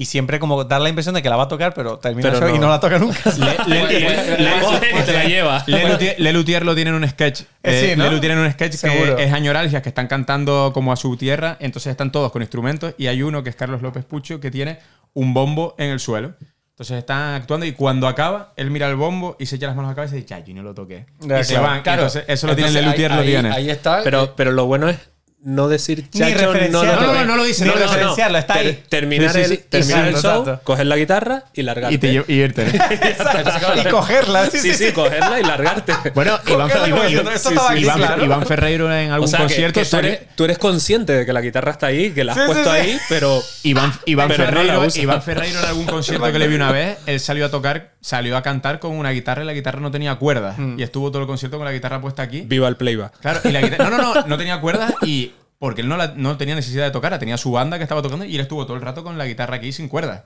y 0.00 0.06
siempre 0.06 0.38
como 0.38 0.64
dar 0.64 0.80
la 0.80 0.88
impresión 0.88 1.14
de 1.14 1.20
que 1.22 1.28
la 1.28 1.36
va 1.36 1.42
a 1.42 1.48
tocar, 1.48 1.74
pero 1.74 1.98
termina 1.98 2.30
Pero 2.30 2.38
el 2.42 2.48
show 2.52 2.56
y 2.56 2.58
no. 2.58 2.70
la 2.70 2.80
toca 2.80 2.98
nunca. 2.98 3.18
Te 3.30 5.12
la 5.12 5.24
lleva. 5.24 5.62
Lelutier, 5.66 6.14
Lelutier 6.18 6.64
lo 6.64 6.74
tiene 6.74 6.90
en 6.90 6.96
un 6.96 7.08
sketch. 7.08 7.42
Eh, 7.62 7.90
sí, 7.90 7.96
¿no? 7.98 8.04
Lelutier 8.04 8.32
en 8.32 8.38
un 8.38 8.50
sketch 8.50 8.74
Seguro. 8.76 9.16
que 9.16 9.24
es 9.24 9.32
añoralgias, 9.32 9.82
que 9.82 9.88
están 9.90 10.06
cantando 10.06 10.70
como 10.72 10.92
a 10.92 10.96
su 10.96 11.16
tierra, 11.16 11.58
entonces 11.60 11.90
están 11.90 12.12
todos 12.12 12.32
con 12.32 12.40
instrumentos 12.42 12.94
y 12.96 13.08
hay 13.08 13.22
uno 13.22 13.42
que 13.42 13.50
es 13.50 13.56
Carlos 13.56 13.82
López 13.82 14.04
Pucho 14.06 14.40
que 14.40 14.50
tiene 14.50 14.78
un 15.12 15.34
bombo 15.34 15.74
en 15.78 15.90
el 15.90 16.00
suelo. 16.00 16.32
Entonces 16.70 16.96
están 16.96 17.34
actuando 17.34 17.66
y 17.66 17.72
cuando 17.72 18.08
acaba, 18.08 18.54
él 18.56 18.70
mira 18.70 18.88
el 18.88 18.96
bombo 18.96 19.36
y 19.38 19.44
se 19.44 19.56
echa 19.56 19.66
las 19.66 19.76
manos 19.76 19.90
a 19.90 19.92
la 19.92 19.96
cabeza 19.96 20.14
y 20.16 20.22
dice, 20.22 20.28
ya, 20.30 20.38
yo 20.42 20.54
no 20.54 20.62
lo 20.62 20.72
toqué. 20.72 21.04
Se 21.42 21.58
van. 21.58 21.82
Claro. 21.82 22.04
Entonces, 22.04 22.24
eso 22.26 22.46
lo 22.46 22.54
tiene 22.56 22.70
Entonces, 22.70 22.84
Lelutier, 22.86 23.12
ahí- 23.12 23.18
lo 23.18 23.22
tiene. 23.24 23.50
Ahí 23.54 23.68
está. 23.68 24.00
Pero, 24.02 24.34
pero 24.34 24.50
lo 24.52 24.64
bueno 24.64 24.88
es 24.88 24.96
no 25.42 25.68
decir 25.68 26.06
Ni 26.12 26.20
chacho, 26.20 26.52
no, 26.52 26.84
no, 26.84 26.84
No, 26.96 27.14
no, 27.14 27.24
no 27.24 27.36
lo 27.36 27.44
dice, 27.44 27.64
ni 27.64 27.70
referenciarlo, 27.70 28.36
está 28.38 28.54
ahí. 28.54 28.82
terminar 28.88 29.30
Sí, 29.32 29.38
sí, 29.38 29.44
el, 29.44 29.50
sí. 29.58 29.64
terminar 29.68 30.08
Exacto, 30.08 30.16
el 30.18 30.22
show, 30.34 30.40
exacto. 30.42 30.64
coger 30.64 30.86
la 30.86 30.96
guitarra 30.96 31.44
y 31.54 31.62
largarte. 31.62 31.94
y, 31.94 31.98
te, 31.98 32.12
lle- 32.12 32.24
y 32.28 32.32
irte. 32.34 32.66
Y 33.86 33.88
cogerla. 33.90 34.50
Sí, 34.50 34.58
Sí, 34.58 34.74
sí, 34.74 34.92
cogerla 34.92 35.40
y 35.40 35.42
largarte. 35.44 35.94
bueno, 36.14 36.38
Iván, 36.46 36.68
Iván- 36.70 37.02
diciendo, 37.02 37.30
esto 37.30 37.48
estaba 37.50 37.70
aquí, 37.70 37.80
Iván- 37.84 37.96
claro. 37.96 38.24
Iván 38.24 38.46
Ferreiro 38.46 38.92
en 38.94 39.10
algún 39.12 39.24
o 39.26 39.28
sea, 39.30 39.38
que- 39.40 39.44
concierto 39.46 39.80
que, 39.80 39.86
tú, 39.86 39.96
eres, 39.96 40.20
tú 40.36 40.44
eres 40.44 40.58
consciente 40.58 41.12
de 41.14 41.26
que 41.26 41.32
la 41.32 41.40
guitarra 41.40 41.72
está 41.72 41.86
ahí, 41.86 42.10
que 42.10 42.24
la 42.24 42.32
has 42.32 42.38
puesto 42.46 42.64
sí. 42.72 42.78
ahí, 42.78 42.98
pero 43.08 43.42
Iván, 43.62 43.92
Iván, 44.06 44.28
Pero 44.28 44.44
no 44.44 44.50
Ferreiro. 44.50 44.86
Iván 44.96 45.22
Ferreiro 45.22 45.58
en 45.58 45.64
algún 45.64 45.86
concierto 45.86 46.30
que 46.32 46.38
le 46.38 46.48
vi 46.48 46.54
una 46.54 46.70
vez, 46.72 46.98
él 47.06 47.18
salió 47.20 47.46
a 47.46 47.50
tocar, 47.50 47.92
salió 48.00 48.36
a 48.36 48.42
cantar 48.42 48.78
con 48.78 48.92
una 48.92 49.10
guitarra 49.10 49.42
y 49.42 49.46
la 49.46 49.52
guitarra 49.52 49.80
no 49.80 49.90
tenía 49.90 50.16
cuerdas. 50.16 50.56
Y 50.76 50.82
estuvo 50.82 51.10
todo 51.10 51.22
el 51.22 51.26
concierto 51.28 51.56
con 51.56 51.64
la 51.64 51.72
guitarra 51.72 52.00
puesta 52.00 52.22
aquí. 52.22 52.42
viva 52.42 52.68
el 52.68 52.76
playback. 52.76 53.18
Claro, 53.20 53.40
y 53.44 53.52
la 53.52 53.60
guitarra. 53.62 53.90
No, 53.90 53.96
no, 53.96 54.14
no, 54.14 54.26
no 54.26 54.38
tenía 54.38 54.60
cuerdas 54.60 54.92
y. 55.02 55.29
Porque 55.60 55.82
él 55.82 55.88
no, 55.88 55.96
la- 55.96 56.14
no 56.16 56.36
tenía 56.38 56.54
necesidad 56.56 56.86
de 56.86 56.90
tocar, 56.90 57.16
tenía 57.18 57.36
su 57.36 57.52
banda 57.52 57.76
que 57.76 57.84
estaba 57.84 58.00
tocando 58.02 58.24
y 58.24 58.34
él 58.34 58.40
estuvo 58.40 58.64
todo 58.66 58.76
el 58.76 58.82
rato 58.82 59.04
con 59.04 59.16
la 59.18 59.26
guitarra 59.26 59.56
aquí 59.56 59.70
sin 59.72 59.88
cuerdas. 59.88 60.22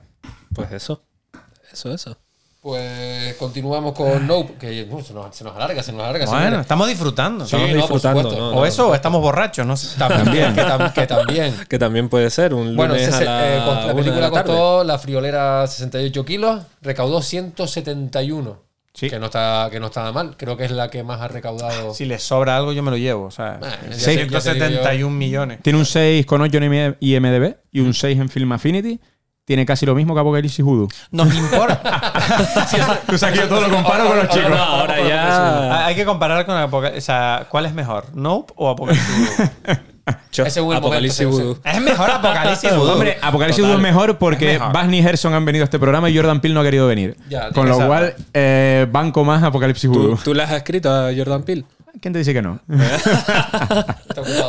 Pues 0.55 0.71
eso. 0.71 1.03
Eso, 1.71 1.93
eso. 1.93 2.17
Pues 2.61 3.35
continuamos 3.35 3.93
con 3.93 4.25
Nope, 4.25 4.53
que 4.59 4.87
uh, 4.89 5.01
se, 5.03 5.13
nos, 5.13 5.35
se 5.35 5.43
nos 5.43 5.55
alarga, 5.55 5.83
se 5.83 5.91
nos 5.91 6.01
alarga. 6.01 6.25
Bueno, 6.25 6.61
estamos 6.61 6.87
disfrutando. 6.87 7.45
Sí, 7.45 7.55
estamos 7.55 7.69
no, 7.69 7.75
disfrutando, 7.75 8.21
supuesto. 8.23 8.51
¿no? 8.55 8.57
O 8.59 8.65
eso, 8.65 8.89
o 8.89 8.95
estamos 8.95 9.21
borrachos, 9.21 9.67
no 9.67 9.77
sé. 9.77 9.95
También, 9.99 10.55
que, 10.55 10.61
tam- 10.63 10.91
que 10.93 11.05
también. 11.05 11.55
Que 11.69 11.77
también 11.77 12.09
puede 12.09 12.29
ser 12.31 12.53
un 12.55 12.61
lunes 12.75 12.75
Bueno, 12.77 12.93
a 12.95 12.97
se- 12.97 13.11
se- 13.11 13.25
la, 13.25 13.55
eh, 13.55 13.87
la 13.87 13.93
película 13.93 14.21
la 14.21 14.29
costó 14.31 14.83
la 14.83 14.97
friolera 14.97 15.67
68 15.67 16.25
kilos, 16.25 16.61
recaudó 16.81 17.21
171. 17.21 18.64
Sí. 18.95 19.09
Que 19.09 19.19
no 19.19 19.25
está, 19.25 19.67
que 19.69 19.79
no 19.79 19.87
está 19.87 20.09
mal. 20.13 20.35
Creo 20.37 20.55
que 20.55 20.63
es 20.63 20.71
la 20.71 20.89
que 20.89 21.03
más 21.03 21.19
ha 21.19 21.27
recaudado. 21.27 21.93
Si 21.93 22.05
les 22.05 22.23
sobra 22.23 22.55
algo, 22.55 22.71
yo 22.71 22.81
me 22.81 22.91
lo 22.91 22.97
llevo. 22.97 23.25
O 23.25 23.31
sea, 23.31 23.59
yo. 23.89 23.93
171 23.93 25.13
millones. 25.13 25.59
Tiene 25.61 25.77
un 25.77 25.85
6 25.85 26.25
con 26.25 26.41
8 26.41 26.57
en 26.57 26.97
IMDB 27.01 27.57
y 27.73 27.81
un 27.81 27.93
6 27.93 28.19
en 28.19 28.29
Film 28.29 28.53
Affinity. 28.53 28.99
tiene 29.43 29.65
casi 29.65 29.85
lo 29.85 29.95
mismo 29.95 30.13
que 30.15 30.21
Apocalipsis 30.21 30.63
Voodoo. 30.63 30.87
Nos 31.11 31.33
importa. 31.35 31.81
Tú 33.07 33.17
sabes 33.17 33.37
que 33.37 33.45
yo 33.45 33.49
todo 33.49 33.67
lo 33.67 33.69
comparo 33.69 34.07
con 34.07 34.17
los 34.17 34.29
chicos. 34.29 34.49
No, 34.49 34.55
ahora 34.55 35.07
ya. 35.07 35.85
Hay 35.85 35.95
que 35.95 36.05
comparar 36.05 36.45
con 36.45 36.55
Apocalipsis. 36.55 37.03
O 37.03 37.05
sea, 37.05 37.47
¿cuál 37.49 37.65
es 37.65 37.73
mejor? 37.73 38.05
¿Nope 38.15 38.53
o 38.55 38.69
Apocalipsis? 38.69 39.51
Ese 40.31 40.59
Apocalipsis 40.59 41.25
Voodoo. 41.27 41.57
es 41.63 41.81
mejor 41.81 42.11
Apocalipsis. 42.11 42.69
Voodoo. 42.75 42.93
Hombre, 42.93 43.17
Apocalipsis 43.21 43.63
Voodoo 43.63 43.77
es 43.77 43.81
mejor 43.83 44.17
porque 44.17 44.53
Es 44.55 44.59
mejor. 44.59 44.73
Basni 44.73 44.99
y 44.99 45.03
Gerson 45.03 45.33
han 45.33 45.45
venido 45.45 45.63
a 45.63 45.65
este 45.65 45.79
programa 45.79 46.09
y 46.09 46.15
Jordan 46.15 46.41
Peele 46.41 46.53
no 46.53 46.61
ha 46.61 46.63
querido 46.63 46.87
venir. 46.87 47.17
Ya, 47.29 47.49
Con 47.51 47.67
lo 47.67 47.77
cual, 47.87 48.15
eh, 48.33 48.85
banco 48.91 49.23
más 49.23 49.41
Apocalipsis 49.43 49.89
¿Tú, 49.91 49.97
Voodoo. 49.99 50.19
tú 50.23 50.33
le 50.33 50.43
has 50.43 50.51
escrito 50.51 50.91
a 50.93 51.11
Jordan 51.15 51.43
Peele? 51.43 51.65
¿Quién 52.01 52.11
te 52.11 52.19
dice 52.19 52.33
que 52.33 52.41
no? 52.41 52.59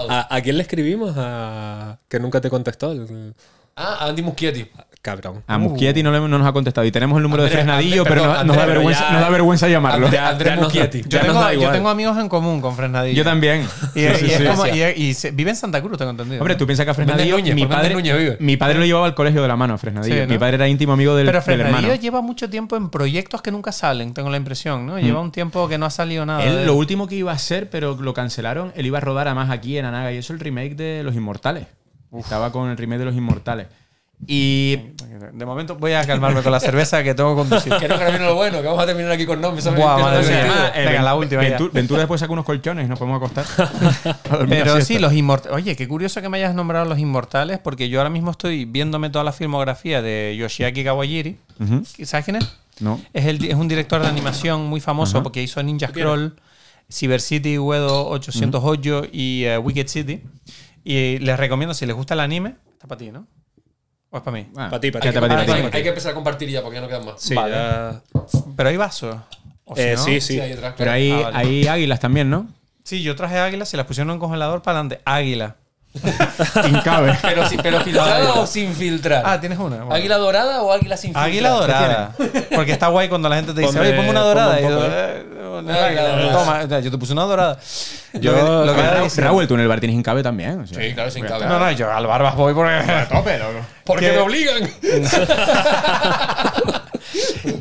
¿A, 0.09 0.35
a 0.37 0.41
quién 0.43 0.57
le 0.57 0.63
escribimos? 0.63 1.15
A... 1.17 1.99
Que 2.09 2.19
nunca 2.21 2.41
te 2.41 2.51
contestó. 2.51 2.93
el- 2.93 3.35
Ah, 3.79 4.07
Andy 4.09 4.23
Muschietti. 4.23 4.67
Cabrón. 5.07 5.45
A 5.47 5.57
Muschietti 5.59 6.03
no, 6.03 6.11
le- 6.11 6.19
no 6.19 6.27
nos 6.29 6.47
ha 6.47 6.53
contestado. 6.53 6.85
Y 6.87 6.91
tenemos 6.91 7.17
el 7.17 7.23
número 7.23 7.45
de 7.45 7.49
Andrés- 7.49 7.55
Fresnadillo, 7.63 8.03
Andrés- 8.03 8.09
pero 8.09 8.23
perdón, 8.23 8.37
no- 8.39 8.45
nos, 8.45 8.57
da 8.57 8.63
Andrés, 8.63 8.77
vergüenza, 8.79 9.05
ya- 9.07 9.13
nos 9.13 9.21
da 9.21 9.29
vergüenza 9.31 9.69
llamarlo. 9.69 10.07
Andrés- 10.09 10.21
Andrés 10.21 10.57
Muschietti. 10.61 11.03
Yo 11.03 11.09
ya 11.09 11.19
nos 11.19 11.27
tengo, 11.29 11.41
da 11.41 11.53
yo 11.53 11.61
igual. 11.61 11.73
tengo 11.75 11.89
amigos 11.89 12.19
en 12.19 12.29
común 12.29 12.61
con 12.61 12.75
Fresnadillo. 12.77 13.17
Yo 13.17 13.25
también. 13.25 13.63
Y, 13.95 14.01
Sí, 14.01 14.09
sí, 14.17 14.27
y 14.27 14.31
es 14.33 14.37
sí. 14.39 14.45
como- 14.45 14.67
y- 14.67 14.83
y 14.97 15.15
se- 15.15 15.31
vive 15.31 15.51
en 15.51 15.57
Santa 15.57 15.81
Cruz, 15.81 15.97
tengo 15.97 16.11
entendido. 16.11 16.41
Hombre, 16.43 16.57
tú 16.57 16.67
piensas 16.67 16.85
que 16.85 16.91
a 16.91 16.95
Fresnadillo, 16.95 17.37
Núñez, 17.39 17.55
mi, 17.55 17.67
por 17.67 17.77
padre, 17.77 17.95
Núñez 17.95 18.17
vive. 18.19 18.37
mi 18.41 18.57
padre 18.57 18.79
lo 18.81 18.85
llevaba 18.85 19.07
al 19.07 19.15
colegio 19.15 19.43
de 19.43 19.49
la 19.49 19.57
mano, 19.57 19.75
a 19.75 19.79
Fresnadillo. 19.79 20.15
Sí, 20.15 20.21
¿no? 20.23 20.27
Mi 20.27 20.39
padre 20.39 20.57
era 20.57 20.67
íntimo 20.69 20.93
amigo 20.95 21.15
del, 21.15 21.27
Pero 21.27 21.39
del 21.39 21.45
Fresnadillo 21.45 21.95
lleva 21.95 22.21
mucho 22.21 22.51
tiempo 22.51 22.77
en 22.77 22.91
proyectos 22.91 23.43
que 23.43 23.51
nunca 23.53 23.71
salen, 23.73 24.13
tengo 24.13 24.29
la 24.31 24.37
impresión, 24.37 24.87
¿no? 24.87 24.99
Lleva 24.99 25.21
un 25.21 25.31
tiempo 25.31 25.69
que 25.69 25.79
no 25.79 25.87
ha 25.87 25.91
salido 25.91 26.27
nada. 26.27 26.41
de 26.41 26.49
Él, 26.49 26.59
él. 26.59 26.67
lo 26.67 26.75
último 26.75 27.07
que 27.07 27.15
iba 27.15 27.31
a 27.31 27.35
hacer, 27.37 27.71
pero 27.71 27.95
lo 27.95 28.13
cancelaron, 28.13 28.73
él 28.75 28.87
iba 28.87 28.99
a 28.99 29.01
rodar 29.01 29.29
además 29.29 29.51
aquí 29.51 29.79
en 29.79 29.85
Anaga 29.85 30.13
y 30.13 30.17
eso 30.17 30.33
el 30.33 30.41
remake 30.41 30.75
de 30.75 31.03
Los 31.05 31.15
Inmortales. 31.15 31.67
Estaba 32.17 32.51
con 32.53 32.71
el 32.71 32.77
remake 32.77 33.01
de 33.01 33.05
Los 33.05 33.15
Inmortales. 33.15 33.67
Y 34.27 34.77
De 35.33 35.45
momento 35.45 35.77
voy 35.77 35.93
a 35.93 36.05
calmarme 36.07 36.43
con 36.43 36.51
la 36.51 36.61
cerveza 36.61 37.03
que 37.03 37.15
tengo 37.15 37.35
que 37.35 37.43
conducir. 37.43 37.73
Que 37.77 37.87
no, 37.89 37.99
que 37.99 38.05
viene 38.05 38.25
lo 38.25 38.35
bueno, 38.35 38.61
que 38.61 38.67
vamos 38.67 38.83
a 38.83 38.87
terminar 38.87 39.13
aquí 39.13 39.27
con 39.27 39.41
nombres. 39.41 39.65
Buah, 39.67 39.99
madre 39.99 40.27
mía. 40.27 40.73
Ah, 40.73 40.73
Venga, 40.75 41.03
la 41.03 41.15
última. 41.15 41.43
Ventura, 41.43 41.71
Ventura 41.73 42.01
después 42.01 42.21
saca 42.21 42.33
unos 42.33 42.45
colchones 42.45 42.87
y 42.87 42.89
nos 42.89 42.99
podemos 42.99 43.19
acostar. 43.23 43.45
Pero 44.49 44.81
sí, 44.81 44.99
los 44.99 45.13
inmortales. 45.13 45.57
Oye, 45.57 45.77
qué 45.77 45.87
curioso 45.87 46.23
que 46.23 46.29
me 46.29 46.39
hayas 46.39 46.55
nombrado 46.55 46.87
los 46.87 46.99
inmortales, 46.99 47.59
porque 47.59 47.89
yo 47.89 48.01
ahora 48.01 48.11
mismo 48.11 48.31
estoy 48.31 48.65
viéndome 48.65 49.11
toda 49.11 49.25
la 49.25 49.33
filmografía 49.33 50.01
de 50.01 50.35
Yoshiaki 50.39 50.83
Kawajiri. 50.83 51.37
Ujú. 51.61 51.83
¿Sabes 52.05 52.25
quién 52.25 52.37
es? 52.37 52.57
No. 52.81 53.01
Es, 53.13 53.27
el, 53.27 53.45
es 53.45 53.55
un 53.55 53.69
director 53.69 54.01
de 54.03 54.09
animación 54.09 54.67
muy 54.67 54.81
famoso 54.81 55.19
Ajá. 55.19 55.23
porque 55.23 55.43
hizo 55.43 55.63
Ninja 55.63 55.89
Scroll, 55.89 56.37
Cyber 56.91 57.21
City, 57.21 57.59
Uedo 57.59 58.09
808 58.09 59.07
y 59.13 59.45
eh, 59.45 59.59
Wicked 59.59 59.89
City. 59.89 60.23
Y 60.85 61.19
les 61.19 61.39
recomiendo, 61.39 61.75
si 61.75 61.85
les 61.87 61.97
gusta 61.97 62.15
el 62.15 62.21
anime, 62.21 62.57
está 62.75 62.87
para 62.87 62.99
ti, 62.99 63.11
¿no? 63.11 63.27
¿O 64.17 64.19
es 64.19 64.25
para 64.25 64.37
mí? 64.37 64.47
Ah, 64.57 64.69
Pa' 64.71 64.81
ti, 64.81 64.91
pa' 64.91 65.01
ya 65.01 65.13
ti. 65.13 65.53
hay, 65.73 65.83
que 65.83 65.89
empezar 65.91 66.13
a 66.13 66.15
compartir 66.15 66.49
ya 66.49 66.63
porque 66.63 66.77
ya 66.77 66.81
no 66.81 66.89
quedan 66.89 67.05
más. 67.05 67.21
Sí, 67.21 67.35
Vale. 67.35 67.55
ya. 67.55 68.01
Pero 68.57 68.69
hay 68.71 68.77
vasos. 68.77 69.17
¿O 69.65 69.77
si 69.77 69.83
Eh, 69.83 69.95
no? 69.97 70.03
sí, 70.05 70.21
sí. 70.21 70.41
atrás, 70.41 70.57
Pero 70.61 70.75
claro. 70.77 70.93
hay, 70.93 71.11
Ah, 71.13 71.21
vale. 71.31 71.37
hay 71.39 71.67
águilas 71.69 72.01
también, 72.01 72.31
¿no? 72.31 72.47
Sí, 72.85 73.03
yo 73.03 73.15
traje 73.17 73.39
águilas 73.39 73.73
y 73.75 73.77
las 73.77 73.87
pusieron 73.87 74.11
en 74.11 74.15
un 74.15 74.21
congelador 74.21 74.63
para 74.63 74.79
adelante. 74.79 75.01
Águila. 75.05 75.57
Incabe. 76.69 77.17
Pero, 77.23 77.43
pero 77.63 77.81
filtrada 77.81 78.35
o 78.35 78.47
sin 78.47 78.75
filtrar. 78.75 79.23
Ah, 79.25 79.41
¿tienes 79.41 79.59
una? 79.59 79.77
Bueno. 79.77 79.95
¿Águila 79.95 80.17
dorada 80.19 80.63
o 80.63 80.73
águila 80.73 80.97
sin 80.97 81.09
filtrar? 81.11 81.27
Águila 81.27 81.51
dorada. 81.51 82.13
Porque 82.55 82.73
está 82.73 82.89
guay 82.89 83.09
cuando 83.09 83.29
la 83.29 83.37
gente 83.37 83.53
te 83.55 83.61
dice, 83.63 83.73
Ponme- 83.73 83.81
oye, 83.81 83.93
ponme 83.95 84.11
una 84.11 84.21
dorada. 84.21 84.57
ponme 84.57 84.67
un 84.67 84.73
Y 84.73 84.75
yo, 84.75 84.81
poco, 84.81 84.93
"Eh, 84.93 85.25
una 85.59 85.75
Águila 85.75 85.87
águila". 85.87 86.03
dorada. 86.09 86.33
Toma, 86.33 86.61
o 86.65 86.69
sea, 86.69 86.81
yo 86.81 86.91
te 86.91 86.99
puse 86.99 87.13
una 87.13 87.23
dorada. 87.23 87.59
Yo- 88.15 88.33
Lo 88.33 88.37
que- 88.37 88.67
lo 88.67 88.75
que 88.75 88.83
Raúl, 88.83 88.95
era 88.95 89.03
decir- 89.03 89.25
Raúl, 89.25 89.47
tú 89.49 89.55
en 89.55 89.61
el 89.61 89.69
bar 89.69 89.81
tienes 89.81 89.97
Incabe 89.97 90.23
también. 90.23 90.61
o 90.61 90.67
sea. 90.67 90.83
Sí, 90.83 90.95
claro, 90.95 91.11
sin 91.11 91.25
cabe. 91.25 91.47
No, 91.47 91.59
no, 91.59 91.71
yo 91.73 91.91
al 91.93 92.07
barbas 92.07 92.35
voy 92.37 92.53
porque. 92.55 92.75
tope, 93.11 93.39
loco. 93.39 93.61
Porque 93.85 94.13
me 94.13 94.19
obligan. 94.19 94.71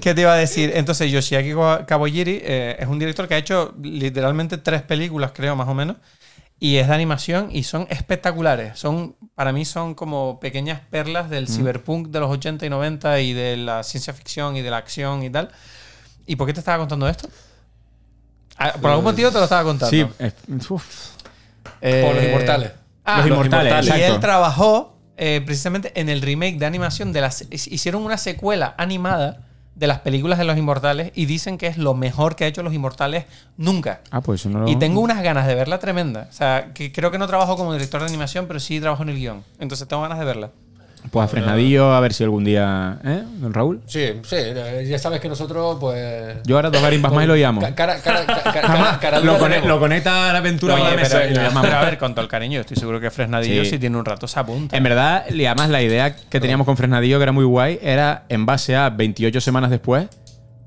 ¿Qué 0.01 0.13
te 0.13 0.21
iba 0.21 0.33
a 0.33 0.37
decir? 0.37 0.71
Entonces, 0.75 1.11
Yoshiaki 1.11 1.53
Kawajiri 1.85 2.41
eh, 2.43 2.75
es 2.79 2.87
un 2.87 2.99
director 2.99 3.27
que 3.27 3.35
ha 3.35 3.37
hecho 3.37 3.73
literalmente 3.81 4.57
tres 4.57 4.81
películas, 4.81 5.31
creo, 5.33 5.55
más 5.55 5.67
o 5.67 5.73
menos. 5.73 5.97
Y 6.59 6.77
es 6.77 6.87
de 6.87 6.93
animación 6.93 7.49
y 7.51 7.63
son 7.63 7.85
espectaculares. 7.89 8.79
Son, 8.79 9.15
para 9.35 9.51
mí 9.51 9.65
son 9.65 9.93
como 9.93 10.39
pequeñas 10.39 10.79
perlas 10.89 11.29
del 11.29 11.47
cyberpunk 11.49 12.07
de 12.07 12.19
los 12.21 12.31
80 12.31 12.65
y 12.65 12.69
90 12.69 13.19
y 13.19 13.33
de 13.33 13.57
la 13.57 13.83
ciencia 13.83 14.13
ficción 14.13 14.55
y 14.55 14.61
de 14.61 14.69
la 14.69 14.77
acción 14.77 15.21
y 15.23 15.29
tal. 15.29 15.51
¿Y 16.25 16.37
por 16.37 16.47
qué 16.47 16.53
te 16.53 16.59
estaba 16.61 16.77
contando 16.79 17.07
esto? 17.09 17.27
Ah, 18.57 18.73
Por 18.79 18.89
algún 18.89 19.03
motivo 19.05 19.29
te 19.31 19.37
lo 19.37 19.43
estaba 19.43 19.63
contando. 19.63 19.89
Sí, 19.91 20.05
uf. 20.69 21.09
Eh, 21.81 22.03
Por 22.05 22.15
los 22.15 22.23
inmortales. 22.23 22.71
ah, 23.03 23.17
Los 23.19 23.27
Inmortales, 23.27 23.87
Y 23.87 24.01
él 24.01 24.19
trabajó 24.21 24.97
eh, 25.17 25.41
precisamente 25.45 25.91
en 25.99 26.07
el 26.09 26.21
remake 26.21 26.57
de 26.57 26.65
animación 26.65 27.11
de 27.11 27.21
las. 27.21 27.45
Hicieron 27.51 28.03
una 28.05 28.17
secuela 28.17 28.73
animada 28.77 29.45
de 29.75 29.87
las 29.87 29.99
películas 29.99 30.39
de 30.39 30.45
los 30.45 30.57
Inmortales 30.57 31.11
y 31.15 31.25
dicen 31.25 31.57
que 31.57 31.67
es 31.67 31.77
lo 31.77 31.93
mejor 31.93 32.35
que 32.35 32.45
ha 32.45 32.47
hecho 32.47 32.63
los 32.63 32.73
Inmortales 32.73 33.25
nunca. 33.57 34.01
Ah, 34.09 34.21
pues 34.21 34.41
eso 34.41 34.49
no 34.49 34.59
lo... 34.59 34.67
Y 34.67 34.77
tengo 34.77 35.01
unas 35.01 35.21
ganas 35.21 35.47
de 35.47 35.55
verla 35.55 35.79
tremenda. 35.79 36.27
O 36.29 36.33
sea, 36.33 36.71
que 36.73 36.91
creo 36.91 37.11
que 37.11 37.17
no 37.17 37.27
trabajo 37.27 37.57
como 37.57 37.73
director 37.73 38.01
de 38.01 38.07
animación, 38.07 38.47
pero 38.47 38.59
sí 38.59 38.79
trabajo 38.79 39.03
en 39.03 39.09
el 39.09 39.17
guion. 39.17 39.43
Entonces 39.59 39.87
tengo 39.87 40.01
ganas 40.01 40.19
de 40.19 40.25
verla. 40.25 40.51
Pues 41.11 41.25
a 41.25 41.27
Fresnadillo, 41.27 41.93
a 41.93 41.99
ver 41.99 42.13
si 42.13 42.23
algún 42.23 42.43
día... 42.43 42.97
¿Eh, 43.03 43.23
don 43.37 43.53
Raúl? 43.53 43.81
Sí, 43.85 44.13
sí. 44.23 44.35
Ya 44.87 44.97
sabes 44.99 45.19
que 45.19 45.29
nosotros, 45.29 45.77
pues. 45.79 46.37
Yo 46.45 46.55
ahora 46.55 46.69
dos 46.69 46.81
garimbas 46.81 47.11
más 47.13 47.23
y 47.23 47.27
lo 47.27 47.35
llamo. 47.35 47.61
Ca- 47.61 47.75
Cara, 47.75 47.99
cara, 48.01 48.25
cara, 48.99 49.19
lo, 49.19 49.79
conecta 49.79 50.29
a 50.29 50.33
la 50.33 50.39
aventura 50.39 50.75
Oye, 50.75 50.83
pero, 50.95 51.25
y 51.25 51.33
lo 51.33 51.41
llamamos. 51.41 51.61
pero 51.65 51.77
a 51.77 51.85
ver, 51.85 51.97
con 51.97 52.13
todo 52.15 52.21
el 52.23 52.29
cariño, 52.29 52.59
estoy 52.61 52.77
seguro 52.77 52.99
que 52.99 53.11
Fresnadillo, 53.11 53.63
Sí. 53.63 53.71
si 53.71 53.79
tiene 53.79 53.97
un 53.97 54.05
rato, 54.05 54.27
se 54.27 54.39
apunta. 54.39 54.75
En 54.75 54.83
verdad, 54.83 55.25
y 55.29 55.45
además 55.45 55.69
la 55.69 55.81
idea 55.81 56.15
que 56.15 56.39
teníamos 56.39 56.65
con 56.65 56.77
Fresnadillo, 56.77 57.17
que 57.17 57.23
era 57.23 57.31
muy 57.31 57.45
guay, 57.45 57.79
era 57.81 58.23
en 58.29 58.45
base 58.45 58.75
a 58.75 58.89
28 58.89 59.41
semanas 59.41 59.69
después 59.69 60.07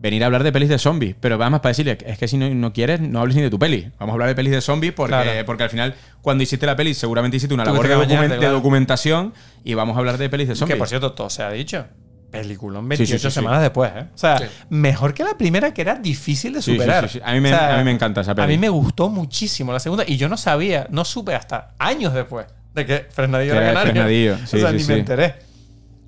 venir 0.00 0.22
a 0.22 0.26
hablar 0.26 0.42
de 0.44 0.52
pelis 0.52 0.68
de 0.68 0.78
zombies. 0.78 1.16
Pero 1.20 1.36
además 1.40 1.60
para 1.60 1.70
decirle, 1.70 1.98
es 2.06 2.18
que 2.18 2.28
si 2.28 2.36
no, 2.36 2.48
no 2.54 2.72
quieres, 2.72 3.00
no 3.00 3.20
hables 3.20 3.36
ni 3.36 3.42
de 3.42 3.50
tu 3.50 3.58
peli. 3.58 3.90
Vamos 3.98 4.12
a 4.12 4.14
hablar 4.14 4.28
de 4.28 4.34
pelis 4.34 4.52
de 4.52 4.60
zombies 4.60 4.92
porque, 4.92 5.12
Claro. 5.14 5.46
porque 5.46 5.62
al 5.64 5.70
final, 5.70 5.94
cuando 6.22 6.42
hiciste 6.42 6.66
la 6.66 6.76
peli, 6.76 6.94
seguramente 6.94 7.36
hiciste 7.36 7.54
una 7.54 7.64
labor 7.64 7.86
de, 7.88 7.96
bañarte, 7.96 8.28
de 8.28 8.38
claro. 8.38 8.54
documentación 8.54 9.34
y 9.64 9.74
vamos 9.74 9.96
a 9.96 9.98
hablar 10.00 10.18
de 10.18 10.28
pelis 10.28 10.48
de 10.48 10.54
zombies. 10.54 10.74
Que 10.74 10.78
por 10.78 10.88
cierto, 10.88 11.12
todo 11.12 11.28
se 11.30 11.42
ha 11.42 11.50
dicho. 11.50 11.84
Peliculón 12.30 12.84
Sí, 12.84 12.88
28 12.88 13.12
sí, 13.12 13.18
sí, 13.18 13.28
sí. 13.30 13.34
semanas 13.34 13.62
después, 13.62 13.90
¿eh? 13.96 14.04
O 14.14 14.18
sea, 14.18 14.36
Sí. 14.38 14.44
mejor 14.68 15.14
que 15.14 15.24
la 15.24 15.38
primera, 15.38 15.72
que 15.72 15.80
era 15.80 15.94
difícil 15.94 16.52
de 16.52 16.60
Sí, 16.60 16.72
sí, 16.72 16.76
superar. 16.78 17.08
sí, 17.08 17.18
sí. 17.18 17.24
A 17.24 17.32
mí 17.32 17.40
me- 17.40 17.54
a 17.54 17.76
mí 17.78 17.84
me 17.84 17.90
encanta 17.90 18.20
esa 18.20 18.32
A 18.32 18.34
peli. 18.34 18.48
mí 18.48 18.58
me 18.58 18.68
gustó 18.68 19.08
muchísimo 19.08 19.72
la 19.72 19.80
segunda. 19.80 20.04
Y 20.06 20.18
yo 20.18 20.28
no 20.28 20.36
sabía, 20.36 20.86
no 20.90 21.06
supe 21.06 21.34
hasta 21.34 21.70
años 21.78 22.12
después 22.12 22.46
de 22.74 22.84
que 22.84 23.06
Fresnadillo 23.10 23.54
era 23.54 23.68
canario. 23.68 23.92
Fresnadillo, 23.92 24.34
o 24.44 24.46
sí, 24.46 24.60
sea, 24.60 24.68
sí, 24.70 24.76
ni 24.76 24.82
sí. 24.82 24.92
me 24.92 24.98
enteré. 24.98 25.34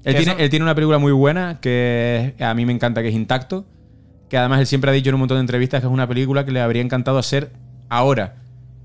Él 0.05 0.15
tiene, 0.17 0.35
él 0.39 0.51
tiene 0.51 0.63
una 0.65 0.75
película 0.75 0.99
muy 0.99 1.13
buena 1.13 1.59
que 1.61 2.35
a 2.39 2.53
mí 2.55 2.67
me 2.67 2.73
encanta, 2.75 3.01
que 3.03 3.09
es 3.09 3.15
Intacto. 3.15 3.65
Que 4.31 4.39
además 4.39 4.61
él 4.61 4.67
siempre 4.67 4.91
ha 4.91 4.95
dicho 4.95 5.11
en 5.11 5.17
un 5.17 5.21
montón 5.21 5.37
de 5.37 5.43
entrevistas 5.43 5.81
que 5.81 5.87
es 5.87 5.93
una 5.93 6.09
película 6.09 6.47
que 6.47 6.53
le 6.53 6.63
habría 6.63 6.81
encantado 6.81 7.19
hacer 7.19 7.51
ahora. 7.91 8.37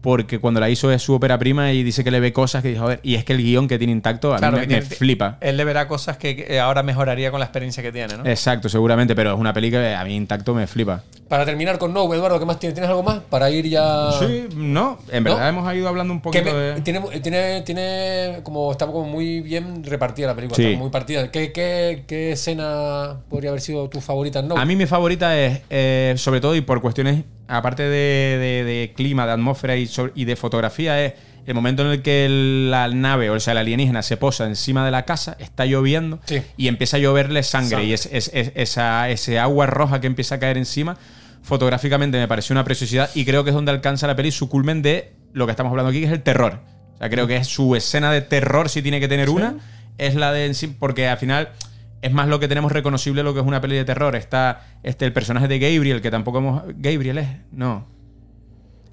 Porque 0.06 0.38
cuando 0.40 0.60
la 0.60 0.70
hizo 0.70 0.92
es 0.92 1.02
su 1.02 1.14
ópera 1.16 1.38
prima 1.40 1.72
y 1.74 1.82
dice 1.82 2.04
que 2.04 2.12
le 2.12 2.20
ve 2.20 2.32
cosas 2.32 2.62
que 2.62 2.70
dice, 2.70 2.80
joder, 2.80 3.00
y 3.02 3.16
es 3.16 3.26
que 3.26 3.34
el 3.34 3.40
guion 3.42 3.68
que 3.68 3.78
tiene 3.80 3.92
intacto 3.92 4.36
a 4.36 4.38
Claro, 4.38 4.60
mí 4.60 4.68
me, 4.68 4.82
flipa. 4.84 5.38
Él 5.42 5.58
le 5.58 5.64
verá 5.64 5.88
cosas 5.88 6.18
que 6.18 6.60
ahora 6.60 6.84
mejoraría 6.84 7.32
con 7.32 7.40
la 7.40 7.48
experiencia 7.48 7.82
que 7.82 7.92
tiene, 7.92 8.16
¿no? 8.16 8.24
Exacto, 8.26 8.70
seguramente, 8.70 9.16
pero 9.16 9.34
es 9.34 9.40
una 9.40 9.52
película 9.52 9.82
que 9.82 9.96
a 9.96 10.04
mí 10.04 10.16
intacto 10.16 10.54
me 10.54 10.68
flipa. 10.68 11.02
Para 11.28 11.44
terminar 11.44 11.80
con 11.80 11.92
No, 11.92 12.14
Eduardo, 12.14 12.38
¿qué 12.40 12.46
más 12.46 12.60
tienes? 12.60 12.76
¿Tienes 12.76 12.88
algo 12.88 13.02
más? 13.02 13.20
Para 13.32 13.50
ir 13.50 13.68
ya. 13.68 14.12
Sí, 14.20 14.46
no, 14.56 15.00
en 15.12 15.24
¿No? 15.24 15.32
verdad 15.32 15.50
hemos 15.50 15.74
ido 15.76 15.88
hablando 15.88 16.14
un 16.14 16.22
poquito 16.22 16.46
me- 16.46 16.52
de... 16.54 16.82
tiene, 16.82 17.02
tiene, 17.22 17.62
tiene 17.64 18.40
como 18.44 18.72
está 18.72 18.86
como 18.86 19.06
muy 19.06 19.42
bien 19.42 19.84
repartida 19.84 20.28
la 20.28 20.36
película, 20.36 20.56
Sí. 20.58 20.68
está 20.68 20.80
muy 20.80 20.92
partida. 20.92 21.32
¿Qué, 21.32 21.52
qué, 21.52 22.04
qué 22.06 22.34
escena 22.34 23.18
podría 23.28 23.50
haber 23.50 23.62
sido 23.62 23.90
tu 23.90 24.02
favorita 24.02 24.40
en 24.40 24.50
No? 24.50 24.56
A 24.58 24.66
mí 24.66 24.76
mi 24.76 24.86
favorita 24.86 25.36
es, 25.40 25.62
eh, 25.72 26.14
sobre 26.18 26.42
todo 26.42 26.56
y 26.56 26.62
por 26.62 26.80
cuestiones, 26.80 27.24
aparte 27.48 27.84
de, 27.84 28.38
de- 28.38 28.64
de 28.64 28.94
clima, 28.96 29.26
de 29.26 29.34
atmósfera 29.34 29.76
y, 29.76 29.88
sobre- 29.88 30.12
y 30.16 30.26
de 30.26 30.36
fotografía, 30.36 31.04
es 31.04 31.14
el 31.46 31.54
momento 31.54 31.84
en 31.84 31.90
el 31.90 32.02
que 32.02 32.26
el- 32.26 32.72
la 32.72 32.88
nave, 32.88 33.30
o 33.30 33.40
sea, 33.40 33.52
el 33.52 33.60
alienígena 33.60 34.02
se 34.02 34.18
posa 34.18 34.46
encima 34.48 34.84
de 34.84 34.92
la 34.92 35.06
casa, 35.06 35.38
está 35.40 35.66
lloviendo 35.66 36.20
Sí. 36.26 36.42
y 36.58 36.68
empieza 36.68 36.98
a 36.98 37.00
lloverle 37.00 37.44
sangre. 37.44 37.70
Sangre. 37.70 37.86
Y 37.86 37.94
es, 37.94 38.10
es- 38.12 38.32
es- 38.34 38.52
esa, 38.56 39.10
ese 39.10 39.38
agua 39.40 39.68
roja 39.68 40.02
que 40.02 40.08
empieza 40.08 40.36
a 40.36 40.40
caer 40.40 40.58
encima, 40.58 40.98
fotográficamente 41.44 42.18
me 42.18 42.28
pareció 42.28 42.54
una 42.54 42.64
preciosidad 42.64 43.10
y 43.14 43.26
creo 43.26 43.44
que 43.44 43.52
es 43.52 43.56
donde 43.56 43.72
alcanza 43.72 44.08
la 44.08 44.16
peli 44.16 44.32
su 44.32 44.50
culmen 44.50 44.82
de 44.82 45.14
lo 45.34 45.46
que 45.46 45.52
estamos 45.52 45.70
hablando 45.70 45.90
aquí, 45.92 46.00
que 46.00 46.08
es 46.08 46.12
el 46.12 46.24
terror. 46.24 46.60
O 46.96 46.98
sea, 46.98 47.10
creo 47.10 47.28
que 47.28 47.36
es 47.38 47.48
su 47.48 47.76
escena 47.76 48.12
de 48.12 48.22
terror, 48.22 48.70
si 48.70 48.82
tiene 48.82 49.00
que 49.00 49.08
tener 49.08 49.30
una, 49.30 49.56
es 49.98 50.16
la 50.16 50.32
de 50.32 50.52
porque 50.80 51.08
al 51.08 51.18
final 51.18 51.50
es 52.06 52.14
más 52.14 52.28
lo 52.28 52.40
que 52.40 52.48
tenemos 52.48 52.72
reconocible 52.72 53.24
lo 53.24 53.34
que 53.34 53.40
es 53.42 53.46
una 53.46 53.60
peli 53.62 53.76
de 53.76 53.86
terror. 53.86 54.16
Está 54.16 54.62
este, 54.84 55.06
el 55.06 55.14
personaje 55.14 55.48
de 55.48 55.60
Gabriel, 55.60 56.02
que 56.02 56.12
tampoco 56.12 56.38
hemos. 56.38 56.64
¿Gabriel 56.78 57.18
es? 57.18 57.28
No. 57.52 57.88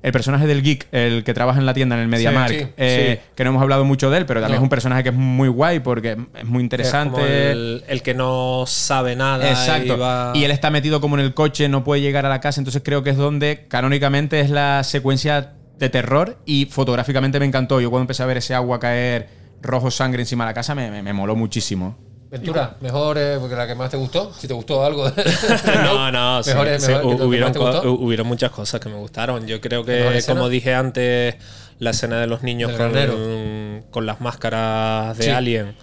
El 0.02 0.10
personaje 0.10 0.48
del 0.48 0.62
geek, 0.64 0.89
el 0.90 1.22
que 1.22 1.32
trabaja 1.32 1.60
en 1.60 1.66
la 1.66 1.74
tienda 1.74 1.94
en 1.94 2.02
el 2.02 2.09
MediaMarkt, 2.09 2.59
sí, 2.60 2.66
eh, 2.76 3.20
que 3.36 3.44
no 3.44 3.51
hemos 3.51 3.62
hablado 3.62 3.84
mucho 3.84 4.10
de 4.10 4.18
él, 4.18 4.26
pero 4.26 4.40
también 4.40 4.56
No. 4.56 4.62
es 4.62 4.64
un 4.64 4.68
personaje 4.68 5.05
que 5.05 5.10
es 5.10 5.14
muy 5.14 5.47
guay 5.48 5.78
porque 5.78 6.16
es 6.34 6.44
muy 6.44 6.59
Es 6.59 6.62
interesante. 6.64 7.12
como 7.20 7.24
el, 7.24 7.84
el 7.86 8.02
que 8.02 8.12
no 8.12 8.64
sabe 8.66 9.14
nada. 9.14 9.48
Exacto. 9.48 9.94
Y, 9.94 9.98
va- 9.98 10.32
Y 10.34 10.43
él 10.43 10.51
está 10.51 10.70
metido 10.70 11.01
como 11.01 11.16
en 11.16 11.24
el 11.24 11.34
coche, 11.34 11.68
no 11.68 11.84
puede 11.84 12.01
llegar 12.01 12.26
a 12.26 12.28
la 12.28 12.40
casa, 12.40 12.60
entonces 12.60 12.82
creo 12.84 13.05
que 13.05 13.10
es 13.10 13.16
donde 13.16 13.66
canónicamente 13.68 14.40
es 14.40 14.51
la 14.51 14.82
secuencia 14.82 15.52
de 15.78 15.89
terror 15.89 16.39
y 16.47 16.64
fotográficamente 16.66 17.39
me 17.39 17.47
encantó. 17.47 17.80
Yo 17.80 17.89
cuando 17.90 18.02
empecé 18.02 18.24
a 18.24 18.26
ver 18.26 18.39
ese 18.39 18.55
agua 18.55 18.80
caer 18.80 19.28
rojo 19.62 19.93
sangre 19.93 20.22
encima 20.22 20.43
de 20.44 20.51
la 20.51 20.55
casa 20.55 20.74
me, 20.74 20.90
me- 20.90 21.02
me 21.05 21.12
moló 21.12 21.36
muchísimo. 21.36 21.97
Ventura, 22.32 22.76
mejor 22.80 23.18
eh, 23.18 23.36
porque 23.38 23.54
la 23.54 23.66
que 23.66 23.74
más 23.74 23.90
te 23.90 23.98
gustó, 23.98 24.32
si 24.32 24.48
te 24.48 24.54
gustó 24.54 24.82
algo. 24.84 25.04
no, 25.84 26.10
no, 26.10 26.42
sí, 26.42 26.50
Mejor 26.50 26.80
sí, 26.80 26.86
mejor- 26.88 27.22
hubieron, 27.22 27.52
co- 27.52 28.24
muchas 28.24 28.50
cosas 28.50 28.80
que 28.80 28.88
me 28.88 28.96
gustaron. 28.96 29.46
Yo 29.46 29.60
creo 29.60 29.84
¿Mejor 29.84 30.12
que, 30.14 30.22
como 30.24 30.48
dije 30.48 30.74
antes, 30.74 31.36
la 31.78 31.90
escena 31.90 32.18
de 32.20 32.26
los 32.26 32.42
niños 32.42 32.72
con, 32.72 34.06
las 34.06 34.20
máscaras 34.22 35.18
de 35.18 35.24
Sí. 35.24 35.30
Alien, 35.30 35.76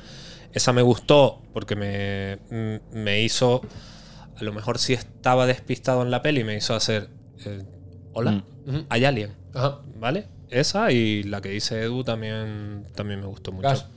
esa 0.52 0.74
me 0.74 0.82
gustó 0.82 1.44
porque 1.54 1.76
me, 1.76 2.40
m- 2.50 2.82
me 2.94 3.22
hizo, 3.22 3.62
a 4.36 4.44
lo 4.44 4.52
mejor 4.52 4.80
si 4.80 4.94
estaba 4.94 5.46
despistado 5.46 6.02
en 6.02 6.10
la 6.10 6.24
peli, 6.24 6.44
me 6.44 6.56
hizo 6.58 6.74
hacer, 6.74 7.10
eh, 7.46 7.64
hola, 8.14 8.44
Ujú. 8.66 8.86
hay 8.90 9.06
Alien, 9.06 9.36
Ajá. 9.54 9.82
¿vale? 10.00 10.26
Esa 10.50 10.92
y 10.92 11.24
la 11.24 11.42
que 11.42 11.50
dice 11.50 11.82
Edu 11.84 12.04
también, 12.04 12.86
también 12.96 13.20
me 13.20 13.26
gustó 13.28 13.52
mucho. 13.52 13.88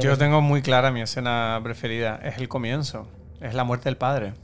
Yo 0.00 0.16
tengo 0.18 0.40
muy 0.40 0.62
clara 0.62 0.90
mi 0.90 1.00
escena 1.00 1.58
preferida. 1.62 2.20
Es 2.22 2.38
el 2.38 2.48
comienzo. 2.48 3.08
Es 3.40 3.54
la 3.54 3.64
muerte 3.64 3.84
del 3.88 3.96
padre. 3.96 4.34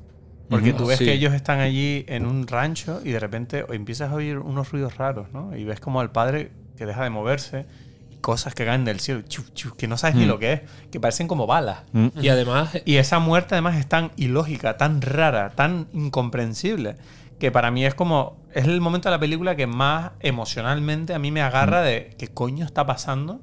Porque 0.48 0.72
tú 0.72 0.86
ves 0.86 0.98
Sí. 0.98 1.04
que 1.04 1.12
ellos 1.12 1.34
están 1.34 1.60
allí 1.60 2.04
en 2.08 2.24
un 2.24 2.46
rancho 2.46 3.00
y 3.04 3.10
de 3.10 3.20
repente 3.20 3.66
empiezas 3.70 4.10
a 4.10 4.14
oír 4.14 4.38
unos 4.38 4.72
ruidos 4.72 4.96
raros, 4.96 5.28
¿no? 5.32 5.54
Y 5.54 5.64
ves 5.64 5.78
como 5.78 6.00
al 6.00 6.10
padre 6.10 6.50
que 6.78 6.86
deja 6.86 7.04
de 7.04 7.10
moverse 7.10 7.66
y 8.10 8.16
cosas 8.16 8.54
que 8.54 8.64
caen 8.64 8.86
del 8.86 8.98
cielo, 8.98 9.20
chu, 9.28 9.44
chu, 9.52 9.74
que 9.76 9.86
no 9.86 9.98
sabes 9.98 10.16
ni 10.16 10.24
lo 10.24 10.38
que 10.38 10.54
es, 10.54 10.60
que 10.90 10.98
parecen 11.00 11.28
como 11.28 11.46
balas. 11.46 11.80
Y 12.22 12.28
además, 12.30 12.70
Y 12.86 12.96
esa 12.96 13.18
muerte 13.18 13.56
además 13.56 13.76
es 13.76 13.86
tan 13.86 14.10
ilógica, 14.16 14.78
tan 14.78 15.02
rara, 15.02 15.50
tan 15.50 15.86
incomprensible, 15.92 16.96
que 17.38 17.50
para 17.52 17.70
mí 17.70 17.84
es 17.84 17.94
como, 17.94 18.46
es 18.52 18.64
el 18.64 18.80
momento 18.80 19.08
de 19.08 19.16
la 19.16 19.20
película 19.20 19.56
que 19.56 19.66
más 19.66 20.12
emocionalmente 20.20 21.14
a 21.14 21.18
mí 21.18 21.30
me 21.30 21.42
agarra 21.42 21.82
de 21.82 22.14
qué 22.18 22.28
coño 22.28 22.64
está 22.64 22.86
pasando. 22.86 23.40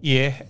Y 0.00 0.18
es, 0.18 0.44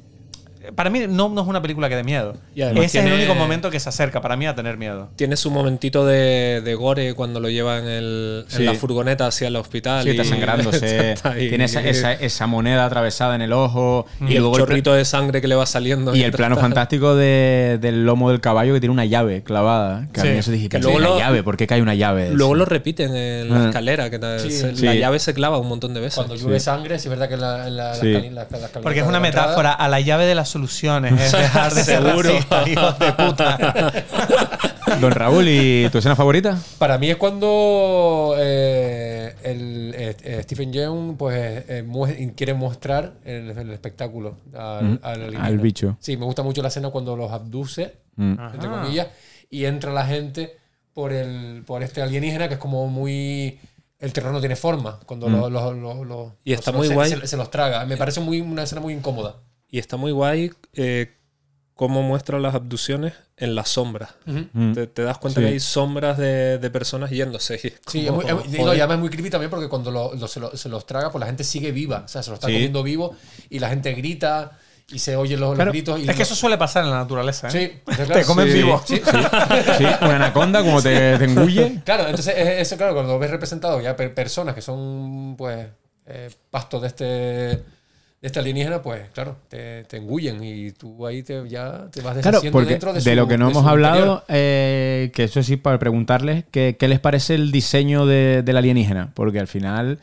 para 0.75 0.91
mí 0.91 1.01
no, 1.09 1.29
no 1.29 1.41
es 1.43 1.47
una 1.47 1.61
película 1.63 1.89
que 1.89 1.97
dé 1.97 2.05
miedo. 2.05 2.35
Y 2.55 2.63
Ese 2.63 2.71
es 2.85 2.95
el 2.97 3.03
tiene- 3.03 3.17
único 3.17 3.35
momento 3.35 3.71
que 3.71 3.81
se 3.81 3.89
acerca 3.89 4.21
para 4.21 4.37
mí 4.37 4.47
a 4.47 4.55
tener 4.55 4.77
miedo. 4.77 5.09
tiene 5.17 5.37
su 5.37 5.51
momentito 5.51 6.07
de, 6.07 6.61
de 6.65 6.75
gore 6.75 7.15
cuando 7.15 7.41
lo 7.41 7.49
lleva 7.51 7.79
en, 7.79 7.87
el, 7.89 8.45
en 8.51 8.57
Sí. 8.57 8.65
la 8.65 8.75
furgoneta 8.75 9.27
hacia 9.27 9.49
el 9.49 9.57
hospital. 9.57 10.05
Sí, 10.05 10.11
está 10.11 10.23
y- 10.23 10.27
sangrándose. 10.27 11.13
está 11.13 11.31
ahí. 11.33 11.49
Tiene 11.49 11.65
esa, 11.65 11.81
esa- 11.83 12.13
esa 12.13 12.47
moneda 12.47 12.85
atravesada 12.85 13.35
en 13.35 13.43
el 13.43 13.53
ojo. 13.53 14.07
y, 14.21 14.33
el 14.35 14.39
luego 14.39 14.57
el 14.57 14.63
pla- 14.65 14.67
chorrito 14.69 14.95
de 14.95 15.05
sangre 15.05 15.41
que 15.41 15.49
le 15.49 15.55
va 15.55 15.67
saliendo. 15.67 16.15
Y 16.15 16.23
el 16.23 16.33
plano 16.33 16.55
está- 16.55 16.63
fantástico 16.69 17.15
de- 17.17 17.79
del 17.81 18.05
lomo 18.05 18.31
del 18.31 18.41
caballo 18.41 18.75
que 18.75 18.81
tiene 18.81 18.93
una 18.93 19.05
llave 19.05 19.43
clavada. 19.43 20.09
Que 20.13 20.21
a 20.21 20.23
Sí. 20.25 20.29
mí 20.31 20.39
eso 20.39 20.51
dije, 20.51 20.69
Que 20.69 20.79
luego 20.79 20.99
luego 20.99 21.15
lo- 21.15 21.19
la 21.21 21.27
llave, 21.27 21.43
¿por 21.43 21.57
qué 21.57 21.67
cae 21.67 21.83
una 21.83 21.95
llave? 21.95 22.31
Luego 22.33 22.53
Sí. 22.55 22.59
lo 22.59 22.65
repiten 22.65 23.15
en 23.15 23.51
la 23.51 23.65
Ah. 23.65 23.67
escalera, 23.69 24.11
que 24.11 24.19
ta- 24.19 24.39
Sí. 24.39 24.51
se- 24.51 24.77
Sí. 24.77 24.85
la 24.87 24.95
llave 24.95 25.19
se 25.19 25.35
clava 25.35 25.59
un 25.59 25.69
montón 25.69 25.95
de 25.95 26.01
veces. 26.01 26.15
Cuando 26.17 26.35
llueve 26.37 26.61
sangre, 26.61 26.99
sí 26.99 27.07
es 27.09 27.11
verdad 27.11 27.29
que 27.29 27.37
la, 27.37 27.69
la, 27.71 27.95
Sí. 27.95 28.13
calientas 28.13 28.47
Porque 28.83 29.01
es 29.01 29.05
una 29.05 29.13
la 29.15 29.21
metáfora 29.21 29.73
a 29.73 29.89
la 29.89 30.01
llave 30.01 30.27
de 30.27 30.35
las 30.35 30.49
soluciones. 30.59 31.21
Es 31.21 31.33
dejar 31.43 31.73
de 31.73 31.85
ser 31.85 32.03
Seguro. 32.03 32.31
racista, 32.31 32.69
hijos 32.69 32.99
de 32.99 33.13
puta. 33.13 33.93
Don 35.01 35.13
Raúl, 35.13 35.47
¿y 35.49 35.89
tu 35.91 35.99
escena 35.99 36.17
favorita? 36.17 36.59
Para 36.79 36.99
mí 36.99 37.11
es 37.11 37.17
cuando 37.17 38.35
eh, 38.39 39.35
el, 39.45 39.95
eh, 39.97 40.17
eh, 40.23 40.41
Stephen 40.43 40.73
Yeun 40.73 41.17
pues, 41.17 41.65
eh, 41.69 41.85
mue- 41.87 42.35
quiere 42.35 42.55
mostrar 42.55 43.13
el, 43.25 43.51
el 43.51 43.71
espectáculo 43.71 44.39
al, 44.57 44.85
Mm, 44.85 44.99
al 45.03 45.37
al 45.37 45.59
bicho. 45.59 45.97
Sí, 46.01 46.17
me 46.17 46.25
gusta 46.25 46.43
mucho 46.43 46.63
la 46.63 46.69
escena 46.69 46.91
cuando 46.91 47.17
los 47.17 47.31
abduce, 47.31 47.97
Mm. 48.17 48.35
entre 48.55 48.69
comillas, 48.69 49.07
y 49.51 49.65
entra 49.67 49.93
la 49.93 50.05
gente 50.07 50.57
por, 50.95 51.13
el, 51.13 51.63
por 51.67 51.83
este 51.85 52.03
alienígena 52.03 52.49
que 52.49 52.55
es 52.55 52.61
como 52.61 52.87
muy... 52.89 53.61
El 54.01 54.13
terror 54.13 54.33
no 54.33 54.41
tiene 54.41 54.57
forma 54.57 54.99
cuando 55.07 55.29
Mm. 55.29 55.33
los, 55.33 55.53
los- 55.53 55.77
los- 55.77 56.07
los- 56.07 56.33
Y 56.45 56.53
está 56.55 56.73
muy 56.73 56.89
se, 56.89 56.95
guay. 56.95 57.11
Se, 57.11 57.27
se 57.27 57.37
los 57.37 57.51
traga. 57.51 57.85
Me 57.85 57.97
parece 57.97 58.21
muy, 58.21 58.41
una 58.41 58.63
escena 58.65 58.81
muy 58.81 58.95
incómoda. 58.95 59.37
Y 59.71 59.79
está 59.79 59.97
muy 59.97 60.13
guay 60.13 60.51
eh, 60.75 61.15
cómo 61.75 62.03
muestra 62.03 62.39
las 62.39 62.55
abducciones 62.55 63.13
en 63.37 63.55
las 63.55 63.69
sombras. 63.69 64.11
Mm. 64.27 64.73
Te, 64.73 64.87
te 64.89 65.03
das 65.03 65.19
cuenta 65.19 65.41
Sí. 65.41 65.47
que 65.47 65.53
hay 65.53 65.61
sombras 65.61 66.19
de, 66.19 66.59
de 66.59 66.71
personas 66.71 67.11
yéndose. 67.11 67.59
Sí, 67.87 68.01
es 68.01 68.07
como, 68.07 68.23
muy, 68.23 68.27
es 68.27 68.35
muy- 68.35 68.57
y 68.61 68.65
no, 68.65 68.75
y 68.75 68.79
además 68.79 68.97
es 68.97 69.01
muy 69.01 69.11
creepy 69.11 69.31
también 69.31 69.51
porque 69.51 69.69
cuando 69.69 69.91
lo- 69.91 70.15
lo- 70.15 70.27
se, 70.29 70.41
lo- 70.41 70.57
se 70.57 70.69
los 70.69 70.87
traga, 70.87 71.13
pues 71.13 71.21
la 71.21 71.27
gente 71.27 71.45
sigue 71.45 71.71
viva. 71.71 72.03
O 72.05 72.09
sea, 72.09 72.23
se 72.23 72.31
los 72.31 72.39
está 72.39 72.49
Sí. 72.49 72.55
comiendo 72.55 72.83
vivo 72.83 73.15
y 73.51 73.59
la 73.61 73.69
gente 73.69 73.93
grita 73.93 74.59
y 74.91 74.99
se 75.01 75.15
oyen 75.17 75.39
los, 75.39 75.51
los 75.51 75.57
Claro, 75.57 75.71
gritos. 75.71 76.01
Y 76.01 76.09
es 76.09 76.17
que 76.17 76.23
eso 76.23 76.35
suele 76.35 76.57
pasar 76.57 76.83
en 76.85 76.91
la 76.91 76.97
naturaleza. 76.97 77.49
¿eh? 77.49 77.83
Sí, 77.87 77.93
Te 78.13 78.25
comen 78.25 78.49
sí, 78.49 78.55
vivo. 78.55 78.83
sí, 78.87 78.97
Sí, 79.77 79.85
una 80.01 80.17
anaconda 80.17 80.63
como 80.63 80.83
te, 80.83 81.19
te 81.19 81.25
engulle. 81.27 81.83
Claro, 81.85 82.09
entonces 82.09 82.35
es- 82.37 82.61
eso, 82.63 82.77
claro, 82.79 82.95
cuando 82.95 83.19
ves 83.19 83.31
representado 83.31 83.81
ya 83.83 83.95
per- 83.95 84.15
personas 84.15 84.55
que 84.55 84.63
son, 84.63 85.37
pues, 85.37 85.69
eh, 86.07 86.31
pastos 86.51 86.81
de 86.83 86.89
este, 86.89 87.63
de 88.21 88.27
este 88.27 88.41
alienígena, 88.41 88.83
pues, 88.83 89.09
claro, 89.11 89.37
te, 89.49 89.85
te 89.85 89.97
engullen 89.99 90.43
y 90.43 90.73
tú 90.73 91.07
ahí 91.07 91.23
te, 91.23 91.49
ya 91.49 91.89
te 91.93 92.01
vas 92.01 92.17
Claro, 92.21 92.43
deshaciendo 92.43 92.51
porque 92.51 92.71
dentro 92.71 92.93
de, 92.93 93.01
de, 93.01 93.15
su- 93.15 93.17
lo 93.17 93.29
que 93.29 93.39
no 93.39 93.47
de 93.47 93.53
hemos 93.53 93.65
hablado, 93.67 94.25
eh, 94.29 95.11
que 95.15 95.25
eso 95.25 95.43
sí, 95.43 95.57
para 95.57 95.79
preguntarles, 95.79 96.45
¿qué, 96.51 96.77
qué 96.79 96.89
les 96.89 96.99
parece 97.01 97.35
el 97.37 97.53
diseño 97.53 98.07
de, 98.07 98.43
del 98.43 98.57
alienígena? 98.57 99.13
Porque 99.15 99.39
al 99.39 99.47
final, 99.47 100.01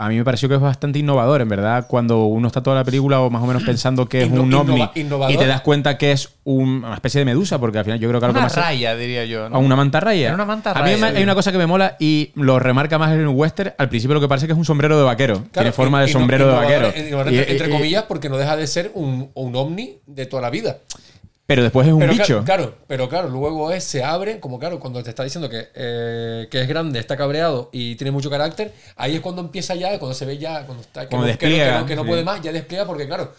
a 0.00 0.08
mí 0.08 0.16
me 0.16 0.24
pareció 0.24 0.48
que 0.48 0.54
es 0.54 0.60
bastante 0.60 1.00
innovador, 1.00 1.40
en 1.40 1.48
verdad, 1.48 1.86
cuando 1.88 2.24
uno 2.26 2.46
está 2.46 2.62
toda 2.62 2.76
la 2.76 2.84
película 2.84 3.20
o 3.20 3.30
más 3.30 3.42
o 3.42 3.46
menos 3.46 3.64
pensando 3.64 4.08
que 4.08 4.22
es 4.22 4.28
Inno- 4.30 4.42
un 4.42 4.54
ovni 4.54 4.88
y 4.94 5.36
te 5.36 5.44
das 5.46 5.60
cuenta 5.62 5.98
que 5.98 6.12
es 6.12 6.30
un- 6.44 6.84
una 6.84 6.94
especie 6.94 7.18
de 7.18 7.24
medusa, 7.24 7.58
porque 7.58 7.78
al 7.78 7.84
final 7.84 7.98
yo 7.98 8.08
creo 8.08 8.20
que 8.20 8.26
algo 8.26 8.38
Una 8.38 8.46
más... 8.46 8.54
raya, 8.56 8.94
diría 8.94 9.24
yo. 9.24 9.48
¿no? 9.48 9.56
¿A 9.56 9.58
una 9.58 9.74
mantarraya? 9.74 10.26
Era 10.26 10.34
una 10.36 10.44
mantarraya, 10.44 10.94
A 10.94 11.10
mí 11.10 11.16
hay 11.16 11.22
una 11.24 11.34
cosa 11.34 11.50
que 11.50 11.58
me 11.58 11.66
mola 11.66 11.96
y 11.98 12.30
lo 12.36 12.58
remarca 12.60 12.96
más 12.96 13.12
en 13.12 13.20
el 13.20 13.28
western. 13.28 13.72
Al 13.76 13.88
principio 13.88 14.14
lo 14.14 14.20
que 14.20 14.28
parece 14.28 14.46
que 14.46 14.52
es 14.52 14.58
un 14.58 14.64
sombrero 14.64 14.96
de 14.96 15.04
vaquero. 15.04 15.34
Claro, 15.34 15.50
Tiene 15.52 15.72
forma 15.72 16.00
de 16.00 16.08
sombrero 16.08 16.46
de 16.46 16.52
vaquero. 16.54 16.92
Y- 16.96 17.00
entre, 17.12 17.50
entre 17.52 17.68
y- 17.68 17.70
comillas, 17.72 18.04
porque 18.04 18.28
no 18.28 18.36
deja 18.36 18.56
de 18.56 18.66
ser 18.68 18.92
un, 18.94 19.30
un 19.34 19.56
ovni 19.56 19.98
de 20.06 20.26
toda 20.26 20.42
la 20.42 20.50
vida. 20.50 20.78
Pero 21.48 21.62
después 21.62 21.86
es 21.86 21.94
un 21.94 22.00
pero 22.00 22.12
bicho. 22.12 22.44
Claro, 22.44 22.44
claro, 22.44 22.74
pero 22.86 23.08
claro, 23.08 23.28
luego 23.30 23.72
es, 23.72 23.82
se 23.82 24.04
abre, 24.04 24.38
como 24.38 24.58
claro, 24.58 24.78
cuando 24.78 25.02
te 25.02 25.08
está 25.08 25.24
diciendo 25.24 25.48
que, 25.48 25.68
eh, 25.74 26.46
que 26.50 26.60
es 26.60 26.68
grande, 26.68 26.98
está 26.98 27.16
cabreado 27.16 27.70
y 27.72 27.94
tiene 27.96 28.10
mucho 28.10 28.28
carácter, 28.28 28.74
ahí 28.96 29.14
es 29.14 29.22
cuando 29.22 29.40
empieza 29.40 29.74
ya, 29.74 29.98
cuando 29.98 30.14
se 30.14 30.26
ve 30.26 30.36
ya, 30.36 30.66
cuando 30.66 30.82
está, 30.82 31.04
que, 31.04 31.08
Cuando 31.08 31.26
no, 31.26 31.38
que 31.38 31.46
no- 31.46 31.50
despliega, 31.52 31.72
que 31.72 31.80
no- 31.80 31.86
que 31.86 31.96
no 31.96 32.04
puede 32.04 32.22
más, 32.22 32.42
ya 32.42 32.52
despliega 32.52 32.84
porque 32.84 33.06
claro, 33.06 33.32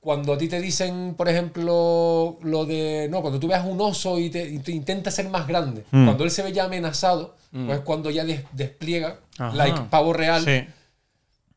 cuando 0.00 0.34
a 0.34 0.38
ti 0.38 0.46
te 0.46 0.60
dicen, 0.60 1.14
por 1.16 1.28
ejemplo, 1.28 2.38
lo 2.42 2.64
de, 2.64 3.08
no, 3.10 3.22
cuando 3.22 3.40
tú 3.40 3.48
veas 3.48 3.66
un 3.66 3.80
oso 3.80 4.20
y 4.20 4.30
te, 4.30 4.48
y 4.48 4.58
te 4.60 4.70
intenta 4.70 5.10
ser 5.10 5.28
más 5.28 5.48
grande, 5.48 5.84
Mm. 5.90 6.04
cuando 6.06 6.22
él 6.22 6.30
se 6.30 6.44
ve 6.44 6.52
ya 6.52 6.64
amenazado, 6.66 7.34
pues 7.66 7.80
cuando 7.80 8.08
ya 8.10 8.24
des- 8.24 8.44
despliega, 8.52 9.18
Ajá. 9.38 9.52
like 9.56 9.80
pavo 9.90 10.12
real, 10.12 10.44
Sí. 10.44 10.64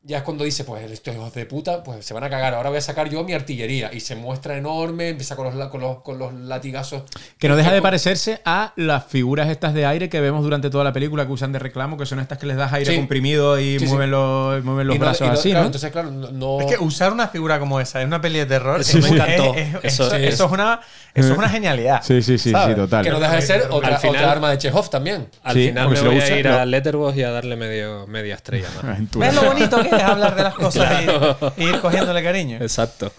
Ya 0.06 0.18
es 0.18 0.22
cuando 0.22 0.44
dice, 0.44 0.62
pues 0.62 0.88
estos 0.90 1.14
hijos 1.14 1.34
de 1.34 1.46
puta, 1.46 1.82
pues 1.82 2.06
se 2.06 2.14
van 2.14 2.22
a 2.22 2.30
cagar. 2.30 2.54
Ahora 2.54 2.68
voy 2.68 2.78
a 2.78 2.80
sacar 2.80 3.10
yo 3.10 3.24
mi 3.24 3.32
artillería. 3.32 3.90
Y 3.92 3.98
se 3.98 4.14
muestra 4.14 4.56
enorme, 4.56 5.08
empieza 5.08 5.34
con 5.34 5.46
los, 5.58 5.68
con 5.68 5.80
los, 5.80 5.98
con 6.02 6.18
los 6.18 6.32
latigazos. 6.32 7.02
Que 7.38 7.48
no 7.48 7.56
deja 7.56 7.72
de 7.72 7.82
parecerse 7.82 8.40
a 8.44 8.72
las 8.76 9.04
figuras 9.06 9.48
estas 9.50 9.74
de 9.74 9.84
aire 9.84 10.08
que 10.08 10.20
vemos 10.20 10.44
durante 10.44 10.70
toda 10.70 10.84
la 10.84 10.92
película 10.92 11.26
que 11.26 11.32
usan 11.32 11.50
de 11.52 11.58
reclamo, 11.58 11.96
que 11.96 12.06
son 12.06 12.20
estas 12.20 12.38
que 12.38 12.46
les 12.46 12.56
das 12.56 12.72
aire 12.72 12.92
Sí. 12.92 12.96
comprimido 12.96 13.58
y 13.58 13.78
Sí, 13.78 13.80
sí. 13.80 13.86
mueven 13.86 14.12
los, 14.12 14.62
mueven 14.64 14.86
los 14.86 14.94
y 14.96 14.98
no- 15.00 15.04
brazos 15.04 15.20
y 15.26 15.28
no- 15.28 15.32
así, 15.34 15.48
claro, 15.50 15.60
¿no? 15.62 15.66
Entonces, 15.66 15.90
claro, 15.90 16.10
no. 16.12 16.60
Es 16.60 16.66
que 16.66 16.78
usar 16.82 17.12
una 17.12 17.26
figura 17.28 17.58
como 17.58 17.80
esa 17.80 18.00
en 18.00 18.06
una 18.06 18.20
peli 18.20 18.38
de 18.38 18.46
terror 18.46 18.84
Sí, 18.84 18.98
es- 18.98 19.10
me 19.10 19.16
es- 19.18 19.22
encantó. 19.24 19.54
es- 19.54 19.68
Eso 19.82 20.04
eso, 20.06 20.14
es- 20.16 20.34
eso 20.34 20.44
es 20.46 20.52
una, 20.52 20.80
eso 21.14 21.32
es 21.32 21.38
una 21.38 21.48
genialidad. 21.48 22.02
Sí, 22.02 22.22
sí, 22.22 22.38
sí, 22.38 22.50
sí, 22.50 22.74
total. 22.76 23.02
que 23.04 23.10
no 23.10 23.18
deja 23.18 23.34
de 23.34 23.42
ser 23.42 23.66
otra, 23.70 23.96
Al 23.96 23.98
final- 24.00 24.16
otra 24.16 24.32
arma 24.32 24.50
de 24.50 24.58
Chekhov 24.58 24.88
también. 24.88 25.28
Al 25.42 25.54
Sí, 25.56 25.66
final 25.68 25.88
me 25.88 26.00
voy 26.00 26.16
usa- 26.18 26.34
a 26.34 26.38
ir 26.38 26.46
a 26.48 26.64
Letterboxd 26.64 27.18
y 27.18 27.22
a 27.24 27.30
darle 27.30 27.56
medio, 27.56 28.06
media 28.06 28.36
estrella 28.36 28.68
más. 28.82 28.98
¿Ves 29.16 29.34
lo 29.34 29.42
bonito 29.44 29.82
que 29.82 29.95
es 29.96 30.02
hablar 30.08 30.34
de 30.34 30.42
las 30.42 30.54
cosas 30.54 30.90
y, 31.02 31.62
y 31.62 31.68
ir 31.68 31.80
cogiéndole 31.80 32.22
cariño? 32.22 32.58
Exacto. 32.60 33.10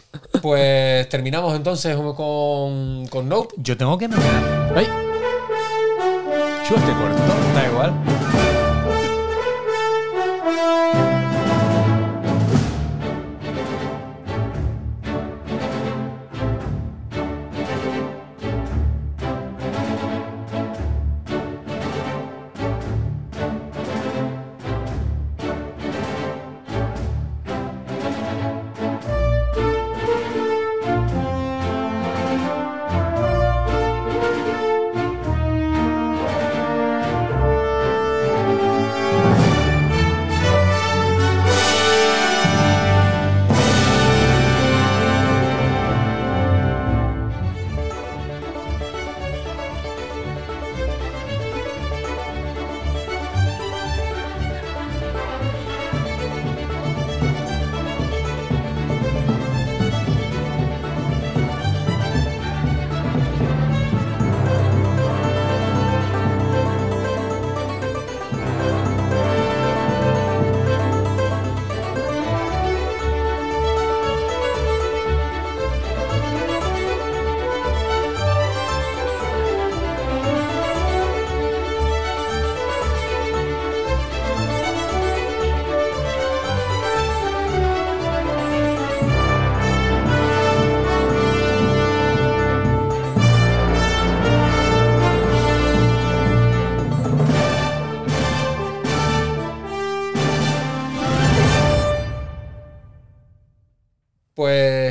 Pues 0.41 1.07
terminamos 1.09 1.55
entonces 1.55 1.95
con, 2.15 3.07
con 3.07 3.29
Nope. 3.29 3.55
Yo 3.57 3.77
tengo 3.77 3.97
que 3.97 4.07
mejorar. 4.07 4.73
¡Ay! 4.75 4.87
Chuste 6.67 6.91
corto. 6.91 7.21
Da 7.55 7.67
igual. 7.71 8.16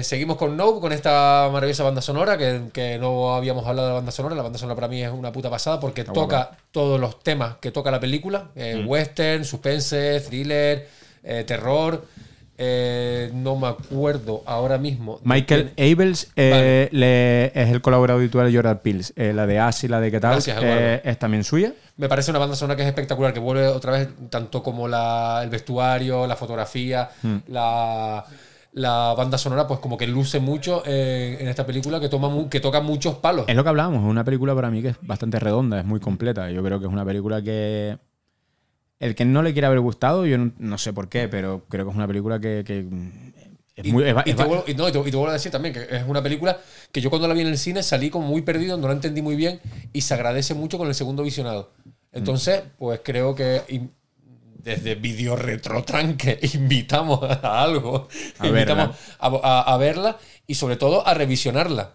Seguimos 0.06 0.36
con 0.38 0.56
Nope, 0.56 0.80
con 0.80 0.92
esta 0.92 1.48
maravillosa 1.52 1.82
banda 1.84 2.00
sonora, 2.00 2.38
que, 2.38 2.62
que 2.72 2.98
no 2.98 3.34
habíamos 3.34 3.66
hablado 3.66 3.88
de 3.88 3.92
la 3.92 3.98
banda 3.98 4.12
sonora. 4.12 4.34
La 4.34 4.42
banda 4.42 4.58
sonora 4.58 4.74
para 4.76 4.88
mí 4.88 5.02
es 5.02 5.10
una 5.10 5.30
puta 5.32 5.50
pasada 5.50 5.78
porque 5.78 6.04
toca 6.04 6.50
todos 6.70 6.98
los 6.98 7.22
temas 7.22 7.56
que 7.60 7.70
toca 7.70 7.90
la 7.90 8.00
película. 8.00 8.48
eh, 8.56 8.82
Mm. 8.82 8.88
Western, 8.88 9.44
suspense, 9.44 10.20
thriller, 10.20 10.88
eh, 11.22 11.44
terror. 11.46 12.04
Eh, 12.58 13.30
no 13.34 13.54
me 13.56 13.66
acuerdo 13.66 14.42
ahora 14.46 14.78
mismo. 14.78 15.20
Michael 15.24 15.72
Abels 15.76 16.30
le- 16.36 17.46
es 17.48 17.68
el 17.70 17.82
colaborador 17.82 18.20
habitual 18.22 18.50
de 18.50 18.56
Jordan. 18.56 18.80
Eh, 19.16 19.32
la 19.34 19.46
de 19.46 19.58
As 19.58 19.84
y 19.84 19.88
la 19.88 20.00
de 20.00 20.08
Eduardo. 20.08 20.40
eh, 20.62 21.02
es 21.04 21.18
también 21.18 21.44
suya. 21.44 21.72
Me 21.98 22.08
parece 22.08 22.30
una 22.30 22.38
banda 22.40 22.56
sonora 22.56 22.74
que 22.76 22.82
es 22.82 22.88
espectacular, 22.88 23.34
que 23.34 23.40
vuelve 23.40 23.66
otra 23.68 23.92
vez 23.92 24.08
tanto 24.30 24.62
como 24.62 24.88
la, 24.88 25.40
el 25.42 25.50
vestuario, 25.50 26.26
la 26.26 26.36
fotografía, 26.36 27.10
Mm. 27.22 27.36
la, 27.48 28.24
la 28.76 29.14
banda 29.16 29.38
sonora, 29.38 29.66
pues 29.66 29.80
como 29.80 29.96
que 29.96 30.06
luce 30.06 30.38
mucho 30.38 30.82
en, 30.86 31.40
en 31.40 31.48
esta 31.48 31.64
película 31.64 31.98
que, 31.98 32.10
toma 32.10 32.28
mu- 32.28 32.50
que 32.50 32.60
toca 32.60 32.82
muchos 32.82 33.14
palos. 33.16 33.46
Es 33.48 33.56
lo 33.56 33.62
que 33.62 33.70
hablábamos, 33.70 34.04
es 34.04 34.10
una 34.10 34.22
película 34.22 34.54
para 34.54 34.70
mí 34.70 34.82
que 34.82 34.88
es 34.88 34.96
bastante 35.00 35.40
redonda, 35.40 35.80
es 35.80 35.86
muy 35.86 35.98
completa. 35.98 36.50
Yo 36.50 36.62
creo 36.62 36.78
que 36.78 36.84
es 36.86 36.92
una 36.92 37.04
película 37.04 37.40
que. 37.42 37.98
El 38.98 39.14
que 39.14 39.24
no 39.24 39.42
le 39.42 39.52
quiera 39.54 39.68
haber 39.68 39.80
gustado, 39.80 40.26
yo 40.26 40.36
no, 40.38 40.52
no 40.58 40.78
sé 40.78 40.92
por 40.92 41.08
qué, 41.08 41.26
pero 41.28 41.64
creo 41.68 41.84
que 41.86 41.90
es 41.90 41.96
una 41.96 42.06
película 42.06 42.38
que. 42.38 42.64
que 42.66 42.86
es 43.76 43.86
Y, 43.86 43.92
muy. 43.92 44.04
es- 44.04 44.14
y 44.26 44.30
es- 44.30 44.36
te 44.36 44.44
vuelvo, 44.44 44.64
y 44.66 44.74
no, 44.74 44.88
y 44.88 44.92
te- 44.92 44.98
y 45.00 45.02
te 45.10 45.16
vuelvo 45.16 45.28
a 45.30 45.32
decir 45.32 45.50
también 45.52 45.72
que 45.74 45.86
es 45.90 46.04
una 46.06 46.22
película 46.22 46.58
que 46.92 47.00
yo 47.00 47.08
cuando 47.08 47.28
la 47.28 47.34
vi 47.34 47.40
en 47.42 47.46
el 47.48 47.58
cine 47.58 47.82
salí 47.82 48.10
como 48.10 48.26
muy 48.26 48.42
perdido, 48.42 48.76
no 48.76 48.88
la 48.88 48.92
entendí 48.94 49.22
muy 49.22 49.36
bien 49.36 49.58
y 49.94 50.02
se 50.02 50.12
agradece 50.12 50.52
mucho 50.54 50.76
con 50.76 50.88
el 50.88 50.94
segundo 50.94 51.22
visionado. 51.22 51.70
Entonces, 52.12 52.62
pues 52.78 53.00
creo 53.02 53.34
que 53.34 53.62
desde 54.66 54.96
Video 54.96 55.36
Retrotranque 55.36 56.38
invitamos 56.54 57.20
a 57.22 57.62
algo, 57.62 58.08
A 58.40 58.46
invitamos 58.48 58.96
a, 59.20 59.26
a- 59.28 59.62
a 59.72 59.76
verla 59.76 60.16
y 60.46 60.56
sobre 60.56 60.76
todo 60.76 61.06
a 61.06 61.14
revisionarla. 61.14 61.90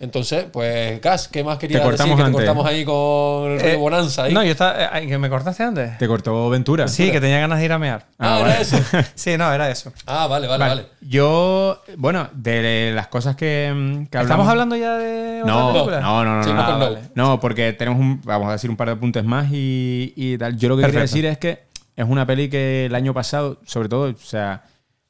Entonces, 0.00 0.46
pues, 0.52 1.00
Gas, 1.00 1.28
¿qué 1.28 1.44
más 1.44 1.56
querías 1.56 1.80
Te 1.82 1.86
decir? 1.90 1.98
cortamos 2.06 2.18
Que 2.18 2.24
te 2.30 2.32
cortamos 2.32 2.66
ahí 2.66 2.84
con 2.84 3.52
el 3.52 3.60
Eh, 3.64 3.76
Bonanza 3.76 4.24
ahí. 4.24 4.34
No, 4.34 4.42
yo 4.42 4.50
estaba. 4.50 4.98
eh, 4.98 5.06
¿Que 5.06 5.18
me 5.18 5.30
cortaste 5.30 5.62
antes? 5.62 5.96
¿Te 5.98 6.08
cortó 6.08 6.50
Ventura? 6.50 6.88
Sí, 6.88 7.12
que 7.12 7.20
tenía 7.20 7.38
ganas 7.38 7.60
de 7.60 7.64
ir 7.66 7.72
a 7.72 7.78
mear. 7.78 8.06
ah, 8.18 8.34
Ah, 8.36 8.40
era 8.40 8.48
vale. 8.48 8.60
eso. 8.62 8.76
Sí, 9.14 9.36
no, 9.38 9.52
era 9.52 9.70
eso. 9.70 9.92
Ah, 10.06 10.26
vale, 10.26 10.48
vale, 10.48 10.64
vale. 10.66 10.86
Yo, 11.00 11.80
bueno, 11.96 12.28
de 12.34 12.90
las 12.94 13.06
cosas 13.06 13.36
que, 13.36 13.70
mm, 13.74 14.06
que 14.06 14.18
¿Estamos 14.18 14.30
hablamos- 14.30 14.48
hablando 14.48 14.76
ya 14.76 14.94
de 14.96 15.42
otra 15.42 15.54
No, 15.54 15.72
película? 15.72 16.00
no, 16.00 16.24
no, 16.24 16.36
no. 16.38 16.42
Seguimos 16.42 16.68
no, 16.68 16.78
no. 16.78 16.88
Nope. 16.90 17.00
No, 17.14 17.40
porque 17.40 17.72
tenemos 17.74 18.00
un, 18.00 18.20
vamos 18.24 18.48
a 18.48 18.52
decir 18.52 18.70
un 18.70 18.76
par 18.76 18.88
de 18.88 18.94
apuntes 18.94 19.24
más 19.24 19.46
y, 19.52 20.12
y 20.16 20.36
tal. 20.38 20.56
Yo 20.56 20.68
lo 20.70 20.76
que 20.76 20.82
quería 20.82 21.00
Perfecto. 21.00 21.14
decir 21.16 21.26
es 21.26 21.38
que 21.38 21.73
es 21.96 22.06
una 22.08 22.26
peli 22.26 22.48
que 22.48 22.86
el 22.86 22.94
año 22.94 23.14
pasado, 23.14 23.60
sobre 23.66 23.88
todo, 23.88 24.10
o 24.10 24.16
sea, 24.18 24.64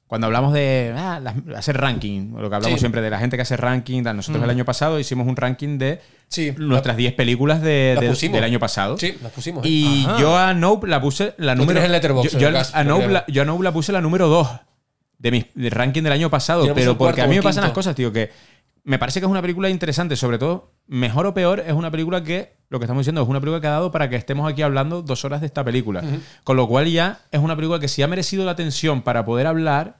cuando 0.06 0.26
hablamos 0.26 0.52
de 0.52 0.94
ah, 0.96 1.18
las- 1.20 1.34
hacer 1.56 1.76
ranking, 1.78 2.32
lo 2.34 2.48
que 2.50 2.56
hablamos 2.56 2.74
Sí. 2.74 2.80
siempre 2.80 3.00
de 3.00 3.10
la 3.10 3.18
gente 3.18 3.36
que 3.36 3.42
hace 3.42 3.56
ranking, 3.56 4.02
nosotros 4.02 4.42
el 4.44 4.50
año 4.50 4.64
pasado 4.64 4.98
hicimos 5.00 5.26
un 5.26 5.34
ranking 5.36 5.78
de 5.78 6.00
Sí, 6.28 6.52
nuestras 6.58 6.96
10 6.96 7.14
películas 7.14 7.62
de- 7.62 7.96
de- 8.00 8.28
del 8.32 8.44
año 8.44 8.58
pasado. 8.60 8.98
Sí, 8.98 9.16
las 9.22 9.32
pusimos. 9.32 9.64
¿eh? 9.64 9.68
Y 9.68 10.04
Ajá. 10.06 10.18
yo 10.20 10.36
a 10.36 10.52
Nope 10.54 10.86
la 10.88 11.00
puse 11.00 11.34
la 11.38 11.54
número. 11.54 11.80
tienes 11.80 11.84
en 11.86 11.92
yo, 12.32 12.38
yo 12.38 12.48
en 12.48 12.54
el 12.54 12.60
caso, 12.60 12.76
a 12.76 12.84
Nope 12.84 13.08
la, 13.08 13.24
yo 13.28 13.42
a 13.42 13.44
Nope 13.44 13.64
la 13.64 13.72
puse 13.72 13.92
la 13.92 14.00
número 14.00 14.28
2 14.28 14.48
de 15.18 15.30
mi 15.30 15.46
del 15.54 15.70
ranking 15.70 16.02
del 16.02 16.12
año 16.12 16.28
pasado. 16.30 16.62
Pero 16.74 16.98
porque 16.98 17.14
cuarto 17.16 17.22
a 17.22 17.26
mí 17.26 17.36
me 17.36 17.42
pasan 17.42 17.64
las 17.64 17.72
cosas, 17.72 17.94
tío, 17.94 18.12
que 18.12 18.30
me 18.84 18.98
parece 18.98 19.18
que 19.20 19.26
es 19.26 19.30
una 19.30 19.40
película 19.42 19.68
interesante. 19.70 20.14
Sobre 20.16 20.38
todo, 20.38 20.72
mejor 20.86 21.26
o 21.26 21.34
peor, 21.34 21.60
es 21.66 21.72
una 21.72 21.90
película 21.90 22.22
que, 22.22 22.52
lo 22.68 22.78
que 22.78 22.84
estamos 22.84 23.00
diciendo, 23.00 23.22
es 23.22 23.28
una 23.28 23.40
película 23.40 23.60
que 23.60 23.66
ha 23.66 23.70
dado 23.70 23.90
para 23.90 24.08
que 24.10 24.16
estemos 24.16 24.50
aquí 24.50 24.62
hablando 24.62 25.02
dos 25.02 25.24
horas 25.24 25.40
de 25.40 25.46
esta 25.46 25.64
película. 25.64 26.02
Con 26.44 26.56
lo 26.56 26.68
cual 26.68 26.86
ya 26.90 27.20
es 27.30 27.40
una 27.40 27.56
película 27.56 27.78
que 27.80 27.88
si 27.88 28.02
ha 28.02 28.08
merecido 28.08 28.44
la 28.44 28.52
atención 28.52 29.02
para 29.02 29.24
poder 29.24 29.46
hablar. 29.46 29.96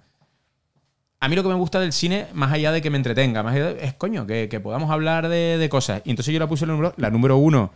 A 1.21 1.29
mí 1.29 1.37
lo 1.37 1.43
que 1.43 1.49
me 1.49 1.55
gusta 1.55 1.81
del 1.81 1.95
cine, 1.95 2.27
más 2.35 2.53
allá 2.53 2.71
de 2.71 2.83
que 2.83 2.91
me 2.91 2.99
entretenga, 2.99 3.43
más 3.43 3.55
allá 3.55 3.73
de- 3.73 3.85
es 3.87 3.95
coño, 3.95 4.27
que, 4.27 4.49
que 4.51 4.61
podamos 4.61 4.91
hablar 4.91 5.29
de, 5.31 5.57
de 5.57 5.69
cosas. 5.71 6.03
Y 6.05 6.11
entonces 6.11 6.35
yo 6.35 6.39
la 6.39 6.47
puse 6.47 6.67
la 6.67 6.73
número, 6.75 6.93
la 6.99 7.09
número 7.11 7.39
uno 7.39 7.73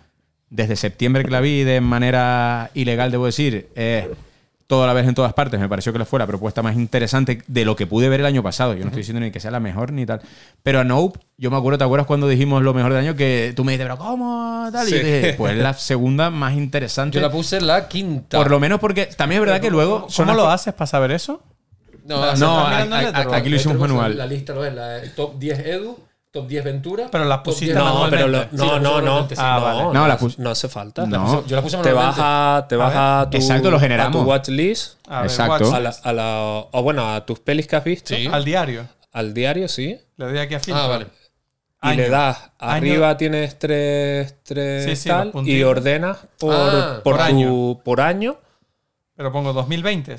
desde 0.50 0.76
septiembre 0.76 1.24
que 1.24 1.30
la 1.30 1.40
vi 1.40 1.62
de 1.64 1.80
manera 1.80 2.70
ilegal, 2.74 3.10
debo 3.10 3.24
decir, 3.24 3.68
eh, 3.74 4.10
toda 4.68 4.86
la 4.86 4.92
vez 4.92 5.08
en 5.08 5.14
todas 5.16 5.32
partes. 5.32 5.58
Me 5.58 5.68
pareció 5.68 5.92
que 5.92 6.04
fue 6.04 6.20
la 6.20 6.26
propuesta 6.28 6.62
más 6.62 6.76
interesante 6.76 7.42
de 7.48 7.64
lo 7.64 7.74
que 7.74 7.86
pude 7.88 8.08
ver 8.08 8.20
el 8.20 8.26
año 8.26 8.42
pasado. 8.44 8.74
Yo 8.74 8.80
no 8.80 8.86
estoy 8.90 9.00
diciendo 9.00 9.18
ni 9.20 9.32
que 9.32 9.40
sea 9.40 9.50
la 9.50 9.58
mejor 9.60 9.92
ni 9.92 10.06
tal. 10.06 10.20
Pero 10.62 10.78
a 10.80 10.84
Nope, 10.84 11.18
yo 11.38 11.50
me 11.50 11.56
acuerdo, 11.56 11.78
¿te 11.78 11.84
acuerdas 11.84 12.06
cuando 12.06 12.28
dijimos 12.28 12.62
lo 12.62 12.72
mejor 12.74 12.92
del 12.92 13.00
año? 13.02 13.16
Que 13.16 13.52
tú 13.56 13.64
me 13.64 13.72
dijiste, 13.72 13.86
pero 13.90 13.98
¿cómo? 13.98 14.68
Tal? 14.70 14.86
Y 14.86 14.90
yo 14.92 14.98
Sí. 14.98 15.04
dije, 15.04 15.34
pues 15.38 15.54
es 15.56 15.58
la 15.62 15.74
segunda 15.74 16.30
más 16.30 16.54
interesante. 16.54 17.16
Yo 17.16 17.20
la 17.22 17.30
puse 17.30 17.60
la 17.60 17.88
quinta. 17.88 18.36
Por 18.38 18.50
lo 18.50 18.60
menos 18.60 18.78
porque 18.78 19.06
también 19.06 19.40
es 19.42 19.46
verdad 19.48 19.60
que 19.60 19.70
luego 19.70 20.06
son 20.08 20.26
¿Cómo 20.26 20.36
lo 20.36 20.48
haces 20.50 20.72
para 20.74 20.86
saber 20.86 21.10
eso? 21.12 21.42
No, 22.04 22.34
No, 22.36 22.58
a- 22.58 22.78
a- 22.82 22.84
Letterboxd. 22.84 23.34
aquí 23.34 23.48
lo 23.50 23.56
hicimos 23.56 23.74
Letterboxd, 23.76 23.92
manual. 23.92 24.16
La 24.18 24.26
lista 24.26 24.54
lo 24.54 24.64
es, 24.64 24.74
la 24.74 25.00
top 25.16 25.38
10 25.38 25.58
Edu, 25.60 25.98
top 26.30 26.46
10 26.46 26.64
Ventura. 26.64 27.08
Pero 27.10 27.24
las 27.24 27.38
pusiste 27.40 27.66
10 27.72 27.76
No, 27.76 28.06
pero 28.10 28.28
lo- 28.28 28.42
Sí, 28.42 28.48
no, 28.52 28.66
la 28.74 28.80
no, 28.80 29.00
no. 29.00 29.28
sí. 29.28 29.34
Ah, 29.38 29.56
no, 29.58 29.64
vale. 29.64 29.82
No, 29.82 29.92
no, 29.92 30.08
la 30.08 30.18
pus- 30.18 30.38
no 30.38 30.50
hace 30.50 30.68
falta. 30.68 31.06
No. 31.06 31.26
Puse- 31.42 31.46
Yo 31.48 31.56
la 31.56 31.62
puse 31.62 31.76
Te 31.78 31.82
manualmente. 31.84 32.20
vas 32.20 32.28
a, 32.62 32.66
te 32.68 32.76
vas 32.76 32.92
a 32.96 33.28
tu, 33.30 33.36
Exacto, 33.38 33.70
lo 33.70 33.76
a 33.76 33.80
generamos. 33.80 34.22
tu 34.22 34.28
watchlist, 34.28 34.98
A 35.08 35.22
ver, 35.22 35.30
Exacto. 35.30 35.64
watch. 35.64 35.74
a 35.74 35.80
la, 35.80 35.94
a 36.02 36.12
la- 36.12 36.66
o 36.70 36.82
bueno, 36.82 37.14
a 37.14 37.24
tus 37.24 37.40
pelis 37.40 37.66
que 37.66 37.76
has 37.76 37.84
visto, 37.84 38.14
Sí. 38.14 38.28
Al 38.30 38.44
diario. 38.44 38.86
al 39.12 39.32
diario, 39.34 39.68
sí. 39.68 39.98
Le 40.16 40.26
doy 40.26 40.38
aquí 40.38 40.54
a 40.54 40.60
filtro. 40.60 40.82
Ah, 40.82 40.86
vale. 40.88 41.06
Y 41.80 41.88
Año. 41.88 41.96
le 42.02 42.08
das, 42.10 42.50
Año. 42.58 42.72
arriba 42.72 43.16
tienes 43.16 43.56
tres, 43.58 44.34
tres 44.42 44.84
Sí, 44.84 44.96
sí, 44.96 45.08
tal, 45.08 45.30
y 45.44 45.62
ordenas 45.62 46.18
por, 46.38 46.52
Ah, 46.54 47.00
por, 47.02 47.02
por 47.04 47.16
tu- 47.16 47.22
año. 47.22 47.78
por 47.84 48.00
año. 48.00 48.36
Pero 49.14 49.30
pongo 49.32 49.52
2020 49.52 50.16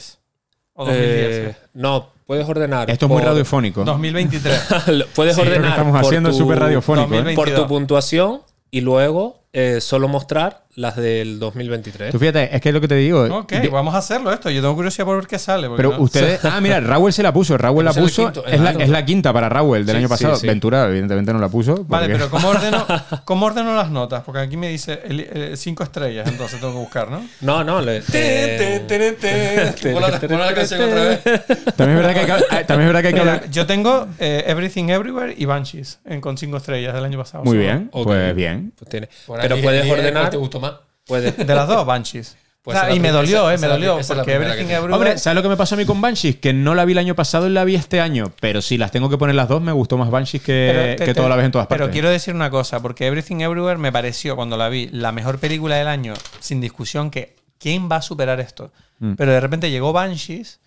o 0.73 0.85
2010. 0.85 1.47
Eh, 1.49 1.55
no, 1.73 2.11
puedes 2.29 2.47
ordenar. 2.47 2.91
Esto 2.91 3.07
es 3.07 3.11
muy 3.11 3.23
radiofónico. 3.23 3.83
2023. 3.83 4.61
puedes 5.15 5.35
Sí, 5.35 5.41
lo 5.41 5.47
que 5.47 5.49
ordenar. 5.49 5.69
estamos 5.71 5.99
haciendo 5.99 6.29
es 6.29 6.37
súper 6.37 6.59
radiofónico, 6.59 7.07
¿eh? 7.07 7.17
2022. 7.17 7.35
Por 7.35 7.63
tu 7.63 7.67
puntuación 7.67 8.41
y 8.69 8.81
luego 8.81 9.38
eh, 9.53 9.79
solo 9.81 10.07
mostrar 10.07 10.63
las 10.75 10.95
del 10.95 11.39
2023. 11.39 12.11
Tú 12.11 12.19
fíjate, 12.19 12.55
es 12.55 12.61
que 12.61 12.69
es 12.69 12.73
lo 12.75 12.79
que 12.79 12.87
te 12.87 12.95
digo. 12.95 13.23
ok, 13.25 13.51
de- 13.51 13.67
vamos 13.67 13.93
a 13.95 13.97
hacerlo 13.97 14.31
esto. 14.31 14.49
Yo 14.49 14.61
tengo 14.61 14.75
curiosidad 14.75 15.05
por 15.05 15.17
ver 15.17 15.27
qué 15.27 15.37
sale. 15.37 15.67
Pero 15.75 15.91
no- 15.91 15.99
ustedes. 16.01 16.39
Ah, 16.45 16.61
mira, 16.61 16.79
Raúl 16.79 17.11
se 17.11 17.21
la 17.21 17.33
puso. 17.33 17.57
Raúl 17.57 17.83
la 17.83 17.91
puso. 17.91 18.23
quinto, 18.25 18.45
es, 18.45 18.61
la, 18.61 18.71
es 18.71 18.87
la 18.87 19.03
quinta 19.03 19.33
para 19.33 19.49
Raúl 19.49 19.85
del 19.85 19.95
Sí, 19.95 19.99
año 19.99 20.07
pasado. 20.09 20.35
sí. 20.37 20.47
Ventura, 20.47 20.85
evidentemente, 20.87 21.33
no 21.33 21.39
la 21.39 21.49
puso. 21.49 21.83
Vale, 21.85 22.07
pero 22.07 22.29
¿cómo 22.29 22.47
ordeno, 22.49 22.85
¿cómo 23.25 23.47
ordeno 23.47 23.75
las 23.75 23.89
notas? 23.91 24.23
Porque 24.23 24.39
aquí 24.39 24.55
me 24.55 24.69
dice 24.69 25.01
el- 25.03 25.19
el- 25.21 25.57
cinco 25.57 25.83
estrellas, 25.83 26.27
entonces 26.29 26.59
tengo 26.61 26.73
que 26.73 26.79
buscar, 26.79 27.09
¿no? 27.11 27.27
No, 27.41 27.63
no. 27.63 27.81
Le, 27.81 28.01
eh, 28.13 28.85
Pon 29.91 30.01
la- 30.01 30.19
pon 30.19 30.39
la 30.39 30.53
canción 30.53 30.81
otra 30.81 31.03
vez. 31.03 31.21
También 31.75 31.97
es 31.99 32.05
verdad 32.05 32.13
que 32.13 32.19
hay 32.19 32.25
que, 32.59 32.63
también 32.65 32.87
es 32.89 32.93
verdad 32.93 33.01
que, 33.01 33.07
hay 33.07 33.13
que 33.13 33.19
Mira, 33.19 33.33
hablar. 33.33 33.49
yo 33.51 33.65
tengo 33.65 34.07
eh, 34.19 34.43
Everything 34.47 34.89
Everywhere 34.89 35.33
y 35.37 35.45
Banshees 35.45 35.99
en, 36.05 36.21
con 36.21 36.37
cinco 36.37 36.57
estrellas 36.57 36.93
del 36.93 37.03
año 37.03 37.17
pasado. 37.17 37.43
Muy 37.43 37.57
bien, 37.57 37.89
Ok. 37.91 38.05
pues 38.07 38.35
bien. 38.35 38.71
pues 38.77 38.89
tiene- 38.89 39.09
Pero 39.41 39.61
puedes 39.61 39.89
ordenar. 39.91 40.29
te 40.29 40.37
gustó 40.37 40.59
más? 40.59 40.73
Puedes, 41.05 41.35
De 41.37 41.55
las 41.55 41.67
dos, 41.67 41.85
Banshees. 41.85 42.37
Pues 42.61 42.77
O 42.77 42.81
sea, 42.81 42.93
y 42.93 42.99
me 42.99 43.09
dolió, 43.09 43.49
esa- 43.49 43.65
eh, 43.65 43.67
me 43.69 43.73
dolió. 43.73 43.99
Porque 44.05 44.33
Everything. 44.33 44.65
Everywhere. 44.65 44.93
Hombre, 44.93 45.17
¿sabes 45.17 45.35
lo 45.35 45.41
que 45.41 45.47
me 45.47 45.55
pasó 45.55 45.75
a 45.75 45.77
mí 45.77 45.85
con 45.85 46.01
Banshees? 46.01 46.35
Que 46.35 46.51
no 46.51 46.75
la 46.75 46.83
vi 46.83 46.91
el 46.91 46.97
año 46.97 47.15
pasado 47.15 47.47
y 47.47 47.51
la 47.51 47.63
vi 47.63 47.75
este 47.75 48.01
año. 48.01 48.33
Pero 48.41 48.61
si 48.61 48.77
las 48.77 48.91
tengo 48.91 49.09
que 49.09 49.17
poner 49.17 49.33
las 49.35 49.47
dos, 49.47 49.61
me 49.61 49.71
gustó 49.71 49.97
más 49.97 50.11
Banshees 50.11 50.43
que, 50.43 50.95
te- 50.97 51.05
que 51.05 51.13
te- 51.13 51.13
toda 51.15 51.29
la 51.29 51.37
vez 51.37 51.45
en 51.45 51.51
todas 51.53 51.67
partes. 51.67 51.85
Pero 51.85 51.91
quiero 51.91 52.09
decir 52.09 52.35
una 52.35 52.49
cosa, 52.49 52.81
porque 52.81 53.07
Everything 53.07 53.37
Everywhere 53.39 53.77
me 53.79 53.93
pareció, 53.93 54.35
cuando 54.35 54.57
la 54.57 54.67
vi, 54.67 54.89
la 54.91 55.13
mejor 55.13 55.39
película 55.39 55.77
del 55.77 55.87
año, 55.87 56.13
sin 56.41 56.59
discusión, 56.59 57.09
que 57.11 57.37
¿quién 57.59 57.89
va 57.89 57.95
a 57.95 58.01
superar 58.01 58.41
esto? 58.41 58.73
Mm. 58.99 59.13
Pero 59.13 59.31
de 59.31 59.39
repente 59.39 59.71
llegó 59.71 59.93
Banshees, 59.93 60.59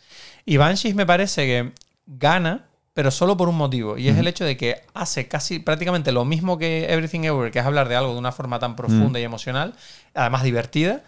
y 0.47 0.57
Banshees 0.57 0.95
me 0.95 1.05
parece 1.05 1.45
que 1.45 1.73
gana, 2.07 2.69
pero 2.95 3.11
solo 3.11 3.37
por 3.37 3.49
un 3.49 3.57
motivo, 3.57 3.97
y 3.97 4.09
es 4.09 4.19
el 4.19 4.27
hecho 4.29 4.45
de 4.45 4.57
que 4.57 4.83
hace 4.95 5.27
casi 5.29 5.59
prácticamente 5.59 6.13
lo 6.13 6.25
mismo 6.25 6.59
que 6.59 6.85
Everything 6.93 7.21
Everywhere, 7.21 7.51
que 7.51 7.59
es 7.59 7.65
hablar 7.65 7.89
de 7.89 7.97
algo 7.97 8.13
de 8.13 8.19
una 8.19 8.33
forma 8.33 8.59
tan 8.59 8.77
profunda 8.77 9.19
y 9.19 9.23
emocional, 9.23 9.75
además 10.15 10.43
divertida, 10.43 11.01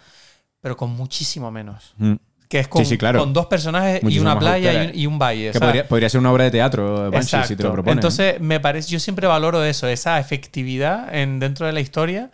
pero 0.61 0.75
con 0.77 0.89
muchísimo 0.91 1.51
menos. 1.51 1.93
Mm. 1.97 2.13
Que 2.49 2.59
es 2.59 2.67
con, 2.67 2.83
Sí, 2.85 2.91
sí, 2.91 2.97
claro. 2.97 3.19
con 3.19 3.33
dos 3.33 3.47
personajes 3.47 4.01
y 4.01 4.05
Muchísimo 4.05 4.23
una 4.25 4.35
más 4.35 4.43
playa 4.43 4.83
y 4.83 4.87
un, 4.87 4.95
y 4.99 5.05
un 5.07 5.19
valle. 5.19 5.51
Que 5.51 5.59
podría, 5.59 5.87
podría 5.87 6.09
ser 6.09 6.19
una 6.19 6.31
obra 6.31 6.43
de 6.45 6.51
teatro, 6.51 7.09
Banshees, 7.11 7.47
si 7.47 7.55
te 7.55 7.63
lo 7.63 7.71
propones. 7.73 7.97
Entonces, 7.97 8.39
me 8.39 8.59
parece, 8.59 8.89
yo 8.91 8.99
siempre 8.99 9.25
valoro 9.27 9.63
eso, 9.63 9.87
esa 9.87 10.19
efectividad 10.19 11.13
en, 11.15 11.39
dentro 11.39 11.65
de 11.65 11.73
la 11.73 11.79
historia, 11.81 12.29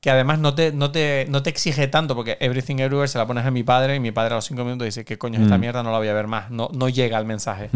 que 0.00 0.10
además 0.10 0.38
no 0.38 0.54
te, 0.54 0.70
no, 0.72 0.92
te, 0.92 1.26
no 1.28 1.42
te 1.42 1.50
exige 1.50 1.88
tanto, 1.88 2.14
porque 2.14 2.36
Everything 2.40 2.76
Everywhere 2.78 3.08
se 3.08 3.18
la 3.18 3.26
pones 3.26 3.44
a 3.44 3.50
mi 3.50 3.64
padre 3.64 3.96
y 3.96 4.00
mi 4.00 4.12
padre 4.12 4.34
a 4.34 4.36
los 4.36 4.44
cinco 4.44 4.64
minutos 4.64 4.84
dice, 4.84 5.04
¿qué 5.04 5.18
coño 5.18 5.38
es 5.38 5.44
esta 5.44 5.58
Mm. 5.58 5.60
mierda? 5.60 5.82
No 5.82 5.90
la 5.90 5.98
voy 5.98 6.08
a 6.08 6.12
ver 6.14 6.28
más. 6.28 6.50
No, 6.50 6.70
no 6.72 6.88
llega 6.88 7.18
al 7.18 7.24
mensaje. 7.26 7.70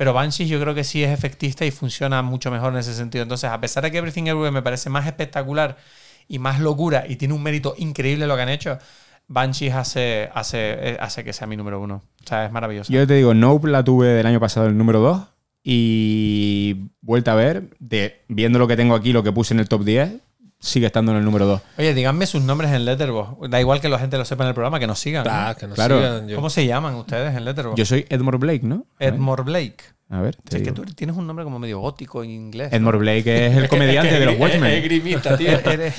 Pero 0.00 0.14
Banshees 0.14 0.48
yo 0.48 0.58
creo 0.58 0.74
que 0.74 0.82
sí 0.82 1.04
es 1.04 1.10
efectista 1.10 1.66
y 1.66 1.70
funciona 1.70 2.22
mucho 2.22 2.50
mejor 2.50 2.72
en 2.72 2.78
ese 2.78 2.94
sentido. 2.94 3.22
Entonces, 3.22 3.50
a 3.50 3.60
pesar 3.60 3.82
de 3.82 3.90
que 3.90 3.98
Everything 3.98 4.22
Everywhere 4.22 4.50
me 4.50 4.62
parece 4.62 4.88
más 4.88 5.06
espectacular 5.06 5.76
y 6.26 6.38
más 6.38 6.58
locura 6.58 7.04
y 7.06 7.16
tiene 7.16 7.34
un 7.34 7.42
mérito 7.42 7.74
increíble 7.76 8.26
lo 8.26 8.34
que 8.34 8.40
han 8.40 8.48
hecho, 8.48 8.78
Banshees 9.28 9.74
hace, 9.74 10.30
hace, 10.32 10.92
eh, 10.92 10.96
hace 10.98 11.22
que 11.22 11.34
sea 11.34 11.46
mi 11.46 11.54
número 11.54 11.82
uno. 11.82 12.02
O 12.24 12.26
sea, 12.26 12.46
es 12.46 12.50
maravilloso. 12.50 12.90
Yo 12.90 13.06
te 13.06 13.12
digo, 13.12 13.34
Nope 13.34 13.68
la 13.68 13.84
tuve 13.84 14.08
del 14.08 14.24
año 14.24 14.40
pasado 14.40 14.68
el 14.68 14.78
número 14.78 15.00
2 15.00 15.20
y 15.64 16.76
vuelta 17.02 17.32
a 17.32 17.34
ver, 17.34 17.64
viendo 18.26 18.58
lo 18.58 18.66
que 18.66 18.78
tengo 18.78 18.94
aquí, 18.94 19.12
lo 19.12 19.22
que 19.22 19.32
puse 19.32 19.52
en 19.52 19.60
el 19.60 19.68
top 19.68 19.84
10, 19.84 20.12
sigue 20.60 20.86
estando 20.86 21.12
en 21.12 21.18
el 21.18 21.24
número 21.24 21.46
2. 21.46 21.60
Oye, 21.78 21.94
díganme 21.94 22.26
sus 22.26 22.42
nombres 22.42 22.70
en 22.72 22.84
Letterboxd. 22.84 23.48
Da 23.48 23.60
igual 23.60 23.80
que 23.80 23.88
la 23.88 23.98
gente 23.98 24.16
lo 24.18 24.24
sepa 24.24 24.44
en 24.44 24.48
el 24.48 24.54
programa, 24.54 24.78
que 24.78 24.86
nos 24.86 24.98
sigan. 25.00 25.24
¿no? 25.24 25.30
Ah, 25.32 25.56
que 25.58 25.66
nos 25.66 25.74
Claro. 25.74 25.96
sigan, 25.98 26.28
yo- 26.28 26.36
¿Cómo 26.36 26.50
se 26.50 26.66
llaman 26.66 26.94
ustedes 26.94 27.34
en 27.36 27.44
Letterboxd? 27.44 27.76
Yo 27.78 27.84
soy 27.86 28.06
Edmore 28.10 28.38
Blake, 28.38 28.60
¿no? 28.62 28.86
Edmore 28.98 29.42
Blake. 29.42 29.78
A 30.12 30.20
ver, 30.20 30.34
te 30.36 30.56
es 30.56 30.62
que 30.64 30.72
tú 30.72 30.82
tienes 30.86 31.16
un 31.16 31.24
nombre 31.26 31.44
como 31.44 31.60
medio 31.60 31.78
gótico 31.78 32.24
en 32.24 32.30
inglés. 32.30 32.72
Edmore 32.72 32.98
Blake 32.98 33.46
es 33.46 33.56
el 33.56 33.68
comediante 33.68 34.18
de 34.18 34.24
los 34.26 34.34
Es 34.34 34.40
Watchmen. 34.40 34.82
grimista, 34.82 35.36
tío. 35.36 35.50
Eres, 35.64 35.94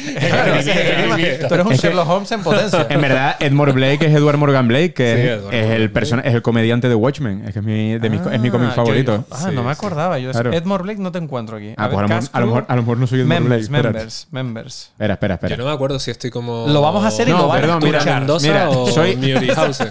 tú 1.48 1.54
eres 1.54 1.66
un 1.66 1.72
Es 1.74 1.82
Sherlock 1.82 2.10
Holmes 2.10 2.32
en 2.32 2.42
potencia. 2.44 2.88
En 2.90 3.02
verdad, 3.02 3.36
Edmore 3.40 3.72
Blake 3.72 4.06
es 4.06 4.14
Edward 4.14 4.38
Morgan 4.38 4.68
Blake, 4.68 4.94
que 4.94 5.16
Sí, 5.16 5.56
es, 5.56 5.64
es 5.64 5.72
el 5.72 5.92
persona- 5.92 6.22
es 6.24 6.34
el 6.34 6.42
comediante 6.42 6.90
de 6.90 6.96
Watchmen. 6.96 7.44
Es 7.48 7.54
que 7.54 7.60
es 7.60 7.66
mi, 7.66 7.98
de 8.00 8.10
mis- 8.10 8.22
es 8.22 8.40
mi 8.42 8.50
cómic 8.50 8.70
Ah, 8.72 8.76
favorito. 8.76 9.26
yo- 9.30 9.36
ah, 9.36 9.52
no 9.52 9.64
me 9.64 9.72
acordaba. 9.72 10.20
Yo, 10.20 10.32
Claro. 10.32 10.52
Edmore 10.54 10.84
Blake 10.84 11.00
no 11.02 11.12
te 11.12 11.18
encuentro 11.20 11.58
aquí. 11.58 11.74
Ah, 11.78 11.90
pues 11.90 12.00
a 12.00 12.02
lo, 12.02 12.08
mejor, 12.08 12.22
Cast 12.22 12.36
a, 12.36 12.40
lo 12.42 12.46
mejor, 12.48 12.66
Crew, 12.66 12.74
a 12.74 12.76
lo 12.76 12.82
mejor 12.82 12.98
no 12.98 13.08
soy 13.08 13.20
Edmore 13.22 13.40
Blake. 13.40 13.50
Members, 13.50 13.64
espérate. 13.64 13.94
members, 13.98 14.28
members. 14.32 14.90
Espera, 14.92 15.14
espera, 15.14 15.34
espera. 15.36 15.56
Yo 15.56 15.58
no 15.64 15.66
me 15.70 15.72
acuerdo 15.74 16.00
si 16.00 16.12
estoy 16.12 16.32
como. 16.32 16.68
Lo 16.68 16.82
vamos 16.82 17.04
a 17.06 17.08
hacer 17.08 17.30
y 17.30 17.32
No, 17.32 17.44
lo 17.48 17.52
perdón, 17.52 17.82
a. 17.96 18.20
Mendoza 18.20 18.48
Mira, 18.48 18.70
o. 18.70 18.88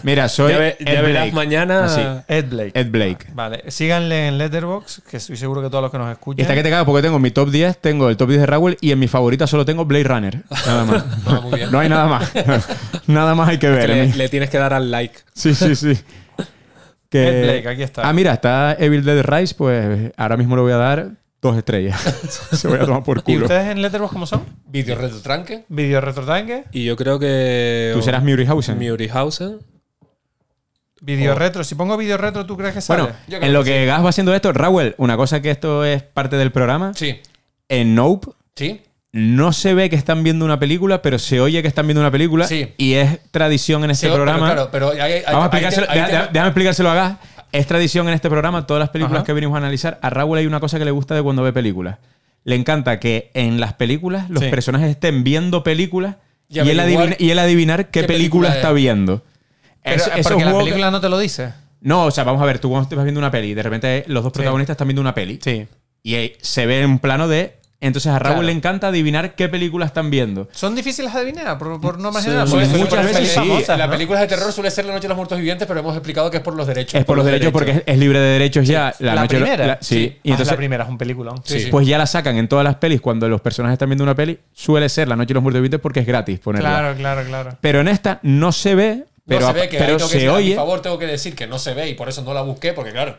Mira, 0.03 0.29
soy 0.29 0.53
Ya, 0.53 0.59
verás 0.59 1.03
Blake. 1.09 1.33
mañana. 1.33 1.85
Así. 1.87 2.01
Ed 2.29 2.47
Blake. 2.51 2.73
Ed 2.79 2.91
Blake. 2.91 3.27
Vale, 3.33 3.65
síganle 3.69 4.10
en 4.13 4.39
Letterboxd, 4.39 5.03
que 5.09 5.17
estoy 5.19 5.37
seguro 5.37 5.63
que 5.63 5.69
todos 5.69 5.83
los 5.83 5.91
que 5.91 5.99
nos 5.99 6.09
Y 6.09 6.13
escuchan. 6.13 6.41
está 6.43 6.55
que 6.55 6.63
te 6.63 6.71
cago 6.71 6.87
porque 6.87 7.03
tengo 7.03 7.17
en 7.17 7.23
mi 7.23 7.31
top 7.31 7.51
10, 7.51 7.79
tengo 7.81 8.09
el 8.09 8.17
top 8.17 8.29
10 8.29 8.41
de 8.41 8.47
Raúl 8.47 8.77
y 8.81 8.93
en 8.93 8.99
mi 8.99 9.09
favorita 9.09 9.47
solo 9.47 9.65
tengo 9.65 9.85
Blade 9.85 10.05
Runner. 10.05 10.43
Nada 10.67 10.85
más. 10.85 11.05
Ah, 11.27 11.41
muy 11.43 11.55
bien. 11.55 11.71
No 11.73 11.79
hay 11.79 11.89
nada 11.89 12.07
más. 12.09 12.33
nada 13.07 13.35
más 13.35 13.49
hay 13.49 13.59
que 13.59 13.69
ver. 13.69 14.17
le, 14.17 14.29
tienes 14.29 14.51
que 14.51 14.59
dar 14.59 14.73
al 14.73 14.91
like. 14.91 15.19
Sí, 15.35 15.55
sí, 15.55 15.75
sí. 15.77 15.93
Que- 17.11 17.27
Ed 17.29 17.43
Blake, 17.45 17.69
aquí 17.69 17.83
está. 17.83 18.09
Ah, 18.09 18.13
mira, 18.13 18.33
está 18.33 18.77
Evil 18.79 19.05
Dead 19.05 19.23
Rise, 19.25 19.55
pues 19.57 20.13
ahora 20.17 20.37
mismo 20.37 20.55
le 20.57 20.63
voy 20.63 20.73
a 20.73 20.77
dar 20.77 21.11
dos 21.43 21.57
estrellas. 21.57 22.01
Se 22.53 22.69
voy 22.69 22.79
a 22.79 22.85
tomar 22.85 23.03
por 23.03 23.19
¿Y 23.19 23.23
culo. 23.23 23.47
ustedes 23.47 23.67
en 23.69 23.83
Letterboxd 23.83 24.13
cómo 24.13 24.27
son? 24.27 24.45
Vídeo 24.67 24.95
retranque. 24.95 25.65
Video 25.69 26.01
retrotanque, 26.01 26.65
Y 26.71 26.85
yo 26.85 26.97
creo 26.97 27.19
que. 27.19 27.91
Tú 27.95 28.03
serás 28.03 28.23
Murihausen. 28.23 28.79
Murihausen. 28.79 29.59
Video 31.01 31.33
Oh. 31.33 31.39
retro. 31.39 31.65
Si 31.65 31.75
pongo 31.75 31.97
video 31.97 32.17
retro, 32.17 32.47
¿tú 32.47 32.57
crees 32.57 32.75
que 32.75 32.81
sale? 32.81 33.03
Bueno, 33.03 33.17
Yo 33.29 33.39
creo 33.39 33.47
en 33.49 33.53
lo 33.53 33.65
que 33.65 33.87
Gas 33.87 34.05
va 34.05 34.09
haciendo 34.11 34.35
esto, 34.35 34.53
Raúl, 34.53 34.95
una 34.99 35.17
cosa 35.17 35.41
que 35.43 35.51
esto 35.51 35.85
es 35.85 36.03
parte 36.03 36.37
del 36.37 36.53
programa. 36.53 36.93
Sí. 36.95 37.19
En 37.69 37.95
Nope 37.95 38.29
Sí. 38.57 38.83
no 39.13 39.53
se 39.53 39.75
ve 39.75 39.89
que 39.91 39.97
están 39.97 40.23
viendo 40.23 40.45
una 40.45 40.59
película, 40.59 41.03
pero 41.03 41.19
se 41.19 41.41
oye 41.41 41.63
que 41.63 41.69
están 41.69 41.87
viendo 41.87 42.01
una 42.01 42.11
película. 42.11 42.47
Sí. 42.47 42.69
Y 42.77 42.95
es 42.95 43.19
tradición 43.31 43.85
en 43.85 43.91
este 43.93 44.07
Sí, 44.07 44.13
pero 44.13 44.25
programa. 44.25 44.47
Claro, 44.53 44.69
pero 44.71 44.91
hay, 44.91 45.01
hay- 45.01 45.23
Vamos 45.27 45.43
a 45.43 45.47
explicárselo, 45.47 45.87
déjame 46.33 46.49
explicárselo 46.49 46.91
a 46.91 46.95
Gas. 46.95 47.17
Es 47.53 47.67
tradición 47.67 48.07
en 48.07 48.15
este 48.15 48.29
programa, 48.31 48.67
todas 48.67 48.81
las 48.81 48.91
películas 48.91 49.19
Ajá. 49.21 49.27
que 49.27 49.33
venimos 49.33 49.55
a 49.57 49.59
analizar. 49.59 49.99
A 50.03 50.11
Raúl 50.11 50.39
hay 50.39 50.47
una 50.47 50.61
cosa 50.61 50.79
que 50.79 50.85
le 50.85 50.93
gusta 50.93 51.15
de 51.17 51.23
cuando 51.23 51.43
ve 51.43 51.53
películas. 51.53 51.99
Le 52.45 52.55
encanta 52.55 53.01
que 53.01 53.31
en 53.35 53.59
las 53.59 53.73
películas 53.75 54.31
los 54.31 54.43
Sí. 54.45 54.51
personajes 54.51 54.89
estén 54.91 55.25
viendo 55.25 55.63
películas 55.65 56.17
Y 56.49 56.61
y, 56.61 56.71
él, 56.71 56.79
adivina- 56.81 57.17
y 57.19 57.31
él 57.31 57.39
adivinar 57.39 57.87
qué, 57.91 58.01
qué 58.03 58.07
película, 58.07 58.49
película 58.51 58.55
está 58.55 58.69
es. 58.69 58.75
viendo. 58.77 59.23
Pero, 59.83 60.05
eh, 60.05 60.11
es 60.17 60.27
porque 60.29 60.45
un 60.45 60.45
la 60.53 60.59
que- 60.59 60.65
película 60.65 60.91
no 60.91 61.01
te 61.01 61.09
lo 61.09 61.19
dice. 61.19 61.53
No, 61.81 62.05
o 62.07 62.11
sea, 62.11 62.25
vamos 62.25 62.43
a 62.43 62.45
ver, 62.45 62.59
tú 62.59 62.69
cuando 62.69 62.89
estás 62.89 63.03
viendo 63.05 63.19
una 63.21 63.31
peli, 63.31 63.55
de 63.55 63.63
repente 63.63 64.05
los 64.09 64.23
dos 64.23 64.33
protagonistas 64.33 64.75
están 64.75 64.89
viendo 64.89 65.01
una 65.01 65.15
peli. 65.15 65.39
Sí. 65.43 65.67
Y 66.03 66.15
ahí 66.15 66.33
se 66.41 66.67
ve 66.67 66.83
en 66.83 66.99
plano 66.99 67.27
de. 67.29 67.59
Entonces 67.83 68.13
a 68.13 68.19
Raúl 68.19 68.35
Claro. 68.35 68.47
le 68.47 68.53
encanta 68.53 68.89
adivinar 68.89 69.35
qué 69.35 69.49
película 69.49 69.87
están 69.87 70.11
viendo. 70.11 70.51
Son 70.53 70.75
difíciles 70.75 71.15
de 71.15 71.19
adivinar, 71.21 71.57
por, 71.57 71.81
por 71.81 71.99
norma 71.99 72.21
Sí, 72.21 72.27
general. 72.27 72.47
muchas 72.47 73.07
veces 73.07 73.29
sí. 73.31 73.35
famosas, 73.37 73.79
La 73.79 73.87
¿no? 73.87 73.93
película 73.93 74.21
de 74.21 74.27
terror 74.27 74.53
suele 74.53 74.71
ser 74.71 74.85
La 74.85 74.93
Noche 74.93 75.05
de 75.05 75.09
los 75.09 75.17
Muertos 75.17 75.39
Vivientes, 75.39 75.67
pero 75.67 75.81
hemos 75.81 75.95
explicado 75.97 76.31
que 76.31 76.37
es 76.37 76.43
por 76.43 76.55
los 76.55 76.67
derechos. 76.67 77.01
Es 77.01 77.07
por 77.07 77.17
los 77.17 77.25
derechos, 77.25 77.51
porque 77.53 77.71
es, 77.71 77.83
es 77.87 77.99
libre 77.99 78.19
de 78.21 78.33
derechos 78.35 78.67
ya. 78.69 78.95
La, 78.99 79.15
La 79.15 79.23
noche 79.23 79.37
primera. 79.39 79.67
la- 79.67 79.79
sí. 79.81 80.13
Ah, 80.15 80.21
Y 80.25 80.31
entonces, 80.33 80.53
la 80.53 80.57
primera 80.59 80.85
es 80.85 80.91
un 80.91 80.99
peliculón. 80.99 81.41
Sí, 81.43 81.59
sí. 81.59 81.69
pues 81.71 81.87
ya 81.87 81.97
la 81.97 82.05
sacan 82.05 82.37
en 82.37 82.49
todas 82.49 82.65
las 82.67 82.75
pelis. 82.75 83.01
Cuando 83.01 83.27
los 83.31 83.41
personajes 83.41 83.73
están 83.77 83.89
viendo 83.89 84.05
una 84.05 84.15
peli, 84.15 84.39
suele 84.53 84.87
ser 84.91 85.09
La 85.09 85.17
Noche 85.17 85.29
de 85.29 85.35
los 85.35 85.43
Muertos 85.43 85.61
Vivientes 85.61 85.81
porque 85.81 86.01
es 86.01 86.07
gratis 86.07 86.39
ponerla. 86.39 86.69
Claro, 86.69 86.95
claro, 86.99 87.23
claro. 87.27 87.57
Pero 87.63 87.81
en 87.81 87.89
esta 87.89 88.21
no 88.23 88.53
se 88.53 88.75
ve, 88.75 89.05
pero, 89.27 89.41
no 89.41 89.47
se 89.49 89.53
ve 89.61 89.69
que 89.69 89.79
pero 89.79 89.97
que 89.97 90.03
se 90.05 90.15
decir, 90.15 90.29
A 90.29 90.33
mi 90.33 90.39
oye. 90.39 90.55
favor, 90.57 90.81
tengo 90.83 90.99
que 90.99 91.07
decir 91.07 91.35
que 91.35 91.47
no 91.47 91.59
se 91.59 91.75
ve 91.75 91.89
y 91.89 91.95
por 91.95 92.09
eso 92.09 92.23
no 92.23 92.35
la 92.35 92.43
busqué, 92.43 92.73
porque 92.73 92.93
claro. 92.93 93.19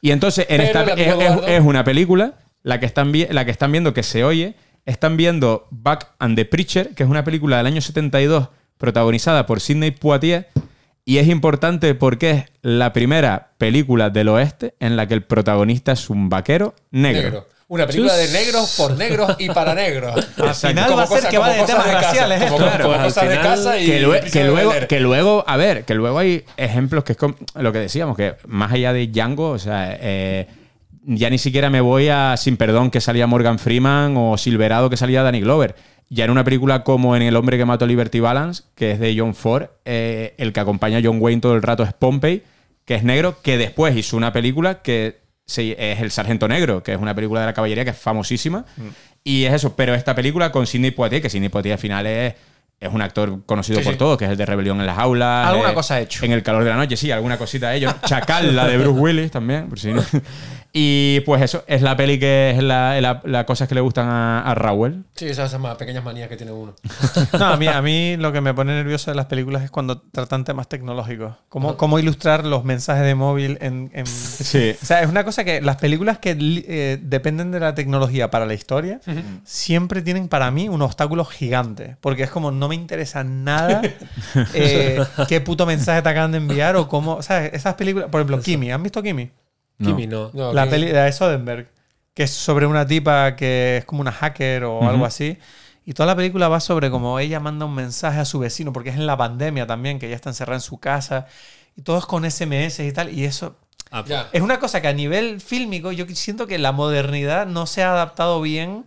Y 0.00 0.10
entonces 0.10 0.46
en 0.48 0.60
esta 0.60 0.82
es, 0.84 0.98
es- 1.00 1.06
Eduardo- 1.08 1.46
es 1.46 1.60
una 1.60 1.84
película, 1.84 2.34
la 2.62 2.80
que, 2.80 2.86
están 2.86 3.12
la 3.30 3.44
que 3.44 3.50
están 3.50 3.70
viendo 3.72 3.94
que 3.94 4.02
se 4.02 4.24
oye, 4.24 4.54
están 4.86 5.16
viendo 5.16 5.68
Back 5.70 6.08
and 6.18 6.34
the 6.36 6.44
Preacher, 6.44 6.90
que 6.94 7.02
es 7.04 7.08
una 7.08 7.22
película 7.24 7.56
del 7.58 7.66
año 7.66 7.80
72 7.80 8.48
protagonizada 8.78 9.46
por 9.46 9.60
Sidney 9.60 9.92
Poitier. 9.92 10.48
Y 11.04 11.18
es 11.18 11.26
importante 11.28 11.94
porque 11.94 12.30
es 12.30 12.44
la 12.62 12.92
primera 12.92 13.50
película 13.58 14.10
del 14.10 14.28
oeste 14.28 14.74
en 14.80 14.96
la 14.96 15.06
que 15.08 15.14
el 15.14 15.22
protagonista 15.24 15.92
es 15.92 16.10
un 16.10 16.28
vaquero 16.28 16.74
negro. 16.92 17.22
Negro. 17.22 17.46
Una 17.72 17.86
película 17.86 18.14
de 18.14 18.28
negros 18.28 18.74
por 18.76 18.96
negros 18.98 19.34
y 19.38 19.48
para 19.48 19.74
negros. 19.74 20.14
Al 20.36 20.54
final 20.54 20.84
Como 20.84 20.96
va 20.98 21.02
a 21.04 21.06
ser 21.06 21.16
cosa- 21.16 21.28
que 21.30 21.38
va 21.38 21.48
de 21.48 21.62
temas 21.64 21.90
raciales 21.90 22.42
esto. 22.42 22.56
co- 22.58 22.64
como 22.82 22.86
Pues 22.94 23.02
cosas 23.04 23.28
de 23.30 23.40
casa 23.40 23.78
y 23.80 23.86
que, 23.86 24.00
lue- 24.06 24.30
que 24.30 24.44
luego, 24.44 24.72
que 24.88 25.00
luego, 25.00 25.44
a 25.46 25.56
ver, 25.56 25.84
que 25.86 25.94
luego 25.94 26.18
hay 26.18 26.44
ejemplos 26.58 27.02
que 27.04 27.12
es 27.12 27.18
como 27.18 27.34
lo 27.54 27.72
que 27.72 27.78
decíamos, 27.78 28.14
que 28.14 28.34
más 28.46 28.72
allá 28.72 28.92
de 28.92 29.06
Django, 29.06 29.48
o 29.52 29.58
sea, 29.58 29.96
eh, 30.00 30.48
ya 31.06 31.30
ni 31.30 31.38
siquiera 31.38 31.70
me 31.70 31.80
voy 31.80 32.08
a 32.10 32.36
Sin 32.36 32.58
Perdón 32.58 32.90
que 32.90 33.00
salía 33.00 33.26
Morgan 33.26 33.58
Freeman 33.58 34.14
o 34.18 34.36
Silverado 34.36 34.90
que 34.90 34.98
salía 34.98 35.22
Danny 35.22 35.40
Glover. 35.40 35.74
Ya 36.10 36.26
en 36.26 36.30
una 36.30 36.44
película 36.44 36.84
como 36.84 37.16
en 37.16 37.22
El 37.22 37.36
hombre 37.36 37.56
que 37.56 37.64
mató 37.64 37.86
a 37.86 37.88
Liberty 37.88 38.20
Balance, 38.20 38.64
que 38.74 38.90
es 38.90 39.00
de 39.00 39.14
John 39.18 39.34
Ford, 39.34 39.68
eh, 39.86 40.34
el 40.36 40.52
que 40.52 40.60
acompaña 40.60 40.98
a 40.98 41.00
John 41.02 41.16
Wayne 41.22 41.40
todo 41.40 41.54
el 41.54 41.62
rato 41.62 41.84
es 41.84 41.94
Pompey, 41.94 42.42
que 42.84 42.96
es 42.96 43.02
negro, 43.02 43.36
que 43.40 43.56
después 43.56 43.96
hizo 43.96 44.18
una 44.18 44.30
película 44.30 44.82
que 44.82 45.21
se- 45.46 45.92
es 45.92 46.00
El 46.00 46.10
Sargento 46.10 46.48
Negro, 46.48 46.82
que 46.82 46.92
es 46.92 46.98
una 46.98 47.14
película 47.14 47.40
de 47.40 47.46
la 47.46 47.52
caballería 47.54 47.84
que 47.84 47.90
es 47.90 47.98
famosísima. 47.98 48.64
Y 49.24 49.44
es 49.44 49.52
eso, 49.54 49.76
pero 49.76 49.94
esta 49.94 50.14
película 50.14 50.50
con 50.52 50.66
Sidney 50.66 50.90
Poitier, 50.90 51.22
que 51.22 51.30
Sidney 51.30 51.48
Poitier 51.48 51.74
al 51.74 51.78
final 51.78 52.06
es, 52.06 52.34
es 52.80 52.92
un 52.92 53.00
actor 53.02 53.44
conocido 53.46 53.78
Sí, 53.78 53.84
por 53.84 53.92
sí. 53.92 53.98
todos, 53.98 54.18
que 54.18 54.24
es 54.24 54.30
el 54.32 54.36
de 54.36 54.44
Rebelión 54.46 54.80
en 54.80 54.86
las 54.86 54.98
Aulas. 54.98 55.46
Alguna 55.48 55.70
eh, 55.70 55.74
cosa 55.74 55.94
ha 55.94 56.00
hecho. 56.00 56.24
En 56.24 56.32
El 56.32 56.42
calor 56.42 56.64
de 56.64 56.70
la 56.70 56.76
noche, 56.76 56.96
sí, 56.96 57.10
alguna 57.12 57.38
cosita 57.38 57.70
de 57.70 57.76
ellos. 57.76 57.94
Chacal, 58.04 58.56
la 58.56 58.66
de 58.66 58.78
Bruce 58.78 58.98
Willis 58.98 59.30
también, 59.30 59.68
por 59.68 59.78
si 59.78 59.92
no. 59.92 60.02
Y 60.74 61.20
pues 61.20 61.42
eso, 61.42 61.64
es 61.66 61.82
la 61.82 61.94
peli 61.98 62.18
que 62.18 62.52
es 62.56 62.62
la, 62.62 62.98
la, 63.02 63.20
la 63.24 63.44
cosas 63.44 63.68
que 63.68 63.74
le 63.74 63.82
gustan 63.82 64.08
a, 64.08 64.40
a 64.40 64.54
Raúl. 64.54 65.04
Sí, 65.14 65.26
esas 65.26 65.50
son 65.50 65.60
más 65.60 65.76
pequeñas 65.76 66.02
manías 66.02 66.30
que 66.30 66.36
tiene 66.36 66.52
uno. 66.52 66.74
No, 67.38 67.46
a 67.46 67.56
mí, 67.58 67.66
a 67.66 67.82
mí 67.82 68.16
lo 68.16 68.32
que 68.32 68.40
me 68.40 68.54
pone 68.54 68.72
nervioso 68.72 69.10
de 69.10 69.14
las 69.14 69.26
películas 69.26 69.62
es 69.64 69.70
cuando 69.70 70.00
tratan 70.00 70.44
temas 70.44 70.68
tecnológicos. 70.68 71.34
Cómo, 71.50 71.76
cómo 71.76 71.98
ilustrar 71.98 72.46
los 72.46 72.64
mensajes 72.64 73.04
de 73.04 73.14
móvil 73.14 73.58
en, 73.60 73.90
en- 73.92 74.06
Sí. 74.06 74.74
O 74.82 74.86
sea, 74.86 75.02
es 75.02 75.08
una 75.10 75.24
cosa 75.24 75.44
que 75.44 75.60
las 75.60 75.76
películas 75.76 76.18
que 76.18 76.36
eh, 76.38 76.98
dependen 77.02 77.50
de 77.50 77.60
la 77.60 77.74
tecnología 77.74 78.30
para 78.30 78.46
la 78.46 78.54
historia 78.54 79.00
siempre 79.44 80.00
tienen 80.02 80.28
para 80.28 80.50
mí 80.50 80.68
un 80.70 80.80
obstáculo 80.82 81.24
gigante. 81.26 81.96
Porque 82.00 82.22
es 82.22 82.30
como, 82.30 82.50
no 82.50 82.68
me 82.68 82.74
interesa 82.74 83.24
nada 83.24 83.82
eh, 84.54 85.02
qué 85.28 85.40
puto 85.42 85.66
mensaje 85.66 86.00
te 86.02 86.08
acaban 86.08 86.32
de 86.32 86.38
enviar 86.38 86.76
o 86.76 86.88
cómo... 86.88 87.20
¿Sabes? 87.22 87.52
Esas 87.52 87.74
películas... 87.74 88.08
Por 88.10 88.20
ejemplo, 88.20 88.40
Kimi. 88.40 88.70
¿Han 88.72 88.82
visto 88.82 89.02
Kimi? 89.02 89.30
No. 89.82 89.88
Kimi 89.88 90.06
no. 90.06 90.30
No, 90.32 90.52
la 90.52 90.66
peli 90.68 90.86
de 90.86 91.12
Soderbergh, 91.12 91.68
que 92.14 92.22
es 92.24 92.30
sobre 92.30 92.66
una 92.66 92.86
tipa 92.86 93.36
que 93.36 93.78
es 93.78 93.84
como 93.84 94.00
una 94.00 94.12
hacker 94.12 94.64
o 94.64 94.88
algo 94.88 95.04
así. 95.04 95.38
Y 95.84 95.94
toda 95.94 96.06
la 96.06 96.16
película 96.16 96.48
va 96.48 96.60
sobre 96.60 96.90
como 96.90 97.18
ella 97.18 97.40
manda 97.40 97.66
un 97.66 97.74
mensaje 97.74 98.20
a 98.20 98.24
su 98.24 98.38
vecino, 98.38 98.72
porque 98.72 98.90
es 98.90 98.96
en 98.96 99.06
la 99.06 99.16
pandemia 99.16 99.66
también, 99.66 99.98
que 99.98 100.06
ella 100.06 100.14
está 100.16 100.30
encerrada 100.30 100.56
en 100.56 100.60
su 100.60 100.78
casa. 100.78 101.26
Y 101.76 101.82
todo 101.82 101.98
es 101.98 102.06
con 102.06 102.24
SMS 102.24 102.78
y 102.80 102.92
tal. 102.92 103.10
Y 103.12 103.24
eso 103.24 103.56
Ah, 103.90 104.04
Ya. 104.06 104.28
es 104.32 104.40
una 104.40 104.58
cosa 104.58 104.80
que 104.80 104.88
a 104.88 104.92
nivel 104.94 105.40
fílmico 105.40 105.92
yo 105.92 106.06
siento 106.14 106.46
que 106.46 106.56
la 106.58 106.72
modernidad 106.72 107.46
no 107.46 107.66
se 107.66 107.82
ha 107.82 107.92
adaptado 107.92 108.40
bien. 108.40 108.86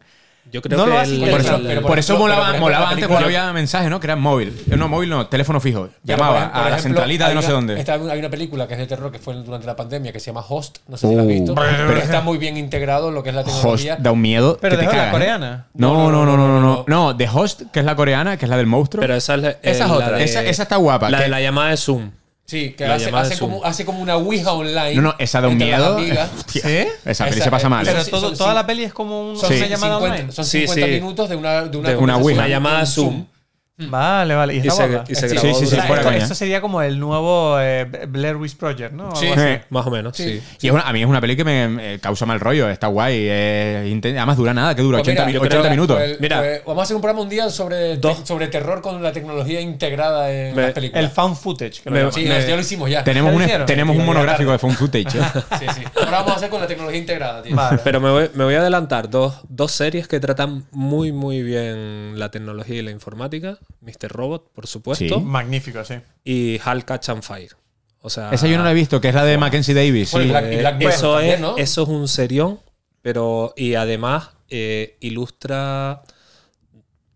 Yo 0.52 0.62
creo 0.62 0.78
No 0.78 0.86
que 0.86 0.90
lo 0.92 1.00
hace 1.00 1.16
el- 1.16 1.30
Por 1.32 1.40
eso, 1.42 1.60
pero 1.64 1.82
por 1.82 1.90
por 1.92 2.00
eso 2.00 2.18
molaba, 2.18 2.52
por 2.52 2.60
molaba 2.60 2.86
la 2.86 2.90
antes 2.92 3.08
cuando 3.08 3.26
había 3.26 3.52
mensajes, 3.52 3.90
¿no? 3.90 4.00
Que 4.00 4.08
eran 4.08 4.22
móvil. 4.22 4.50
Eh, 4.72 4.78
No, 4.78 4.88
móvil 4.88 5.10
no, 5.10 5.28
teléfono 5.28 5.60
fijo. 5.60 5.90
Llamaba 6.04 6.46
a 6.46 6.70
la 6.70 6.80
centralita 6.80 7.28
de 7.28 7.36
no 7.36 7.42
sé 7.42 7.52
dónde. 7.52 7.80
esta- 7.80 7.96
hay 7.96 8.20
una 8.20 8.30
película 8.30 8.68
que 8.68 8.74
es 8.76 8.80
de 8.80 8.88
terror 8.88 9.12
que 9.12 9.20
fue 9.20 9.34
durante 9.36 9.66
la 9.68 9.76
pandemia 9.76 10.14
que 10.14 10.20
se 10.20 10.28
llama 10.28 10.46
Host. 10.48 10.78
No 10.88 10.98
sé 10.98 11.08
si 11.10 11.16
la 11.16 11.24
has 11.24 11.28
visto. 11.28 11.56
pero 11.56 11.98
está 11.98 12.22
muy 12.22 12.38
bien 12.38 12.58
integrado 12.58 13.10
en 13.10 13.16
lo 13.16 13.24
que 13.24 13.30
es 13.30 13.36
la 13.36 13.42
Host 13.42 13.54
tecnología. 13.56 13.98
da 14.00 14.12
un 14.12 14.22
miedo. 14.22 14.58
Pero 14.62 14.78
que 14.78 14.86
te 14.86 14.92
de 14.92 14.98
la 14.98 15.08
¿eh? 15.10 15.12
coreana. 15.12 15.66
No, 15.74 16.12
no, 16.12 16.26
no, 16.26 16.38
no, 16.38 16.48
no, 16.48 16.60
no. 16.62 16.84
No, 16.88 17.18
The 17.18 17.28
Host, 17.34 17.64
que 17.74 17.80
es 17.80 17.86
la 17.86 17.96
coreana, 17.96 18.38
que 18.38 18.46
es 18.46 18.50
la 18.50 18.58
del 18.58 18.68
monstruo. 18.68 19.02
Pero 19.02 19.16
esa 19.16 19.36
es, 19.36 19.42
la- 19.42 19.50
Esa 19.50 19.84
eh, 19.84 19.86
es 19.88 19.92
otra. 19.92 20.12
de- 20.12 20.24
esa, 20.24 20.44
esa 20.44 20.64
está 20.64 20.76
guapa. 20.78 21.10
La 21.10 21.18
que- 21.18 21.24
de 21.26 21.30
la 21.30 21.42
llamada 21.42 21.72
de 21.72 21.78
Zoom. 21.78 22.12
Sí, 22.48 22.76
que 22.78 22.86
hace, 22.86 23.10
hace 23.10 23.40
como, 23.40 23.64
hace 23.66 23.86
como 23.86 24.00
una 24.02 24.18
Ouija 24.18 24.54
online. 24.54 24.94
No, 24.96 25.02
no, 25.02 25.16
esa 25.18 25.42
da 25.42 25.48
un 25.48 25.58
miedo. 25.58 25.98
¿Sí? 26.48 26.60
Esa 27.06 27.26
peli 27.26 27.38
Esa- 27.38 27.44
se 27.46 27.50
pasa 27.52 27.70
mal. 27.70 27.84
Pero 27.86 28.06
todo- 28.06 28.34
toda 28.34 28.54
la 28.54 28.68
peli 28.68 28.84
es 28.84 28.94
como 28.94 29.32
un- 29.32 29.36
Son, 29.40 29.52
una 29.52 29.66
llamada 29.66 29.96
50, 29.96 30.14
online. 30.16 30.32
son 30.32 30.46
Sí, 30.46 30.60
50 30.68 30.86
sí. 30.86 30.92
minutos 30.92 31.30
de 31.30 31.36
una, 31.36 31.64
de 31.64 31.78
una, 31.78 31.90
De 31.90 31.96
una 31.96 32.14
conversación 32.14 32.22
Ouija. 32.24 32.40
Una 32.42 32.48
llamada 32.48 32.86
Zoom. 32.86 33.26
Vale, 33.78 34.36
vale. 34.36 34.56
Y, 34.56 34.62
se, 34.62 34.68
y 34.68 35.16
se 35.16 35.28
Sí, 35.28 35.36
grabó 35.36 35.48
sí, 35.60 35.66
sí, 35.66 35.72
durante- 35.76 35.88
fuera 36.02 36.16
esto, 36.18 36.34
sería 36.34 36.62
como 36.62 36.82
el 36.82 36.98
nuevo 36.98 37.60
eh, 37.60 37.84
Blair 38.08 38.38
Witch 38.38 38.56
Project, 38.56 38.94
¿no? 38.94 39.14
Sí. 39.16 39.28
Eh, 39.38 39.64
Más 39.70 39.86
o 39.86 39.92
menos, 39.92 40.16
sí. 40.16 40.42
Y 40.62 40.68
es 40.68 40.74
una- 40.74 40.84
a 40.84 40.94
mí 40.94 41.02
es 41.02 41.08
una 41.08 41.20
peli 41.20 41.36
que 41.36 41.44
me, 41.44 42.00
causa 42.00 42.26
mal 42.26 42.40
rollo. 42.40 42.70
Está 42.70 42.88
guay. 42.88 43.26
inten- 43.92 44.16
además 44.16 44.38
dura 44.38 44.54
nada, 44.54 44.74
que 44.76 44.82
dura 44.82 45.00
Pues 45.00 45.10
80, 45.10 45.26
mira, 45.26 45.28
mi- 45.28 45.34
yo 45.34 45.42
80 45.42 45.60
creo- 45.60 45.72
minutos. 45.72 46.00
Mira. 46.22 46.38
pues 46.40 46.62
vamos 46.66 46.82
a 46.82 46.84
hacer 46.84 46.96
un 46.96 47.02
programa 47.02 47.22
un 47.24 47.30
día 47.30 47.50
sobre, 47.50 48.00
sobre 48.24 48.48
terror 48.48 48.82
con 48.82 49.04
la 49.04 49.12
tecnología 49.12 49.60
integrada 49.60 50.32
en 50.32 50.56
Me- 50.56 50.62
las 50.62 50.72
películas. 50.72 51.04
El 51.04 51.10
found 51.12 51.36
footage. 51.36 51.82
Que 51.84 51.90
lo 51.90 51.92
Me- 51.96 52.00
llaman. 52.00 52.14
sí, 52.14 52.24
me- 52.26 52.48
ya 52.48 52.56
lo 52.56 52.62
hicimos 52.62 52.90
ya. 52.90 53.04
tenemos 53.04 53.32
¿Ya 53.32 53.36
un, 53.38 53.44
hicieron? 53.44 53.66
tenemos 53.68 53.94
Sí, 53.96 54.00
un 54.00 54.06
monográfico 54.06 54.52
de 54.52 54.58
Phone 54.60 54.76
Footage. 54.76 55.18
¿eh? 55.18 55.22
Sí, 55.60 55.66
sí. 55.76 55.82
Ahora 55.98 56.12
vamos 56.20 56.32
a 56.32 56.36
hacer 56.38 56.50
con 56.50 56.62
la 56.62 56.68
tecnología 56.68 57.00
integrada, 57.00 57.44
tío. 57.44 57.56
Vale. 57.56 57.80
Pero 57.84 58.00
me 58.00 58.10
voy, 58.10 58.30
me 58.36 58.46
voy 58.46 58.54
a 58.56 58.62
adelantar 58.62 59.10
dos, 59.10 59.42
dos 59.50 59.74
series 59.74 60.08
que 60.08 60.20
tratan 60.22 60.66
muy, 60.72 61.12
muy 61.12 61.42
bien 61.44 62.14
la 62.18 62.32
tecnología 62.32 62.76
y 62.78 62.82
la 62.82 62.92
informática. 62.92 63.58
Mr. 63.82 64.10
Robot, 64.10 64.52
por 64.54 64.68
supuesto. 64.68 65.06
Sí. 65.20 65.22
Magnífico, 65.22 65.84
sí. 65.86 65.96
Y 66.24 66.60
Hal 66.64 66.86
Catch 66.86 67.10
and 67.10 67.22
Fire. 67.24 67.52
O 68.02 68.10
sea, 68.10 68.30
Esa 68.32 68.48
yo 68.48 68.58
no 68.58 68.64
la 68.64 68.72
he 68.72 68.76
visto, 68.76 69.02
que 69.02 69.10
es 69.10 69.16
la 69.16 69.24
de 69.26 69.38
Mackenzie 69.38 69.74
Davis. 69.74 70.12
Bueno, 70.12 70.26
sí. 70.26 70.30
Black- 70.32 70.60
Black 70.60 70.82
eh, 70.82 70.86
eso, 70.90 71.14
también, 71.16 71.34
es, 71.36 71.40
¿no? 71.42 71.58
eso 71.58 71.84
es 71.84 71.88
un 71.90 72.08
serión, 72.08 72.60
pero 73.02 73.54
y 73.58 73.74
además 73.76 74.30
eh, 74.50 74.98
ilustra 75.00 76.04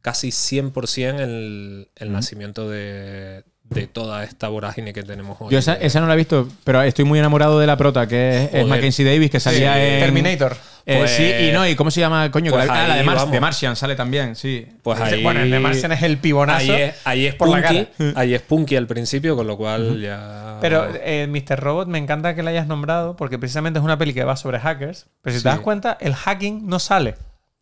casi 0.01 0.29
100% 0.29 1.19
el, 1.19 1.89
el 1.95 2.11
nacimiento 2.11 2.69
de, 2.69 3.43
de 3.63 3.87
toda 3.87 4.23
esta 4.23 4.47
vorágine 4.47 4.93
que 4.93 5.03
tenemos 5.03 5.37
hoy. 5.39 5.51
Yo 5.51 5.59
esa, 5.59 5.73
esa 5.75 5.99
no 5.99 6.07
la 6.07 6.13
he 6.13 6.17
visto, 6.17 6.47
pero 6.63 6.81
estoy 6.81 7.05
muy 7.05 7.19
enamorado 7.19 7.59
de 7.59 7.67
la 7.67 7.77
prota, 7.77 8.07
que 8.07 8.49
es. 8.51 8.65
Mackenzie 8.65 9.05
Davis, 9.05 9.29
que 9.29 9.39
salía 9.39 9.75
Sí, 9.75 9.81
en. 9.81 9.99
Terminator. 9.99 10.57
Eh, 10.91 10.97
Pues- 10.97 11.11
sí, 11.11 11.23
y 11.23 11.51
no, 11.51 11.67
¿y 11.67 11.75
cómo 11.75 11.91
se 11.91 11.99
llama? 11.99 12.31
Coño, 12.31 12.51
Pues 12.51 12.65
la- 12.65 12.73
ah, 12.85 12.87
la 12.87 12.95
de, 12.95 13.39
Martian 13.39 13.75
sale 13.75 13.95
también, 13.95 14.35
sí. 14.35 14.65
Pues 14.81 14.99
ahí, 14.99 15.21
Bueno, 15.21 15.41
el 15.41 15.51
de 15.51 15.59
Martian 15.59 15.91
es 15.91 16.01
el 16.01 16.17
pibonazo. 16.17 16.59
ahí 16.73 16.81
es, 16.81 16.95
ahí 17.05 17.25
es 17.27 17.35
por 17.35 17.47
la 17.49 17.61
punky, 17.61 17.85
cara. 17.85 18.13
ahí 18.19 18.33
es 18.33 18.41
punky 18.41 18.75
al 18.75 18.87
principio, 18.87 19.35
con 19.35 19.45
lo 19.45 19.55
cual 19.55 20.01
ya. 20.01 20.57
Pero 20.61 20.87
eh, 20.95 21.27
Mr. 21.29 21.59
Robot 21.59 21.87
me 21.87 21.99
encanta 21.99 22.33
que 22.33 22.41
la 22.41 22.49
hayas 22.49 22.65
nombrado 22.65 23.15
porque 23.15 23.37
precisamente 23.37 23.77
es 23.77 23.85
una 23.85 23.97
peli 23.99 24.13
que 24.15 24.23
va 24.23 24.35
sobre 24.35 24.59
hackers. 24.59 25.05
Pero 25.21 25.35
si 25.37 25.43
te 25.43 25.49
das 25.49 25.59
cuenta, 25.59 25.95
el 26.01 26.15
hacking 26.15 26.65
no 26.67 26.79
sale. 26.79 27.15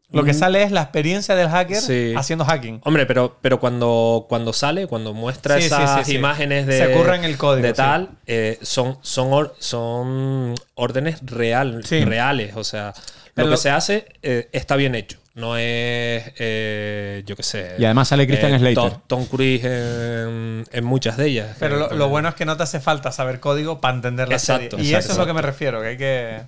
Lo 0.09 0.23
que 0.23 0.33
sale 0.33 0.63
es 0.63 0.71
la 0.71 0.83
experiencia 0.83 1.35
del 1.35 1.49
hacker 1.49 1.81
Sí. 1.81 2.13
haciendo 2.15 2.45
hacking. 2.45 2.79
Hombre, 2.85 3.05
pero, 3.05 3.37
pero 3.41 3.59
cuando, 3.59 4.25
cuando 4.29 4.53
sale, 4.53 4.87
cuando 4.87 5.13
muestra 5.13 5.57
Sí, 5.59 5.65
esas 5.65 6.05
sí, 6.05 6.11
sí. 6.11 6.15
imágenes 6.17 6.65
de, 6.65 6.77
Se 6.77 6.91
curra 6.93 7.17
en 7.17 7.25
el 7.25 7.37
código, 7.37 7.61
de 7.63 7.71
sí. 7.71 7.75
tal, 7.75 8.11
eh, 8.25 8.57
son, 8.61 8.97
son, 9.01 9.33
or- 9.33 9.53
son 9.59 10.55
órdenes 10.75 11.19
real, 11.25 11.83
Sí. 11.85 12.05
reales. 12.05 12.55
O 12.55 12.63
sea, 12.63 12.93
Pero 13.37 13.45
lo 13.47 13.51
lo- 13.51 13.57
que 13.57 13.61
se 13.61 13.69
hace 13.69 14.05
eh, 14.21 14.49
está 14.51 14.75
bien 14.75 14.93
hecho. 14.95 15.17
No 15.33 15.55
es, 15.55 16.33
eh, 16.39 17.23
yo 17.25 17.35
qué 17.35 17.43
sé. 17.43 17.75
Y 17.77 17.85
además 17.85 18.07
sale 18.09 18.25
Christian 18.27 18.57
Slater. 18.59 18.75
Tom, 18.75 19.01
Tom 19.07 19.25
Cruise 19.27 19.63
en, 19.63 20.65
en 20.71 20.83
muchas 20.83 21.15
de 21.15 21.27
ellas. 21.27 21.55
Pero 21.59 21.77
lo, 21.77 21.91
Eh, 21.91 21.95
lo 21.95 22.09
bueno 22.09 22.27
es 22.29 22.35
que 22.35 22.43
no 22.45 22.57
te 22.57 22.63
hace 22.63 22.79
falta 22.79 23.11
saber 23.11 23.39
código 23.39 23.79
para 23.79 23.93
entender 23.95 24.27
la 24.27 24.35
Exacto, 24.35 24.77
serie. 24.77 24.85
Y 24.85 24.89
exacto, 24.89 25.05
eso 25.05 25.11
es 25.13 25.17
lo 25.19 25.25
que 25.25 25.31
exacto. 25.31 25.33
me 25.35 25.41
refiero, 25.53 25.81
que 25.81 25.87
hay 25.87 25.97
que... 25.97 26.41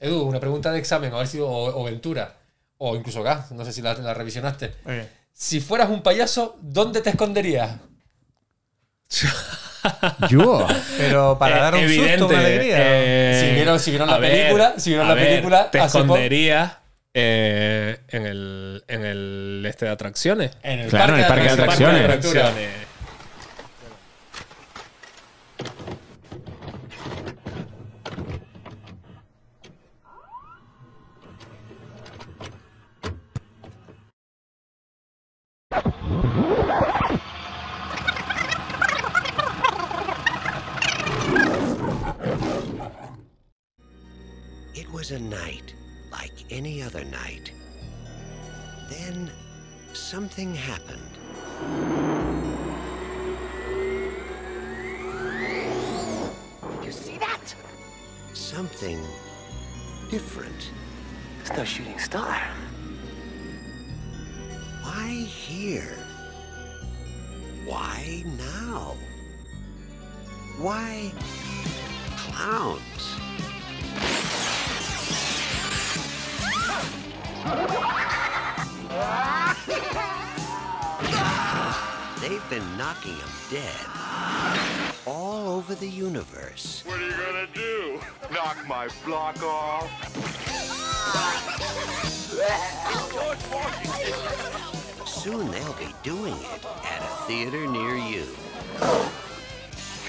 Edu, 0.00 0.22
una 0.22 0.40
pregunta 0.40 0.72
de 0.72 0.78
examen, 0.80 1.14
a 1.14 1.18
ver 1.18 1.28
si. 1.28 1.38
O, 1.38 1.46
o 1.48 1.84
Ventura. 1.84 2.34
O 2.76 2.96
incluso 2.96 3.22
Gas, 3.22 3.52
no 3.52 3.64
sé 3.64 3.72
si 3.72 3.80
la, 3.80 3.94
la 3.94 4.12
revisionaste. 4.12 4.74
Si 5.32 5.60
fueras 5.60 5.88
un 5.88 6.02
payaso, 6.02 6.58
¿dónde 6.60 7.00
te 7.00 7.10
esconderías? 7.10 7.78
Yo. 10.28 10.66
Pero 10.98 11.36
para 11.38 11.56
eh, 11.56 11.60
dar 11.60 11.74
un 11.74 11.80
evidente, 11.80 12.18
susto, 12.18 12.34
una 12.34 12.38
alegría. 12.40 12.76
eh, 12.78 13.40
Si 13.48 13.54
vieron- 13.54 13.80
si 13.80 13.90
vieron 13.90 14.08
la 14.10 14.18
ver, 14.18 14.30
película, 14.32 14.74
si 14.76 14.90
vieron 14.90 15.08
la 15.08 15.14
ver, 15.14 15.28
película 15.28 15.70
te 15.70 15.78
esconderías 15.78 16.72
eh, 17.14 17.98
en 18.08 18.26
el 18.26 18.84
en 18.88 19.04
el 19.04 19.64
este 19.68 19.84
de 19.86 19.90
atracciones. 19.92 20.50
En 20.62 20.80
el 20.80 20.88
Claro, 20.90 21.14
en 21.14 21.20
el 21.20 21.26
parque 21.26 21.44
de 21.44 21.50
atracciones. 21.50 22.08
Ventura. 22.08 22.50
It 22.50 22.83
was 45.04 45.10
a 45.10 45.18
night 45.18 45.74
like 46.10 46.32
any 46.48 46.82
other 46.82 47.04
night. 47.04 47.52
Then 48.88 49.30
something 49.92 50.54
happened. 50.54 51.18
You 56.82 56.90
see 56.90 57.18
that? 57.18 57.54
Something 58.32 58.98
different. 60.10 60.70
It's 61.42 61.50
no 61.50 61.64
shooting 61.64 61.98
star. 61.98 62.40
Why 64.84 65.08
here? 65.28 65.98
Why 67.66 68.24
now? 68.38 68.96
Why 70.56 71.12
clowns? 72.16 73.20
They've 82.20 82.48
been 82.48 82.78
knocking 82.78 83.18
them 83.18 83.28
dead 83.50 83.86
all 85.06 85.48
over 85.48 85.74
the 85.74 85.86
universe. 85.86 86.82
What 86.86 86.98
are 86.98 87.06
you 87.06 87.12
gonna 87.12 87.46
do? 87.52 88.00
Knock 88.32 88.56
my 88.66 88.88
block 89.04 89.42
off? 89.42 89.90
Soon 95.06 95.50
they'll 95.50 95.72
be 95.74 95.94
doing 96.02 96.32
it 96.34 96.64
at 96.64 97.02
a 97.02 97.24
theater 97.26 97.66
near 97.66 97.96
you. 97.96 98.24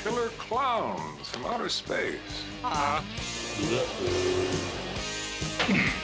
Killer 0.03 0.30
clowns 0.38 1.28
from 1.30 1.45
outer 1.48 1.68
space. 1.68 2.45
Uh-huh. 2.64 3.02
Uh-huh. 5.68 6.02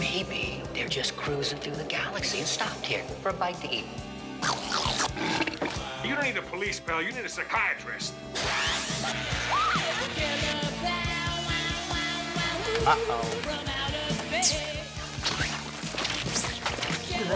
Maybe 0.00 0.62
they're 0.74 0.88
just 0.88 1.16
cruising 1.16 1.58
through 1.58 1.74
the 1.74 1.84
galaxy 1.84 2.38
and 2.38 2.46
stopped 2.46 2.84
here 2.84 3.02
for 3.22 3.28
a 3.30 3.32
bite 3.32 3.60
to 3.60 3.70
eat. 3.70 3.86
You 6.04 6.14
don't 6.14 6.24
need 6.24 6.36
a 6.36 6.42
police 6.42 6.80
pal, 6.80 7.02
you 7.02 7.12
need 7.12 7.24
a 7.24 7.28
psychiatrist. 7.28 8.14
They 17.18 17.26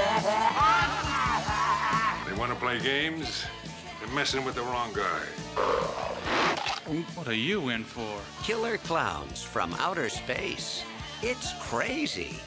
want 2.38 2.52
to 2.52 2.58
play 2.60 2.78
games? 2.78 3.44
They're 3.98 4.14
messing 4.14 4.44
with 4.44 4.54
the 4.54 4.62
wrong 4.62 4.92
guy. 4.92 5.24
What 7.16 7.26
are 7.26 7.34
you 7.34 7.70
in 7.70 7.82
for? 7.82 8.20
Killer 8.44 8.76
clowns 8.78 9.42
from 9.42 9.74
outer 9.80 10.08
space. 10.08 10.84
It's 11.20 11.52
crazy. 11.60 12.38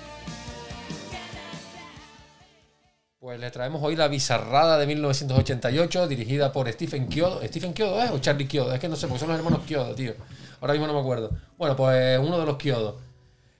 Pues 3.19 3.37
le 3.39 3.51
traemos 3.51 3.81
hoy 3.83 3.97
la 3.97 4.07
bizarrada 4.07 4.77
de 4.77 4.87
1988, 4.87 6.07
dirigida 6.07 6.53
por 6.53 6.71
Stephen 6.71 7.09
Kyodo. 7.09 7.41
¿Stephen 7.45 7.73
Kyodo 7.73 8.01
es 8.01 8.11
o 8.11 8.19
Charlie 8.19 8.47
Kyodo? 8.47 8.73
Es 8.73 8.79
que 8.79 8.87
no 8.87 8.95
sé, 8.95 9.07
porque 9.07 9.19
son 9.19 9.29
los 9.29 9.37
hermanos 9.37 9.61
Kyodo, 9.65 9.93
tío. 9.93 10.13
Ahora 10.61 10.73
mismo 10.73 10.87
no 10.87 10.93
me 10.93 10.99
acuerdo. 10.99 11.31
Bueno, 11.57 11.75
pues 11.75 12.17
uno 12.17 12.39
de 12.39 12.45
los 12.45 12.55
Kyodo, 12.57 13.01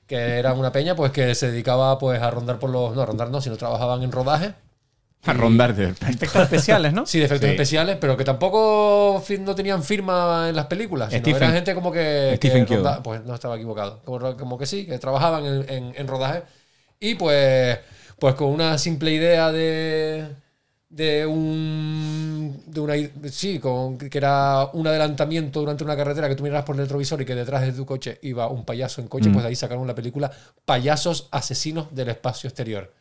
que 0.08 0.16
era 0.16 0.54
una 0.54 0.72
peña 0.72 0.96
pues 0.96 1.12
que 1.12 1.34
se 1.36 1.52
dedicaba 1.52 1.98
pues 1.98 2.22
a 2.22 2.30
rondar 2.32 2.60
por 2.60 2.70
los... 2.70 2.96
No, 2.96 3.02
a 3.02 3.06
rondar 3.06 3.30
no, 3.30 3.42
sino 3.42 3.58
trabajaban 3.58 4.04
en 4.04 4.12
rodaje. 4.12 4.54
A 5.24 5.34
rondarte. 5.34 5.84
Efectos 6.08 6.36
especiales, 6.44 6.94
¿no? 6.94 7.06
Sí, 7.08 7.18
de 7.20 7.26
efectos 7.26 7.48
Sí. 7.48 7.54
especiales, 7.54 7.98
pero 8.00 8.16
que 8.16 8.24
tampoco 8.24 9.24
no 9.40 9.56
tenían 9.56 9.82
firma 9.84 10.48
en 10.50 10.56
las 10.56 10.68
películas. 10.68 11.10
Sino 11.12 11.24
Stephen- 11.24 11.38
era 11.38 11.52
gente 11.52 11.74
como 11.74 11.92
que. 11.92 12.38
que 12.40 12.48
Stephen 12.50 12.68
ronda- 12.68 13.02
Pues 13.02 13.24
no 13.26 13.34
estaba 13.34 13.56
equivocado. 13.56 14.02
Como, 14.06 14.38
como 14.38 14.58
que 14.60 14.68
sí, 14.68 14.86
que 14.86 15.00
trabajaban 15.00 15.44
en, 15.46 15.66
en- 15.70 15.94
en 15.98 16.08
rodaje. 16.08 16.44
Y 17.00 17.16
pues. 17.16 17.80
Pues 18.20 18.36
con 18.36 18.50
una 18.50 18.78
simple 18.78 19.12
idea 19.14 19.52
de. 19.52 20.28
De 20.96 21.26
un. 21.26 22.64
De 22.68 22.80
una. 22.80 22.94
Sí, 23.30 23.60
con, 23.60 23.98
que 23.98 24.18
era 24.18 24.70
un 24.72 24.88
adelantamiento 24.88 25.60
durante 25.60 25.84
una 25.84 25.98
carretera 25.98 26.30
que 26.30 26.36
tú 26.36 26.44
miraras 26.44 26.64
por 26.64 26.76
el 26.76 26.84
retrovisor 26.84 27.22
y 27.22 27.26
que 27.26 27.36
detrás 27.36 27.64
de 27.64 27.74
tu 27.74 27.86
coche 27.86 28.18
iba 28.22 28.48
un 28.48 28.64
payaso 28.64 29.02
en 29.02 29.10
coche, 29.10 29.30
pues 29.30 29.44
de 29.44 29.50
ahí 29.50 29.56
sacaron 29.58 29.86
la 29.86 29.94
película 29.94 30.32
Payasos 30.64 31.28
Asesinos 31.32 31.94
del 31.94 32.08
Espacio 32.08 32.48
Exterior 32.48 32.94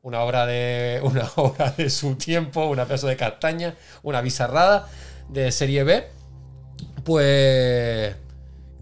una 0.00 0.22
obra 0.22 0.46
de 0.46 1.00
una 1.04 1.28
obra 1.36 1.70
de 1.72 1.90
su 1.90 2.14
tiempo, 2.14 2.64
una 2.64 2.86
pedazo 2.86 3.08
de 3.08 3.16
castaña, 3.18 3.74
una 4.02 4.22
bizarrada 4.22 4.88
de 5.28 5.52
serie 5.52 5.84
B, 5.84 6.06
pues 7.04 8.16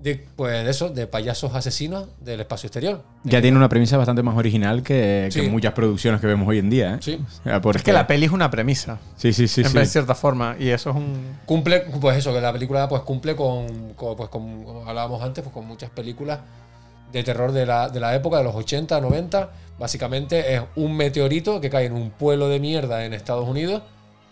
de, 0.02 0.24
pues 0.36 0.64
de 0.64 0.70
eso, 0.70 0.88
de 0.90 1.06
payasos 1.06 1.54
asesinos 1.54 2.06
del 2.20 2.40
espacio 2.40 2.68
exterior. 2.68 3.02
Ya 3.24 3.40
tiene 3.42 3.56
una 3.56 3.68
premisa 3.68 3.96
bastante 3.96 4.22
más 4.22 4.36
original 4.36 4.82
que, 4.82 5.28
muchas 5.50 5.72
producciones 5.72 6.20
que 6.20 6.26
vemos 6.26 6.46
hoy 6.48 6.58
en 6.58 6.70
día. 6.70 6.94
¿eh? 6.94 6.98
Sí. 7.00 7.18
O 7.26 7.42
sea, 7.44 7.60
porque- 7.60 7.78
Es 7.78 7.84
que 7.84 7.92
la 7.92 8.06
peli 8.06 8.26
es 8.26 8.32
una 8.32 8.50
premisa. 8.50 8.98
Sí, 9.16 9.32
sí, 9.32 9.48
sí. 9.48 9.62
en 9.62 9.68
sí. 9.70 9.78
de 9.78 9.86
cierta 9.86 10.14
forma. 10.14 10.56
Y 10.58 10.68
eso 10.68 10.90
es 10.90 10.96
un. 10.96 11.36
Cumple, 11.46 11.80
pues 12.00 12.18
eso, 12.18 12.32
que 12.32 12.40
la 12.40 12.52
película 12.52 12.88
pues 12.88 13.02
cumple 13.02 13.34
con, 13.34 13.94
con- 13.94 14.16
pues 14.16 14.28
con- 14.28 14.64
como 14.64 14.88
hablábamos 14.88 15.22
antes, 15.22 15.42
pues 15.42 15.52
con 15.52 15.66
muchas 15.66 15.90
películas 15.90 16.38
de 17.12 17.22
terror 17.24 17.52
de 17.52 17.64
la, 17.66 17.88
de 17.88 17.98
la 18.00 18.14
época, 18.14 18.38
de 18.38 18.44
los 18.44 18.54
80, 18.54 19.00
90. 19.00 19.50
Básicamente 19.78 20.54
es 20.54 20.62
un 20.76 20.96
meteorito 20.96 21.60
que 21.60 21.68
cae 21.70 21.86
en 21.86 21.92
un 21.92 22.10
pueblo 22.10 22.48
de 22.48 22.60
mierda 22.60 23.04
en 23.04 23.12
Estados 23.12 23.48
Unidos 23.48 23.82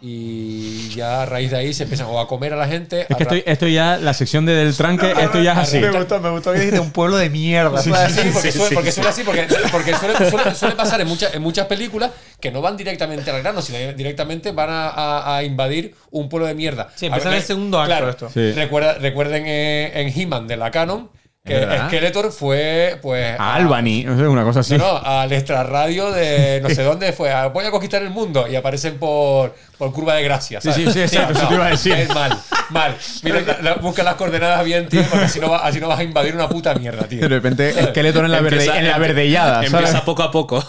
Y 0.07 0.91
ya 0.91 1.23
a 1.23 1.27
raíz 1.27 1.51
de 1.51 1.57
ahí 1.57 1.73
se 1.73 1.85
empiezan 1.85 2.07
o 2.09 2.21
a 2.21 2.29
comer 2.29 2.53
a 2.53 2.57
la 2.57 2.69
gente. 2.69 3.07
Es 3.09 3.17
que 3.17 3.23
esto, 3.23 3.35
esto 3.47 3.67
ya, 3.67 3.97
la 3.97 4.13
sección 4.13 4.45
de 4.45 4.55
del 4.55 4.77
tranque, 4.77 5.11
esto 5.19 5.41
ya 5.43 5.53
es 5.53 5.59
así. 5.59 5.79
Me 5.81 5.91
gustó, 5.91 6.21
me 6.21 6.29
gustó 6.29 6.53
que 6.53 6.59
dijiste 6.59 6.79
un 6.79 6.91
pueblo 6.91 7.17
de 7.17 7.31
mierda. 7.31 7.81
Sí, 7.81 7.91
sí, 8.11 8.21
porque, 8.33 8.53
suele, 8.53 8.75
porque 8.75 8.93
suele 8.93 9.09
así, 9.09 9.23
porque, 9.25 9.47
porque 9.73 9.95
suele, 9.95 10.15
suele- 10.31 10.55
suele 10.55 10.75
pasar 10.77 11.01
en, 11.01 11.09
muchas 11.09 11.35
en 11.35 11.41
muchas 11.41 11.67
películas 11.67 12.11
que 12.39 12.51
no 12.51 12.61
van 12.61 12.77
directamente 12.77 13.31
al 13.31 13.41
grano, 13.41 13.63
sino 13.63 13.79
directamente 13.95 14.53
van 14.53 14.69
a, 14.69 14.89
a- 14.91 15.37
a 15.39 15.43
invadir 15.43 15.95
un 16.11 16.29
pueblo 16.29 16.47
de 16.47 16.55
mierda. 16.55 16.91
Sí, 16.95 17.07
empieza 17.07 17.31
en 17.31 17.37
el 17.37 17.43
segundo 17.43 17.81
acto 17.81 17.89
claro, 17.89 18.11
esto. 18.11 18.31
Sí. 18.33 18.53
Recuerda, 18.53 18.95
recuerden 18.99 19.45
eh, 19.47 19.91
en 19.95 20.13
He-Man 20.21 20.47
de 20.47 20.59
la 20.59 20.71
Canon 20.71 21.09
que 21.47 21.53
verdad. 21.57 21.89
Skeletor 21.89 22.33
fue 22.33 22.99
pues 23.03 23.39
A 23.39 23.55
Albany, 23.57 24.03
no 24.05 24.17
sé, 24.17 24.27
una 24.27 24.45
cosa 24.45 24.61
así. 24.61 24.79
no, 24.79 24.99
no, 24.99 25.07
al 25.07 25.31
extrarradio 25.31 26.11
de 26.11 26.61
no 26.63 26.71
sé 26.71 26.83
dónde 26.83 27.13
fue. 27.13 27.31
a, 27.31 27.49
Voy 27.49 27.67
a 27.67 27.71
conquistar 27.71 28.01
el 28.03 28.09
mundo 28.09 28.49
y 28.49 28.57
aparecen 28.57 28.99
por, 28.99 29.55
por 29.77 29.93
curva 29.93 30.15
de 30.15 30.23
gracia. 30.23 30.63
Sí, 30.63 30.71
¿sabes? 30.73 30.87
sí, 30.87 30.93
sí, 30.95 31.01
exacto, 31.03 31.35
eso 31.39 31.47
te 31.49 31.55
iba 31.55 31.67
a 31.67 31.71
decir. 31.71 31.93
Es 31.93 32.09
mal, 32.15 32.33
mal. 32.71 32.97
Mira, 33.23 33.43
la- 33.43 33.59
la- 33.61 33.75
busca 33.75 34.03
las 34.03 34.15
coordenadas 34.15 34.65
bien, 34.65 34.89
tío, 34.89 35.03
porque 35.11 35.27
así 35.27 35.39
no, 35.39 35.51
va- 35.51 35.59
así 35.67 35.81
no 35.81 35.89
vas 35.89 35.99
a 35.99 36.03
invadir 36.03 36.35
una 36.35 36.49
puta 36.49 36.75
mierda, 36.77 37.05
tío. 37.07 37.21
De 37.21 37.29
repente, 37.29 37.75
Skeletor 37.91 38.25
en 38.25 38.33
la, 38.33 38.41
verde, 38.41 38.57
Empieza- 38.65 38.79
en 38.79 38.89
la 38.89 38.97
verdellada, 38.99 39.55
¿sabes? 39.57 39.73
Empieza 39.75 40.03
poco 40.07 40.23
a 40.23 40.31
poco. 40.31 40.65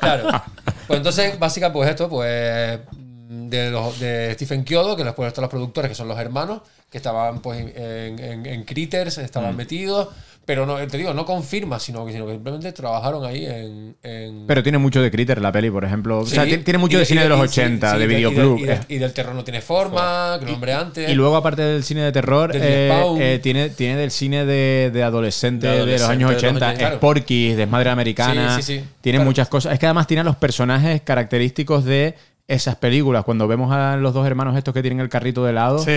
Claro. 0.00 0.28
Pues 0.86 0.96
entonces, 0.98 1.38
básicamente, 1.38 1.74
pues 1.78 1.90
esto, 1.90 2.08
pues 2.08 2.80
de, 3.50 3.70
los, 3.70 3.98
de 4.00 4.32
Stephen 4.34 4.64
Kyodo, 4.64 4.96
que 4.96 5.04
después 5.04 5.28
están 5.28 5.42
los 5.42 5.50
productores, 5.50 5.88
que 5.90 5.94
son 5.94 6.08
los 6.08 6.18
hermanos, 6.18 6.60
que 6.90 6.98
estaban 6.98 7.40
pues 7.40 7.60
en, 7.76 8.18
en- 8.18 8.46
en 8.46 8.64
Critters, 8.64 9.18
estaban 9.18 9.54
Mm. 9.54 9.56
metidos, 9.56 10.08
pero 10.46 10.66
no, 10.66 10.76
te 10.86 10.98
digo, 10.98 11.14
no 11.14 11.24
confirma, 11.24 11.80
sino 11.80 12.04
que, 12.04 12.12
sino 12.12 12.26
que 12.26 12.32
simplemente 12.32 12.70
trabajaron 12.72 13.24
ahí 13.24 13.46
en... 13.46 13.96
en- 14.02 14.46
Pero 14.46 14.62
tiene 14.62 14.76
mucho 14.76 15.00
de 15.00 15.10
Critter 15.10 15.40
la 15.40 15.50
peli, 15.50 15.70
por 15.70 15.84
ejemplo. 15.86 16.18
o 16.20 16.26
sea, 16.26 16.44
tiene, 16.44 16.62
tiene 16.62 16.78
mucho 16.78 16.98
y 16.98 17.00
de 17.00 17.06
cine 17.06 17.22
de 17.22 17.30
los 17.30 17.38
y- 17.38 17.48
sí, 17.48 17.60
80, 17.60 17.92
sí, 17.94 17.98
de 17.98 18.06
videoclub. 18.06 18.58
Y, 18.58 18.64
de- 18.64 18.80
y 18.88 18.98
del 18.98 19.12
terror 19.14 19.34
no 19.34 19.42
tiene 19.42 19.62
forma, 19.62 20.36
que 20.38 20.44
lo 20.44 20.52
nombré 20.52 20.74
antes. 20.74 21.08
Y 21.10 21.14
luego, 21.14 21.34
aparte 21.36 21.62
del 21.62 21.82
cine 21.82 22.02
de 22.02 22.12
terror, 22.12 22.52
eh, 22.54 22.90
eh, 23.18 23.40
tiene, 23.42 23.70
tiene 23.70 23.96
del 23.96 24.10
cine 24.10 24.44
de, 24.44 24.90
de 24.92 25.02
adolescente 25.02 25.66
De 25.66 25.78
los 25.78 26.02
años 26.02 26.30
adolescente 26.30 26.30
de 26.30 26.30
los 26.30 26.36
80, 26.42 26.66
80, 26.66 26.78
claro. 26.78 26.96
Sporky, 26.96 27.54
Desmadre 27.54 27.90
Americana. 27.90 28.56
Sí, 28.56 28.62
sí, 28.62 28.78
sí. 28.80 28.84
Tiene 29.00 29.16
Claro. 29.18 29.30
muchas 29.30 29.48
cosas. 29.48 29.72
Es 29.72 29.78
que 29.78 29.86
además 29.86 30.06
tiene 30.06 30.24
los 30.24 30.36
personajes 30.36 31.00
característicos 31.00 31.84
de 31.86 32.14
esas 32.46 32.76
películas. 32.76 33.24
Cuando 33.24 33.48
vemos 33.48 33.72
a 33.72 33.96
los 33.96 34.12
dos 34.14 34.26
hermanos 34.26 34.56
estos 34.56 34.74
que 34.74 34.82
tienen 34.82 35.00
el 35.00 35.08
carrito 35.08 35.44
de 35.44 35.50
helado. 35.50 35.78
Sí. 35.78 35.90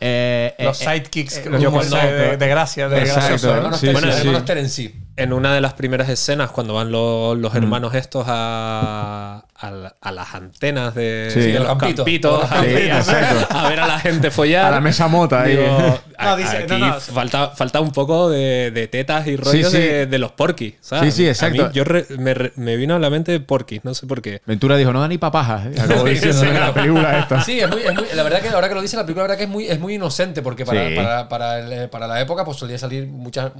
eh, 0.00 0.54
Los 0.58 0.80
eh, 0.82 0.84
sidekicks, 0.84 1.38
eh, 1.38 1.50
de, 1.50 1.58
de- 1.58 2.36
de 2.36 2.48
gracia, 2.48 2.88
de 2.88 2.98
Exacto. 3.00 3.20
gracioso. 3.20 3.46
¿no? 3.48 3.54
hermanos, 3.56 3.80
sí, 3.80 3.86
Ter- 3.86 3.96
sí, 3.96 4.04
los 4.06 4.14
sí. 4.14 4.20
hermanos 4.20 4.44
Terence. 4.44 4.94
En 5.16 5.32
una 5.32 5.54
de 5.54 5.60
las 5.60 5.74
primeras 5.74 6.08
escenas, 6.08 6.50
cuando 6.50 6.74
van 6.74 6.90
los, 6.90 7.38
los 7.38 7.54
hermanos 7.54 7.94
estos 7.94 8.24
a, 8.28 9.44
a, 9.54 9.70
la- 9.70 9.94
a 10.00 10.10
las 10.12 10.34
antenas 10.34 10.94
de, 10.94 11.28
Sí. 11.32 11.38
de 11.40 11.46
De 11.46 11.52
los 11.60 11.68
los 11.68 11.78
campitos. 11.78 12.40
Los 12.42 12.50
a, 12.50 12.54
campitos, 12.56 13.06
ver- 13.06 13.46
a 13.50 13.68
ver 13.68 13.80
a 13.80 13.86
la 13.86 13.98
gente 14.00 14.30
follar. 14.30 14.64
A 14.66 14.70
la 14.72 14.80
mesa 14.80 15.06
mota 15.08 15.42
ahí. 15.42 15.52
Digo, 15.56 16.00
No, 16.20 16.36
dice- 16.36 16.56
aquí 16.58 16.66
no, 16.72 16.78
no. 16.78 17.00
Falta, 17.00 17.50
falta 17.50 17.80
un 17.80 17.92
poco 17.92 18.28
de, 18.28 18.70
de 18.72 18.88
tetas 18.88 19.26
y 19.28 19.36
rollos 19.36 19.70
sí. 19.70 19.78
De, 19.78 20.06
de 20.06 20.18
los 20.18 20.32
porquis. 20.32 20.74
¿sabes? 20.80 21.14
Sí, 21.14 21.22
sí, 21.22 21.28
A 21.28 21.30
exacto. 21.30 21.62
mí 21.66 21.70
yo 21.72 21.84
re- 21.84 22.06
me, 22.18 22.34
re- 22.34 22.52
me 22.56 22.76
vino 22.76 22.96
a 22.96 22.98
la 22.98 23.08
mente 23.10 23.38
porquis, 23.40 23.84
no 23.84 23.94
sé 23.94 24.06
por 24.08 24.20
qué. 24.20 24.40
Ventura 24.46 24.76
dijo, 24.76 24.92
no 24.92 25.00
da 25.00 25.06
ni 25.08 25.18
papajas. 25.18 25.66
Acabó 25.78 26.04
diciendo 26.04 26.42
en 26.44 26.58
la 26.58 26.74
película 26.74 27.20
esta. 27.20 27.40
Sí, 27.42 27.60
es 27.60 27.68
muy, 27.70 27.82
es 27.82 27.94
muy- 27.94 28.06
la 28.14 28.22
verdad 28.24 28.40
que 28.40 28.48
ahora 28.48 28.68
que 28.68 28.74
lo 28.74 28.82
dice, 28.82 28.96
la 28.96 29.02
película 29.04 29.22
la 29.22 29.28
verdad 29.28 29.38
que 29.38 29.44
es 29.44 29.50
muy, 29.50 29.66
es 29.66 29.78
muy 29.78 29.94
inocente, 29.94 30.42
porque 30.42 30.64
para, 30.64 30.88
Sí. 30.88 30.96
para, 30.96 31.28
para, 31.28 31.58
el- 31.60 31.88
para 31.88 32.06
la 32.08 32.20
época 32.20 32.44
pues 32.44 32.56
solía 32.56 32.78
salir 32.78 33.06
muchas, 33.06 33.52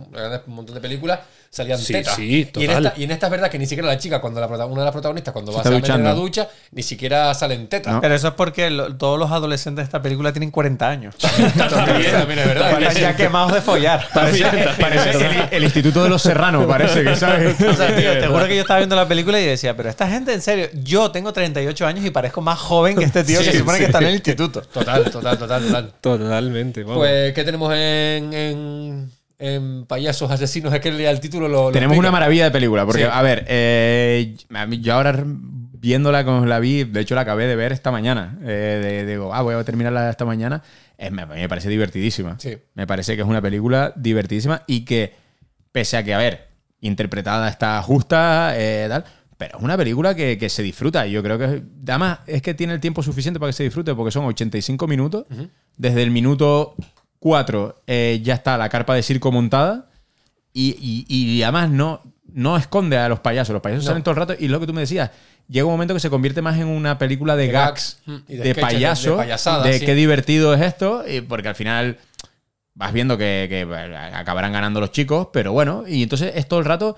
un 0.46 0.54
montón 0.54 0.74
de 0.74 0.80
películas, 0.80 1.20
salían 1.54 1.78
Sí, 1.78 1.92
tetas. 1.92 2.16
sí, 2.16 2.22
y, 2.26 2.40
en 2.42 2.48
total. 2.52 2.86
esta, 2.86 3.00
y 3.00 3.04
en 3.04 3.10
esta 3.12 3.26
es 3.26 3.30
verdad 3.30 3.50
que 3.50 3.58
ni 3.58 3.66
siquiera 3.66 3.86
la 3.88 3.98
chica, 3.98 4.20
cuando 4.20 4.40
la, 4.40 4.46
una 4.66 4.80
de 4.80 4.84
las 4.84 4.92
protagonistas, 4.92 5.32
cuando 5.32 5.52
va 5.52 5.60
a 5.60 5.70
meter 5.70 5.90
en 5.92 6.04
la 6.04 6.14
ducha, 6.14 6.48
ni 6.72 6.82
siquiera 6.82 7.32
salen 7.34 7.68
tetas. 7.68 7.92
No. 7.94 8.00
Pero 8.00 8.14
eso 8.14 8.28
es 8.28 8.34
porque 8.34 8.70
lo- 8.70 8.94
todos 8.96 9.18
los 9.18 9.30
adolescentes 9.30 9.82
de 9.82 9.84
esta 9.84 10.02
película 10.02 10.32
tienen 10.32 10.50
40 10.50 10.88
años. 10.88 11.14
También, 11.16 12.12
también 12.12 12.38
es 12.40 12.46
verdad. 12.46 12.82
Están 12.82 12.96
ya 13.02 13.16
quemados 13.16 13.52
de 13.52 13.60
follar. 13.60 14.06
Parece, 14.12 14.44
parece 14.80 15.10
el, 15.10 15.48
el 15.50 15.64
Instituto 15.64 16.02
de 16.02 16.08
los 16.08 16.22
Serranos, 16.22 16.66
parece 16.66 17.04
que, 17.04 17.16
¿sabes? 17.16 17.56
O 17.64 17.74
sea, 17.74 17.94
tío, 17.96 18.18
te 18.18 18.26
juro 18.26 18.46
que 18.46 18.54
yo 18.56 18.60
estaba 18.62 18.78
viendo 18.80 18.96
la 18.96 19.06
película 19.08 19.40
y 19.40 19.46
decía, 19.46 19.76
pero 19.76 19.88
esta 19.88 20.08
gente, 20.08 20.32
en 20.32 20.42
serio, 20.42 20.68
yo 20.74 21.10
tengo 21.10 21.32
38 21.32 21.86
años 21.86 22.04
y 22.04 22.10
parezco 22.10 22.40
más 22.40 22.58
joven 22.58 22.96
que 22.96 23.04
este 23.04 23.24
tío 23.24 23.38
que 23.40 23.52
se 23.52 23.58
supone 23.58 23.78
sí. 23.78 23.84
que 23.84 23.86
está 23.86 23.98
en 23.98 24.06
el 24.06 24.14
instituto. 24.14 24.60
Total, 24.62 25.04
total, 25.10 25.38
total, 25.38 25.62
total. 25.66 25.92
Totalmente. 26.00 26.82
vamos. 26.82 26.98
Pues, 26.98 27.32
¿qué 27.34 27.44
tenemos 27.44 27.72
en, 27.72 28.32
en, 28.34 29.10
en 29.38 29.86
Payasos 29.86 30.30
Asesinos? 30.30 30.72
Es 30.72 30.80
que 30.80 30.88
el 30.88 31.20
título 31.20 31.48
lo, 31.48 31.64
lo 31.66 31.70
Tenemos 31.72 31.94
explica. 31.94 32.08
una 32.08 32.10
maravilla 32.12 32.44
de 32.44 32.50
película, 32.50 32.84
porque, 32.86 33.02
Sí. 33.02 33.08
a 33.10 33.22
ver, 33.22 33.44
eh, 33.48 34.36
yo 34.80 34.94
ahora 34.94 35.22
viéndola 35.24 36.24
como 36.24 36.46
la 36.46 36.60
vi, 36.60 36.84
de 36.84 37.00
hecho 37.00 37.14
la 37.14 37.22
acabé 37.22 37.46
de 37.46 37.56
ver 37.56 37.72
esta 37.72 37.90
mañana, 37.90 38.38
eh, 38.42 38.80
de- 38.82 39.06
digo, 39.06 39.34
ah, 39.34 39.42
voy 39.42 39.54
a 39.54 39.64
terminarla 39.64 40.08
esta 40.08 40.24
mañana, 40.24 40.62
eh, 40.96 41.10
me, 41.10 41.26
me 41.26 41.48
parece 41.48 41.68
divertidísima. 41.68 42.38
Sí. 42.38 42.56
Me 42.74 42.86
parece 42.86 43.16
que 43.16 43.22
es 43.22 43.28
una 43.28 43.42
película 43.42 43.92
divertidísima 43.96 44.62
y 44.66 44.84
que, 44.84 45.12
pese 45.72 45.96
a 45.98 46.02
que, 46.04 46.14
a 46.14 46.18
ver, 46.18 46.48
interpretada 46.80 47.48
está 47.48 47.82
justa, 47.82 48.54
eh, 48.56 48.86
tal, 48.88 49.04
pero 49.36 49.58
es 49.58 49.64
una 49.64 49.76
película 49.76 50.14
que, 50.14 50.38
que 50.38 50.48
se 50.48 50.62
disfruta 50.62 51.06
y 51.06 51.12
yo 51.12 51.22
creo 51.22 51.38
que, 51.38 51.62
además, 51.88 52.20
es 52.26 52.40
que 52.40 52.54
tiene 52.54 52.72
el 52.72 52.80
tiempo 52.80 53.02
suficiente 53.02 53.38
para 53.40 53.50
que 53.50 53.54
se 53.56 53.64
disfrute, 53.64 53.94
porque 53.94 54.10
son 54.12 54.24
85 54.26 54.86
minutos, 54.86 55.26
desde 55.76 56.02
el 56.02 56.10
minuto 56.12 56.76
4 57.24 57.80
eh, 57.86 58.20
ya 58.22 58.34
está 58.34 58.58
la 58.58 58.68
carpa 58.68 58.94
de 58.94 59.02
circo 59.02 59.32
montada. 59.32 59.88
Y, 60.52 60.76
y- 61.08 61.38
y 61.38 61.42
además 61.42 61.70
no, 61.70 62.02
no 62.30 62.58
esconde 62.58 62.98
a 62.98 63.08
los 63.08 63.20
payasos. 63.20 63.54
Los 63.54 63.62
payasos 63.62 63.84
No. 63.84 63.88
salen 63.88 64.02
todo 64.02 64.12
el 64.12 64.16
rato. 64.18 64.34
Y 64.38 64.48
lo 64.48 64.60
que 64.60 64.66
tú 64.66 64.74
me 64.74 64.82
decías, 64.82 65.10
llega 65.48 65.64
un 65.64 65.72
momento 65.72 65.94
que 65.94 66.00
se 66.00 66.10
convierte 66.10 66.42
más 66.42 66.58
en 66.58 66.66
una 66.66 66.98
película 66.98 67.34
de, 67.34 67.46
De 67.46 67.52
gags, 67.52 67.98
de 68.28 68.36
de, 68.36 68.54
payaso, 68.54 69.12
de 69.12 69.16
payasadas, 69.16 69.64
de 69.64 69.78
sí. 69.78 69.86
qué 69.86 69.94
divertido 69.94 70.52
es 70.52 70.60
esto. 70.60 71.02
y 71.08 71.22
porque 71.22 71.48
al 71.48 71.54
final 71.54 71.96
vas 72.74 72.92
viendo 72.92 73.16
que, 73.16 73.66
acabarán 74.12 74.52
ganando 74.52 74.80
los 74.80 74.92
chicos, 74.92 75.28
pero 75.32 75.52
bueno. 75.52 75.84
Y 75.88 76.02
entonces 76.02 76.32
es 76.36 76.46
todo 76.46 76.58
el 76.60 76.66
rato 76.66 76.94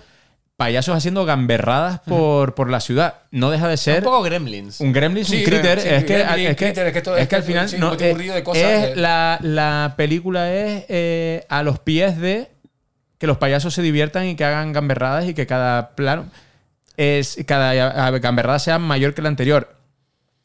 payasos 0.57 0.97
haciendo 0.97 1.25
gamberradas 1.27 2.01
por, 2.01 2.55
por 2.55 2.71
la 2.71 2.81
ciudad. 2.81 3.17
No 3.31 3.51
deja 3.51 3.69
de 3.69 3.77
ser 3.77 3.99
Un 3.99 4.05
poco 4.05 4.23
gremlins. 4.23 4.81
un 4.81 4.93
gremlins, 4.93 5.29
Sí, 5.29 5.39
un 5.39 5.45
critter. 5.45 5.81
sí, 5.81 5.89
es, 5.89 6.05
que, 6.05 6.15
gremlin, 6.19 6.47
es, 6.47 6.57
que, 6.57 6.65
critter, 6.67 6.87
es 6.87 6.93
que 6.93 6.99
es 6.99 7.27
es 7.27 7.33
al 7.35 7.43
final 7.43 7.69
sí, 7.69 7.77
no, 7.79 7.93
un 7.93 8.01
eh, 8.03 8.15
de 8.15 8.43
cosas 8.45 8.63
es 8.63 8.81
de- 8.91 8.97
la, 8.97 9.39
la 9.43 9.95
película 9.97 10.53
es 10.55 10.85
eh, 10.89 11.45
a 11.49 11.63
los 11.63 11.79
pies 11.79 12.19
de 12.19 12.49
que 13.19 13.27
los 13.27 13.37
payasos 13.39 13.75
se 13.75 13.83
diviertan 13.83 14.27
y 14.27 14.35
que 14.37 14.45
hagan 14.45 14.73
gamberradas 14.73 15.27
y 15.27 15.35
que 15.35 15.47
cada 15.47 15.91
plano 15.95 16.27
es 16.97 17.37
cada 17.47 18.11
gamberrada 18.19 18.59
sea 18.59 18.79
mayor 18.79 19.13
que 19.15 19.23
la 19.23 19.29
anterior. 19.29 19.77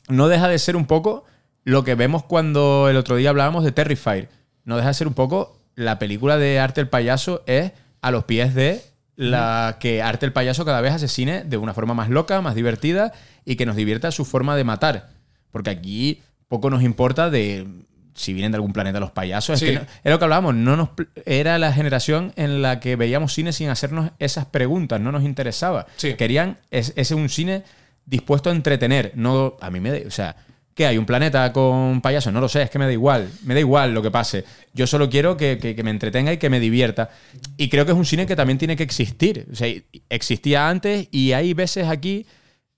No 0.10 0.28
deja 0.28 0.48
de 0.50 0.60
ser 0.60 0.76
un 0.76 0.86
poco 0.88 1.24
lo 1.64 1.84
que 1.86 1.96
vemos 1.96 2.24
cuando 2.24 2.90
el 2.90 2.98
otro 2.98 3.16
día 3.16 3.30
hablábamos 3.30 3.64
de 3.64 3.72
Terrifier. 3.72 4.28
No 4.66 4.76
deja 4.76 4.90
de 4.90 4.94
ser 4.94 5.08
un 5.08 5.14
poco 5.14 5.58
la 5.76 6.00
película 6.00 6.38
de 6.38 6.60
Arte 6.60 6.82
el 6.82 6.90
Payaso 6.90 7.44
es 7.46 7.72
a 8.02 8.12
los 8.12 8.26
pies 8.26 8.54
de 8.56 8.82
la 9.30 9.78
que 9.80 10.02
Arte 10.02 10.26
el 10.26 10.34
Payaso 10.34 10.66
cada 10.66 10.82
vez 10.82 10.94
asesine 10.94 11.44
de 11.44 11.58
una 11.58 11.74
forma 11.74 11.94
más 11.94 12.10
loca, 12.10 12.42
más 12.42 12.56
divertida 12.56 13.12
y 13.46 13.56
que 13.56 13.66
nos 13.66 13.76
divierta 13.76 14.12
su 14.12 14.26
forma 14.26 14.56
de 14.56 14.64
matar. 14.64 15.10
Porque 15.52 15.70
aquí 15.70 16.22
poco 16.48 16.70
nos 16.70 16.84
importa 16.84 17.30
de 17.30 17.68
si 18.14 18.34
vienen 18.34 18.52
de 18.52 18.58
algún 18.58 18.74
planeta 18.74 19.00
los 19.00 19.12
payasos. 19.12 19.58
Sí. 19.60 19.66
Es, 19.68 19.72
que 19.72 19.78
no- 19.80 19.86
es 20.04 20.12
lo 20.12 20.20
que 20.20 20.26
hablábamos. 20.26 20.54
No 20.56 20.76
nos, 20.76 20.90
era 21.26 21.58
la 21.60 21.72
generación 21.72 22.34
en 22.36 22.62
la 22.62 22.80
que 22.80 22.96
veíamos 22.96 23.34
cine 23.34 23.54
sin 23.54 23.70
hacernos 23.70 24.12
esas 24.20 24.46
preguntas. 24.46 25.00
No 25.00 25.12
nos 25.12 25.24
interesaba. 25.24 25.88
Sí. 25.96 26.16
Querían 26.16 26.58
es- 26.72 26.94
ese 26.96 27.16
un 27.16 27.30
cine 27.30 27.64
dispuesto 28.06 28.50
a 28.50 28.54
entretener. 28.54 29.14
No, 29.16 29.56
a 29.62 29.70
mí 29.70 29.80
me 29.80 30.06
o 30.06 30.12
sea, 30.12 30.36
¿qué 30.74 30.86
hay? 30.86 30.98
¿Un 30.98 31.06
planeta 31.06 31.52
con 31.54 32.02
payasos? 32.02 32.32
No 32.34 32.40
lo 32.42 32.50
sé, 32.50 32.64
es 32.64 32.70
que 32.70 32.80
me 32.80 32.86
da 32.86 32.92
igual. 32.94 33.30
Me 33.44 33.54
da 33.54 33.60
igual 33.60 33.94
lo 33.94 34.02
que 34.02 34.12
pase. 34.12 34.44
Yo 34.74 34.88
solo 34.88 35.10
quiero 35.10 35.38
que, 35.38 35.58
que- 35.62 35.76
que 35.76 35.84
me 35.84 35.92
entretenga 35.92 36.32
y 36.34 36.38
que 36.38 36.50
me 36.50 36.60
divierta. 36.60 37.10
Y 37.58 37.70
creo 37.70 37.86
que 37.86 37.92
es 37.92 37.98
un 37.98 38.06
cine 38.06 38.26
que 38.26 38.36
también 38.36 38.58
tiene 38.58 38.76
que 38.76 38.84
existir. 38.84 39.46
O 39.52 39.56
sea, 39.56 39.74
existía 40.10 40.70
antes 40.70 41.08
y 41.12 41.34
hay 41.34 41.54
veces 41.54 41.88
aquí 41.88 42.26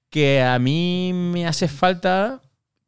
que 0.10 0.42
a 0.42 0.60
mí 0.60 1.12
me 1.14 1.48
hace 1.48 1.68
falta 1.68 2.42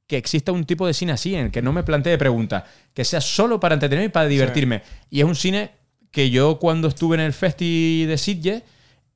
que 0.08 0.18
exista 0.18 0.52
un 0.52 0.66
tipo 0.66 0.86
de 0.86 0.94
cine 0.94 1.14
así, 1.14 1.34
en 1.34 1.46
el 1.46 1.52
que 1.52 1.64
no 1.64 1.74
me 1.74 1.82
plantee 1.84 2.18
preguntas, 2.20 2.64
que 2.94 3.04
sea 3.04 3.22
solo 3.22 3.60
para 3.60 3.74
entretenerme 3.74 4.06
y 4.08 4.10
para 4.10 4.28
divertirme. 4.28 4.84
Y 5.10 5.20
es 5.22 5.26
un 5.26 5.36
cine 5.36 5.72
que 6.12 6.30
yo 6.30 6.60
cuando 6.60 6.88
estuve 6.88 7.16
en 7.16 7.22
el 7.22 7.34
Festi 7.34 8.06
de 8.06 8.18
Sitges, 8.20 8.62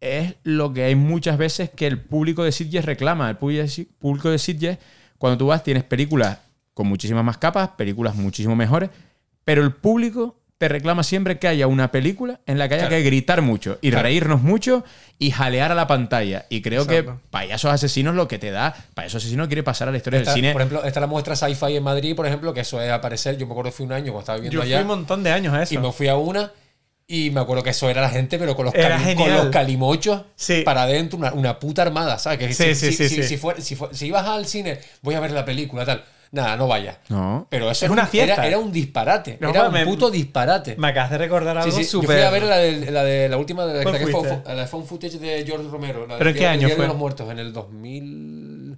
es 0.01 0.33
lo 0.43 0.73
que 0.73 0.85
hay 0.85 0.95
muchas 0.95 1.37
veces 1.37 1.69
que 1.69 1.85
el 1.85 1.99
público 2.01 2.43
de 2.43 2.51
Sitges 2.51 2.85
reclama. 2.85 3.29
El 3.29 3.37
público 3.37 3.61
de 3.61 3.67
Si- 3.67 3.85
público 3.85 4.29
de 4.31 4.39
Sitges, 4.39 4.77
cuando 5.19 5.37
tú 5.37 5.45
vas, 5.47 5.61
tienes 5.63 5.83
películas 5.83 6.39
con 6.73 6.87
muchísimas 6.87 7.23
más 7.23 7.37
capas, 7.37 7.69
películas 7.77 8.15
muchísimo 8.15 8.55
mejores, 8.55 8.89
pero 9.43 9.61
el 9.63 9.73
público 9.73 10.37
te 10.57 10.67
reclama 10.67 11.03
siempre 11.03 11.39
que 11.39 11.47
haya 11.47 11.67
una 11.67 11.89
película 11.89 12.41
en 12.45 12.57
la 12.57 12.67
que 12.67 12.75
haya 12.75 12.87
Claro. 12.87 12.97
que 12.97 13.03
gritar 13.09 13.41
mucho 13.41 13.77
y 13.81 13.91
Claro. 13.91 14.03
reírnos 14.03 14.41
mucho 14.41 14.83
y 15.17 15.31
jalear 15.31 15.71
a 15.71 15.75
la 15.75 15.87
pantalla. 15.87 16.47
Y 16.49 16.61
creo 16.61 16.81
Exacto. 16.83 17.13
que 17.13 17.19
Payasos 17.29 17.71
Asesinos 17.71 18.13
lo 18.15 18.27
que 18.27 18.39
te 18.39 18.51
da, 18.51 18.75
Payasos 18.93 19.23
Asesinos 19.23 19.47
quiere 19.47 19.63
pasar 19.63 19.87
a 19.87 19.91
la 19.91 19.97
historia 19.97 20.19
Esta- 20.19 20.31
del 20.33 20.41
cine. 20.41 20.51
Por 20.51 20.61
ejemplo, 20.61 20.83
está 20.83 20.99
la 20.99 21.07
muestra 21.07 21.35
Sci-Fi 21.37 21.77
en 21.77 21.83
Madrid, 21.83 22.13
por 22.13 22.25
ejemplo, 22.27 22.53
que 22.53 22.59
eso 22.61 22.81
es 22.81 22.91
aparecer. 22.91 23.37
Yo 23.37 23.45
me 23.47 23.53
acuerdo 23.53 23.71
que 23.71 23.77
fui 23.77 23.85
un 23.85 23.93
año 23.93 24.11
cuando 24.11 24.19
estaba 24.19 24.35
viviendo 24.37 24.55
Yo 24.55 24.61
fui 24.63 24.73
allá. 24.73 24.81
un 24.81 24.87
montón 24.87 25.23
de 25.23 25.31
años 25.31 25.53
a 25.53 25.63
eso. 25.63 25.73
Y 25.75 25.77
me 25.77 25.91
fui 25.93 26.09
a 26.09 26.17
una 26.17 26.51
y 27.11 27.31
me 27.31 27.41
acuerdo 27.41 27.63
que 27.63 27.71
eso 27.71 27.89
era 27.89 28.01
la 28.01 28.09
gente, 28.09 28.37
pero 28.39 28.55
con 28.55 28.65
los, 28.65 28.73
cali- 28.73 29.15
con 29.15 29.33
los 29.33 29.47
calimochos 29.47 30.21
Sí. 30.35 30.61
para 30.63 30.83
adentro, 30.83 31.17
una, 31.17 31.33
una 31.33 31.59
puta 31.59 31.81
armada, 31.81 32.19
¿sabes? 32.19 32.37
Que 32.39 32.53
Sí, 32.53 32.75
si, 32.75 32.75
sí, 32.75 32.91
si- 32.91 32.97
sí, 32.97 33.09
si- 33.09 33.15
sí. 33.15 33.23
si 33.29 33.37
fuera- 33.37 33.59
si 33.59 33.75
fue- 33.75 33.89
si 33.93 34.05
ibas 34.07 34.25
al 34.27 34.45
cine, 34.45 34.79
voy 35.01 35.15
a 35.15 35.19
ver 35.19 35.31
la 35.31 35.43
película, 35.43 35.85
tal. 35.85 36.03
nada, 36.31 36.55
no 36.55 36.67
vayas. 36.67 36.97
No. 37.09 37.47
Pero 37.49 37.65
eso 37.71 37.71
Es 37.71 37.83
era 37.85 37.91
una 37.93 38.03
un- 38.03 38.07
fiesta. 38.09 38.33
Era, 38.35 38.45
era 38.47 38.57
un 38.59 38.71
disparate. 38.71 39.39
No, 39.41 39.49
era 39.49 39.65
un 39.67 39.73
me- 39.73 39.83
puto 39.83 40.11
disparate. 40.11 40.75
Me 40.77 40.89
acabas 40.89 41.09
de 41.09 41.17
recordar 41.17 41.57
algo 41.57 41.71
sí, 41.75 41.81
yo 41.81 41.89
súper. 41.89 42.17
fui 42.17 42.21
a 42.21 42.29
ver 42.29 42.43
la 42.43 42.57
de 42.57 42.91
la, 42.91 43.03
de, 43.03 43.27
la 43.29 43.37
última 43.37 43.65
de 43.65 43.77
la, 43.77 43.81
¿Cuál 43.83 43.97
que 43.97 44.05
fue, 44.05 44.41
la 44.45 44.53
de 44.53 44.67
Found 44.67 44.85
Footage 44.85 45.17
de 45.17 45.43
George 45.43 45.67
Romero. 45.67 46.05
la 46.05 46.19
¿Pero 46.19 46.27
del 46.27 46.35
en 46.35 46.39
qué 46.39 46.45
el 46.45 46.49
año 46.51 46.67
Día 46.67 46.75
fue? 46.75 46.83
de 46.83 46.87
los 46.89 46.97
Muertos, 46.97 47.31
en 47.31 47.39
el 47.39 47.51
2000. 47.51 48.77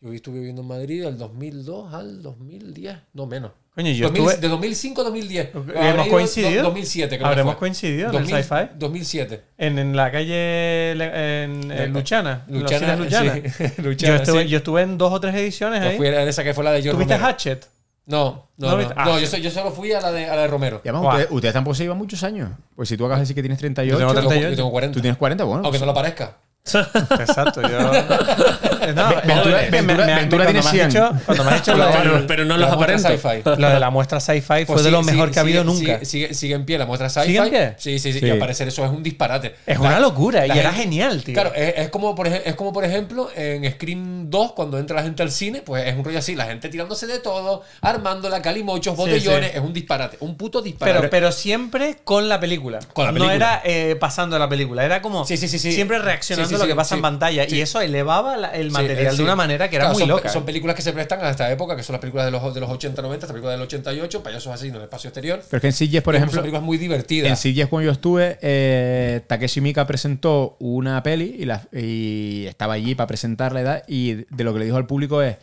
Yo 0.00 0.12
estuve 0.12 0.38
viviendo 0.38 0.62
en 0.62 0.68
Madrid 0.68 1.02
del 1.04 1.18
2002 1.18 1.92
al 1.92 2.22
2010, 2.22 2.96
no 3.14 3.26
menos. 3.26 3.50
Coño, 3.74 3.90
yo 3.90 4.06
2000 4.08 4.22
estuve- 4.28 4.40
De 4.40 4.48
2005 4.48 5.00
a 5.00 5.04
2010. 5.04 5.48
¿Hemos 5.54 6.06
coincidido? 6.08 6.62
2007, 6.64 7.08
creo 7.08 7.18
que 7.18 7.24
¿Habremos 7.26 7.54
fue. 7.54 7.58
coincidido 7.58 8.08
en 8.10 8.14
el 8.14 8.22
2000 8.22 8.36
sci-fi? 8.44 8.70
2007. 8.78 9.42
En, 9.58 9.78
en 9.78 9.96
la 9.96 10.10
calle 10.12 10.94
le- 10.96 11.42
en, 11.44 11.70
en 11.72 11.92
Luchana. 11.92 12.44
en 12.48 12.60
Luchana, 12.60 12.96
Luchana. 12.96 13.34
sí, 13.34 13.42
Luchana, 13.82 14.16
yo, 14.16 14.22
estuve, 14.22 14.42
sí. 14.44 14.48
yo 14.48 14.56
estuve 14.58 14.82
en 14.82 14.98
dos 14.98 15.12
o 15.12 15.20
tres 15.20 15.34
ediciones 15.34 15.82
Yo 15.82 15.88
ahí. 15.90 15.96
fui 15.96 16.06
en 16.06 16.14
esa 16.14 16.44
que 16.44 16.54
fue 16.54 16.62
la 16.64 16.70
de 16.72 16.82
George 16.82 16.94
¿Tuviste 16.96 17.14
Romero. 17.14 17.28
Hatchet? 17.34 17.68
No, 18.06 18.48
no, 18.56 18.70
¿No 18.70 18.82
no. 18.82 18.88
Ah, 18.96 19.18
yo, 19.20 19.36
yo 19.38 19.50
solo 19.50 19.70
fui 19.72 19.92
a 19.92 20.00
la 20.00 20.10
de, 20.12 20.26
a 20.26 20.34
la 20.36 20.42
de 20.42 20.48
Romero. 20.48 20.80
Y 20.84 20.88
además, 20.88 21.08
ustedes, 21.12 21.28
ustedes 21.32 21.54
tampoco 21.54 21.74
se 21.74 21.82
llevan 21.82 21.98
muchos 21.98 22.22
años. 22.22 22.50
Pues 22.74 22.88
si 22.88 22.96
tú 22.96 23.04
acabas 23.04 23.18
de 23.18 23.22
decir 23.24 23.34
que 23.36 23.42
tienes 23.42 23.58
38, 23.58 23.92
Yo 23.92 23.98
tengo 23.98 24.10
Yo 24.12 24.14
tengo, 24.14 24.28
38. 24.30 24.50
yo 24.50 24.56
tengo 24.56 24.70
40. 24.70 24.94
tú 24.94 25.00
tienes 25.02 25.18
40, 25.18 25.44
bueno. 25.44 25.56
Aunque 25.64 25.70
pues- 25.72 25.80
no 25.80 25.86
lo 25.86 25.94
parezca. 25.94 26.36
Exacto, 26.74 27.62
yo. 27.62 27.68
No, 28.88 29.08
Ventura- 29.08 29.62
me- 29.70 29.82
me- 29.82 29.82
Ventura- 29.82 30.06
me- 30.06 30.14
Ventura 30.14 30.44
cuando 30.44 30.44
tiene 30.44 30.52
me 30.52 30.58
has 30.60 30.70
100. 30.70 30.88
dicho- 30.88 31.10
Cuando 31.26 31.44
me 31.44 31.50
has 31.50 31.56
dicho 31.60 31.76
lo 31.76 31.90
Pero, 31.92 32.18
de, 32.20 32.26
pero 32.26 32.44
no 32.46 32.56
La 32.56 32.70
los 32.74 33.02
sci-fi. 33.02 33.42
lo 33.44 33.68
de 33.68 33.80
la 33.80 33.90
muestra 33.90 34.18
sci-fi 34.20 34.40
fue 34.40 34.64
Pues 34.66 34.84
de 34.84 34.90
lo 34.90 35.02
mejor 35.02 35.30
que 35.30 35.38
ha 35.38 35.42
habido 35.42 35.62
sigue- 35.62 35.92
nunca. 35.92 36.04
Sigue, 36.06 36.32
sigue- 36.34 36.54
en 36.54 36.64
pie 36.64 36.78
la 36.78 36.86
muestra 36.86 37.10
sci-fi. 37.10 37.26
¿Sigue 37.26 37.38
en 37.38 37.50
pie? 37.50 37.74
Sí, 37.76 37.98
sí, 37.98 38.12
sí, 38.14 38.20
Sí. 38.20 38.26
Y 38.26 38.30
al 38.30 38.38
parecer 38.38 38.66
eso 38.68 38.84
es 38.84 38.90
un 38.90 39.02
disparate. 39.02 39.56
Es 39.66 39.78
La- 39.78 39.88
una 39.88 40.00
locura 40.00 40.46
y 40.46 40.50
era 40.58 40.72
genial, 40.72 41.22
tío. 41.22 41.34
Claro, 41.34 41.52
es, 41.54 41.74
es 41.76 41.88
como 41.90 42.14
por, 42.14 42.28
es 42.28 42.54
como 42.54 42.72
por 42.72 42.84
ejemplo 42.84 43.28
en 43.36 43.70
Scream 43.72 44.30
2, 44.30 44.52
cuando 44.52 44.78
entra 44.78 44.96
la 44.96 45.02
gente 45.02 45.22
al 45.22 45.30
cine, 45.30 45.60
pues 45.60 45.86
es 45.86 45.94
un 45.94 46.04
rollo 46.04 46.18
así, 46.18 46.34
la 46.34 46.46
gente 46.46 46.68
tirándose 46.70 47.06
de 47.06 47.18
todo, 47.18 47.62
armando 47.82 48.28
la 48.30 48.40
calimochos, 48.40 48.96
botellones, 48.96 49.50
sí. 49.52 49.56
es 49.58 49.62
un 49.62 49.72
disparate, 49.74 50.16
un 50.20 50.36
puto 50.36 50.62
disparate. 50.62 50.98
Pero, 50.98 51.10
pero 51.10 51.32
siempre 51.32 51.98
con 52.04 52.28
la 52.28 52.40
película. 52.40 52.78
Con 52.94 53.04
la 53.04 53.12
No 53.12 53.30
era 53.30 53.60
eh, 53.64 53.96
pasando 54.00 54.38
la 54.38 54.48
película, 54.48 54.82
era 54.84 55.02
como 55.02 55.26
Sí, 55.26 55.36
sí, 55.36 55.46
sí, 55.48 55.58
sí. 55.58 55.72
siempre 55.72 55.98
reaccionando 55.98 56.48
Sí, 56.48 56.54
sí, 56.56 56.57
a 56.57 56.57
lo 56.58 56.66
que 56.66 56.74
pasa 56.74 56.90
sí. 56.90 56.94
en 56.96 57.02
pantalla. 57.02 57.48
Sí. 57.48 57.56
Y 57.56 57.60
eso 57.60 57.80
elevaba 57.80 58.36
la- 58.36 58.50
el 58.50 58.66
Sí, 58.68 58.72
material 58.72 59.16
de 59.16 59.22
una 59.22 59.36
manera 59.36 59.68
que 59.70 59.76
era 59.76 59.84
Claro, 59.86 59.94
muy 59.94 60.00
son, 60.02 60.08
loca. 60.08 60.28
Son 60.28 60.44
películas 60.44 60.76
que 60.76 60.82
se 60.82 60.92
prestan 60.92 61.22
a 61.24 61.30
esta 61.30 61.50
época, 61.50 61.76
que 61.76 61.82
son 61.82 61.94
las 61.94 62.00
películas 62.00 62.26
de 62.26 62.32
los, 62.32 62.54
de 62.54 62.60
los 62.60 62.70
80-90, 62.70 63.12
esta 63.24 63.26
película 63.28 63.52
del 63.52 63.62
88, 63.62 64.22
Payasos 64.22 64.52
asesinos 64.52 64.76
en 64.76 64.80
el 64.82 64.84
espacio 64.84 65.08
exterior. 65.08 65.40
Pero 65.48 65.56
es 65.58 65.60
que 65.60 65.66
en 65.68 65.72
Sitges, 65.72 66.02
por 66.02 66.14
Y 66.14 66.16
ejemplo, 66.18 66.34
Son 66.36 66.42
películas 66.42 66.62
muy 66.64 66.76
en 66.76 66.82
divertidas. 66.82 67.40
Sitges 67.40 67.66
cuando 67.68 67.86
yo 67.86 67.92
estuve, 67.92 68.38
eh, 68.42 69.20
Takeshi 69.26 69.60
Mika 69.60 69.86
presentó 69.86 70.56
una 70.60 71.02
peli 71.02 71.36
y, 71.38 71.44
la- 71.44 71.62
y 71.72 72.46
estaba 72.46 72.74
allí 72.74 72.94
para 72.94 73.06
presentarla 73.06 73.60
y 73.60 73.64
tal, 73.64 73.82
y 73.86 74.14
de 74.34 74.44
lo 74.44 74.52
que 74.52 74.58
le 74.60 74.64
dijo 74.66 74.76
al 74.76 74.86
público 74.86 75.22
es, 75.22 75.36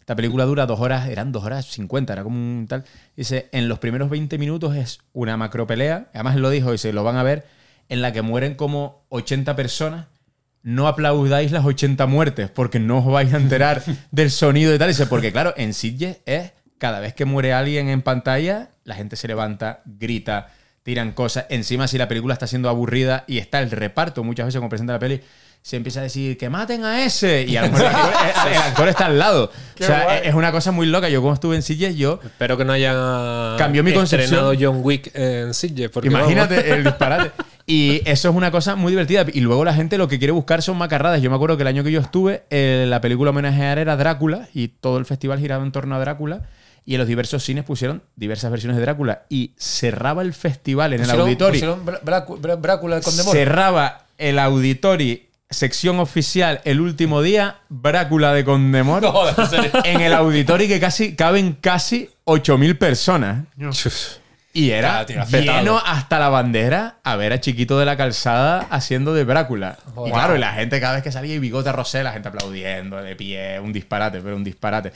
esta 0.00 0.14
película 0.14 0.44
dura 0.44 0.66
dos 0.66 0.78
horas, 0.78 1.08
eran 1.08 1.32
dos 1.32 1.44
horas 1.44 1.66
cincuenta, 1.66 2.12
era 2.12 2.22
como 2.22 2.36
un 2.36 2.66
tal. 2.68 2.84
Dice, 3.16 3.48
en 3.50 3.68
los 3.68 3.80
primeros 3.80 4.08
20 4.08 4.38
minutos 4.38 4.76
es 4.76 5.00
una 5.12 5.36
macro 5.36 5.66
pelea, 5.66 6.06
además 6.14 6.36
lo 6.36 6.48
dijo 6.50 6.72
y 6.72 6.78
se 6.78 6.92
lo 6.92 7.02
van 7.02 7.16
a 7.16 7.24
ver, 7.24 7.44
en 7.88 8.02
la 8.02 8.12
que 8.12 8.22
mueren 8.22 8.54
como 8.54 9.02
80 9.08 9.56
personas. 9.56 10.06
No 10.66 10.88
aplaudáis 10.88 11.52
las 11.52 11.64
80 11.64 12.06
muertes 12.06 12.50
porque 12.50 12.80
no 12.80 12.98
os 12.98 13.06
vais 13.06 13.32
a 13.32 13.36
enterar 13.36 13.84
del 14.10 14.32
sonido 14.32 14.74
y 14.74 14.78
tal. 14.78 14.88
Dice, 14.88 15.06
porque 15.06 15.30
claro, 15.30 15.54
en 15.56 15.72
Sitges 15.72 16.18
es 16.26 16.54
cada 16.76 16.98
vez 16.98 17.14
que 17.14 17.24
muere 17.24 17.52
alguien 17.52 17.88
en 17.88 18.02
pantalla, 18.02 18.70
la 18.82 18.96
gente 18.96 19.14
se 19.14 19.28
levanta, 19.28 19.82
grita, 19.84 20.48
tiran 20.82 21.12
cosas. 21.12 21.46
Encima, 21.50 21.86
si 21.86 21.98
la 21.98 22.08
película 22.08 22.34
está 22.34 22.48
siendo 22.48 22.68
aburrida 22.68 23.22
y 23.28 23.38
está 23.38 23.60
el 23.60 23.70
reparto, 23.70 24.24
muchas 24.24 24.46
veces 24.46 24.58
cuando 24.58 24.70
presenta 24.70 24.94
la 24.94 24.98
peli, 24.98 25.20
se 25.62 25.76
empieza 25.76 26.00
a 26.00 26.02
decir 26.02 26.36
que 26.36 26.50
maten 26.50 26.84
a 26.84 27.04
ese. 27.04 27.44
Y 27.44 27.56
a 27.56 27.62
lo 27.66 27.70
mejor 27.70 27.86
el 27.86 27.94
actor, 27.94 28.52
el 28.52 28.56
actor 28.62 28.88
está 28.88 29.06
al 29.06 29.18
lado. 29.20 29.52
o 29.80 29.84
sea, 29.84 30.18
es 30.18 30.34
una 30.34 30.50
cosa 30.50 30.72
muy 30.72 30.88
loca. 30.88 31.08
Yo, 31.08 31.22
como 31.22 31.34
estuve 31.34 31.54
en 31.54 31.62
Sitges, 31.62 31.94
yo. 31.94 32.18
Espero 32.24 32.56
que 32.56 32.64
no 32.64 32.72
haya 32.72 33.54
Cambió 33.56 33.84
mi 33.84 33.92
concepción. 33.92 34.56
John 34.60 34.80
Wick 34.82 35.12
en 35.14 35.54
Sitges. 35.54 35.92
Imagínate 36.02 36.56
vamos. 36.56 36.70
el 36.70 36.84
disparate. 36.84 37.30
Y 37.66 38.00
eso 38.08 38.28
es 38.30 38.34
una 38.36 38.50
cosa 38.52 38.76
muy 38.76 38.92
divertida. 38.92 39.24
Y 39.32 39.40
luego 39.40 39.64
la 39.64 39.74
gente 39.74 39.98
lo 39.98 40.06
que 40.08 40.18
quiere 40.18 40.32
buscar 40.32 40.62
son 40.62 40.76
macarradas. 40.78 41.20
Yo 41.20 41.30
me 41.30 41.36
acuerdo 41.36 41.56
que 41.56 41.62
el 41.64 41.66
año 41.68 41.82
que 41.82 41.90
yo 41.90 42.00
estuve, 42.00 42.44
eh, 42.50 42.86
la 42.88 43.00
película 43.00 43.30
homenajear 43.30 43.78
era 43.78 43.96
Drácula 43.96 44.48
y 44.54 44.68
todo 44.68 44.98
el 44.98 45.04
festival 45.04 45.40
giraba 45.40 45.64
en 45.64 45.72
torno 45.72 45.96
a 45.96 45.98
Drácula. 45.98 46.42
Y 46.84 46.94
en 46.94 46.98
los 47.00 47.08
diversos 47.08 47.42
cines 47.42 47.64
pusieron 47.64 48.02
diversas 48.14 48.52
versiones 48.52 48.76
de 48.76 48.82
Drácula. 48.82 49.22
Y 49.28 49.50
cerraba 49.58 50.22
el 50.22 50.32
festival 50.32 50.92
en 50.92 51.00
el 51.00 51.06
Pusieron- 51.06 51.22
auditorio. 51.22 51.78
con 53.02 53.16
Demor. 53.16 53.34
Cerraba 53.34 54.04
el 54.18 54.38
auditorio, 54.38 55.18
sección 55.50 55.98
oficial, 55.98 56.60
el 56.64 56.80
último 56.80 57.22
día, 57.22 57.56
Brácula 57.68 58.32
de 58.32 58.44
Condemor. 58.44 59.02
No 59.02 59.12
en 59.84 60.00
el 60.00 60.12
auditorio 60.12 60.68
que 60.68 60.78
casi 60.78 61.16
caben 61.16 61.56
casi 61.60 62.08
8.000 62.24 62.78
personas. 62.78 63.44
Y 64.58 64.70
era 64.70 65.04
Claro, 65.04 65.26
tío, 65.28 65.42
lleno 65.42 65.78
hasta 65.84 66.18
la 66.18 66.30
bandera 66.30 66.96
a 67.04 67.16
ver 67.16 67.32
a 67.34 67.40
Chiquito 67.40 67.78
de 67.78 67.84
la 67.84 67.96
Calzada 67.98 68.66
haciendo 68.70 69.12
de 69.12 69.24
Brácula. 69.24 69.76
Y 70.06 70.10
claro, 70.10 70.34
y 70.34 70.38
la 70.38 70.52
gente 70.54 70.80
cada 70.80 70.94
vez 70.94 71.02
que 71.02 71.12
salía 71.12 71.34
y 71.34 71.38
bigote 71.38 71.70
Rosé, 71.72 72.02
la 72.02 72.12
gente 72.12 72.28
aplaudiendo, 72.28 72.96
de 73.02 73.14
pie, 73.16 73.60
un 73.60 73.72
disparate, 73.72 74.20
pero 74.22 74.34
un 74.34 74.44
disparate. 74.44 74.92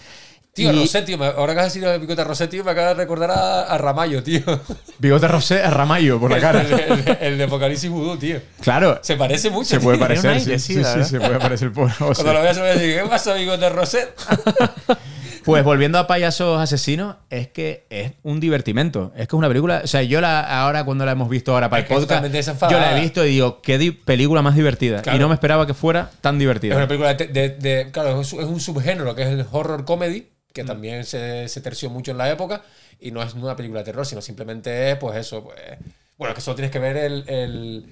Tío, 0.54 0.72
Y- 0.72 0.80
Rosé, 0.80 1.02
tío, 1.02 1.22
ahora 1.22 1.52
que 1.54 1.60
has 1.60 1.66
decir 1.66 1.84
el 1.84 2.00
bigote 2.00 2.24
Rosé, 2.24 2.48
tío, 2.48 2.64
me 2.64 2.70
acaba 2.72 2.88
de 2.88 2.94
recordar 2.94 3.30
a, 3.30 3.60
a 3.64 3.76
Ramallo, 3.78 4.22
tío. 4.22 4.40
Bigote 4.98 5.28
Rosé 5.28 5.62
a 5.62 5.70
Ramallo 5.70 6.18
por 6.18 6.30
la 6.30 6.40
cara. 6.40 6.62
El, 6.62 6.72
el- 6.72 7.18
el 7.20 7.38
de 7.38 7.44
Apocalipsis 7.44 7.88
Vudú, 7.90 8.16
tío. 8.16 8.40
Claro, 8.62 8.98
Se 9.02 9.16
parece 9.16 9.50
mucho. 9.50 9.68
se 9.68 9.78
puede 9.80 9.98
tío. 9.98 10.06
parecer. 10.06 10.30
una 10.30 10.40
Sí, 10.40 10.58
sí, 10.58 10.82
sí, 10.82 11.04
se 11.04 11.20
puede 11.20 11.38
parecer 11.38 11.70
por 11.70 11.88
Rosé. 11.98 12.22
Cuando 12.22 12.32
lo 12.32 12.42
veas, 12.42 12.56
se 12.56 12.62
va 12.62 12.68
a 12.68 12.74
decir, 12.74 12.98
¿qué 13.00 13.08
pasa, 13.08 13.34
bigote 13.34 13.68
Rosé? 13.68 14.08
Pues 15.44 15.64
volviendo 15.64 15.98
a 15.98 16.06
Payasos 16.06 16.60
Asesinos, 16.60 17.16
es 17.30 17.48
que 17.48 17.86
es 17.90 18.12
un 18.22 18.40
divertimento. 18.40 19.12
Es 19.14 19.20
que 19.28 19.34
es 19.36 19.38
una 19.38 19.48
película. 19.48 19.80
O 19.84 19.86
sea, 19.86 20.02
yo 20.02 20.20
la, 20.20 20.40
ahora 20.62 20.84
cuando 20.84 21.04
la 21.06 21.12
hemos 21.12 21.28
visto 21.28 21.52
ahora 21.52 21.68
para 21.70 21.82
Es 21.82 21.90
el 21.90 21.96
es 21.96 22.04
podcast, 22.50 22.70
yo 22.70 22.78
la 22.78 22.96
he 22.96 23.00
visto 23.00 23.24
y 23.24 23.30
digo, 23.30 23.60
qué 23.62 23.92
película 24.04 24.42
más 24.42 24.54
divertida. 24.54 25.02
Claro. 25.02 25.16
Y 25.16 25.20
no 25.20 25.28
me 25.28 25.34
esperaba 25.34 25.66
que 25.66 25.74
fuera 25.74 26.10
tan 26.20 26.34
Es 26.36 26.40
divertida. 26.40 26.76
una 26.76 26.86
película 26.88 27.14
de, 27.14 27.26
de- 27.28 27.48
de- 27.50 27.90
claro, 27.90 28.20
es 28.20 28.32
un, 28.32 28.40
es 28.40 28.46
un 28.46 28.60
subgénero 28.60 29.14
que 29.14 29.22
es 29.22 29.28
el 29.28 29.46
horror 29.50 29.84
comedy, 29.84 30.26
Mm. 30.50 30.52
que 30.52 30.64
también 30.64 31.04
se, 31.04 31.48
se 31.48 31.60
terció 31.60 31.90
mucho 31.90 32.10
en 32.10 32.18
la 32.18 32.28
época, 32.28 32.62
y 32.98 33.12
no 33.12 33.22
es 33.22 33.34
una 33.34 33.54
película 33.54 33.80
de 33.80 33.84
terror, 33.84 34.04
sino 34.04 34.20
simplemente 34.20 34.90
es, 34.90 34.96
pues 34.96 35.16
eso, 35.16 35.44
pues. 35.44 35.56
Bueno, 36.18 36.34
que 36.34 36.40
solo 36.40 36.56
tienes 36.56 36.72
que 36.72 36.80
ver 36.80 36.96
el. 36.96 37.24
el 37.28 37.84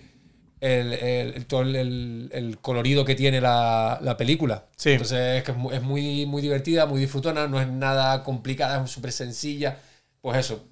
el, 0.61 0.93
el- 0.93 1.47
todo 1.47 1.63
el, 1.63 2.31
el- 2.33 2.59
colorido 2.61 3.05
que 3.05 3.15
tiene 3.15 3.41
la, 3.41 3.99
la 4.03 4.17
película. 4.17 4.65
Sí. 4.77 4.91
Entonces 4.91 5.39
es 5.39 5.43
que 5.45 5.53
es 5.53 5.83
muy, 5.83 6.27
muy, 6.27 6.43
divertida, 6.43 6.87
muy 6.87 7.01
disfrutona, 7.01 7.47
no 7.47 7.61
es 7.61 7.69
nada 7.69 8.23
complicada, 8.25 8.85
es 8.85 8.91
súper 8.91 9.13
sencilla. 9.13 9.79
Pues 10.21 10.39
eso. 10.39 10.65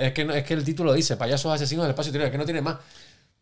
Es 0.00 0.12
que, 0.12 0.24
no- 0.24 0.34
es 0.34 0.44
que 0.44 0.54
el 0.54 0.64
título 0.64 0.92
dice 0.92 1.16
Payasos 1.16 1.52
asesinos 1.52 1.84
del 1.84 1.90
espacio 1.90 2.10
exterior, 2.10 2.26
es 2.26 2.32
que 2.32 2.38
no 2.38 2.44
tiene 2.44 2.60
más. 2.62 2.76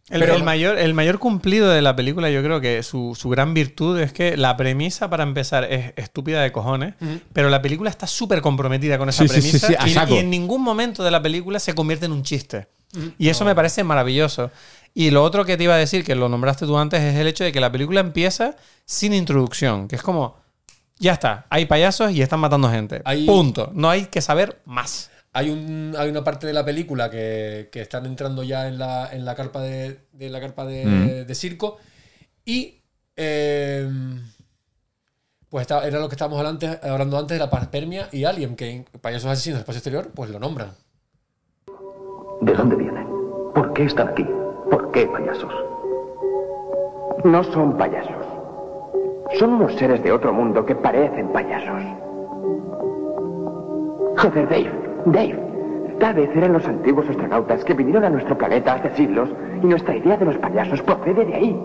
El, 0.08 0.20
Pero- 0.20 0.34
el 0.34 0.42
mayor, 0.42 0.78
el 0.78 0.94
mayor 0.94 1.18
cumplido 1.20 1.68
de 1.70 1.80
la 1.80 1.94
película, 1.94 2.28
yo 2.28 2.42
creo 2.42 2.60
que 2.60 2.82
su, 2.82 3.16
su 3.18 3.28
gran 3.28 3.54
virtud 3.54 3.98
es 4.00 4.12
que 4.12 4.36
la 4.36 4.56
premisa, 4.56 5.08
para 5.08 5.22
empezar, 5.22 5.64
es 5.72 5.92
estúpida 5.96 6.42
de 6.42 6.50
cojones, 6.50 6.94
pero 7.32 7.48
la 7.50 7.62
película 7.62 7.88
está 7.88 8.06
súper 8.08 8.40
comprometida 8.42 8.98
con 8.98 9.08
esa 9.08 9.22
Sí, 9.22 9.28
sí, 9.28 9.58
sí, 9.58 9.66
premisa 9.66 10.06
sí, 10.06 10.14
y, 10.14 10.18
en 10.18 10.28
ningún 10.28 10.60
momento 10.62 11.04
de 11.04 11.10
la 11.12 11.22
película 11.22 11.60
se 11.60 11.74
convierte 11.74 12.06
en 12.06 12.12
un 12.12 12.24
chiste. 12.24 12.66
Y 13.16 13.28
eso 13.28 13.44
me 13.44 13.54
parece 13.54 13.84
maravilloso. 13.84 14.50
Y 14.94 15.10
lo 15.10 15.22
otro 15.22 15.44
que 15.44 15.56
te 15.56 15.64
iba 15.64 15.74
a 15.74 15.78
decir, 15.78 16.04
que 16.04 16.14
lo 16.14 16.28
nombraste 16.28 16.66
tú 16.66 16.76
antes, 16.76 17.00
es 17.02 17.16
el 17.16 17.26
hecho 17.26 17.44
de 17.44 17.52
que 17.52 17.60
la 17.60 17.72
película 17.72 18.00
empieza 18.00 18.56
sin 18.84 19.14
introducción, 19.14 19.88
que 19.88 19.96
es 19.96 20.02
como, 20.02 20.36
ya 20.98 21.12
está, 21.14 21.46
hay 21.48 21.64
payasos 21.66 22.12
y 22.12 22.20
están 22.22 22.40
matando 22.40 22.68
gente. 22.70 23.00
Hay- 23.04 23.24
Punto. 23.26 23.70
No 23.74 23.88
hay 23.88 24.06
que 24.06 24.20
saber 24.20 24.60
más. 24.66 25.10
Hay, 25.32 25.48
un, 25.48 25.94
hay 25.96 26.10
una 26.10 26.22
parte 26.22 26.46
de 26.46 26.52
la 26.52 26.62
película 26.62 27.08
que, 27.10 27.70
que 27.72 27.80
están 27.80 28.04
entrando 28.04 28.42
ya 28.42 28.68
en 28.68 28.78
la, 28.78 29.08
en 29.12 29.24
la 29.24 29.34
carpa 29.34 29.62
de, 29.62 30.00
de 30.12 30.28
la 30.28 30.40
carpa 30.40 30.66
de, 30.66 30.84
Mm. 30.84 31.26
de 31.26 31.34
circo. 31.34 31.78
Y 32.44 32.82
eh, 33.16 33.88
pues 35.48 35.62
está- 35.62 35.86
era 35.86 36.00
lo 36.00 36.08
que 36.10 36.16
estábamos 36.16 36.38
hablando 36.38 36.66
antes, 36.66 36.84
hablando 36.84 37.16
antes 37.18 37.34
de 37.36 37.38
la 37.38 37.48
panspermia 37.48 38.08
y 38.12 38.24
Alien, 38.24 38.56
que 38.56 38.70
en 38.70 38.84
Payasos 39.00 39.30
Asesinos 39.30 39.56
del 39.56 39.60
Espacio 39.62 39.78
Exterior, 39.78 40.10
pues 40.14 40.28
lo 40.30 40.38
nombran. 40.38 40.72
¿De 42.42 42.52
dónde 42.52 42.76
vienen? 42.76 43.06
¿Por 43.54 43.72
qué 43.72 43.84
están 43.84 44.08
aquí? 44.08 44.26
¿Por 44.72 44.90
qué 44.90 45.06
payasos? 45.06 45.52
No 47.24 47.44
son 47.44 47.76
payasos. 47.76 48.24
Son 49.34 49.52
unos 49.52 49.74
seres 49.74 50.02
de 50.02 50.10
otro 50.10 50.32
mundo 50.32 50.64
que 50.64 50.74
parecen 50.74 51.28
payasos. 51.28 51.82
Joder, 54.16 54.48
Dave. 54.48 54.72
Dave. 55.04 55.38
Tal 56.00 56.14
vez 56.14 56.34
eran 56.34 56.54
los 56.54 56.66
antiguos 56.66 57.06
astronautas 57.06 57.62
que 57.66 57.74
vinieron 57.74 58.04
a 58.04 58.08
nuestro 58.08 58.38
planeta 58.38 58.72
hace 58.72 58.96
siglos 58.96 59.28
y 59.62 59.66
nuestra 59.66 59.94
idea 59.94 60.16
de 60.16 60.24
los 60.24 60.38
payasos 60.38 60.80
procede 60.80 61.26
de 61.26 61.34
ahí. 61.34 61.62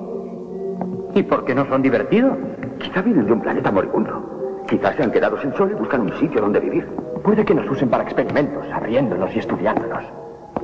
¿Y 1.16 1.24
por 1.24 1.46
qué 1.46 1.56
no 1.56 1.66
son 1.68 1.82
divertidos? 1.82 2.38
Quizá 2.78 3.02
vienen 3.04 3.26
de 3.26 3.32
un 3.32 3.42
planeta 3.42 3.72
moribundo. 3.72 4.66
Quizás 4.68 4.98
se 4.98 5.04
han 5.04 5.12
quedado 5.12 5.40
sin 5.40 5.54
sol 5.54 5.72
y 5.72 5.80
buscan 5.80 6.02
un 6.02 6.14
sitio 6.20 6.42
donde 6.42 6.60
vivir. 6.60 6.86
Puede 7.24 7.46
que 7.46 7.56
nos 7.56 7.72
usen 7.72 7.90
para 7.90 8.04
experimentos, 8.04 8.66
abriéndonos 8.70 9.34
y 9.34 9.40
estudiándonos. 9.40 10.04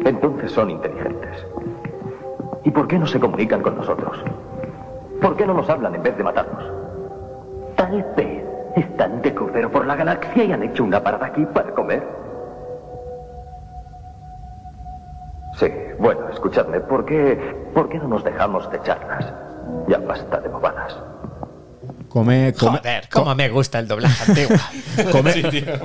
Entonces 0.03 0.51
son 0.51 0.71
inteligentes. 0.71 1.45
¿Y 2.63 2.71
por 2.71 2.87
qué 2.87 2.97
no 2.97 3.05
se 3.05 3.19
comunican 3.19 3.61
con 3.61 3.75
nosotros? 3.75 4.23
¿Por 5.21 5.35
qué 5.35 5.45
no 5.45 5.53
nos 5.53 5.69
hablan 5.69 5.95
en 5.95 6.03
vez 6.03 6.17
de 6.17 6.23
matarnos? 6.23 6.63
Tal 7.75 8.03
vez 8.15 8.43
Están 8.75 9.21
de 9.21 9.33
crucero 9.33 9.69
por 9.69 9.85
la 9.85 9.95
galaxia 9.95 10.45
y 10.45 10.51
han 10.51 10.63
hecho 10.63 10.83
una 10.83 11.03
parada 11.03 11.27
aquí 11.27 11.45
para 11.45 11.71
comer. 11.73 12.03
Sí, 15.53 15.67
bueno, 15.99 16.27
escuchadme, 16.29 16.79
¿por 16.81 17.05
qué, 17.05 17.37
¿por 17.73 17.87
qué 17.89 17.99
no 17.99 18.07
nos 18.07 18.23
dejamos 18.23 18.69
de 18.71 18.81
charlas? 18.81 19.31
Ya 19.87 19.99
basta 19.99 20.39
de 20.39 20.49
bobadas. 20.49 21.12
Come, 22.13 22.53
come, 22.53 22.77
Joder, 22.77 23.09
cómo 23.09 23.33
me 23.33 23.49
gusta 23.49 23.79
el 23.79 23.87
doblaje 23.87 24.23
antiguo. 24.31 24.55
come, 25.11 25.33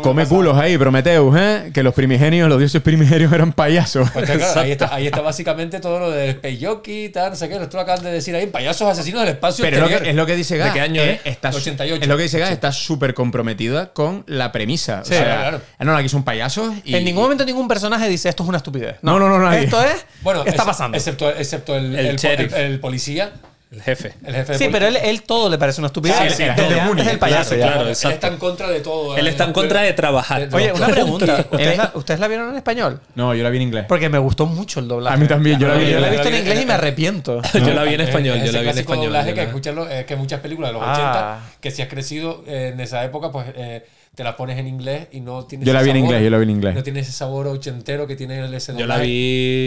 come 0.02 0.26
culos 0.26 0.58
ahí, 0.58 0.76
Prometeus, 0.76 1.34
¿eh? 1.38 1.70
Que 1.72 1.82
los 1.82 1.94
primigenios, 1.94 2.50
los 2.50 2.58
dioses 2.58 2.82
primigenios 2.82 3.32
eran 3.32 3.54
payasos. 3.54 4.10
Pues 4.10 4.30
claro, 4.30 4.60
ahí, 4.60 4.72
está, 4.72 4.94
ahí 4.94 5.06
está 5.06 5.22
básicamente 5.22 5.80
todo 5.80 5.98
lo 5.98 6.10
del 6.10 6.36
Peyoki, 6.36 7.08
tal, 7.08 7.30
no 7.30 7.36
sé 7.36 7.48
qué. 7.48 7.54
Esto 7.56 7.78
lo 7.78 7.82
acaban 7.82 8.04
de 8.04 8.12
decir 8.12 8.36
ahí, 8.36 8.46
payasos 8.46 8.86
asesinos 8.90 9.22
del 9.22 9.30
espacio 9.30 9.64
Pero 9.64 9.86
es 9.86 9.90
lo, 9.90 10.00
que, 10.02 10.10
es 10.10 10.14
lo 10.14 10.26
que 10.26 10.36
dice 10.36 10.58
Gas. 10.58 10.68
¿De 10.68 10.74
qué 10.74 10.80
año 10.82 11.00
eh, 11.00 11.18
es? 11.24 11.32
Está, 11.32 11.50
su- 11.50 11.56
88. 11.60 12.02
Es 12.02 12.08
lo 12.08 12.16
que 12.18 12.22
dice 12.24 12.38
Gas, 12.38 12.50
está 12.50 12.72
súper 12.72 13.14
comprometida 13.14 13.94
con 13.94 14.24
la 14.26 14.52
premisa. 14.52 15.02
Sí, 15.06 15.14
o 15.14 15.16
sea, 15.16 15.24
claro. 15.24 15.60
ah, 15.78 15.84
no, 15.86 15.96
aquí 15.96 16.10
son 16.10 16.24
payasos 16.24 16.74
y... 16.84 16.94
En 16.94 17.04
ningún 17.06 17.22
momento 17.22 17.46
ningún 17.46 17.68
personaje 17.68 18.06
dice 18.06 18.28
esto 18.28 18.42
es 18.42 18.48
una 18.50 18.58
estupidez. 18.58 18.96
No, 19.00 19.18
no, 19.18 19.30
no, 19.30 19.38
nadie. 19.38 19.64
Esto 19.64 19.82
es. 19.82 20.04
Bueno, 20.20 20.44
está 20.44 20.66
pasando. 20.66 20.94
Excepto, 20.98 21.30
excepto 21.30 21.74
el, 21.74 21.94
El 21.96 22.06
el, 22.06 22.16
sheriff. 22.16 22.52
el- 22.54 22.72
el 22.72 22.80
policía. 22.80 23.32
El 23.70 23.82
jefe. 23.82 24.14
El 24.24 24.34
jefe 24.34 24.52
de 24.52 24.58
Sí, 24.58 24.68
pero 24.72 24.86
él, 24.86 24.96
él 24.96 25.22
todo 25.24 25.50
le 25.50 25.58
parece 25.58 25.82
una 25.82 25.88
estupidez. 25.88 26.16
Sí, 26.16 26.24
Él- 26.24 26.32
sí, 26.34 26.42
él- 26.44 26.98
es 27.00 27.06
el 27.06 27.18
payaso. 27.18 27.54
Claro, 27.54 27.72
claro, 27.72 27.82
Él 27.82 27.88
exacto. 27.90 28.14
está 28.14 28.28
en 28.28 28.36
contra 28.38 28.68
de 28.70 28.80
todo. 28.80 29.14
Él 29.16 29.26
está 29.26 29.44
en 29.44 29.52
contra 29.52 29.82
de 29.82 29.92
trabajar. 29.92 30.48
Oye, 30.52 30.72
una 30.72 30.86
pregunta. 30.88 31.44
¿Ustedes 31.50 31.76
la, 31.76 31.90
ustedes 31.94 32.18
la 32.20 32.28
vieron 32.28 32.48
en 32.50 32.56
español? 32.56 33.00
No, 33.14 33.34
yo 33.34 33.42
la 33.44 33.50
vi 33.50 33.56
en 33.58 33.62
inglés. 33.64 33.84
Porque 33.86 34.08
me 34.08 34.16
gustó 34.18 34.46
mucho 34.46 34.80
el 34.80 34.88
doblaje. 34.88 35.14
A 35.14 35.18
mí 35.18 35.26
también, 35.28 35.60
yo 35.60 35.68
la 35.68 35.74
vi- 35.74 35.90
Yo 35.90 35.98
la 35.98 35.98
he 35.98 36.00
yo 36.00 36.00
la 36.00 36.08
visto 36.12 36.28
en 36.28 36.34
vi- 36.34 36.40
inglés 36.40 36.62
y 36.62 36.66
me 36.66 36.72
arrepiento. 36.72 37.42
Yo 37.52 37.74
la 37.74 37.82
vi 37.84 37.94
en 37.94 38.00
español, 38.00 38.38
Es 38.38 38.44
yo 38.46 38.52
la 38.52 38.60
vi 38.62 38.68
en 38.70 38.78
español. 38.78 39.04
doblaje 39.06 39.30
que 39.34 39.40
la- 39.42 39.46
escucharlo, 39.48 39.88
es 39.88 40.04
que 40.06 40.16
muchas 40.16 40.40
películas 40.40 40.70
de 40.70 40.72
los 40.78 40.82
Ah. 40.84 40.92
80, 41.42 41.58
que 41.60 41.70
si 41.70 41.82
has 41.82 41.88
crecido 41.88 42.44
eh, 42.46 42.70
en 42.72 42.80
esa 42.80 43.04
época, 43.04 43.30
pues 43.30 43.48
eh, 43.54 43.84
te 44.18 44.24
las 44.24 44.34
pones 44.34 44.58
en 44.58 44.66
inglés 44.66 45.06
y 45.12 45.20
no 45.20 45.44
tienes 45.44 45.64
Yo 45.64 45.72
la 45.72 45.80
vi 45.80 45.90
en 45.90 45.96
inglés, 45.98 46.24
yo 46.24 46.28
la 46.30 46.38
vi 46.38 46.42
en 46.42 46.50
inglés. 46.50 46.74
No 46.74 46.82
tiene 46.82 46.98
ese 46.98 47.12
sabor 47.12 47.46
ochentero 47.46 48.04
que 48.08 48.16
tiene 48.16 48.40
el 48.44 48.52
ese 48.52 48.74
Yo 48.76 48.84
la 48.84 48.98
vi. 48.98 49.06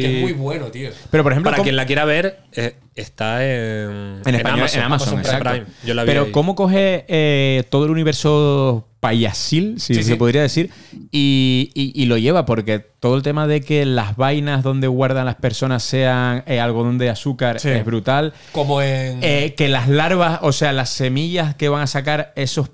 Que 0.02 0.16
es 0.18 0.22
muy 0.24 0.34
bueno, 0.34 0.66
tío. 0.68 0.90
Pero, 1.10 1.24
por 1.24 1.32
ejemplo, 1.32 1.52
Para 1.52 1.56
¿cómo- 1.60 1.64
quien 1.64 1.78
la 1.78 1.86
quiera 1.86 2.04
ver, 2.04 2.42
eh, 2.52 2.76
está 2.94 3.46
en, 3.46 4.20
En 4.26 4.36
español, 4.36 4.68
en 4.74 4.82
Amazon, 4.82 5.22
Prime. 5.22 5.38
exacto. 5.38 5.72
Yo 5.86 5.94
la 5.94 6.04
vi 6.04 6.08
Pero 6.08 6.24
ahí. 6.26 6.32
¿cómo 6.32 6.56
coge 6.56 7.06
eh, 7.08 7.64
todo 7.70 7.86
el 7.86 7.92
universo 7.92 8.90
payasil, 9.00 9.80
si 9.80 9.96
Sí, 9.96 10.04
se 10.04 10.12
sí. 10.12 10.16
podría 10.18 10.42
decir, 10.42 10.70
y, 11.12 11.72
y- 11.74 11.94
y 11.96 12.06
lo 12.08 12.18
lleva? 12.18 12.46
Porque 12.46 12.80
todo 12.80 13.16
el 13.16 13.24
tema 13.24 13.48
de 13.48 13.62
que 13.62 13.86
las 13.86 14.18
vainas 14.18 14.64
donde 14.64 14.88
guardan 14.88 15.26
las 15.28 15.36
personas 15.36 15.82
sean 15.84 16.44
eh, 16.46 16.60
algodón 16.60 16.98
de 16.98 17.10
azúcar 17.10 17.62
Sí. 17.62 17.70
es 17.70 17.86
brutal. 17.86 18.34
Como 18.52 18.82
en. 18.82 19.20
Eh, 19.24 19.54
que 19.56 19.70
las 19.70 19.88
larvas, 19.88 20.40
o 20.42 20.52
sea, 20.52 20.74
las 20.74 20.90
semillas 20.90 21.56
que 21.56 21.70
van 21.70 21.84
a 21.84 21.88
sacar 21.88 22.34
esos 22.36 22.70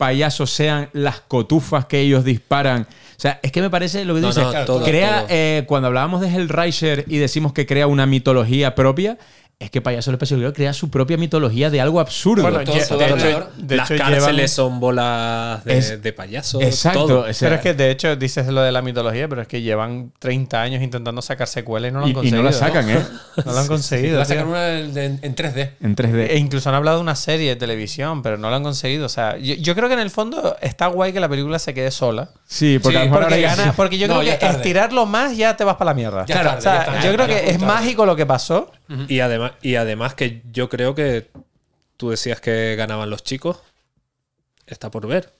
payasos 0.00 0.50
sean 0.50 0.88
las 0.94 1.20
cotufas 1.20 1.84
que 1.84 2.00
ellos 2.00 2.24
disparan. 2.24 2.82
O 2.88 3.20
sea, 3.20 3.38
es 3.42 3.52
que 3.52 3.60
me 3.60 3.68
parece 3.68 4.06
lo 4.06 4.14
que 4.14 4.22
No, 4.22 4.28
dices. 4.28 4.42
no, 4.42 4.64
todo, 4.64 4.82
crea, 4.82 5.18
todo. 5.18 5.26
eh, 5.28 5.64
cuando 5.68 5.88
hablábamos 5.88 6.22
de 6.22 6.28
Hellraiser 6.34 7.04
y 7.06 7.18
decimos 7.18 7.52
que 7.52 7.66
crea 7.66 7.86
una 7.86 8.06
mitología 8.06 8.74
propia, 8.74 9.18
es 9.60 9.70
que 9.70 9.82
Payaso 9.82 10.10
del 10.10 10.14
Espacio 10.16 10.52
crea 10.54 10.72
su 10.72 10.88
propia 10.90 11.18
mitología 11.18 11.68
de 11.68 11.82
algo 11.82 12.00
absurdo. 12.00 12.42
Bueno, 12.42 12.64
todo- 12.64 12.78
todo 12.88 12.98
de 12.98 13.04
hecho- 13.10 13.50
de 13.58 13.76
Las 13.76 13.90
hecho, 13.90 14.02
cárceles 14.02 14.26
llevan- 14.34 14.48
son 14.48 14.80
bolas 14.80 15.62
de, 15.64 15.76
Es- 15.78 16.02
de 16.02 16.12
payasos. 16.14 16.62
Exacto. 16.62 17.06
todo. 17.06 17.20
o 17.28 17.32
sea, 17.34 17.46
Pero 17.48 17.54
es 17.56 17.60
que 17.60 17.74
de 17.74 17.90
hecho 17.90 18.16
dices 18.16 18.46
lo 18.48 18.62
de 18.62 18.72
la 18.72 18.80
mitología, 18.80 19.28
pero 19.28 19.42
es 19.42 19.48
que 19.48 19.60
llevan 19.60 20.12
30 20.18 20.62
años 20.62 20.82
intentando 20.82 21.20
sacar 21.20 21.46
secuelas 21.46 21.90
y 21.90 21.92
no 21.92 21.98
lo 22.00 22.04
han 22.06 22.08
y, 22.08 22.12
y 22.12 22.14
conseguido. 22.14 22.42
no 22.42 22.48
la 22.48 22.52
sacan, 22.56 22.88
¿eh? 22.88 22.98
No 23.44 23.52
lo 23.52 23.58
han 23.58 23.66
conseguido. 23.66 24.16
Va 24.16 24.22
a 24.22 24.24
sacar 24.24 24.44
tío. 24.44 24.50
una 24.52 24.78
en, 24.78 24.96
en- 24.98 25.18
en 25.22 25.34
3D. 25.36 25.70
En 25.82 25.94
3D. 25.94 26.30
E 26.30 26.38
incluso 26.38 26.68
han 26.70 26.74
hablado 26.74 26.96
de 26.96 27.02
una 27.02 27.14
serie 27.14 27.50
de 27.50 27.56
televisión, 27.56 28.22
pero 28.22 28.38
no 28.38 28.48
lo 28.48 28.56
han 28.56 28.62
conseguido. 28.62 29.04
O 29.04 29.10
sea, 29.10 29.36
yo, 29.36 29.54
yo 29.56 29.74
creo 29.74 29.88
que 29.88 29.94
en 29.94 30.00
el 30.00 30.10
fondo 30.10 30.56
está 30.62 30.86
guay 30.86 31.12
que 31.12 31.20
la 31.20 31.28
película 31.28 31.58
se 31.58 31.74
quede 31.74 31.90
sola. 31.90 32.30
Sí, 32.46 32.78
porque 32.82 32.96
a 32.96 33.00
lo 33.04 33.10
mejor 33.10 33.24
Porque, 33.24 33.40
ya- 33.42 33.56
gana- 33.56 33.72
porque 33.76 33.98
yo 33.98 34.08
No, 34.08 34.20
creo 34.20 34.38
que 34.38 34.46
estirarlo 34.46 35.04
más 35.04 35.36
ya 35.36 35.54
te 35.56 35.64
vas 35.64 35.76
para 35.76 35.90
la 35.90 35.94
mierda. 35.94 36.24
Ya 36.24 36.36
tarde, 36.42 36.58
o 36.58 36.60
sea, 36.62 36.84
tarde, 36.86 36.98
yo 37.06 37.12
creo 37.12 37.26
que 37.26 37.50
es 37.50 37.60
mágico 37.60 38.06
lo 38.06 38.16
que 38.16 38.24
pasó. 38.24 38.72
Y 39.08 39.20
además, 39.20 39.52
y 39.62 39.76
además 39.76 40.14
que 40.14 40.42
yo 40.50 40.68
creo 40.68 40.94
que 40.94 41.30
tú 41.96 42.10
decías 42.10 42.40
que 42.40 42.74
ganaban 42.76 43.08
los 43.10 43.22
chicos. 43.22 43.60
Está 44.66 44.90
por 44.90 45.06
ver. 45.06 45.32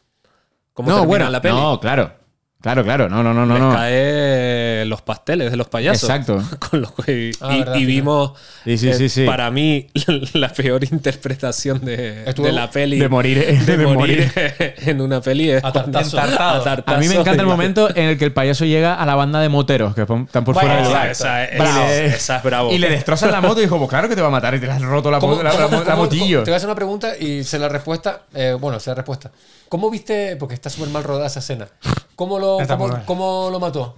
¿Cómo 0.73 0.89
No, 0.89 0.97
termina 0.99 1.09
bueno, 1.09 1.31
la 1.31 1.43
peli? 1.43 1.55
no, 1.57 1.81
claro. 1.81 2.15
Claro, 2.61 2.85
claro. 2.85 3.09
No, 3.09 3.23
no, 3.23 3.33
no, 3.33 3.47
no. 3.47 3.55
Les 3.55 3.63
no. 3.63 3.73
cae 3.73 4.85
los 4.87 5.01
pasteles 5.01 5.51
de 5.51 5.57
los 5.57 5.69
payasos. 5.69 6.03
Exacto. 6.11 6.43
Con 6.71 6.83
lo 6.83 6.95
que- 6.95 7.31
y, 7.31 7.33
Ah, 7.41 7.49
verdad, 7.57 7.75
y 7.77 7.85
vimos, 7.87 8.33
Sí, 8.65 8.77
sí, 8.77 8.91
eh, 8.91 8.95
sí, 8.95 9.09
sí. 9.09 9.25
para 9.25 9.51
mí, 9.51 9.87
la 10.35 10.51
peor 10.53 10.85
interpretación 10.85 11.83
de, 11.85 12.25
de 12.25 12.53
la 12.53 12.71
peli. 12.71 12.99
de 12.99 13.09
morir, 13.09 13.39
eh, 13.39 13.59
de 13.65 13.77
de 13.79 13.87
morir 13.87 14.31
en 14.87 15.01
una 15.01 15.21
peli 15.23 15.51
es 15.51 15.65
A 15.65 15.73
cuando- 15.73 15.93
tartazo. 15.93 16.19
a 16.21 16.63
tartazo. 16.63 16.97
A 16.97 17.01
mí 17.01 17.09
me 17.09 17.15
encanta 17.15 17.41
el 17.43 17.49
momento 17.49 17.89
en 17.97 18.05
el 18.11 18.19
que 18.19 18.27
el 18.27 18.33
payaso 18.33 18.65
llega 18.67 18.95
a 18.95 19.07
la 19.07 19.15
banda 19.15 19.41
de 19.41 19.49
moteros 19.49 19.95
que 19.95 20.03
están 20.03 20.27
por 20.27 20.55
Bueno, 20.55 20.61
fuera 20.61 20.77
del 20.77 20.87
Esa, 21.11 21.11
esa, 21.11 21.45
esa- 21.45 21.63
Bravo. 21.65 21.87
esa 21.91 22.37
es 22.37 22.43
bravo. 22.43 22.73
Y 22.73 22.79
le 22.79 22.91
destrozan 22.91 23.33
la 23.33 23.41
moto 23.41 23.61
y 23.61 23.65
dijo, 23.65 23.79
pues 23.79 23.89
claro 23.89 24.09
que 24.09 24.15
te 24.15 24.21
va 24.21 24.29
a 24.29 24.31
matar 24.31 24.55
y 24.55 24.61
te 24.61 24.71
has 24.71 24.83
roto 24.83 25.11
la, 25.11 25.19
¿Cómo- 25.19 25.37
mo- 25.37 25.43
la- 25.43 25.53
la- 25.53 25.65
cómo- 25.65 25.79
la 25.79 25.85
cómo- 25.85 25.97
motillo. 26.05 26.43
Te 26.43 26.51
voy 26.51 26.55
a 26.55 26.57
hacer 26.59 26.69
una 26.69 26.77
pregunta 26.77 27.17
y 27.19 27.43
sé 27.45 27.59
la 27.59 27.69
respuesta. 27.71 28.21
eh, 28.35 28.55
bueno, 28.61 28.79
sé 28.79 28.91
la 28.91 28.97
respuesta. 28.97 29.31
¿Cómo 29.71 29.89
viste? 29.89 30.37
Porque 30.37 30.55
está 30.55 30.69
súper 30.69 30.91
mal 30.91 31.03
rodada 31.05 31.29
esa 31.29 31.39
escena. 31.39 31.69
¿Cómo 32.17 32.39
lo, 32.39 32.59
cómo, 33.07 33.49
lo 33.51 33.59
mató? 33.61 33.97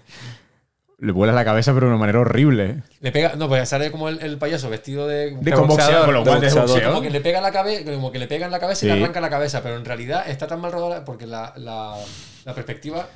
Le 0.98 1.10
vuelas 1.10 1.34
la 1.34 1.44
cabeza, 1.44 1.72
pero 1.74 1.86
de 1.86 1.92
una 1.92 1.98
manera 1.98 2.20
horrible. 2.20 2.84
Le 3.00 3.10
pega. 3.10 3.34
No, 3.34 3.48
pues 3.48 3.68
sale 3.68 3.90
como 3.90 4.08
el, 4.08 4.20
el 4.22 4.38
payaso 4.38 4.70
vestido 4.70 5.08
de. 5.08 5.34
De 5.40 5.52
con 5.52 5.66
boxeador, 5.66 6.04
con 6.04 6.14
los 6.14 6.24
guantes 6.24 6.54
de 6.54 6.60
boxeador. 6.60 6.68
boxeo. 6.68 6.90
Como 6.90 7.02
que 7.02 7.10
le 7.10 7.20
pega 7.20 7.40
la 7.40 7.50
cabeza, 7.50 7.84
como 7.90 8.12
que 8.12 8.20
le 8.20 8.28
pega 8.28 8.46
en 8.46 8.52
la 8.52 8.60
cabeza 8.60 8.84
y 8.86 8.88
le 8.90 9.02
arranca 9.02 9.20
la 9.20 9.30
cabeza, 9.30 9.62
pero 9.64 9.76
en 9.76 9.84
realidad 9.84 10.28
está 10.28 10.46
tan 10.46 10.60
mal 10.60 10.70
rodada 10.70 11.04
porque 11.04 11.26
la, 11.26 11.52
la- 11.56 11.96
la 12.44 12.54
perspectiva 12.54 13.08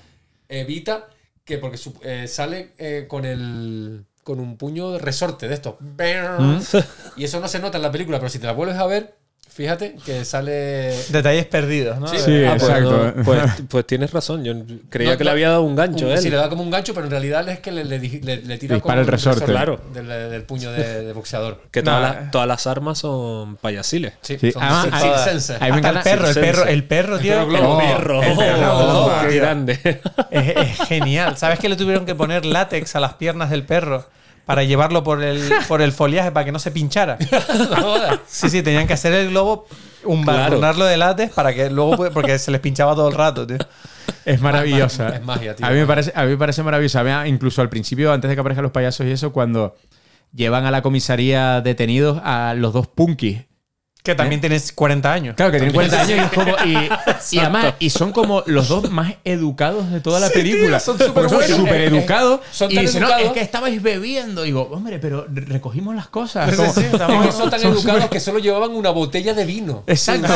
evita 0.49 1.07
que 1.45 1.59
porque 1.59 1.77
su- 1.77 1.95
eh, 2.03 2.27
sale 2.27 2.73
eh, 2.79 3.05
con 3.07 3.25
el 3.25 4.05
con 4.25 4.41
un 4.41 4.57
puño 4.57 4.91
de 4.93 4.99
resorte 4.99 5.47
de 5.47 5.55
esto. 5.55 5.77
¿Mm? 5.81 6.57
Y 7.17 7.25
eso 7.25 7.39
no 7.39 7.47
se 7.47 7.61
nota 7.61 7.77
en 7.79 7.83
la 7.83 7.93
película, 7.93 8.19
pero 8.19 8.29
si 8.31 8.41
te 8.41 8.47
la 8.47 8.53
vuelves 8.53 8.77
a 8.79 8.87
ver, 8.87 9.15
fíjate 9.57 9.97
que 10.05 10.25
sale 10.25 10.93
Detalles 11.09 11.47
perdidos, 11.47 11.99
¿no? 11.99 12.07
Sí. 12.09 12.19
Sí, 12.19 12.45
Ah, 12.45 12.57
pues, 12.59 12.63
exacto. 12.65 13.13
no, 13.17 13.23
pues, 13.25 13.43
pues 13.69 13.87
tienes 13.87 14.13
razón. 14.13 14.45
Yo 14.45 14.53
creía 14.91 15.13
No, 15.13 15.17
que 15.19 15.25
no, 15.25 15.29
le 15.29 15.31
había 15.33 15.49
dado 15.51 15.63
un 15.63 15.75
gancho 15.75 16.05
un- 16.07 16.13
él. 16.13 16.19
sí, 16.19 16.29
le 16.31 16.37
da 16.37 16.49
como 16.51 16.63
un 16.63 16.71
gancho, 16.71 16.93
pero 16.93 17.07
en 17.07 17.11
realidad 17.11 17.49
es 17.49 17.61
que 17.61 17.73
le, 17.73 17.85
le, 17.85 17.99
le- 17.99 18.37
le 18.43 18.59
tira 18.59 18.75
Dispara 18.77 18.81
como 18.81 18.93
el 18.95 19.01
un 19.01 19.07
resorte. 19.07 19.45
Claro. 19.47 19.81
del, 19.95 20.07
del 20.09 20.43
puño 20.43 20.71
de, 20.73 21.05
de 21.05 21.13
boxeador. 21.13 21.63
Que 21.71 21.83
todas, 21.83 22.01
Nah. 22.15 22.21
las- 22.23 22.31
todas 22.31 22.47
las 22.49 22.67
armas 22.67 22.99
son 22.99 23.57
payasiles. 23.57 24.13
Sí, 24.21 24.37
Sí, 24.39 24.53
son 24.53 24.63
además, 24.63 24.85
sin- 24.85 24.95
a- 24.95 25.19
sin 25.25 25.41
sense. 25.41 25.55
a 25.55 25.67
mí 25.75 25.81
me 25.81 25.89
Hasta 25.89 25.91
el 25.91 25.99
perro, 26.03 26.29
el 26.29 26.35
perro, 26.35 26.65
el 26.67 26.85
perro, 26.85 27.19
tío. 27.19 27.33
perro 27.49 27.81
el- 27.81 27.87
perro, 27.97 28.23
el 28.23 28.37
perro 28.37 28.73
oh, 28.79 28.85
globo, 28.85 29.13
qué 29.29 29.37
grande. 29.37 30.01
Es, 30.31 30.57
es 30.57 30.89
genial. 30.89 31.37
¿Sabes 31.39 31.59
que 31.59 31.69
le 31.69 31.77
tuvieron 31.77 32.05
que 32.05 32.15
poner 32.15 32.45
látex 32.45 32.95
a 32.97 33.01
las 33.01 33.15
piernas 33.15 33.49
del 33.51 33.65
perro 33.65 34.07
para 34.47 34.63
llevarlo 34.65 35.03
por 35.05 35.23
el, 35.23 35.43
por 35.69 35.83
el 35.83 35.93
foliaje 35.93 36.31
para 36.33 36.45
que 36.47 36.53
no 36.53 36.59
se 36.59 36.71
pinchara? 36.71 37.19
No. 37.71 37.97
Sí, 38.27 38.49
sí, 38.49 38.63
tenían 38.63 38.87
que 38.87 38.95
hacer 38.95 39.13
el 39.13 39.31
globo, 39.31 39.67
un 40.05 40.23
Claro. 40.23 40.85
de 40.87 40.97
látex 40.97 41.33
para 41.35 41.53
que 41.53 41.69
luego 41.69 42.11
porque 42.13 42.39
se 42.39 42.51
les 42.51 42.61
pinchaba 42.61 42.95
todo 42.95 43.09
el 43.09 43.15
rato, 43.15 43.47
tío. 43.47 43.59
Es 44.25 44.41
maravillosa. 44.41 45.09
Es 45.17 45.23
magia, 45.23 45.55
tío. 45.55 45.67
A 45.67 45.71
mí 45.71 45.77
me 45.77 45.87
parece, 45.87 46.13
a 46.15 46.25
mí 46.25 46.31
me 46.31 46.37
parece 46.37 46.63
maravillosa. 46.63 47.01
A 47.01 47.23
mí, 47.25 47.29
incluso 47.29 47.61
al 47.61 47.69
principio, 47.69 48.13
antes 48.13 48.29
de 48.29 48.35
que 48.37 48.41
aparezcan 48.41 48.63
los 48.63 48.73
payasos 48.73 49.07
y 49.07 49.11
eso, 49.11 49.33
cuando 49.33 49.75
llevan 50.33 50.65
a 50.65 50.71
la 50.71 50.83
comisaría 50.83 51.61
detenidos 51.61 52.21
a 52.23 52.55
los 52.57 52.73
dos 52.73 52.87
punkis. 52.87 53.46
Que 54.07 54.15
también 54.15 54.41
tienes 54.41 54.73
40 54.73 55.13
años. 55.13 55.35
Claro, 55.37 55.51
que 55.53 55.59
tienen 55.59 55.75
40 55.75 56.01
años 56.01 56.19
y, 56.19 56.23
es 56.23 56.31
como- 56.33 56.57
y- 56.65 56.89
y 57.33 57.39
además, 57.41 57.75
y 57.81 57.91
son 57.91 58.13
como 58.13 58.43
los 58.47 58.69
dos 58.69 58.91
más 58.91 59.15
educados 59.25 59.91
de 59.91 60.01
toda 60.01 60.21
la 60.21 60.31
película. 60.31 60.79
son 60.81 60.97
Porque 60.97 61.29
súper 61.29 61.49
son 61.49 61.59
súper 61.59 61.81
Eh, 61.81 61.85
eh, 61.85 61.87
educados. 61.89 62.41
son 62.53 62.71
y 62.71 62.77
tan 62.77 62.85
dicen, 62.85 63.01
no, 63.03 63.09
educados. 63.09 63.27
es 63.27 63.33
que 63.33 63.41
estabais 63.41 63.83
bebiendo. 63.83 64.45
Y 64.45 64.47
digo, 64.47 64.69
hombre, 64.73 64.99
pero 65.01 65.27
recogimos 65.29 65.95
las 65.97 66.07
cosas. 66.09 66.49
Sí, 66.51 66.57
Como- 66.57 66.73
sí, 66.73 66.81
Es 66.83 66.91
que 67.27 67.33
son 67.33 67.51
tan 67.51 67.61
educados 67.63 68.07
que 68.09 68.21
solo 68.21 68.39
llevaban 68.39 68.71
una 68.71 68.91
botella 68.91 69.35
de 69.35 69.45
vino. 69.45 69.83
Exacto. 69.87 70.29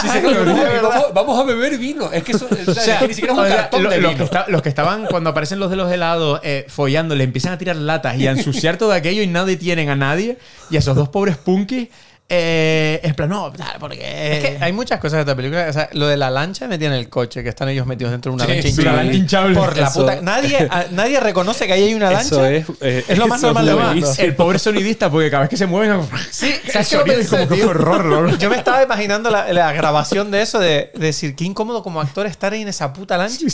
Sí, 0.00 0.08
sí, 0.12 0.18
no, 0.22 0.44
no, 0.44 0.44
no, 0.44 0.88
vamos, 0.88 1.06
vamos 1.14 1.40
a 1.40 1.42
beber 1.44 1.76
vino. 1.78 2.12
Es 2.12 2.22
que, 2.22 2.32
eso, 2.32 2.46
o 2.66 2.74
sea, 2.74 3.00
ni 3.06 3.14
siquiera 3.14 3.32
es 3.32 3.38
un 3.38 3.44
o 3.44 3.48
sea, 3.48 3.56
cartón 3.56 3.82
lo- 3.82 3.90
de 3.90 4.00
los, 4.00 4.12
vino. 4.12 4.18
que 4.18 4.24
está- 4.24 4.44
los 4.48 4.62
que 4.62 4.68
estaban, 4.68 5.06
cuando 5.06 5.30
aparecen 5.30 5.58
los 5.58 5.68
de 5.70 5.76
los 5.76 5.90
helados 5.92 6.40
eh, 6.44 6.64
follando, 6.68 7.14
le 7.14 7.24
empiezan 7.24 7.52
a 7.52 7.58
tirar 7.58 7.76
latas 7.76 8.16
y 8.18 8.26
a 8.26 8.30
ensuciar 8.30 8.76
todo 8.76 8.92
aquello 8.92 9.22
y 9.22 9.26
no 9.26 9.44
detienen 9.46 9.88
a 9.90 9.96
nadie. 9.96 10.38
Y 10.70 10.76
a 10.76 10.78
esos 10.78 10.94
dos 10.96 11.08
pobres 11.08 11.36
punkis, 11.36 11.88
eh, 12.26 13.00
en 13.02 13.14
plan, 13.14 13.28
no, 13.28 13.52
porque. 13.78 13.98
Es 14.38 14.42
que 14.42 14.58
hay 14.64 14.72
muchas 14.72 14.98
cosas 14.98 15.18
de 15.18 15.20
esta 15.20 15.36
película. 15.36 15.66
O 15.68 15.72
sea, 15.72 15.90
lo 15.92 16.06
de 16.06 16.16
la 16.16 16.30
lancha 16.30 16.66
metida 16.66 16.88
en 16.88 16.94
el 16.94 17.10
coche, 17.10 17.42
que 17.42 17.50
están 17.50 17.68
ellos 17.68 17.86
metidos 17.86 18.12
dentro 18.12 18.32
de 18.32 18.36
una 18.36 18.46
Sí, 18.46 18.52
lancha 18.52 18.68
hinchable. 18.68 18.88
una 18.90 19.02
lancha 19.02 19.18
hinchable. 19.18 19.54
Por 19.56 19.76
la 19.76 19.86
Eso- 19.88 20.00
puta. 20.00 20.20
Nadie, 20.22 20.56
a- 20.70 20.86
nadie 20.90 21.20
reconoce 21.20 21.66
que 21.66 21.74
ahí 21.74 21.82
hay 21.84 21.94
una 21.94 22.10
lancha. 22.10 22.26
Eso 22.26 22.46
es, 22.46 22.66
eh, 22.80 23.04
Es 23.08 23.18
lo 23.18 23.26
más 23.28 23.42
normal 23.42 23.66
del 23.66 23.76
mundo. 23.76 24.10
hice. 24.10 24.24
el 24.24 24.34
pobre 24.34 24.58
sonidista, 24.58 25.10
porque 25.10 25.30
cada 25.30 25.42
vez 25.42 25.50
que 25.50 25.56
se 25.58 25.66
mueven, 25.66 26.00
Sí, 26.30 26.54
el 26.64 26.70
¿sabes 26.72 26.88
qué 26.88 26.96
lo 26.96 27.00
sonido 27.02 27.20
es 27.20 27.28
como 27.28 27.48
que 27.48 27.64
horror, 27.64 28.04
loco. 28.06 28.36
Yo 28.38 28.48
me 28.48 28.56
estaba 28.56 28.82
imaginando 28.82 29.30
la, 29.30 29.52
la 29.52 29.72
grabación 29.72 30.30
de 30.30 30.40
eso, 30.42 30.58
de, 30.58 30.90
de 30.94 31.06
decir, 31.06 31.36
qué 31.36 31.44
incómodo 31.44 31.82
como 31.82 32.00
actor 32.00 32.26
estar 32.26 32.54
ahí 32.54 32.62
en 32.62 32.68
esa 32.68 32.92
puta 32.94 33.18
lancha 33.18 33.44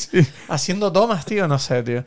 haciendo 0.49 0.93
tomas, 0.93 1.25
tío. 1.27 1.49
No 1.49 1.59
sé, 1.59 1.83
tío. 1.83 2.05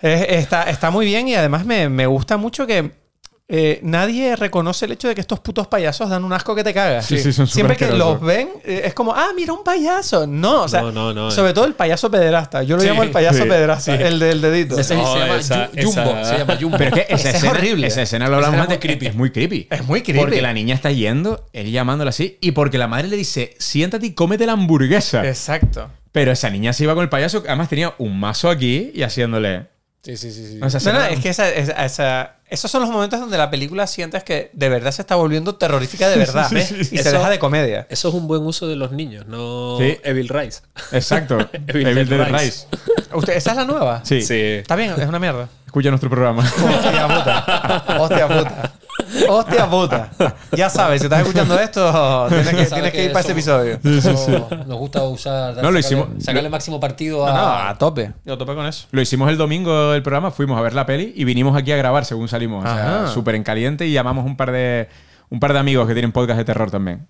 Es- 0.00 0.26
está, 0.28 0.64
está 0.64 0.90
muy 0.90 1.06
bien 1.06 1.28
y 1.28 1.36
además 1.36 1.64
me, 1.64 1.88
me 1.88 2.06
gusta 2.06 2.36
mucho 2.36 2.66
que 2.66 3.00
eh, 3.48 3.80
nadie 3.82 4.34
reconoce 4.36 4.86
el 4.86 4.92
hecho 4.92 5.08
de 5.08 5.14
que 5.14 5.20
estos 5.20 5.40
putos 5.40 5.66
payasos 5.66 6.08
dan 6.08 6.24
un 6.24 6.32
asco 6.32 6.54
que 6.54 6.64
te 6.64 6.72
cagas. 6.72 7.04
Sí, 7.04 7.18
sí, 7.18 7.32
son 7.34 7.46
Siempre 7.46 7.76
que 7.76 7.90
los 7.90 8.18
ven, 8.20 8.48
eh, 8.64 8.82
es 8.86 8.94
como, 8.94 9.12
ah, 9.14 9.28
mira 9.36 9.52
un 9.52 9.62
payaso. 9.62 10.26
No, 10.26 10.62
o 10.62 10.68
sea, 10.68 10.80
No, 10.80 10.90
no, 10.92 11.12
no, 11.12 11.30
sobre 11.30 11.50
eh. 11.50 11.54
todo 11.54 11.66
el 11.66 11.74
payaso 11.74 12.10
pederasta. 12.10 12.62
Yo 12.62 12.76
lo 12.76 12.82
Sí, 12.82 12.88
llamo 12.88 13.02
el 13.02 13.10
payaso 13.10 13.42
sí, 13.42 13.48
pederasta, 13.48 13.96
sí. 13.96 14.02
el 14.02 14.18
del 14.18 14.40
dedito. 14.40 14.78
Ese 14.78 14.94
No, 14.96 15.12
se 15.12 15.18
llama 15.18 15.36
esa- 15.36 15.70
Jumbo. 15.82 16.00
esa- 16.00 16.24
Se 16.32 16.38
llama 16.38 16.56
Jumbo. 16.58 16.78
Pero 16.78 16.96
es 16.96 17.06
que 17.06 17.14
esa 17.14 17.28
Ese 17.30 17.38
es 17.46 17.52
horrible. 17.52 17.86
esa 17.88 18.02
escena 18.02 18.28
lo 18.28 18.36
hablamos 18.36 18.60
antes. 18.60 18.78
creepy. 18.78 19.06
Es 19.08 19.14
muy 19.14 19.30
creepy. 19.30 19.66
Es 19.70 19.84
muy 19.84 20.02
creepy. 20.02 20.20
Porque 20.20 20.40
la 20.40 20.52
niña 20.54 20.74
está 20.74 20.90
yendo, 20.90 21.46
él 21.52 21.70
llamándola 21.70 22.08
así, 22.10 22.38
y 22.40 22.52
porque 22.52 22.78
la 22.78 22.88
madre 22.88 23.08
le 23.08 23.16
dice, 23.16 23.54
siéntate 23.58 24.06
y 24.06 24.12
cómete 24.12 24.46
la 24.46 24.52
hamburguesa. 24.52 25.26
Exacto. 25.26 25.90
Pero 26.12 26.32
esa 26.32 26.48
niña 26.48 26.72
se 26.72 26.84
iba 26.84 26.94
con 26.94 27.02
el 27.02 27.08
payaso, 27.10 27.42
además 27.46 27.68
tenía 27.68 27.94
un 27.98 28.18
mazo 28.18 28.48
aquí 28.50 28.92
y 28.94 29.02
haciéndole. 29.02 29.66
Sí, 30.02 30.16
sí, 30.16 30.32
sí. 30.32 30.46
sí. 30.46 30.54
No, 30.54 30.66
no, 30.68 30.76
escena- 30.78 31.08
es 31.10 31.20
que 31.20 31.28
esa- 31.28 31.48
esa- 31.48 31.84
esa- 31.84 32.36
esos 32.52 32.70
son 32.70 32.82
los 32.82 32.90
momentos 32.90 33.18
donde 33.18 33.36
la 33.38 33.50
película 33.50 33.86
sientes 33.86 34.22
que 34.24 34.50
de 34.52 34.68
verdad 34.68 34.90
se 34.92 35.02
está 35.02 35.16
volviendo 35.16 35.54
terrorífica 35.56 36.08
de 36.08 36.16
verdad. 36.16 36.48
¿ves? 36.52 36.68
sí, 36.68 36.84
sí. 36.84 36.94
Y 36.96 36.98
se 36.98 37.10
deja 37.12 37.28
de 37.30 37.38
comedia. 37.38 37.86
Eso 37.90 38.08
es 38.08 38.14
un 38.14 38.28
buen 38.28 38.42
uso 38.42 38.68
de 38.68 38.76
los 38.76 38.92
niños, 38.92 39.26
no 39.26 39.76
Sí. 39.78 39.96
Evil 40.04 40.28
Rise. 40.28 40.60
Exacto. 40.92 41.38
Evil 41.66 41.86
Evil 41.88 42.08
Dead 42.08 42.18
Dead 42.18 42.28
Rise. 42.32 42.44
Rise. 42.44 42.66
Usted- 43.14 43.36
¿Esa 43.36 43.50
es 43.50 43.56
la 43.56 43.64
nueva? 43.64 44.00
Sí. 44.04 44.22
Sí. 44.22 44.34
Está 44.40 44.76
bien, 44.76 44.94
es 44.98 45.06
una 45.08 45.18
mierda. 45.18 45.48
Escucha 45.66 45.88
nuestro 45.88 46.10
programa. 46.10 46.42
Hostia 46.44 47.08
puta. 47.08 47.96
Hostia 47.98 48.28
puta. 48.28 48.72
Hostia 49.28 49.68
puta. 49.68 50.10
Ya 50.56 50.68
sabes, 50.70 51.00
si 51.00 51.06
estás 51.06 51.20
escuchando 51.26 51.58
esto, 51.58 52.26
tienes 52.28 52.46
que, 52.48 52.52
Sabes 52.54 52.70
tienes 52.72 52.92
que 52.92 53.04
ir 53.04 53.12
para 53.12 53.20
ese 53.28 53.42
somos- 53.42 53.78
episodio. 53.78 54.64
Nos 54.66 54.78
gusta 54.78 55.02
usar. 55.02 55.56
No, 55.56 55.70
lo 55.70 55.78
sacarle- 55.78 55.80
hicimos- 55.80 56.08
Sacarle 56.24 56.48
máximo 56.48 56.80
partido 56.80 57.26
No, 57.26 57.32
no, 57.32 57.38
a. 57.38 57.68
a 57.70 57.78
tope. 57.78 58.12
Yo 58.24 58.34
a 58.34 58.38
tope 58.38 58.54
con 58.54 58.66
eso. 58.66 58.86
Lo 58.90 59.00
hicimos 59.00 59.28
el 59.30 59.36
domingo 59.36 59.92
del 59.92 60.02
programa, 60.02 60.30
fuimos 60.30 60.58
a 60.58 60.62
ver 60.62 60.74
la 60.74 60.86
peli 60.86 61.12
y 61.16 61.24
vinimos 61.24 61.56
aquí 61.56 61.72
a 61.72 61.76
grabar 61.76 62.04
según 62.04 62.28
salimos. 62.28 62.64
O 62.64 62.68
sea, 62.68 63.02
Ajá. 63.02 63.06
súper 63.08 63.34
en 63.34 63.42
caliente 63.42 63.86
y 63.86 63.92
llamamos 63.92 64.24
un 64.24 64.36
par 64.36 64.52
de 64.52 64.88
un 65.30 65.40
par 65.40 65.52
de 65.52 65.58
amigos 65.58 65.86
que 65.86 65.94
tienen 65.94 66.12
podcast 66.12 66.38
de 66.38 66.44
terror 66.44 66.70
también. 66.70 67.06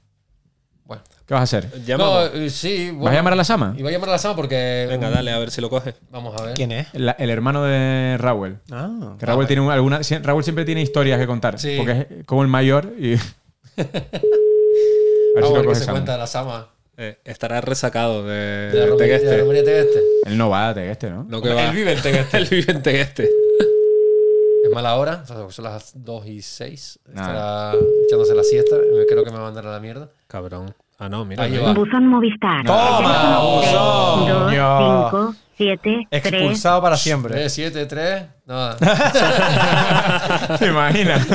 ¿Qué 1.27 1.35
vas 1.35 1.41
a 1.41 1.45
hacer? 1.45 1.69
No, 1.73 1.85
Llamamos. 1.87 2.31
eh, 2.35 2.51
sí. 2.51 2.89
¿Vas 2.91 2.97
bueno. 2.99 3.11
a 3.11 3.15
llamar 3.15 3.33
a 3.33 3.37
la 3.37 3.45
Sama? 3.45 3.75
Y 3.77 3.83
voy 3.83 3.91
a 3.91 3.93
llamar 3.93 4.09
a 4.11 4.13
la 4.13 4.19
Sama 4.19 4.37
porque. 4.37 4.87
Venga, 4.89 5.09
dale, 5.11 5.31
a 5.31 5.39
ver 5.39 5.51
si 5.51 5.61
lo 5.61 5.71
coge. 5.71 5.95
Vamos 6.11 6.39
a 6.41 6.45
ver. 6.45 6.55
¿Quién 6.55 6.73
es? 6.73 6.89
La- 6.93 7.13
el 7.13 7.31
hermano 7.31 7.63
de 7.65 8.17
Raúl. 8.19 8.59
Ah. 8.71 9.15
Que 9.19 9.27
Raúl, 9.27 9.47
tiene 9.47 9.63
un- 9.63 9.71
alguna, 9.71 10.01
sie- 10.01 10.21
Raúl 10.23 10.43
siempre 10.45 10.65
tiene 10.65 10.83
historias 10.83 11.19
que 11.19 11.27
contar. 11.27 11.59
Sí. 11.59 11.77
Porque 11.79 12.07
es 12.21 12.27
como 12.27 12.43
el 12.43 12.49
mayor 12.49 12.93
y. 12.99 13.15
a 13.77 13.83
ver 13.83 13.91
Vamos 15.37 15.49
a 15.49 15.49
lo 15.49 15.53
ver 15.55 15.61
qué 15.63 15.67
coge 15.69 15.79
se 15.79 15.85
Sama. 15.85 15.93
cuenta 15.99 16.13
de 16.13 16.19
la 16.19 16.27
Sama. 16.27 16.69
Eh, 16.99 17.19
estará 17.25 17.61
resacado 17.63 18.23
de, 18.25 18.35
De 18.71 18.79
la 18.81 18.87
romería 18.87 19.19
de 19.19 19.25
la 19.25 19.31
Tegueste. 19.31 19.39
romería 19.41 19.65
Tegueste. 19.65 20.01
Él 20.27 20.37
no 20.39 20.51
va 20.51 20.75
de 20.75 20.91
este, 20.91 21.09
¿no? 21.11 21.25
No, 21.25 21.41
que 21.41 21.49
va. 21.55 21.65
él 21.65 21.75
vive 21.75 21.93
en 21.93 22.03
Tegueste. 22.03 22.37
Él 22.37 22.49
vive 22.51 22.73
en 22.73 22.83
Tegueste. 22.83 23.31
Es 24.65 24.71
mala 24.73 24.95
hora, 24.95 25.23
o 25.25 25.27
sea, 25.27 25.51
son 25.51 25.65
las 25.65 25.91
2 26.05 26.27
y 26.29 26.41
6. 26.41 27.01
Estará 27.09 27.73
echándose 28.07 28.33
la 28.33 28.45
siesta. 28.45 28.77
Me- 28.77 29.07
Creo 29.07 29.25
que 29.25 29.31
me 29.31 29.37
va 29.37 29.43
a 29.43 29.47
mandar 29.47 29.67
a 29.67 29.73
la 29.73 29.81
mierda. 29.81 30.09
Cabrón. 30.29 30.73
Ah, 31.05 31.09
no, 31.09 31.25
mira. 31.25 31.43
Ahí 31.43 31.57
va. 31.59 31.73
Buzón 31.73 32.07
Movistar. 32.07 32.65
¡Toma, 32.65 33.41
buzón! 33.41 34.29
Dos, 34.29 34.53
Yo. 34.55 34.79
cinco, 35.11 35.35
siete, 35.57 36.07
tres. 36.09 36.25
Expulsado 36.25 36.81
para 36.81 36.97
siempre. 36.97 37.33
3, 37.35 37.53
7, 37.53 37.87
3. 37.87 38.23
Nada. 38.47 38.77
¿Te 40.61 40.67
imaginas? 40.69 41.27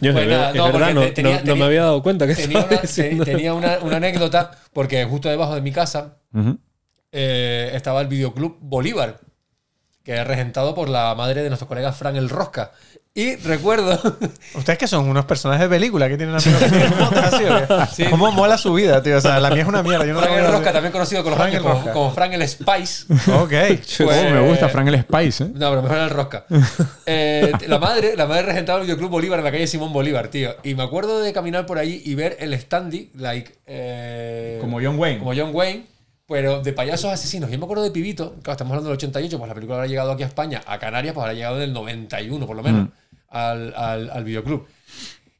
Yo, 0.00 0.12
Pues 0.12 0.24
es 0.24 0.30
nada, 0.30 0.48
es 0.50 0.56
no, 0.56 0.64
verdad, 0.72 0.94
no, 0.94 1.00
te- 1.02 1.10
tenía- 1.12 1.32
no- 1.32 1.38
no 1.38 1.44
tenía- 1.44 1.54
me 1.56 1.64
había 1.66 1.82
dado 1.82 2.02
cuenta 2.02 2.26
que 2.26 2.34
tenía 2.34 2.58
una, 2.60 2.80
te- 2.80 3.16
tenía 3.24 3.52
una, 3.54 3.78
una 3.82 3.96
anécdota 3.98 4.50
porque 4.72 5.04
justo 5.04 5.28
debajo 5.28 5.54
de 5.54 5.60
mi 5.60 5.72
casa 5.72 6.16
Ujú. 6.32 6.58
eh, 7.12 7.70
estaba 7.74 8.00
el 8.00 8.08
videoclub 8.08 8.56
Bolívar, 8.60 9.20
que 10.02 10.16
es 10.20 10.26
regentado 10.26 10.74
por 10.74 10.88
la 10.88 11.14
madre 11.14 11.42
de 11.42 11.48
nuestro 11.50 11.68
colega 11.68 11.92
Fran 11.92 12.16
el 12.16 12.28
Rosca. 12.30 12.72
Y 13.16 13.34
recuerdo. 13.36 13.98
Ustedes 14.54 14.78
que 14.78 14.86
son 14.86 15.08
unos 15.08 15.24
personajes 15.24 15.62
de 15.62 15.74
película 15.74 16.06
que 16.06 16.18
tienen 16.18 16.34
amigos 16.36 16.62
que 16.62 16.68
tienen 16.68 16.90
motos 16.98 17.18
así, 17.18 17.44
¿o 17.44 17.96
qué? 18.04 18.10
¿Cómo 18.10 18.30
mola 18.30 18.58
su 18.58 18.74
vida, 18.74 19.02
tío? 19.02 19.16
O 19.16 19.20
sea, 19.22 19.40
la 19.40 19.48
mía 19.50 19.62
es 19.62 19.68
una 19.68 19.82
mierda. 19.82 20.04
Yo 20.04 20.12
no 20.12 20.20
Fran 20.20 20.34
tengo 20.34 20.46
el 20.46 20.52
Rosca, 20.52 20.72
también 20.72 20.92
conocido 20.92 21.22
con 21.22 21.30
los 21.30 21.38
Frank 21.38 21.48
años 21.48 21.56
el 21.56 21.62
como, 21.62 21.74
Rosca. 21.76 21.92
como 21.94 22.10
Fran 22.12 22.32
el 22.34 22.46
Spice. 22.48 23.06
Ok. 23.32 23.50
Pues- 23.50 24.00
Oh, 24.26 24.30
me 24.30 24.40
gusta 24.48 24.68
Frank 24.68 24.88
el 24.88 25.00
Spice, 25.00 25.44
¿eh? 25.44 25.48
No, 25.54 25.70
pero 25.70 25.82
mejor 25.82 25.96
era 25.96 26.04
el 26.04 26.10
Rosca. 26.10 26.44
Eh, 27.06 27.52
la 27.68 27.78
madre, 27.78 28.16
la 28.16 28.26
madre 28.26 28.42
regentaba 28.42 28.78
el 28.80 28.84
videoclub 28.84 29.10
Bolívar 29.10 29.38
en 29.38 29.44
la 29.44 29.50
calle 29.52 29.66
Simón 29.66 29.92
Bolívar, 29.92 30.28
tío. 30.28 30.54
Y 30.64 30.74
me 30.74 30.82
acuerdo 30.82 31.20
de 31.20 31.32
caminar 31.32 31.64
por 31.64 31.78
allí 31.78 32.02
y 32.04 32.14
ver 32.16 32.36
el 32.40 32.52
standy, 32.60 33.10
like. 33.14 33.54
eh, 33.66 34.58
Como 34.60 34.78
John 34.82 34.98
Wayne. 34.98 35.18
como 35.20 35.32
John 35.34 35.50
Wayne, 35.54 35.86
pero 36.28 36.60
de 36.62 36.72
payasos 36.72 37.12
asesinos. 37.12 37.48
Yo 37.50 37.58
me 37.58 37.64
acuerdo 37.64 37.84
de 37.84 37.92
Pibito, 37.92 38.34
claro, 38.42 38.52
estamos 38.52 38.72
hablando 38.72 38.90
del 38.90 38.96
88, 38.96 39.38
pues 39.38 39.48
la 39.48 39.54
película 39.54 39.76
habrá 39.76 39.86
llegado 39.88 40.10
aquí 40.12 40.24
a 40.24 40.26
España, 40.26 40.62
a 40.66 40.78
Canarias, 40.78 41.14
pues 41.14 41.22
habrá 41.22 41.34
llegado 41.34 41.56
en 41.58 41.62
el 41.62 41.72
91 41.72 42.46
por 42.46 42.56
lo 42.56 42.62
menos, 42.64 42.88
Mm. 42.88 42.92
Al, 43.30 43.74
al, 43.76 44.10
al 44.10 44.24
videoclub. 44.24 44.66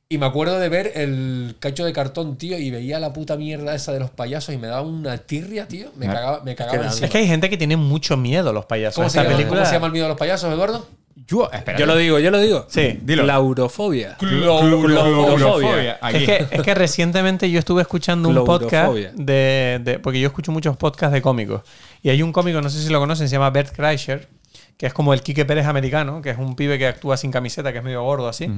Y 0.09 0.19
me 0.19 0.27
acuerdo 0.27 0.61
de 0.61 0.69
ver 0.69 0.93
el 0.95 1.57
cacho 1.59 1.85
de 1.85 1.93
cartón, 1.93 2.37
tío, 2.39 2.57
y 2.59 2.71
veía 2.71 3.01
la 3.01 3.13
puta 3.13 3.37
mierda 3.37 3.75
esa 3.75 3.93
de 3.93 3.99
los 3.99 4.11
payasos 4.11 4.55
y 4.55 4.59
me 4.59 4.69
daba 4.69 4.83
una 4.83 5.19
tirria, 5.19 5.67
tío. 5.67 5.89
Me 5.97 6.07
Ah. 6.07 6.13
cagaba, 6.15 6.41
me 6.45 6.55
cagaba 6.55 6.79
da- 6.79 6.85
encima. 6.87 7.07
Es 7.07 7.11
que 7.13 7.19
hay 7.19 7.27
gente 7.27 7.51
que 7.51 7.57
tiene 7.57 7.77
mucho 7.77 8.17
miedo 8.17 8.51
a 8.51 8.53
los 8.53 8.67
payasos. 8.67 8.95
¿Cómo, 8.97 9.09
se 9.11 9.19
Esta 9.19 9.25
llama, 9.25 9.37
película. 9.37 9.61
cómo 9.61 9.67
se 9.69 9.75
llama 9.75 9.87
el 9.87 9.93
miedo 9.93 10.07
a 10.07 10.09
los 10.11 10.19
payasos, 10.19 10.53
Eduardo? 10.53 10.87
Yo. 11.27 11.51
Yo 11.77 11.87
lo 11.87 11.97
digo, 11.97 12.21
yo 12.21 12.31
lo 12.31 12.39
digo. 12.41 12.67
Sí, 12.69 13.01
dilo. 13.03 13.25
Claurofobia. 13.25 14.17
Claurofobia. 14.19 15.99
Es 16.13 16.25
que, 16.25 16.47
es 16.51 16.63
que 16.63 16.75
recientemente 16.75 17.51
yo 17.51 17.59
estuve 17.59 17.83
escuchando 17.83 18.29
un 18.29 18.45
podcast 18.45 18.93
de, 18.95 19.81
de- 19.83 19.99
Porque 19.99 20.21
yo 20.21 20.29
escucho 20.29 20.53
muchos 20.53 20.77
podcasts 20.77 21.13
de 21.13 21.23
cómicos. 21.23 21.63
Y 22.03 22.11
hay 22.11 22.23
un 22.23 22.33
cómico, 22.33 22.61
no 22.61 22.71
sé 22.71 22.81
si 22.83 22.91
lo 22.91 23.01
conocen, 23.01 23.29
se 23.29 23.33
llama 23.33 23.51
Bert 23.51 23.75
Kreischer, 23.75 24.29
que 24.77 24.87
es 24.87 24.93
como 24.93 25.15
el 25.15 25.23
Quique 25.23 25.45
Pérez 25.45 25.67
americano, 25.67 26.21
que 26.23 26.31
es 26.31 26.39
un 26.39 26.55
pibe 26.55 26.79
que 26.79 26.87
actúa 26.87 27.17
sin 27.17 27.31
camiseta, 27.31 27.73
que 27.73 27.79
es 27.79 27.85
medio 27.85 28.03
gordo 28.03 28.29
así. 28.29 28.51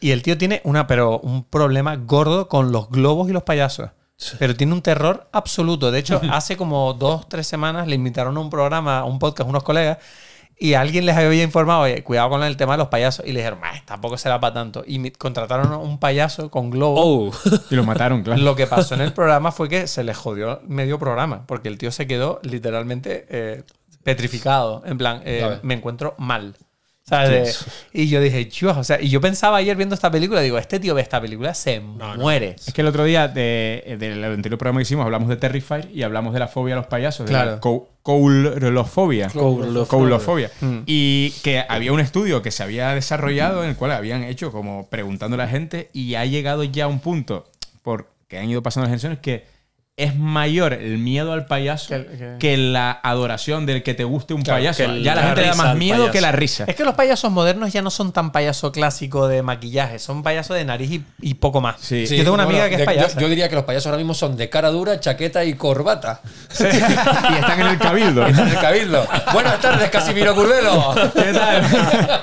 Y 0.00 0.10
el 0.10 0.22
tío 0.22 0.36
tiene 0.36 0.60
una, 0.64 0.86
pero 0.86 1.20
un 1.20 1.44
problema 1.44 1.96
gordo 1.96 2.48
con 2.48 2.72
los 2.72 2.90
globos 2.90 3.28
y 3.28 3.32
los 3.32 3.44
payasos. 3.44 3.90
Pero 4.38 4.54
tiene 4.54 4.72
un 4.72 4.82
terror 4.82 5.28
absoluto. 5.32 5.90
De 5.90 5.98
hecho, 5.98 6.20
hace 6.30 6.56
como 6.56 6.94
dos, 6.94 7.28
tres 7.28 7.46
semanas 7.46 7.86
le 7.86 7.94
invitaron 7.94 8.36
a 8.36 8.40
un 8.40 8.50
programa, 8.50 8.98
a 9.00 9.04
un 9.04 9.18
podcast, 9.18 9.48
unos 9.48 9.62
colegas, 9.62 9.98
y 10.58 10.74
alguien 10.74 11.06
les 11.06 11.16
había 11.16 11.42
informado, 11.42 11.82
oye, 11.82 12.04
cuidado 12.04 12.30
con 12.30 12.42
el 12.44 12.56
tema 12.56 12.74
de 12.74 12.78
los 12.78 12.88
payasos. 12.88 13.26
Y 13.26 13.32
le 13.32 13.40
dijeron, 13.40 13.60
"Bah, 13.60 13.82
tampoco 13.84 14.16
será 14.16 14.38
para 14.38 14.54
tanto. 14.54 14.84
Y 14.86 15.10
contrataron 15.12 15.72
a 15.72 15.78
un 15.78 15.98
payaso 15.98 16.50
con 16.50 16.70
globos. 16.70 17.02
Oh. 17.04 17.50
Y 17.70 17.74
lo 17.74 17.84
mataron, 17.84 18.22
claro. 18.22 18.40
Lo 18.40 18.54
que 18.54 18.66
pasó 18.68 18.94
en 18.94 19.00
el 19.00 19.12
programa 19.12 19.50
fue 19.50 19.68
que 19.68 19.86
se 19.88 20.04
le 20.04 20.14
jodió 20.14 20.60
medio 20.68 20.98
programa, 21.00 21.46
porque 21.46 21.68
el 21.68 21.78
tío 21.78 21.90
se 21.90 22.06
quedó 22.06 22.38
literalmente 22.44 23.26
eh, 23.28 23.64
petrificado. 24.02 24.82
En 24.86 24.98
plan, 24.98 25.22
eh, 25.24 25.58
me 25.62 25.74
encuentro 25.74 26.14
mal. 26.18 26.54
¿Sabes? 27.04 27.66
De- 27.92 28.00
y 28.02 28.08
yo 28.08 28.20
dije, 28.20 28.48
"Chua", 28.48 28.78
o 28.78 28.84
sea, 28.84 29.00
y 29.00 29.08
yo 29.08 29.20
pensaba 29.20 29.56
ayer 29.56 29.76
viendo 29.76 29.94
esta 29.94 30.08
película, 30.10 30.40
digo, 30.40 30.56
este 30.56 30.78
tío 30.78 30.94
ve 30.94 31.02
esta 31.02 31.20
película, 31.20 31.52
se 31.52 31.80
muere. 31.80 32.54
Es 32.64 32.72
que 32.72 32.80
el 32.80 32.86
otro 32.86 33.02
día 33.04 33.26
de- 33.26 33.96
del 33.98 34.22
anterior 34.22 34.56
programa 34.56 34.78
que 34.78 34.82
hicimos 34.84 35.04
hablamos 35.04 35.28
de 35.28 35.36
Terrifier 35.36 35.88
y 35.92 36.04
hablamos 36.04 36.32
de 36.32 36.38
la 36.38 36.46
fobia 36.46 36.74
a 36.74 36.78
los 36.78 36.86
payasos. 36.86 37.26
De 37.26 37.32
Claro. 37.32 37.50
la 37.52 37.60
cou- 37.60 37.86
coulrofobia. 38.02 39.28
Coulrofobia. 39.30 39.86
Coulrofobia. 39.88 40.50
Mm. 40.60 40.78
Y 40.86 41.30
que 41.42 41.64
había 41.68 41.92
un 41.92 42.00
estudio 42.00 42.40
que 42.40 42.52
se 42.52 42.62
había 42.62 42.94
desarrollado 42.94 43.64
en 43.64 43.70
el 43.70 43.76
cual 43.76 43.90
habían 43.92 44.22
hecho 44.22 44.52
como 44.52 44.88
preguntando 44.88 45.34
a 45.34 45.38
la 45.38 45.48
gente 45.48 45.90
y 45.92 46.14
ha 46.14 46.24
llegado 46.24 46.62
ya 46.64 46.84
a 46.84 46.88
un 46.88 47.00
punto, 47.00 47.50
porque 47.82 48.38
han 48.38 48.48
ido 48.48 48.62
pasando 48.62 48.84
las 48.84 48.90
generaciones, 48.90 49.18
que 49.18 49.44
es 50.04 50.16
mayor 50.16 50.72
el 50.72 50.98
miedo 50.98 51.32
al 51.32 51.46
payaso 51.46 51.88
Que 51.88 52.04
que, 52.06 52.24
el- 52.32 52.38
que- 52.38 52.56
la 52.56 52.90
adoración 53.02 53.66
del 53.66 53.82
que 53.82 53.94
te 53.94 54.04
guste 54.04 54.34
un 54.34 54.42
Claro, 54.42 54.58
payaso. 54.60 54.84
el- 54.84 55.02
ya 55.02 55.14
la, 55.14 55.20
la 55.22 55.26
gente 55.28 55.40
le 55.42 55.46
da 55.48 55.54
más 55.54 55.76
miedo 55.76 55.96
payaso. 55.98 56.12
que 56.12 56.20
la 56.20 56.32
risa. 56.32 56.64
Es 56.66 56.74
que 56.74 56.84
los 56.84 56.94
payasos 56.94 57.30
modernos 57.30 57.72
ya 57.72 57.82
no 57.82 57.90
son 57.90 58.12
tan 58.12 58.32
payaso 58.32 58.72
clásico 58.72 59.28
de 59.28 59.42
maquillaje, 59.42 59.98
son 59.98 60.22
payasos 60.22 60.56
de 60.56 60.64
nariz 60.64 60.90
y, 60.90 61.04
y 61.20 61.34
poco 61.34 61.60
más. 61.60 61.76
Sí. 61.80 62.06
yo 62.06 62.16
tengo 62.22 62.34
una 62.34 62.44
amiga 62.44 62.68
que 62.68 62.76
es 62.76 62.84
payasa. 62.84 63.14
Yo, 63.14 63.20
yo 63.22 63.28
diría 63.28 63.48
que 63.48 63.54
los 63.54 63.64
payasos 63.64 63.86
ahora 63.86 63.98
mismo 63.98 64.14
son 64.14 64.36
de 64.36 64.48
cara 64.48 64.70
dura, 64.70 64.98
chaqueta 65.00 65.44
y 65.44 65.54
corbata. 65.54 66.20
y 66.60 66.64
están 66.64 67.60
en 67.60 67.66
el 67.66 67.78
cabildo. 67.78 68.26
En 68.32 68.38
el 68.38 68.54
cabildo. 68.58 69.06
Buenas 69.32 69.60
tardes, 69.60 69.90
Casimiro 69.90 70.34
Curvelo. 70.34 70.94
¿Qué 71.14 71.32
tal? 71.32 71.64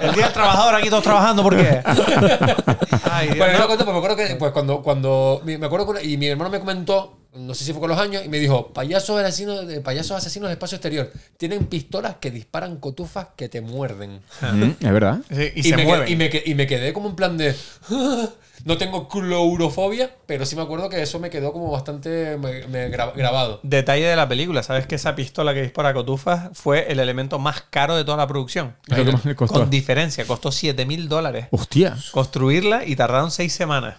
El 0.01 0.13
día 0.13 0.23
del 0.25 0.33
trabajador, 0.33 0.75
aquí 0.75 0.89
todos 0.89 1.03
trabajando, 1.03 1.43
¿por 1.43 1.55
qué? 1.55 1.81
Ay, 3.11 3.27
Dios, 3.27 3.37
Bueno, 3.37 3.53
yo 3.53 3.53
no. 3.53 3.59
lo 3.59 3.67
cuento, 3.67 3.85
pues 3.85 3.93
me 3.93 3.97
acuerdo 3.97 4.15
que 4.17 4.35
pues, 4.35 4.51
cuando, 4.51 4.81
cuando 4.81 5.41
me 5.45 5.65
acuerdo 5.65 5.93
que 5.93 6.03
y 6.05 6.17
mi 6.17 6.27
hermano 6.27 6.49
me 6.49 6.59
comentó, 6.59 7.17
no 7.39 7.53
sé 7.53 7.63
si 7.65 7.71
fue 7.71 7.79
con 7.81 7.89
los 7.89 7.99
años, 7.99 8.23
y 8.25 8.29
me 8.29 8.37
dijo, 8.39 8.73
payasos 8.73 9.19
asesinos, 9.19 9.65
de- 9.67 9.81
payasos 9.81 10.17
asesinos 10.17 10.49
de 10.49 10.53
espacio 10.53 10.75
exterior, 10.75 11.11
tienen 11.37 11.65
pistolas 11.67 12.15
que 12.19 12.31
disparan 12.31 12.77
cotufas 12.77 13.27
que 13.35 13.49
te 13.49 13.61
muerden. 13.61 14.21
Mm, 14.41 14.63
es 14.79 14.91
verdad. 14.91 15.19
Sí, 15.29 15.51
y, 15.55 15.59
Y, 15.59 15.63
se 15.63 15.75
me, 15.77 15.85
mueven. 15.85 16.05
quedé- 16.07 16.11
y, 16.11 16.15
me, 16.15 16.29
que- 16.29 16.43
y 16.45 16.55
me 16.55 16.67
quedé 16.67 16.93
como 16.93 17.09
en 17.09 17.15
plan 17.15 17.37
de... 17.37 17.55
no 18.65 18.77
tengo 18.77 19.07
clourofobia, 19.07 20.11
pero 20.25 20.45
sí 20.45 20.55
me 20.55 20.61
acuerdo 20.61 20.89
que 20.89 21.01
eso 21.01 21.17
me 21.19 21.29
quedó 21.29 21.53
como 21.53 21.71
bastante 21.71 22.37
me- 22.37 22.67
me 22.67 22.91
gra- 22.91 23.13
grabado. 23.15 23.59
Detalle 23.63 24.05
de 24.05 24.15
la 24.15 24.27
película, 24.27 24.63
¿sabes 24.63 24.85
que 24.85 24.95
esa 24.95 25.15
pistola 25.15 25.53
que 25.53 25.61
dispara 25.61 25.93
cotufas 25.93 26.49
fue 26.53 26.91
el 26.91 26.99
elemento 26.99 27.39
más 27.39 27.61
caro 27.69 27.95
de 27.95 28.03
toda 28.03 28.17
la 28.17 28.27
producción? 28.27 28.75
Es 28.87 28.97
lo 28.97 29.05
que 29.05 29.11
más 29.13 29.25
le 29.25 29.35
costó. 29.35 29.59
Con 29.61 29.69
diferencia, 29.69 30.25
costó 30.27 30.51
7 30.51 30.85
mil 30.85 31.07
dólares 31.07 31.47
Hostia. 31.51 31.97
construirla 32.11 32.83
y 32.85 32.95
tardaron 32.95 33.31
6 33.31 33.53
semanas. 33.53 33.95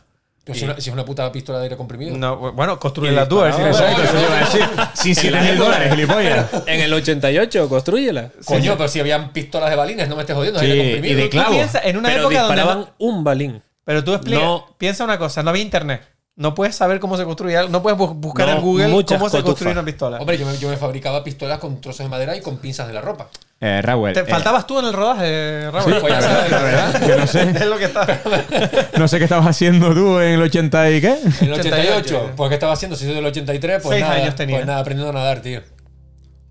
Pero 0.53 0.59
si, 0.59 0.65
una- 0.65 0.81
si 0.81 0.89
es 0.91 0.93
una 0.95 1.05
puta 1.05 1.31
pistola 1.33 1.59
de 1.59 1.65
aire 1.65 1.77
comprimido. 1.77 2.17
No, 2.17 2.53
bueno, 2.53 2.79
construirla 2.79 3.29
tú, 3.29 3.41
a 3.41 3.45
ver 3.45 3.55
si 3.55 3.63
le 3.63 3.69
Exacto, 3.71 4.03
eso 4.03 4.21
iba 4.21 4.37
a 4.37 4.41
decir. 4.41 5.15
Sin 5.15 5.27
En 5.27 5.33
la 5.33 5.41
7.000 5.43 5.49
época- 5.55 5.65
dólares, 5.65 5.91
gilipollas. 5.95 6.47
En 6.67 6.81
el 6.81 6.93
88, 6.93 7.69
construyela. 7.69 8.31
Coño, 8.45 8.77
pero 8.77 8.89
si 8.89 9.01
habían 9.01 9.33
pistolas 9.33 9.71
de 9.71 9.77
balines, 9.77 10.09
no 10.09 10.17
me 10.17 10.23
estés 10.23 10.37
jodiendo. 10.37 10.61
Sí, 10.61 10.67
aire 10.67 10.77
y 10.79 10.93
comprimido. 10.93 11.17
de 11.19 11.25
Tú 11.25 11.31
clavo. 11.31 11.51
piensa 11.53 11.81
en 11.83 11.97
una 11.97 12.09
Pero 12.09 12.21
época 12.23 12.41
donde. 12.43 12.55
disparaban 12.57 12.79
no- 12.81 12.95
un 12.99 13.25
balín. 13.25 13.63
pero 13.85 14.05
tú 14.05 14.15
explica, 14.15 14.43
No. 14.43 14.75
piensa 14.79 15.05
una 15.05 15.19
cosa, 15.19 15.43
no 15.43 15.51
había 15.51 15.63
internet. 15.63 16.03
No 16.41 16.55
puedes 16.55 16.75
saber 16.75 17.01
cómo 17.01 17.19
se 17.19 17.25
construye 17.25 17.55
algo, 17.55 17.71
no 17.71 17.83
puedes 17.83 17.99
bu- 17.99 18.15
buscar 18.15 18.47
No, 18.49 18.55
en 18.55 18.61
Google 18.63 19.05
cómo 19.05 19.29
se 19.29 19.43
construye 19.43 19.73
una 19.73 19.85
pistola. 19.85 20.17
Hombre, 20.17 20.39
yo 20.39 20.47
me, 20.47 20.57
yo 20.57 20.71
me 20.71 20.79
fabricaba 20.79 21.23
pistolas 21.23 21.59
con 21.59 21.83
trozos 21.83 21.99
de 22.07 22.09
madera 22.09 22.35
y 22.35 22.41
con 22.41 22.57
pinzas 22.57 22.89
de 22.89 22.95
la 22.95 23.03
ropa. 23.03 23.29
Eh, 23.61 23.83
Raúl. 23.83 24.15
¿Te 24.15 24.21
eh, 24.21 24.25
faltabas 24.25 24.67
tú 24.67 24.79
en 24.79 24.87
el 24.87 24.95
rodaje, 24.95 25.71
Raúl? 25.71 25.97
Pues 26.01 26.15
ya 26.15 26.23
sabes, 26.23 26.51
la 26.51 26.63
verdad. 26.63 27.01
que 27.07 27.17
no 27.17 27.27
sé. 27.27 27.43
es 27.43 27.67
lo 27.67 27.77
que 27.77 27.85
está. 27.85 28.21
No 28.99 29.07
sé 29.07 29.19
qué 29.19 29.25
estabas 29.25 29.47
haciendo 29.49 29.93
tú 29.93 30.19
en 30.19 30.33
el 30.33 30.41
80 30.43 30.91
y 30.93 31.01
qué. 31.03 31.09
En 31.09 31.49
el 31.49 31.53
88, 31.53 31.93
88, 31.99 32.31
pues 32.37 32.49
¿qué 32.49 32.55
estaba 32.55 32.73
haciendo? 32.73 32.97
Si 32.97 33.05
soy 33.05 33.15
del 33.17 33.27
83, 33.27 33.83
pues 33.83 33.91
Seis 33.97 34.03
nada, 34.03 34.15
años 34.23 34.35
tenía. 34.35 34.57
Pues 34.57 34.67
nada, 34.67 34.79
aprendiendo 34.81 35.11
a 35.11 35.21
nadar, 35.21 35.43
tío. 35.43 35.61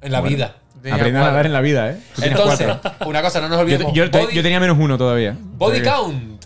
En 0.01 0.11
la 0.11 0.21
vida. 0.21 0.53
Aprendiendo 0.77 1.21
a 1.21 1.23
nadar 1.31 1.47
en 1.47 1.53
la 1.53 1.61
vida, 1.61 1.89
¿eh? 1.89 1.97
Entonces, 2.21 2.67
cuatro. 2.79 3.07
una 3.09 3.23
cosa, 3.23 3.41
no 3.41 3.49
nos 3.49 3.57
olvidemos. 3.57 3.91
yo- 3.93 4.07
body, 4.11 4.35
yo 4.35 4.43
tenía 4.43 4.59
menos 4.59 4.77
uno 4.79 4.99
todavía. 4.99 5.35
body 5.39 5.79
Sí. 5.79 5.83
count. 5.83 6.38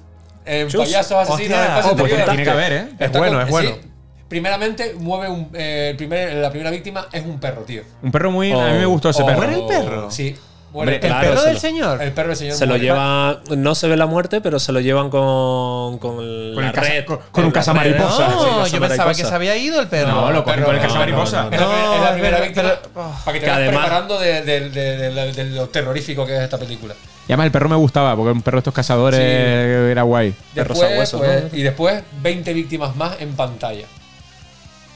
En 0.45 0.67
Chus. 0.67 0.81
payasos 0.81 1.11
asesinos 1.17 1.39
Hostia. 1.41 1.57
del 1.57 1.67
espacio 1.69 1.91
Oh, 1.91 1.95
pues 1.95 2.11
exterior. 2.11 2.29
tiene 2.29 2.43
que 2.43 2.49
haber, 2.49 2.73
¿eh? 2.73 2.87
Es 2.99 3.05
Está 3.07 3.19
bueno, 3.19 3.33
con- 3.37 3.43
es 3.45 3.49
bueno. 3.49 3.69
sí. 3.81 3.89
Primeramente, 4.27 4.95
mueve 4.99 5.29
un. 5.29 5.49
eh, 5.53 5.89
el 5.91 5.97
primer, 5.97 6.33
la 6.35 6.49
primera 6.49 6.71
víctima 6.71 7.07
es 7.11 7.23
un 7.23 7.39
perro, 7.39 7.61
tío. 7.63 7.83
Un 8.01 8.11
perro 8.11 8.31
muy. 8.31 8.51
A 8.51 8.55
mí 8.55 8.61
Oh. 8.61 8.79
me 8.79 8.85
gustó 8.87 9.09
ese 9.09 9.21
Oh, 9.21 9.25
perro. 9.27 9.37
¿Muere 9.37 9.55
el 9.55 9.65
perro? 9.67 10.09
Sí. 10.11 10.35
Hombre, 10.75 10.97
Muere 10.97 10.97
¿El 10.97 11.03
el, 11.03 11.09
claro, 11.11 11.27
perro 11.29 11.39
se 11.41 11.45
del 11.45 11.53
lo- 11.53 11.59
señor? 11.59 12.01
el 12.01 12.11
perro 12.13 12.27
del 12.29 12.37
señor. 12.37 12.55
Se 12.57 12.65
lo 12.65 12.77
lleva. 12.77 13.39
No 13.55 13.75
se 13.75 13.87
ve 13.87 13.95
la 13.95 14.07
muerte, 14.07 14.41
pero 14.41 14.57
se 14.59 14.71
lo 14.71 14.79
llevan 14.79 15.09
con. 15.11 15.99
Con, 15.99 16.19
el- 16.19 16.51
Con 16.55 16.63
la 16.63 16.69
el 16.71 16.75
red. 16.75 17.05
con- 17.05 17.19
con 17.31 17.45
un 17.45 17.51
cazamariposa. 17.51 18.27
sí, 18.27 18.35
No, 18.35 18.67
yo 18.67 18.79
pensaba 18.79 19.13
que 19.13 19.23
se 19.23 19.33
había 19.35 19.55
ido 19.55 19.79
el 19.79 19.87
perro. 19.87 20.11
No, 20.11 20.31
lo 20.31 20.43
cogí 20.43 20.61
con 20.61 20.75
el 20.75 20.81
cazamariposa. 20.81 21.43
no, 21.43 21.49
no, 21.51 21.55
Es 21.55 21.61
la, 21.61 21.67
No, 21.67 21.93
es 21.95 22.01
la 22.01 22.05
es 22.07 22.13
primera 22.13 22.39
víctima. 22.41 22.71
oh. 22.95 23.15
para 23.23 23.33
que 23.33 23.39
te 23.39 23.45
Que 23.45 23.51
vayas 23.51 23.57
además- 23.67 23.81
preparando 23.85 24.19
de, 24.19 24.41
de- 24.41 24.69
de- 24.71 24.97
de 24.97 25.11
la- 25.11 25.25
de 25.27 25.43
lo 25.51 25.69
terrorífico 25.69 26.25
que 26.25 26.35
es 26.37 26.41
esta 26.41 26.57
película. 26.57 26.95
Y 27.27 27.31
además 27.31 27.45
el 27.45 27.51
perro 27.51 27.69
me 27.69 27.75
gustaba, 27.75 28.15
porque 28.15 28.31
un 28.31 28.41
perro 28.41 28.55
de 28.57 28.59
estos 28.61 28.73
cazadores 28.73 29.19
Sí. 29.19 29.91
era 29.91 30.01
guay. 30.01 30.33
Perro 30.55 30.73
Después, 30.73 30.89
sabueso, 30.89 31.17
pues, 31.19 31.53
¿no? 31.53 31.57
Y 31.57 31.61
después 31.61 32.03
20 32.21 32.51
víctimas 32.53 32.95
más 32.95 33.21
en 33.21 33.33
pantalla. 33.35 33.85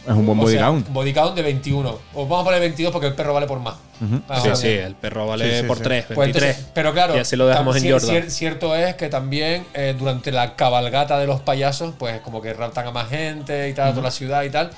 Es 0.08 0.14
un 0.14 0.26
buen 0.26 0.40
O 0.40 0.44
body 0.44 0.54
sea, 0.54 0.66
count. 0.68 0.88
Body 0.90 1.14
count 1.14 1.36
de 1.36 1.42
21. 1.42 1.90
Os 1.90 2.00
vamos 2.30 2.42
a 2.42 2.44
poner 2.46 2.60
22 2.62 2.92
porque 2.94 3.08
el 3.08 3.14
perro 3.14 3.34
vale 3.34 3.46
por 3.46 3.60
más. 3.60 3.76
Sí, 4.00 4.50
sí, 4.56 4.68
el 4.70 4.96
perro 4.96 5.28
vale 5.28 5.50
Sí, 5.52 5.62
sí, 5.62 5.68
por 5.68 5.78
sí. 5.78 5.84
3, 5.84 6.06
Pues 6.06 6.18
23. 6.18 6.50
entonces, 6.52 6.72
pero 6.74 6.94
claro, 6.94 7.16
Y 7.18 7.20
así 7.20 7.36
lo 7.36 7.46
dejamos 7.48 7.76
en 7.78 7.92
Jordan. 7.92 8.10
cier- 8.10 8.30
cierto 8.30 8.76
es 8.76 8.96
que 8.96 9.10
también 9.10 9.66
eh, 9.74 9.96
durante 9.98 10.32
la 10.32 10.56
cabalgata 10.56 11.20
de 11.20 11.28
los 11.28 11.42
payasos, 11.42 11.94
pues 12.00 12.22
como 12.22 12.42
que 12.42 12.54
raptan 12.54 12.88
a 12.88 12.92
más 12.92 13.10
gente 13.10 13.68
y 13.70 13.74
tal, 13.74 13.88
a 13.90 13.92
toda 13.92 14.04
la 14.04 14.12
ciudad 14.12 14.44
y 14.44 14.50
tal, 14.50 14.70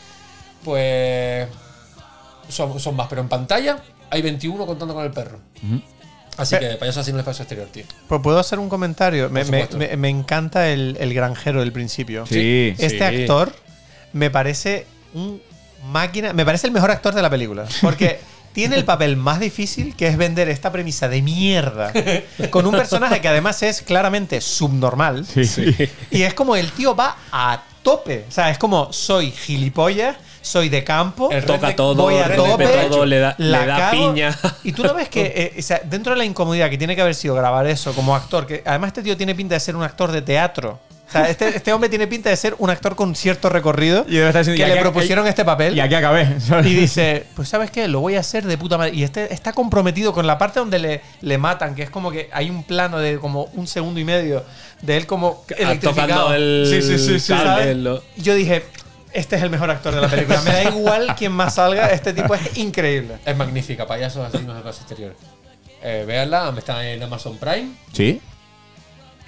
pues 0.64 1.48
son, 2.48 2.80
son 2.80 2.96
más. 2.96 3.08
Pero 3.08 3.22
en 3.22 3.30
pantalla 3.30 3.78
hay 4.10 4.22
21 4.22 4.66
contando 4.66 4.94
con 4.94 5.04
el 5.06 5.12
perro. 5.12 5.40
Así 6.38 6.58
que 6.58 6.70
payasos 6.78 7.02
así 7.02 7.10
en 7.12 7.18
el 7.18 7.20
espacio 7.20 7.44
exterior, 7.44 7.68
tío. 7.68 7.84
Pues 8.08 8.22
puedo 8.22 8.40
hacer 8.40 8.60
un 8.60 8.70
comentario. 8.70 9.30
Me, 9.30 9.44
me- 9.44 9.68
me- 9.78 9.98
me 9.98 10.10
encanta 10.10 10.70
el, 10.70 10.98
el 11.00 11.14
granjero 11.14 11.60
del 11.60 11.72
principio. 11.74 12.26
Sí. 12.26 12.74
Este 12.78 12.98
Sí. 12.98 13.04
actor 13.24 13.54
me 14.14 14.30
parece 14.32 14.86
un 15.14 15.42
máquina. 15.92 16.34
Me 16.34 16.46
parece 16.46 16.68
el 16.68 16.74
mejor 16.74 16.92
actor 16.92 17.14
de 17.14 17.22
la 17.22 17.30
película. 17.30 17.66
Porque 17.82 18.20
tiene 18.54 18.76
el 18.76 18.86
papel 18.86 19.16
más 19.18 19.40
difícil, 19.40 19.96
que 19.96 20.08
es 20.08 20.18
vender 20.18 20.50
esta 20.50 20.72
premisa 20.72 21.08
de 21.08 21.22
mierda. 21.22 21.92
Con 22.50 22.66
un 22.66 22.74
personaje 22.76 23.22
que 23.22 23.28
además 23.28 23.62
es 23.64 23.82
claramente 23.82 24.42
subnormal. 24.42 25.26
Sí. 25.26 25.76
Y 26.12 26.24
es 26.24 26.34
como 26.34 26.56
el 26.56 26.72
tío 26.72 26.96
va 26.96 27.18
a 27.32 27.64
tope. 27.84 28.26
O 28.28 28.32
sea, 28.32 28.50
es 28.50 28.58
como 28.58 28.92
soy 28.92 29.32
gilipollas, 29.32 30.18
soy 30.42 30.70
de 30.70 30.84
campo. 30.84 31.32
El 31.32 31.46
Toca 31.46 31.76
todo, 31.76 32.04
voy 32.04 32.16
a 32.18 32.36
tope, 32.36 32.68
todo, 32.90 33.06
le 33.06 33.20
da, 33.20 33.36
la 33.38 33.62
le 33.62 33.66
da 33.66 33.78
cago. 33.78 33.92
piña. 33.92 34.38
Y 34.64 34.72
tú 34.72 34.84
no 34.84 34.94
ves 34.94 35.10
que, 35.10 35.22
eh, 35.36 35.60
o 35.60 35.62
sea, 35.62 35.82
dentro 35.84 36.14
de 36.14 36.20
la 36.20 36.26
incomodidad 36.26 36.70
que 36.70 36.78
tiene 36.78 36.96
que 36.96 37.02
haber 37.02 37.16
sido 37.16 37.36
grabar 37.36 37.68
eso 37.68 37.94
como 37.94 38.16
actor, 38.16 38.46
que 38.46 38.64
además 38.66 38.90
este 38.90 39.04
tío 39.04 39.18
tiene 39.18 39.36
pinta 39.36 39.56
de 39.56 39.60
ser 39.60 39.76
un 39.76 39.84
actor 39.84 40.12
de 40.12 40.22
teatro. 40.22 40.80
O 41.10 41.12
sea, 41.12 41.30
este, 41.30 41.48
este 41.58 41.74
hombre 41.74 41.90
tiene 41.90 42.06
pinta 42.08 42.30
de 42.30 42.36
ser 42.36 42.56
un 42.60 42.70
actor 42.70 42.96
con 42.96 43.16
cierto 43.16 43.50
recorrido 43.50 44.06
Y 44.08 44.14
debe 44.16 44.28
estar 44.28 44.42
diciendo, 44.46 44.64
que 44.64 44.70
"Y 44.70 44.74
le 44.74 44.80
aquí- 44.80 44.82
propusieron 44.90 45.28
este 45.28 45.44
papel. 45.44 45.76
Y 45.76 45.80
aquí 45.80 45.96
acabé. 45.96 46.28
Y 46.66 46.74
dice, 46.76 47.26
pues 47.36 47.50
¿sabes 47.50 47.72
qué? 47.72 47.88
Lo 47.88 48.00
voy 48.00 48.16
a 48.16 48.20
hacer 48.20 48.46
de 48.46 48.58
puta 48.58 48.78
madre. 48.78 48.96
Y 48.96 49.04
este 49.04 49.34
está 49.34 49.54
comprometido 49.54 50.14
con 50.14 50.28
la 50.28 50.38
parte 50.38 50.60
donde 50.60 50.80
le, 50.80 51.02
le 51.22 51.38
matan, 51.38 51.74
que 51.76 51.84
es 51.84 51.90
como 51.90 52.12
que 52.12 52.30
hay 52.32 52.50
un 52.50 52.64
plano 52.64 53.00
de 53.00 53.18
como 53.18 53.46
un 53.54 53.66
segundo 53.68 54.00
y 54.00 54.04
medio 54.06 54.44
de 54.82 54.98
él 54.98 55.08
como 55.08 55.44
electrificado. 55.58 56.06
tocando 56.08 56.34
el 56.36 56.68
Sí, 56.70 56.82
sí, 56.82 56.98
sí, 57.00 57.20
sí, 57.20 57.34
yo 58.18 58.36
dije, 58.36 58.64
este 59.12 59.36
es 59.36 59.42
el 59.42 59.50
mejor 59.50 59.72
actor 59.72 59.96
de 59.96 60.02
la 60.02 60.08
película. 60.08 60.40
Me 60.42 60.52
da 60.52 60.64
igual 60.66 61.16
quién 61.18 61.32
más 61.32 61.56
salga, 61.56 61.88
este 61.88 62.14
tipo 62.14 62.36
es 62.36 62.58
increíble. 62.58 63.16
Es 63.26 63.36
magnífica, 63.36 63.88
payasos 63.88 64.24
asesinos 64.26 64.56
del 64.56 64.58
espacio 64.58 64.82
exterior. 64.84 65.16
Eh, 65.82 66.04
véanla, 66.06 66.54
está 66.58 66.86
en 66.88 67.02
Amazon 67.02 67.38
Prime. 67.38 67.70
Sí. 67.94 68.22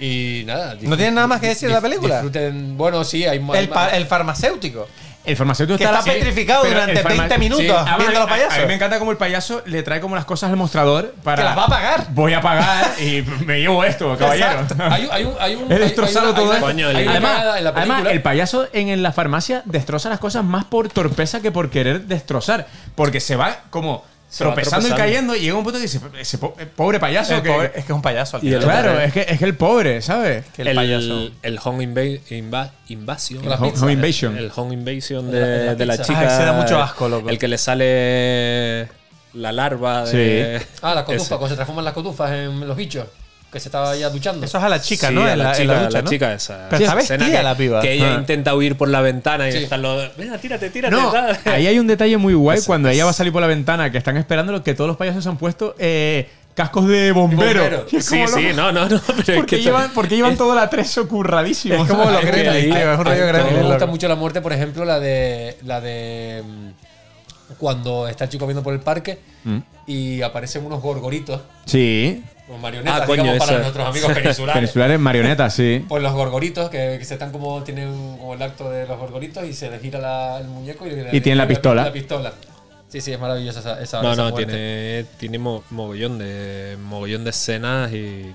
Y 0.04 0.42
nada. 0.46 0.74
¿No 0.80 0.96
tienen 0.96 1.14
nada 1.14 1.26
más 1.28 1.40
que 1.40 1.46
decir 1.48 1.68
de 1.68 1.74
la 1.74 1.80
película? 1.80 2.16
Disfruten. 2.16 2.76
Bueno, 2.76 3.04
sí, 3.04 3.24
hay 3.24 3.40
El, 3.54 3.68
pa- 3.68 3.90
el 3.90 4.06
farmacéutico. 4.06 4.88
El 5.24 5.36
farmacéutico 5.36 5.78
Que 5.78 5.84
está, 5.84 6.00
está 6.00 6.12
petrificado 6.12 6.62
pero 6.64 6.74
durante 6.74 6.98
el 6.98 7.06
farma- 7.06 7.18
20 7.28 7.38
minutos 7.38 7.64
Además, 7.70 7.98
viendo 7.98 8.16
a- 8.16 8.20
los 8.22 8.28
payasos. 8.28 8.54
A, 8.54 8.60
mí 8.62 8.66
me 8.66 8.74
encanta 8.74 8.98
como 8.98 9.12
el 9.12 9.16
payaso 9.16 9.62
le 9.66 9.84
trae 9.84 10.00
como 10.00 10.16
las 10.16 10.24
cosas 10.24 10.50
al 10.50 10.56
mostrador 10.56 11.14
para. 11.22 11.36
Que 11.42 11.48
las 11.48 11.56
va 11.56 11.64
a 11.66 11.68
pagar. 11.68 12.06
Voy 12.10 12.32
a 12.34 12.40
pagar 12.40 12.94
y 13.00 13.22
me 13.46 13.60
llevo 13.60 13.84
esto, 13.84 14.16
caballero. 14.18 14.66
Hay, 14.90 15.04
un- 15.04 15.10
hay 15.12 15.24
un. 15.24 15.34
Hay 15.38 15.54
un 15.54 15.70
He 15.70 15.74
hay- 15.76 15.80
destrozado 15.82 16.26
hay 16.26 16.32
una- 16.32 16.40
todo 16.40 16.50
hay 16.50 16.56
esto. 16.56 16.66
una- 16.66 16.74
Coño, 16.74 16.90
el- 16.90 16.96
hay 16.96 17.02
una 17.04 17.12
Además, 17.12 17.32
cagada 17.36 17.58
en 17.58 17.64
la 17.64 17.70
además, 17.70 17.86
película. 17.98 18.10
el 18.12 18.22
payaso 18.22 18.66
en, 18.72 18.88
en 18.88 19.02
la 19.04 19.12
farmacia 19.12 19.62
destroza 19.64 20.08
las 20.08 20.18
cosas 20.18 20.42
más 20.42 20.64
por 20.64 20.88
torpeza 20.88 21.40
que 21.40 21.52
por 21.52 21.70
querer 21.70 22.00
destrozar. 22.06 22.66
Porque 22.96 23.20
se 23.20 23.36
va 23.36 23.60
como 23.70 24.04
tropezando 24.38 24.88
y 24.88 24.92
cayendo 24.92 25.36
y 25.36 25.40
llega 25.40 25.54
un 25.56 25.62
punto 25.64 25.78
y 25.78 25.82
dice, 25.82 26.00
ese 26.18 26.38
po- 26.38 26.54
eh, 26.58 26.66
pobre 26.66 26.98
payaso. 26.98 27.34
El 27.36 27.42
que, 27.42 27.50
pobre- 27.50 27.66
es 27.74 27.84
que 27.84 27.92
es 27.92 27.96
un 27.96 28.02
payaso 28.02 28.36
al 28.38 28.44
Y 28.44 28.52
el 28.52 28.62
claro, 28.62 28.98
es 29.00 29.12
que, 29.12 29.26
es 29.28 29.38
que 29.38 29.44
el 29.44 29.56
pobre, 29.56 30.00
¿sabes? 30.02 30.44
Que 30.54 30.62
el, 30.62 30.68
el, 30.68 30.76
payaso. 30.76 31.30
el 31.42 31.58
home 31.62 31.84
inva- 31.84 32.20
inva- 32.30 32.70
invasion. 32.88 33.48
La 33.48 33.56
Home, 33.56 33.72
home 33.80 33.92
invasion. 33.92 34.36
El 34.36 34.50
home 34.54 34.74
invasion 34.74 35.26
la 35.32 35.38
de, 35.38 35.74
de 35.76 35.86
la 35.86 35.94
pizza. 35.94 36.06
chica. 36.06 36.20
Ay, 36.20 36.36
se 36.38 36.44
da 36.44 36.52
mucho 36.52 36.80
asco, 36.82 37.08
loco. 37.08 37.28
El 37.30 37.38
que 37.38 37.48
le 37.48 37.58
sale 37.58 38.88
la 39.34 39.52
larva 39.52 40.04
de. 40.04 40.60
Ah, 40.82 40.94
la 40.94 41.04
cotufa, 41.04 41.22
ese. 41.24 41.28
cuando 41.30 41.48
se 41.48 41.54
transforman 41.54 41.84
las 41.84 41.94
cotufas 41.94 42.30
en 42.32 42.66
los 42.66 42.76
bichos. 42.76 43.06
Que 43.52 43.60
se 43.60 43.68
estaba 43.68 43.94
ya 43.94 44.08
duchando. 44.08 44.46
Eso 44.46 44.56
es 44.56 44.64
a 44.64 44.68
la 44.70 44.80
chica, 44.80 45.08
Sí, 45.08 45.14
¿no? 45.14 45.24
a 45.24 45.32
En 45.32 45.38
la, 45.38 45.44
la, 45.44 45.50
en 45.50 45.56
chica, 45.60 45.72
la 45.74 45.82
ducha, 45.82 45.98
la 45.98 46.02
¿no? 46.02 46.10
chica 46.10 46.32
esa. 46.32 46.66
Pero 46.70 46.84
está 46.84 46.98
Escena 46.98 47.18
vestida 47.18 47.38
que- 47.38 47.44
la 47.44 47.54
piba. 47.54 47.80
Que 47.82 47.92
ella 47.92 48.14
Ah. 48.14 48.18
intenta 48.18 48.54
huir 48.56 48.76
por 48.78 48.88
la 48.88 49.02
ventana 49.02 49.46
y 49.48 49.52
Sí. 49.52 49.58
están 49.58 49.82
los. 49.82 50.16
Venga, 50.16 50.38
tírate, 50.38 50.70
tírate. 50.70 50.96
No, 50.96 51.12
ahí 51.44 51.66
hay 51.66 51.78
un 51.78 51.86
detalle 51.86 52.16
muy 52.16 52.32
guay 52.32 52.60
cuando 52.66 52.88
es. 52.88 52.94
ella 52.94 53.04
va 53.04 53.10
a 53.10 53.14
salir 53.14 53.30
por 53.30 53.42
la 53.42 53.48
ventana, 53.48 53.92
que 53.92 53.98
están 53.98 54.16
esperando 54.16 54.62
que 54.64 54.72
todos 54.74 54.88
los 54.88 54.96
payasos 54.96 55.22
se 55.22 55.28
han 55.28 55.36
puesto 55.36 55.74
eh, 55.78 56.30
cascos 56.54 56.88
de 56.88 57.12
bombero. 57.12 57.84
es 57.92 58.04
Sí, 58.06 58.24
sí, 58.26 58.46
no, 58.56 58.72
no, 58.72 58.88
no. 58.88 59.00
Pero 59.06 59.18
es 59.20 59.24
¿Por 59.36 59.46
qué 59.46 59.56
que 59.56 59.62
llevan, 59.62 59.90
por 59.90 60.08
qué 60.08 60.16
llevan 60.16 60.36
todo 60.38 60.54
el 60.54 60.58
atrezo 60.58 61.06
curradísimo? 61.06 61.74
Es 61.84 61.90
como 61.90 62.04
los 62.10 62.22
Gremlins. 62.24 62.74
Es 62.74 62.98
un 62.98 63.04
rollo 63.04 63.28
A 63.28 63.44
mí 63.44 63.50
me 63.54 63.62
gusta 63.64 63.84
mucho 63.84 64.08
la 64.08 64.14
muerte, 64.16 64.40
por 64.40 64.54
ejemplo, 64.54 64.86
la 64.86 64.98
de. 64.98 65.58
La 65.64 65.82
de. 65.82 66.42
Cuando 67.62 68.08
está 68.08 68.24
el 68.24 68.30
chico 68.30 68.44
viendo 68.44 68.60
por 68.64 68.72
el 68.74 68.80
parque 68.80 69.20
Mm. 69.44 69.58
y 69.86 70.20
aparecen 70.20 70.66
unos 70.66 70.82
gorgoritos, 70.82 71.42
Sí. 71.64 72.20
como 72.48 72.58
marionetas, 72.58 73.02
Ah, 73.02 73.06
coño, 73.06 73.22
digamos, 73.22 73.46
para 73.46 73.58
nuestros 73.60 73.86
amigos 73.88 74.12
peninsulares. 74.12 74.54
Peninsulares 74.54 74.98
marionetas, 74.98 75.54
sí. 75.54 75.84
Pues 75.88 76.02
los 76.02 76.12
gorgoritos, 76.12 76.68
que, 76.70 76.96
que 76.98 77.04
se 77.04 77.14
están 77.14 77.30
como. 77.30 77.62
Tienen 77.62 78.16
como 78.18 78.34
el 78.34 78.42
acto 78.42 78.68
de 78.68 78.84
los 78.88 78.98
gorgoritos 78.98 79.44
y 79.44 79.52
se 79.52 79.70
les 79.70 79.80
gira 79.80 80.00
la- 80.00 80.38
el 80.40 80.48
muñeco 80.48 80.88
y, 80.88 80.90
le- 80.90 81.16
Y 81.16 81.20
tienen 81.20 81.38
la 81.38 81.44
le- 81.44 81.48
pistola. 81.54 81.84
La 81.84 81.92
pistola. 81.92 82.32
Sí, 82.88 83.00
sí, 83.00 83.12
es 83.12 83.20
maravillosa 83.20 83.60
esa, 83.60 83.80
esa 83.80 84.02
No, 84.02 84.12
esa 84.12 84.22
no, 84.24 84.30
muerte. 84.30 84.44
tiene, 84.52 85.04
tiene 85.18 85.38
mo- 85.38 85.62
mogollón 85.70 86.18
de 86.18 86.76
mogollón 86.82 87.22
de 87.22 87.30
escenas 87.30 87.92
y. 87.92 88.34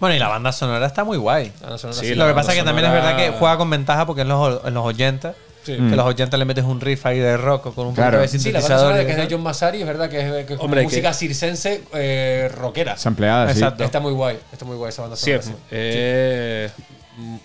Bueno, 0.00 0.16
y 0.16 0.18
la 0.18 0.26
banda 0.28 0.50
sonora 0.50 0.84
está 0.84 1.04
muy 1.04 1.16
guay. 1.16 1.52
Sí, 1.78 1.88
sí. 2.08 2.14
Lo 2.16 2.26
que 2.26 2.34
pasa 2.34 2.52
es 2.52 2.58
que 2.58 2.64
también 2.64 2.86
es 2.88 2.92
verdad 2.92 3.16
que 3.16 3.30
juega 3.30 3.56
con 3.56 3.70
ventaja 3.70 4.04
porque 4.04 4.22
en 4.22 4.28
los, 4.28 4.64
en 4.66 4.74
los 4.74 4.84
80, 4.84 5.34
Sí. 5.64 5.72
que 5.72 5.78
en 5.78 5.96
los 5.96 6.06
80 6.06 6.36
le 6.36 6.44
metes 6.44 6.64
un 6.64 6.80
riff 6.80 7.06
ahí 7.06 7.18
de 7.18 7.36
rock 7.36 7.74
con 7.74 7.86
un 7.86 7.94
Claro. 7.94 8.18
poquito 8.18 8.32
de 8.34 8.38
Sí, 8.38 8.52
la 8.52 8.60
banda 8.60 8.68
sintetizador. 8.76 9.06
que 9.06 9.10
es 9.22 9.28
de. 9.28 9.34
John 9.34 9.42
Massari, 9.42 9.80
es 9.80 9.86
verdad 9.86 10.10
que 10.10 10.20
es, 10.20 10.30
que 10.46 10.52
es 10.52 10.58
como 10.58 10.62
Hombre, 10.64 10.82
música 10.82 11.08
que- 11.08 11.14
circense 11.14 11.82
eh, 11.94 12.50
rockera. 12.54 12.96
Sampleadas, 12.96 13.52
sí. 13.54 13.58
Exacto. 13.60 13.82
Está 13.84 14.00
muy 14.00 14.12
guay, 14.12 14.38
está 14.52 14.64
muy 14.64 14.76
guay 14.76 14.90
esa 14.90 15.02
banda 15.02 15.16
Sí, 15.16 15.24
sonora. 15.32 15.42
sí. 15.42 15.52
eh, 15.70 16.70
m- 17.18 17.40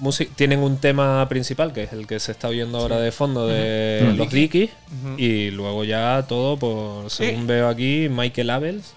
musi- 0.00 0.28
tienen 0.34 0.60
un 0.60 0.78
tema 0.78 1.28
principal 1.28 1.72
que 1.74 1.82
es 1.82 1.92
el 1.92 2.06
que 2.06 2.18
se 2.20 2.32
está 2.32 2.48
oyendo 2.48 2.78
ahora 2.78 2.98
de 2.98 3.12
fondo 3.12 3.46
de 3.46 4.04
Ujú. 4.08 4.16
los 4.16 4.30
Dickies 4.30 4.70
y 5.18 5.50
luego 5.50 5.84
ya 5.84 6.24
todo 6.26 6.56
por 6.58 7.10
según 7.10 7.46
veo 7.46 7.68
aquí 7.68 8.08
Michael 8.10 8.48
Abels 8.50 8.94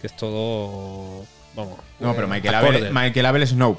que 0.00 0.06
es 0.06 0.16
todo 0.16 1.24
vamos 1.54 1.74
No, 2.00 2.14
pero 2.14 2.26
Michael. 2.28 2.54
Abel, 2.54 2.90
Michael 2.92 3.26
Abel 3.26 3.42
es 3.42 3.50
Snow. 3.50 3.76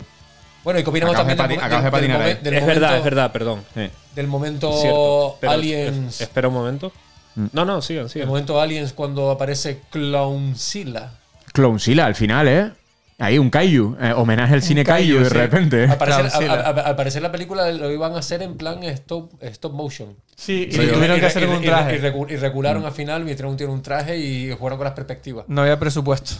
Bueno, 0.66 0.80
y 0.80 0.84
que 0.84 0.90
opinamos 0.90 1.16
Acabas 1.16 1.28
de 1.30 1.36
también 1.38 1.60
del, 1.62 1.70
de 1.70 1.76
del- 1.76 1.84
del 1.84 1.92
patinar 1.92 2.22
ahí. 2.22 2.34
del 2.44 2.54
es 2.56 2.62
momento, 2.62 2.82
verdad 2.82 2.98
es 2.98 3.04
verdad 3.06 3.32
perdón 3.32 3.64
Sí. 3.74 3.90
Del 4.16 4.28
momento 4.28 5.38
Aliens. 5.48 6.16
es- 6.16 6.22
espera 6.22 6.48
un 6.50 6.54
momento 6.56 6.92
Mm. 7.36 7.46
no 7.54 7.64
no 7.66 7.82
sigan 7.82 8.10
sigan 8.10 8.28
momento 8.28 8.60
Aliens 8.60 8.92
cuando 8.94 9.30
aparece 9.32 9.82
Clownsilla. 9.92 11.12
Clownzilla 11.54 12.06
al 12.06 12.16
final, 12.16 12.48
¿eh? 12.48 12.72
Ahí 13.18 13.38
un 13.38 13.50
Kaiju, 13.50 13.96
eh, 14.02 14.12
homenaje 14.14 14.56
al 14.56 14.62
cine 14.62 14.84
Kaiju, 14.84 15.20
de 15.20 15.30
sí. 15.30 15.34
repente. 15.34 15.86
Al 15.86 15.98
parecer, 15.98 16.26
a- 16.50 16.56
la- 16.56 16.62
a- 16.64 16.70
al 16.90 16.96
parecer 16.98 17.22
la 17.22 17.32
película 17.32 17.72
lo 17.72 17.90
iban 17.90 18.14
a 18.14 18.18
hacer 18.20 18.42
en 18.42 18.58
plan 18.58 18.84
stop, 18.84 19.32
stop 19.42 19.72
motion. 19.74 20.16
Sí, 20.36 20.66
y 20.68 20.72
Sí, 20.74 20.78
tuvieron 20.88 21.16
y- 21.16 21.20
que 21.22 21.26
hacer 21.28 21.44
y- 21.44 21.46
un 21.46 21.64
y- 21.64 21.66
traje. 21.66 21.96
Y, 21.96 22.00
recu- 22.00 22.30
y 22.30 22.36
recularon 22.36 22.86
al 22.86 22.92
final, 22.92 23.24
metieron 23.24 23.54
un 23.54 23.70
un 23.70 23.82
traje 23.82 24.18
y 24.18 24.52
jugaron 24.52 24.78
con 24.78 24.84
las 24.86 24.94
perspectivas. 24.96 25.46
No 25.48 25.62
había 25.62 25.80
presupuesto. 25.80 26.34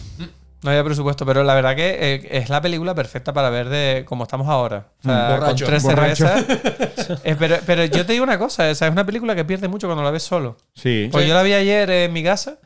No 0.62 0.70
había 0.70 0.82
presupuesto, 0.82 1.24
pero 1.26 1.44
la 1.44 1.54
verdad 1.54 1.76
que 1.76 2.14
eh, 2.14 2.28
es 2.30 2.48
la 2.48 2.60
película 2.60 2.94
perfecta 2.94 3.32
para 3.32 3.50
ver 3.50 3.68
de 3.68 4.04
cómo 4.06 4.24
estamos 4.24 4.48
ahora. 4.48 4.88
O 5.00 5.02
sea, 5.02 5.12
Mm. 5.28 5.30
Borracho, 5.40 5.64
con 5.64 5.72
tres 5.72 5.82
borracho. 5.82 6.26
cervezas. 6.28 7.20
Eh, 7.24 7.36
pero, 7.38 7.58
pero 7.66 7.84
yo 7.84 8.04
te 8.06 8.12
digo 8.14 8.24
una 8.24 8.38
cosa, 8.38 8.68
o 8.70 8.74
sea, 8.74 8.88
es 8.88 8.92
una 8.92 9.04
película 9.06 9.34
que 9.36 9.44
pierde 9.44 9.68
mucho 9.68 9.86
cuando 9.86 10.02
la 10.02 10.10
ves 10.10 10.22
solo. 10.24 10.56
Sí. 10.74 11.08
Pues 11.12 11.26
yo 11.28 11.34
la 11.34 11.42
vi 11.42 11.52
ayer 11.52 11.88
en 11.90 12.12
mi 12.12 12.24
casa 12.24 12.58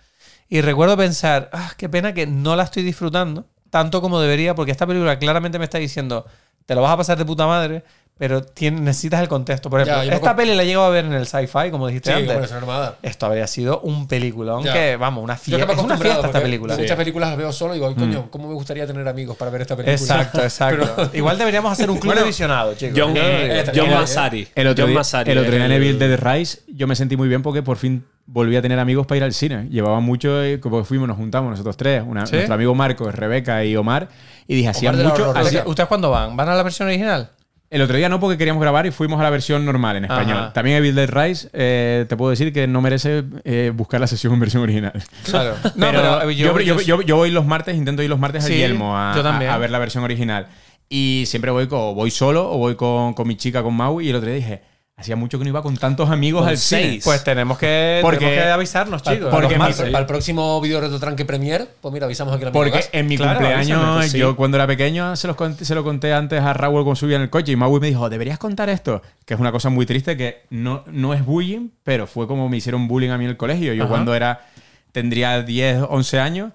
y 0.49 0.61
recuerdo 0.63 0.97
pensar, 0.97 1.51
ah, 1.53 1.73
qué 1.77 1.89
pena 1.89 2.15
que 2.15 2.27
no 2.27 2.57
la 2.57 2.63
estoy 2.63 2.83
disfrutando 2.83 3.47
tanto 3.71 4.01
como 4.01 4.21
debería, 4.21 4.55
porque 4.55 4.73
esta 4.73 4.87
película 4.87 5.19
claramente 5.19 5.59
me 5.59 5.65
está 5.65 5.79
diciendo, 5.79 6.27
te 6.67 6.75
lo 6.75 6.83
vas 6.83 6.93
a 6.93 6.97
pasar 6.97 7.19
de 7.19 7.25
puta 7.25 7.47
madre, 7.47 7.85
pero 8.21 8.45
necesitas 8.73 9.23
el 9.23 9.29
contexto. 9.29 9.71
Por 9.71 9.81
ejemplo, 9.81 10.05
Ya, 10.05 10.15
esta 10.15 10.37
peli 10.37 10.55
la 10.55 10.63
llego 10.63 10.83
a 10.83 10.91
ver 10.91 11.07
en 11.07 11.15
el 11.15 11.27
sci-fi, 11.27 11.71
como 11.71 11.87
dijiste 11.87 12.11
Sí, 12.15 12.29
antes. 12.31 12.53
nada. 12.53 12.97
Esto 13.01 13.25
habría 13.25 13.47
sido 13.47 13.81
un 13.81 14.07
peliculón 14.07 14.63
Ya. 14.63 14.75
que, 14.75 14.97
vamos, 14.97 15.25
una 15.25 15.37
fiesta. 15.39 15.57
Es 15.57 15.65
una 15.65 15.73
acostumbrado, 15.73 16.03
fiesta 16.03 16.27
esta 16.27 16.41
película. 16.43 16.77
Muchas 16.77 16.97
películas 16.99 17.31
las 17.31 17.39
veo 17.39 17.51
solo 17.51 17.73
y 17.73 17.77
digo, 17.79 17.89
"Ay, 17.89 17.95
coño, 17.95 18.27
¿cómo 18.31 18.47
me 18.49 18.53
gustaría 18.55 18.87
tener 18.87 19.09
amigos 19.09 19.39
para 19.39 19.51
ver 19.51 19.63
esta 19.63 19.75
película? 19.75 19.95
Exacto, 19.97 20.43
exacto. 20.43 20.87
Pero- 20.97 21.11
Igual 21.15 21.39
deberíamos 21.39 21.73
hacer 21.73 21.89
un 21.91 21.97
club 21.97 22.11
Bueno, 22.11 22.21
de 22.21 22.27
visionados, 22.27 22.77
chicos. 22.77 22.99
John, 23.01 23.15
eh, 23.17 23.65
John 23.75 23.87
eh, 23.91 23.95
Massari. 23.95 24.49
El 24.55 24.67
otro, 24.67 24.83
John 24.85 24.91
día, 24.91 24.99
Massari 24.99 25.31
el 25.33 25.39
otro 25.39 25.51
día 25.53 25.65
en 25.65 25.73
el- 25.73 25.83
Evil 25.83 25.99
Dead 25.99 26.19
Rise 26.21 26.59
yo 26.69 26.87
me 26.87 26.95
sentí 26.97 27.17
muy 27.17 27.27
bien 27.29 27.41
porque 27.43 27.63
por 27.63 27.79
fin 27.79 28.05
volví 28.27 28.55
a 28.55 28.61
tener 28.61 28.79
amigos 28.79 29.07
para 29.07 29.17
ir 29.17 29.25
al 29.25 29.33
cine. 29.33 29.67
Llevaba 29.71 30.01
mucho, 30.01 30.43
eh, 30.45 30.61
como 30.61 30.85
fuimos, 30.85 31.09
nos 31.09 31.17
juntamos 31.17 31.51
nosotros 31.53 31.75
tres, 31.79 32.03
una- 32.07 32.27
¿Sí? 32.27 32.35
nuestro 32.35 32.55
amigo 32.55 32.75
Marcos, 32.75 33.15
Rebeca 33.15 33.65
y 33.65 33.75
Omar, 33.77 34.09
y 34.47 34.57
dije, 34.57 34.69
hacía 34.69 34.93
mucho... 34.93 35.09
Horrorosa. 35.15 35.41
hacía- 35.41 35.47
¿Ustedes 35.61 35.67
¿Ustedes 35.67 35.89
cuándo 35.89 36.11
van? 36.11 36.37
¿Van 36.37 36.49
a 36.51 36.55
la 36.55 36.63
versión 36.63 36.87
original? 36.89 37.31
El 37.71 37.83
otro 37.83 37.97
día 37.97 38.09
no 38.09 38.19
porque 38.21 38.37
queríamos 38.37 38.61
grabar 38.61 38.85
y 38.87 38.91
fuimos 38.91 39.21
a 39.21 39.23
la 39.23 39.31
versión 39.31 39.65
normal 39.65 39.97
en 39.97 40.05
español. 40.05 40.37
Ajá. 40.39 40.53
También 40.53 40.77
Evil 40.79 40.95
Dead 40.95 41.09
Rise, 41.09 41.49
eh, 41.53 42.05
te 42.09 42.17
puedo 42.17 42.31
decir 42.31 42.53
que 42.53 42.67
no 42.67 42.81
merece 42.81 43.23
eh, 43.45 43.71
buscar 43.75 44.01
la 44.01 44.07
sesión 44.09 44.35
en 44.35 44.41
versión 44.41 44.63
original. 44.63 44.93
Claro. 45.25 45.55
No, 45.77 45.87
pero, 45.91 46.19
pero 46.19 46.31
yo, 46.33 46.61
yo- 46.61 46.81
yo- 46.81 47.03
yo 47.03 47.17
voy 47.17 47.31
los 47.31 47.47
martes, 47.47 47.77
intento 47.77 48.03
ir 48.03 48.11
los 48.11 48.19
martes 48.19 48.45
Sí, 48.45 48.55
al 48.55 48.59
Yelmo 48.71 48.97
a, 48.99 49.15
también. 49.23 49.51
a- 49.51 49.55
a 49.55 49.59
ver 49.59 49.71
la 49.71 49.79
versión 49.79 50.03
original. 50.05 50.49
Y 50.89 51.23
siempre 51.27 51.53
voy, 51.53 51.69
con, 51.69 51.95
voy 51.95 52.11
solo 52.11 52.51
o 52.51 52.59
voy 52.59 52.75
con, 52.75 53.15
con 53.15 53.29
mi 53.29 53.37
chica, 53.37 53.63
con 53.63 53.75
Mau. 53.75 54.01
Y 54.01 54.09
el 54.11 54.17
otro 54.17 54.27
día 54.29 54.37
dije, 54.37 54.63
hacía 55.01 55.17
mucho 55.17 55.39
que 55.39 55.45
no 55.45 55.51
iba 55.51 55.63
con 55.63 55.77
tantos 55.77 56.11
amigos 56.11 56.43
Con 56.43 56.51
al 56.51 56.59
cine. 56.59 56.83
seis. 56.83 57.05
Pues 57.05 57.25
tenemos 57.25 57.59
que, 57.59 57.99
Porque- 58.03 58.19
tenemos 58.19 58.45
que 58.45 58.51
avisarnos, 58.51 59.03
Para, 59.03 59.17
chicos. 59.17 59.31
para 59.31 59.43
Porque 59.43 59.59
martes, 59.59 59.87
para 59.87 59.99
el 59.99 60.07
próximo 60.07 60.61
video 60.61 60.81
retotranque 60.81 61.25
premier, 61.25 61.69
pues 61.81 61.93
mira, 61.93 62.07
avisamos 62.07 62.35
aquí 62.35 62.45
la 62.45 62.53
Porque 62.53 62.85
en 62.93 63.07
mi 63.07 63.17
Claro, 63.17 63.39
cumpleaños, 63.41 63.83
avísame, 63.83 64.09
sí. 64.09 64.19
yo 64.19 64.37
cuando 64.37 64.57
era 64.59 64.67
pequeño 64.67 65.17
se, 65.17 65.27
los 65.27 65.37
conté- 65.37 65.65
se 65.65 65.75
lo 65.75 65.83
conté 65.83 66.13
antes 66.13 66.41
a 66.43 66.53
Raúl 66.53 66.85
cuando 66.85 66.97
subía 66.97 67.17
en 67.17 67.23
el 67.23 67.31
coche 67.31 67.53
y 67.53 67.57
Maui 67.57 67.81
me 67.81 67.87
dijo, 67.89 68.09
deberías 68.11 68.39
contar 68.39 68.69
esto, 68.69 69.03
que 69.25 69.35
es 69.35 69.41
una 69.41 69.53
cosa 69.53 69.71
muy 69.71 69.87
triste 69.87 70.17
que 70.17 70.43
no, 70.51 70.85
no 70.91 71.15
es 71.15 71.25
bullying, 71.25 71.71
pero 71.83 72.07
fue 72.07 72.27
como 72.27 72.49
me 72.49 72.59
hicieron 72.59 72.87
bullying 72.87 73.11
a 73.11 73.19
mí 73.19 73.25
en 73.25 73.31
el 73.31 73.37
colegio. 73.37 73.73
Yo 73.73 73.85
Ajá. 73.85 73.91
cuando 73.91 74.15
era, 74.15 74.47
tendría 74.93 75.43
10, 75.43 75.83
11 75.89 76.21
años, 76.21 76.53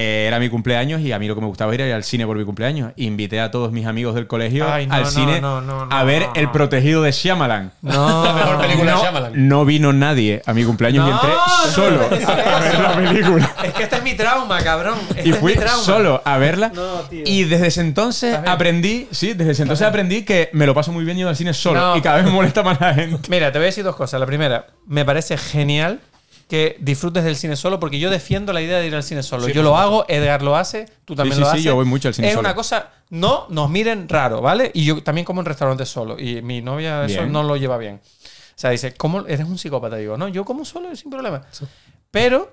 eh, 0.00 0.26
era 0.28 0.38
mi 0.38 0.48
cumpleaños 0.48 1.00
y 1.00 1.10
a 1.10 1.18
mí 1.18 1.26
lo 1.26 1.34
que 1.34 1.40
me 1.40 1.48
gustaba 1.48 1.74
ir 1.74 1.80
era 1.80 1.88
ir 1.88 1.94
al 1.96 2.04
cine 2.04 2.24
por 2.24 2.36
mi 2.36 2.44
cumpleaños. 2.44 2.92
Invité 2.94 3.40
a 3.40 3.50
todos 3.50 3.72
mis 3.72 3.84
amigos 3.84 4.14
del 4.14 4.28
colegio 4.28 4.72
Ay, 4.72 4.86
no, 4.86 4.94
al 4.94 5.02
no, 5.02 5.10
cine 5.10 5.40
no, 5.40 5.60
no, 5.60 5.86
no, 5.86 5.96
a 5.96 6.04
ver 6.04 6.22
no, 6.22 6.32
El. 6.36 6.50
Protegido 6.52 7.02
de 7.02 7.10
Shyamalan. 7.10 7.72
No, 7.82 8.24
La 8.24 8.32
mejor 8.32 8.60
película 8.60 8.92
no, 8.92 8.98
de 8.98 9.02
Shyamalan. 9.02 9.48
no 9.48 9.64
vino 9.64 9.92
nadie 9.92 10.40
a 10.46 10.54
mi 10.54 10.62
cumpleaños 10.62 11.04
y 11.08 11.10
entré 11.10 11.30
solo 11.72 12.00
a 12.04 12.60
ver 12.60 12.78
la 12.78 12.94
película. 12.94 13.54
Es 13.64 13.72
que 13.74 13.82
este 13.82 13.96
es 13.96 14.02
mi 14.04 14.14
trauma, 14.14 14.60
cabrón. 14.62 14.98
Este 15.16 15.28
Y 15.28 15.32
es 15.32 15.38
fui 15.38 15.54
mi 15.54 15.58
trauma. 15.58 15.82
solo 15.82 16.22
a 16.24 16.38
verla. 16.38 16.70
No, 16.72 17.00
tío. 17.10 17.24
y 17.26 17.42
desde 17.42 17.66
ese 17.66 17.80
entonces 17.80 18.38
aprendí, 18.46 19.08
sí, 19.10 19.34
desde 19.34 19.50
ese 19.52 19.62
entonces 19.62 19.84
aprendí 19.84 20.22
que 20.22 20.48
me 20.52 20.64
lo 20.64 20.74
paso 20.74 20.92
muy 20.92 21.04
bien 21.04 21.16
yendo 21.16 21.30
al 21.30 21.36
cine 21.36 21.52
solo. 21.52 21.80
No. 21.80 21.96
Y 21.96 22.02
cada 22.02 22.18
vez 22.18 22.24
me 22.26 22.30
molesta 22.30 22.62
más 22.62 22.80
la 22.80 22.94
gente. 22.94 23.28
Mira, 23.28 23.50
te 23.50 23.58
voy 23.58 23.64
a 23.64 23.66
decir 23.66 23.82
dos 23.82 23.96
cosas. 23.96 24.20
La 24.20 24.26
primera, 24.26 24.66
me 24.86 25.04
parece 25.04 25.36
genial 25.36 25.98
que 26.48 26.76
disfrutes 26.80 27.24
del 27.24 27.36
cine 27.36 27.56
solo, 27.56 27.78
porque 27.78 27.98
yo 27.98 28.08
defiendo 28.10 28.52
la 28.54 28.62
idea 28.62 28.78
de 28.78 28.86
ir 28.86 28.94
al 28.94 29.02
cine 29.02 29.22
solo. 29.22 29.44
Sí, 29.46 29.52
yo 29.52 29.62
lo 29.62 29.68
supuesto. 29.68 29.86
hago, 29.86 30.04
Edgar 30.08 30.42
lo 30.42 30.56
hace, 30.56 30.86
tú 31.04 31.14
también 31.14 31.34
sí, 31.34 31.40
lo 31.40 31.46
sí, 31.46 31.52
haces. 31.52 31.64
yo 31.64 31.74
voy 31.74 31.84
mucho 31.84 32.08
al 32.08 32.14
cine 32.14 32.28
Es 32.28 32.34
solo. 32.34 32.40
una 32.48 32.54
cosa, 32.54 32.90
no 33.10 33.46
nos 33.50 33.68
miren 33.70 34.08
raro, 34.08 34.40
¿vale? 34.40 34.70
Y 34.74 34.84
yo 34.86 35.02
también 35.02 35.24
como 35.26 35.40
en 35.42 35.44
restaurantes 35.46 35.88
solo. 35.90 36.18
Y 36.18 36.40
mi 36.42 36.62
novia 36.62 37.04
eso 37.04 37.20
Bien. 37.20 37.32
no 37.32 37.42
lo 37.42 37.56
lleva 37.56 37.76
bien. 37.76 37.96
O 38.02 38.60
sea, 38.60 38.70
dice, 38.70 38.94
¿cómo 38.94 39.20
eres 39.26 39.46
un 39.46 39.58
psicópata? 39.58 39.96
Digo, 39.96 40.16
no, 40.16 40.26
yo 40.28 40.44
como 40.44 40.64
solo 40.64 40.94
sin 40.96 41.10
problema. 41.10 41.42
Pero 42.10 42.50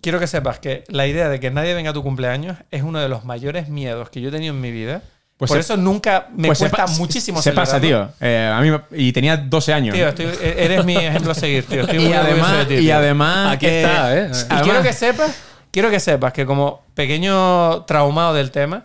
quiero 0.00 0.18
que 0.18 0.26
sepas 0.26 0.58
que 0.58 0.84
la 0.88 1.06
idea 1.06 1.28
de 1.28 1.38
que 1.38 1.50
nadie 1.50 1.74
venga 1.74 1.90
a 1.90 1.92
tu 1.92 2.02
cumpleaños 2.02 2.56
es 2.70 2.82
uno 2.82 2.98
de 2.98 3.08
los 3.08 3.24
mayores 3.24 3.68
miedos 3.68 4.10
que 4.10 4.20
yo 4.20 4.30
he 4.30 4.32
tenido 4.32 4.54
en 4.54 4.60
mi 4.60 4.70
vida. 4.72 5.02
Pues 5.36 5.48
Por 5.48 5.56
se- 5.56 5.60
eso 5.62 5.76
nunca 5.76 6.28
me 6.36 6.46
Pues 6.48 6.58
se 6.58 6.68
cuesta 6.70 6.86
pa- 6.86 6.92
muchísimo 6.92 7.42
Se 7.42 7.50
pasa, 7.52 7.80
tío. 7.80 8.08
Eh, 8.20 8.52
a 8.54 8.60
mí 8.60 8.70
me- 8.70 8.80
y 8.92 9.12
tenía 9.12 9.36
12 9.36 9.72
años. 9.72 9.94
Tío, 9.94 10.08
estoy- 10.08 10.28
eres 10.40 10.84
mi 10.84 10.96
ejemplo 10.96 11.32
a 11.32 11.34
seguir, 11.34 11.64
tío. 11.66 11.80
Estoy 11.80 11.96
y, 11.96 12.00
muy 12.02 12.08
de 12.12 12.16
además, 12.18 12.66
y 12.70 12.90
además. 12.90 13.52
Aquí 13.52 13.66
está, 13.66 14.16
¿eh? 14.16 14.16
Y 14.30 14.32
además- 14.32 14.62
quiero 14.62 14.82
que 14.82 14.92
sepas, 14.92 15.30
quiero 15.72 15.90
que 15.90 15.98
sepas 16.00 16.32
que 16.32 16.46
como 16.46 16.84
pequeño 16.94 17.82
traumado 17.82 18.32
del 18.34 18.50
tema, 18.52 18.84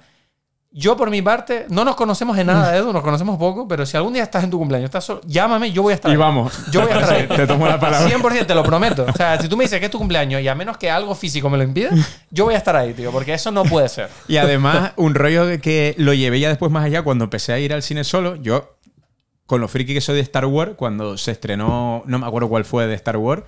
yo 0.71 0.95
por 0.95 1.09
mi 1.09 1.21
parte, 1.23 1.65
no 1.69 1.83
nos 1.83 1.95
conocemos 1.95 2.37
en 2.37 2.45
nada, 2.47 2.75
Edu, 2.77 2.93
nos 2.93 3.01
conocemos 3.01 3.37
poco, 3.39 3.67
pero 3.67 3.85
si 3.87 3.97
algún 3.97 4.13
día 4.13 4.21
estás 4.21 4.43
en 4.43 4.51
tu 4.51 4.59
cumpleaños, 4.59 4.85
estás 4.85 5.03
solo, 5.03 5.19
llámame, 5.25 5.71
yo 5.71 5.81
voy 5.81 5.93
a 5.93 5.95
estar 5.95 6.09
Y 6.11 6.13
ahí. 6.13 6.17
vamos. 6.17 6.53
Yo 6.71 6.81
voy 6.81 6.91
a 6.91 6.99
estar 6.99 7.13
ahí. 7.13 7.27
Te 7.35 7.47
tomo 7.47 7.67
la 7.67 7.79
palabra. 7.79 8.07
100% 8.07 8.45
te 8.45 8.53
lo 8.55 8.61
prometo. 8.63 9.05
O 9.09 9.13
sea, 9.13 9.39
si 9.41 9.47
tú 9.49 9.57
me 9.57 9.63
dices 9.63 9.79
que 9.79 9.85
es 9.85 9.91
tu 9.91 9.97
cumpleaños 9.97 10.41
y 10.41 10.47
a 10.47 10.53
menos 10.53 10.77
que 10.77 10.91
algo 10.91 11.15
físico 11.15 11.49
me 11.49 11.57
lo 11.57 11.63
impida, 11.63 11.89
yo 12.29 12.45
voy 12.45 12.53
a 12.53 12.57
estar 12.57 12.75
ahí, 12.75 12.93
tío, 12.93 13.11
porque 13.11 13.33
eso 13.33 13.49
no 13.51 13.63
puede 13.63 13.89
ser. 13.89 14.09
Y 14.27 14.37
además, 14.37 14.91
un 14.95 15.15
rollo 15.15 15.47
que- 15.47 15.59
que 15.59 15.95
lo 15.97 16.13
llevé 16.13 16.39
ya 16.39 16.49
después 16.49 16.71
más 16.71 16.85
allá 16.85 17.01
cuando 17.01 17.23
empecé 17.25 17.51
a 17.53 17.59
ir 17.59 17.73
al 17.73 17.81
cine 17.81 18.03
solo. 18.03 18.35
Yo, 18.35 18.75
con 19.47 19.61
lo 19.61 19.67
friki 19.67 19.95
que 19.95 20.01
soy 20.01 20.15
de 20.17 20.21
Star 20.21 20.45
Wars, 20.45 20.73
cuando 20.75 21.17
se 21.17 21.31
estrenó, 21.31 22.03
no 22.05 22.19
me 22.19 22.27
acuerdo 22.27 22.47
cuál 22.47 22.63
fue 22.65 22.85
de 22.85 22.93
Star 22.93 23.17
Wars, 23.17 23.41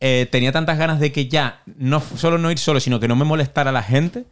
eh, 0.00 0.28
tenía 0.30 0.52
tantas 0.52 0.76
ganas 0.76 1.00
de 1.00 1.10
que 1.12 1.28
ya 1.28 1.62
no 1.78 2.00
solo 2.00 2.36
no 2.36 2.50
ir 2.50 2.58
solo, 2.58 2.78
sino 2.78 3.00
que 3.00 3.08
no 3.08 3.16
me 3.16 3.24
molestara 3.24 3.72
la 3.72 3.82
gente. 3.82 4.24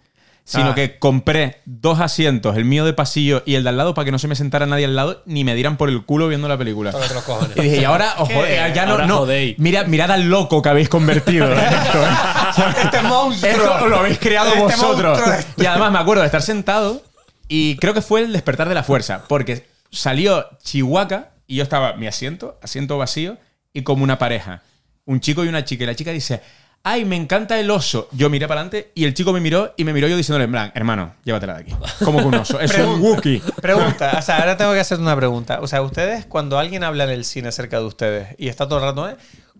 Sino 0.49 0.71
Ah. 0.71 0.75
que 0.77 0.97
compré 1.01 1.61
dos 1.65 1.99
asientos, 1.99 2.57
el 2.57 2.65
mío 2.65 2.85
de 2.85 2.93
pasillo 2.93 3.43
y 3.47 3.57
el 3.57 3.65
de 3.65 3.71
al 3.71 3.77
lado, 3.77 3.95
para 3.95 4.05
que 4.05 4.13
no 4.13 4.19
se 4.21 4.29
me 4.29 4.37
sentara 4.37 4.65
nadie 4.65 4.85
al 4.85 4.95
lado 4.95 5.23
ni 5.27 5.43
me 5.43 5.57
dieran 5.57 5.77
por 5.77 5.89
el 5.89 6.05
culo 6.05 6.29
viendo 6.29 6.47
la 6.47 6.57
película. 6.57 6.93
Tócate 6.93 7.15
los 7.15 7.25
cojones. 7.25 7.57
Y 7.57 7.61
dije, 7.63 7.79
y 7.81 7.85
ahora, 7.85 8.15
ojo, 8.19 8.45
eh, 8.45 8.71
ya 8.73 8.87
no, 8.87 8.93
Ahora 8.93 9.07
no. 9.09 9.17
jodéis. 9.19 9.59
Mira, 9.59 9.83
mirad 9.85 10.13
al 10.13 10.29
loco 10.31 10.63
que 10.63 10.69
habéis 10.69 10.89
convertido 10.89 11.51
en 11.53 11.59
esto, 11.59 12.01
¿eh? 12.01 12.07
Este 12.85 13.03
monstruo. 13.03 13.51
Esto 13.53 13.87
lo 13.89 13.97
habéis 13.99 14.19
creado 14.21 14.51
Este 14.51 14.61
vosotros. 14.63 15.19
monstruo. 15.19 15.55
Y 15.57 15.67
además 15.67 15.91
me 15.91 15.99
acuerdo 15.99 16.23
de 16.23 16.27
estar 16.27 16.43
sentado 16.43 17.03
y 17.49 17.77
creo 17.79 17.93
que 17.93 18.01
fue 18.01 18.21
el 18.23 18.33
despertar 18.33 18.69
de 18.69 18.77
la 18.77 18.85
fuerza, 18.85 19.25
porque 19.29 19.67
salió 19.91 20.47
Chihuahua 20.63 21.31
y 21.49 21.57
yo 21.57 21.65
estaba 21.65 21.95
mi 21.95 22.07
asiento, 22.07 22.57
asiento 22.63 22.99
vacío 22.99 23.37
y 23.73 23.83
como 23.83 24.05
una 24.05 24.17
pareja, 24.19 24.63
un 25.07 25.21
chico 25.21 25.45
y 25.45 25.49
una 25.49 25.65
chica. 25.65 25.83
Y 25.83 25.87
la 25.89 25.97
chica 25.97 26.13
dice, 26.13 26.41
ay, 26.87 27.05
me 27.05 27.17
encanta 27.17 27.59
el 27.59 27.69
oso. 27.69 28.09
Yo 28.13 28.31
miré 28.31 28.47
para 28.47 28.61
adelante 28.61 28.93
y 28.95 29.07
el 29.07 29.13
chico 29.13 29.33
me 29.33 29.41
miró 29.41 29.75
y 29.77 29.83
me 29.83 29.93
miró 29.93 30.07
yo 30.07 30.17
diciéndole, 30.17 30.45
en 30.45 30.53
plan, 30.53 30.73
hermano, 30.73 31.15
llévatela 31.25 31.55
de 31.55 31.63
aquí. 31.63 31.73
Como 32.05 32.21
que 32.21 32.25
un 32.27 32.35
oso. 32.37 32.61
Es 32.61 32.79
un. 32.79 33.01
Wookiee. 33.01 33.43
Pregunta, 33.61 34.15
o 34.17 34.23
sea, 34.23 34.39
ahora 34.39 34.57
tengo 34.57 34.73
que 34.73 34.79
hacerte 34.79 35.03
una 35.03 35.17
pregunta. 35.17 35.59
O 35.61 35.67
sea, 35.67 35.83
ustedes, 35.83 36.27
cuando 36.27 36.61
alguien 36.61 36.85
habla 36.85 37.03
en 37.05 37.11
el 37.11 37.25
cine 37.25 37.51
cerca 37.51 37.81
de 37.81 37.87
ustedes 37.87 38.29
y 38.39 38.47
está 38.47 38.69
todo 38.69 38.79
el 38.79 38.85
rato, 38.85 39.09
¿eh? 39.09 39.17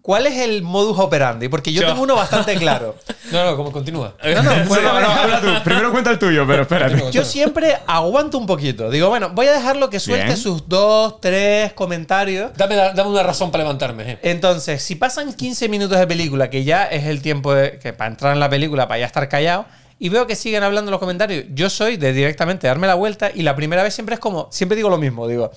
¿Cuál 0.07 0.29
es 0.29 0.37
el 0.39 0.63
modus 0.63 0.97
operandi? 1.01 1.49
Porque 1.49 1.73
yo, 1.73 1.83
Yo. 1.83 1.89
tengo 1.89 2.03
uno 2.03 2.15
bastante 2.15 2.55
claro. 2.59 2.95
No, 3.33 3.45
no, 3.45 3.57
como 3.57 3.73
continúa. 3.73 4.15
No, 4.23 4.41
no, 4.43 4.51
Bueno, 4.69 4.93
bueno, 4.93 5.01
no, 5.01 5.09
habla 5.11 5.41
tú. 5.41 5.49
Primero 5.65 5.91
cuenta 5.91 6.13
el 6.13 6.19
tuyo, 6.21 6.47
pero 6.47 6.63
espérate. 6.63 7.11
Yo 7.11 7.25
siempre 7.25 7.77
aguanto 7.89 8.39
un 8.39 8.47
poquito. 8.47 8.89
Digo, 8.89 9.09
bueno, 9.09 9.31
voy 9.31 9.49
a 9.49 9.53
dejarlo 9.53 9.91
que 9.91 9.99
suelte 9.99 10.27
Bien. 10.27 10.37
sus 10.37 10.69
dos, 10.69 11.21
tres 11.21 11.73
comentarios. 11.73 12.53
Dame, 12.57 12.77
dame 12.77 13.03
una 13.11 13.25
razón 13.25 13.51
para 13.51 13.65
levantarme. 13.65 14.13
eh. 14.13 14.19
Entonces, 14.23 14.81
si 14.81 14.95
pasan 14.95 15.33
15 15.35 15.69
minutos 15.69 15.99
de 15.99 16.07
película, 16.07 16.49
que 16.51 16.63
ya 16.63 16.85
es 16.87 17.05
el 17.07 17.21
tiempo 17.21 17.53
de- 17.53 17.81
que 17.81 17.93
para 17.93 18.09
entrar 18.09 18.33
en 18.33 18.39
la 18.39 18.49
película, 18.49 18.87
para 18.87 19.01
ya 19.01 19.07
estar 19.07 19.29
callado, 19.29 19.67
y 19.99 20.09
veo 20.09 20.29
que 20.29 20.37
siguen 20.37 20.63
hablando 20.63 20.89
en 20.89 20.93
los 20.93 21.01
comentarios, 21.01 21.47
yo 21.55 21.69
soy 21.69 21.97
de 21.97 22.13
directamente 22.13 22.69
darme 22.69 22.87
la 22.87 22.95
vuelta 22.95 23.31
y 23.35 23.43
la 23.43 23.57
primera 23.57 23.83
vez 23.83 23.93
siempre 23.95 24.15
es 24.15 24.21
como, 24.21 24.47
siempre 24.53 24.77
digo 24.77 24.89
lo 24.89 24.99
mismo, 24.99 25.27
digo, 25.27 25.51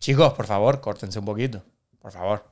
chicos, 0.00 0.32
por 0.32 0.46
favor, 0.46 0.80
córtense 0.80 1.18
un 1.20 1.24
poquito, 1.26 1.62
por 2.00 2.10
favor. 2.10 2.49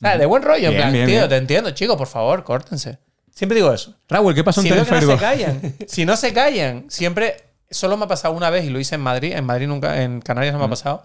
De 0.00 0.26
buen 0.26 0.42
rollo, 0.42 0.66
en 0.68 0.70
Bien, 0.70 0.76
plan, 0.82 0.92
bien, 0.92 1.06
tío, 1.06 1.16
bien. 1.18 1.28
te 1.28 1.36
entiendo, 1.36 1.70
chicos, 1.70 1.96
por 1.96 2.06
favor, 2.08 2.44
córtense. 2.44 2.98
Siempre 3.34 3.56
digo 3.56 3.72
eso. 3.72 3.94
Raúl, 4.08 4.34
¿qué 4.34 4.42
pasó 4.44 4.60
en 4.60 4.66
Si 4.68 4.72
veo 4.72 4.84
que 4.84 4.90
no 4.92 5.00
se 5.00 5.16
callan, 5.18 5.74
si 5.86 6.04
no 6.06 6.16
se 6.16 6.32
callan, 6.32 6.86
siempre, 6.88 7.36
solo 7.70 7.96
me 7.96 8.04
ha 8.04 8.08
pasado 8.08 8.34
una 8.34 8.48
vez 8.50 8.64
y 8.64 8.70
lo 8.70 8.78
hice 8.80 8.94
en 8.94 9.02
Madrid, 9.02 9.32
en 9.34 9.44
Madrid 9.44 9.66
nunca, 9.66 10.02
en 10.02 10.20
Canarias 10.20 10.52
no 10.54 10.58
me 10.58 10.64
ha 10.66 10.70
pasado, 10.70 11.02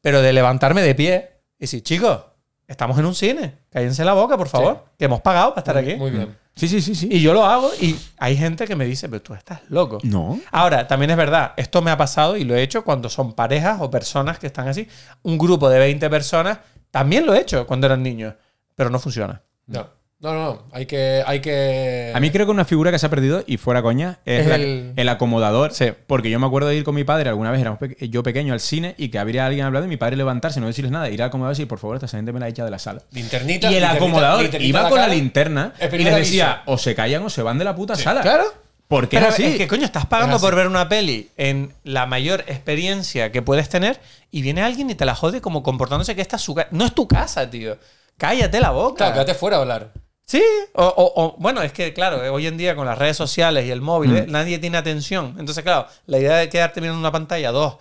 pero 0.00 0.20
de 0.22 0.32
levantarme 0.32 0.82
de 0.82 0.94
pie 0.94 1.30
y 1.58 1.64
decir, 1.64 1.82
chicos, 1.82 2.20
estamos 2.66 2.98
en 2.98 3.06
un 3.06 3.14
cine, 3.14 3.58
cállense 3.70 4.04
la 4.04 4.12
boca, 4.14 4.36
por 4.36 4.48
favor, 4.48 4.86
que 4.98 5.04
hemos 5.04 5.20
pagado 5.20 5.50
para 5.50 5.60
estar 5.60 5.76
aquí. 5.76 5.94
Muy 5.96 6.10
bien. 6.10 6.36
Sí, 6.54 6.66
sí, 6.66 6.80
sí, 6.82 6.96
sí. 6.96 7.08
Y 7.08 7.20
yo 7.20 7.32
lo 7.32 7.44
hago 7.44 7.70
y 7.80 7.96
hay 8.18 8.36
gente 8.36 8.66
que 8.66 8.74
me 8.74 8.84
dice, 8.84 9.08
pero 9.08 9.22
tú 9.22 9.32
estás 9.32 9.60
loco. 9.68 9.98
No. 10.02 10.40
Ahora, 10.50 10.88
también 10.88 11.10
es 11.12 11.16
verdad, 11.16 11.52
esto 11.56 11.80
me 11.82 11.92
ha 11.92 11.96
pasado 11.96 12.36
y 12.36 12.42
lo 12.42 12.56
he 12.56 12.62
hecho 12.62 12.82
cuando 12.82 13.08
son 13.08 13.34
parejas 13.34 13.78
o 13.80 13.88
personas 13.88 14.40
que 14.40 14.48
están 14.48 14.66
así. 14.66 14.88
Un 15.22 15.38
grupo 15.38 15.68
de 15.70 15.78
20 15.78 16.10
personas, 16.10 16.58
también 16.90 17.26
lo 17.26 17.34
he 17.34 17.40
hecho 17.40 17.66
cuando 17.66 17.86
eran 17.86 18.02
niños, 18.02 18.34
pero 18.74 18.90
no 18.90 18.98
funciona. 18.98 19.42
No. 19.66 19.96
No, 20.20 20.32
no, 20.32 20.44
no. 20.46 20.62
Hay 20.72 20.86
que. 20.86 21.22
Hay 21.24 21.38
que... 21.38 22.10
A 22.12 22.18
mí 22.18 22.30
creo 22.32 22.44
que 22.44 22.50
una 22.50 22.64
figura 22.64 22.90
que 22.90 22.98
se 22.98 23.06
ha 23.06 23.08
perdido, 23.08 23.44
y 23.46 23.56
fuera 23.56 23.82
coña, 23.82 24.18
es, 24.24 24.40
Es 24.40 24.46
la- 24.48 24.56
el- 24.56 24.92
el... 24.96 25.08
acomodador. 25.10 25.72
Sí. 25.72 25.92
Porque 26.08 26.28
yo 26.28 26.40
me 26.40 26.46
acuerdo 26.48 26.66
de 26.68 26.74
ir 26.74 26.82
con 26.82 26.96
mi 26.96 27.04
padre, 27.04 27.28
alguna 27.28 27.52
vez 27.52 27.60
éramos 27.60 27.78
pe- 27.78 28.08
yo 28.08 28.24
pequeño 28.24 28.52
al 28.52 28.58
cine 28.58 28.96
y 28.98 29.10
que 29.10 29.20
habría 29.20 29.46
alguien 29.46 29.64
hablando 29.64 29.86
y 29.86 29.88
mi 29.88 29.96
padre 29.96 30.16
levantarse, 30.16 30.58
no 30.58 30.66
decirles 30.66 30.90
nada, 30.90 31.08
ir 31.08 31.22
al 31.22 31.28
acomodador 31.28 31.52
y 31.52 31.58
decir, 31.58 31.68
por 31.68 31.78
favor, 31.78 31.94
esta 31.98 32.08
gente 32.08 32.32
me 32.32 32.40
la 32.40 32.48
echa 32.48 32.64
de 32.64 32.70
la 32.72 32.80
sala. 32.80 33.02
Linternita. 33.12 33.70
Y 33.70 33.76
el 33.76 33.82
linternita- 33.84 33.96
acomodador 33.96 34.42
linternita 34.42 34.68
iba 34.80 34.88
con 34.88 34.98
la 34.98 35.06
linterna 35.06 35.72
y 35.80 35.98
les 35.98 36.14
decía, 36.16 36.50
aviso. 36.52 36.62
o 36.72 36.78
se 36.78 36.94
callan 36.96 37.22
o 37.22 37.30
se 37.30 37.42
van 37.42 37.56
de 37.58 37.64
la 37.64 37.76
puta 37.76 37.94
sala. 37.94 38.20
Claro. 38.22 38.42
Porque 38.88 39.18
Pero 39.18 39.28
es 39.28 39.34
así. 39.34 39.44
es 39.44 39.56
que, 39.58 39.68
coño, 39.68 39.84
estás 39.84 40.06
pagando 40.06 40.40
por 40.40 40.54
ver 40.56 40.66
una 40.66 40.88
peli 40.88 41.28
en 41.36 41.74
la 41.84 42.06
mayor 42.06 42.40
experiencia 42.46 43.30
que 43.30 43.42
puedes 43.42 43.68
tener 43.68 44.00
y 44.30 44.40
viene 44.42 44.62
alguien 44.62 44.88
y 44.88 44.94
te 44.94 45.04
la 45.04 45.14
jode 45.14 45.40
como 45.42 45.62
comportándose 45.62 46.14
que 46.16 46.22
esta 46.22 46.36
es 46.36 46.42
su 46.42 46.54
casa. 46.54 46.68
No 46.72 46.86
es 46.86 46.94
tu 46.94 47.06
casa, 47.06 47.48
tío. 47.50 47.76
Cállate 48.16 48.60
la 48.60 48.70
boca. 48.70 48.96
Claro, 48.96 49.12
quédate 49.12 49.34
fuera 49.34 49.58
a 49.58 49.60
hablar. 49.60 49.92
Sí, 50.24 50.42
o, 50.74 50.84
o- 50.84 51.22
o- 51.24 51.36
bueno, 51.38 51.62
es 51.62 51.72
que 51.72 51.92
claro, 51.94 52.24
eh, 52.24 52.28
hoy 52.30 52.46
en 52.46 52.56
día 52.56 52.74
con 52.76 52.86
las 52.86 52.98
redes 52.98 53.16
sociales 53.16 53.64
y 53.66 53.70
el 53.70 53.80
móvil, 53.80 54.10
Mm. 54.12 54.16
eh, 54.16 54.24
nadie 54.28 54.58
tiene 54.58 54.76
atención. 54.78 55.36
Entonces, 55.38 55.62
claro, 55.64 55.86
la 56.06 56.18
idea 56.18 56.36
de 56.36 56.48
quedarte 56.48 56.80
mirando 56.80 56.98
una 57.00 57.12
pantalla, 57.12 57.50
dos. 57.52 57.76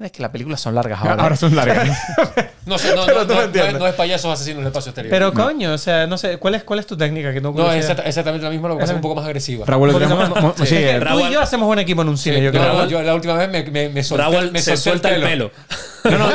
Es 0.00 0.12
que 0.12 0.22
las 0.22 0.30
películas 0.30 0.60
son 0.60 0.74
largas 0.76 1.00
ahora. 1.00 1.22
Ahora 1.22 1.34
¿eh? 1.34 1.38
son 1.38 1.54
largas. 1.56 1.88
No, 2.68 2.76
sé, 2.76 2.94
no, 2.94 3.06
no, 3.06 3.24
no- 3.24 3.24
no 3.24 3.40
es, 3.64 3.78
no 3.78 3.86
es 3.86 3.94
payasos 3.94 4.30
asesinos 4.30 4.58
del 4.58 4.66
espacio 4.66 4.90
exterior. 4.90 5.10
Pero 5.10 5.32
coño, 5.32 5.72
o 5.72 5.78
sea, 5.78 6.06
no 6.06 6.18
sé, 6.18 6.36
¿cuál 6.36 6.54
es, 6.54 6.64
cuál 6.64 6.78
es 6.78 6.86
tu 6.86 6.98
técnica? 6.98 7.32
Que 7.32 7.40
no, 7.40 7.50
no, 7.52 7.72
es 7.72 7.82
exacta- 7.88 8.02
exactamente 8.04 8.44
la 8.44 8.50
misma, 8.50 8.68
lo 8.68 8.74
que 8.74 8.80
pasa 8.80 8.92
es 8.92 8.96
un 8.96 9.00
poco 9.00 9.14
más 9.14 9.24
agresiva. 9.24 9.64
Raúl, 9.64 9.90
sí, 9.90 9.96
sí, 10.66 10.74
es 10.76 10.80
que 10.82 10.96
eh, 10.96 11.00
tú 11.00 11.18
y 11.20 11.32
yo 11.32 11.40
hacemos 11.40 11.66
buen 11.66 11.78
equipo 11.78 12.02
en 12.02 12.10
un 12.10 12.18
cine, 12.18 12.36
Sí, 12.36 12.42
yo 12.42 12.52
no, 12.52 12.58
creo. 12.60 12.72
no, 12.74 12.82
¿no? 12.82 12.88
yo 12.90 13.02
la 13.02 13.14
última 13.14 13.32
vez 13.34 13.48
me, 13.48 13.62
me, 13.70 13.88
me 13.88 14.04
solté, 14.04 14.22
Raúl 14.22 14.52
me 14.52 14.58
se 14.60 14.76
solté 14.76 14.82
suelta 15.08 15.14
el 15.14 15.22
pelo. 15.22 15.50
No, 16.04 16.18
no, 16.18 16.28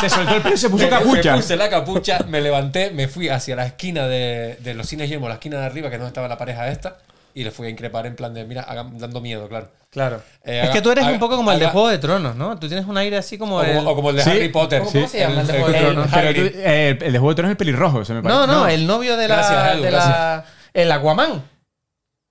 se 0.00 0.08
soltó 0.08 0.34
el 0.36 0.42
pelo 0.42 0.54
y 0.54 0.58
se 0.58 0.70
puso 0.70 0.84
Me- 0.84 0.90
capucha. 0.90 1.32
Me 1.32 1.36
puse 1.38 1.56
la 1.56 1.68
capucha, 1.68 2.18
me 2.28 2.40
levanté, 2.40 2.92
me 2.92 3.08
fui 3.08 3.28
hacia 3.28 3.56
la 3.56 3.66
esquina 3.66 4.06
de, 4.06 4.56
de 4.60 4.74
los 4.74 4.86
cines 4.86 5.08
Yelmo, 5.08 5.26
la 5.28 5.34
esquina 5.34 5.58
de 5.58 5.66
arriba, 5.66 5.90
que 5.90 5.98
no 5.98 6.06
estaba 6.06 6.28
la 6.28 6.38
pareja 6.38 6.68
esta, 6.68 6.96
y 7.36 7.44
le 7.44 7.50
fui 7.50 7.66
a 7.66 7.70
increpar 7.70 8.06
en 8.06 8.16
plan 8.16 8.32
de, 8.32 8.44
mira, 8.46 8.62
hagan- 8.62 8.96
dando 8.98 9.20
miedo, 9.20 9.46
claro. 9.46 9.70
Claro. 9.90 10.22
Eh, 10.42 10.56
es 10.58 10.62
haga- 10.64 10.72
que 10.72 10.80
tú 10.82 10.90
eres 10.90 11.04
haga- 11.04 11.12
un 11.12 11.18
poco 11.20 11.36
como 11.36 11.52
el 11.52 11.58
de 11.60 11.66
Juego 11.68 11.88
de 11.88 11.98
Tronos, 11.98 12.34
¿no? 12.34 12.58
Tú 12.58 12.66
tienes 12.66 12.86
un 12.86 12.96
aire 12.96 13.18
así 13.18 13.36
como 13.36 13.56
O 13.58 13.62
el... 13.62 13.76
como, 13.76 13.90
o 13.90 13.94
como 13.94 14.10
el 14.10 14.16
de 14.16 14.22
Sí. 14.22 14.30
Harry 14.30 14.48
Potter. 14.48 14.80
¿Cómo- 14.80 14.90
cómo 14.92 15.06
se 15.08 15.18
llama 15.20 15.40
el 15.42 15.46
de 15.46 15.52
Juego 15.52 15.68
de 15.68 15.78
Tronos? 15.78 16.08
Pero 16.12 16.28
Hagrid. 16.28 16.50
tú- 16.52 16.58
eh, 16.58 16.88
el, 16.98 17.02
el 17.04 17.12
de 17.12 17.18
Juego 17.18 17.28
de 17.28 17.34
Tronos 17.34 17.48
es 17.50 17.52
el 17.52 17.56
pelirrojo, 17.58 18.04
se 18.06 18.14
me 18.14 18.22
parece. 18.22 18.40
No, 18.40 18.46
no, 18.46 18.66
el 18.66 18.86
novio 18.86 19.16
de 19.18 19.28
la... 19.28 19.36
Gracias, 19.36 19.74
Edu, 19.74 19.82
de 19.82 19.90
la 19.90 20.44
el 20.74 20.92
Aquaman. 20.92 21.42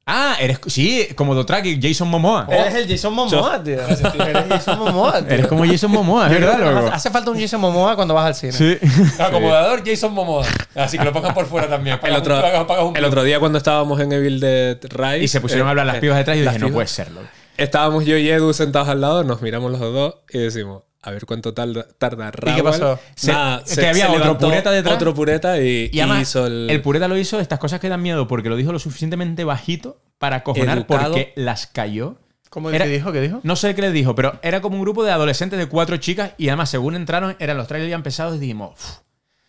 Ah, 0.07 0.37
eres. 0.39 0.59
Sí, 0.67 1.07
como 1.15 1.33
Dotraki, 1.33 1.79
Jason 1.81 2.07
Momoa. 2.07 2.45
Eres 2.51 2.75
el 2.75 2.87
Jason 2.87 3.11
Momoa, 3.13 3.63
tío. 3.63 3.81
Eres 3.81 4.01
Jason 4.49 4.77
Momoa, 4.77 5.19
tío. 5.23 5.33
Eres 5.33 5.47
como 5.47 5.65
Jason 5.65 5.89
Momoa, 5.89 6.27
es 6.29 6.37
creo 6.37 6.47
verdad, 6.47 6.73
loco. 6.73 6.85
hace- 6.87 6.95
Hace 6.95 7.09
falta 7.09 7.31
un 7.31 7.39
Jason 7.41 7.59
Momoa 7.59 7.95
cuando 7.95 8.13
vas 8.13 8.25
al 8.27 8.35
cine. 8.35 8.51
Sí. 8.51 8.77
Acomodador 9.19 9.81
Jason 9.83 10.13
Momoa. 10.13 10.45
Así 10.75 10.99
que 10.99 11.03
lo 11.05 11.11
pongan 11.11 11.33
por 11.33 11.47
fuera 11.47 11.67
también. 11.67 11.99
El 12.03 12.15
otro, 12.15 12.35
un- 12.35 12.41
pagas- 12.41 12.65
pagas 12.65 12.83
un 12.83 12.89
el 12.89 12.93
plus. 13.01 13.07
otro 13.07 13.23
día 13.23 13.39
cuando 13.39 13.57
estábamos 13.57 13.99
en 13.99 14.11
Evil 14.11 14.39
Dead 14.39 14.77
Rise... 14.83 15.23
Y 15.23 15.27
se 15.27 15.41
pusieron 15.41 15.65
eh, 15.65 15.69
a 15.69 15.71
hablar 15.71 15.85
las 15.87 15.95
eh, 15.95 16.01
pibas 16.01 16.17
detrás 16.17 16.37
y 16.37 16.41
dije, 16.41 16.59
no 16.59 16.69
puede 16.69 16.87
serlo. 16.87 17.21
Estábamos 17.57 18.05
yo 18.05 18.15
y 18.17 18.29
Edu 18.29 18.53
sentados 18.53 18.89
al 18.89 19.01
lado, 19.01 19.23
nos 19.23 19.41
miramos 19.41 19.71
los 19.71 19.79
dos 19.79 20.15
y 20.29 20.37
decimos, 20.37 20.83
a 21.05 21.11
ver 21.11 21.25
cuánto 21.25 21.53
tarda, 21.53 21.87
tarda 21.97 22.31
Raúl. 22.31 22.55
qué 22.57 22.63
pasó? 22.63 22.99
Se- 23.15 23.31
Nada, 23.31 23.63
que 23.63 23.87
había 23.87 24.07
otro 24.09 24.19
levantó 24.19 24.47
pureta 24.47 24.71
detrás. 24.71 24.95
Otro 24.95 25.13
pureta 25.13 25.61
y, 25.61 25.89
Y 25.93 25.99
además, 25.99 26.21
hizo 26.23 26.47
el... 26.47 26.69
el... 26.69 26.81
pureta 26.81 27.07
lo 27.07 27.17
hizo 27.17 27.39
estas 27.39 27.59
cosas 27.59 27.79
que 27.79 27.87
dan 27.89 28.01
miedo 28.01 28.27
porque 28.27 28.49
lo 28.49 28.55
dijo 28.55 28.71
lo 28.71 28.79
suficientemente 28.79 29.43
bajito 29.43 30.01
para 30.17 30.43
cojonar 30.43 30.79
Educado. 30.79 31.03
porque 31.13 31.33
las 31.35 31.67
cayó. 31.67 32.15
¿Cómo 32.49 32.69
Era- 32.69 32.85
¿Qué 32.85 32.91
dijo? 32.91 33.11
¿Qué 33.11 33.21
dijo? 33.21 33.39
No 33.43 33.55
sé 33.55 33.75
qué 33.75 33.81
les 33.81 33.93
dijo, 33.93 34.15
pero 34.15 34.39
era 34.41 34.61
como 34.61 34.75
un 34.77 34.81
grupo 34.81 35.03
de 35.03 35.11
adolescentes 35.11 35.59
de 35.59 35.67
cuatro 35.67 35.97
chicas 35.97 36.31
y 36.37 36.47
además 36.49 36.69
según 36.69 36.95
entraron 36.95 37.35
eran 37.39 37.57
los 37.57 37.67
trailers 37.67 37.89
ya 37.89 37.95
empezados 37.95 38.35
y 38.37 38.39
dijimos, 38.39 38.71
"Uf, 38.73 38.97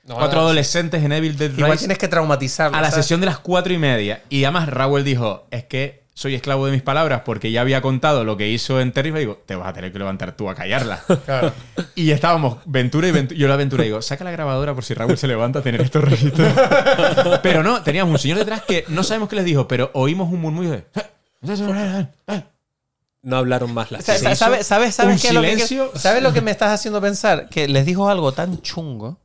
No, 0.05 0.17
cuatro 0.17 0.41
adolescentes 0.41 1.03
en 1.05 1.13
Evil 1.13 1.37
Dead 1.37 1.51
Igual 1.53 1.71
Rise 1.73 1.79
tienes 1.83 1.99
que 1.99 2.09
traumatizarlo. 2.09 2.77
a 2.77 2.81
la 2.81 2.91
¿sabes? 2.91 3.05
sesión 3.05 3.21
de 3.21 3.27
las 3.27 3.39
cuatro 3.39 3.73
y 3.73 3.79
media. 3.79 4.23
Y 4.29 4.45
además 4.45 4.69
Raúl 4.69 5.05
dijo, 5.05 5.47
es 5.51 5.65
que 5.65 6.06
soy 6.17 6.35
esclavo 6.35 6.65
de 6.65 6.73
mis 6.73 6.81
palabras 6.81 7.21
porque 7.27 7.53
ya 7.53 7.61
había 7.61 7.83
contado 7.83 8.25
lo 8.25 8.39
que 8.39 8.49
hizo 8.49 8.81
en 8.81 8.91
Terrible. 8.91 9.21
Y 9.21 9.25
digo, 9.25 9.43
te 9.45 9.55
vas 9.55 9.69
a 9.69 9.75
tener 9.75 9.93
que 9.93 9.99
levantar 9.99 10.35
tú 10.35 10.49
a 10.49 10.55
callarla. 10.55 11.05
Claro. 11.27 11.53
y 11.95 12.13
estábamos, 12.13 12.59
Ventura 12.67 13.09
y 13.09 13.11
Ventura. 13.11 13.39
Yo 13.39 13.49
la 13.49 13.57
Ventura 13.57 13.85
digo, 13.85 14.01
saca 14.01 14.23
la 14.25 14.31
grabadora 14.31 14.75
por 14.75 14.85
si 14.85 14.95
Raúl 14.95 15.19
se 15.19 15.27
levanta 15.27 15.59
a 15.59 15.63
tener 15.63 15.81
estos 15.83 16.05
registros. 16.05 16.53
pero 17.43 17.63
no, 17.63 17.83
teníamos 17.83 18.13
un 18.13 18.19
señor 18.19 18.39
detrás 18.39 18.63
que 18.63 18.85
no 18.89 19.03
sabemos 19.03 19.29
qué 19.29 19.37
les 19.37 19.45
dijo, 19.45 19.67
pero 19.67 19.91
oímos 19.93 20.33
un 20.33 20.41
murmullo 20.41 20.71
de... 20.71 20.87
No 23.23 23.37
hablaron 23.37 23.75
más 23.75 23.91
las. 23.91 24.05
¿Sabes, 24.05 24.39
sabes, 24.39 24.95
sabes 24.95 24.99
un 25.01 25.19
qué 25.19 25.29
es 25.29 25.35
lo 25.35 25.43
que. 25.43 25.99
¿Sabes 25.99 26.23
lo 26.23 26.33
que 26.33 26.41
me 26.41 26.53
estás 26.53 26.71
haciendo 26.71 27.01
pensar? 27.01 27.49
Que 27.49 27.67
les 27.67 27.85
dijo 27.85 28.09
algo 28.09 28.33
tan 28.33 28.63
chungo 28.63 29.19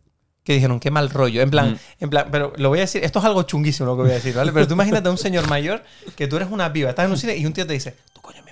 que 0.51 0.55
dijeron, 0.55 0.80
qué 0.80 0.91
mal 0.91 1.09
rollo. 1.09 1.41
En 1.41 1.49
plan, 1.49 1.80
en 1.99 2.09
plan, 2.09 2.27
pero 2.31 2.53
lo 2.57 2.69
voy 2.69 2.80
a 2.80 2.81
decir, 2.81 3.03
esto 3.03 3.19
es 3.19 3.25
algo 3.25 3.43
chunguísimo 3.43 3.88
lo 3.88 3.95
que 3.95 4.03
voy 4.03 4.11
a 4.11 4.15
decir, 4.15 4.35
¿vale? 4.35 4.51
Pero 4.51 4.67
tú 4.67 4.73
imagínate 4.73 5.07
a 5.07 5.11
un 5.11 5.17
señor 5.17 5.47
mayor 5.47 5.83
que 6.15 6.27
tú 6.27 6.35
eres 6.35 6.49
una 6.51 6.71
piba, 6.71 6.89
estás 6.89 7.05
en 7.05 7.11
un 7.11 7.17
cine 7.17 7.38
y 7.38 7.45
un 7.45 7.53
tío 7.53 7.65
te 7.65 7.73
dice, 7.73 7.95
tu 8.13 8.21
coño 8.21 8.39
en 8.39 8.50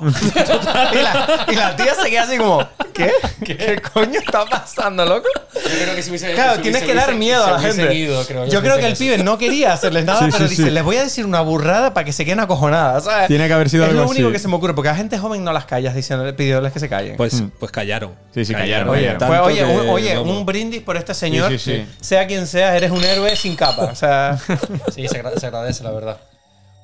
y, 0.92 1.02
la, 1.02 1.46
y 1.48 1.54
la 1.54 1.76
tía 1.76 1.94
se 1.94 2.08
queda 2.10 2.22
así 2.22 2.36
como, 2.38 2.66
¿qué? 2.94 3.12
¿Qué, 3.44 3.80
coño 3.92 4.20
está 4.20 4.44
pasando, 4.44 5.04
loco? 5.04 5.28
Yo 5.54 5.60
creo 5.82 5.94
que 5.94 6.02
si 6.02 6.10
hubiese- 6.10 6.34
Claro, 6.34 6.56
si 6.56 6.62
tienes 6.62 6.82
hubiese- 6.82 6.86
que 6.86 6.94
dar 6.94 7.08
hubiese- 7.08 7.18
miedo 7.18 7.44
a 7.46 7.50
la 7.52 7.60
gente. 7.60 7.86
creo 8.26 8.46
yo 8.46 8.60
creo 8.60 8.76
que 8.78 8.86
el 8.86 8.96
pibe 8.96 9.18
no 9.18 9.38
quería 9.38 9.72
hacerles 9.72 10.04
nada, 10.04 10.20
Sí, 10.20 10.26
pero 10.30 10.44
sí, 10.44 10.50
dice, 10.50 10.62
sí. 10.64 10.70
les 10.70 10.82
voy 10.84 10.96
a 10.96 11.02
decir 11.04 11.26
una 11.26 11.40
burrada 11.40 11.94
para 11.94 12.04
que 12.04 12.12
se 12.12 12.24
queden 12.24 12.40
acojonadas, 12.40 13.04
¿sabes? 13.04 13.28
Tiene 13.28 13.46
que 13.46 13.52
haber 13.52 13.68
sido 13.70 13.84
es 13.84 13.90
algo 13.90 14.02
lo 14.02 14.08
único 14.10 14.26
así. 14.28 14.32
que 14.32 14.38
se 14.38 14.48
me 14.48 14.54
ocurre, 14.56 14.74
porque 14.74 14.88
a 14.90 14.94
gente 14.94 15.18
joven 15.18 15.42
no 15.44 15.52
las 15.52 15.64
callas 15.66 15.94
diciendo, 15.94 16.34
pidiéndoles 16.36 16.72
que 16.72 16.80
se 16.80 16.88
callen. 16.88 17.16
Pues, 17.16 17.42
pues 17.58 17.72
callaron. 17.72 18.12
Sí, 18.34 18.44
sí, 18.44 18.52
callaron. 18.54 18.88
Oye, 18.90 19.06
callaron. 19.16 19.28
pues, 19.28 19.40
oye, 19.40 19.58
que, 19.58 19.64
un, 19.64 19.88
oye, 19.88 20.18
un 20.18 20.46
brindis 20.46 20.82
por 20.82 20.96
este 20.96 21.14
señor. 21.14 21.50
Sí, 21.52 21.58
sí, 21.58 21.72
sí. 21.76 21.86
Sea 22.00 22.26
quien 22.26 22.46
sea, 22.46 22.76
eres 22.76 22.90
un 22.90 23.02
héroe 23.04 23.34
sin 23.36 23.56
capa. 23.56 23.84
O 23.84 23.94
sea, 23.94 24.38
Sí, 24.94 25.06
se 25.08 25.18
agradece, 25.18 25.82
la 25.82 25.90
verdad. 25.90 26.18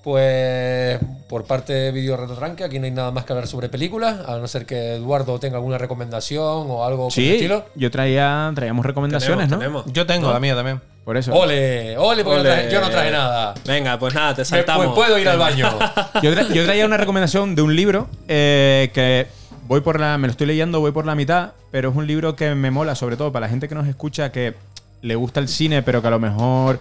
Pues 0.05 1.01
por 1.31 1.45
parte 1.45 1.73
de 1.73 1.91
Video 1.91 2.17
Retranque, 2.19 2.63
aquí 2.63 2.79
no 2.79 2.85
hay 2.85 2.91
nada 2.91 3.11
más 3.11 3.25
que 3.25 3.33
hablar 3.33 3.49
sobre 3.49 3.71
películas, 3.71 4.19
a 4.29 4.37
no 4.37 4.47
ser 4.47 4.67
que 4.67 4.97
Eduardo 4.97 5.41
tenga 5.41 5.57
alguna 5.57 5.79
recomendación 5.79 6.67
o 6.71 6.85
algo 6.85 7.05
por 7.09 7.19
el 7.19 7.25
Sí, 7.25 7.33
estilo. 7.33 7.65
yo 7.75 7.91
traía, 7.91 8.53
traíamos 8.55 8.85
recomendaciones, 8.85 9.49
Tenemos, 9.49 9.51
¿no? 9.51 9.83
tenemos. 9.83 9.93
yo 9.95 10.07
tengo 10.07 10.31
la 10.31 10.39
mía 10.41 10.55
también. 10.55 10.81
Por 11.07 11.17
eso. 11.17 11.33
Ole, 11.35 11.97
ole, 11.99 12.23
porque 12.23 12.37
no 12.37 12.41
Ole. 12.43 12.51
traje- 12.51 12.71
yo 12.71 12.81
no 12.83 12.91
traje 12.91 13.11
nada. 13.11 13.55
Venga, 13.67 13.99
pues 13.99 14.15
nada, 14.15 14.35
te 14.35 14.43
Me- 14.43 14.45
saltamos. 14.45 14.87
pues 14.87 14.95
puedo 15.07 15.19
ir 15.19 15.29
al 15.29 15.39
baño. 15.39 15.69
Yo, 16.23 16.33
tra- 16.35 16.49
yo 16.53 16.65
traía 16.65 16.85
una 16.87 16.97
recomendación 16.99 17.55
de 17.55 17.63
un 17.63 17.75
libro 17.75 18.07
eh, 18.29 18.91
que 18.95 19.27
voy 19.67 19.81
por 19.81 19.99
la, 20.01 20.17
me 20.19 20.29
lo 20.29 20.31
estoy 20.33 20.47
leyendo, 20.47 20.81
voy 20.81 20.93
por 20.93 21.07
la 21.07 21.15
mitad, 21.15 21.53
pero 21.71 21.91
es 21.91 21.97
un 21.97 22.07
libro 22.07 22.37
que 22.37 22.55
me 22.55 22.71
mola, 22.71 22.95
sobre 22.95 23.17
todo 23.17 23.33
para 23.33 23.47
la 23.47 23.51
gente 23.51 23.69
que 23.69 23.75
nos 23.75 23.87
escucha 23.89 24.31
que 24.33 24.55
le 25.03 25.15
gusta 25.15 25.41
el 25.41 25.49
cine, 25.49 25.83
pero 25.83 26.01
que 26.03 26.09
a 26.09 26.11
lo 26.11 26.21
mejor 26.21 26.79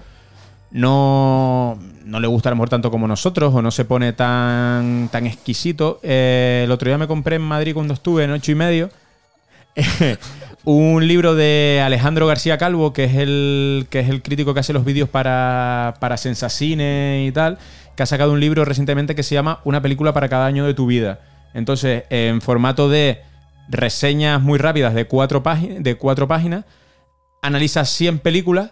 no, 0.73 1.77
no 2.03 2.19
le 2.19 2.27
gusta 2.27 2.49
a 2.49 2.51
lo 2.51 2.57
mejor 2.57 2.69
tanto 2.69 2.91
como 2.91 3.07
nosotros 3.07 3.53
o 3.53 3.61
no 3.61 3.71
se 3.71 3.85
pone 3.85 4.11
tan, 4.11 5.07
tan 5.09 5.27
exquisito. 5.27 5.99
Eh, 6.03 6.63
el 6.65 6.71
otro 6.71 6.89
día 6.89 6.97
me 6.97 7.07
compré 7.07 7.37
en 7.37 7.43
Madrid 7.43 7.73
cuando 7.73 7.93
estuve 7.93 8.23
en 8.23 8.31
ocho 8.31 8.51
y 8.51 8.55
medio 8.55 8.89
un 10.63 11.07
libro 11.07 11.35
de 11.35 11.81
Alejandro 11.85 12.25
García 12.25 12.57
Calvo, 12.57 12.91
que 12.91 13.03
es 13.05 13.15
el, 13.15 13.87
que 13.91 13.99
es 13.99 14.09
el 14.09 14.23
crítico 14.23 14.53
que 14.53 14.61
hace 14.61 14.73
los 14.73 14.83
vídeos 14.83 15.09
para, 15.09 15.95
para 15.99 16.17
Sensacine 16.17 17.25
y 17.27 17.31
tal, 17.31 17.59
que 17.95 18.03
ha 18.03 18.07
sacado 18.07 18.31
un 18.31 18.39
libro 18.39 18.65
recientemente 18.65 19.13
que 19.13 19.23
se 19.23 19.35
llama 19.35 19.59
Una 19.63 19.81
película 19.81 20.11
para 20.11 20.27
cada 20.27 20.47
año 20.47 20.65
de 20.65 20.73
tu 20.73 20.87
vida. 20.87 21.19
Entonces, 21.53 22.05
en 22.09 22.41
formato 22.41 22.89
de 22.89 23.21
reseñas 23.69 24.41
muy 24.41 24.57
rápidas 24.57 24.95
de 24.95 25.05
cuatro, 25.05 25.43
de 25.79 25.95
cuatro 25.95 26.27
páginas, 26.27 26.65
analiza 27.43 27.85
100 27.85 28.19
películas, 28.19 28.71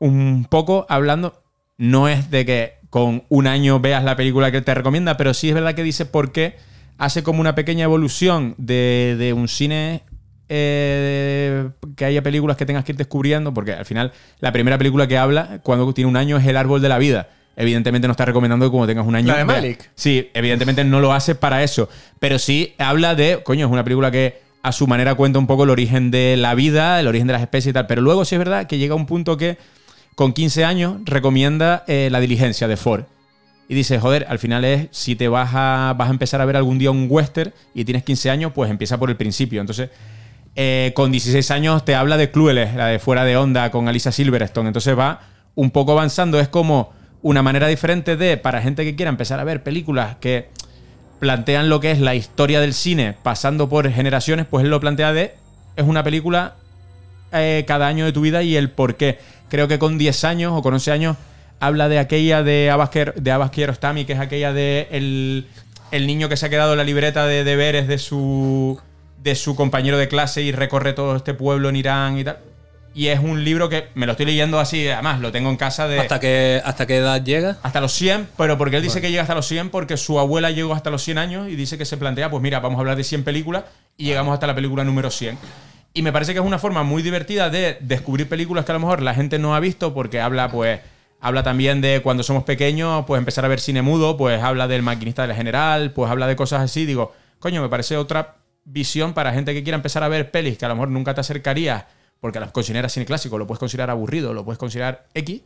un 0.00 0.46
poco 0.50 0.86
hablando, 0.88 1.42
no 1.78 2.08
es 2.08 2.30
de 2.30 2.44
que 2.44 2.74
con 2.90 3.22
un 3.28 3.46
año 3.46 3.78
veas 3.78 4.02
la 4.02 4.16
película 4.16 4.50
que 4.50 4.60
te 4.60 4.74
recomienda, 4.74 5.16
pero 5.16 5.32
sí 5.32 5.48
es 5.48 5.54
verdad 5.54 5.74
que 5.74 5.84
dice 5.84 6.06
por 6.06 6.32
qué 6.32 6.56
hace 6.98 7.22
como 7.22 7.40
una 7.40 7.54
pequeña 7.54 7.84
evolución 7.84 8.54
de, 8.58 9.16
de 9.18 9.32
un 9.32 9.46
cine 9.46 10.02
eh, 10.48 11.68
que 11.96 12.04
haya 12.04 12.22
películas 12.22 12.56
que 12.56 12.66
tengas 12.66 12.84
que 12.84 12.92
ir 12.92 12.98
descubriendo, 12.98 13.54
porque 13.54 13.72
al 13.72 13.86
final 13.86 14.12
la 14.40 14.52
primera 14.52 14.76
película 14.76 15.06
que 15.06 15.16
habla 15.16 15.60
cuando 15.62 15.92
tiene 15.94 16.10
un 16.10 16.16
año 16.16 16.36
es 16.36 16.46
El 16.46 16.56
árbol 16.56 16.82
de 16.82 16.88
la 16.88 16.98
vida. 16.98 17.28
Evidentemente 17.56 18.08
no 18.08 18.12
está 18.12 18.24
recomendando 18.24 18.66
que 18.66 18.70
como 18.70 18.86
tengas 18.86 19.06
un 19.06 19.14
año... 19.14 19.28
La 19.28 19.38
de 19.38 19.44
Malik. 19.44 19.90
Sí, 19.94 20.28
evidentemente 20.34 20.82
no 20.82 21.00
lo 21.00 21.12
hace 21.12 21.34
para 21.34 21.62
eso, 21.62 21.88
pero 22.18 22.38
sí 22.38 22.74
habla 22.78 23.14
de, 23.14 23.42
coño, 23.44 23.66
es 23.66 23.72
una 23.72 23.84
película 23.84 24.10
que 24.10 24.40
a 24.62 24.72
su 24.72 24.86
manera 24.86 25.14
cuenta 25.14 25.38
un 25.38 25.46
poco 25.46 25.64
el 25.64 25.70
origen 25.70 26.10
de 26.10 26.36
la 26.36 26.54
vida, 26.54 26.98
el 27.00 27.06
origen 27.06 27.26
de 27.26 27.34
las 27.34 27.42
especies 27.42 27.70
y 27.70 27.72
tal, 27.72 27.86
pero 27.86 28.02
luego 28.02 28.24
sí 28.24 28.34
es 28.34 28.38
verdad 28.38 28.66
que 28.66 28.78
llega 28.78 28.94
un 28.94 29.06
punto 29.06 29.36
que 29.36 29.56
con 30.20 30.34
15 30.34 30.66
años 30.66 30.98
recomienda 31.06 31.82
eh, 31.86 32.10
La 32.12 32.20
diligencia 32.20 32.68
de 32.68 32.76
Ford. 32.76 33.04
Y 33.70 33.74
dice, 33.74 33.98
joder, 33.98 34.26
al 34.28 34.38
final 34.38 34.66
es, 34.66 34.88
si 34.90 35.16
te 35.16 35.28
vas 35.28 35.52
a, 35.54 35.94
vas 35.96 36.08
a 36.08 36.10
empezar 36.10 36.42
a 36.42 36.44
ver 36.44 36.58
algún 36.58 36.78
día 36.78 36.90
un 36.90 37.06
western 37.08 37.54
y 37.72 37.86
tienes 37.86 38.02
15 38.02 38.28
años, 38.28 38.52
pues 38.54 38.70
empieza 38.70 38.98
por 38.98 39.08
el 39.08 39.16
principio. 39.16 39.62
Entonces, 39.62 39.88
eh, 40.56 40.92
con 40.94 41.10
16 41.10 41.50
años 41.52 41.86
te 41.86 41.94
habla 41.94 42.18
de 42.18 42.30
Clueless, 42.30 42.74
la 42.74 42.88
de 42.88 42.98
Fuera 42.98 43.24
de 43.24 43.38
Onda, 43.38 43.70
con 43.70 43.88
Alisa 43.88 44.12
Silverstone. 44.12 44.68
Entonces 44.68 44.94
va 44.94 45.22
un 45.54 45.70
poco 45.70 45.92
avanzando. 45.92 46.38
Es 46.38 46.48
como 46.48 46.92
una 47.22 47.42
manera 47.42 47.66
diferente 47.68 48.18
de, 48.18 48.36
para 48.36 48.60
gente 48.60 48.84
que 48.84 48.96
quiera 48.96 49.08
empezar 49.08 49.40
a 49.40 49.44
ver 49.44 49.62
películas 49.62 50.16
que 50.20 50.50
plantean 51.18 51.70
lo 51.70 51.80
que 51.80 51.92
es 51.92 51.98
la 51.98 52.14
historia 52.14 52.60
del 52.60 52.74
cine 52.74 53.16
pasando 53.22 53.70
por 53.70 53.90
generaciones, 53.90 54.44
pues 54.44 54.64
él 54.64 54.70
lo 54.70 54.80
plantea 54.80 55.14
de, 55.14 55.34
es 55.76 55.86
una 55.86 56.04
película 56.04 56.56
eh, 57.32 57.64
cada 57.66 57.86
año 57.86 58.04
de 58.04 58.12
tu 58.12 58.20
vida 58.20 58.42
y 58.42 58.56
el 58.56 58.70
por 58.70 58.96
qué. 58.96 59.18
Creo 59.50 59.68
que 59.68 59.78
con 59.78 59.98
10 59.98 60.24
años 60.24 60.52
o 60.54 60.62
con 60.62 60.72
11 60.72 60.92
años 60.92 61.16
habla 61.60 61.88
de 61.90 61.98
aquella 61.98 62.42
de 62.42 62.70
Kiar- 62.90 63.14
de 63.14 63.30
Abbas 63.32 63.50
Kiarostami, 63.50 64.06
que 64.06 64.14
es 64.14 64.18
aquella 64.20 64.52
de 64.54 64.88
el, 64.92 65.46
el 65.90 66.06
niño 66.06 66.28
que 66.30 66.36
se 66.38 66.46
ha 66.46 66.48
quedado 66.48 66.72
en 66.72 66.78
la 66.78 66.84
libreta 66.84 67.26
de 67.26 67.44
deberes 67.44 67.86
de 67.88 67.98
su, 67.98 68.80
de 69.22 69.34
su 69.34 69.54
compañero 69.56 69.98
de 69.98 70.08
clase 70.08 70.40
y 70.40 70.52
recorre 70.52 70.94
todo 70.94 71.16
este 71.16 71.34
pueblo 71.34 71.68
en 71.68 71.76
Irán 71.76 72.16
y 72.18 72.24
tal. 72.24 72.38
Y 72.92 73.06
es 73.06 73.20
un 73.20 73.44
libro 73.44 73.68
que 73.68 73.86
me 73.94 74.04
lo 74.06 74.12
estoy 74.12 74.26
leyendo 74.26 74.58
así, 74.58 74.88
además 74.88 75.20
lo 75.20 75.30
tengo 75.30 75.48
en 75.48 75.56
casa 75.56 75.86
de... 75.86 76.00
¿Hasta 76.00 76.18
qué, 76.18 76.60
¿Hasta 76.64 76.86
qué 76.88 76.96
edad 76.96 77.22
llega? 77.22 77.56
Hasta 77.62 77.80
los 77.80 77.92
100, 77.92 78.28
pero 78.36 78.58
porque 78.58 78.78
él 78.78 78.82
dice 78.82 79.00
que 79.00 79.10
llega 79.10 79.22
hasta 79.22 79.36
los 79.36 79.46
100 79.46 79.70
porque 79.70 79.96
su 79.96 80.18
abuela 80.18 80.50
llegó 80.50 80.74
hasta 80.74 80.90
los 80.90 81.00
100 81.04 81.18
años 81.18 81.48
y 81.48 81.54
dice 81.54 81.78
que 81.78 81.84
se 81.84 81.96
plantea, 81.98 82.30
pues 82.30 82.42
mira, 82.42 82.58
vamos 82.58 82.78
a 82.78 82.80
hablar 82.80 82.96
de 82.96 83.04
100 83.04 83.22
películas 83.22 83.62
y 83.96 84.06
llegamos 84.06 84.34
hasta 84.34 84.48
la 84.48 84.56
película 84.56 84.82
número 84.82 85.08
100. 85.08 85.38
Y 85.92 86.02
me 86.02 86.12
parece 86.12 86.32
que 86.32 86.38
es 86.38 86.44
una 86.44 86.58
forma 86.58 86.82
muy 86.82 87.02
divertida 87.02 87.50
de 87.50 87.78
descubrir 87.80 88.28
películas 88.28 88.64
que 88.64 88.72
a 88.72 88.74
lo 88.74 88.80
mejor 88.80 89.02
la 89.02 89.14
gente 89.14 89.38
no 89.38 89.54
ha 89.54 89.60
visto 89.60 89.92
porque 89.92 90.20
habla, 90.20 90.48
pues, 90.48 90.80
habla 91.20 91.42
también 91.42 91.80
de 91.80 92.00
cuando 92.02 92.22
somos 92.22 92.44
pequeños, 92.44 93.04
pues 93.06 93.18
empezar 93.18 93.44
a 93.44 93.48
ver 93.48 93.60
cine 93.60 93.82
mudo, 93.82 94.16
pues 94.16 94.40
habla 94.42 94.68
del 94.68 94.82
maquinista 94.82 95.26
del 95.26 95.36
general, 95.36 95.92
pues 95.92 96.10
habla 96.10 96.26
de 96.26 96.36
cosas 96.36 96.60
así. 96.62 96.86
Digo, 96.86 97.12
coño, 97.40 97.60
me 97.60 97.68
parece 97.68 97.96
otra 97.96 98.36
visión 98.64 99.14
para 99.14 99.32
gente 99.32 99.52
que 99.52 99.62
quiera 99.62 99.76
empezar 99.76 100.02
a 100.04 100.08
ver 100.08 100.30
pelis 100.30 100.58
que 100.58 100.64
a 100.64 100.68
lo 100.68 100.76
mejor 100.76 100.90
nunca 100.90 101.14
te 101.14 101.20
acercarías 101.22 101.86
porque 102.20 102.38
las 102.38 102.52
consideras 102.52 102.92
cine 102.92 103.06
clásico, 103.06 103.38
lo 103.38 103.46
puedes 103.46 103.58
considerar 103.58 103.90
aburrido, 103.90 104.34
lo 104.34 104.44
puedes 104.44 104.58
considerar 104.58 105.08
X. 105.14 105.42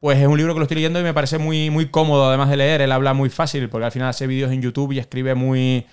Pues 0.00 0.18
es 0.18 0.26
un 0.26 0.36
libro 0.36 0.54
que 0.54 0.60
lo 0.60 0.64
estoy 0.64 0.76
leyendo 0.76 1.00
y 1.00 1.02
me 1.02 1.14
parece 1.14 1.38
muy, 1.38 1.70
muy 1.70 1.88
cómodo 1.88 2.28
además 2.28 2.50
de 2.50 2.56
leer. 2.56 2.82
Él 2.82 2.92
habla 2.92 3.14
muy 3.14 3.30
fácil 3.30 3.68
porque 3.68 3.86
al 3.86 3.92
final 3.92 4.08
hace 4.08 4.26
vídeos 4.26 4.52
en 4.52 4.62
YouTube 4.62 4.92
y 4.92 4.98
escribe 4.98 5.34
muy 5.34 5.86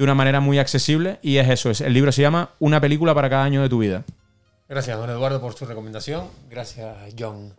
de 0.00 0.04
una 0.04 0.14
manera 0.14 0.40
muy 0.40 0.58
accesible. 0.58 1.18
Y 1.22 1.36
es 1.36 1.48
eso, 1.48 1.70
es, 1.70 1.80
el 1.82 1.92
libro 1.92 2.10
se 2.10 2.22
llama 2.22 2.50
Una 2.58 2.80
película 2.80 3.14
para 3.14 3.28
cada 3.28 3.44
año 3.44 3.60
de 3.62 3.68
tu 3.68 3.78
vida. 3.80 4.02
Gracias, 4.68 4.96
don 4.96 5.10
Eduardo, 5.10 5.40
por 5.40 5.52
su 5.54 5.66
recomendación. 5.66 6.24
Gracias, 6.50 6.88
John. 7.18 7.52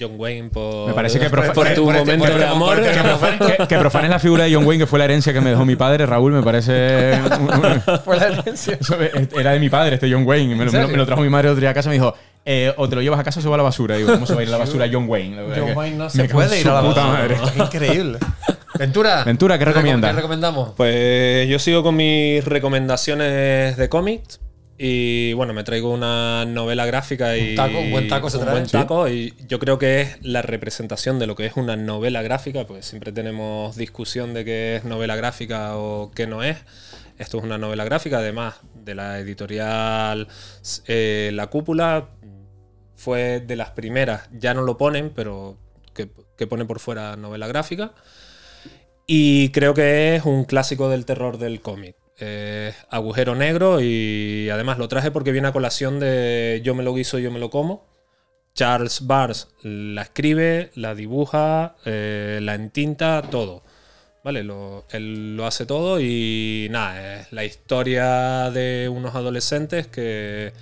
John 0.00 0.12
Wayne 0.16 0.48
por, 0.48 0.88
Me 0.88 0.94
parece 0.94 1.20
que 1.20 1.30
profa- 1.30 1.52
por 1.52 1.68
tu 1.74 1.84
por 1.84 1.94
este- 1.94 2.16
momento 2.16 2.24
por 2.32 2.38
de 2.40 2.46
amor. 2.46 2.82
que 2.82 2.90
profanes- 2.92 3.56
que- 3.58 3.66
que 3.68 3.78
profanes 3.78 4.10
la 4.10 4.18
figura 4.18 4.44
de 4.44 4.54
John 4.54 4.64
Wayne, 4.64 4.84
que 4.84 4.86
fue 4.86 4.98
la 4.98 5.04
herencia 5.04 5.34
que 5.34 5.40
me 5.42 5.50
dejó 5.50 5.66
mi 5.66 5.76
padre, 5.76 6.06
Raúl, 6.06 6.32
me 6.32 6.42
parece. 6.42 7.20
Fue 8.04 8.16
la 8.16 8.28
herencia. 8.28 8.78
Eso 8.80 8.96
Era 9.38 9.52
de 9.52 9.60
mi 9.60 9.68
padre, 9.68 9.96
este 9.96 10.10
John 10.10 10.26
Wayne. 10.26 10.56
Me, 10.56 10.64
lo- 10.64 10.88
me 10.88 11.04
trajo 11.04 11.20
mi 11.20 11.28
madre 11.28 11.50
otro 11.50 11.60
día 11.60 11.68
a 11.70 11.74
casa 11.74 11.90
y 11.90 11.90
me 11.90 11.94
dijo: 11.96 12.14
eh, 12.46 12.72
o 12.78 12.88
te 12.88 12.94
lo 12.96 13.02
llevas 13.02 13.20
a 13.20 13.24
casa 13.24 13.40
o 13.40 13.42
se 13.42 13.48
va 13.50 13.54
a 13.56 13.58
la 13.58 13.64
basura. 13.64 13.96
Digo, 13.96 14.14
¿cómo 14.14 14.24
se 14.24 14.32
va 14.34 14.40
a 14.40 14.42
ir 14.44 14.48
a 14.48 14.52
la 14.52 14.58
basura 14.64 14.88
John 14.90 15.04
Wayne? 15.06 15.36
John 15.54 15.76
Wayne 15.76 15.96
no 15.98 16.08
se 16.08 16.24
puede 16.26 16.58
ir 16.58 16.68
a 16.68 16.72
la 16.72 16.80
puta 16.88 17.04
basura. 17.04 17.18
madre. 17.18 17.34
Es 17.34 17.56
increíble. 17.58 18.18
Ventura. 18.86 19.24
Ventura, 19.24 19.58
¿qué 19.58 19.64
recom- 19.64 19.68
recomiendas? 19.74 20.10
¿Qué 20.10 20.16
recomendamos? 20.16 20.70
Pues 20.76 21.48
yo 21.48 21.58
sigo 21.58 21.82
con 21.82 21.96
mis 21.96 22.44
recomendaciones 22.44 23.76
de 23.76 23.88
cómics. 23.88 24.40
Y 24.78 25.32
bueno, 25.34 25.52
me 25.54 25.62
traigo 25.62 25.92
una 25.92 26.44
novela 26.44 26.84
gráfica 26.86 27.36
y. 27.36 27.50
Un 27.50 27.56
taco, 27.56 27.78
un 27.78 27.90
buen 27.92 28.08
taco 28.08 28.30
se 28.30 28.38
un 28.38 28.42
trae. 28.42 28.54
buen 28.54 28.66
Sí. 28.66 28.72
taco, 28.72 29.08
y 29.08 29.34
yo 29.46 29.60
creo 29.60 29.78
que 29.78 30.00
es 30.00 30.18
la 30.22 30.42
representación 30.42 31.18
de 31.20 31.26
lo 31.28 31.36
que 31.36 31.46
es 31.46 31.52
una 31.56 31.76
novela 31.76 32.22
gráfica, 32.22 32.66
pues 32.66 32.86
siempre 32.86 33.12
tenemos 33.12 33.76
discusión 33.76 34.34
de 34.34 34.44
qué 34.44 34.76
es 34.76 34.84
novela 34.84 35.14
gráfica 35.14 35.76
o 35.76 36.10
qué 36.12 36.26
no 36.26 36.42
es. 36.42 36.56
Esto 37.18 37.38
es 37.38 37.44
una 37.44 37.58
novela 37.58 37.84
gráfica, 37.84 38.18
además 38.18 38.54
de 38.74 38.94
la 38.96 39.20
editorial 39.20 40.26
eh, 40.88 41.30
La 41.32 41.46
Cúpula. 41.46 42.08
Fue 42.96 43.40
de 43.40 43.56
las 43.56 43.70
primeras, 43.70 44.28
ya 44.32 44.54
no 44.54 44.62
lo 44.62 44.76
ponen, 44.78 45.10
pero 45.14 45.56
que, 45.94 46.08
que 46.36 46.46
pone 46.46 46.64
por 46.64 46.78
fuera 46.80 47.14
novela 47.16 47.46
gráfica. 47.46 47.92
Y 49.06 49.50
creo 49.50 49.74
que 49.74 50.16
es 50.16 50.24
un 50.24 50.44
clásico 50.44 50.88
del 50.88 51.04
terror 51.04 51.38
del 51.38 51.60
cómic. 51.60 51.96
Agujero 52.88 53.34
negro 53.34 53.80
y 53.80 54.48
además 54.50 54.78
lo 54.78 54.86
traje 54.88 55.10
porque 55.10 55.32
viene 55.32 55.48
a 55.48 55.52
colación 55.52 55.98
de 55.98 56.60
Yo 56.62 56.74
me 56.74 56.84
lo 56.84 56.94
guiso, 56.94 57.18
yo 57.18 57.30
me 57.32 57.40
lo 57.40 57.50
como. 57.50 57.84
Charles 58.54 59.06
Bars 59.06 59.48
la 59.62 60.02
escribe, 60.02 60.70
la 60.74 60.94
dibuja, 60.94 61.74
eh, 61.84 62.38
la 62.42 62.54
entinta, 62.54 63.22
todo. 63.30 63.62
¿Vale? 64.22 64.44
Lo- 64.44 64.84
él 64.90 65.36
lo 65.36 65.46
hace 65.46 65.66
todo 65.66 66.00
y 66.00 66.68
nada, 66.70 67.22
es 67.22 67.32
la 67.32 67.44
historia 67.44 68.50
de 68.52 68.88
unos 68.88 69.16
adolescentes 69.16 69.88
que, 69.88 70.52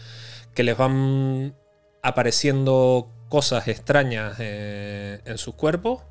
que 0.54 0.62
les 0.62 0.76
van 0.78 1.54
apareciendo 2.02 3.10
cosas 3.28 3.68
extrañas 3.68 4.36
eh, 4.38 5.20
en 5.26 5.36
sus 5.36 5.54
cuerpos 5.54 6.02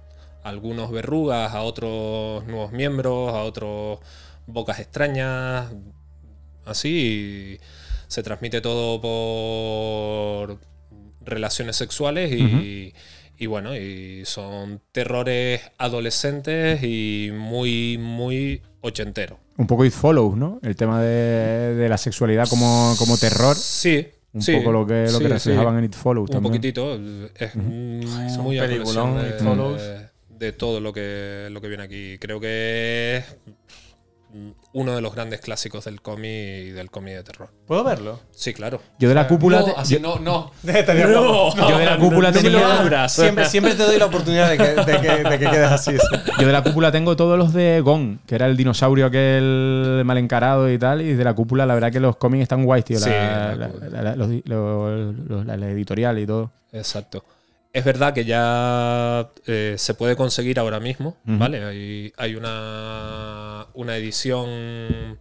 algunos 0.43 0.91
verrugas, 0.91 1.53
a 1.53 1.61
otros 1.63 2.45
nuevos 2.45 2.71
miembros, 2.71 3.33
a 3.33 3.43
otros 3.43 3.99
bocas 4.47 4.79
extrañas, 4.79 5.71
así. 6.65 7.59
se 8.07 8.23
transmite 8.23 8.61
todo 8.61 8.99
por 9.01 10.57
relaciones 11.21 11.75
sexuales 11.75 12.31
y, 12.31 12.93
y 13.37 13.45
bueno, 13.45 13.75
y 13.75 14.23
son 14.25 14.81
terrores 14.91 15.61
adolescentes 15.77 16.81
y 16.83 17.29
muy, 17.33 17.97
muy 17.99 18.61
ochenteros. 18.81 19.37
Un 19.57 19.67
poco 19.67 19.83
It 19.85 19.91
Follows, 19.93 20.37
¿no? 20.37 20.59
El 20.63 20.75
tema 20.75 21.01
de, 21.01 21.75
de 21.75 21.89
la 21.89 21.97
sexualidad 21.97 22.47
como, 22.49 22.95
como 22.97 23.17
terror. 23.17 23.55
Sí. 23.55 24.07
Un 24.31 24.41
sí, 24.43 24.55
poco 24.57 24.71
lo 24.71 24.85
que, 24.85 25.03
lo 25.05 25.17
sí, 25.17 25.19
que 25.19 25.27
reflejaban 25.27 25.73
sí. 25.75 25.79
en 25.79 25.85
It 25.85 25.95
Follows 25.95 26.29
Un 26.29 26.33
también. 26.33 26.51
poquitito. 26.53 26.93
Es 27.35 27.55
muy 27.55 28.05
Es 28.05 28.37
un 28.37 28.43
muy 28.43 28.59
a 28.59 28.61
peliculón, 28.67 29.13
colación 29.13 29.35
It 29.35 29.43
Follows. 29.43 29.81
de, 29.81 30.08
de 30.39 30.51
todo 30.53 30.79
lo 30.79 30.93
que, 30.93 31.49
lo 31.51 31.61
que 31.61 31.67
viene 31.67 31.83
aquí. 31.83 32.17
Creo 32.19 32.39
que 32.39 33.17
es 33.17 33.37
uno 34.73 34.95
de 34.95 35.01
los 35.01 35.15
grandes 35.15 35.41
clásicos 35.41 35.85
del 35.85 36.03
cómic 36.03 36.27
y 36.27 36.69
del 36.69 36.91
cómic 36.91 37.15
de 37.15 37.23
terror. 37.23 37.49
¿Puedo 37.65 37.83
verlo? 37.83 38.19
Sí, 38.29 38.53
claro. 38.53 38.79
Yo 38.99 39.09
de 39.09 39.15
la 39.15 39.27
cúpula. 39.27 39.59
No, 39.61 39.65
te- 39.65 39.73
así 39.75 39.95
yo- 39.95 39.99
no, 39.99 40.19
no. 40.19 40.51
No. 40.63 41.69
Yo 41.69 41.77
de 41.79 41.85
la 41.85 41.97
cúpula 41.97 42.29
no 42.31 42.39
me 42.41 42.49
lo 42.51 42.59
tenía- 42.59 42.79
abras. 42.79 43.13
Siempre, 43.13 43.45
siempre 43.45 43.73
te 43.73 43.83
doy 43.83 43.97
la 43.97 44.05
oportunidad 44.05 44.47
de 44.51 44.57
que, 44.57 44.63
de 44.63 45.01
que- 45.01 45.23
de 45.29 45.39
que 45.39 45.49
quedes 45.49 45.71
así. 45.71 45.93
sí. 45.97 46.17
Yo 46.39 46.45
de 46.45 46.53
la 46.53 46.61
cúpula 46.63 46.91
tengo 46.91 47.15
todos 47.15 47.39
los 47.39 47.53
de 47.53 47.81
Gon, 47.81 48.19
que 48.27 48.35
era 48.35 48.45
el 48.45 48.55
dinosaurio 48.55 49.07
aquel 49.07 50.03
mal 50.05 50.19
encarado 50.19 50.71
y 50.71 50.77
tal. 50.77 51.01
Y 51.01 51.13
de 51.15 51.23
la 51.23 51.33
cúpula, 51.33 51.65
la 51.65 51.73
verdad 51.73 51.91
que 51.91 51.99
los 51.99 52.15
cómics 52.17 52.43
están 52.43 52.63
guays, 52.65 52.85
tío. 52.85 52.99
Sí, 52.99 53.09
la, 53.09 53.47
la 53.49 53.55
la- 53.55 53.67
cúpula. 53.69 54.01
la- 54.03 54.15
los- 54.15 54.29
los- 54.45 55.15
los- 55.27 55.45
la- 55.47 55.57
la 55.57 55.69
editorial 55.71 56.19
y 56.19 56.27
todo. 56.27 56.51
Exacto. 56.71 57.23
Es 57.71 57.85
verdad 57.85 58.13
que 58.13 58.25
ya 58.25 59.29
eh, 59.45 59.75
se 59.77 59.93
puede 59.93 60.15
conseguir 60.15 60.59
ahora 60.59 60.79
mismo. 60.79 61.17
¿vale? 61.23 61.63
Hay, 61.63 62.13
hay 62.17 62.35
una, 62.35 63.67
una 63.73 63.95
edición 63.95 65.19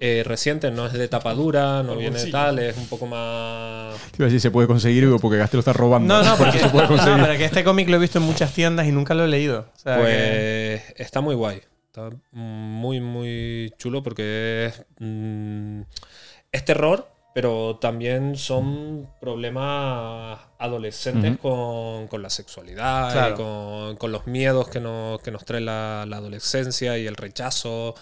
eh, 0.00 0.22
reciente, 0.24 0.70
no 0.70 0.86
es 0.86 0.92
de 0.92 1.08
tapadura, 1.08 1.82
no 1.82 1.96
viene 1.96 2.22
de 2.22 2.30
tal, 2.30 2.58
es 2.58 2.76
un 2.76 2.86
poco 2.88 3.06
más... 3.06 3.96
Te 4.10 4.18
iba 4.18 4.26
a 4.26 4.28
decir, 4.28 4.40
se 4.40 4.50
puede 4.50 4.68
conseguir, 4.68 5.08
porque 5.20 5.38
Gaste 5.38 5.56
lo 5.56 5.60
está 5.60 5.72
robando. 5.72 6.12
No, 6.14 6.22
no, 6.22 6.36
porque, 6.38 6.58
se 6.58 6.68
puede 6.68 6.86
no, 6.88 6.96
conseguir. 6.96 7.22
pero 7.24 7.38
que 7.38 7.44
este 7.46 7.64
cómic 7.64 7.88
lo 7.88 7.96
he 7.96 8.00
visto 8.00 8.18
en 8.18 8.24
muchas 8.24 8.52
tiendas 8.52 8.86
y 8.86 8.92
nunca 8.92 9.14
lo 9.14 9.24
he 9.24 9.28
leído. 9.28 9.60
O 9.74 9.78
sea, 9.78 9.96
que- 9.96 10.02
Pues 10.02 11.00
está 11.00 11.20
muy 11.20 11.34
guay. 11.34 11.62
Está 11.86 12.10
muy, 12.32 13.00
muy 13.00 13.72
chulo 13.78 14.02
porque 14.02 14.66
es, 14.66 14.84
mm, 15.00 15.80
es 16.52 16.64
terror, 16.64 17.08
pero 17.38 17.76
también 17.76 18.34
son 18.36 19.08
problemas 19.20 20.40
adolescentes 20.58 21.38
con, 21.38 22.08
con 22.08 22.20
la 22.20 22.30
sexualidad 22.30 23.12
Claro. 23.12 23.34
y 23.34 23.36
con, 23.36 23.96
con 23.96 24.10
los 24.10 24.26
miedos 24.26 24.68
que 24.68 24.80
nos, 24.80 25.20
que 25.22 25.30
nos 25.30 25.44
trae 25.44 25.60
la, 25.60 26.04
la 26.08 26.16
adolescencia 26.16 26.98
y 26.98 27.06
el 27.06 27.14
rechazo. 27.14 27.94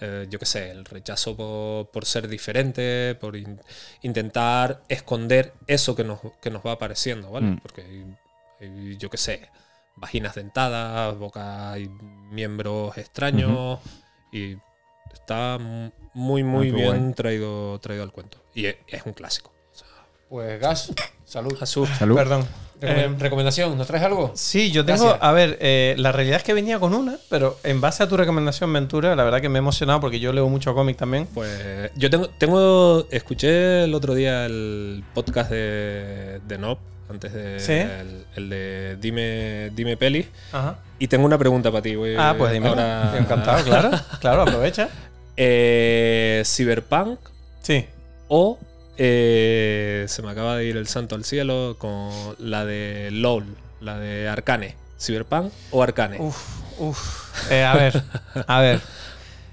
eh, 0.00 0.26
yo 0.28 0.40
qué 0.40 0.46
sé, 0.46 0.72
el 0.72 0.84
rechazo 0.84 1.36
por, 1.36 1.90
por 1.92 2.04
ser 2.06 2.26
diferente, 2.26 3.16
por 3.20 3.36
in- 3.36 3.60
intentar 4.02 4.82
esconder 4.88 5.52
eso 5.68 5.94
que 5.94 6.02
nos, 6.02 6.18
que 6.40 6.50
nos 6.50 6.62
va 6.66 6.72
apareciendo, 6.72 7.30
¿vale? 7.30 7.46
Mm. 7.52 7.58
Porque 7.60 7.82
hay- 7.82 8.16
hay, 8.60 8.96
yo 8.96 9.08
qué 9.10 9.16
sé, 9.16 9.48
vaginas 9.94 10.34
dentadas, 10.34 11.16
boca 11.16 11.78
y 11.78 11.88
miembros 12.32 12.98
extraños. 12.98 13.78
Y 14.32 14.56
está 15.12 15.56
muy, 16.14 16.42
muy 16.42 16.70
qué 16.72 16.76
bien 16.78 16.98
guay. 17.02 17.14
traído, 17.14 17.78
traído 17.78 18.02
al 18.02 18.10
cuento. 18.10 18.41
Y 18.54 18.66
es, 18.66 18.76
es 18.88 19.02
un 19.04 19.12
clásico. 19.12 19.52
Pues 20.28 20.58
Gas, 20.60 20.92
salud. 21.26 21.56
Jesús. 21.58 21.88
Salud. 21.98 22.16
Perdón. 22.16 22.46
Eh, 22.84 23.14
¿Recomendación? 23.18 23.76
¿Nos 23.78 23.86
traes 23.86 24.02
algo? 24.02 24.32
Sí, 24.34 24.72
yo 24.72 24.84
tengo. 24.84 25.04
Gracias. 25.04 25.22
A 25.22 25.30
ver, 25.32 25.56
eh, 25.60 25.94
la 25.98 26.10
realidad 26.10 26.38
es 26.38 26.42
que 26.42 26.52
venía 26.52 26.80
con 26.80 26.94
una, 26.94 27.16
pero 27.30 27.56
en 27.62 27.80
base 27.80 28.02
a 28.02 28.08
tu 28.08 28.16
recomendación, 28.16 28.72
Ventura, 28.72 29.14
la 29.14 29.22
verdad 29.22 29.40
que 29.40 29.48
me 29.48 29.58
he 29.58 29.60
emocionado 29.60 30.00
porque 30.00 30.18
yo 30.18 30.32
leo 30.32 30.48
mucho 30.48 30.74
cómic 30.74 30.96
también. 30.96 31.26
Pues 31.32 31.92
yo 31.94 32.10
tengo, 32.10 32.28
tengo. 32.30 33.06
Escuché 33.12 33.84
el 33.84 33.94
otro 33.94 34.14
día 34.14 34.46
el 34.46 35.04
podcast 35.14 35.50
de, 35.52 36.40
de 36.48 36.58
Nob, 36.58 36.78
antes 37.08 37.32
de. 37.32 37.60
¿Sí? 37.60 37.72
El, 37.74 38.24
el 38.34 38.48
de 38.50 38.96
Dime, 39.00 39.70
Dime 39.74 39.96
Peli. 39.96 40.26
Ajá. 40.50 40.78
Y 40.98 41.06
tengo 41.06 41.24
una 41.26 41.38
pregunta 41.38 41.70
para 41.70 41.82
ti. 41.82 41.94
voy- 41.94 42.16
Ah, 42.18 42.34
pues 42.36 42.52
dime. 42.52 42.68
ahora- 42.68 43.16
Encantado, 43.16 43.62
claro. 43.64 43.90
Claro, 44.20 44.42
aprovecha. 44.42 44.88
Eh, 45.36 46.42
Cyberpunk 46.44 47.18
Sí. 47.60 47.86
O 48.34 48.58
eh, 48.96 50.06
se 50.08 50.22
me 50.22 50.30
acaba 50.30 50.56
de 50.56 50.64
ir 50.64 50.78
el 50.78 50.86
santo 50.86 51.14
al 51.16 51.24
cielo 51.24 51.76
con 51.78 52.10
la 52.38 52.64
de 52.64 53.10
LOL, 53.12 53.44
la 53.82 53.98
de 53.98 54.26
Arcane. 54.26 54.74
¿Cyberpunk 54.98 55.52
o 55.70 55.82
Arcane? 55.82 56.16
Uf, 56.18 56.38
uf. 56.78 57.50
Eh, 57.50 57.62
a 57.62 57.74
ver, 57.74 58.02
a 58.46 58.60
ver. 58.60 58.80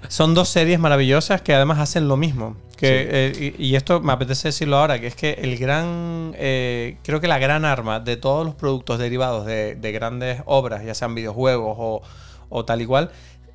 son 0.08 0.34
dos 0.34 0.48
series 0.48 0.78
maravillosas 0.80 1.42
que 1.42 1.52
además 1.52 1.78
hacen 1.78 2.08
lo 2.08 2.16
mismo. 2.16 2.56
Que, 2.78 3.08
eh, 3.10 3.54
y, 3.58 3.66
y 3.66 3.76
esto 3.76 4.00
me 4.00 4.14
apetece 4.14 4.48
decirlo 4.48 4.78
ahora, 4.78 4.98
que 4.98 5.08
es 5.08 5.14
que 5.14 5.32
el 5.32 5.58
gran, 5.58 6.34
eh, 6.38 6.96
creo 7.02 7.20
que 7.20 7.28
la 7.28 7.38
gran 7.38 7.66
arma 7.66 8.00
de 8.00 8.16
todos 8.16 8.46
los 8.46 8.54
productos 8.54 8.98
derivados 8.98 9.44
de, 9.44 9.74
de 9.74 9.92
grandes 9.92 10.40
obras, 10.46 10.82
ya 10.86 10.94
sean 10.94 11.14
videojuegos 11.14 11.76
o, 11.78 12.02
o 12.48 12.64
tal 12.64 12.80
y 12.80 12.86
cual, 12.86 13.10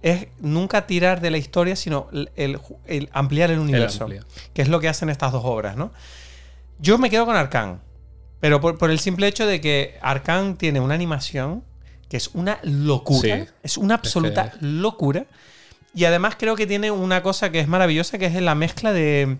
es 0.05 0.27
nunca 0.39 0.85
tirar 0.85 1.19
de 1.19 1.31
la 1.31 1.37
historia, 1.39 1.75
sino 1.75 2.07
el, 2.13 2.29
el- 2.35 2.59
el 2.85 3.09
ampliar 3.11 3.49
el 3.49 3.57
universo. 3.59 4.07
que 4.53 4.61
es 4.61 4.67
lo 4.69 4.79
que 4.79 4.87
hacen 4.87 5.09
estas 5.09 5.31
dos 5.31 5.41
obras, 5.43 5.75
¿no? 5.75 5.91
Yo 6.79 6.97
me 6.99 7.09
quedo 7.09 7.25
con 7.25 7.35
Arkane, 7.35 7.77
pero 8.39 8.61
por, 8.61 8.77
por 8.77 8.91
el 8.91 8.99
simple 8.99 9.27
hecho 9.27 9.47
de 9.47 9.59
que 9.61 9.97
Arkane 10.01 10.53
tiene 10.55 10.79
una 10.79 10.93
animación 10.93 11.63
que 12.07 12.17
es 12.17 12.29
una 12.35 12.59
locura, 12.61 13.45
Sí. 13.45 13.51
es 13.63 13.77
una 13.77 13.95
absoluta 13.95 14.53
locura. 14.61 15.25
Y 15.95 16.05
además 16.05 16.35
creo 16.37 16.55
que 16.55 16.67
tiene 16.67 16.91
una 16.91 17.23
cosa 17.23 17.51
que 17.51 17.59
es 17.61 17.67
maravillosa, 17.67 18.19
que 18.19 18.27
es 18.27 18.35
la 18.35 18.53
mezcla 18.53 18.93
de 18.93 19.37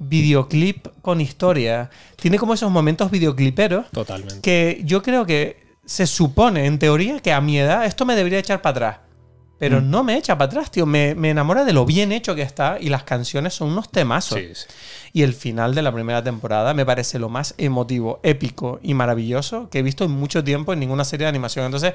videoclip 0.00 0.88
con 1.02 1.20
historia. 1.20 1.88
Tiene 2.16 2.36
como 2.38 2.54
esos 2.54 2.70
momentos 2.70 3.10
videocliperos 3.12 3.90
Totalmente. 3.92 4.40
que 4.40 4.80
yo 4.84 5.02
creo 5.02 5.24
que 5.26 5.62
se 5.84 6.06
supone, 6.08 6.66
en 6.66 6.78
teoría, 6.80 7.20
que 7.20 7.32
a 7.32 7.40
mi 7.40 7.58
edad 7.58 7.84
esto 7.84 8.04
me 8.06 8.16
debería 8.16 8.38
echar 8.40 8.60
para 8.62 8.70
atrás. 8.88 8.96
Pero 9.60 9.80
Mm. 9.80 9.90
no 9.90 10.02
me 10.02 10.16
echa 10.16 10.36
para 10.36 10.46
atrás, 10.48 10.70
tío. 10.72 10.86
Me, 10.86 11.14
me 11.14 11.30
enamora 11.30 11.64
de 11.64 11.72
lo 11.72 11.84
bien 11.86 12.10
hecho 12.10 12.34
que 12.34 12.42
está 12.42 12.78
y 12.80 12.88
las 12.88 13.04
canciones 13.04 13.54
son 13.54 13.68
unos 13.68 13.90
temazos. 13.92 14.38
Sí, 14.40 14.48
sí. 14.54 14.66
Y 15.12 15.22
el 15.22 15.34
final 15.34 15.74
de 15.74 15.82
la 15.82 15.92
primera 15.92 16.24
temporada 16.24 16.74
me 16.74 16.84
parece 16.86 17.18
lo 17.18 17.28
más 17.28 17.54
emotivo, 17.58 18.18
épico 18.22 18.80
y 18.82 18.94
maravilloso 18.94 19.68
que 19.70 19.80
he 19.80 19.82
visto 19.82 20.02
en 20.04 20.10
mucho 20.12 20.42
tiempo 20.42 20.72
en 20.72 20.80
ninguna 20.80 21.04
serie 21.04 21.26
de 21.26 21.28
animación. 21.28 21.66
Entonces, 21.66 21.92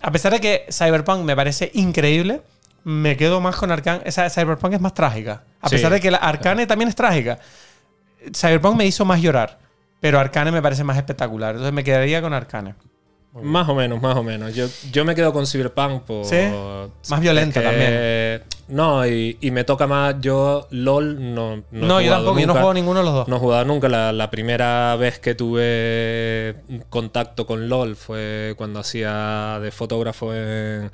a 0.00 0.10
pesar 0.12 0.32
de 0.32 0.40
que 0.40 0.66
Cyberpunk 0.70 1.24
me 1.24 1.34
parece 1.36 1.70
increíble, 1.74 2.42
me 2.84 3.16
quedo 3.16 3.40
más 3.40 3.56
con 3.56 3.70
Arkane. 3.72 4.02
Esa 4.04 4.30
Cyberpunk 4.30 4.72
es 4.74 4.80
más 4.80 4.94
trágica. 4.94 5.42
A 5.60 5.68
Sí, 5.68 5.74
pesar 5.76 5.92
de 5.92 6.00
que 6.00 6.10
la 6.12 6.18
Arcane 6.18 6.66
también 6.66 6.88
es 6.88 6.94
trágica. 6.94 7.38
Cyberpunk 8.34 8.76
me 8.76 8.86
hizo 8.86 9.04
más 9.04 9.20
llorar, 9.20 9.58
pero 10.00 10.18
Arcane 10.20 10.52
me 10.52 10.62
parece 10.62 10.84
más 10.84 10.96
espectacular. 10.96 11.50
Entonces 11.56 11.72
me 11.74 11.82
quedaría 11.84 12.22
con 12.22 12.32
Arcane. 12.34 12.74
Más 13.32 13.68
o 13.68 13.74
menos, 13.76 14.02
más 14.02 14.16
o 14.16 14.22
menos. 14.24 14.54
Yo, 14.54 14.66
yo 14.90 15.04
me 15.04 15.14
quedo 15.14 15.32
con 15.32 15.46
Cyberpunk 15.46 16.02
por. 16.02 16.24
Sí, 16.24 16.36
más 17.10 17.20
violenta 17.20 17.62
también. 17.62 18.42
No, 18.68 19.06
y, 19.06 19.36
y 19.40 19.50
me 19.52 19.64
toca 19.64 19.86
más. 19.86 20.16
Yo, 20.20 20.66
LOL, 20.70 21.34
no. 21.34 21.62
No, 21.70 22.00
he 22.00 22.06
yo 22.06 22.12
tampoco, 22.12 22.38
yo 22.40 22.46
no 22.46 22.52
juego 22.54 22.74
ninguno 22.74 23.00
de 23.00 23.04
los 23.04 23.14
dos. 23.14 23.28
No 23.28 23.36
he 23.36 23.38
jugado 23.38 23.64
nunca. 23.64 23.88
La, 23.88 24.12
la 24.12 24.30
primera 24.30 24.96
vez 24.96 25.18
que 25.20 25.34
tuve 25.34 26.56
contacto 26.88 27.46
con 27.46 27.68
LOL 27.68 27.96
fue 27.96 28.54
cuando 28.56 28.80
hacía 28.80 29.58
de 29.62 29.70
fotógrafo 29.70 30.34
en, 30.34 30.90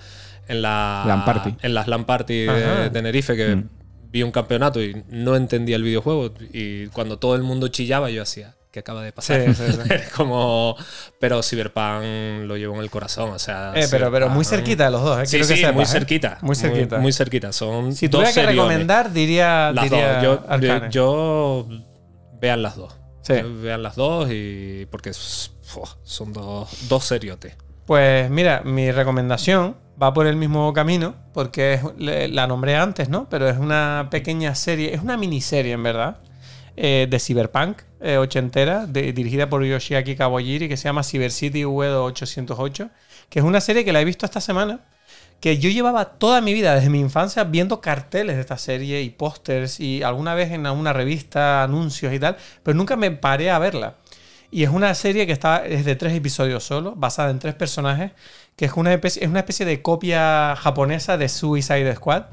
en 0.48 0.62
la. 0.62 1.04
LAN 1.06 1.24
party. 1.24 1.54
En 1.62 1.74
las 1.74 1.86
LAN 1.88 2.04
party 2.04 2.34
de. 2.44 2.90
Tenerife, 2.90 3.36
que 3.36 3.56
Mm. 3.56 3.68
vi 4.10 4.22
un 4.22 4.30
campeonato 4.30 4.82
y 4.82 5.04
no 5.08 5.36
entendía 5.36 5.76
el 5.76 5.82
videojuego. 5.82 6.32
Y 6.52 6.86
cuando 6.88 7.18
todo 7.18 7.34
el 7.34 7.42
mundo 7.42 7.68
chillaba, 7.68 8.10
yo 8.10 8.22
hacía. 8.22 8.54
¿Qué 8.76 8.80
acaba 8.80 9.02
de 9.02 9.10
pasar? 9.10 9.42
Sí, 9.42 9.54
sí, 9.54 9.72
sí. 9.88 9.88
como. 10.14 10.76
Pero 11.18 11.42
Cyberpunk 11.42 12.44
lo 12.46 12.58
llevo 12.58 12.74
en 12.74 12.82
el 12.82 12.90
corazón. 12.90 13.30
O 13.30 13.38
sea. 13.38 13.72
Eh, 13.74 13.86
pero, 13.90 14.12
pero 14.12 14.28
muy 14.28 14.44
cerquita 14.44 14.84
de 14.84 14.90
los 14.90 15.00
dos, 15.02 15.18
¿eh? 15.22 15.24
Sí, 15.24 15.38
que 15.38 15.44
sí, 15.44 15.56
sepas, 15.56 15.74
muy 15.74 15.84
¿eh? 15.84 15.86
cerquita. 15.86 16.36
Muy 16.42 16.54
cerquita. 16.54 16.98
Muy, 16.98 17.10
cerquita. 17.14 17.52
Son 17.54 17.94
Si 17.94 18.10
tuviera 18.10 18.30
que 18.34 18.42
recomendar, 18.44 19.10
diría, 19.14 19.72
Las 19.72 19.84
diría 19.84 20.20
dos. 20.20 20.90
Yo, 20.90 21.66
vean 22.38 22.62
las 22.62 22.76
dos. 22.76 22.94
Vean 23.62 23.82
las 23.82 23.96
dos 23.96 24.28
y. 24.30 24.86
Porque 24.90 25.14
son 25.14 26.34
dos, 26.34 26.68
dos 26.90 27.02
seriotes. 27.02 27.56
Pues 27.86 28.28
mira, 28.28 28.60
mi 28.62 28.92
recomendación 28.92 29.74
va 30.02 30.12
por 30.12 30.26
el 30.26 30.36
mismo 30.36 30.70
camino, 30.74 31.14
porque 31.32 31.80
es- 31.98 32.30
la 32.30 32.46
nombré 32.46 32.76
antes, 32.76 33.08
¿no? 33.08 33.26
Pero 33.30 33.48
es 33.48 33.56
una 33.56 34.08
pequeña 34.10 34.54
serie, 34.54 34.92
es 34.92 35.00
una 35.00 35.16
miniserie 35.16 35.72
en 35.72 35.82
verdad, 35.82 36.18
eh, 36.76 37.06
de 37.08 37.18
Cyberpunk 37.18 37.82
eh, 38.00 38.18
ochentera, 38.18 38.86
de- 38.86 39.12
dirigida 39.12 39.48
por 39.48 39.64
Yoshiaki 39.64 40.16
Kawajiri, 40.16 40.68
que 40.68 40.76
se 40.76 40.84
llama 40.84 41.02
Cyber 41.02 41.30
City 41.32 41.62
V808, 41.64 42.90
que 43.30 43.38
es 43.38 43.44
una 43.44 43.60
serie 43.60 43.84
que 43.84 43.92
la 43.92 44.00
he 44.00 44.04
visto 44.04 44.26
esta 44.26 44.40
semana, 44.40 44.80
que 45.40 45.58
yo 45.58 45.68
llevaba 45.70 46.04
toda 46.18 46.40
mi 46.40 46.54
vida, 46.54 46.74
desde 46.74 46.88
mi 46.90 47.00
infancia, 47.00 47.44
viendo 47.44 47.80
carteles 47.80 48.36
de 48.36 48.40
esta 48.40 48.56
serie 48.58 49.02
y 49.02 49.10
pósters 49.10 49.80
y 49.80 50.02
alguna 50.02 50.34
vez 50.34 50.50
en 50.52 50.66
alguna 50.66 50.92
revista, 50.92 51.62
anuncios 51.62 52.12
y 52.12 52.18
tal, 52.18 52.36
pero 52.62 52.76
nunca 52.76 52.96
me 52.96 53.10
paré 53.10 53.50
a 53.50 53.58
verla. 53.58 53.96
Y 54.50 54.62
es 54.62 54.70
una 54.70 54.94
serie 54.94 55.26
que 55.26 55.32
está, 55.32 55.66
es 55.66 55.84
de 55.84 55.96
tres 55.96 56.14
episodios 56.14 56.64
solo, 56.64 56.94
basada 56.96 57.30
en 57.30 57.38
tres 57.38 57.54
personajes, 57.54 58.12
que 58.56 58.64
es 58.64 58.72
una 58.74 58.94
especie, 58.94 59.22
es 59.24 59.28
una 59.28 59.40
especie 59.40 59.66
de 59.66 59.82
copia 59.82 60.54
japonesa 60.56 61.18
de 61.18 61.28
Suicide 61.28 61.94
Squad, 61.96 62.24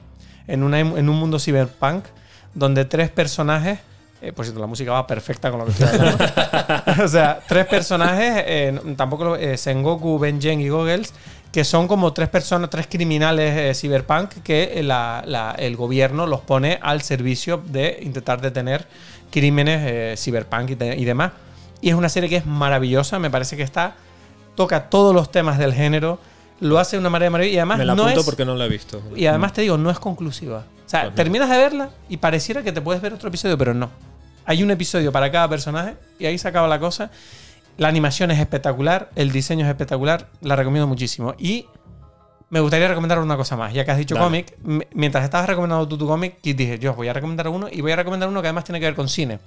en, 0.47 0.63
una, 0.63 0.79
en 0.79 1.09
un 1.09 1.17
mundo 1.19 1.39
cyberpunk, 1.39 2.05
donde 2.53 2.85
tres 2.85 3.09
personajes, 3.09 3.79
eh, 4.23 4.31
por 4.33 4.45
cierto, 4.45 4.59
la 4.61 4.67
música 4.67 4.91
va 4.91 5.05
perfecta 5.07 5.49
con 5.51 5.59
lo 5.59 5.65
que 5.65 5.71
estoy 5.71 5.87
hablando. 5.87 6.25
o 7.03 7.07
sea, 7.07 7.39
tres 7.47 7.65
personajes, 7.67 8.43
eh, 8.47 8.79
tampoco 8.97 9.23
lo- 9.25 9.35
eh, 9.35 9.57
Sengoku, 9.57 10.17
Benjen 10.19 10.61
y 10.61 10.69
Goggles, 10.69 11.13
que 11.51 11.63
son 11.63 11.87
como 11.87 12.13
tres 12.13 12.29
personas, 12.29 12.69
tres 12.69 12.87
criminales 12.87 13.55
eh, 13.55 13.73
cyberpunk 13.79 14.29
que 14.43 14.71
eh, 14.75 14.83
la- 14.83 15.23
la- 15.25 15.55
el 15.57 15.75
gobierno 15.75 16.25
los 16.25 16.41
pone 16.41 16.79
al 16.81 17.01
servicio 17.01 17.61
de 17.65 17.99
intentar 18.01 18.41
detener 18.41 18.87
crímenes 19.31 19.81
eh, 19.83 20.15
cyberpunk 20.17 20.71
y, 20.71 20.83
y 20.83 21.05
demás. 21.05 21.31
Y 21.81 21.89
es 21.89 21.95
una 21.95 22.09
serie 22.09 22.29
que 22.29 22.37
es 22.37 22.45
maravillosa, 22.45 23.19
me 23.19 23.29
parece 23.29 23.57
que 23.57 23.63
está 23.63 23.95
toca 24.55 24.89
todos 24.89 25.13
los 25.15 25.31
temas 25.31 25.57
del 25.57 25.73
género, 25.73 26.19
lo 26.59 26.79
hace 26.79 26.95
de 26.95 26.99
una 27.01 27.09
manera 27.09 27.29
maravillosa 27.31 27.55
y 27.55 27.59
además 27.59 27.77
Me 27.79 27.85
la 27.85 27.95
no 27.95 28.07
es 28.07 28.23
porque 28.23 28.45
no 28.45 28.55
la 28.55 28.65
he 28.65 28.69
visto. 28.69 29.01
y 29.15 29.25
además 29.25 29.51
te 29.53 29.61
digo, 29.63 29.77
no 29.77 29.89
es 29.89 29.99
conclusiva. 29.99 30.63
O 30.85 30.89
sea, 30.89 31.03
Pues 31.05 31.15
terminas 31.15 31.49
de 31.49 31.57
verla 31.57 31.89
y 32.09 32.17
pareciera 32.17 32.61
que 32.61 32.71
te 32.71 32.79
puedes 32.81 33.01
ver 33.01 33.13
otro 33.13 33.27
episodio, 33.29 33.57
pero 33.57 33.73
no. 33.73 33.89
Hay 34.45 34.63
un 34.63 34.71
episodio 34.71 35.11
para 35.11 35.31
cada 35.31 35.47
personaje 35.47 35.95
y 36.19 36.25
ahí 36.25 36.37
se 36.37 36.47
acaba 36.47 36.67
la 36.67 36.79
cosa. 36.79 37.11
La 37.77 37.87
animación 37.87 38.29
es 38.31 38.39
espectacular, 38.39 39.09
el 39.15 39.31
diseño 39.31 39.65
es 39.65 39.69
espectacular, 39.69 40.27
la 40.41 40.55
recomiendo 40.55 40.87
muchísimo. 40.87 41.33
Y 41.37 41.65
me 42.49 42.59
gustaría 42.59 42.87
recomendar 42.87 43.17
una 43.19 43.35
cosa 43.35 43.57
más, 43.57 43.73
ya 43.73 43.83
que 43.83 43.91
has 43.91 43.97
dicho 43.97 44.15
cómic. 44.15 44.55
Mientras 44.93 45.23
estabas 45.23 45.47
recomendando 45.47 45.87
tú 45.87 45.97
tu 45.97 46.05
cómic, 46.05 46.37
dije, 46.43 46.77
yo 46.77 46.93
voy 46.93 47.07
a 47.07 47.13
recomendar 47.13 47.47
uno 47.47 47.67
y 47.71 47.81
voy 47.81 47.93
a 47.93 47.95
recomendar 47.95 48.29
uno 48.29 48.41
que 48.41 48.47
además 48.47 48.63
tiene 48.63 48.79
que 48.79 48.85
ver 48.85 48.95
con 48.95 49.09
cine, 49.09 49.39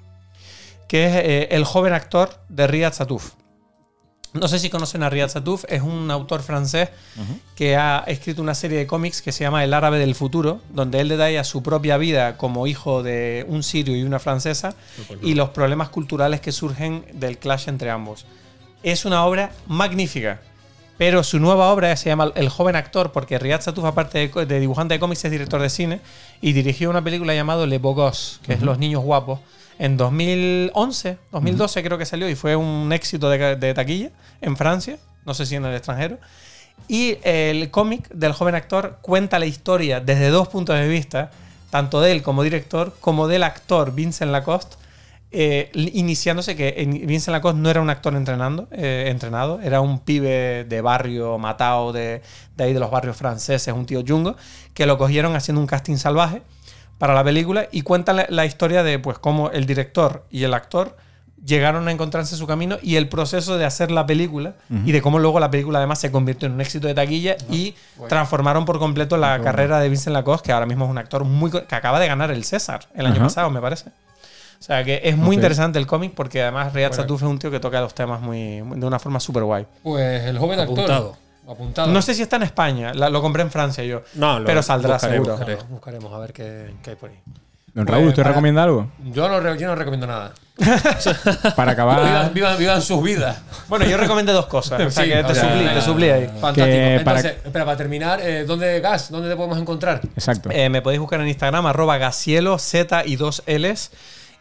que 0.89 1.07
es 1.07 1.15
eh, 1.15 1.49
El 1.52 1.65
joven 1.65 1.92
actor 1.92 2.31
de 2.49 2.66
Riyad 2.66 2.92
Satouf. 2.92 3.34
No 4.32 4.48
sé 4.48 4.58
si 4.58 4.68
conocen 4.68 5.02
a 5.02 5.10
Riyad 5.10 5.30
Satouf, 5.30 5.64
es 5.68 5.82
un 5.82 6.10
autor 6.10 6.42
francés 6.42 6.90
que 7.55 7.76
ha 7.76 8.05
escrito 8.06 8.42
una 8.42 8.55
serie 8.55 8.78
de 8.78 8.86
cómics 8.86 9.22
que 9.22 9.32
se 9.32 9.44
llama 9.44 9.64
El 9.64 9.72
árabe 9.72 9.98
del 9.98 10.14
futuro, 10.14 10.60
donde 10.70 11.00
él 11.00 11.08
detalla 11.08 11.42
su 11.42 11.62
propia 11.62 11.96
vida 11.96 12.36
como 12.36 12.66
hijo 12.66 13.02
de 13.02 13.46
un 13.48 13.62
sirio 13.62 13.96
y 13.96 14.02
una 14.02 14.18
francesa 14.18 14.74
y 15.22 15.34
los 15.34 15.50
problemas 15.50 15.88
culturales 15.88 16.40
que 16.40 16.52
surgen 16.52 17.05
del 17.14 17.38
clash 17.38 17.68
entre 17.68 17.90
ambos. 17.90 18.26
Es 18.82 19.05
una 19.05 19.24
obra 19.24 19.52
magnífica, 19.66 20.40
pero 20.98 21.22
su 21.22 21.38
nueva 21.38 21.72
obra 21.72 21.94
se 21.96 22.08
llama 22.08 22.32
El 22.34 22.48
joven 22.48 22.76
actor, 22.76 23.12
porque 23.12 23.38
Riyad 23.38 23.60
Satouf, 23.60 23.84
aparte 23.84 24.28
de, 24.28 24.60
dibujante 24.60 24.94
de 24.94 25.00
cómics, 25.00 25.24
es 25.24 25.30
director 25.30 25.60
de 25.60 25.70
cine 25.70 26.00
y 26.40 26.52
dirigió 26.52 26.90
una 26.90 27.02
película 27.02 27.34
llamada 27.34 27.66
Le 27.66 27.78
Gosse, 27.78 28.38
que 28.42 28.55
es 28.55 28.62
Los 28.62 28.78
niños 28.78 29.02
guapos, 29.02 29.40
en 29.78 29.96
2011, 29.96 31.18
2012 31.32 31.82
creo 31.82 31.98
que 31.98 32.06
salió 32.06 32.28
y 32.28 32.34
fue 32.34 32.56
un 32.56 32.92
éxito 32.92 33.28
de, 33.30 33.56
de 33.56 33.74
taquilla 33.74 34.10
en 34.40 34.56
Francia, 34.56 34.98
no 35.24 35.34
sé 35.34 35.46
si 35.46 35.56
en 35.56 35.64
el 35.64 35.74
extranjero. 35.74 36.18
Y 36.88 37.18
el 37.22 37.70
cómic 37.70 38.08
del 38.10 38.32
joven 38.32 38.55
actor 38.55 38.98
cuenta 39.02 39.38
la 39.38 39.46
historia 39.46 40.00
desde 40.00 40.28
dos 40.28 40.48
puntos 40.48 40.76
de 40.78 40.88
vista, 40.88 41.30
tanto 41.70 42.00
de 42.00 42.12
él 42.12 42.22
como 42.22 42.42
director, 42.42 42.94
como 43.00 43.28
del 43.28 43.42
actor 43.42 43.92
Vincent 43.94 44.30
Lacoste, 44.30 44.76
eh, 45.32 45.70
iniciándose 45.74 46.55
que 46.55 46.74
en- 46.78 47.06
Vincent 47.06 47.32
Lacoste 47.32 47.58
no 47.60 47.68
era 47.70 47.80
un 47.80 47.90
actor 47.90 48.14
entrenando, 48.14 48.68
eh, 48.70 49.06
entrenado, 49.08 49.60
era 49.60 49.80
un 49.80 49.98
pibe 49.98 50.64
de 50.64 50.80
barrio 50.80 51.36
matado 51.38 51.92
de, 51.92 52.22
de 52.56 52.64
ahí 52.64 52.72
de 52.72 52.78
los 52.80 52.90
barrios 52.90 53.16
franceses, 53.16 53.74
un 53.74 53.84
tío 53.86 54.02
chungo, 54.02 54.36
que 54.72 54.86
lo 54.86 54.96
cogieron 54.98 55.34
haciendo 55.34 55.60
un 55.60 55.66
casting 55.66 55.96
salvaje 55.96 56.42
para 56.99 57.15
la 57.15 57.23
película 57.25 57.68
y 57.73 57.83
cuenta 57.83 58.12
la, 58.12 58.26
la 58.28 58.47
historia 58.47 58.83
de 58.83 58.99
pues 58.99 59.18
cómo 59.18 59.50
el 59.50 59.66
director 59.66 60.25
y 60.31 60.44
el 60.44 60.55
actor 60.55 60.97
llegaron 61.44 61.86
a 61.86 61.92
encontrarse 61.92 62.34
su 62.36 62.47
camino 62.47 62.76
y 62.83 62.97
el 62.97 63.08
proceso 63.08 63.57
de 63.58 63.65
hacer 63.65 63.91
la 63.92 64.05
película 64.07 64.55
y 64.84 64.91
de 64.91 65.00
cómo 65.02 65.18
luego 65.20 65.39
la 65.39 65.50
película 65.50 65.78
además 65.78 66.00
se 66.00 66.10
convirtió 66.10 66.47
en 66.47 66.55
un 66.55 66.60
éxito 66.60 66.89
de 66.89 66.94
taquilla 66.94 67.36
y 67.50 67.75
bueno. 67.97 68.08
transformaron 68.08 68.65
por 68.65 68.78
completo 68.81 69.16
la 69.16 69.41
carrera 69.41 69.78
de 69.78 69.89
Vincent 69.89 70.15
Lacoste, 70.15 70.47
que 70.47 70.52
ahora 70.52 70.66
mismo 70.66 70.86
es 70.86 70.91
un 70.91 70.99
actor 70.99 71.25
muy 71.25 71.50
que 71.52 71.75
acaba 71.75 72.00
de 72.00 72.08
ganar 72.08 72.31
el 72.33 72.42
César 72.44 72.81
el 72.94 73.07
año 73.07 73.18
pasado, 73.20 73.50
me 73.50 73.60
parece. 73.60 73.91
O 74.58 74.62
sea 74.62 74.83
que 74.83 75.02
es 75.05 75.16
muy 75.18 75.36
interesante 75.36 75.78
el 75.78 75.86
cómic 75.86 76.12
porque 76.16 76.41
además 76.42 76.73
Riyad 76.73 76.89
Bueno. 76.89 77.02
Satouf 77.02 77.23
es 77.23 77.28
un 77.28 77.39
tío 77.39 77.50
que 77.50 77.60
toca 77.60 77.81
los 77.81 77.94
temas 77.94 78.20
muy, 78.23 78.62
muy- 78.62 78.81
de 78.81 78.86
una 78.86 78.99
forma 78.99 79.20
súper 79.20 79.44
guay. 79.44 79.66
Pues 79.83 80.25
el 80.25 80.39
joven 80.39 80.58
actor. 80.60 80.73
Apuntado. 80.78 81.16
Apuntado. 81.49 81.92
No 81.92 82.02
sé 82.02 82.15
si 82.15 82.23
está 82.23 82.36
en 82.36 82.42
España, 82.42 82.92
la- 82.94 83.08
lo 83.10 83.23
compré 83.23 83.42
en 83.42 83.50
Francia 83.50 83.84
yo. 83.84 84.02
No, 84.15 84.41
lo 84.41 84.47
pero 84.47 84.62
saldrá 84.62 84.94
buscaré, 84.94 85.12
seguro. 85.15 85.33
buscaré. 85.36 85.58
Buscaremos 85.68 86.12
a 86.12 86.18
ver 86.18 86.33
qué, 86.33 86.75
qué 86.83 86.91
hay 86.91 86.97
por 86.97 87.10
ahí. 87.10 87.16
Don 87.75 87.86
Raúl, 87.86 88.08
¿usted 88.08 88.23
recomienda 88.25 88.62
algo? 88.62 88.89
Yo 89.12 89.28
no, 89.28 89.55
yo 89.55 89.66
no 89.68 89.75
recomiendo 89.75 90.07
nada. 90.07 90.33
Para 91.57 91.73
acabar. 91.73 92.02
Vivan, 92.02 92.34
vivan- 92.34 92.58
vivan 92.58 92.81
sus 92.83 93.02
vidas. 93.02 93.39
Bueno, 93.68 93.84
yo 93.84 93.99
recomendé 93.99 94.33
dos 94.33 94.47
cosas. 94.47 94.81
O 94.81 94.91
sea, 94.91 95.05
Sí, 95.05 95.10
que 95.10 95.16
te 95.23 95.33
o 95.33 95.34
sea, 95.34 95.42
suplí, 95.52 95.68
te 95.68 95.81
suplí 95.83 96.08
ahí. 96.08 96.26
Fantástico. 96.41 97.05
Para- 97.05 97.20
espera, 97.20 97.65
para 97.66 97.76
terminar, 97.76 98.20
eh, 98.23 98.44
¿dónde, 98.47 98.81
Gas? 98.81 99.10
¿Dónde 99.10 99.28
te 99.28 99.36
podemos 99.36 99.58
encontrar? 99.58 100.00
Exacto. 100.15 100.49
Eh, 100.50 100.70
me 100.70 100.81
podéis 100.81 101.00
buscar 101.00 101.20
en 101.20 101.28
Instagram, 101.28 101.66
arroba 101.66 101.99
Gacielo, 101.99 102.58
Z 102.58 103.05
y 103.05 103.16
dos 103.16 103.42
Ls. 103.47 103.91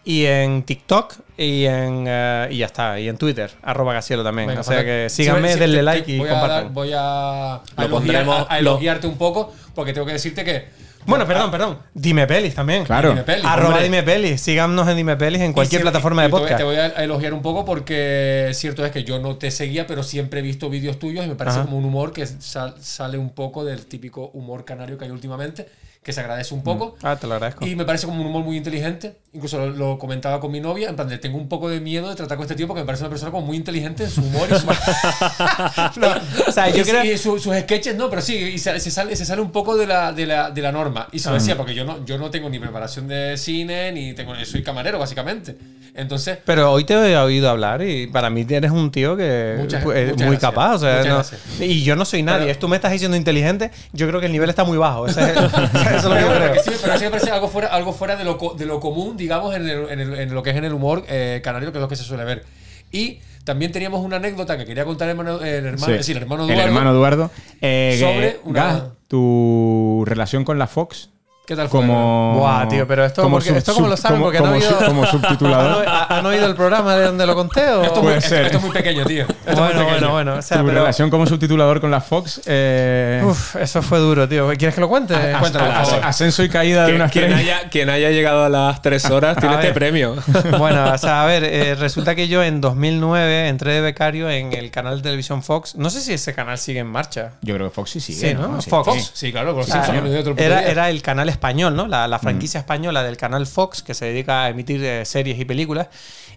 Y 0.07 0.25
en 0.25 0.61
TikTok 0.63 1.15
y 1.35 1.65
en 1.65 2.05
eh, 2.07 2.47
y 2.51 2.57
ya 2.59 2.67
está. 2.67 2.99
Y 2.99 3.09
en 3.09 3.17
Twitter, 3.17 3.49
arroba 3.63 3.93
Gacielo 3.93 4.23
también. 4.23 4.47
Venga, 4.47 4.61
o 4.61 4.63
sea 4.63 4.83
que 4.85 5.07
síganme, 5.09 5.47
Sí, 5.47 5.53
sí, 5.55 5.59
denle 5.61 5.81
like 5.83 6.05
te- 6.05 6.11
y 6.13 6.19
voy 6.19 6.27
a 6.29 6.31
compartan. 6.31 6.63
dar- 6.65 6.71
voy 6.73 6.91
a, 6.93 7.55
a 7.55 7.61
Lo 7.79 7.85
elogiar- 7.85 8.29
a- 8.29 8.41
a 8.43 8.61
lo- 8.61 8.71
elogiarte 8.71 9.07
un 9.07 9.17
poco, 9.17 9.51
porque 9.73 9.93
tengo 9.93 10.05
que 10.05 10.13
decirte 10.13 10.43
que. 10.43 10.85
Bueno, 11.07 11.27
perdón, 11.27 11.51
perdón. 11.51 11.77
Dime 11.93 12.25
Pelis 12.25 12.55
también. 12.55 12.83
Claro. 12.83 13.09
Dime 13.09 13.21
Pelis, 13.23 13.45
Arroba 13.45 13.67
hombre. 13.69 13.83
Dime 13.83 14.01
Pelis. 14.03 14.41
Síganos 14.41 14.87
en 14.87 14.97
Dime 14.97 15.15
Pelis 15.17 15.39
en 15.41 15.53
cualquier 15.53 15.81
siempre- 15.81 15.91
plataforma 15.91 16.23
de 16.23 16.29
podcast. 16.29 16.57
Te 16.57 16.63
voy 16.63 16.77
a 16.77 16.87
elogiar 16.87 17.33
un 17.35 17.43
poco 17.43 17.63
porque 17.63 18.49
cierto 18.53 18.83
es 18.85 18.91
que 18.91 19.03
yo 19.03 19.19
no 19.19 19.35
te 19.37 19.51
seguía, 19.51 19.85
pero 19.85 20.01
siempre 20.01 20.39
he 20.39 20.43
visto 20.43 20.67
vídeos 20.69 20.97
tuyos 20.97 21.23
y 21.25 21.27
me 21.29 21.35
parece 21.35 21.57
Ajá. 21.57 21.65
como 21.65 21.77
un 21.77 21.85
humor 21.85 22.11
que 22.11 22.25
sal- 22.25 22.73
sale 22.81 23.19
un 23.19 23.29
poco 23.31 23.63
del 23.65 23.85
típico 23.85 24.29
humor 24.33 24.65
canario 24.65 24.97
que 24.97 25.05
hay 25.05 25.11
últimamente, 25.11 25.67
que 26.05 26.13
se 26.13 26.19
agradece 26.21 26.53
un 26.53 26.61
poco. 26.63 26.95
Ah, 27.01 27.15
te 27.15 27.25
lo 27.25 27.33
agradezco. 27.33 27.65
Y 27.65 27.75
me 27.75 27.83
parece 27.83 28.05
como 28.05 28.21
un 28.21 28.27
humor 28.27 28.43
muy 28.43 28.55
inteligente. 28.57 29.17
Incluso 29.33 29.57
lo, 29.57 29.69
lo 29.71 29.97
comentaba 29.97 30.39
con 30.39 30.51
mi 30.51 30.59
novia. 30.61 30.87
En 30.87 30.95
plan, 30.95 31.09
de, 31.09 31.17
tengo 31.17 31.35
un 31.39 31.49
poco 31.49 31.67
de 31.67 31.79
miedo 31.81 32.07
de 32.07 32.15
tratar 32.15 32.37
con 32.37 32.43
este 32.43 32.53
tío 32.55 32.67
porque 32.67 32.81
me 32.81 32.85
parece 32.85 33.03
una 33.03 33.09
persona 33.09 33.31
como 33.31 33.47
muy 33.47 33.57
inteligente 33.57 34.03
en 34.03 34.11
su 34.11 34.21
humor 34.21 34.47
y 34.51 34.55
su. 34.55 34.67
No, 35.99 36.07
O 36.47 36.51
sea, 36.51 36.69
yo 36.69 36.83
y- 36.83 36.85
creo- 36.85 37.03
y 37.03 37.17
su- 37.17 37.39
sus 37.39 37.55
sketches, 37.57 37.95
no, 37.95 38.09
pero 38.09 38.21
sí, 38.21 38.35
y 38.35 38.59
se, 38.59 38.79
se 38.79 38.91
sale, 38.91 39.15
se 39.15 39.25
sale 39.25 39.41
un 39.41 39.51
poco 39.51 39.75
de 39.75 39.87
la, 39.87 40.13
de 40.13 40.27
la, 40.27 40.51
de 40.51 40.61
la 40.61 40.71
norma. 40.71 41.07
Y 41.11 41.17
se 41.19 41.29
lo 41.29 41.35
Ah. 41.35 41.39
decía, 41.39 41.57
porque 41.57 41.73
yo 41.73 41.83
no, 41.85 42.05
yo 42.05 42.17
no 42.19 42.29
tengo 42.29 42.49
ni 42.49 42.59
preparación 42.59 43.07
de 43.07 43.35
cine, 43.37 43.91
ni 43.91 44.13
tengo. 44.13 44.33
Soy 44.45 44.61
camarero, 44.63 44.99
básicamente. 44.99 45.57
Entonces. 45.95 46.37
Pero 46.45 46.71
hoy 46.71 46.83
te 46.83 46.93
he 46.93 47.17
oído 47.17 47.49
hablar 47.49 47.81
y 47.81 48.05
para 48.07 48.29
mí 48.29 48.45
eres 48.47 48.69
un 48.71 48.91
tío 48.91 49.17
que 49.17 49.55
Muchas- 49.57 49.81
es 49.81 49.85
muchas 50.11 50.27
muy 50.27 50.37
gracias. 50.37 50.41
capaz. 50.41 50.75
O 50.75 50.79
sea, 50.79 51.03
no- 51.03 51.65
y 51.65 51.83
yo 51.83 51.95
no 51.95 52.05
soy 52.05 52.21
nadie. 52.21 52.45
Pero- 52.47 52.59
Tú 52.59 52.67
me 52.67 52.75
estás 52.75 52.91
diciendo 52.91 53.17
inteligente. 53.17 53.71
Yo 53.93 54.07
creo 54.07 54.19
que 54.19 54.27
el 54.27 54.31
nivel 54.31 54.49
está 54.49 54.63
muy 54.63 54.77
bajo. 54.77 55.07
Ese 55.07 55.21
es- 55.31 55.35
eso 55.97 56.07
es 56.07 56.13
lo 56.13 56.15
que 56.15 56.21
yo 56.21 56.27
Pero, 56.27 56.39
creo. 56.51 56.53
que 56.53 56.59
sí, 56.71 56.79
pero 56.83 56.97
sí 56.97 57.03
me 57.05 57.09
parece 57.11 57.31
algo 57.31 57.47
fuera, 57.47 57.67
algo 57.69 57.93
fuera 57.93 58.15
de, 58.15 58.23
lo, 58.23 58.37
de 58.57 58.65
lo 58.65 58.79
común, 58.79 59.17
digamos, 59.17 59.55
en, 59.55 59.67
el- 59.69 59.89
en 59.89 59.99
el- 59.99 60.19
en 60.19 60.33
lo 60.33 60.43
que 60.43 60.51
es 60.51 60.55
en 60.55 60.65
el 60.65 60.73
humor 60.73 61.03
eh, 61.07 61.41
canario, 61.43 61.71
que 61.71 61.77
es 61.77 61.81
lo 61.81 61.87
que 61.87 61.95
se 61.95 62.03
suele 62.03 62.23
ver. 62.23 62.43
Y 62.91 63.19
también 63.43 63.71
teníamos 63.71 64.03
una 64.03 64.15
anécdota 64.17 64.57
que 64.57 64.65
quería 64.65 64.85
contar 64.85 65.07
el 65.07 65.11
hermano, 65.17 65.39
el 65.41 65.65
hermano, 65.65 65.85
Sí. 65.85 65.91
es 65.91 65.97
decir, 65.99 66.17
el 66.17 66.23
hermano 66.23 66.43
El 66.45 66.51
Eduardo. 66.51 66.67
hermano 66.67 66.91
Eduardo. 66.91 67.31
Eh, 67.61 67.97
Sobre 67.99 68.39
una- 68.43 68.63
Gas, 68.63 68.83
tu 69.07 70.03
relación 70.05 70.43
con 70.43 70.57
la 70.59 70.67
Fox. 70.67 71.09
¿Qué 71.45 71.55
tal 71.55 71.69
fue? 71.69 71.81
Como. 71.81 72.33
Buah, 72.39 72.67
tío, 72.67 72.87
pero 72.87 73.05
esto, 73.05 73.21
como 73.21 73.35
porque, 73.35 73.49
sub- 73.49 73.57
esto 73.57 73.73
como 73.75 73.87
lo 73.87 73.95
saben, 73.97 74.17
como- 74.17 74.31
porque 74.31 74.39
oído, 74.39 74.69
sub- 74.79 74.85
como 74.87 75.05
subtitulador. 75.05 75.87
¿Han, 75.87 76.05
han 76.19 76.25
oído 76.25 76.47
el 76.47 76.55
programa 76.55 76.95
de 76.95 77.05
donde 77.05 77.25
lo 77.27 77.35
conté? 77.35 77.67
o- 77.69 77.83
Esto, 77.83 77.95
es 77.95 78.01
muy- 78.01 78.01
Puede 78.03 78.17
esto- 78.17 78.29
ser. 78.29 78.45
esto 78.45 78.57
es 78.57 78.63
muy 78.63 78.73
pequeño, 78.73 79.05
tío. 79.05 79.23
Esto 79.27 79.37
muy 79.45 79.55
Bueno, 79.55 79.69
pequeño. 79.81 79.89
bueno, 79.91 80.11
bueno. 80.11 80.33
O 80.35 80.41
sea, 80.41 80.57
tu 80.57 80.65
pero- 80.65 80.79
relación 80.79 81.09
como 81.11 81.27
subtitulador 81.27 81.79
con 81.81 81.91
la 81.91 82.01
Fox. 82.01 82.41
Eh, 82.47 83.21
Uf, 83.23 83.55
eso 83.57 83.81
fue 83.83 83.99
duro, 83.99 84.27
tío. 84.27 84.47
¿Quieres 84.57 84.73
que 84.73 84.81
lo 84.81 84.89
cuente? 84.89 85.13
cuéntalo, 85.39 85.65
por 85.65 85.75
as- 85.75 85.89
favor. 85.89 86.05
ascenso 86.05 86.43
y 86.43 86.49
caída 86.49 86.81
de 86.81 86.85
Quien, 86.87 86.95
una 87.01 87.09
quien 87.09 87.33
haya, 87.33 87.69
quien 87.69 87.89
haya 87.91 88.09
llegado 88.09 88.43
a 88.45 88.49
las 88.49 88.81
tres 88.81 89.05
horas 89.11 89.37
tiene 89.37 89.55
A 89.55 89.59
este 89.61 89.73
premio. 89.73 90.15
Bueno, 90.57 90.91
o 90.93 90.97
sea, 90.97 91.21
a 91.21 91.25
ver, 91.27 91.43
eh, 91.43 91.75
resulta 91.75 92.15
que 92.15 92.27
yo 92.27 92.43
en 92.43 92.59
2009 92.59 93.49
entré 93.49 93.73
de 93.73 93.81
becario 93.81 94.29
en 94.31 94.51
el 94.53 94.71
canal 94.71 94.97
de 94.97 95.03
televisión 95.03 95.43
Fox. 95.43 95.75
No 95.75 95.91
sé 95.91 96.01
si 96.01 96.13
ese 96.13 96.33
canal 96.33 96.57
sigue 96.57 96.79
en 96.79 96.87
marcha. 96.87 97.33
Yo 97.41 97.53
creo 97.55 97.69
que 97.69 97.75
Fox 97.75 97.91
sí 97.91 97.99
sigue. 97.99 98.29
Sí, 98.29 98.33
¿no? 98.33 98.59
Sí, 98.61 98.69
Fox. 98.69 98.91
sí. 98.93 99.09
Sí, 99.13 99.31
claro, 99.31 99.63
sea, 99.63 99.83
sí, 99.85 99.91
otro 100.17 100.33
era, 100.37 100.63
era 100.63 100.89
el 100.89 101.01
canal 101.01 101.29
español, 101.35 101.75
¿no? 101.75 101.87
La, 101.87 102.07
la 102.07 102.19
franquicia 102.19 102.59
española 102.59 103.03
del 103.03 103.17
canal 103.17 103.45
Fox 103.45 103.83
que 103.83 103.93
se 103.93 104.05
dedica 104.05 104.43
a 104.43 104.49
emitir 104.49 104.83
eh, 104.83 105.05
series 105.05 105.39
y 105.39 105.45
películas. 105.45 105.87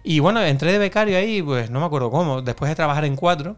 Y 0.03 0.19
bueno, 0.19 0.41
entré 0.43 0.71
de 0.71 0.77
becario 0.77 1.17
ahí, 1.17 1.41
pues 1.41 1.69
no 1.69 1.79
me 1.79 1.85
acuerdo 1.85 2.11
cómo, 2.11 2.41
después 2.41 2.69
de 2.69 2.75
trabajar 2.75 3.05
en 3.05 3.15
cuatro. 3.15 3.55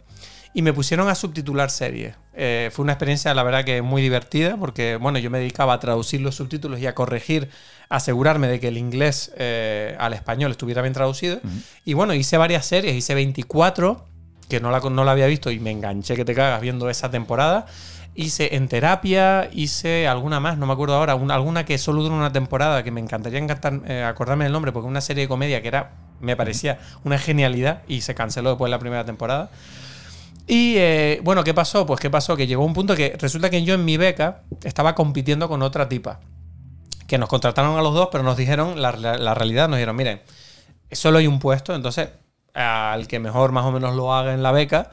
Y 0.53 0.63
me 0.63 0.73
pusieron 0.73 1.07
a 1.07 1.15
subtitular 1.15 1.69
series. 1.69 2.15
Eh, 2.33 2.69
fue 2.73 2.83
una 2.83 2.91
experiencia, 2.93 3.33
la 3.33 3.43
verdad, 3.43 3.63
que 3.63 3.81
muy 3.81 4.01
divertida, 4.01 4.57
porque 4.57 4.97
bueno, 4.97 5.17
yo 5.17 5.29
me 5.29 5.39
dedicaba 5.39 5.73
a 5.73 5.79
traducir 5.79 6.19
los 6.19 6.35
subtítulos 6.35 6.79
y 6.81 6.87
a 6.87 6.95
corregir, 6.95 7.49
asegurarme 7.87 8.47
de 8.49 8.59
que 8.59 8.67
el 8.67 8.77
inglés 8.77 9.31
eh, 9.37 9.95
al 9.97 10.13
español 10.13 10.51
estuviera 10.51 10.81
bien 10.81 10.93
traducido. 10.93 11.39
Y 11.85 11.93
bueno, 11.93 12.13
hice 12.13 12.37
varias 12.37 12.65
series, 12.65 12.95
hice 12.95 13.15
24, 13.15 14.05
que 14.49 14.59
no 14.59 14.71
la, 14.71 14.81
no 14.81 15.05
la 15.05 15.11
había 15.13 15.27
visto 15.27 15.51
y 15.51 15.59
me 15.59 15.71
enganché 15.71 16.17
que 16.17 16.25
te 16.25 16.35
cagas 16.35 16.59
viendo 16.59 16.89
esa 16.89 17.09
temporada. 17.09 17.65
Hice 18.13 18.55
en 18.55 18.67
terapia, 18.67 19.49
hice 19.53 20.05
alguna 20.07 20.41
más, 20.41 20.57
no 20.57 20.65
me 20.65 20.73
acuerdo 20.73 20.95
ahora, 20.95 21.15
una- 21.15 21.33
alguna 21.33 21.63
que 21.65 21.77
solo 21.77 22.03
dura 22.03 22.13
una 22.15 22.31
temporada, 22.33 22.83
que 22.83 22.91
me 22.91 22.99
encantaría 22.99 23.39
encantar, 23.39 23.79
eh, 23.87 24.03
acordarme 24.03 24.43
del 24.43 24.51
nombre, 24.53 24.73
porque 24.73 24.87
una 24.87 24.99
serie 24.99 25.23
de 25.23 25.27
comedia 25.29 25.61
que 25.61 25.69
era, 25.69 25.91
me 26.19 26.35
parecía 26.35 26.79
una 27.05 27.17
genialidad 27.17 27.83
y 27.87 28.01
se 28.01 28.13
canceló 28.13 28.49
después 28.49 28.67
de 28.67 28.71
la 28.71 28.79
primera 28.79 29.05
temporada. 29.05 29.49
Y 30.45 30.75
eh, 30.77 31.21
bueno, 31.23 31.43
¿qué 31.45 31.53
pasó? 31.53 31.85
Pues 31.85 31.99
qué 32.01 32.09
pasó, 32.09 32.35
que 32.35 32.47
llegó 32.47 32.65
un 32.65 32.73
punto 32.73 32.95
que 32.95 33.15
resulta 33.17 33.49
que 33.49 33.63
yo 33.63 33.75
en 33.75 33.85
mi 33.85 33.95
beca 33.95 34.41
estaba 34.63 34.93
compitiendo 34.93 35.47
con 35.47 35.61
otra 35.61 35.87
tipa, 35.87 36.19
que 37.07 37.17
nos 37.17 37.29
contrataron 37.29 37.77
a 37.77 37.81
los 37.81 37.93
dos, 37.93 38.09
pero 38.11 38.23
nos 38.23 38.37
dijeron 38.37 38.81
la, 38.81 38.91
la- 38.93 39.17
la 39.17 39.33
realidad, 39.33 39.69
nos 39.69 39.77
dijeron, 39.77 39.95
miren, 39.95 40.21
solo 40.91 41.19
hay 41.19 41.27
un 41.27 41.39
puesto, 41.39 41.73
entonces 41.75 42.09
al 42.53 43.07
que 43.07 43.19
mejor 43.19 43.53
más 43.53 43.63
o 43.65 43.71
menos 43.71 43.95
lo 43.95 44.13
haga 44.13 44.33
en 44.33 44.43
la 44.43 44.51
beca, 44.51 44.91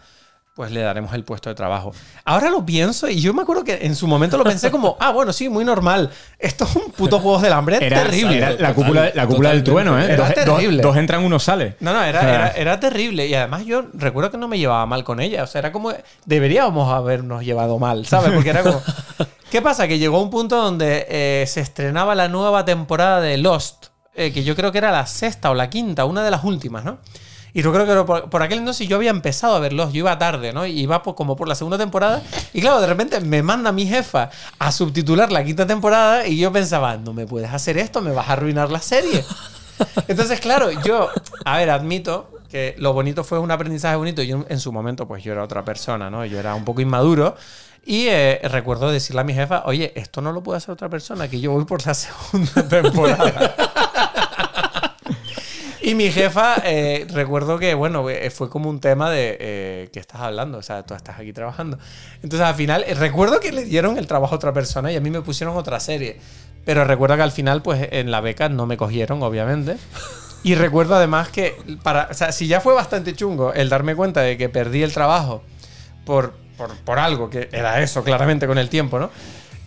pues 0.58 0.72
le 0.72 0.80
daremos 0.80 1.14
el 1.14 1.22
puesto 1.22 1.48
de 1.48 1.54
trabajo. 1.54 1.92
Ahora 2.24 2.50
lo 2.50 2.66
pienso 2.66 3.08
y 3.08 3.20
yo 3.20 3.32
me 3.32 3.42
acuerdo 3.42 3.62
que 3.62 3.78
en 3.82 3.94
su 3.94 4.08
momento 4.08 4.36
lo 4.36 4.42
pensé 4.42 4.72
como, 4.72 4.96
ah, 5.00 5.12
bueno, 5.12 5.32
sí, 5.32 5.48
muy 5.48 5.64
normal. 5.64 6.10
Esto 6.36 6.64
es 6.64 6.74
un 6.74 6.90
puto 6.90 7.20
juegos 7.20 7.42
del 7.42 7.52
hambre, 7.52 7.78
Era, 7.80 8.02
terrible. 8.02 8.38
era 8.38 8.50
la 8.54 8.74
cúpula, 8.74 9.12
la 9.14 9.24
cúpula 9.28 9.50
del 9.50 9.62
trueno, 9.62 9.96
¿eh? 10.00 10.06
Era 10.14 10.16
dos, 10.16 10.34
terrible. 10.34 10.82
dos- 10.82 10.90
dos 10.92 10.96
entran, 10.96 11.22
uno 11.22 11.38
sale. 11.38 11.76
No, 11.78 11.92
no, 11.92 12.02
era, 12.02 12.48
era 12.50 12.80
terrible. 12.80 13.28
Y 13.28 13.34
además 13.34 13.66
yo 13.66 13.84
recuerdo 13.94 14.32
que 14.32 14.36
no 14.36 14.48
me 14.48 14.58
llevaba 14.58 14.84
mal 14.84 15.04
con 15.04 15.20
ella. 15.20 15.44
O 15.44 15.46
sea, 15.46 15.60
era 15.60 15.70
como... 15.70 15.92
Deberíamos 16.24 16.92
habernos 16.92 17.44
llevado 17.44 17.78
mal, 17.78 18.04
¿sabes? 18.04 18.32
Porque 18.32 18.50
era 18.50 18.64
como... 18.64 18.82
¿Qué 19.52 19.62
pasa? 19.62 19.86
Que 19.86 20.00
llegó 20.00 20.20
un 20.20 20.30
punto 20.30 20.56
donde 20.60 21.06
eh, 21.08 21.44
se 21.46 21.60
estrenaba 21.60 22.16
la 22.16 22.26
nueva 22.26 22.64
temporada 22.64 23.20
de 23.20 23.36
Lost, 23.38 23.86
eh, 24.12 24.32
que 24.32 24.42
yo 24.42 24.56
creo 24.56 24.72
que 24.72 24.78
era 24.78 24.90
la 24.90 25.06
sexta 25.06 25.52
o 25.52 25.54
la 25.54 25.70
quinta, 25.70 26.04
una 26.04 26.24
de 26.24 26.32
las 26.32 26.42
últimas, 26.42 26.84
¿no? 26.84 26.98
Y 27.54 27.62
yo 27.62 27.72
creo 27.72 27.86
que 27.86 28.04
por, 28.04 28.30
por 28.30 28.42
aquel 28.42 28.58
entonces 28.58 28.86
yo 28.88 28.96
había 28.96 29.10
empezado 29.10 29.54
a 29.56 29.58
ver 29.58 29.72
Lost, 29.72 29.92
yo 29.92 30.00
iba 30.00 30.18
tarde, 30.18 30.52
¿no? 30.52 30.66
Y 30.66 30.78
iba 30.80 31.02
por- 31.02 31.14
como 31.14 31.34
por 31.36 31.48
la 31.48 31.54
segunda 31.54 31.78
temporada. 31.78 32.22
Y 32.52 32.60
claro, 32.60 32.80
de 32.80 32.86
repente 32.86 33.20
me 33.20 33.42
manda 33.42 33.72
mi 33.72 33.86
jefa 33.86 34.30
a 34.58 34.70
subtitular 34.72 35.32
la 35.32 35.42
quinta 35.44 35.66
temporada 35.66 36.26
y 36.26 36.38
yo 36.38 36.52
pensaba, 36.52 36.96
no 36.96 37.12
me 37.12 37.26
puedes 37.26 37.52
hacer 37.52 37.78
esto, 37.78 38.00
me 38.02 38.12
vas 38.12 38.28
a 38.28 38.34
arruinar 38.34 38.70
la 38.70 38.80
serie. 38.80 39.24
Entonces, 40.08 40.40
claro, 40.40 40.70
yo, 40.82 41.08
a 41.44 41.56
ver, 41.56 41.70
admito 41.70 42.30
que 42.50 42.74
lo 42.78 42.92
bonito 42.92 43.24
fue 43.24 43.38
un 43.38 43.50
aprendizaje 43.50 43.96
bonito. 43.96 44.22
Yo 44.22 44.44
en 44.48 44.58
su 44.60 44.72
momento, 44.72 45.06
pues 45.06 45.22
yo 45.22 45.32
era 45.32 45.44
otra 45.44 45.64
persona, 45.64 46.10
¿no? 46.10 46.24
Yo 46.24 46.38
era 46.38 46.54
un 46.54 46.64
poco 46.64 46.80
inmaduro. 46.80 47.36
Y 47.86 48.06
eh, 48.08 48.40
recuerdo 48.44 48.90
decirle 48.90 49.20
a 49.22 49.24
mi 49.24 49.32
jefa, 49.34 49.62
oye, 49.64 49.92
esto 49.96 50.20
no 50.20 50.32
lo 50.32 50.42
puede 50.42 50.58
hacer 50.58 50.72
otra 50.72 50.88
persona, 50.90 51.28
que 51.28 51.40
yo 51.40 51.52
voy 51.52 51.64
por 51.64 51.86
la 51.86 51.94
segunda 51.94 52.68
temporada. 52.68 53.54
Y 55.88 55.94
mi 55.94 56.12
jefa, 56.12 56.56
eh, 56.66 57.06
recuerdo 57.10 57.58
que, 57.58 57.72
bueno, 57.72 58.10
eh, 58.10 58.28
fue 58.28 58.50
como 58.50 58.68
un 58.68 58.78
tema 58.78 59.08
de 59.10 59.38
eh, 59.40 59.88
¿qué 59.90 60.00
estás 60.00 60.20
hablando? 60.20 60.58
O 60.58 60.62
sea, 60.62 60.82
tú 60.82 60.92
estás 60.92 61.18
aquí 61.18 61.32
trabajando. 61.32 61.78
Entonces, 62.22 62.46
al 62.46 62.54
final, 62.54 62.84
eh, 62.86 62.92
recuerdo 62.92 63.40
que 63.40 63.52
le 63.52 63.64
dieron 63.64 63.96
el 63.96 64.06
trabajo 64.06 64.34
a 64.34 64.36
otra 64.36 64.52
persona 64.52 64.92
y 64.92 64.96
a 64.96 65.00
mí 65.00 65.08
me 65.08 65.22
pusieron 65.22 65.56
otra 65.56 65.80
serie. 65.80 66.20
Pero 66.66 66.84
recuerdo 66.84 67.16
que 67.16 67.22
al 67.22 67.32
final, 67.32 67.62
pues 67.62 67.88
en 67.90 68.10
la 68.10 68.20
beca 68.20 68.50
no 68.50 68.66
me 68.66 68.76
cogieron, 68.76 69.22
obviamente. 69.22 69.78
Y 70.42 70.56
recuerdo 70.56 70.94
además 70.94 71.30
que, 71.30 71.56
para, 71.82 72.08
o 72.10 72.14
sea, 72.14 72.32
si 72.32 72.46
ya 72.48 72.60
fue 72.60 72.74
bastante 72.74 73.14
chungo 73.14 73.54
el 73.54 73.70
darme 73.70 73.96
cuenta 73.96 74.20
de 74.20 74.36
que 74.36 74.50
perdí 74.50 74.82
el 74.82 74.92
trabajo 74.92 75.42
por, 76.04 76.34
por, 76.58 76.76
por 76.80 76.98
algo, 76.98 77.30
que 77.30 77.48
era 77.50 77.80
eso, 77.80 78.04
claramente, 78.04 78.46
con 78.46 78.58
el 78.58 78.68
tiempo, 78.68 78.98
¿no? 78.98 79.08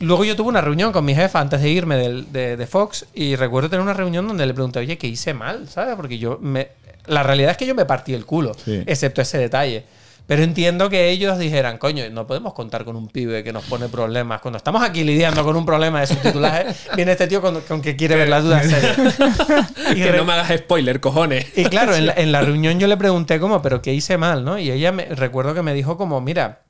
Luego 0.02 0.26
yo 0.26 0.36
tuve 0.36 0.50
una 0.50 0.62
reunión 0.62 0.92
con 0.92 1.06
mi 1.06 1.16
jefa 1.16 1.40
antes 1.40 1.62
de 1.62 1.70
irme 1.70 1.96
del- 1.96 2.32
de, 2.32 2.58
de 2.58 2.68
Fox 2.68 3.06
y 3.14 3.36
recuerdo 3.36 3.70
tener 3.70 3.84
una 3.84 3.94
reunión 3.94 4.28
donde 4.28 4.46
le 4.46 4.54
pregunté, 4.54 4.80
oye, 4.80 4.98
¿qué 4.98 5.08
hice 5.08 5.34
mal? 5.34 5.68
¿Sabes? 5.70 5.96
Porque 5.96 6.18
yo 6.18 6.38
me... 6.42 6.70
La 7.08 7.24
realidad 7.24 7.52
es 7.52 7.58
que 7.58 7.66
yo 7.66 7.74
me 7.76 7.86
partí 7.86 8.14
el 8.14 8.26
culo, 8.26 8.54
Sí. 8.54 8.84
excepto 8.86 9.22
ese 9.22 9.38
detalle. 9.38 9.86
Pero 10.28 10.44
entiendo 10.44 10.90
que 10.90 11.10
ellos 11.10 11.38
dijeran, 11.40 11.78
coño, 11.78 12.04
no 12.12 12.26
podemos 12.28 12.54
contar 12.54 12.86
con 12.86 12.96
un 12.96 13.08
pibe 13.10 13.44
que 13.44 13.52
nos 13.52 13.66
pone 13.66 13.90
problemas. 13.90 14.40
Cuando 14.40 14.58
estamos 14.58 14.82
aquí 14.84 15.04
lidiando 15.04 15.44
con 15.44 15.56
un 15.58 15.66
problema 15.66 16.00
de 16.00 16.08
subtitulaje, 16.08 16.68
viene 16.96 17.12
este 17.14 17.28
tío 17.28 17.42
con, 17.42 17.60
con 17.62 17.82
que 17.82 17.96
quiere 17.96 18.16
ver 18.16 18.30
las 18.30 18.44
dudas 18.44 18.64
en 18.66 18.70
serio. 18.72 19.12
Y 19.92 19.96
que 19.96 20.12
no 20.14 20.24
me 20.24 20.34
hagas 20.34 20.58
spoiler, 20.60 21.00
cojones. 21.02 21.48
y 21.58 21.66
claro, 21.66 21.96
en 21.96 22.06
la, 22.06 22.14
en 22.18 22.32
la 22.32 22.42
reunión 22.42 22.80
yo 22.80 22.88
le 22.88 22.98
pregunté 22.98 23.40
como, 23.40 23.62
pero 23.62 23.82
¿qué 23.82 23.94
hice 23.94 24.18
mal? 24.18 24.46
¿no? 24.46 24.58
Y 24.58 24.72
ella 24.72 24.92
me 24.92 25.06
recuerdo 25.06 25.54
que 25.54 25.64
me 25.64 25.74
dijo 25.74 25.98
como, 25.98 26.22
mira, 26.22 26.62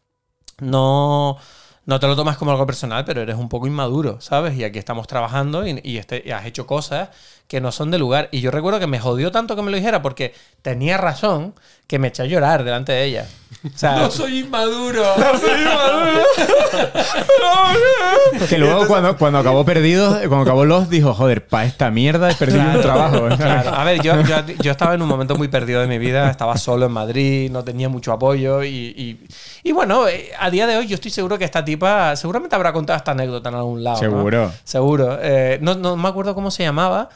no, 0.60 1.38
no 1.86 2.00
te 2.00 2.08
lo 2.08 2.16
tomas 2.16 2.38
como 2.38 2.52
algo 2.52 2.66
personal, 2.66 3.06
pero 3.06 3.22
eres 3.22 3.36
un 3.36 3.50
poco 3.50 3.68
inmaduro, 3.68 4.22
¿sabes? 4.22 4.56
Y 4.58 4.64
aquí 4.64 4.80
estamos 4.80 5.08
trabajando 5.08 5.66
y, 5.68 5.80
y 5.84 5.98
este- 5.98 6.24
y 6.26 6.32
has 6.32 6.46
hecho 6.46 6.66
cosas 6.68 7.10
que 7.52 7.60
no 7.60 7.74
son 7.74 7.92
de 7.92 8.00
lugar. 8.00 8.30
Y 8.32 8.40
yo 8.40 8.50
recuerdo 8.50 8.80
que 8.80 8.88
me 8.88 8.98
jodió 8.98 9.30
tanto 9.30 9.58
que 9.58 9.62
me 9.62 9.72
lo 9.72 9.76
dijera 9.76 10.02
porque 10.02 10.34
tenía 10.62 10.98
razón 10.98 11.54
que 11.86 12.00
me 12.00 12.08
eché 12.08 12.24
a 12.24 12.26
llorar 12.26 12.64
delante 12.64 12.94
de 12.94 13.04
ella. 13.04 13.28
O 13.66 13.78
sea, 13.78 13.96
No 13.98 14.10
soy 14.10 14.40
inmaduro. 14.40 15.04
Que 18.50 18.58
luego 18.58 18.88
cuando, 18.88 19.18
cuando 19.18 19.40
acabó 19.40 19.66
perdido, 19.66 20.12
cuando 20.30 20.42
acabó 20.42 20.64
los 20.66 20.90
dijo, 20.90 21.14
joder, 21.14 21.46
pa' 21.46 21.66
esta 21.66 21.92
mierda 21.92 22.32
he 22.32 22.36
perdido 22.36 22.62
un 22.64 22.80
trabajo. 22.82 23.28
Claro. 23.36 23.72
A 23.74 23.84
ver, 23.84 24.02
yo, 24.02 24.22
yo, 24.22 24.36
yo 24.62 24.72
estaba 24.72 24.94
en 24.96 25.02
un 25.02 25.08
momento 25.10 25.36
muy 25.36 25.48
perdido 25.50 25.82
de 25.82 25.88
mi 25.88 25.98
vida, 25.98 26.30
estaba 26.30 26.56
solo 26.58 26.86
en 26.86 26.92
Madrid, 26.94 27.52
no 27.52 27.64
tenía 27.66 27.90
mucho 27.90 28.14
apoyo 28.14 28.64
y, 28.64 28.68
y- 28.70 29.28
y 29.64 29.72
bueno, 29.74 30.08
eh, 30.08 30.32
a 30.40 30.50
día 30.50 30.66
de 30.68 30.78
hoy 30.78 30.88
yo 30.88 30.96
estoy 30.96 31.12
seguro 31.12 31.38
que 31.38 31.44
esta 31.46 31.64
tipa 31.66 32.16
seguramente 32.16 32.56
habrá 32.56 32.72
contado 32.74 32.96
esta 32.98 33.12
anécdota 33.12 33.50
en 33.50 33.56
algún 33.56 33.84
lado. 33.84 33.98
¿no? 33.98 34.02
Seguro. 34.10 34.52
Seguro. 34.64 35.18
Eh, 35.22 35.60
no, 35.62 35.76
no 35.76 35.96
me 35.98 36.08
acuerdo 36.10 36.34
cómo 36.34 36.50
se 36.52 36.64
llamaba. 36.64 37.10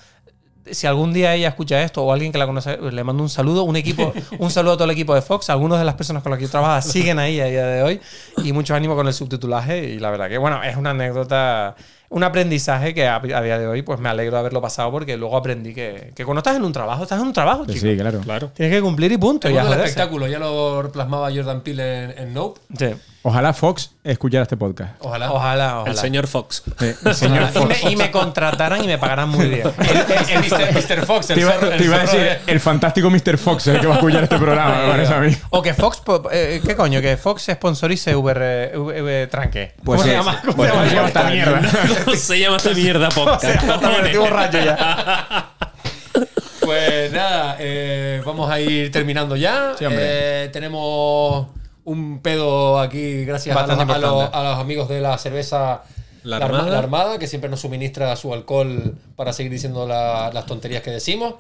Si 0.72 0.88
algún 0.88 1.14
día 1.14 1.34
ella 1.35 1.50
escucha 1.50 1.82
esto 1.84 2.03
o 2.03 2.11
alguien 2.11 2.32
que 2.32 2.38
la 2.38 2.45
conoce, 2.45 2.77
le 2.77 3.03
mando 3.03 3.24
un 3.24 3.30
saludo, 3.30 3.64
un 3.64 3.76
equipo, 3.76 4.14
un 4.40 4.52
saludo 4.52 4.74
a 4.74 4.76
todo 4.76 4.85
el 4.85 4.92
equipo 4.92 5.14
de 5.14 5.22
Fox. 5.22 5.50
Algunas 5.50 5.80
de 5.80 5.85
las 5.85 5.95
personas 5.95 6.24
con 6.24 6.32
las 6.32 6.40
que 6.40 6.45
yo 6.45 6.52
trabajo 6.52 6.88
siguen 6.88 7.19
ahí 7.19 7.40
a 7.40 7.45
día 7.45 7.66
de 7.66 7.84
hoy 7.84 8.02
y 8.44 8.52
mucho 8.52 8.76
ánimo 8.76 8.95
con 8.95 9.08
el 9.08 9.14
subtitulaje. 9.14 9.90
Y 9.90 10.00
la 10.00 10.10
verdad 10.11 10.30
que, 10.30 10.38
bueno, 10.38 10.64
es 10.64 10.76
una 10.76 10.92
anécdota, 10.92 11.76
un 12.09 12.24
aprendizaje 12.24 12.93
que 12.93 13.08
a, 13.08 13.16
a 13.17 13.42
día 13.42 13.58
de 13.58 13.67
hoy, 13.67 13.82
pues 13.82 14.00
me 14.00 14.09
alegro 14.09 14.34
de 14.34 14.40
haberlo 14.40 14.61
pasado 14.61 14.92
porque 14.92 15.17
luego 15.17 15.38
aprendí 15.38 15.74
que, 15.74 16.11
que 16.16 16.25
cuando 16.25 16.40
estás 16.40 16.56
en 16.56 16.64
un 16.64 16.72
trabajo, 16.74 17.03
estás 17.03 17.19
en 17.19 17.27
un 17.27 17.34
trabajo, 17.34 17.66
Sí, 17.66 17.74
chico. 17.74 17.85
sí, 17.88 17.98
claro. 17.98 18.19
Claro. 18.22 18.51
Tienes 18.56 18.75
que 18.75 18.82
cumplir 18.82 19.11
y 19.11 19.17
punto. 19.17 19.48
El 19.48 19.56
y 19.56 19.58
a 19.58 19.61
mundo 19.61 19.72
del 19.72 19.80
joderse. 19.80 20.00
espectáculo, 20.00 20.27
ya 20.27 20.40
lo 20.40 20.90
plasmaba 20.92 21.30
Jordan 21.34 21.61
Peele 21.61 22.03
en, 22.06 22.11
en 22.19 22.34
Nope. 22.34 22.61
Sí. 22.77 22.88
Ojalá 23.27 23.53
Fox 23.53 23.90
escuchara 24.03 24.43
este 24.43 24.56
podcast. 24.56 24.98
Ojalá. 25.00 25.32
Ojalá, 25.32 25.80
ojalá. 25.80 25.92
El 25.92 25.98
señor 25.98 26.27
Fox. 26.27 26.61
Sí, 26.80 26.92
el 27.06 27.16
señor 27.16 27.42
Y 27.50 27.58
Fox. 27.58 27.84
me, 27.84 27.92
y 27.92 27.95
me 27.95 28.11
contrataran 28.11 28.84
y 28.84 28.88
me 28.88 29.00
pagaran 29.00 29.30
muy 29.30 29.48
bien. 29.48 29.64
El 30.30 30.40
Mr. 30.43 30.74
Mr. 31.00 31.06
Fox, 31.08 31.32
el 31.32 31.35
Te 31.38 31.42
iba, 31.42 31.53
zorro- 31.56 31.72
el 31.72 31.77
te 31.80 31.84
iba 31.85 31.95
a 31.95 32.00
decir, 32.01 32.19
de- 32.19 32.38
el 32.45 32.59
fantástico 32.59 33.09
Mr. 33.09 33.38
Fox 33.40 33.66
el 33.66 33.80
que 33.80 33.88
va 33.88 33.93
a 33.93 33.98
escuchar 33.98 34.24
este 34.24 34.38
programa, 34.38 34.77
me 34.84 34.92
parece 34.92 35.14
a 35.16 35.19
mí. 35.22 35.35
O 35.50 35.61
que 35.64 35.74
Fox, 35.74 36.03
eh, 36.32 36.61
¿qué 36.64 36.75
coño? 36.75 37.01
Que 37.01 37.17
Fox 37.17 37.48
sponsorice 37.51 38.16
VR, 38.16 38.74
V- 38.77 39.25
Tranque. 39.27 39.74
Pues 39.84 40.01
¿Cómo 40.01 40.03
se 40.03 40.09
sí. 40.09 40.16
llama? 40.16 40.42
¿Cómo 40.42 40.56
Pues 40.56 40.69
se 40.69 40.75
llama? 40.75 40.90
se 40.90 40.95
llama 40.95 41.08
esta 41.08 41.24
mierda. 41.24 41.61
Se 42.17 42.40
llama 42.40 42.57
esta 42.57 42.72
mierda 42.72 43.09
podcast. 43.09 43.43
Estoy 44.03 44.17
borracho 44.17 44.59
ya. 44.59 45.51
Pues 46.61 47.11
nada, 47.11 47.57
eh, 47.59 48.24
vamos 48.25 48.49
a 48.49 48.59
ir 48.59 48.91
terminando 48.91 49.35
ya. 49.35 49.74
Sí. 49.77 49.85
Eh, 49.88 50.49
tenemos 50.51 51.48
un 51.83 52.19
pedo 52.24 52.80
aquí 52.80 53.24
gracias 53.24 53.56
a 53.56 53.59
los, 53.59 53.67
Bastante 53.69 53.93
a 53.93 53.98
los- 53.99 54.09
importante. 54.11 54.38
a 54.38 54.43
los 54.51 54.59
amigos 54.59 54.90
de 54.90 54.99
la 55.01 55.15
cerveza 55.19 55.83
La 56.24 56.38
Arma- 56.38 56.45
Armada. 56.57 56.72
la 56.72 56.80
Armada, 56.80 57.19
que 57.19 57.27
siempre 57.27 57.51
nos 57.51 57.59
suministra 57.61 58.15
su 58.15 58.33
alcohol 58.33 58.95
para 59.15 59.32
seguir 59.32 59.51
diciendo 59.51 59.85
la- 59.88 60.32
las 60.33 60.48
tonterías 60.48 60.82
que 60.82 60.90
decimos. 60.90 61.35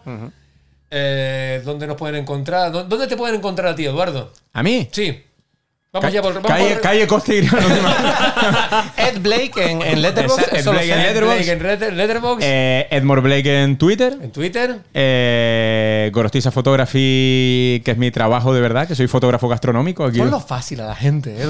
Eh, 0.91 1.61
¿Dónde 1.65 1.87
nos 1.87 1.97
pueden 1.97 2.17
encontrar? 2.17 2.71
¿Dó- 2.71 2.83
¿Dónde 2.83 3.07
te 3.07 3.17
pueden 3.17 3.37
encontrar 3.37 3.69
a 3.69 3.75
ti, 3.75 3.85
Eduardo? 3.87 4.31
¿A 4.53 4.61
mí? 4.61 4.87
Sí. 4.91 5.23
Vamos 5.95 6.11
ya 6.13 6.21
por. 6.21 6.33
Vamos 6.33 6.51
calle, 6.51 6.73
por- 6.73 6.81
calle 6.81 7.07
Costa 7.07 7.33
y 7.33 7.37
Griano. 7.41 7.59
Ed 8.97 9.19
Blake 9.21 9.51
en, 9.71 9.81
en 9.81 10.01
Letterboxd. 10.01 10.53
Ed 10.53 10.65
Blake 10.69 10.91
en 10.93 11.97
Letterboxd. 11.97 12.43
En 12.43 12.49
eh, 12.51 12.87
Edmore 12.91 13.21
Blake 13.21 13.63
en 13.63 13.77
Twitter. 13.77 14.17
en 14.21 14.31
Twitter. 14.31 14.77
Eh, 14.93 16.09
Gorostiza 16.13 16.51
Photography, 16.51 17.81
que 17.85 17.91
es 17.91 17.97
mi 17.97 18.11
trabajo 18.11 18.53
de 18.53 18.61
verdad, 18.61 18.87
que 18.87 18.95
soy 18.95 19.07
fotógrafo 19.07 19.47
gastronómico. 19.47 20.03
Aquí. 20.05 20.19
Ponlo 20.19 20.39
fácil 20.39 20.81
a 20.81 20.87
la 20.87 20.95
gente. 20.95 21.35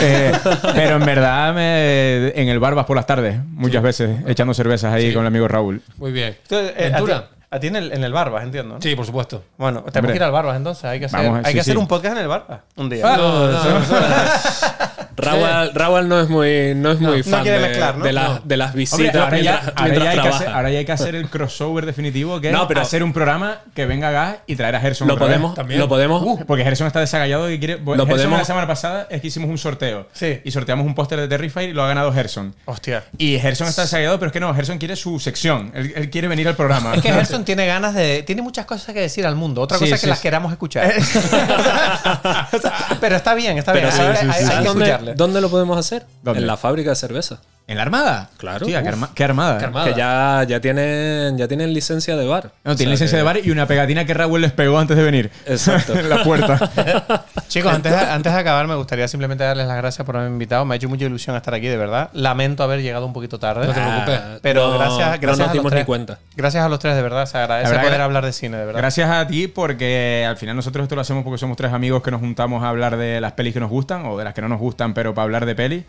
Eh, 0.00 0.32
pero 0.74 0.96
en 0.96 1.04
verdad 1.04 1.52
me, 1.54 2.28
en 2.40 2.48
el 2.48 2.58
Barbas 2.60 2.86
por 2.86 2.96
las 2.96 3.04
tardes, 3.04 3.36
muchas 3.50 3.82
veces, 3.82 4.10
echando 4.26 4.54
cervezas 4.54 4.94
ahí 4.94 5.08
Sí. 5.08 5.12
con 5.12 5.22
el 5.22 5.26
amigo 5.26 5.48
Raúl. 5.48 5.82
Muy 5.96 6.12
bien. 6.12 6.36
Entonces, 6.42 6.72
eh, 6.76 6.90
Ventura. 6.90 7.28
A 7.52 7.60
ti 7.60 7.66
en 7.68 7.76
el, 7.76 7.92
en 7.92 8.02
el 8.02 8.12
Barbas, 8.12 8.42
entiendo. 8.42 8.74
¿no? 8.76 8.80
Sí, 8.82 8.96
por 8.96 9.06
supuesto. 9.06 9.44
Bueno, 9.58 9.80
tenemos 9.82 9.96
Hombre. 9.96 10.12
que 10.12 10.16
ir 10.16 10.22
al 10.24 10.32
Barbas 10.32 10.56
entonces. 10.56 10.84
Hay 10.84 10.98
que 10.98 11.04
hacer, 11.06 11.20
Vamos, 11.20 11.38
hay 11.44 11.44
sí, 11.44 11.54
que 11.54 11.60
hacer 11.60 11.74
sí. 11.74 11.78
un 11.78 11.86
podcast 11.86 12.16
en 12.16 12.22
el 12.22 12.28
Barbas 12.28 12.60
un 12.76 12.88
día. 12.90 13.16
No, 13.16 13.46
no, 13.50 13.52
no. 13.52 13.80
Raúl, 15.14 15.74
Raúl 15.74 16.08
no 16.08 16.20
es 16.20 16.28
muy, 16.30 16.72
no 16.74 16.92
es 16.92 16.98
muy 17.00 17.18
no 17.18 17.24
fan 17.24 17.42
quiere 17.42 17.58
de, 17.60 17.68
mezclar, 17.68 17.98
¿no? 17.98 18.04
de 18.04 18.12
las- 18.14 18.28
No. 18.30 18.40
de 18.44 18.56
las 18.56 18.68
Hombre, 18.70 18.80
visitas 18.80 19.14
ahora, 19.14 19.38
ya, 19.38 19.52
mientras, 19.52 19.68
ahora 19.76 19.82
mientras 19.82 20.04
ya 20.04 20.10
hay 20.10 20.16
que 20.16 20.22
trabaja. 20.22 20.36
hacer, 20.44 20.48
ahora 20.56 20.70
ya 20.70 20.78
hay 20.78 20.84
que 20.86 20.92
hacer 20.92 21.14
el 21.14 21.28
crossover 21.28 21.86
definitivo, 21.86 22.40
que 22.40 22.50
No, 22.50 22.62
es 22.62 22.68
pero- 22.68 22.80
hacer 22.80 23.02
un 23.02 23.12
programa 23.12 23.58
que 23.74 23.84
venga 23.86 24.10
Gas 24.10 24.36
y 24.46 24.56
traer 24.56 24.74
a 24.76 24.80
Gerson. 24.80 25.06
lo 25.08 25.14
otra 25.14 25.26
vez. 25.26 25.34
podemos, 25.36 25.54
también. 25.54 25.80
lo 25.80 25.88
podemos. 25.88 26.22
Uh, 26.22 26.44
porque 26.46 26.64
Gerson 26.64 26.86
está 26.86 27.00
desagallado 27.00 27.50
y 27.50 27.58
quiere. 27.58 27.74
Gerson 27.74 27.84
podemos- 28.08 28.38
la 28.38 28.44
semana 28.44 28.66
pasada 28.66 29.06
es 29.10 29.20
que 29.20 29.26
hicimos 29.26 29.50
un 29.50 29.58
sorteo. 29.58 30.08
Sí. 30.12 30.40
Y 30.44 30.50
sorteamos 30.50 30.86
un 30.86 30.94
póster 30.94 31.20
de 31.20 31.28
Terrifier 31.28 31.68
y 31.68 31.72
lo 31.74 31.82
ha 31.84 31.88
ganado 31.88 32.10
Gerson. 32.12 32.54
Hostia. 32.64 33.04
Y 33.18 33.38
Gerson 33.38 33.68
está 33.68 33.82
desagallado, 33.82 34.18
pero 34.18 34.28
es 34.28 34.32
que 34.32 34.40
no, 34.40 34.52
Gerson 34.54 34.78
quiere 34.78 34.96
su 34.96 35.20
sección. 35.20 35.72
Él, 35.74 35.92
él 35.94 36.10
quiere 36.10 36.26
venir 36.28 36.48
al 36.48 36.56
programa. 36.56 36.94
Es 36.94 37.02
que 37.02 37.12
Gerson 37.12 37.41
tiene 37.44 37.66
ganas 37.66 37.94
de. 37.94 38.22
Tiene 38.22 38.42
muchas 38.42 38.66
cosas 38.66 38.94
que 38.94 39.00
decir 39.00 39.26
al 39.26 39.34
mundo. 39.36 39.60
Otra 39.62 39.78
Sí, 39.78 39.84
cosa 39.84 39.94
es 39.94 40.00
sí, 40.00 40.04
que 40.06 40.08
las 40.10 40.18
sí. 40.18 40.22
queramos 40.22 40.52
escuchar. 40.52 40.92
O 42.52 42.58
sea, 42.60 42.72
pero 43.00 43.16
está 43.16 43.34
bien, 43.34 43.58
está 43.58 43.72
bien. 43.72 43.86
Hay- 43.86 43.92
sí, 43.92 44.00
hay- 44.00 44.16
sí, 44.16 44.26
hay 44.28 44.32
sí. 44.44 44.48
que 44.58 44.64
¿Dónde, 44.64 44.84
escucharle. 44.84 45.14
dónde 45.14 45.40
lo 45.40 45.48
podemos 45.50 45.78
hacer? 45.78 46.06
¿Dónde? 46.22 46.40
En 46.40 46.46
la 46.46 46.56
fábrica 46.56 46.90
de 46.90 46.96
cerveza. 46.96 47.40
¿En 47.68 47.76
la 47.76 47.82
Armada? 47.82 48.28
Claro. 48.36 48.66
Tía, 48.66 48.82
¿qué, 48.82 48.88
Uf. 48.88 48.94
arma- 48.94 49.10
qué 49.14 49.24
armada? 49.24 49.58
Qué 49.58 49.64
armada. 49.64 49.86
Que 49.88 49.94
ya, 49.96 50.44
ya, 50.46 50.60
tienen, 50.60 51.38
ya 51.38 51.46
tienen 51.48 51.72
licencia 51.72 52.16
de 52.16 52.26
bar. 52.26 52.50
No, 52.64 52.72
O 52.72 52.76
tiene 52.76 52.88
sea 52.90 53.06
licencia 53.06 53.16
que- 53.16 53.18
de 53.18 53.22
bar 53.22 53.38
y 53.42 53.50
una 53.50 53.66
pegatina 53.66 54.04
que 54.04 54.12
Raúl 54.14 54.40
les 54.42 54.52
pegó 54.52 54.78
antes 54.78 54.96
de 54.96 55.02
venir. 55.02 55.30
Exacto. 55.46 55.94
en 55.94 56.08
la 56.10 56.22
puerta. 56.24 56.58
Chicos, 57.48 57.72
antes 57.72 57.92
de, 57.92 57.98
antes 57.98 58.32
de 58.32 58.38
acabar, 58.38 58.66
me 58.66 58.74
gustaría 58.74 59.06
simplemente 59.08 59.44
darles 59.44 59.66
las 59.68 59.76
gracias 59.76 60.04
por 60.04 60.16
haberme 60.16 60.34
invitado. 60.34 60.64
Me 60.64 60.74
ha 60.74 60.76
hecho 60.76 60.88
mucha 60.88 61.04
ilusión 61.06 61.36
estar 61.36 61.54
aquí, 61.54 61.68
de 61.68 61.76
verdad. 61.76 62.10
Lamento 62.12 62.62
haber 62.62 62.82
llegado 62.82 63.06
un 63.06 63.12
poquito 63.12 63.38
tarde. 63.38 63.66
No 63.66 63.72
te 63.72 63.80
preocupes. 63.80 64.20
Ah, 64.22 64.38
Pero 64.42 64.68
no- 64.72 64.78
gracias, 64.78 64.98
no 64.98 65.18
gracias 65.20 65.38
nos 65.38 65.40
a 65.40 65.44
los 65.44 65.52
dimos 65.52 65.70
tres. 65.70 65.82
ni 65.82 65.86
cuenta. 65.86 66.18
Gracias 66.36 66.64
a 66.64 66.68
los 66.68 66.78
tres, 66.78 66.96
de 66.96 67.02
verdad. 67.02 67.26
Se 67.26 67.38
agradece 67.38 67.70
verdad 67.70 67.84
poder 67.86 68.00
hablar 68.00 68.24
de 68.26 68.32
cine, 68.32 68.56
de 68.58 68.66
verdad. 68.66 68.80
Gracias 68.80 69.08
a 69.08 69.26
ti 69.26 69.46
porque 69.46 70.26
al 70.28 70.36
final 70.36 70.56
nosotros 70.56 70.82
esto 70.82 70.94
lo 70.96 71.00
hacemos 71.00 71.22
porque 71.24 71.38
somos 71.38 71.56
tres 71.56 71.72
amigos 71.72 72.02
que 72.02 72.10
nos 72.10 72.20
juntamos 72.20 72.62
a 72.64 72.68
hablar 72.68 72.96
de 72.96 73.20
las 73.20 73.32
pelis 73.32 73.54
que 73.54 73.60
nos 73.60 73.70
gustan 73.70 74.04
o 74.06 74.18
de 74.18 74.24
las 74.24 74.34
que 74.34 74.42
no 74.42 74.48
nos 74.48 74.58
gustan, 74.58 74.94
pero 74.94 75.14
para 75.14 75.24
hablar 75.24 75.46
de 75.46 75.54
pelis. 75.54 75.84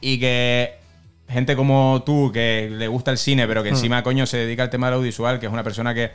Y 0.00 0.20
que 0.20 0.83
gente 1.34 1.54
como 1.56 2.02
tú 2.06 2.30
que 2.32 2.68
le 2.70 2.88
gusta 2.88 3.10
el 3.10 3.18
cine, 3.18 3.46
pero 3.46 3.62
que 3.62 3.68
encima, 3.68 4.02
coño, 4.02 4.24
se 4.26 4.38
dedica 4.38 4.62
al 4.62 4.70
tema 4.70 4.86
del 4.86 4.94
audiovisual, 4.94 5.38
que 5.40 5.46
es 5.46 5.52
una 5.52 5.62
persona 5.62 5.92
que, 5.92 6.10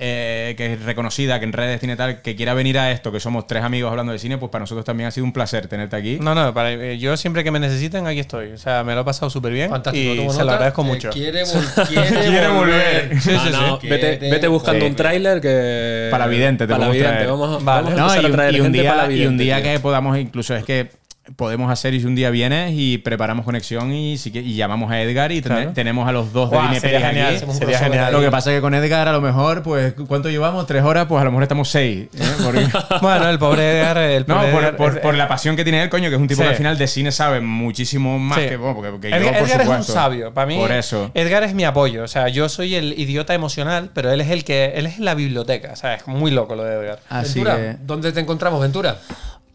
eh, 0.00 0.54
que 0.56 0.74
es 0.74 0.82
reconocida, 0.84 1.40
que 1.40 1.44
en 1.44 1.52
redes 1.52 1.80
tiene 1.80 1.96
tal, 1.96 2.22
que 2.22 2.36
quiera 2.36 2.54
venir 2.54 2.78
a 2.78 2.92
esto, 2.92 3.10
que 3.10 3.18
somos 3.18 3.48
tres 3.48 3.64
amigos 3.64 3.90
hablando 3.90 4.12
de 4.12 4.20
cine, 4.20 4.38
pues 4.38 4.48
para 4.52 4.60
nosotros 4.62 4.84
también 4.84 5.08
ha 5.08 5.10
sido 5.10 5.24
un 5.24 5.32
placer 5.32 5.66
tenerte 5.66 5.96
aquí. 5.96 6.18
No, 6.20 6.36
no, 6.36 6.54
para, 6.54 6.72
eh, 6.72 6.98
yo 6.98 7.16
siempre 7.16 7.42
que 7.42 7.50
me 7.50 7.58
necesiten, 7.58 8.06
aquí 8.06 8.20
estoy. 8.20 8.52
O 8.52 8.58
sea, 8.58 8.84
me 8.84 8.94
lo 8.94 9.00
he 9.00 9.04
pasado 9.04 9.28
súper 9.28 9.52
bien. 9.52 9.70
Fantástico. 9.70 10.22
Y 10.22 10.30
se 10.30 10.44
lo 10.44 10.52
agradezco 10.52 10.84
mucho. 10.84 11.10
Quiere, 11.10 11.42
vol- 11.44 11.88
quiere, 11.88 12.08
Quiere 12.10 12.48
volver. 12.48 13.08
volver. 13.08 13.20
Sí, 13.20 13.30
sí, 13.30 13.50
no, 13.50 13.80
sí. 13.80 13.88
vete, 13.88 14.46
buscando 14.46 14.86
un 14.86 14.94
tráiler 14.94 15.40
que. 15.40 16.08
Para 16.12 16.28
vidente, 16.28 16.64
te 16.68 16.72
Para 16.72 16.78
la 16.78 16.86
podemos 16.86 16.94
vidente. 16.94 17.14
traer. 17.24 17.30
Vamos, 17.30 17.60
a- 17.60 17.64
Vale. 17.64 17.82
vamos 17.82 17.92
a 17.92 17.96
No, 17.96 18.02
empezar 18.14 18.22
y, 18.22 18.26
a 18.26 18.36
traer 18.36 18.50
un- 18.50 18.56
y 18.56 18.60
un 18.60 18.64
gente 18.66 18.78
día, 18.82 18.90
para 18.94 19.02
y 19.02 19.06
un 19.08 19.14
vidente, 19.18 19.42
día 19.44 19.56
tío. 19.62 19.64
que 19.72 19.80
podamos, 19.80 20.18
incluso 20.18 20.54
es 20.54 20.62
que 20.64 20.90
podemos 21.36 21.70
hacer 21.70 21.94
y 21.94 22.04
un 22.04 22.14
día 22.14 22.30
vienes 22.30 22.72
y 22.74 22.98
preparamos 22.98 23.44
conexión 23.44 23.92
y, 23.92 24.16
sí 24.18 24.30
que- 24.30 24.40
y 24.40 24.54
llamamos 24.54 24.90
a 24.90 25.00
Edgar 25.02 25.30
y 25.32 25.40
ten- 25.42 25.52
Claro. 25.52 25.72
tenemos 25.72 26.08
a 26.08 26.12
los 26.12 26.32
dos 26.32 26.48
Guau, 26.50 26.72
de 26.72 26.80
sería 26.80 27.00
genial, 27.00 27.38
sería 27.52 27.78
genial. 27.78 28.12
Lo 28.12 28.20
que 28.20 28.30
pasa 28.30 28.50
es 28.50 28.56
que 28.56 28.60
con 28.60 28.74
Edgar 28.74 29.08
a 29.08 29.12
lo 29.12 29.20
mejor, 29.20 29.62
pues, 29.62 29.94
¿cuánto 30.06 30.30
llevamos? 30.30 30.66
¿Tres 30.66 30.82
horas? 30.82 31.06
Pues 31.06 31.20
a 31.20 31.24
lo 31.24 31.30
mejor 31.30 31.42
estamos 31.42 31.68
seis. 31.68 32.08
¿eh? 32.18 32.22
Porque- 32.44 32.66
Bueno, 33.02 33.28
el 33.28 33.38
pobre 33.38 33.78
Edgar. 33.78 33.98
El 33.98 34.24
no, 34.26 34.36
pobre 34.36 34.50
por, 34.52 34.62
Edgar- 34.62 34.76
por- 34.76 34.92
es- 34.96 34.98
por 35.00 35.14
la 35.14 35.28
pasión 35.28 35.54
que 35.56 35.64
tiene 35.64 35.82
él, 35.82 35.88
coño, 35.90 36.08
que 36.08 36.14
es 36.16 36.20
un 36.20 36.28
tipo 36.28 36.38
Sí. 36.38 36.44
que 36.44 36.50
al 36.50 36.56
final 36.56 36.78
de 36.78 36.86
cine 36.86 37.12
sabe 37.12 37.40
muchísimo 37.40 38.18
más 38.18 38.38
Sí. 38.38 38.48
que, 38.48 38.56
bueno, 38.56 38.74
porque, 38.74 38.90
porque 38.90 39.08
Edgar, 39.08 39.20
yo, 39.22 39.26
por 39.28 39.36
Edgar 39.36 39.60
es 39.60 39.66
un 39.66 39.72
supuesto. 39.74 39.92
sabio. 39.92 40.32
Para 40.32 40.46
mí, 40.46 40.56
Por 40.56 40.72
eso. 40.72 41.10
Edgar 41.14 41.42
es 41.44 41.54
mi 41.54 41.64
apoyo. 41.64 42.04
O 42.04 42.08
sea, 42.08 42.28
yo 42.28 42.48
soy 42.48 42.74
el 42.74 42.98
idiota 42.98 43.34
emocional, 43.34 43.90
pero 43.92 44.10
él 44.10 44.20
es 44.20 44.30
el 44.30 44.44
que. 44.44 44.72
Él 44.76 44.86
es 44.86 44.98
la 44.98 45.14
biblioteca. 45.14 45.72
O 45.72 45.76
sea, 45.76 45.94
es 45.94 46.06
muy 46.06 46.30
loco 46.30 46.54
lo 46.56 46.64
de 46.64 46.74
Edgar. 46.74 47.00
Así 47.08 47.40
Ventura, 47.40 47.56
que... 47.56 47.76
¿dónde 47.84 48.12
te 48.12 48.20
encontramos, 48.20 48.60
Ventura? 48.60 48.96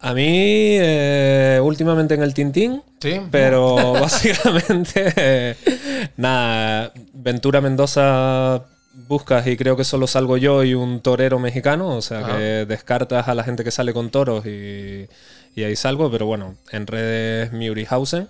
A 0.04 0.12
mí, 0.12 0.76
eh, 0.78 1.58
últimamente 1.62 2.12
en 2.12 2.22
el 2.22 2.34
Tintín. 2.34 2.82
Sí. 3.00 3.22
Pero 3.30 3.92
básicamente, 3.94 5.10
eh, 5.16 5.56
nada, 6.18 6.92
Ventura 7.14 7.62
Mendoza 7.62 8.64
buscas 9.08 9.46
y 9.46 9.56
creo 9.56 9.78
que 9.78 9.84
solo 9.84 10.06
salgo 10.06 10.36
yo 10.36 10.62
y 10.62 10.74
un 10.74 11.00
torero 11.00 11.38
mexicano, 11.38 11.96
o 11.96 12.02
sea 12.02 12.22
que 12.22 12.66
descartas 12.66 13.28
a 13.28 13.34
la 13.34 13.44
gente 13.44 13.64
que 13.64 13.70
sale 13.70 13.94
con 13.94 14.10
toros 14.10 14.44
y, 14.44 15.08
y 15.56 15.64
ahí 15.64 15.76
salgo, 15.76 16.10
pero 16.10 16.26
bueno, 16.26 16.56
en 16.70 16.86
redes 16.86 17.52
Murihausen, 17.52 18.28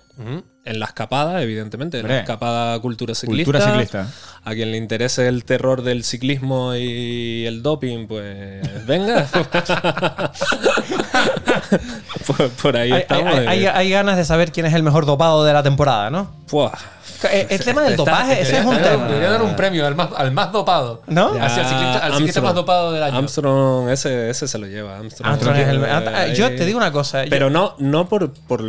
en 0.65 0.79
la 0.79 0.85
escapada, 0.85 1.41
evidentemente, 1.41 1.99
en 1.99 2.07
la 2.07 2.19
escapada 2.19 2.77
cultura 2.79 3.15
ciclista. 3.15 3.45
Cultura 3.51 3.71
ciclista. 3.71 4.11
A 4.43 4.53
quien 4.53 4.71
le 4.71 4.77
interese 4.77 5.27
el 5.27 5.43
terror 5.45 5.81
del 5.83 6.03
ciclismo 6.03 6.75
y 6.75 7.45
el 7.45 7.63
doping, 7.63 8.07
pues 8.07 8.85
venga. 8.85 9.27
por, 12.27 12.49
por 12.51 12.77
ahí 12.77 12.91
Hay, 12.91 13.01
estamos. 13.01 13.33
hay- 13.33 13.47
hay- 13.47 13.65
eh. 13.65 13.69
hay 13.69 13.89
ganas 13.89 14.17
de 14.17 14.25
saber 14.25 14.51
quién 14.51 14.65
es 14.65 14.73
el 14.73 14.83
mejor 14.83 15.05
dopado 15.05 15.43
de 15.43 15.53
la 15.53 15.63
temporada, 15.63 16.09
¿no? 16.09 16.35
Buah. 16.51 16.71
El, 17.31 17.47
el 17.49 17.63
tema 17.63 17.81
del 17.83 17.91
Está- 17.93 18.03
dopaje, 18.11 18.41
ese 18.41 18.59
es 18.59 18.65
un 18.65 18.77
tema. 18.77 19.07
Debería 19.07 19.29
dar 19.31 19.41
un 19.41 19.55
premio 19.55 19.85
al 19.87 19.95
más, 19.95 20.09
al 20.15 20.31
más 20.31 20.51
dopado. 20.51 21.01
¿No? 21.07 21.27
Así, 21.41 21.59
al 21.59 21.65
ciclista, 21.67 21.97
al 22.05 22.13
ciclista 22.13 22.41
más 22.41 22.53
dopado 22.55 22.91
del 22.91 23.03
año. 23.03 23.17
Armstrong, 23.17 23.89
ese, 23.89 24.29
ese 24.29 24.47
se 24.47 24.57
lo 24.57 24.67
lleva. 24.67 24.97
Armstrong, 24.97 25.27
Armstrong 25.31 25.55
es 25.57 25.67
el- 25.67 25.83
Eh, 25.83 25.87
ah, 25.89 26.27
Yo 26.27 26.47
ahí- 26.47 26.55
te 26.55 26.65
digo 26.65 26.77
una 26.77 26.91
cosa. 26.91 27.23
yo- 27.23 27.29
Pero 27.29 27.49
no, 27.49 27.75
no 27.79 28.07
por, 28.09 28.31
por, 28.33 28.61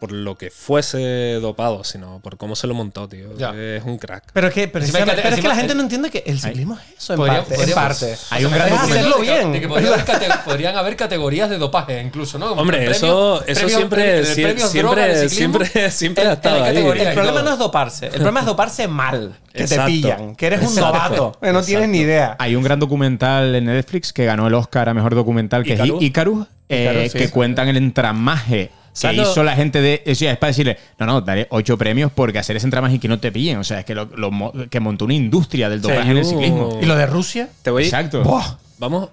por 0.00 0.10
lo 0.12 0.36
que 0.36 0.50
fuese 0.50 1.34
dopado, 1.40 1.84
sino 1.84 2.18
por 2.20 2.36
cómo 2.38 2.56
se 2.56 2.66
lo 2.66 2.74
montó, 2.74 3.06
tío. 3.08 3.36
Ya. 3.36 3.50
Es 3.54 3.84
un 3.84 3.98
crack. 3.98 4.24
Pero 4.32 4.48
es 4.48 4.54
que, 4.54 4.66
pero, 4.66 4.84
Encima 4.84 5.04
pero 5.04 5.28
es 5.28 5.40
que 5.40 5.46
la 5.48 5.54
gente 5.54 5.74
no 5.74 5.82
entiende 5.82 6.10
que 6.10 6.24
el 6.26 6.40
ciclismo 6.40 6.74
es 6.76 6.98
eso, 7.02 7.12
en 7.12 7.16
Podría- 7.18 7.44
parte. 7.44 7.62
en 7.62 7.70
parte. 7.72 8.16
Hay 8.30 8.44
un 8.46 8.52
Es 8.54 8.58
gran 8.58 8.72
hacerlo 8.72 9.16
de 9.16 9.22
bien. 9.22 9.52
de 9.52 9.60
que 9.60 9.68
podría 9.68 9.92
haber 9.92 10.04
cate- 10.04 10.44
podrían 10.44 10.76
haber 10.76 10.96
categorías 10.96 11.50
de 11.50 11.58
dopaje, 11.58 12.00
incluso, 12.02 12.38
¿no? 12.38 12.48
Como 12.48 12.62
Hombre, 12.62 12.78
premio- 12.78 12.90
eso, 12.96 13.44
eso 13.46 13.60
premio- 13.60 13.76
siempre, 13.76 14.24
siempre, 14.24 14.66
ciclismo. 14.68 15.28
siempre, 15.28 15.90
siempre 15.90 16.26
ha 16.26 16.32
estado 16.32 16.64
ahí. 16.64 16.76
El 16.78 17.12
problema 17.14 17.42
no 17.42 17.52
es 17.52 17.58
doparse, 17.58 18.06
el 18.06 18.12
problema 18.12 18.40
es 18.40 18.46
doparse 18.46 18.88
mal, 18.88 19.36
que 19.52 19.62
Exacto. 19.64 19.84
te 19.84 19.90
pillan, 19.90 20.34
que 20.34 20.46
eres 20.46 20.60
un 20.60 20.66
Exacto. 20.68 20.86
novato, 20.92 21.38
que 21.42 21.52
no 21.52 21.62
tienes 21.62 21.88
ni 21.90 21.98
idea. 21.98 22.36
Hay 22.38 22.56
un 22.56 22.62
gran 22.62 22.80
documental 22.80 23.54
en 23.54 23.66
Netflix 23.66 24.12
que 24.12 24.24
ganó 24.24 24.46
el 24.46 24.54
Oscar 24.54 24.88
a 24.88 24.94
mejor 24.94 25.14
documental, 25.14 25.62
que 25.62 25.74
Icarus. 25.74 25.96
es 26.00 26.02
Icarus, 26.06 26.46
eh, 26.68 26.82
Icarus, 26.90 27.12
sí. 27.12 27.18
que 27.18 27.30
cuentan 27.30 27.68
el 27.68 27.76
entramaje 27.76 28.70
que 28.92 28.98
¿Sabes 29.00 29.16
lo- 29.18 29.30
hizo 29.30 29.42
la 29.44 29.56
gente 29.56 29.80
de. 29.80 30.02
O 30.06 30.14
sea, 30.14 30.32
es 30.32 30.38
para 30.38 30.48
decirle, 30.48 30.78
no, 30.98 31.06
no, 31.06 31.20
daré 31.20 31.46
ocho 31.50 31.78
premios 31.78 32.10
porque 32.12 32.38
hacer 32.38 32.56
ese 32.56 32.66
entramaje 32.66 32.96
y 32.96 32.98
que 32.98 33.08
no 33.08 33.18
te 33.18 33.30
pillen. 33.32 33.58
O 33.58 33.64
sea, 33.64 33.80
es 33.80 33.84
que, 33.84 33.94
lo, 33.94 34.08
que 34.68 34.80
montó 34.80 35.04
una 35.04 35.14
industria 35.14 35.68
del 35.68 35.80
dopaje 35.80 36.10
en 36.10 36.18
el 36.18 36.24
ciclismo. 36.24 36.78
¿Y 36.82 36.86
lo 36.86 36.96
de 36.96 37.06
Rusia? 37.06 37.48
Te 37.62 37.70
voy, 37.70 37.84
Exacto. 37.84 38.22
Buah. 38.22 38.56
Vamos, 38.78 39.10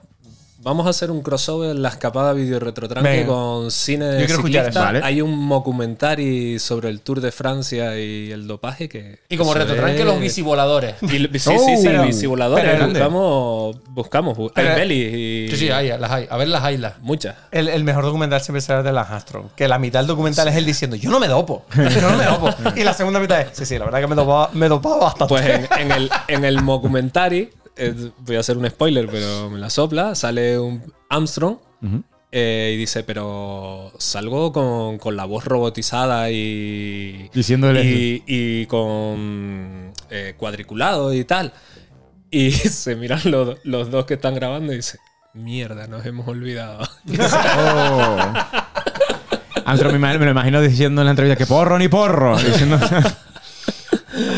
vamos 0.67 0.85
a 0.85 0.89
hacer 0.89 1.09
un 1.11 1.21
crossover 1.21 1.71
en 1.71 1.81
la 1.81 1.89
escapada 1.89 2.33
video 2.33 2.59
retrodranque 2.59 3.09
Venga. 3.09 3.27
con 3.27 3.71
cine 3.71 4.05
de 4.05 4.19
Yo 4.21 4.25
quiero 4.25 4.39
escuchar 4.41 4.65
ciclista. 4.65 4.81
Vale. 4.83 5.01
Hay 5.03 5.21
un 5.21 5.47
documentary 5.49 6.59
sobre 6.59 6.89
el 6.89 7.01
Tour 7.01 7.21
de 7.21 7.31
Francia 7.31 7.97
y 7.97 8.31
el 8.31 8.47
dopaje 8.47 8.89
que. 8.89 9.19
Y 9.29 9.37
como 9.37 9.53
retrotranque, 9.53 9.99
es- 9.99 10.05
los 10.05 10.19
bicivoladores. 10.19 10.95
Y, 11.01 11.07
sí, 11.07 11.39
sí, 11.39 11.49
Oh, 11.55 11.59
sí, 11.77 11.87
pero- 11.87 12.03
bicivoladores. 12.03 12.65
pero- 12.65 12.87
buscamos, 12.87 13.77
buscamos. 13.89 14.37
bu- 14.37 14.51
Pero- 14.53 14.69
hay 14.69 14.75
pelis 14.75 15.13
y. 15.13 15.47
Sí, 15.51 15.57
sí, 15.57 15.69
hay, 15.71 15.87
las 15.97 16.11
hay. 16.11 16.27
A 16.29 16.37
ver, 16.37 16.47
las 16.49 16.63
hay. 16.63 16.77
Las. 16.77 16.99
Muchas. 16.99 17.35
El, 17.51 17.67
el 17.69 17.83
mejor 17.83 18.03
documental 18.03 18.41
siempre 18.41 18.61
será 18.61 18.83
de 18.83 18.91
Lance 18.91 19.13
Armstrong. 19.13 19.45
Que 19.55 19.67
la 19.67 19.79
mitad 19.79 19.99
del 19.99 20.07
documental 20.07 20.47
es 20.47 20.55
él 20.55 20.65
diciendo, 20.65 20.95
yo 20.95 21.09
no 21.09 21.19
me 21.19 21.27
dopo. 21.27 21.65
Yo 21.75 22.01
no 22.01 22.17
me 22.17 22.25
dopo. 22.25 22.49
Y 22.75 22.83
la 22.83 22.93
segunda 22.93 23.19
mitad 23.19 23.41
es, 23.41 23.47
sí, 23.53 23.65
sí, 23.65 23.77
la 23.79 23.85
verdad 23.85 24.01
que 24.01 24.07
me 24.07 24.15
dopaba, 24.15 24.49
me 24.53 24.67
dopaba 24.67 24.97
bastante. 24.97 25.33
Pues 25.33 25.45
en, 25.45 25.67
en 25.79 25.91
el, 25.91 26.09
en 26.27 26.45
el 26.45 26.57
documentary, 26.65 27.49
eh, 27.77 28.11
voy 28.19 28.35
a 28.35 28.39
hacer 28.39 28.57
un 28.57 28.67
spoiler, 28.69 29.07
pero 29.09 29.49
me 29.49 29.59
la 29.59 29.69
sopla, 29.69 30.15
sale 30.15 30.59
un 30.59 30.81
Armstrong 31.09 31.57
eh, 32.31 32.71
y 32.73 32.77
dice, 32.77 33.03
pero 33.03 33.91
salgo 33.97 34.51
con, 34.51 34.97
con 34.97 35.15
la 35.15 35.25
voz 35.25 35.45
robotizada 35.45 36.29
y, 36.29 37.29
Diciéndole- 37.33 37.83
y, 37.85 38.23
y 38.27 38.65
con 38.65 39.91
eh, 40.09 40.33
cuadriculado 40.37 41.13
y 41.13 41.23
tal. 41.23 41.53
Y 42.29 42.51
se 42.51 42.95
miran 42.95 43.21
los, 43.25 43.57
los 43.63 43.89
dos 43.91 44.05
que 44.05 44.15
están 44.15 44.35
grabando 44.35 44.73
y 44.73 44.77
dice, 44.77 44.99
mierda, 45.33 45.87
nos 45.87 46.05
hemos 46.05 46.27
olvidado. 46.27 46.87
Oh. 47.59 48.17
Armstrong 49.65 49.99
me 49.99 50.17
lo 50.17 50.31
imagino 50.31 50.61
diciendo 50.61 51.01
en 51.01 51.05
la 51.05 51.11
entrevista 51.11 51.35
que 51.37 51.45
porro 51.45 51.77
ni 51.77 51.89
porro. 51.89 52.37
Diciendo, 52.37 52.79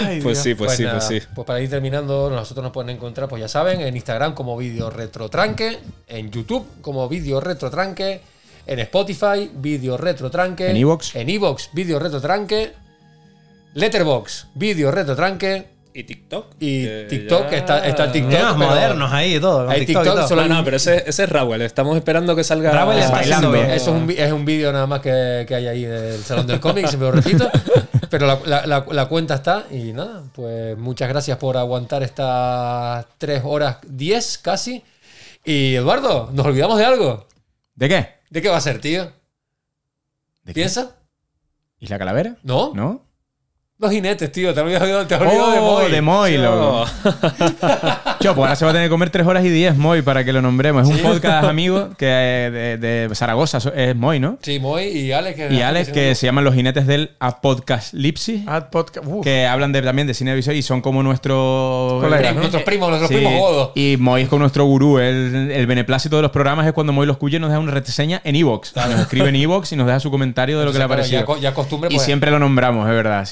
Ay, 0.10 0.22
Pues 0.22 0.38
Dios. 0.38 0.44
sí, 0.44 0.56
pues 0.56 0.72
sí, 0.74 0.84
nada, 0.84 1.00
pues 1.00 1.08
sí. 1.22 1.28
Pues 1.36 1.46
para 1.46 1.60
ir 1.62 1.70
terminando, 1.70 2.30
nosotros 2.30 2.64
nos 2.64 2.72
pueden 2.74 2.90
encontrar, 2.90 3.28
pues 3.30 3.40
ya 3.42 3.48
saben, 3.48 3.82
en 3.82 3.96
Instagram 3.96 4.34
como 4.34 4.58
Vídeo 4.58 4.90
Retrotranque, 4.90 5.80
en 6.08 6.32
YouTube 6.32 6.66
como 6.82 7.08
Vídeo 7.10 7.40
Retrotranque, 7.40 8.22
en 8.68 8.80
Spotify, 8.80 9.50
Vídeo 9.56 9.98
Retrotranque, 9.98 10.70
En 10.70 10.78
iVoox. 10.78 11.16
en 11.16 11.30
iVoox, 11.30 11.70
Vídeo 11.74 11.98
Retrotranque, 12.00 12.74
Letterbox, 13.74 14.48
Vídeo 14.56 14.92
Retrotranque 14.92 15.68
Y 15.94 16.04
TikTok. 16.04 16.46
y 16.60 16.84
que 16.86 17.06
TikTok, 17.10 17.50
ya- 17.52 17.58
está, 17.58 17.88
está 17.88 18.04
el 18.06 18.12
TikTok. 18.12 18.32
Pero- 18.32 18.56
modernos 18.58 19.12
ahí 19.12 19.36
y 19.36 19.40
todo. 19.40 19.70
Hay 19.70 19.86
TikTok 19.86 20.04
y 20.04 20.06
TikTok, 20.06 20.20
todo. 20.20 20.28
solo- 20.28 20.48
No, 20.48 20.56
no, 20.56 20.64
pero 20.64 20.78
ese, 20.78 21.04
ese 21.08 21.24
es 21.24 21.30
Raúl. 21.30 21.62
Estamos 21.62 21.98
esperando 21.98 22.36
que 22.36 22.44
salga 22.44 22.72
Raúl 22.72 22.96
está 22.96 23.12
bailando. 23.12 23.56
Eso 23.56 23.74
es 23.74 23.88
un, 24.04 24.10
es 24.12 24.32
un 24.32 24.46
vídeo 24.46 24.72
nada 24.72 24.88
más 24.88 25.02
que, 25.02 25.46
que 25.48 25.56
hay 25.56 25.68
ahí 25.68 25.84
del 25.84 26.24
Salón 26.24 26.48
del 26.48 26.60
Cómic, 26.60 26.88
siempre 26.88 27.10
lo 27.10 27.12
repito. 27.16 27.50
Pero 28.10 28.26
la, 28.28 28.40
la- 28.46 28.66
la- 28.66 28.86
la 28.90 29.06
cuenta 29.08 29.36
está 29.36 29.66
y 29.72 29.94
nada, 29.94 30.24
pues 30.34 30.78
muchas 30.78 31.10
gracias 31.10 31.38
por 31.38 31.58
aguantar 31.58 32.02
estas 32.04 33.06
3 33.18 33.42
horas 33.46 33.78
10 33.88 34.38
casi. 34.40 34.84
Y 35.46 35.76
Eduardo, 35.76 36.30
¿nos 36.34 36.46
olvidamos 36.46 36.78
de 36.78 36.86
algo? 36.86 37.28
¿De 37.76 37.88
qué? 37.90 38.10
¿De 38.30 38.42
qué 38.42 38.50
va 38.50 38.58
a 38.58 38.62
ser, 38.62 38.82
tío? 38.82 39.04
¿De 39.06 39.12
qué? 40.48 40.54
¿Piensa? 40.54 40.96
¿Y 41.80 41.88
la 41.88 41.98
calavera? 41.98 42.38
¿No? 42.44 42.74
¿No? 42.74 43.06
Los 43.82 43.92
jinetes, 43.92 44.30
tío, 44.34 44.54
te 44.54 44.60
has 44.60 44.66
olvidado, 44.66 45.08
te 45.08 45.16
has 45.16 45.22
olvidado 45.22 45.52
de 45.52 45.60
Oh, 45.60 45.62
Moy. 45.80 45.92
de 45.92 46.02
Moy, 46.02 46.38
loco. 46.38 46.86
Chopo, 48.20 48.42
ahora 48.44 48.58
se 48.58 48.66
va 48.66 48.72
a 48.72 48.74
tener 48.74 48.88
que 48.88 48.92
comer 48.92 49.10
3 49.10 49.26
horas 49.26 49.46
y 49.46 49.50
10 49.50 49.78
Moy 49.78 50.02
para 50.02 50.26
que 50.26 50.34
lo 50.34 50.42
nombremos. 50.42 50.84
Es 50.90 50.94
un 50.94 51.02
podcast 51.02 51.46
amigo 51.50 51.88
que 51.98 52.06
eh, 52.10 52.78
de, 52.78 53.08
de 53.08 53.16
Zaragoza, 53.16 53.60
es 53.74 53.96
Moy, 53.96 54.20
¿no? 54.20 54.38
Sí, 54.42 54.60
Moy 54.60 54.84
y 54.84 55.14
Alex. 55.14 55.38
Que 55.38 55.54
Y 55.54 55.62
Alex, 55.62 55.92
que 55.94 56.14
se 56.16 56.26
llaman 56.26 56.44
los 56.44 56.56
jinetes 56.56 56.88
del 56.88 57.12
A 57.22 57.40
Podcast 57.40 57.94
Lipsy, 57.94 58.44
Ad 58.48 58.70
podcast. 58.70 59.08
Que 59.24 59.48
hablan 59.48 59.72
de, 59.72 59.82
también 59.82 60.10
de 60.10 60.14
cine 60.14 60.36
visión 60.36 60.58
y 60.58 60.62
son 60.62 60.82
como 60.82 61.02
nuestros 61.02 62.04
Colegas, 62.04 62.34
¿no? 62.36 62.40
Nuestros 62.42 62.64
primos, 62.64 62.90
nuestros 62.90 63.08
Sí, 63.10 63.16
primos 63.16 63.40
godos. 63.40 63.72
Y 63.76 63.96
Moy 63.98 64.24
es 64.24 64.28
con 64.28 64.40
nuestro 64.40 64.66
gurú. 64.66 65.00
El, 65.00 65.52
el 65.54 65.68
beneplácito 65.68 66.18
de 66.18 66.24
los 66.24 66.32
programas 66.32 66.68
es 66.68 66.74
cuando 66.74 66.92
Moy 66.92 67.08
los 67.08 67.16
y 67.22 67.40
nos 67.40 67.50
deja 67.50 67.60
una 67.62 67.72
reseña 67.72 68.20
en 68.26 68.36
Evox. 68.36 68.76
Nos 68.76 69.00
escribe 69.00 69.30
en 69.30 69.38
Evox 69.38 69.72
y 69.72 69.78
nos 69.78 69.88
deja 69.88 70.02
su 70.02 70.12
comentario 70.12 70.60
de 70.60 70.66
lo 70.66 70.74
que 70.74 70.80
le 70.80 70.84
ha 70.84 70.88
claro, 70.88 71.00
parecido. 71.02 71.22
Ya, 71.22 71.26
co- 71.26 71.38
ya 71.38 71.54
costumbre, 71.54 71.90
Y 71.90 71.96
pues, 71.96 72.06
siempre 72.06 72.30
lo 72.30 72.40
nombramos, 72.40 72.86
es 72.90 72.94
verdad. 72.94 73.24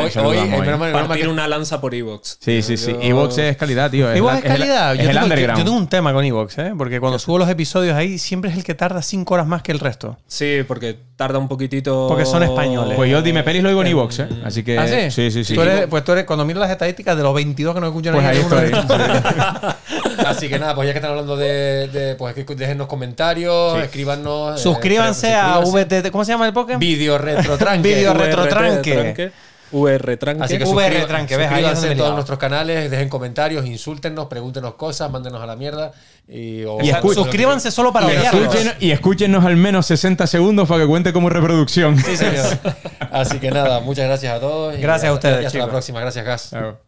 Hoy- 0.00 0.10
hoy, 0.24 0.36
a 0.38 0.42
el 0.44 0.48
Moy. 0.50 0.60
menos 0.60 0.78
mal- 0.78 0.88
menos 0.88 0.92
mal 0.92 1.06
Partir 1.08 1.24
que- 1.26 1.30
una 1.32 1.48
lanza 1.48 1.80
por 1.80 1.94
Evox. 1.94 2.38
Sí, 2.40 2.62
sí, 2.62 2.76
sí. 2.76 2.92
Yo- 2.92 3.00
Evox 3.00 3.38
es 3.38 3.56
calidad, 3.56 3.90
tío. 3.90 4.10
Es, 4.10 4.16
Evox 4.18 4.32
la- 4.34 4.38
es 4.40 4.44
calidad. 4.44 4.92
Es, 4.94 4.98
yo, 4.98 5.04
el 5.04 5.08
tengo, 5.10 5.18
yo- 5.20 5.24
underground. 5.24 5.58
yo 5.58 5.64
tengo 5.64 5.76
un 5.78 5.88
tema 5.88 6.12
con 6.12 6.24
Evox, 6.24 6.58
¿eh? 6.58 6.72
Porque 6.76 7.00
cuando 7.00 7.18
subo 7.18 7.38
los 7.38 7.48
episodios 7.48 7.96
ahí, 7.96 8.18
siempre 8.18 8.50
es 8.50 8.56
el 8.56 8.64
que 8.64 8.74
tarda 8.74 9.02
5 9.02 9.34
horas 9.34 9.46
más 9.46 9.62
que 9.62 9.72
el 9.72 9.80
resto. 9.80 10.16
Sí, 10.26 10.58
porque 10.66 10.96
tarda 11.16 11.38
un 11.38 11.48
poquitito. 11.48 12.06
Porque 12.08 12.24
son 12.26 12.42
españoles. 12.42 12.96
Pues 12.96 13.10
yo 13.10 13.22
dime 13.22 13.42
pelis 13.42 13.62
lo 13.62 13.68
oigo 13.68 13.82
en 13.82 13.88
Evox, 13.88 14.18
¿eh? 14.20 14.28
Así 14.44 14.62
que. 14.62 14.78
¿Ah, 14.78 14.86
sí? 14.88 15.10
Sí, 15.10 15.30
sí, 15.30 15.44
sí. 15.44 15.54
Tú 15.54 15.62
eres- 15.62 15.86
pues 15.88 16.04
tú 16.04 16.12
eres, 16.12 16.24
cuando 16.24 16.44
miro 16.44 16.60
las 16.60 16.70
estadísticas 16.70 17.16
de 17.16 17.22
los 17.22 17.34
22 17.34 17.74
que 17.74 17.80
nos 17.80 17.88
escuchan 17.88 18.14
Pues 18.14 18.26
ahí, 18.26 18.38
estoy. 18.38 18.70
de- 18.70 18.74
Así 20.26 20.48
que 20.48 20.58
nada, 20.58 20.74
pues 20.74 20.86
ya 20.86 20.92
que 20.92 20.98
están 20.98 21.10
hablando 21.12 21.36
de. 21.36 21.88
de 21.88 22.14
pues 22.16 22.34
que 22.34 22.44
déjennos 22.54 22.86
comentarios, 22.86 23.78
escríbanos. 23.82 24.58
eh, 24.58 24.62
Suscríbanse 24.62 25.34
a 25.34 25.60
suscríbanse. 25.62 25.96
VTT. 26.00 26.10
¿Cómo 26.10 26.24
se 26.24 26.32
llama 26.32 26.46
el 26.46 26.52
Pokémon? 26.52 26.80
Video 26.80 27.18
Retrotranque. 27.18 27.94
Video 27.94 28.12
VR 28.12 28.24
Retrotranque. 28.26 29.32
VR 29.74 30.16
Tranque. 30.16 30.44
Así 30.44 30.56
que 30.58 30.64
VR 30.64 31.04
tranque, 31.06 31.36
ves, 31.36 31.50
ahí 31.50 31.64
en 31.64 31.98
todos 31.98 32.14
nuestros 32.14 32.38
canales, 32.38 32.90
dejen 32.90 33.08
comentarios, 33.08 33.66
insúltenos, 33.66 34.26
pregúntenos 34.26 34.74
cosas, 34.74 35.10
mándenos 35.10 35.42
a 35.42 35.46
la 35.46 35.56
mierda. 35.56 35.92
Y, 36.28 36.64
o- 36.64 36.78
Y 36.80 36.90
Suscríbanse 37.12 37.70
solo 37.70 37.92
para 37.92 38.12
Y, 38.12 38.16
escuchen- 38.16 38.74
y 38.80 38.90
escúchenos 38.92 39.44
al 39.44 39.56
menos 39.56 39.86
60 39.86 40.26
segundos 40.26 40.68
para 40.68 40.82
que 40.82 40.86
cuente 40.88 41.12
como 41.12 41.28
reproducción. 41.28 41.98
Sí, 41.98 42.16
señor. 42.16 42.46
Así 43.10 43.38
que 43.40 43.50
nada, 43.50 43.80
muchas 43.80 44.06
gracias 44.06 44.32
a 44.36 44.40
todos. 44.40 44.78
y 44.78 44.80
Gracias 44.80 45.10
a 45.10 45.14
hasta- 45.14 45.28
ustedes, 45.28 45.42
y 45.42 45.46
hasta 45.46 45.58
la 45.58 45.68
próxima. 45.68 46.00
Gracias, 46.00 46.24
Gas. 46.24 46.48
Claro. 46.50 46.78